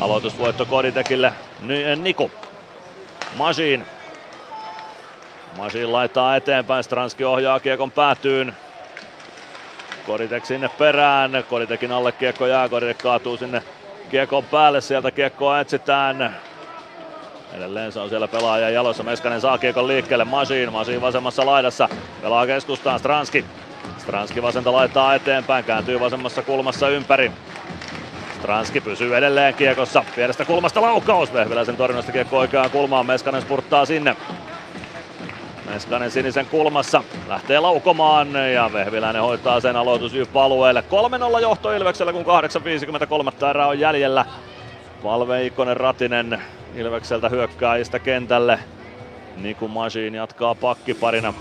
Aloitusvoitto 0.00 0.66
Koditekille. 0.66 1.32
Niku. 1.96 2.30
Masin. 3.36 3.86
Masin 5.56 5.92
laittaa 5.92 6.36
eteenpäin. 6.36 6.84
Stranski 6.84 7.24
ohjaa 7.24 7.60
kiekon 7.60 7.90
päätyyn. 7.90 8.56
Koditek 10.06 10.44
sinne 10.46 10.68
perään. 10.68 11.44
Koditekin 11.50 11.92
alle 11.92 12.12
kiekko 12.12 12.46
jää. 12.46 12.68
Koditek 12.68 12.98
kaatuu 12.98 13.36
sinne 13.36 13.62
kiekon 14.10 14.44
päälle. 14.44 14.80
Sieltä 14.80 15.10
kiekkoa 15.10 15.60
etsitään. 15.60 16.36
Edelleen 17.52 17.92
se 17.92 18.00
on 18.00 18.08
siellä 18.08 18.28
pelaaja 18.28 18.70
jalossa. 18.70 19.02
Meskanen 19.02 19.40
saa 19.40 19.58
kiekon 19.58 19.88
liikkeelle. 19.88 20.24
Masiin. 20.24 20.72
Masiin 20.72 21.00
vasemmassa 21.00 21.46
laidassa. 21.46 21.88
Pelaa 22.22 22.46
keskustaan 22.46 22.98
Stranski. 22.98 23.44
Stranski 23.98 24.42
vasenta 24.42 24.72
laittaa 24.72 25.14
eteenpäin. 25.14 25.64
Kääntyy 25.64 26.00
vasemmassa 26.00 26.42
kulmassa 26.42 26.88
ympäri. 26.88 27.32
Stranski 28.38 28.80
pysyy 28.80 29.16
edelleen 29.16 29.54
kiekossa. 29.54 30.04
Pienestä 30.16 30.44
kulmasta 30.44 30.82
laukaus. 30.82 31.32
Vehviläisen 31.32 31.76
torjunnasta 31.76 32.12
kiekko 32.12 32.38
oikeaan 32.38 32.70
kulmaan. 32.70 33.06
Meskanen 33.06 33.42
spurttaa 33.42 33.86
sinne. 33.86 34.16
Meskanen 35.70 36.10
sinisen 36.10 36.46
kulmassa 36.46 37.02
lähtee 37.28 37.60
laukomaan 37.60 38.52
ja 38.54 38.70
Vehviläinen 38.72 39.22
hoitaa 39.22 39.60
sen 39.60 39.76
aloitus 39.76 40.12
alueelle. 40.34 40.84
3-0 41.36 41.40
johto 41.40 41.72
Ilveksellä 41.72 42.12
kun 42.12 42.24
8.53 43.42 43.50
erää 43.50 43.66
on 43.66 43.78
jäljellä. 43.78 44.24
Valve 45.04 45.46
Ikonen 45.46 45.76
Ratinen 45.76 46.42
Ilvekseltä 46.74 47.28
hyökkääjistä 47.28 47.98
kentälle. 47.98 48.58
Niku 49.36 49.68
Masiin 49.68 50.14
jatkaa 50.14 50.54
pakkiparina. 50.54 51.34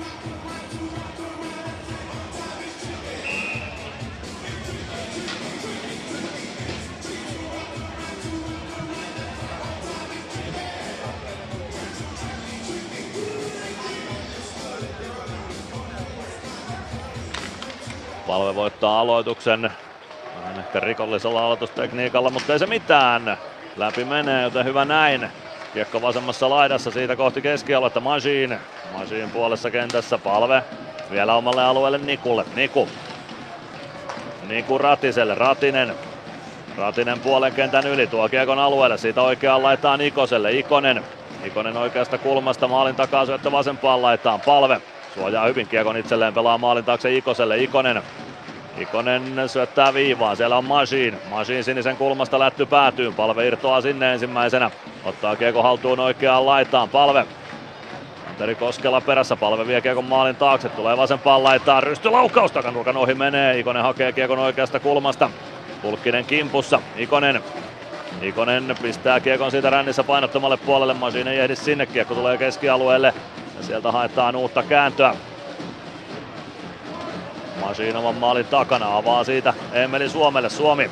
Palve 18.33 18.55
voittaa 18.55 18.99
aloituksen. 18.99 19.71
Vähän 20.41 20.59
ehkä 20.59 20.79
rikollisella 20.79 21.45
aloitustekniikalla, 21.45 22.29
mutta 22.29 22.53
ei 22.53 22.59
se 22.59 22.65
mitään. 22.65 23.37
Läpi 23.77 24.05
menee, 24.05 24.43
joten 24.43 24.65
hyvä 24.65 24.85
näin. 24.85 25.29
Kiekko 25.73 26.01
vasemmassa 26.01 26.49
laidassa 26.49 26.91
siitä 26.91 27.15
kohti 27.15 27.41
keskialuetta 27.41 27.99
Majin. 27.99 28.57
Majin 28.93 29.29
puolessa 29.29 29.71
kentässä 29.71 30.17
palve. 30.17 30.63
Vielä 31.11 31.33
omalle 31.35 31.63
alueelle 31.63 31.97
Nikulle. 31.97 32.45
Niku. 32.55 32.89
Niku 34.47 34.77
Ratiselle. 34.77 35.35
Ratinen. 35.35 35.95
Ratinen 36.77 37.19
puolen 37.19 37.53
kentän 37.53 37.87
yli. 37.87 38.07
Tuo 38.07 38.29
kiekon 38.29 38.59
alueelle. 38.59 38.97
Siitä 38.97 39.21
oikeaan 39.21 39.63
laittaa 39.63 39.97
Ikoselle. 40.01 40.51
Ikonen. 40.51 41.03
Ikonen 41.43 41.77
oikeasta 41.77 42.17
kulmasta. 42.17 42.67
Maalin 42.67 42.95
takaa 42.95 43.25
syöttö 43.25 43.51
vasempaan 43.51 44.01
laitaan. 44.01 44.41
Palve. 44.41 44.81
Suojaa 45.13 45.47
hyvin 45.47 45.67
kiekon 45.67 45.97
itselleen, 45.97 46.33
pelaa 46.33 46.57
maalin 46.57 46.85
taakse 46.85 47.15
Ikoselle. 47.15 47.57
Ikonen 47.57 48.01
Ikonen 48.77 49.23
syöttää 49.47 49.93
viivaan, 49.93 50.37
siellä 50.37 50.57
on 50.57 50.65
Machine. 50.65 51.17
Machine 51.29 51.63
sinisen 51.63 51.97
kulmasta 51.97 52.39
lätty 52.39 52.65
päätyy, 52.65 53.11
palve 53.11 53.47
irtoaa 53.47 53.81
sinne 53.81 54.13
ensimmäisenä. 54.13 54.71
Ottaa 55.05 55.35
kiekko 55.35 55.63
haltuun 55.63 55.99
oikeaan 55.99 56.45
laitaan, 56.45 56.89
palve. 56.89 57.25
Anteri 58.29 58.55
Koskela 58.55 59.01
perässä, 59.01 59.35
palve 59.35 59.67
vie 59.67 59.81
kiekon 59.81 60.05
maalin 60.05 60.35
taakse, 60.35 60.69
tulee 60.69 60.97
vasempaan 60.97 61.43
laitaan, 61.43 61.83
rysty 61.83 62.09
laukaus, 62.09 62.51
takanurkan 62.51 62.97
ohi 62.97 63.13
menee. 63.13 63.59
Ikonen 63.59 63.83
hakee 63.83 64.11
kiekon 64.11 64.39
oikeasta 64.39 64.79
kulmasta. 64.79 65.29
Pulkkinen 65.81 66.25
kimpussa, 66.25 66.79
Ikonen 66.97 67.43
Ikonen 68.21 68.75
pistää 68.81 69.19
kiekon 69.19 69.51
siitä 69.51 69.69
rännissä 69.69 70.03
painottomalle 70.03 70.57
puolelle, 70.57 70.93
Machine 70.93 71.31
ei 71.31 71.39
ehdi 71.39 71.55
sinne, 71.55 71.85
kiekko 71.85 72.15
tulee 72.15 72.37
keskialueelle. 72.37 73.13
Sieltä 73.63 73.91
haetaan 73.91 74.35
uutta 74.35 74.63
kääntöä. 74.63 75.15
Masiin 77.61 77.95
oman 77.95 78.15
maalin 78.15 78.45
takana 78.45 78.97
avaa 78.97 79.23
siitä 79.23 79.53
Emeli 79.73 80.09
Suomelle. 80.09 80.49
Suomi 80.49 80.89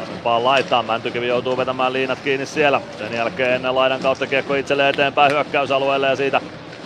vasempaan 0.00 0.44
laitaan. 0.44 0.84
Mäntykivi 0.84 1.28
joutuu 1.28 1.56
vetämään 1.56 1.92
liinat 1.92 2.18
kiinni 2.20 2.46
siellä. 2.46 2.80
Sen 2.98 3.12
jälkeen 3.12 3.74
laidan 3.74 4.00
kautta 4.00 4.26
kiekko 4.26 4.54
itselle 4.54 4.88
eteenpäin 4.88 5.32
hyökkäysalueelle 5.32 6.06
ja 6.06 6.16
siitä 6.16 6.40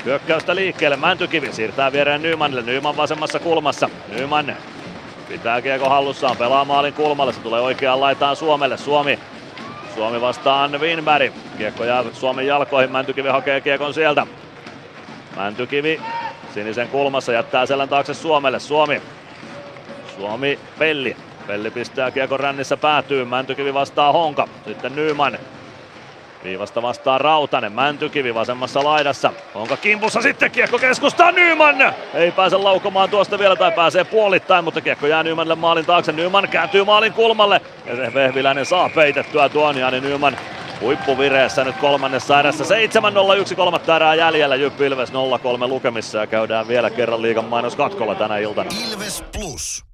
hyökkäystä 0.05 0.55
liikkeelle. 0.55 0.97
Mäntykivi 0.97 1.52
siirtää 1.52 1.92
viereen 1.92 2.23
Nymanille. 2.23 2.62
Nyman 2.62 2.97
vasemmassa 2.97 3.39
kulmassa. 3.39 3.91
Nyman 4.08 4.57
pitää 5.28 5.62
kiekko 5.62 5.89
hallussaan. 5.89 6.36
Pelaa 6.36 6.65
maalin 6.65 6.94
kulmalle. 6.94 7.33
Se 7.33 7.41
tulee 7.41 7.60
oikeaan 7.60 8.00
laitaan 8.00 8.36
Suomelle. 8.36 8.76
Suomi 8.76 9.18
Suomi 9.94 10.20
vastaan 10.20 10.81
Winberg. 10.81 11.33
Kiekko 11.58 11.84
jää 11.84 12.05
Suomen 12.12 12.47
jalkoihin. 12.47 12.92
Mäntykivi 12.92 13.28
hakee 13.28 13.60
kiekon 13.60 13.94
sieltä. 13.94 14.26
Mäntykivi 15.36 16.00
sinisen 16.55 16.89
kulmassa 16.89 17.32
jättää 17.32 17.66
selän 17.66 17.89
taakse 17.89 18.15
Suomelle. 18.15 18.60
Suomi. 18.60 19.02
Suomi 20.16 20.58
Pelli. 20.78 21.16
Pelli 21.47 21.70
pistää 21.70 22.10
kiekon 22.10 22.40
rännissä 22.40 22.76
päätyy. 22.76 23.24
Mäntykivi 23.24 23.74
vastaa 23.74 24.12
Honka. 24.12 24.48
Sitten 24.66 24.97
Nyman. 24.97 25.39
Viivasta 26.44 26.82
vastaa 26.82 27.18
Rautanen. 27.18 27.73
Mäntykivi 27.73 28.34
vasemmassa 28.34 28.84
laidassa. 28.84 29.32
Honka 29.55 29.76
kimpussa 29.76 30.23
sitten 30.23 30.50
kiekko 30.50 30.78
keskustaa 30.78 31.32
Nyman. 31.32 31.94
Ei 32.15 32.32
pääse 32.32 32.57
laukomaan 32.57 33.10
tuosta 33.10 33.39
vielä 33.39 33.57
tai 33.57 33.73
pääsee 33.73 34.05
puolittain, 34.05 34.65
mutta 34.65 34.81
kiekko 34.81 35.07
jää 35.07 35.23
Nymanille 35.23 35.55
maalin 35.55 35.86
taakse. 35.86 36.12
Nyman 36.12 36.48
kääntyy 36.48 36.84
maalin 36.84 37.12
kulmalle. 37.12 37.60
Ja 37.86 37.97
se 37.97 38.15
Vehviläinen 38.15 38.66
saa 38.66 38.89
peitettyä 38.94 39.48
tuon 39.48 39.76
ja 39.76 39.90
niin 39.90 40.05
Nyman 40.05 40.36
huippuvireessä 40.81 41.65
nyt 41.65 41.76
kolmannessa 41.76 42.39
erässä. 42.40 42.65
7-0-1 43.52 43.55
kolmatta 43.55 43.97
erää 43.97 44.15
jäljellä. 44.15 44.57
Jyppi 44.57 44.86
Ilves 44.86 45.12
0-3 45.12 45.15
lukemissa 45.68 46.18
ja 46.18 46.26
käydään 46.26 46.68
vielä 46.68 46.90
kerran 46.90 47.23
liigan 47.23 47.44
mainos 47.44 47.76
katkolla 47.76 48.15
tänä 48.15 48.39
iltana. 48.39 48.70
Ilves 48.90 49.24
Plus. 49.32 49.84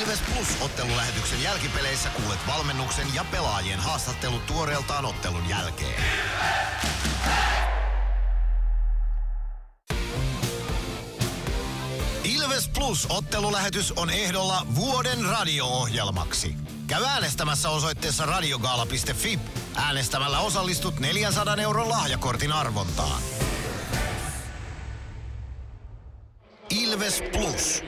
Ilves 0.00 0.22
Plus 0.34 0.62
ottelulähetyksen 0.64 1.42
jälkipeleissä 1.42 2.08
kuulet 2.08 2.38
valmennuksen 2.48 3.06
ja 3.14 3.24
pelaajien 3.30 3.78
haastattelut 3.78 4.46
tuoreeltaan 4.46 5.04
ottelun 5.04 5.48
jälkeen. 5.48 6.02
Ilves 12.24 12.68
Plus 12.68 13.06
ottelulähetys 13.10 13.92
on 13.92 14.10
ehdolla 14.10 14.66
vuoden 14.74 15.24
radio-ohjelmaksi. 15.24 16.75
Käy 16.86 17.04
äänestämässä 17.04 17.70
osoitteessa 17.70 18.26
radiogaala.fi. 18.26 19.38
Äänestämällä 19.76 20.38
osallistut 20.38 21.00
400 21.00 21.56
euron 21.62 21.88
lahjakortin 21.88 22.52
arvontaan. 22.52 23.22
Ilves 26.70 27.22
Plus. 27.32 27.84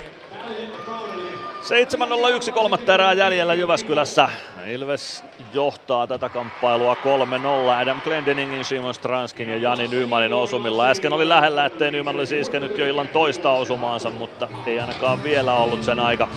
7.01 2.46 2.52
kolmatta 2.52 2.94
erää 2.94 3.12
jäljellä 3.12 3.54
Jyväskylässä. 3.54 4.28
Ilves 4.66 5.24
johtaa 5.52 6.06
tätä 6.06 6.28
kamppailua 6.28 6.94
3-0. 6.94 6.98
Adam 7.82 8.00
Glendeningin, 8.00 8.64
Simon 8.64 8.94
Stranskin 8.94 9.48
ja 9.48 9.56
Jani 9.56 9.88
Nymanin 9.88 10.32
osumilla. 10.32 10.88
Äsken 10.88 11.12
oli 11.12 11.28
lähellä, 11.28 11.66
ettei 11.66 11.90
Nyman 11.90 12.16
olisi 12.16 12.40
iskenyt 12.40 12.78
jo 12.78 12.86
illan 12.86 13.08
toista 13.08 13.50
osumaansa, 13.50 14.10
mutta 14.10 14.48
ei 14.66 14.80
ainakaan 14.80 15.22
vielä 15.22 15.54
ollut 15.54 15.84
sen 15.84 16.00
aika. 16.00 16.28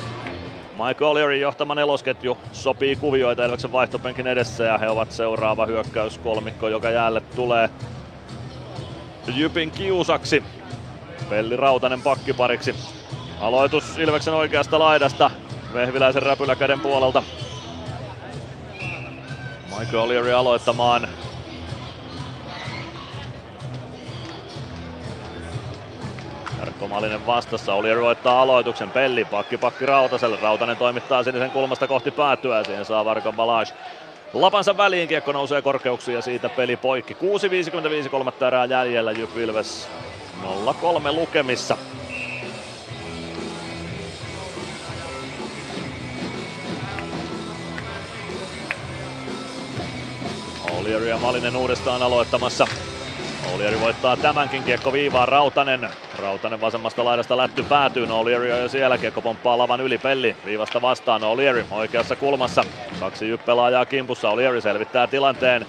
Mike 0.88 1.06
O'Learyn 1.06 1.40
johtama 1.40 1.76
nelosketju 1.76 2.38
sopii 2.52 2.96
kuvioita 2.96 3.46
Ilveksen 3.46 3.72
vaihtopenkin 3.72 4.28
edessä 4.28 4.64
ja 4.64 4.78
he 4.78 4.90
ovat 4.90 5.12
seuraava 5.12 5.66
hyökkäyskolmikko, 5.66 6.68
joka 6.68 6.90
jäälle 6.90 7.22
tulee 7.22 7.70
Jypin 9.28 9.72
kiusaksi. 9.72 10.44
Pelli 11.30 11.58
Rautanen 11.58 12.02
pakkipariksi. 12.02 12.76
Aloitus 13.42 13.98
Ilveksen 13.98 14.34
oikeasta 14.34 14.80
laidasta. 14.80 15.32
Vehviläisen 15.74 16.24
räpyläkäden 16.24 16.80
puolelta. 16.80 17.24
Michael 19.80 20.08
O'Leary 20.08 20.32
aloittamaan. 20.32 21.08
Jarkko 26.62 26.88
Malinen 26.88 27.26
vastassa. 27.26 27.74
O'Leary 27.74 28.02
voittaa 28.02 28.42
aloituksen. 28.42 28.92
Pelli 28.92 29.26
pakki 29.26 29.58
pakki 29.58 29.86
Rautaselle. 29.86 30.38
Rautanen 30.42 30.78
toimittaa 30.78 31.24
sinisen 31.24 31.52
kulmasta 31.52 31.88
kohti 31.88 32.12
päätyä. 32.12 32.64
Siihen 32.64 32.86
saa 32.86 33.06
Varkan 33.06 33.36
Balage 33.36 33.74
lapansa 34.34 34.78
väliin. 34.78 35.08
Kiekko 35.08 35.32
nousee 35.32 35.62
korkeuksiin 35.62 36.16
ja 36.16 36.22
siitä 36.22 36.50
peli 36.50 36.78
poikki. 36.78 37.14
6.55 38.04 38.10
kolmatta 38.10 38.48
erää 38.48 38.66
jäljellä. 38.66 39.12
Jyp 39.12 39.38
Ilves 39.38 39.88
0-3 40.44 41.12
lukemissa. 41.12 41.78
Olieri 50.80 51.10
ja 51.10 51.18
Malinen 51.18 51.56
uudestaan 51.56 52.04
aloittamassa. 52.04 52.68
Olieri 53.50 53.80
voittaa 53.80 54.18
tämänkin 54.18 54.64
kiekko 54.64 54.94
viivaan 54.94 55.28
Rautanen. 55.28 55.90
Rautanen 56.20 56.62
vasemmasta 56.62 57.06
laidasta 57.06 57.38
lätty 57.38 57.64
päätyy. 57.64 58.08
Olieri 58.10 58.52
on 58.52 58.60
jo 58.60 58.70
siellä. 58.70 58.98
Kiekko 58.98 59.22
pomppaa 59.22 59.58
lavan 59.58 59.82
yli 59.82 59.98
Pelli. 59.98 60.36
Viivasta 60.46 60.82
vastaan. 60.82 61.24
Olieri 61.24 61.66
oikeassa 61.72 62.16
kulmassa. 62.16 62.64
Kaksi 63.00 63.30
jyppelaajaa 63.30 63.86
kimpussa. 63.86 64.30
Olieri 64.30 64.62
selvittää 64.62 65.08
tilanteen. 65.08 65.66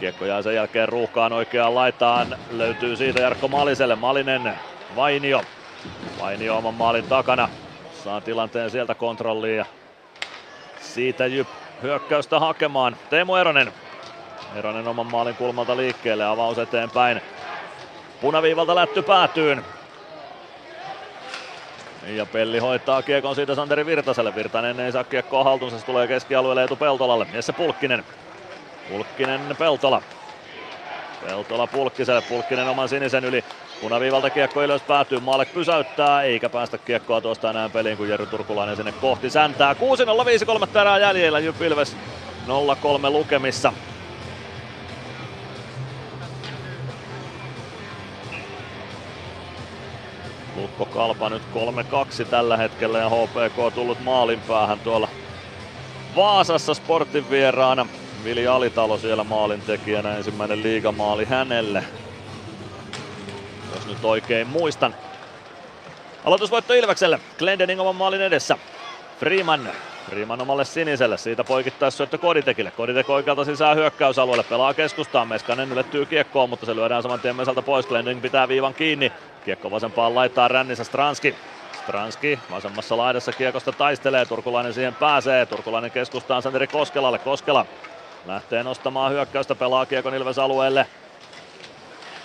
Kiekko 0.00 0.24
jää 0.24 0.42
sen 0.42 0.54
jälkeen 0.54 0.88
ruuhkaan 0.88 1.32
oikeaan 1.32 1.74
laitaan. 1.74 2.36
Löytyy 2.50 2.96
siitä 2.96 3.20
Jarkko 3.20 3.48
Maliselle. 3.48 3.96
Malinen 3.96 4.54
Vainio. 4.96 5.42
Vainio 6.20 6.56
oman 6.56 6.74
maalin 6.74 7.04
takana. 7.04 7.48
Saa 8.04 8.20
tilanteen 8.20 8.70
sieltä 8.70 8.94
kontrolliin 8.94 9.56
ja 9.56 9.64
siitä 10.80 11.26
Jyp 11.26 11.48
hyökkäystä 11.82 12.40
hakemaan. 12.40 12.96
Teemu 13.10 13.36
Eronen. 13.36 13.72
Eronen 14.56 14.88
oman 14.88 15.06
maalin 15.06 15.34
kulmalta 15.34 15.76
liikkeelle, 15.76 16.24
avaus 16.24 16.58
eteenpäin. 16.58 17.22
Punaviivalta 18.20 18.74
lätty 18.74 19.02
päätyyn. 19.02 19.64
Ja 22.06 22.26
Pelli 22.26 22.58
hoitaa 22.58 23.02
kiekon 23.02 23.34
siitä 23.34 23.54
Santeri 23.54 23.86
Virtaselle. 23.86 24.34
Virtanen 24.34 24.80
ei 24.80 24.92
saa 24.92 25.04
kiekkoa 25.04 25.44
haltuunsa, 25.44 25.78
se 25.78 25.86
tulee 25.86 26.06
keskialueelle 26.06 26.60
Eetu 26.60 26.76
Peltolalle. 26.76 27.26
Jesse 27.32 27.52
Pulkkinen. 27.52 28.04
Pulkkinen 28.88 29.56
Peltola. 29.58 30.02
Peltola 31.26 31.66
Pulkkiselle, 31.66 32.22
Pulkkinen 32.22 32.68
oman 32.68 32.88
sinisen 32.88 33.24
yli. 33.24 33.44
Punaviivalta 33.80 34.30
kiekko 34.30 34.62
ylös 34.62 34.82
päätyy, 34.82 35.20
Maalek 35.20 35.54
pysäyttää, 35.54 36.22
eikä 36.22 36.48
päästä 36.48 36.78
kiekkoa 36.78 37.20
tuosta 37.20 37.50
enää 37.50 37.68
peliin, 37.68 37.96
kun 37.96 38.08
Jerry 38.08 38.26
Turkulainen 38.26 38.76
sinne 38.76 38.92
kohti 38.92 39.30
säntää. 39.30 39.72
6-0-5 40.42 40.46
kolmatta 40.46 40.80
erää 40.80 40.98
jäljellä, 40.98 41.38
Jyp 41.38 41.62
Ilves 41.62 41.96
0-3 42.46 43.10
lukemissa. 43.10 43.72
Lukko 50.60 50.86
Kalpa 50.86 51.28
nyt 51.30 51.42
3-2 52.22 52.24
tällä 52.30 52.56
hetkellä 52.56 52.98
ja 52.98 53.08
HPK 53.08 53.74
tullut 53.74 54.00
maalin 54.00 54.40
päähän 54.40 54.80
tuolla 54.80 55.08
Vaasassa 56.16 56.74
sportin 56.74 57.30
vieraana. 57.30 57.86
Vili 58.24 58.46
Alitalo 58.46 58.98
siellä 58.98 59.24
maalintekijänä, 59.24 60.16
ensimmäinen 60.16 60.62
liigamaali 60.62 61.24
hänelle. 61.24 61.84
Jos 63.74 63.86
nyt 63.86 64.04
oikein 64.04 64.46
muistan. 64.46 64.94
Aloitusvoitto 66.24 66.74
Ilvekselle. 66.74 67.20
Glendening 67.38 67.80
oman 67.80 67.96
maalin 67.96 68.20
edessä. 68.20 68.58
Freeman. 69.18 69.70
Freeman 70.10 70.40
omalle 70.40 70.64
siniselle. 70.64 71.18
Siitä 71.18 71.44
poikittaisi 71.44 71.96
syöttö 71.96 72.18
Koditekille. 72.18 72.70
Koditek 72.70 73.10
oikealta 73.10 73.44
sisään 73.44 73.76
hyökkäysalueelle. 73.76 74.42
Pelaa 74.42 74.74
keskustaan. 74.74 75.28
Meskanen 75.28 75.72
ylettyy 75.72 76.06
kiekkoon, 76.06 76.50
mutta 76.50 76.66
se 76.66 76.76
lyödään 76.76 77.02
saman 77.02 77.20
tien 77.20 77.36
Mesalta 77.36 77.62
pois. 77.62 77.86
Glendening 77.86 78.22
pitää 78.22 78.48
viivan 78.48 78.74
kiinni. 78.74 79.12
Kiekko 79.44 79.70
vasempaan 79.70 80.14
laittaa 80.14 80.48
rännissä 80.48 80.84
Stranski. 80.84 81.34
Stranski 81.82 82.38
vasemmassa 82.50 82.96
laidassa 82.96 83.32
kiekosta 83.32 83.72
taistelee. 83.72 84.24
Turkulainen 84.26 84.74
siihen 84.74 84.94
pääsee. 84.94 85.46
Turkulainen 85.46 85.90
keskustaan 85.90 86.42
Santeri 86.42 86.66
Koskelalle. 86.66 87.18
Koskela 87.18 87.66
lähtee 88.26 88.62
nostamaan 88.62 89.12
hyökkäystä. 89.12 89.54
Pelaa 89.54 89.86
kiekon 89.86 90.14
Ilves 90.14 90.38
alueelle. 90.38 90.86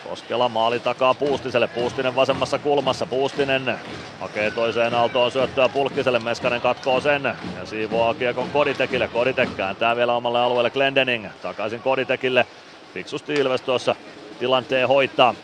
Koskela 0.09 0.49
maali 0.49 0.79
takaa 0.79 1.13
Puustiselle, 1.15 1.67
Puustinen 1.67 2.15
vasemmassa 2.15 2.59
kulmassa, 2.59 3.05
Puustinen 3.05 3.79
hakee 4.19 4.51
toiseen 4.51 4.93
aaltoon 4.93 5.31
syöttöä 5.31 5.69
Pulkkiselle, 5.69 6.19
Meskanen 6.19 6.61
katkoo 6.61 7.01
sen 7.01 7.23
ja 7.55 7.65
siivoaa 7.65 8.13
kiekon 8.13 8.49
Koditekille, 8.49 9.07
Koditek 9.07 9.55
kääntää 9.55 9.95
vielä 9.95 10.15
omalle 10.15 10.39
alueelle 10.39 10.69
Glendening, 10.71 11.27
takaisin 11.41 11.81
Koditekille, 11.81 12.45
fiksusti 12.93 13.33
Ilves 13.33 13.61
tuossa 13.61 13.95
tilanteen 14.39 14.87
hoitaa. 14.87 15.35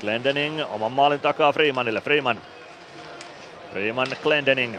Glendening 0.00 0.62
oman 0.70 0.92
maalin 0.92 1.20
takaa 1.20 1.52
Freemanille, 1.52 2.00
Freeman. 2.00 2.40
Freeman 3.70 4.08
Glendening. 4.22 4.76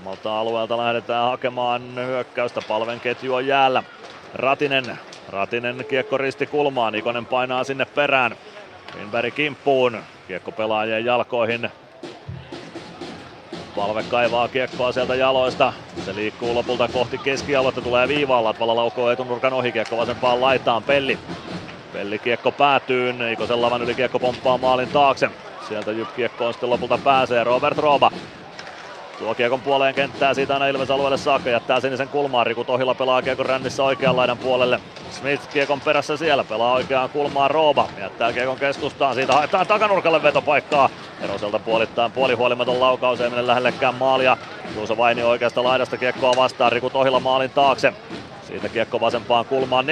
Omalta 0.00 0.40
alueelta 0.40 0.78
lähdetään 0.78 1.30
hakemaan 1.30 1.94
hyökkäystä, 2.06 2.62
palven 2.68 3.00
ketju 3.00 3.34
on 3.34 3.46
jäällä. 3.46 3.82
Ratinen 4.34 4.98
Ratinen 5.30 5.84
kiekko 5.88 6.18
risti 6.18 6.46
kulmaan, 6.46 6.94
Ikonen 6.94 7.26
painaa 7.26 7.64
sinne 7.64 7.84
perään. 7.84 8.36
Winberg 8.98 9.34
kimppuun, 9.34 10.02
kiekko 10.28 10.52
pelaajien 10.52 11.04
jalkoihin. 11.04 11.70
Palve 13.76 14.02
kaivaa 14.02 14.48
kiekkoa 14.48 14.92
sieltä 14.92 15.14
jaloista. 15.14 15.72
Se 16.04 16.14
liikkuu 16.14 16.54
lopulta 16.54 16.88
kohti 16.88 17.18
keskialuetta, 17.18 17.80
tulee 17.80 18.08
viivaan. 18.08 18.44
Latvala 18.44 18.76
laukoo 18.76 19.10
etunurkan 19.10 19.52
ohi, 19.52 19.72
kiekko 19.72 19.96
vasempaan 19.96 20.40
laitaan. 20.40 20.82
Pelli. 20.82 21.18
Pelli 21.92 22.18
kiekko 22.18 22.52
päätyy, 22.52 23.14
Ikosen 23.32 23.62
lavan 23.62 23.82
yli 23.82 23.94
kiekko 23.94 24.18
pomppaa 24.18 24.58
maalin 24.58 24.88
taakse. 24.88 25.30
Sieltä 25.68 25.92
Jyp 25.92 26.08
kiekkoon 26.16 26.52
sitten 26.52 26.70
lopulta 26.70 26.98
pääsee 26.98 27.44
Robert 27.44 27.78
Rooba. 27.78 28.10
Tuo 29.20 29.34
kiekon 29.34 29.60
puoleen 29.60 29.94
kenttää 29.94 30.34
siitä 30.34 30.52
aina 30.52 30.66
Ilves 30.66 30.90
alueelle 30.90 31.18
saakka, 31.18 31.50
jättää 31.50 31.80
sinisen 31.80 32.08
kulmaan. 32.08 32.46
Riku 32.46 32.64
Tohila 32.64 32.94
pelaa 32.94 33.22
kiekon 33.22 33.46
rännissä 33.46 33.84
oikean 33.84 34.16
laidan 34.16 34.38
puolelle. 34.38 34.80
Smith 35.10 35.48
kiekon 35.48 35.80
perässä 35.80 36.16
siellä, 36.16 36.44
pelaa 36.44 36.72
oikeaan 36.72 37.10
kulmaan 37.10 37.50
Rooba. 37.50 37.88
Jättää 37.98 38.32
kiekon 38.32 38.56
keskustaan, 38.58 39.14
siitä 39.14 39.32
haetaan 39.32 39.66
takanurkalle 39.66 40.22
vetopaikkaa. 40.22 40.88
Eroselta 41.22 41.58
puolittain 41.58 42.12
puolihuolimaton 42.12 42.80
laukaus, 42.80 43.20
ei 43.20 43.30
mene 43.30 43.46
lähellekään 43.46 43.94
maalia. 43.94 44.36
Juuso 44.74 44.96
Vaini 44.96 45.22
oikeasta 45.22 45.64
laidasta 45.64 45.96
kiekkoa 45.96 46.36
vastaan, 46.36 46.72
Riku 46.72 46.90
Tohila 46.90 47.20
maalin 47.20 47.50
taakse. 47.50 47.92
Siitä 48.42 48.68
kiekko 48.68 49.00
vasempaan 49.00 49.44
kulmaan. 49.44 49.86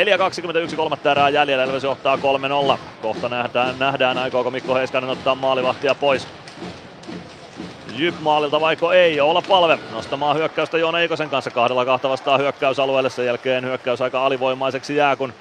4.21 0.71 0.77
kolmatta 0.77 1.11
erää 1.11 1.29
jäljellä, 1.29 1.65
Ilves 1.65 1.85
johtaa 1.85 2.17
3-0. 2.17 2.79
Kohta 3.03 3.29
nähdään, 3.29 3.79
nähdään 3.79 4.19
aikooko 4.19 4.51
Mikko 4.51 4.75
Heiskanen 4.75 5.11
ottaa 5.11 5.35
maalivahtia 5.35 5.95
pois. 5.95 6.29
Jyp 7.99 8.15
maalilta 8.21 8.61
vaiko 8.61 8.93
ei, 8.93 9.21
olla 9.21 9.43
palve 9.43 9.79
nostamaan 9.93 10.37
hyökkäystä 10.37 10.79
Joona 10.79 11.01
Eikosen 11.01 11.31
kanssa 11.31 11.51
kahdella 11.51 11.85
kahta 11.85 12.09
vastaan 12.09 12.41
hyökkäysalueelle. 12.41 13.11
Sen 13.11 13.27
jälkeen 13.27 13.65
hyökkäys 13.65 14.01
aika 14.01 14.27
alivoimaiseksi 14.27 14.97
jää, 14.97 15.17
kun 15.17 15.33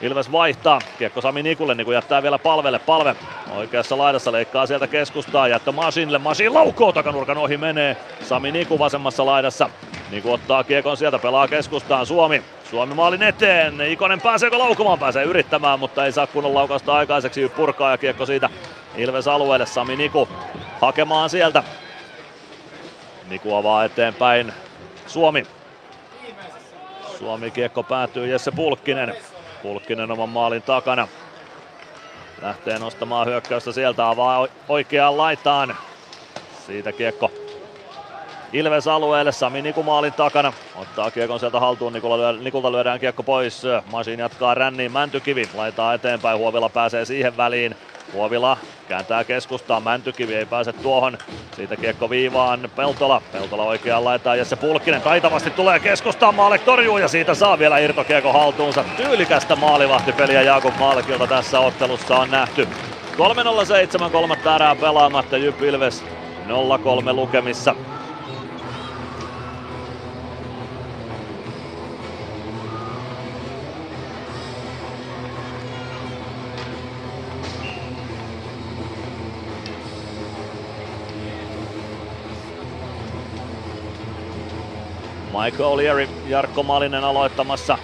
Ilves 0.00 0.32
vaihtaa. 0.32 0.80
Kiekko 0.98 1.20
Sami 1.20 1.42
Nikulle, 1.42 1.74
niin 1.74 1.92
jättää 1.92 2.22
vielä 2.22 2.38
palvelle. 2.38 2.78
Palve 2.78 3.16
oikeassa 3.56 3.98
laidassa 3.98 4.32
leikkaa 4.32 4.66
sieltä 4.66 4.86
keskustaa. 4.86 5.48
Jättö 5.48 5.72
Masinille. 5.72 6.18
Masin 6.18 6.54
laukoo 6.54 6.92
takanurkan 6.92 7.38
ohi 7.38 7.56
menee. 7.56 7.96
Sami 8.22 8.52
Niku 8.52 8.78
vasemmassa 8.78 9.26
laidassa. 9.26 9.70
Niku 10.10 10.32
ottaa 10.32 10.64
kiekon 10.64 10.96
sieltä, 10.96 11.18
pelaa 11.18 11.48
keskustaan. 11.48 12.06
Suomi. 12.06 12.42
Suomi 12.70 12.94
maalin 12.94 13.22
eteen. 13.22 13.80
Ikonen 13.80 14.20
pääseekö 14.20 14.58
laukumaan? 14.58 14.98
Pääsee 14.98 15.24
yrittämään, 15.24 15.78
mutta 15.78 16.04
ei 16.04 16.12
saa 16.12 16.26
kunnon 16.26 16.54
laukausta 16.54 16.94
aikaiseksi. 16.94 17.48
Purkaa 17.48 17.90
ja 17.90 17.98
kiekko 17.98 18.26
siitä 18.26 18.50
Ilves 18.96 19.28
alueelle. 19.28 19.66
Sami 19.66 19.96
Niku 19.96 20.28
hakemaan 20.80 21.30
sieltä. 21.30 21.62
Niku 23.28 23.54
avaa 23.54 23.84
eteenpäin. 23.84 24.52
Suomi. 25.06 25.46
Suomi 27.18 27.50
kiekko 27.50 27.82
päätyy 27.82 28.26
Jesse 28.26 28.50
Pulkkinen. 28.50 29.14
Pulkkinen 29.62 30.10
oman 30.10 30.28
maalin 30.28 30.62
takana. 30.62 31.08
Lähtee 32.42 32.78
nostamaan 32.78 33.26
hyökkäystä 33.26 33.72
sieltä, 33.72 34.08
avaa 34.08 34.48
oikeaan 34.68 35.16
laitaan. 35.16 35.76
Siitä 36.66 36.92
kiekko 36.92 37.30
Ilves 38.54 38.88
alueelle, 38.88 39.32
Sami 39.32 39.62
Niku 39.62 39.82
maalin 39.82 40.12
takana. 40.12 40.52
Ottaa 40.76 41.10
kiekon 41.10 41.40
sieltä 41.40 41.60
haltuun, 41.60 41.92
Nikulla 41.92 42.18
lyö, 42.18 42.32
Nikulta 42.32 42.72
lyödään 42.72 43.00
kiekko 43.00 43.22
pois. 43.22 43.62
Masin 43.92 44.18
jatkaa 44.18 44.54
ränniin, 44.54 44.92
Mäntykivi 44.92 45.48
laitaa 45.54 45.94
eteenpäin, 45.94 46.38
Huovila 46.38 46.68
pääsee 46.68 47.04
siihen 47.04 47.36
väliin. 47.36 47.76
Huovila 48.12 48.56
kääntää 48.88 49.24
keskustaan, 49.24 49.82
Mäntykivi 49.82 50.34
ei 50.34 50.46
pääse 50.46 50.72
tuohon. 50.72 51.18
Siitä 51.56 51.76
kiekko 51.76 52.10
viivaan, 52.10 52.70
Peltola. 52.76 53.22
Peltola 53.32 53.62
oikeaan 53.62 54.04
laitaa 54.04 54.36
ja 54.36 54.44
se 54.44 54.56
Pulkkinen 54.56 55.02
taitavasti 55.02 55.50
tulee 55.50 55.80
keskustaan, 55.80 56.34
Maale 56.34 56.58
torjuu 56.58 56.98
ja 56.98 57.08
siitä 57.08 57.34
saa 57.34 57.58
vielä 57.58 57.78
irtokiekko 57.78 58.32
haltuunsa. 58.32 58.84
Tyylikästä 58.96 59.56
maalivahtipeliä 59.56 60.42
Jakub 60.42 60.74
Malkilta 60.78 61.26
tässä 61.26 61.60
ottelussa 61.60 62.16
on 62.16 62.30
nähty. 62.30 62.68
3-0-7, 64.06 64.10
kolmatta 64.10 64.54
erää 64.54 64.76
pelaamatta, 64.76 65.36
Jyp 65.36 65.62
Ilves 65.62 66.04
0-3 66.46 67.12
lukemissa. 67.12 67.74
Michael 85.34 85.64
O'Leary, 85.64 86.08
Jarkko 86.26 86.62
Malinen 86.62 87.04
aloittamassa. 87.04 87.78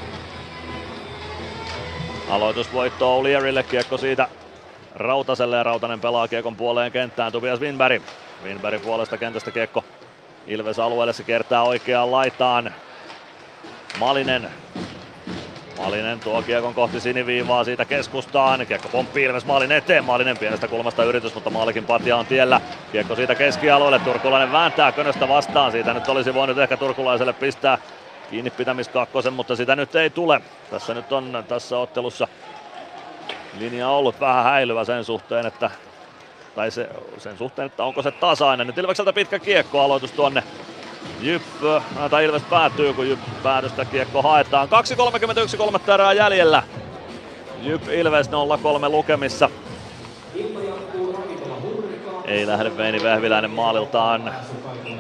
Aloitusvoitto 2.31 3.19
O'Learylle, 3.19 3.63
kiekko 3.63 3.99
siitä 3.99 4.29
Rautaselle 4.95 5.57
ja 5.57 5.63
Rautanen 5.63 6.01
pelaa 6.01 6.29
kiekon 6.29 6.57
puoleen 6.57 6.93
kenttään 6.93 7.33
Tobias 7.33 7.61
Winberg. 7.61 8.03
Winberg 8.45 8.83
puolesta 8.83 9.19
kentästä 9.19 9.51
kiekko 9.51 9.85
Ilves 10.47 10.79
alueelle, 10.79 11.13
se 11.13 11.23
kertaa 11.23 11.63
oikeaan 11.63 12.11
laitaan. 12.11 12.75
Malinen 13.99 14.51
Malinen 15.81 16.21
tuo 16.21 16.43
kiekon 16.43 16.75
kohti 16.75 17.01
siniviivaa 17.01 17.65
siitä 17.65 17.85
keskustaan. 17.85 18.67
Kiekko 18.67 18.89
pomppii 18.89 19.25
Ilves 19.25 19.45
maalin 19.45 19.73
eteen. 19.73 20.05
Maalinen 20.05 20.39
pienestä 20.39 20.69
kulmasta 20.69 21.05
yritys, 21.05 21.35
mutta 21.35 21.51
maalikin 21.51 21.85
patja 21.85 22.17
on 22.17 22.27
tiellä. 22.27 22.61
Kiekko 22.93 23.17
siitä 23.17 23.35
keskialueelle. 23.35 23.99
Turkulainen 23.99 24.53
vääntää 24.53 24.93
könöstä 24.93 25.29
vastaan. 25.29 25.73
Siitä 25.73 25.95
nyt 25.95 26.09
olisi 26.09 26.35
voinut 26.35 26.59
ehkä 26.59 26.77
turkulaiselle 26.77 27.33
pistää 27.33 27.79
kiinni 28.31 28.51
pitämiskakkosen, 28.51 29.33
mutta 29.33 29.57
sitä 29.57 29.77
nyt 29.77 29.95
ei 29.95 30.11
tule. 30.11 30.41
Tässä 30.71 30.95
nyt 30.95 31.13
on 31.13 31.45
tässä 31.49 31.79
ottelussa 31.79 32.29
linja 33.59 33.89
ollut 33.89 34.21
vähän 34.21 34.45
häilyvä 34.45 34.85
sen 34.85 35.05
suhteen, 35.05 35.47
että 35.47 35.71
tai 36.55 36.71
se, 36.71 36.89
sen 37.19 37.39
suhteen, 37.39 37.67
että 37.67 37.85
onko 37.85 38.03
se 38.03 38.11
tasainen. 38.11 38.67
Nyt 38.67 38.79
Ilvekseltä 38.79 39.13
pitkä 39.13 39.39
kiekko 39.39 39.81
aloitus 39.81 40.13
tuonne 40.13 40.43
Jyp, 41.21 41.43
tai 42.11 42.25
Ilves 42.25 42.43
päätyy, 42.43 42.93
kun 42.93 43.09
Jyp 43.09 43.19
päädystä 43.43 43.85
kiekko 43.85 44.23
haetaan. 44.23 44.69
2.31 45.51 45.57
kolmatta 45.57 45.95
erää 45.95 46.13
jäljellä. 46.13 46.63
Jyp 47.63 47.89
Ilves 47.89 48.29
0-3 48.29 48.31
lukemissa. 48.89 49.51
Ei 52.25 52.47
lähde 52.47 52.77
Veini 52.77 53.03
Vehviläinen 53.03 53.51
maaliltaan 53.51 54.35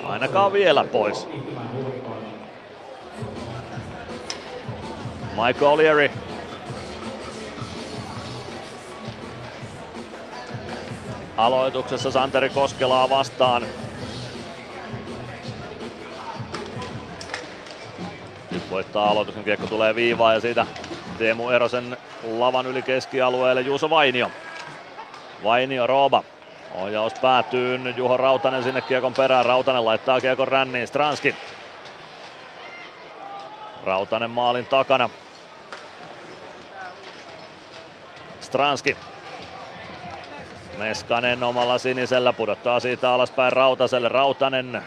ainakaan 0.04 0.52
vielä 0.52 0.84
pois. 0.84 1.28
Michael 5.30 5.76
O'Leary 5.76 6.10
Aloituksessa 11.36 12.10
Santeri 12.10 12.50
Koskelaa 12.50 13.10
vastaan. 13.10 13.62
Nyt 18.50 18.70
voittaa 18.70 19.10
aloituksen, 19.10 19.44
kiekko 19.44 19.66
tulee 19.66 19.94
viivaan 19.94 20.34
ja 20.34 20.40
siitä 20.40 20.66
Teemu 21.18 21.50
Erosen 21.50 21.96
lavan 22.22 22.66
yli 22.66 22.82
keskialueelle 22.82 23.60
Juuso 23.60 23.90
Vainio. 23.90 24.30
Vainio 25.44 25.86
Rooba. 25.86 26.22
Ohjaus 26.74 27.14
päätyy, 27.14 27.80
Juho 27.96 28.16
Rautanen 28.16 28.62
sinne 28.62 28.80
kiekon 28.80 29.14
perään. 29.14 29.46
Rautanen 29.46 29.84
laittaa 29.84 30.20
kiekon 30.20 30.48
ränniin, 30.48 30.88
Stranski. 30.88 31.34
Rautanen 33.84 34.30
maalin 34.30 34.66
takana. 34.66 35.10
Stranski. 38.40 38.96
Meskanen 40.78 41.42
omalla 41.42 41.78
sinisellä 41.78 42.32
pudottaa 42.32 42.80
siitä 42.80 43.12
alaspäin 43.12 43.52
Rautaselle. 43.52 44.08
Rautanen 44.08 44.82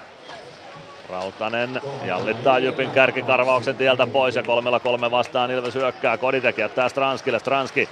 Rautanen 1.14 1.82
jallittaa 2.06 2.60
Jypin 2.60 2.92
kärkikarvauksen 2.92 3.76
tieltä 3.76 4.08
pois 4.08 4.36
ja 4.36 4.44
kolmella 4.44 4.80
kolme 4.80 5.12
vastaan 5.12 5.52
Ilves 5.52 5.76
hyökkää. 5.76 6.18
Koditek 6.18 6.58
jättää 6.58 6.90
Stranskille. 6.90 7.40
Stranski 7.40 7.90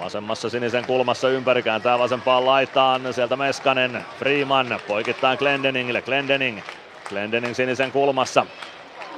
vasemmassa 0.00 0.50
sinisen 0.50 0.86
kulmassa 0.86 1.28
ympäri 1.28 1.62
kääntää 1.62 1.98
vasempaan 1.98 2.46
laitaan. 2.46 3.14
Sieltä 3.14 3.36
Meskanen, 3.36 4.04
Freeman 4.18 4.80
poikittain 4.88 5.38
Glendeningille. 5.38 6.02
Glendening, 6.02 6.60
Glendening 7.08 7.54
sinisen 7.54 7.92
kulmassa. 7.92 8.46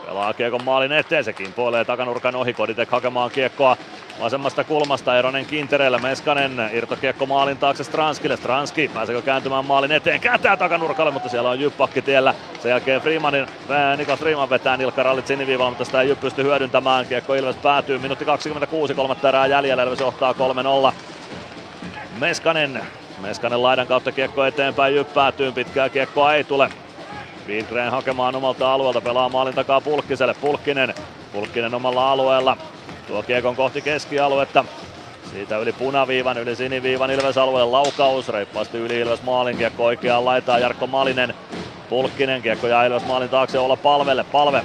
Pelaa 0.07 0.33
kiekon 0.33 0.65
maalin 0.65 0.93
eteen, 0.93 1.25
se 1.25 1.33
kimpoilee 1.33 1.85
takanurkan 1.85 2.37
ohi, 2.37 2.53
Koditek 2.53 2.91
hakemaan 2.91 3.31
kiekkoa 3.31 3.77
vasemmasta 4.21 4.65
kulmasta, 4.65 5.19
Eronen 5.19 5.47
Kintereellä, 5.47 5.99
Meskanen, 5.99 6.71
irtokiekko 6.73 7.27
maalin 7.27 7.59
taakse 7.59 7.85
Stranskille, 7.85 8.37
Stranski 8.37 8.91
pääseekö 8.95 9.23
kääntymään 9.23 9.65
maalin 9.65 9.93
eteen, 9.93 10.21
kääntää 10.21 10.57
takanurkalle, 10.57 11.13
mutta 11.13 11.29
siellä 11.29 11.51
on 11.51 11.61
Jyppakki 11.61 12.03
tiellä, 12.03 12.35
sen 12.63 12.71
jälkeen 12.71 13.01
Freemanin, 13.01 13.47
Niklas 13.97 14.19
Freeman 14.19 14.51
vetää 14.51 14.77
nilkkarallit 14.77 15.27
siniviivalla, 15.27 15.71
mutta 15.71 15.85
sitä 15.85 16.01
ei 16.01 16.09
Jypp 16.09 16.21
pysty 16.21 16.43
hyödyntämään, 16.43 17.07
kiekko 17.07 17.35
Ilves 17.35 17.57
päätyy, 17.57 17.99
minuutti 17.99 18.25
26, 18.25 18.95
kolmatta 18.95 19.29
erää 19.29 19.47
jäljellä, 19.47 19.83
Ilves 19.83 20.01
johtaa 20.01 20.35
3-0. 20.91 20.93
Meskanen, 22.19 22.83
Meskanen 23.21 23.63
laidan 23.63 23.87
kautta 23.87 24.13
kiekko 24.13 24.45
eteenpäin, 24.45 24.95
Jypp 24.95 25.15
päätyy, 25.15 25.53
pitkää 25.53 25.89
kiekkoa 25.89 26.35
ei 26.35 26.45
tule, 26.45 26.71
Wildgren 27.49 27.91
hakemaan 27.91 28.37
omalta 28.37 28.75
alueelta, 28.75 29.01
pelaa 29.01 29.29
maalin 29.29 29.55
takaa 29.55 29.81
Pulkkiselle. 29.81 30.35
Pulkkinen, 30.41 30.95
Pulkkinen 31.33 31.75
omalla 31.75 32.13
alueella. 32.13 32.57
Tuo 33.11 33.23
kiekon 33.23 33.57
kohti 33.57 33.83
keskialuetta. 33.83 34.65
Siitä 35.33 35.59
yli 35.59 35.73
punaviivan, 35.73 36.39
yli 36.39 36.57
siniviivan 36.57 37.11
Ilves 37.11 37.39
alueelle 37.39 37.71
laukaus. 37.71 38.29
Reippaasti 38.29 38.79
yli 38.79 39.01
Ilves 39.01 39.23
maalin 39.23 39.57
kiekko 39.57 39.85
oikeaan 39.85 40.25
laitaa 40.25 40.59
Jarkko 40.59 40.87
Malinen. 40.87 41.35
Pulkkinen 41.89 42.43
kiekko 42.43 42.67
ja 42.67 42.85
Ilves 42.85 43.07
maalin 43.07 43.29
taakse 43.29 43.59
olla 43.59 43.77
palvelle. 43.77 44.25
Palve 44.25 44.63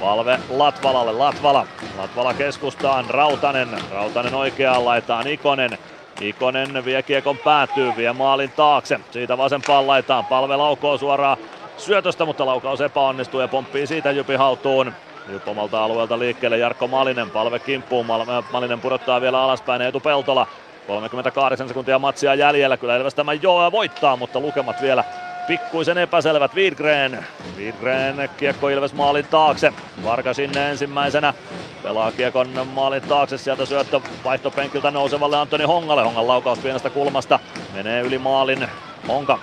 Palve 0.00 0.38
Latvalalle, 0.50 1.12
Latvala. 1.12 1.66
Latvala 1.98 2.34
keskustaan, 2.34 3.04
Rautanen. 3.10 3.68
Rautanen 3.92 4.34
oikeaan 4.34 4.84
laitaan, 4.84 5.26
Ikonen. 5.26 5.78
Ikonen 6.20 6.84
vie 6.84 7.02
kiekon 7.02 7.38
päätyy, 7.38 7.92
vie 7.96 8.12
maalin 8.12 8.50
taakse. 8.50 9.00
Siitä 9.10 9.38
vasempaan 9.38 9.86
laitaan, 9.86 10.24
palve 10.24 10.56
laukoo 10.56 10.98
suoraan 10.98 11.36
syötöstä, 11.76 12.24
mutta 12.24 12.46
laukaus 12.46 12.80
epäonnistuu 12.80 13.40
ja 13.40 13.48
pomppii 13.48 13.86
siitä 13.86 14.10
Jypi 14.10 14.34
haltuun. 14.34 14.92
Jyp 15.28 15.48
omalta 15.48 15.84
alueelta 15.84 16.18
liikkeelle 16.18 16.58
Jarkko 16.58 16.88
Malinen, 16.88 17.30
palve 17.30 17.58
kimppuun, 17.58 18.06
Malinen 18.52 18.80
pudottaa 18.80 19.20
vielä 19.20 19.42
alaspäin 19.42 19.82
Eetu 19.82 20.00
Peltola. 20.00 20.46
38 20.86 21.68
sekuntia 21.68 21.98
matsia 21.98 22.34
jäljellä, 22.34 22.76
kyllä 22.76 22.96
Ilves 22.96 23.14
tämän 23.14 23.42
jo 23.42 23.68
voittaa, 23.72 24.16
mutta 24.16 24.40
lukemat 24.40 24.82
vielä 24.82 25.04
pikkuisen 25.46 25.98
epäselvät. 25.98 26.54
Widgren, 26.54 27.26
Widgren 27.56 28.30
kiekko 28.36 28.68
Ilves 28.68 28.94
maalin 28.94 29.26
taakse. 29.26 29.72
Varka 30.04 30.34
sinne 30.34 30.70
ensimmäisenä. 30.70 31.34
Pelaa 31.82 32.12
kiekon 32.12 32.66
maalin 32.74 33.02
taakse, 33.02 33.38
sieltä 33.38 33.66
syöttö 33.66 34.00
vaihtopenkiltä 34.24 34.90
nousevalle 34.90 35.36
Antoni 35.36 35.64
Hongalle. 35.64 36.02
Hongan 36.02 36.26
laukaus 36.26 36.58
pienestä 36.58 36.90
kulmasta 36.90 37.38
menee 37.74 38.00
yli 38.00 38.18
maalin. 38.18 38.68
Honka 39.08 39.38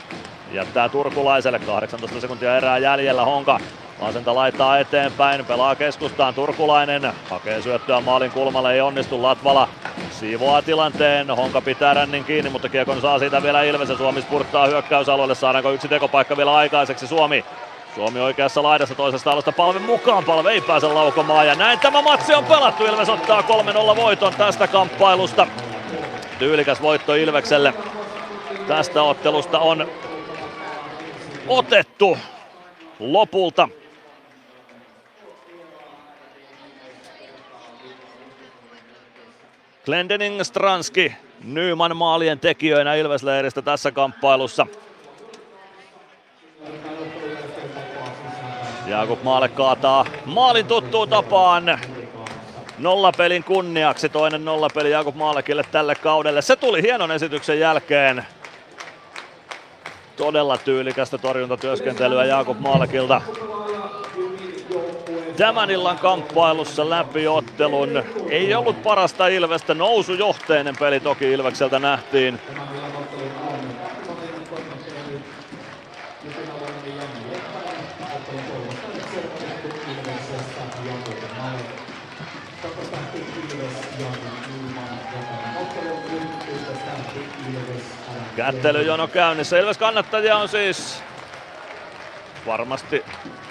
jättää 0.52 0.90
turkulaiselle, 0.90 1.60
18 1.60 2.22
sekuntia 2.22 2.58
erää 2.58 2.78
jäljellä. 2.78 3.26
Honka 3.26 3.60
Vasenta 4.04 4.36
laittaa 4.36 4.80
eteenpäin, 4.80 5.46
pelaa 5.46 5.76
keskustaan 5.76 6.34
Turkulainen, 6.34 7.14
hakee 7.30 7.62
syöttöä 7.62 8.02
maalin 8.02 8.32
kulmalle, 8.32 8.74
ei 8.74 8.82
onnistu 8.82 9.24
Latvala. 9.24 9.70
Siivoaa 10.12 10.62
tilanteen, 10.62 11.28
Honka 11.28 11.62
pitää 11.62 11.94
rännin 11.94 12.24
kiinni, 12.24 12.50
mutta 12.50 12.70
Kiekon 12.70 13.02
saa 13.02 13.20
siitä 13.20 13.44
vielä 13.44 13.64
Ilves 13.64 13.90
ja 13.90 13.98
Suomi 13.98 14.22
spurttaa 14.22 14.68
hyökkäysalueelle. 14.68 15.36
Saadaanko 15.36 15.72
yksi 15.72 15.88
tekopaikka 15.88 16.38
vielä 16.38 16.56
aikaiseksi? 16.56 17.08
Suomi 17.08 17.46
Suomi 17.96 18.20
oikeassa 18.20 18.64
laidassa 18.64 18.96
toisesta 18.96 19.32
alusta 19.32 19.52
palve 19.52 19.80
mukaan. 19.80 20.24
Palve 20.24 20.52
ei 20.52 20.62
pääse 20.62 20.88
laukomaan 20.88 21.48
ja 21.48 21.56
näin 21.56 21.80
tämä 21.80 22.02
matsi 22.02 22.34
on 22.34 22.46
pelattu. 22.46 22.86
Ilves 22.86 23.10
ottaa 23.10 23.42
3-0 23.42 23.96
voiton 23.96 24.34
tästä 24.38 24.68
kamppailusta. 24.68 25.48
Tyylikäs 26.40 26.82
voitto 26.82 27.16
Ilvekselle. 27.16 27.74
Tästä 28.68 29.04
ottelusta 29.04 29.60
on 29.60 29.88
otettu 31.48 32.18
lopulta. 33.00 33.70
Glendening 39.86 40.42
Stranski 40.44 41.16
Nyman 41.44 41.98
maalien 41.98 42.40
tekijöinä 42.40 42.96
Ilvesleiristä 42.96 43.62
tässä 43.62 43.92
kamppailussa. 43.92 44.68
Jakub 48.88 49.24
Maale 49.24 49.50
kaataa 49.50 50.06
maalin 50.26 50.66
tuttuun 50.66 51.10
tapaan. 51.10 51.80
Nollapelin 52.78 53.44
kunniaksi 53.44 54.10
toinen 54.10 54.46
nollapeli 54.46 54.92
Jakub 54.92 55.16
Maalekille 55.16 55.64
tälle 55.72 55.96
kaudelle. 55.96 56.42
Se 56.42 56.56
tuli 56.56 56.82
hienon 56.82 57.12
esityksen 57.12 57.60
jälkeen. 57.60 58.26
Todella 60.16 60.58
tyylikästä 60.58 61.18
torjuntatyöskentelyä 61.18 62.26
Jakub 62.26 62.60
Maalekilta. 62.60 63.22
Tämän 65.38 65.72
illan 65.72 65.98
kamppailussa 65.98 66.90
läpi 66.90 67.28
ottelun. 67.28 68.04
Ei 68.30 68.56
ollut 68.56 68.84
parasta 68.84 69.28
Ilvestä, 69.28 69.74
nousujohteinen 69.74 70.76
peli 70.80 71.00
toki 71.00 71.32
Ilvekseltä 71.32 71.80
nähtiin. 71.80 72.40
Kättelyjono 88.36 89.08
käynnissä. 89.08 89.60
Ilves 89.60 89.78
kannattajia 89.78 90.38
on 90.38 90.50
siis 90.50 91.04
varmasti 92.46 93.04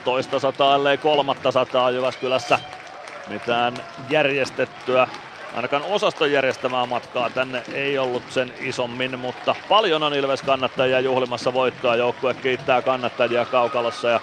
toista 0.05 0.39
sataa, 0.39 0.75
ellei 0.75 0.99
kolmatta 0.99 1.51
sataa 1.51 1.91
Jyväskylässä. 1.91 2.59
Mitään 3.29 3.75
järjestettyä, 4.11 5.09
ainakaan 5.55 5.83
osaston 5.83 6.33
järjestämää 6.33 6.87
matkaa 6.87 7.31
tänne 7.31 7.63
ei 7.75 7.99
ollut 7.99 8.23
sen 8.31 8.53
isommin, 8.61 9.19
mutta 9.19 9.55
paljon 9.69 10.03
on 10.03 10.15
Ilves 10.15 10.43
kannattajia 10.43 11.01
juhlimassa 11.01 11.53
voittoa. 11.53 11.97
Joukkue 11.97 12.35
kiittää 12.35 12.83
kannattajia 12.83 13.45
Kaukalossa 13.45 14.09
ja 14.09 14.21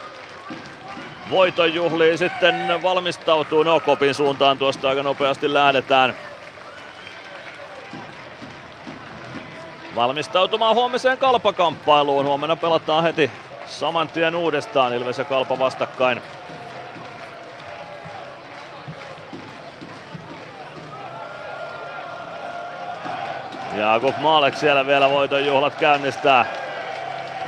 voiton 1.29 1.73
juhliin 1.73 2.17
sitten 2.17 2.81
valmistautuu. 2.81 3.63
No 3.63 3.79
Kopin 3.79 4.13
suuntaan 4.13 4.57
tuosta 4.57 4.89
aika 4.89 5.03
nopeasti 5.03 5.53
lähdetään. 5.53 6.15
valmistautumaan 9.95 10.75
huomiseen 10.75 11.17
kalpakamppailuun. 11.17 12.25
Huomenna 12.25 12.55
pelataan 12.55 13.03
heti 13.03 13.31
saman 13.69 14.07
tien 14.07 14.35
uudestaan 14.35 14.93
Ilves 14.93 15.17
ja 15.17 15.25
Kalpa 15.25 15.59
vastakkain. 15.59 16.21
Jakub 23.77 24.17
Maalek 24.17 24.55
siellä 24.55 24.87
vielä 24.87 25.09
voiton 25.09 25.45
juhlat 25.45 25.75
käynnistää. 25.75 26.45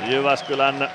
Jyväskylän 0.06 0.90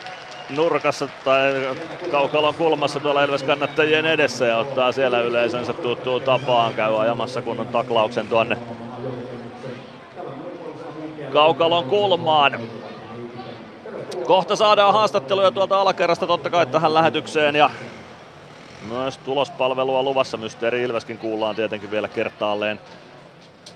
nurkassa 0.50 1.08
tai 1.26 1.76
kaukalon 2.12 2.56
kulmassa 2.56 3.00
tuolla 3.00 3.24
Ilves 3.24 3.44
kannattajien 3.44 4.06
edessä 4.06 4.46
ja 4.46 4.58
ottaa 4.58 4.92
siellä 4.92 5.20
yleisönsä 5.20 5.74
tuttuun 5.74 6.22
tapaan. 6.22 6.74
Käy 6.74 7.02
ajamassa 7.02 7.42
kunnon 7.42 7.68
taklauksen 7.68 8.28
tuonne 8.28 8.58
kaukalon 11.34 11.86
kulmaan. 11.86 12.60
Kohta 14.28 14.56
saadaan 14.56 14.94
haastatteluja 14.94 15.52
tuolta 15.52 15.82
alakerrasta 15.82 16.28
totta 16.28 16.50
kai 16.50 16.66
tähän 16.66 16.94
lähetykseen 16.94 17.56
ja 17.56 17.70
myös 18.88 19.18
tulospalvelua 19.18 20.04
luvassa. 20.04 20.38
Mysteeri 20.38 20.84
Ilveskin 20.84 21.18
kuullaan 21.18 21.56
tietenkin 21.56 21.92
vielä 21.92 22.08
kertaalleen 22.08 22.80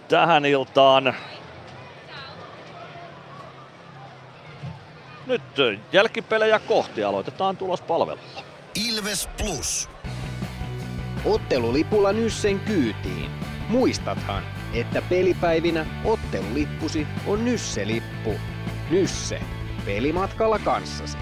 tähän 0.07 0.45
iltaan. 0.45 1.15
Nyt 5.25 5.41
jälkipelejä 5.91 6.59
kohti 6.59 7.03
aloitetaan 7.03 7.57
tulospalvelulla. 7.57 8.43
Ilves 8.89 9.30
Plus. 9.38 9.89
Ottelulipulla 11.25 12.13
Nyssen 12.13 12.59
kyytiin. 12.59 13.31
Muistathan, 13.69 14.43
että 14.73 15.01
pelipäivinä 15.01 15.85
ottelulippusi 16.05 17.07
on 17.27 17.45
Nysse-lippu. 17.45 18.33
Nysse. 18.89 19.41
Pelimatkalla 19.85 20.59
kanssasi. 20.59 21.17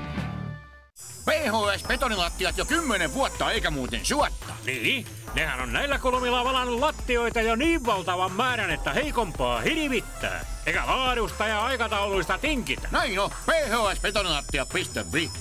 PHS 1.25 1.83
betonilattiat 1.87 2.57
jo 2.57 2.65
kymmenen 2.65 3.13
vuotta 3.13 3.51
eikä 3.51 3.71
muuten 3.71 4.05
suotta. 4.05 4.53
Niin, 4.65 5.05
nehän 5.35 5.61
on 5.61 5.73
näillä 5.73 5.99
kolmilla 5.99 6.43
valannut 6.43 6.79
lattioita 6.79 7.41
jo 7.41 7.55
niin 7.55 7.85
valtavan 7.85 8.31
määrän, 8.31 8.71
että 8.71 8.93
heikompaa 8.93 9.61
hirvittää. 9.61 10.45
Eikä 10.65 10.83
laadusta 10.85 11.47
ja 11.47 11.65
aikatauluista 11.65 12.37
tinkitä. 12.37 12.89
Näin 12.91 13.19
on, 13.19 13.29
phsbetonilattia.fi. 13.29 15.31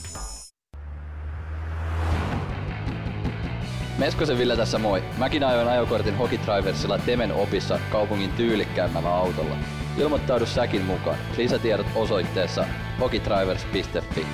Meskosen 3.99 4.39
Ville 4.39 4.57
tässä 4.57 4.79
moi. 4.79 5.03
Mäkin 5.17 5.45
ajoin 5.45 5.69
ajokortin 5.69 6.17
Hokitriversilla 6.17 6.99
Temen 6.99 7.33
opissa 7.33 7.79
kaupungin 7.91 8.33
tyylikkäämmällä 8.33 9.15
autolla. 9.15 9.57
Ilmoittaudu 9.99 10.47
säkin 10.47 10.85
mukaan. 10.85 11.19
Lisätiedot 11.37 11.87
osoitteessa 11.95 12.65
hokitrivers.fi. 13.01 14.27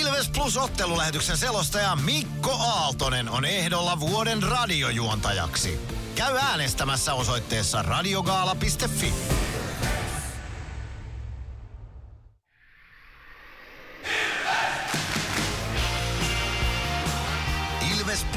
Ilves 0.00 0.30
Plus 0.34 0.56
ottelulähetyksen 0.56 1.36
selostaja 1.36 1.96
Mikko 1.96 2.50
Aaltonen 2.50 3.28
on 3.28 3.44
ehdolla 3.44 4.00
vuoden 4.00 4.42
radiojuontajaksi. 4.42 5.80
Käy 6.14 6.36
äänestämässä 6.36 7.14
osoitteessa 7.14 7.82
radiogaala.fi. 7.82 9.12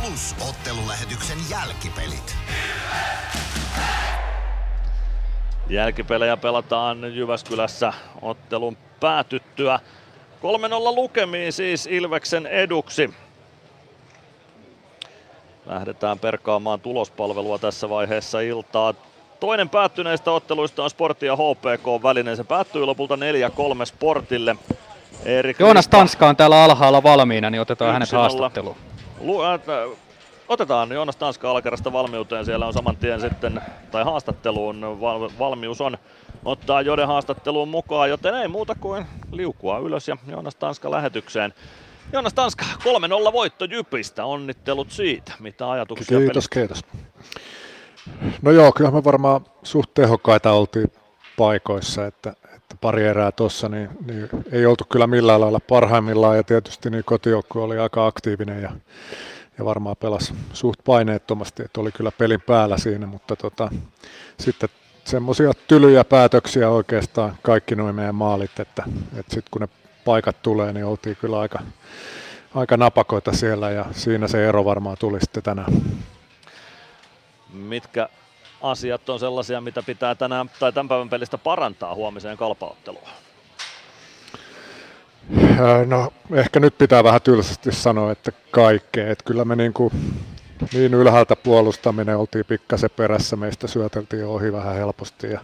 Plus 0.05 0.35
ottelulähetyksen 0.49 1.37
jälkipelit. 1.49 2.35
Jälkipelejä 5.69 6.37
pelataan 6.37 7.15
Jyväskylässä 7.15 7.93
ottelun 8.21 8.77
päätyttyä. 8.99 9.79
3-0 10.41 10.95
lukemiin 10.95 11.53
siis 11.53 11.87
Ilveksen 11.87 12.47
eduksi. 12.47 13.13
Lähdetään 15.65 16.19
perkaamaan 16.19 16.79
tulospalvelua 16.79 17.59
tässä 17.59 17.89
vaiheessa 17.89 18.39
iltaa. 18.39 18.93
Toinen 19.39 19.69
päättyneistä 19.69 20.31
otteluista 20.31 20.83
on 20.83 20.89
Sportti 20.89 21.25
ja 21.25 21.35
HPK 21.35 22.03
välinen. 22.03 22.37
Se 22.37 22.43
päättyi 22.43 22.85
lopulta 22.85 23.15
4-3 23.15 23.17
Sportille. 23.85 24.55
Erik 25.25 25.59
Joonas 25.59 25.87
Tanska 25.87 26.27
on 26.27 26.35
täällä 26.35 26.63
alhaalla 26.63 27.03
valmiina, 27.03 27.49
niin 27.49 27.61
otetaan 27.61 27.93
hänet 27.93 28.11
haastatteluun. 28.11 28.77
Äh, 29.29 29.97
otetaan 30.47 30.91
Joonas 30.91 31.15
Tanska 31.15 31.51
alakerrasta 31.51 31.93
valmiuteen. 31.93 32.45
Siellä 32.45 32.67
on 32.67 32.73
saman 32.73 32.97
tien 32.97 33.21
sitten, 33.21 33.61
tai 33.91 34.03
haastatteluun 34.03 35.01
val- 35.01 35.29
valmius 35.39 35.81
on 35.81 35.97
ottaa 36.45 36.81
Jode 36.81 37.05
haastatteluun 37.05 37.67
mukaan, 37.69 38.09
joten 38.09 38.35
ei 38.35 38.47
muuta 38.47 38.75
kuin 38.75 39.05
liukua 39.31 39.79
ylös 39.79 40.07
ja 40.07 40.17
Joonas 40.27 40.55
Tanska 40.55 40.91
lähetykseen. 40.91 41.53
Joonas 42.13 42.33
Tanska, 42.33 42.65
3-0 43.29 43.33
voitto 43.33 43.65
Jypistä. 43.65 44.25
Onnittelut 44.25 44.91
siitä. 44.91 45.31
Mitä 45.39 45.71
ajatuksia 45.71 46.17
Kiitos, 46.17 46.49
pelistä? 46.49 46.53
kiitos. 46.53 46.81
No 48.41 48.51
joo, 48.51 48.71
kyllä 48.71 48.91
me 48.91 49.03
varmaan 49.03 49.41
suht 49.63 49.93
tehokkaita 49.93 50.51
oltiin 50.51 50.91
paikoissa, 51.37 52.05
että, 52.05 52.33
että 52.65 52.75
pari 52.81 53.05
erää 53.05 53.31
tuossa, 53.31 53.69
niin, 53.69 53.89
niin, 54.05 54.29
ei 54.51 54.65
oltu 54.65 54.83
kyllä 54.91 55.07
millään 55.07 55.41
lailla 55.41 55.59
parhaimmillaan. 55.59 56.37
Ja 56.37 56.43
tietysti 56.43 56.89
niin 56.89 57.03
kotijoukkue 57.03 57.61
oli 57.61 57.79
aika 57.79 58.05
aktiivinen 58.05 58.61
ja, 58.61 58.71
ja 59.57 59.65
varmaan 59.65 59.95
pelasi 59.97 60.33
suht 60.53 60.79
paineettomasti, 60.85 61.63
että 61.63 61.81
oli 61.81 61.91
kyllä 61.91 62.11
pelin 62.11 62.41
päällä 62.41 62.77
siinä, 62.77 63.07
mutta 63.07 63.35
tota, 63.35 63.69
sitten 64.39 64.69
semmoisia 65.03 65.51
tylyjä 65.67 66.03
päätöksiä 66.03 66.69
oikeastaan 66.69 67.37
kaikki 67.41 67.75
nuo 67.75 67.93
meidän 67.93 68.15
maalit, 68.15 68.59
että, 68.59 68.83
että 69.19 69.33
sitten 69.33 69.51
kun 69.51 69.61
ne 69.61 69.67
paikat 70.05 70.41
tulee, 70.41 70.73
niin 70.73 70.85
oltiin 70.85 71.15
kyllä 71.15 71.39
aika, 71.39 71.59
aika 72.55 72.77
napakoita 72.77 73.33
siellä. 73.33 73.71
Ja 73.71 73.85
siinä 73.91 74.27
se 74.27 74.47
ero 74.47 74.65
varmaan 74.65 74.97
tuli 74.99 75.21
sitten 75.21 75.43
tänään. 75.43 75.73
Mitkä 77.53 78.09
asiat 78.65 79.09
on 79.09 79.19
sellaisia, 79.19 79.61
mitä 79.61 79.83
pitää 79.83 80.15
tänään 80.15 80.49
tai 80.59 80.73
tämän 80.73 80.87
päivän 80.87 81.09
pelistä 81.09 81.37
parantaa 81.37 81.95
huomiseen 81.95 82.37
kalpaotteluun? 82.37 83.07
No 85.85 86.13
ehkä 86.33 86.59
nyt 86.59 86.77
pitää 86.77 87.03
vähän 87.03 87.21
tylsästi 87.21 87.71
sanoa, 87.71 88.11
että 88.11 88.31
kaikkea. 88.51 89.11
Että 89.11 89.23
kyllä 89.23 89.45
me 89.45 89.55
niin, 89.55 89.73
kuin, 89.73 89.93
niin 90.73 90.93
ylhäältä 90.93 91.35
puolustaminen 91.35 92.17
oltiin 92.17 92.45
pikkasen 92.45 92.89
perässä, 92.95 93.35
meistä 93.35 93.67
syöteltiin 93.67 94.25
ohi 94.25 94.53
vähän 94.53 94.75
helposti 94.75 95.31
ja 95.31 95.39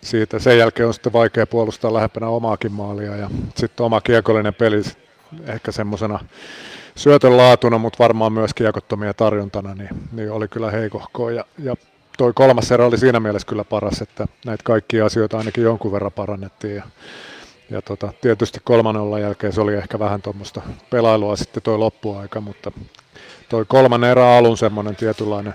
siitä 0.00 0.38
sen 0.38 0.58
jälkeen 0.58 0.86
on 0.86 0.94
sitten 0.94 1.12
vaikea 1.12 1.46
puolustaa 1.46 1.94
lähempänä 1.94 2.28
omaakin 2.28 2.72
maalia 2.72 3.16
ja 3.16 3.30
sitten 3.54 3.86
oma 3.86 4.00
kiekollinen 4.00 4.54
peli 4.54 4.82
ehkä 5.46 5.72
semmoisena 5.72 6.18
syötön 6.94 7.36
laatuna, 7.36 7.78
mutta 7.78 7.98
varmaan 7.98 8.32
myös 8.32 8.54
kiekottomia 8.54 9.14
tarjontana, 9.14 9.74
niin, 9.74 9.90
niin 10.12 10.32
oli 10.32 10.48
kyllä 10.48 10.70
heikohkoa 10.70 11.30
ja, 11.30 11.44
ja 11.58 11.76
toi 12.20 12.32
kolmas 12.32 12.72
erä 12.72 12.86
oli 12.86 12.98
siinä 12.98 13.20
mielessä 13.20 13.48
kyllä 13.48 13.64
paras, 13.64 14.02
että 14.02 14.28
näitä 14.46 14.64
kaikkia 14.64 15.06
asioita 15.06 15.38
ainakin 15.38 15.64
jonkun 15.64 15.92
verran 15.92 16.12
parannettiin 16.12 16.76
ja 16.76 16.82
ja 17.70 17.82
tota, 17.82 18.12
tietysti 18.20 18.60
kolmannen 18.64 19.02
olla 19.02 19.18
jälkeen 19.18 19.52
se 19.52 19.60
oli 19.60 19.74
ehkä 19.74 19.98
vähän 19.98 20.22
tuommoista 20.22 20.62
pelailua 20.90 21.36
sitten 21.36 21.62
toi 21.62 21.78
loppuaika, 21.78 22.40
mutta 22.40 22.72
toi 23.48 23.64
kolmannen 23.68 24.10
erä 24.10 24.36
alun 24.36 24.58
semmoinen 24.58 24.96
tietynlainen 24.96 25.52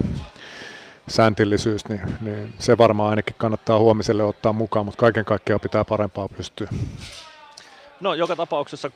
sääntillisyys, 1.08 1.88
niin, 1.90 2.02
niin, 2.22 2.54
se 2.60 2.78
varmaan 2.78 3.10
ainakin 3.10 3.36
kannattaa 3.38 3.80
huomiselle 3.80 4.24
ottaa 4.24 4.54
mukaan, 4.54 4.86
mutta 4.86 5.00
kaiken 5.00 5.26
kaikkiaan 5.26 5.62
pitää 5.62 5.86
parempaa 5.86 6.28
pystyä. 6.28 6.70
No 8.00 8.14
joka 8.14 8.36
tapauksessa 8.36 8.92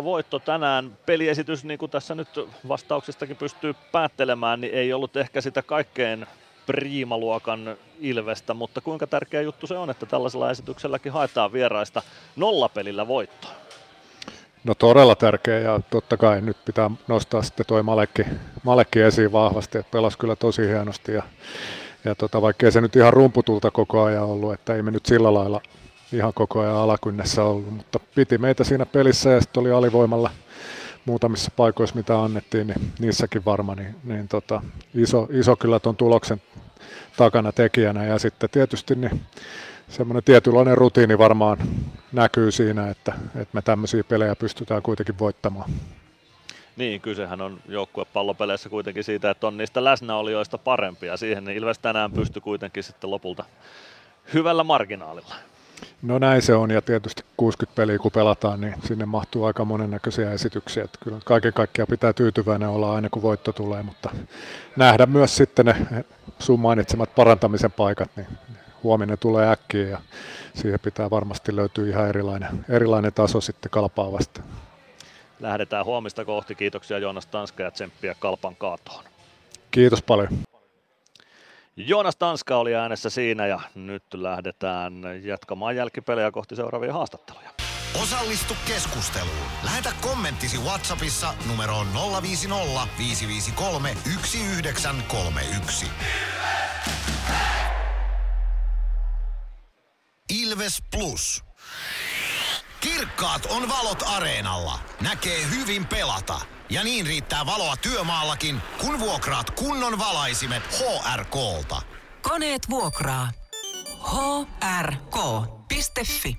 3-0 0.00 0.04
voitto 0.04 0.38
tänään. 0.38 0.98
Peliesitys, 1.06 1.64
niin 1.64 1.78
kuin 1.78 1.90
tässä 1.90 2.14
nyt 2.14 2.28
vastauksistakin 2.68 3.36
pystyy 3.36 3.74
päättelemään, 3.92 4.60
niin 4.60 4.74
ei 4.74 4.92
ollut 4.92 5.16
ehkä 5.16 5.40
sitä 5.40 5.62
kaikkein 5.62 6.26
priimaluokan 6.68 7.76
Ilvestä, 8.00 8.54
mutta 8.54 8.80
kuinka 8.80 9.06
tärkeä 9.06 9.42
juttu 9.42 9.66
se 9.66 9.78
on, 9.78 9.90
että 9.90 10.06
tällaisella 10.06 10.50
esitykselläkin 10.50 11.12
haetaan 11.12 11.52
vieraista 11.52 12.02
nollapelillä 12.36 13.08
voittoa? 13.08 13.50
No 14.64 14.74
todella 14.74 15.14
tärkeä 15.14 15.58
ja 15.58 15.80
totta 15.90 16.16
kai 16.16 16.40
nyt 16.40 16.56
pitää 16.64 16.90
nostaa 17.08 17.42
sitten 17.42 17.66
toi 17.66 17.82
Malekki, 17.82 18.22
Malekki 18.62 19.00
esiin 19.00 19.32
vahvasti, 19.32 19.78
että 19.78 19.90
pelasi 19.90 20.18
kyllä 20.18 20.36
tosi 20.36 20.62
hienosti 20.62 21.12
ja, 21.12 21.22
ja 22.04 22.14
tota, 22.14 22.42
vaikkei 22.42 22.72
se 22.72 22.80
nyt 22.80 22.96
ihan 22.96 23.12
rumputulta 23.12 23.70
koko 23.70 24.02
ajan 24.02 24.24
ollut, 24.24 24.52
että 24.52 24.74
ei 24.74 24.82
me 24.82 24.90
nyt 24.90 25.06
sillä 25.06 25.34
lailla 25.34 25.60
ihan 26.12 26.34
koko 26.34 26.60
ajan 26.60 26.76
alakynnessä 26.76 27.44
ollut, 27.44 27.74
mutta 27.76 28.00
piti 28.14 28.38
meitä 28.38 28.64
siinä 28.64 28.86
pelissä 28.86 29.30
ja 29.30 29.40
sitten 29.40 29.60
oli 29.60 29.70
alivoimalla 29.70 30.30
muutamissa 31.08 31.50
paikoissa, 31.56 31.96
mitä 31.96 32.22
annettiin, 32.22 32.66
niin 32.66 32.92
niissäkin 32.98 33.44
varma, 33.44 33.74
niin, 33.74 33.94
niin 34.04 34.28
tota, 34.28 34.62
iso, 34.94 35.28
iso 35.30 35.56
kyllä 35.56 35.80
tuon 35.80 35.96
tuloksen 35.96 36.42
takana 37.16 37.52
tekijänä. 37.52 38.04
Ja 38.04 38.18
sitten 38.18 38.50
tietysti 38.50 38.94
niin 38.94 39.20
semmoinen 39.88 40.24
tietynlainen 40.24 40.78
rutiini 40.78 41.18
varmaan 41.18 41.58
näkyy 42.12 42.50
siinä, 42.50 42.90
että, 42.90 43.12
että 43.26 43.48
me 43.52 43.62
tämmöisiä 43.62 44.04
pelejä 44.04 44.36
pystytään 44.36 44.82
kuitenkin 44.82 45.18
voittamaan. 45.18 45.70
Niin, 46.76 47.00
kysehän 47.00 47.40
on 47.40 47.60
joukkuepallopeleissä 47.68 48.68
kuitenkin 48.68 49.04
siitä, 49.04 49.30
että 49.30 49.46
on 49.46 49.56
niistä 49.56 49.84
läsnäolijoista 49.84 50.58
parempia. 50.58 51.16
Siihen 51.16 51.48
Ilves 51.48 51.78
tänään 51.78 52.12
pystyy 52.12 52.42
kuitenkin 52.42 52.82
sitten 52.82 53.10
lopulta 53.10 53.44
hyvällä 54.34 54.64
marginaalilla. 54.64 55.34
No 56.02 56.18
näin 56.18 56.42
se 56.42 56.54
on 56.54 56.70
ja 56.70 56.82
tietysti 56.82 57.24
60 57.36 57.76
peliä 57.76 57.98
kun 57.98 58.12
pelataan, 58.12 58.60
niin 58.60 58.74
sinne 58.84 59.06
mahtuu 59.06 59.44
aika 59.44 59.64
monennäköisiä 59.64 60.32
esityksiä. 60.32 60.84
Että 60.84 60.98
kyllä 61.04 61.18
kaiken 61.24 61.52
kaikkiaan 61.52 61.88
pitää 61.90 62.12
tyytyväinen 62.12 62.68
olla 62.68 62.94
aina 62.94 63.10
kun 63.10 63.22
voitto 63.22 63.52
tulee, 63.52 63.82
mutta 63.82 64.10
nähdä 64.76 65.06
myös 65.06 65.36
sitten 65.36 65.66
ne 65.66 66.04
sun 66.38 66.60
mainitsemat 66.60 67.14
parantamisen 67.14 67.72
paikat, 67.72 68.10
niin 68.16 68.26
huominen 68.82 69.18
tulee 69.18 69.50
äkkiä 69.50 69.88
ja 69.88 69.98
siihen 70.54 70.80
pitää 70.80 71.10
varmasti 71.10 71.56
löytyä 71.56 71.88
ihan 71.88 72.08
erilainen, 72.08 72.64
erilainen 72.68 73.12
taso 73.12 73.40
sitten 73.40 73.70
kalpaa 73.70 74.12
vasta. 74.12 74.42
Lähdetään 75.40 75.84
huomista 75.84 76.24
kohti. 76.24 76.54
Kiitoksia 76.54 76.98
Joonas 76.98 77.26
Tanska 77.26 77.62
ja 77.62 77.70
tsemppiä 77.70 78.14
kalpan 78.20 78.56
kaatoon. 78.56 79.04
Kiitos 79.70 80.02
paljon. 80.02 80.28
Joonas 81.86 82.16
Tanska 82.16 82.56
oli 82.56 82.74
äänessä 82.74 83.10
siinä 83.10 83.46
ja 83.46 83.60
nyt 83.74 84.04
lähdetään 84.14 84.92
jatkamaan 85.22 85.76
jälkipelejä 85.76 86.30
kohti 86.30 86.56
seuraavia 86.56 86.92
haastatteluja. 86.92 87.50
Osallistu 88.02 88.54
keskusteluun. 88.66 89.46
Lähetä 89.64 89.92
kommenttisi 90.00 90.58
Whatsappissa 90.58 91.34
numeroon 91.48 91.86
050 92.22 92.88
553 92.98 93.96
1931. 94.04 95.86
Ilves 100.42 100.82
Plus. 100.96 101.44
Kirkkaat 102.80 103.46
on 103.46 103.68
valot 103.68 104.02
areenalla. 104.06 104.78
Näkee 105.00 105.38
hyvin 105.50 105.86
pelata. 105.86 106.57
Ja 106.70 106.84
niin 106.84 107.06
riittää 107.06 107.46
valoa 107.46 107.76
työmaallakin, 107.76 108.60
kun 108.80 109.00
vuokraat 109.00 109.50
kunnon 109.50 109.98
valaisimet 109.98 110.62
HRKlta. 110.78 111.82
Koneet 112.22 112.70
vuokraa. 112.70 113.30
hrk.fi 114.82 116.38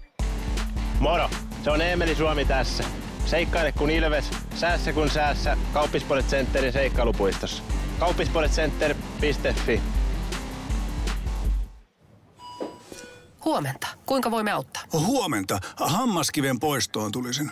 Moro, 1.00 1.30
se 1.64 1.72
on 1.72 1.82
Eemeli 1.82 2.16
Suomi 2.16 2.46
tässä. 2.46 2.84
Seikkaile 3.26 3.72
kun 3.72 3.90
ilves, 3.90 4.26
säässä 4.56 4.94
kun 4.94 5.10
säässä. 5.10 5.58
Kauppispoilet 5.74 6.28
Centerin 6.28 6.74
seikkailupuistossa. 6.74 7.64
Kauppispoiletcenter.fi 8.00 9.82
Huomenta. 13.46 13.88
Kuinka 14.06 14.32
voimme 14.32 14.52
auttaa? 14.52 14.84
Huomenta. 14.94 15.60
Hammaskiven 15.78 16.60
poistoon 16.60 17.12
tulisin. 17.12 17.52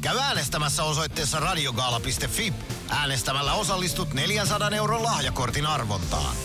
Käy 0.00 0.18
äänestämässä 0.18 0.84
osoitteessa 0.84 1.40
radiogaala.fi. 1.40 2.52
Äänestämällä 2.90 3.52
osallistut 3.52 4.14
400 4.14 4.70
euron 4.70 5.02
lahjakortin 5.02 5.66
arvontaan. 5.66 6.36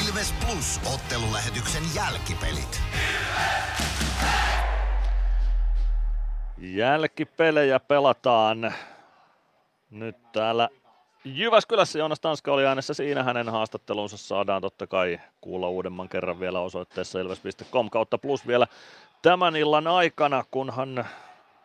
Ilves 0.00 0.34
Plus 0.46 0.80
ottelulähetyksen 0.94 1.82
jälkipelit. 1.94 2.82
Jälkipelejä 6.58 7.80
pelataan 7.80 8.74
nyt 9.90 10.32
täällä 10.32 10.68
Jyväskylässä 11.24 11.98
Joonas 11.98 12.20
Tanska 12.20 12.52
oli 12.52 12.66
äänessä 12.66 12.94
siinä. 12.94 13.22
Hänen 13.22 13.48
haastattelunsa 13.48 14.16
saadaan 14.16 14.62
totta 14.62 14.86
kai 14.86 15.20
kuulla 15.40 15.68
uudemman 15.68 16.08
kerran 16.08 16.40
vielä 16.40 16.60
osoitteessa 16.60 17.20
ilves.com 17.20 17.90
kautta 17.90 18.18
plus 18.18 18.46
vielä 18.46 18.66
tämän 19.22 19.56
illan 19.56 19.86
aikana, 19.86 20.44
kunhan 20.50 21.04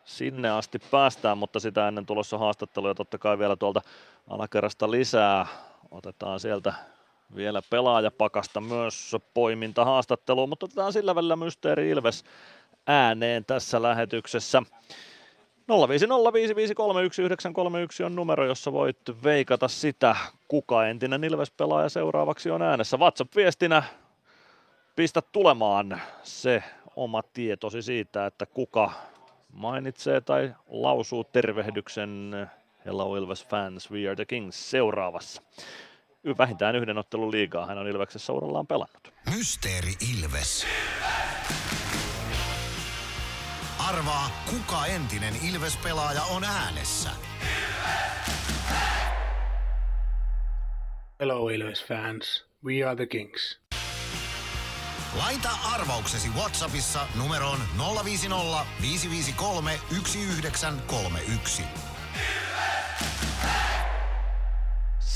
sinne 0.05 0.49
asti 0.49 0.79
päästään, 0.91 1.37
mutta 1.37 1.59
sitä 1.59 1.87
ennen 1.87 2.05
tulossa 2.05 2.37
haastatteluja 2.37 2.95
totta 2.95 3.17
kai 3.17 3.39
vielä 3.39 3.55
tuolta 3.55 3.81
alakerrasta 4.29 4.91
lisää. 4.91 5.47
Otetaan 5.91 6.39
sieltä 6.39 6.73
vielä 7.35 7.61
pelaajapakasta 7.69 8.61
myös 8.61 9.15
poiminta 9.33 9.85
haastatteluun, 9.85 10.49
mutta 10.49 10.65
otetaan 10.65 10.93
sillä 10.93 11.15
välillä 11.15 11.35
Mysteeri 11.35 11.89
Ilves 11.89 12.23
ääneen 12.87 13.45
tässä 13.45 13.81
lähetyksessä. 13.81 14.63
0505531 15.71 15.75
on 18.05 18.15
numero, 18.15 18.45
jossa 18.45 18.71
voit 18.71 18.97
veikata 19.23 19.67
sitä, 19.67 20.15
kuka 20.47 20.87
entinen 20.87 21.23
Ilves-pelaaja 21.23 21.89
seuraavaksi 21.89 22.51
on 22.51 22.61
äänessä. 22.61 22.97
WhatsApp-viestinä 22.97 23.83
pistä 24.95 25.21
tulemaan 25.21 26.01
se 26.23 26.63
oma 26.95 27.23
tietosi 27.33 27.81
siitä, 27.81 28.25
että 28.25 28.45
kuka 28.45 28.91
mainitsee 29.53 30.21
tai 30.21 30.53
lausuu 30.67 31.23
tervehdyksen 31.23 32.31
Hello 32.85 33.15
Ilves 33.15 33.45
fans, 33.45 33.91
we 33.91 34.07
are 34.07 34.15
the 34.15 34.25
Kings 34.25 34.71
seuraavassa. 34.71 35.41
Vähintään 36.37 36.75
yhden 36.75 36.97
ottelun 36.97 37.31
liigaa 37.31 37.65
hän 37.65 37.77
on 37.77 37.87
Ilveksessä 37.87 38.33
urallaan 38.33 38.67
pelannut. 38.67 39.13
Mysteeri 39.37 39.93
Ilves. 40.13 40.65
Arvaa, 43.87 44.29
kuka 44.49 44.85
entinen 44.85 45.35
Ilves-pelaaja 45.35 46.23
on 46.23 46.43
äänessä. 46.43 47.09
Hello 51.19 51.49
Ilves 51.49 51.85
fans, 51.85 52.45
we 52.65 52.83
are 52.83 52.95
the 52.95 53.05
Kings. 53.05 53.59
Laita 55.17 55.49
arvauksesi 55.73 56.29
Whatsappissa 56.29 57.07
numeroon 57.15 57.59
050 57.77 58.65
553 58.81 59.79
1931. 59.89 61.63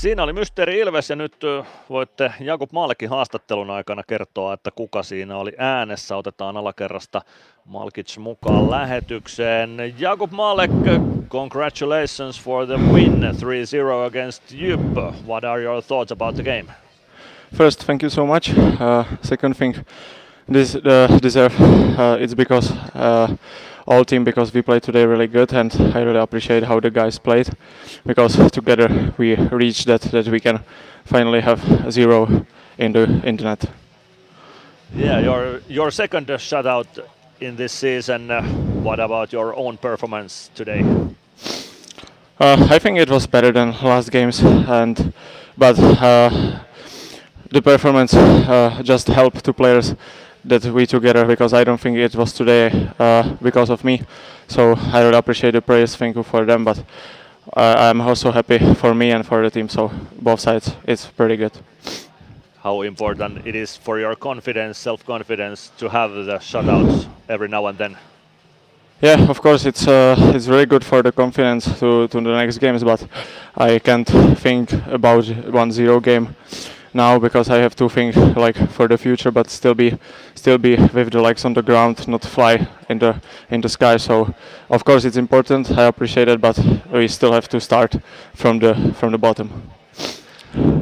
Siinä 0.00 0.22
oli 0.22 0.32
Mysteeri 0.32 0.78
Ilves 0.78 1.10
ja 1.10 1.16
nyt 1.16 1.34
voitte 1.90 2.32
Jakub 2.40 2.72
Maallekin 2.72 3.08
haastattelun 3.10 3.70
aikana 3.70 4.02
kertoa, 4.06 4.52
että 4.52 4.70
kuka 4.70 5.02
siinä 5.02 5.36
oli 5.36 5.52
äänessä. 5.58 6.16
Otetaan 6.16 6.56
alakerrasta 6.56 7.22
Malkic 7.64 8.16
mukaan 8.18 8.70
lähetykseen. 8.70 9.94
Jakub 9.98 10.32
Maalek, 10.32 10.70
congratulations 11.28 12.40
for 12.42 12.66
the 12.66 12.76
win 12.92 13.22
3-0 13.22 14.06
against 14.06 14.42
Jyp. 14.52 14.80
What 15.26 15.44
are 15.44 15.62
your 15.62 15.82
thoughts 15.82 16.12
about 16.12 16.34
the 16.34 16.42
game? 16.42 16.72
First, 17.56 17.86
thank 17.86 18.02
you 18.02 18.10
so 18.10 18.26
much. 18.26 18.50
Uh, 18.58 19.04
second 19.22 19.54
thing, 19.54 19.76
this 20.52 20.76
uh, 20.76 21.18
deserve. 21.22 21.54
Uh, 21.60 22.24
it's 22.24 22.34
because 22.34 22.72
uh, 22.94 23.36
all 23.86 24.04
team 24.04 24.24
because 24.24 24.52
we 24.52 24.62
played 24.62 24.82
today 24.82 25.04
really 25.04 25.26
good, 25.26 25.52
and 25.52 25.72
I 25.94 26.00
really 26.00 26.18
appreciate 26.20 26.64
how 26.64 26.80
the 26.80 26.90
guys 26.90 27.18
played 27.18 27.50
because 28.06 28.50
together 28.50 29.14
we 29.18 29.36
reached 29.36 29.86
that 29.86 30.02
that 30.12 30.28
we 30.28 30.40
can 30.40 30.60
finally 31.04 31.40
have 31.40 31.92
zero 31.92 32.46
in 32.78 32.92
the 32.92 33.20
internet. 33.24 33.64
Yeah, 34.94 35.20
your 35.20 35.60
your 35.68 35.90
second 35.90 36.26
shutout 36.26 36.86
in 37.40 37.56
this 37.56 37.72
season. 37.72 38.30
Uh, 38.30 38.42
what 38.82 39.00
about 39.00 39.32
your 39.32 39.54
own 39.56 39.76
performance 39.76 40.50
today? 40.54 40.84
Uh, 42.38 42.66
I 42.70 42.78
think 42.78 42.98
it 42.98 43.10
was 43.10 43.26
better 43.26 43.52
than 43.52 43.72
last 43.82 44.10
games, 44.10 44.40
and 44.42 45.12
but 45.58 45.78
uh, 45.78 46.30
the 47.50 47.60
performance 47.60 48.14
uh, 48.14 48.82
just 48.82 49.08
helped 49.08 49.44
two 49.44 49.52
players 49.52 49.94
that 50.44 50.64
we 50.64 50.86
together 50.86 51.24
because 51.24 51.52
I 51.52 51.64
don't 51.64 51.80
think 51.80 51.96
it 51.98 52.14
was 52.14 52.32
today 52.32 52.90
uh, 52.98 53.36
because 53.42 53.70
of 53.70 53.84
me. 53.84 54.02
So 54.48 54.74
I 54.74 55.02
really 55.02 55.16
appreciate 55.18 55.52
the 55.52 55.62
praise. 55.62 55.96
Thank 55.96 56.16
you 56.16 56.22
for 56.22 56.44
them, 56.44 56.64
but 56.64 56.78
uh, 57.56 57.74
I'm 57.78 58.00
also 58.00 58.30
happy 58.30 58.58
for 58.74 58.94
me 58.94 59.10
and 59.10 59.26
for 59.26 59.42
the 59.42 59.50
team. 59.50 59.68
So 59.68 59.90
both 60.20 60.40
sides, 60.40 60.72
it's 60.84 61.06
pretty 61.06 61.36
good. 61.36 61.52
How 62.62 62.82
important 62.82 63.46
it 63.46 63.54
is 63.54 63.76
for 63.76 63.98
your 63.98 64.14
confidence, 64.16 64.78
self-confidence, 64.78 65.72
to 65.78 65.88
have 65.88 66.10
the 66.12 66.38
shutouts 66.38 67.06
every 67.28 67.48
now 67.48 67.66
and 67.66 67.78
then. 67.78 67.96
Yeah, 69.00 69.30
of 69.30 69.40
course, 69.40 69.64
it's 69.64 69.88
uh, 69.88 70.14
it's 70.34 70.46
really 70.46 70.66
good 70.66 70.84
for 70.84 71.02
the 71.02 71.10
confidence 71.10 71.64
to, 71.78 72.06
to 72.08 72.20
the 72.20 72.32
next 72.32 72.58
games, 72.58 72.84
but 72.84 73.06
I 73.56 73.78
can't 73.78 74.06
think 74.38 74.72
about 74.72 75.24
1-0 75.24 76.02
game 76.02 76.36
now 76.92 77.18
because 77.18 77.48
I 77.50 77.56
have 77.58 77.74
to 77.76 77.88
think 77.88 78.16
like 78.36 78.56
for 78.70 78.88
the 78.88 78.98
future, 78.98 79.30
but 79.30 79.50
still 79.50 79.74
be 79.74 79.98
still 80.34 80.58
be 80.58 80.76
with 80.76 81.10
the 81.10 81.20
legs 81.20 81.44
on 81.44 81.54
the 81.54 81.62
ground, 81.62 82.06
not 82.08 82.24
fly 82.24 82.66
in 82.88 82.98
the 82.98 83.20
in 83.50 83.60
the 83.60 83.68
sky. 83.68 83.96
So 83.98 84.34
of 84.68 84.84
course 84.84 85.04
it's 85.04 85.16
important. 85.16 85.70
I 85.78 85.84
appreciate 85.84 86.28
it, 86.28 86.40
but 86.40 86.58
we 86.92 87.08
still 87.08 87.32
have 87.32 87.48
to 87.48 87.60
start 87.60 87.96
from 88.34 88.58
the 88.58 88.94
from 88.94 89.12
the 89.12 89.18
bottom. 89.18 89.70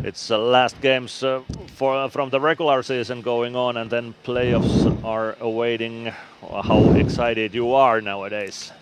It's 0.04 0.28
the 0.28 0.38
last 0.38 0.80
games 0.80 1.22
uh, 1.22 1.42
for 1.76 2.08
from 2.08 2.30
the 2.30 2.40
regular 2.40 2.82
season 2.82 3.20
going 3.20 3.54
on, 3.56 3.76
and 3.76 3.90
then 3.90 4.14
playoffs 4.24 5.04
are 5.04 5.36
awaiting. 5.40 6.12
How 6.40 6.92
excited 6.96 7.54
you 7.54 7.74
are 7.74 8.00
nowadays? 8.00 8.72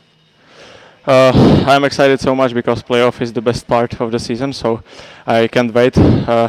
Uh, 1.06 1.64
I'm 1.68 1.84
excited 1.84 2.18
so 2.18 2.34
much 2.34 2.52
because 2.52 2.82
playoff 2.82 3.20
is 3.20 3.32
the 3.32 3.40
best 3.40 3.68
part 3.68 4.00
of 4.00 4.10
the 4.10 4.18
season, 4.18 4.52
so 4.52 4.82
I 5.24 5.46
can't 5.46 5.72
wait. 5.72 5.96
Uh, 5.96 6.48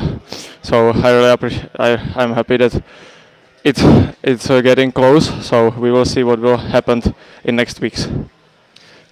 so 0.64 0.90
I 0.90 1.12
really 1.12 1.30
appreciate. 1.30 1.70
I'm 1.80 2.34
happy 2.34 2.58
that 2.58 2.84
it's 3.64 3.84
it's 4.24 4.50
uh, 4.50 4.62
getting 4.62 4.92
close. 4.92 5.30
So 5.46 5.70
we 5.70 5.92
will 5.92 6.06
see 6.06 6.24
what 6.24 6.40
will 6.40 6.58
happen 6.58 7.02
in 7.44 7.56
next 7.56 7.82
weeks. 7.82 8.08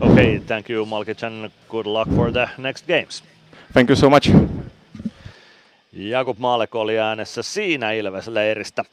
Okay, 0.02 0.40
thank 0.40 0.68
you, 0.68 0.86
Malkic, 0.86 1.24
and 1.24 1.52
good 1.70 1.86
luck 1.86 2.08
for 2.16 2.32
the 2.32 2.50
next 2.58 2.88
games. 2.88 3.22
Thank 3.72 3.90
you 3.90 3.96
so 3.96 4.10
much. 4.10 4.32
Jakub 5.94 6.38
Maalek 6.40 6.76
oli 6.76 7.00
äänessä 7.00 7.44
siinä 7.44 7.92
Ilves-leiristä. 7.92 8.84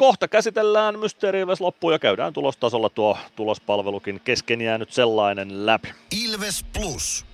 Kohta 0.00 0.28
käsitellään 0.28 0.98
Mysteeri 0.98 1.40
Ilves 1.40 1.60
loppuun 1.60 1.92
ja 1.92 1.98
käydään 1.98 2.32
tulostasolla 2.32 2.88
tuo 2.88 3.18
tulospalvelukin 3.36 4.20
kesken 4.24 4.60
jäänyt 4.60 4.92
sellainen 4.92 5.66
läpi. 5.66 5.92
Ilves 6.24 6.64
Plus. 6.78 7.24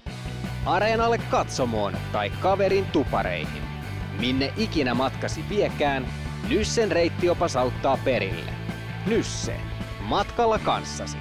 Areenalle 0.64 1.18
katsomoon 1.18 1.96
tai 2.12 2.30
kaverin 2.30 2.84
tupareihin. 2.84 3.62
Minne 4.20 4.52
ikinä 4.56 4.94
matkasi 4.94 5.44
viekään, 5.48 6.06
Nyssen 6.48 6.92
reittiopas 6.92 7.56
auttaa 7.56 7.98
perille. 8.04 8.52
Nysse. 9.06 9.56
Matkalla 10.00 10.58
kanssasi. 10.58 11.16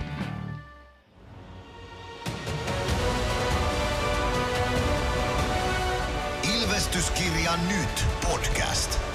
Ilvestyskirja 6.62 7.52
nyt 7.68 8.06
podcast. 8.32 9.15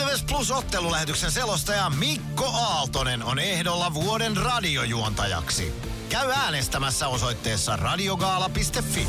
Ilves 0.00 0.22
Plus 0.22 0.50
ottelulähetyksen 0.50 1.30
selostaja 1.30 1.90
Mikko 1.90 2.44
Aaltonen 2.44 3.22
on 3.22 3.38
ehdolla 3.38 3.94
vuoden 3.94 4.36
radiojuontajaksi. 4.36 5.74
Käy 6.08 6.30
äänestämässä 6.30 7.08
osoitteessa 7.08 7.76
radiogaala.fi. 7.76 9.08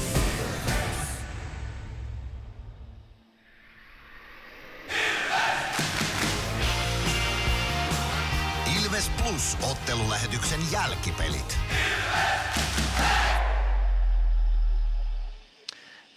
Ilves 8.79 9.09
Plus 9.09 9.57
ottelulähetyksen 9.71 10.59
jälkipelit. 10.71 11.57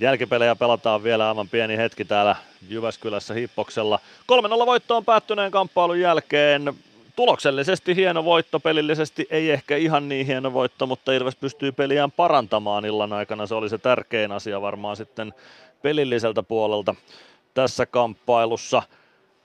Jälkipelejä 0.00 0.56
pelataan 0.56 1.02
vielä 1.02 1.28
aivan 1.28 1.48
pieni 1.48 1.76
hetki 1.76 2.04
täällä 2.04 2.36
Jyväskylässä 2.68 3.34
Hippoksella. 3.34 3.98
3-0 4.32 4.66
voittoon 4.66 5.04
päättyneen 5.04 5.50
kamppailun 5.50 6.00
jälkeen. 6.00 6.74
Tuloksellisesti 7.16 7.96
hieno 7.96 8.24
voitto, 8.24 8.60
pelillisesti 8.60 9.26
ei 9.30 9.50
ehkä 9.50 9.76
ihan 9.76 10.08
niin 10.08 10.26
hieno 10.26 10.52
voitto, 10.52 10.86
mutta 10.86 11.12
Ilves 11.12 11.36
pystyy 11.36 11.72
peliään 11.72 12.12
parantamaan 12.12 12.84
illan 12.84 13.12
aikana. 13.12 13.46
Se 13.46 13.54
oli 13.54 13.68
se 13.68 13.78
tärkein 13.78 14.32
asia 14.32 14.60
varmaan 14.60 14.96
sitten 14.96 15.34
pelilliseltä 15.82 16.42
puolelta 16.42 16.94
tässä 17.54 17.86
kamppailussa. 17.86 18.82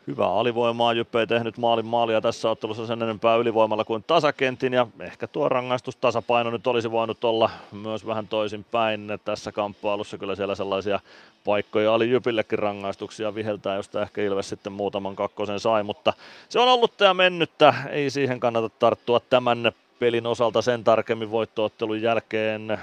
Hyvää 0.10 0.34
alivoimaa, 0.34 0.94
Jyppe 0.94 1.20
ei 1.20 1.28
tehnyt 1.28 1.58
maalin 1.58 1.86
maalia 1.86 2.22
tässä 2.22 2.50
ottelussa 2.50 2.88
sen 2.88 3.04
enempää 3.04 3.36
ylivoimalla 3.36 3.86
kuin 3.86 4.04
tasakentin 4.08 4.74
ja 4.74 4.88
ehkä 5.00 5.28
tuo 5.28 5.50
rangaistustasapaino 5.50 6.50
nyt 6.50 6.68
olisi 6.68 6.92
voinut 6.92 7.24
olla 7.24 7.50
myös 7.72 8.08
vähän 8.08 8.28
toisin 8.28 8.66
päin 8.72 9.08
tässä 9.26 9.52
kamppailussa. 9.52 10.18
Kyllä 10.18 10.36
siellä 10.36 10.56
sellaisia 10.56 11.00
paikkoja 11.46 11.92
oli 11.92 12.10
Jypillekin 12.10 12.60
rangaistuksia 12.60 13.36
viheltää, 13.36 13.76
josta 13.76 14.02
ehkä 14.02 14.22
Ilves 14.22 14.50
sitten 14.50 14.74
muutaman 14.74 15.16
kakkosen 15.16 15.60
sai, 15.60 15.84
mutta 15.84 16.14
se 16.50 16.60
on 16.60 16.68
ollut 16.68 16.98
tämä 16.98 17.14
mennyttä, 17.14 17.74
ei 17.90 18.10
siihen 18.10 18.40
kannata 18.40 18.70
tarttua 18.70 19.20
tämän 19.20 19.72
pelin 20.00 20.28
osalta 20.28 20.62
sen 20.62 20.84
tarkemmin 20.84 21.32
voittoottelun 21.32 22.02
jälkeen 22.02 22.80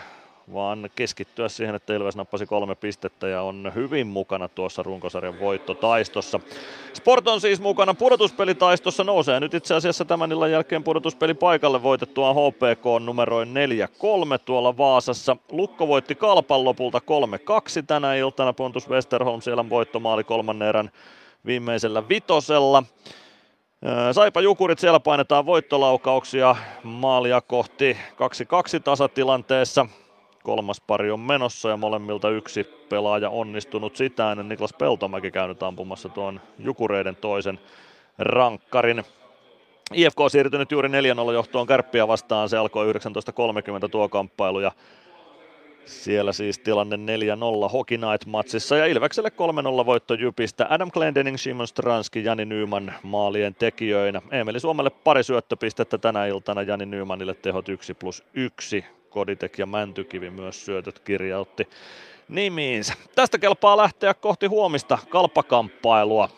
vaan 0.52 0.91
keskittyä 0.97 1.49
siihen, 1.49 1.75
että 1.75 1.94
Ilves 1.94 2.16
nappasi 2.16 2.47
kolme 2.47 2.75
pistettä 2.75 3.28
ja 3.28 3.42
on 3.42 3.73
hyvin 3.75 4.07
mukana 4.07 4.49
tuossa 4.49 4.83
runkosarjan 4.83 5.41
voittotaistossa. 5.41 6.41
Sport 6.92 7.28
on 7.28 7.41
siis 7.41 7.60
mukana 7.60 7.94
pudotuspelitaistossa, 7.94 9.05
nousee 9.05 9.41
nyt 9.41 9.55
itse 9.55 9.75
asiassa 9.75 10.05
tämän 10.05 10.33
illan 10.33 10.52
jälkeen 10.52 10.84
pudotuspeli 10.84 11.34
paikalle 11.34 11.83
voitettua 11.83 12.33
HPK 12.34 13.05
numeroin 13.05 13.49
4-3 14.36 14.39
tuolla 14.44 14.76
Vaasassa. 14.76 15.36
Lukko 15.50 15.89
voitti 15.89 16.15
Kalpan 16.15 16.65
lopulta 16.65 17.00
3-2 17.81 17.83
tänä 17.86 18.15
iltana, 18.15 18.52
Pontus 18.52 18.89
Westerholm 18.89 19.41
siellä 19.41 19.70
voittomaali 19.70 20.25
kolmannen 20.25 20.68
erän 20.68 20.91
viimeisellä 21.47 22.08
vitosella. 22.08 22.83
Saipa 24.12 24.41
Jukurit 24.41 24.78
siellä 24.78 25.00
painetaan 25.00 25.47
voittolaukauksia 25.47 26.57
maalia 26.83 27.41
kohti 27.41 27.97
2-2 28.76 28.81
tasatilanteessa. 28.84 29.86
Kolmas 30.47 30.81
pari 30.81 31.10
on 31.10 31.20
menossa 31.20 31.68
ja 31.68 31.76
molemmilta 31.76 32.31
yksi 32.31 32.65
pelaaja 32.89 33.31
onnistunut 33.31 33.97
sitä 33.97 34.33
ennen 34.33 34.49
Niklas 34.49 34.73
Peltomäki 34.73 35.31
käynyt 35.31 35.62
ampumassa 35.62 36.08
tuon 36.08 36.41
Jukureiden 36.58 37.16
toisen 37.16 37.58
rankkarin. 38.18 39.05
IFK 39.94 40.20
on 40.20 40.31
siirtynyt 40.31 40.73
juuri 40.73 40.89
4-0 40.89 41.33
johtoon 41.33 41.66
Kärppiä 41.66 42.08
vastaan. 42.08 42.49
Se 42.49 42.57
alkoi 42.57 42.92
19.30 42.92 43.89
tuo 43.91 44.08
kamppailu 44.08 44.60
ja 44.60 44.73
siellä 45.84 46.33
siis 46.33 46.58
tilanne 46.58 46.97
4-0 46.97 47.68
Hockey 47.73 47.99
Night-matsissa 47.99 48.76
ja 48.76 48.86
Ilvekselle 48.86 49.33
3-0 49.83 49.86
voitto 49.86 50.15
Jypistä. 50.15 50.66
Adam 50.70 50.91
Glendening, 50.91 51.36
Simon 51.36 51.68
Stranski, 51.68 52.25
Jani 52.25 52.44
Nyman 52.44 52.94
maalien 53.02 53.55
tekijöinä. 53.55 54.23
Emeli 54.31 54.60
Suomelle 54.60 54.91
pari 54.91 55.23
syöttöpistettä 55.23 55.99
tänä 55.99 56.26
iltana, 56.26 56.62
Jani 56.62 56.86
Nymanille 56.86 57.34
tehot 57.34 57.68
1 57.68 57.94
plus 57.94 58.25
1. 58.34 58.84
Koditek 59.17 59.59
ja 59.59 59.67
Mäntykivi 59.67 60.31
myös 60.31 60.65
syötöt 60.65 60.99
kirjautti 60.99 61.69
nimiinsä. 62.28 62.95
Tästä 63.15 63.39
kelpaa 63.39 63.77
lähteä 63.77 64.15
kohti 64.15 64.47
huomista 64.47 64.99
kalppakamppailua. 65.09 66.28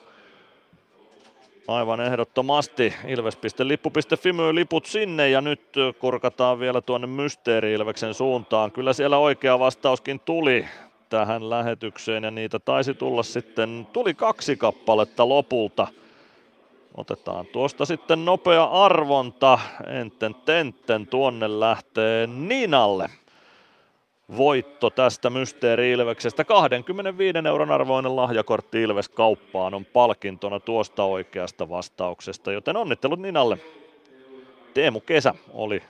Aivan 1.69 2.01
ehdottomasti. 2.01 2.95
Ilves.lippu.fi 3.07 4.33
myy 4.33 4.55
liput 4.55 4.87
sinne 4.87 5.31
ja 5.31 5.41
nyt 5.41 5.61
kurkataan 5.99 6.61
vielä 6.61 6.81
tuonne 6.81 7.07
Mysteeri 7.07 7.73
Ilveksen 7.73 8.15
suuntaan. 8.15 8.73
Kyllä 8.73 8.93
siellä 8.93 9.19
oikea 9.19 9.59
vastauskin 9.59 10.21
tuli 10.21 10.67
tähän 11.09 11.51
lähetykseen 11.51 12.25
ja 12.25 12.31
niitä 12.31 12.59
taisi 12.59 12.95
tulla 12.95 13.23
sitten, 13.23 13.87
tuli 13.93 14.15
kaksi 14.15 14.57
kappaletta 14.57 15.29
lopulta. 15.29 15.89
Otetaan 16.95 17.47
tuosta 17.47 17.85
sitten 17.85 18.25
nopea 18.25 18.65
arvonta. 18.65 19.59
Enten 19.87 20.35
tentten 20.35 21.07
tuonne 21.07 21.61
lähtee 21.61 22.27
Ninalle 22.27 23.11
voitto 24.37 24.91
tästä 24.91 25.31
Mysteeri 25.31 25.93
Ilveksestä. 25.93 26.45
25 26.45 27.39
euron 27.47 27.71
arvoinen 27.71 28.17
lahjakortti 28.17 28.83
Ilves 28.83 29.09
kauppaan 29.09 29.75
on 29.75 29.85
palkintona 29.85 30.61
tuosta 30.61 31.05
oikeasta 31.05 31.69
vastauksesta, 31.69 32.53
joten 32.53 32.77
onnittelut 32.77 33.21
Ninalle. 33.21 33.59
Teemu 34.75 35.01
Kesä 35.01 35.35
oli 35.53 35.83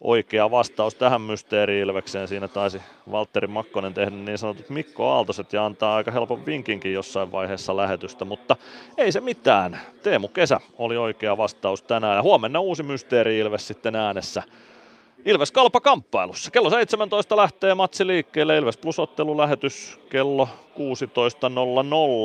oikea 0.00 0.50
vastaus 0.50 0.94
tähän 0.94 1.20
Mysteeri 1.20 1.80
Ilvekseen. 1.80 2.28
Siinä 2.28 2.48
taisi 2.48 2.82
Valtteri 3.10 3.46
Makkonen 3.46 3.94
tehdä 3.94 4.16
niin 4.16 4.38
sanotut 4.38 4.70
Mikko 4.70 5.10
Aaltoset 5.10 5.52
ja 5.52 5.66
antaa 5.66 5.96
aika 5.96 6.10
helpon 6.10 6.46
vinkinkin 6.46 6.92
jossain 6.92 7.32
vaiheessa 7.32 7.76
lähetystä, 7.76 8.24
mutta 8.24 8.56
ei 8.98 9.12
se 9.12 9.20
mitään. 9.20 9.80
Teemu 10.02 10.28
Kesä 10.28 10.60
oli 10.78 10.96
oikea 10.96 11.36
vastaus 11.36 11.82
tänään 11.82 12.16
ja 12.16 12.22
huomenna 12.22 12.60
uusi 12.60 12.82
Mysteeri 12.82 13.38
Ilves 13.38 13.66
sitten 13.66 13.96
äänessä 13.96 14.42
Ilves 15.24 15.52
Kalpa 15.52 15.80
kamppailussa. 15.80 16.50
Kello 16.50 16.70
17 16.70 17.36
lähtee 17.36 17.74
matsi 17.74 18.06
liikkeelle. 18.06 18.56
Ilves 18.56 18.76
Plus 18.76 18.96
lähetys 19.36 20.00
kello 20.08 20.48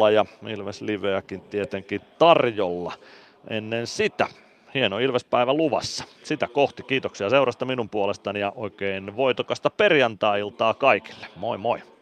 16.00 0.08 0.12
ja 0.14 0.26
Ilves 0.48 0.82
Liveäkin 0.82 1.42
tietenkin 1.42 2.02
tarjolla 2.20 2.94
ennen 3.50 3.88
sitä. 3.88 4.28
Hieno 4.76 5.00
Ilves-päivä 5.00 5.54
luvassa. 5.54 6.04
Sitä 6.24 6.48
kohti. 6.48 6.84
Kiitoksia 6.84 7.30
seurasta 7.30 7.66
minun 7.66 7.90
puolestani 7.90 8.40
ja 8.40 8.54
oikein 8.56 9.16
voitokasta 9.16 9.70
perjantai-iltaa 9.70 10.74
kaikille. 10.74 11.28
Moi 11.36 11.58
moi! 11.58 11.95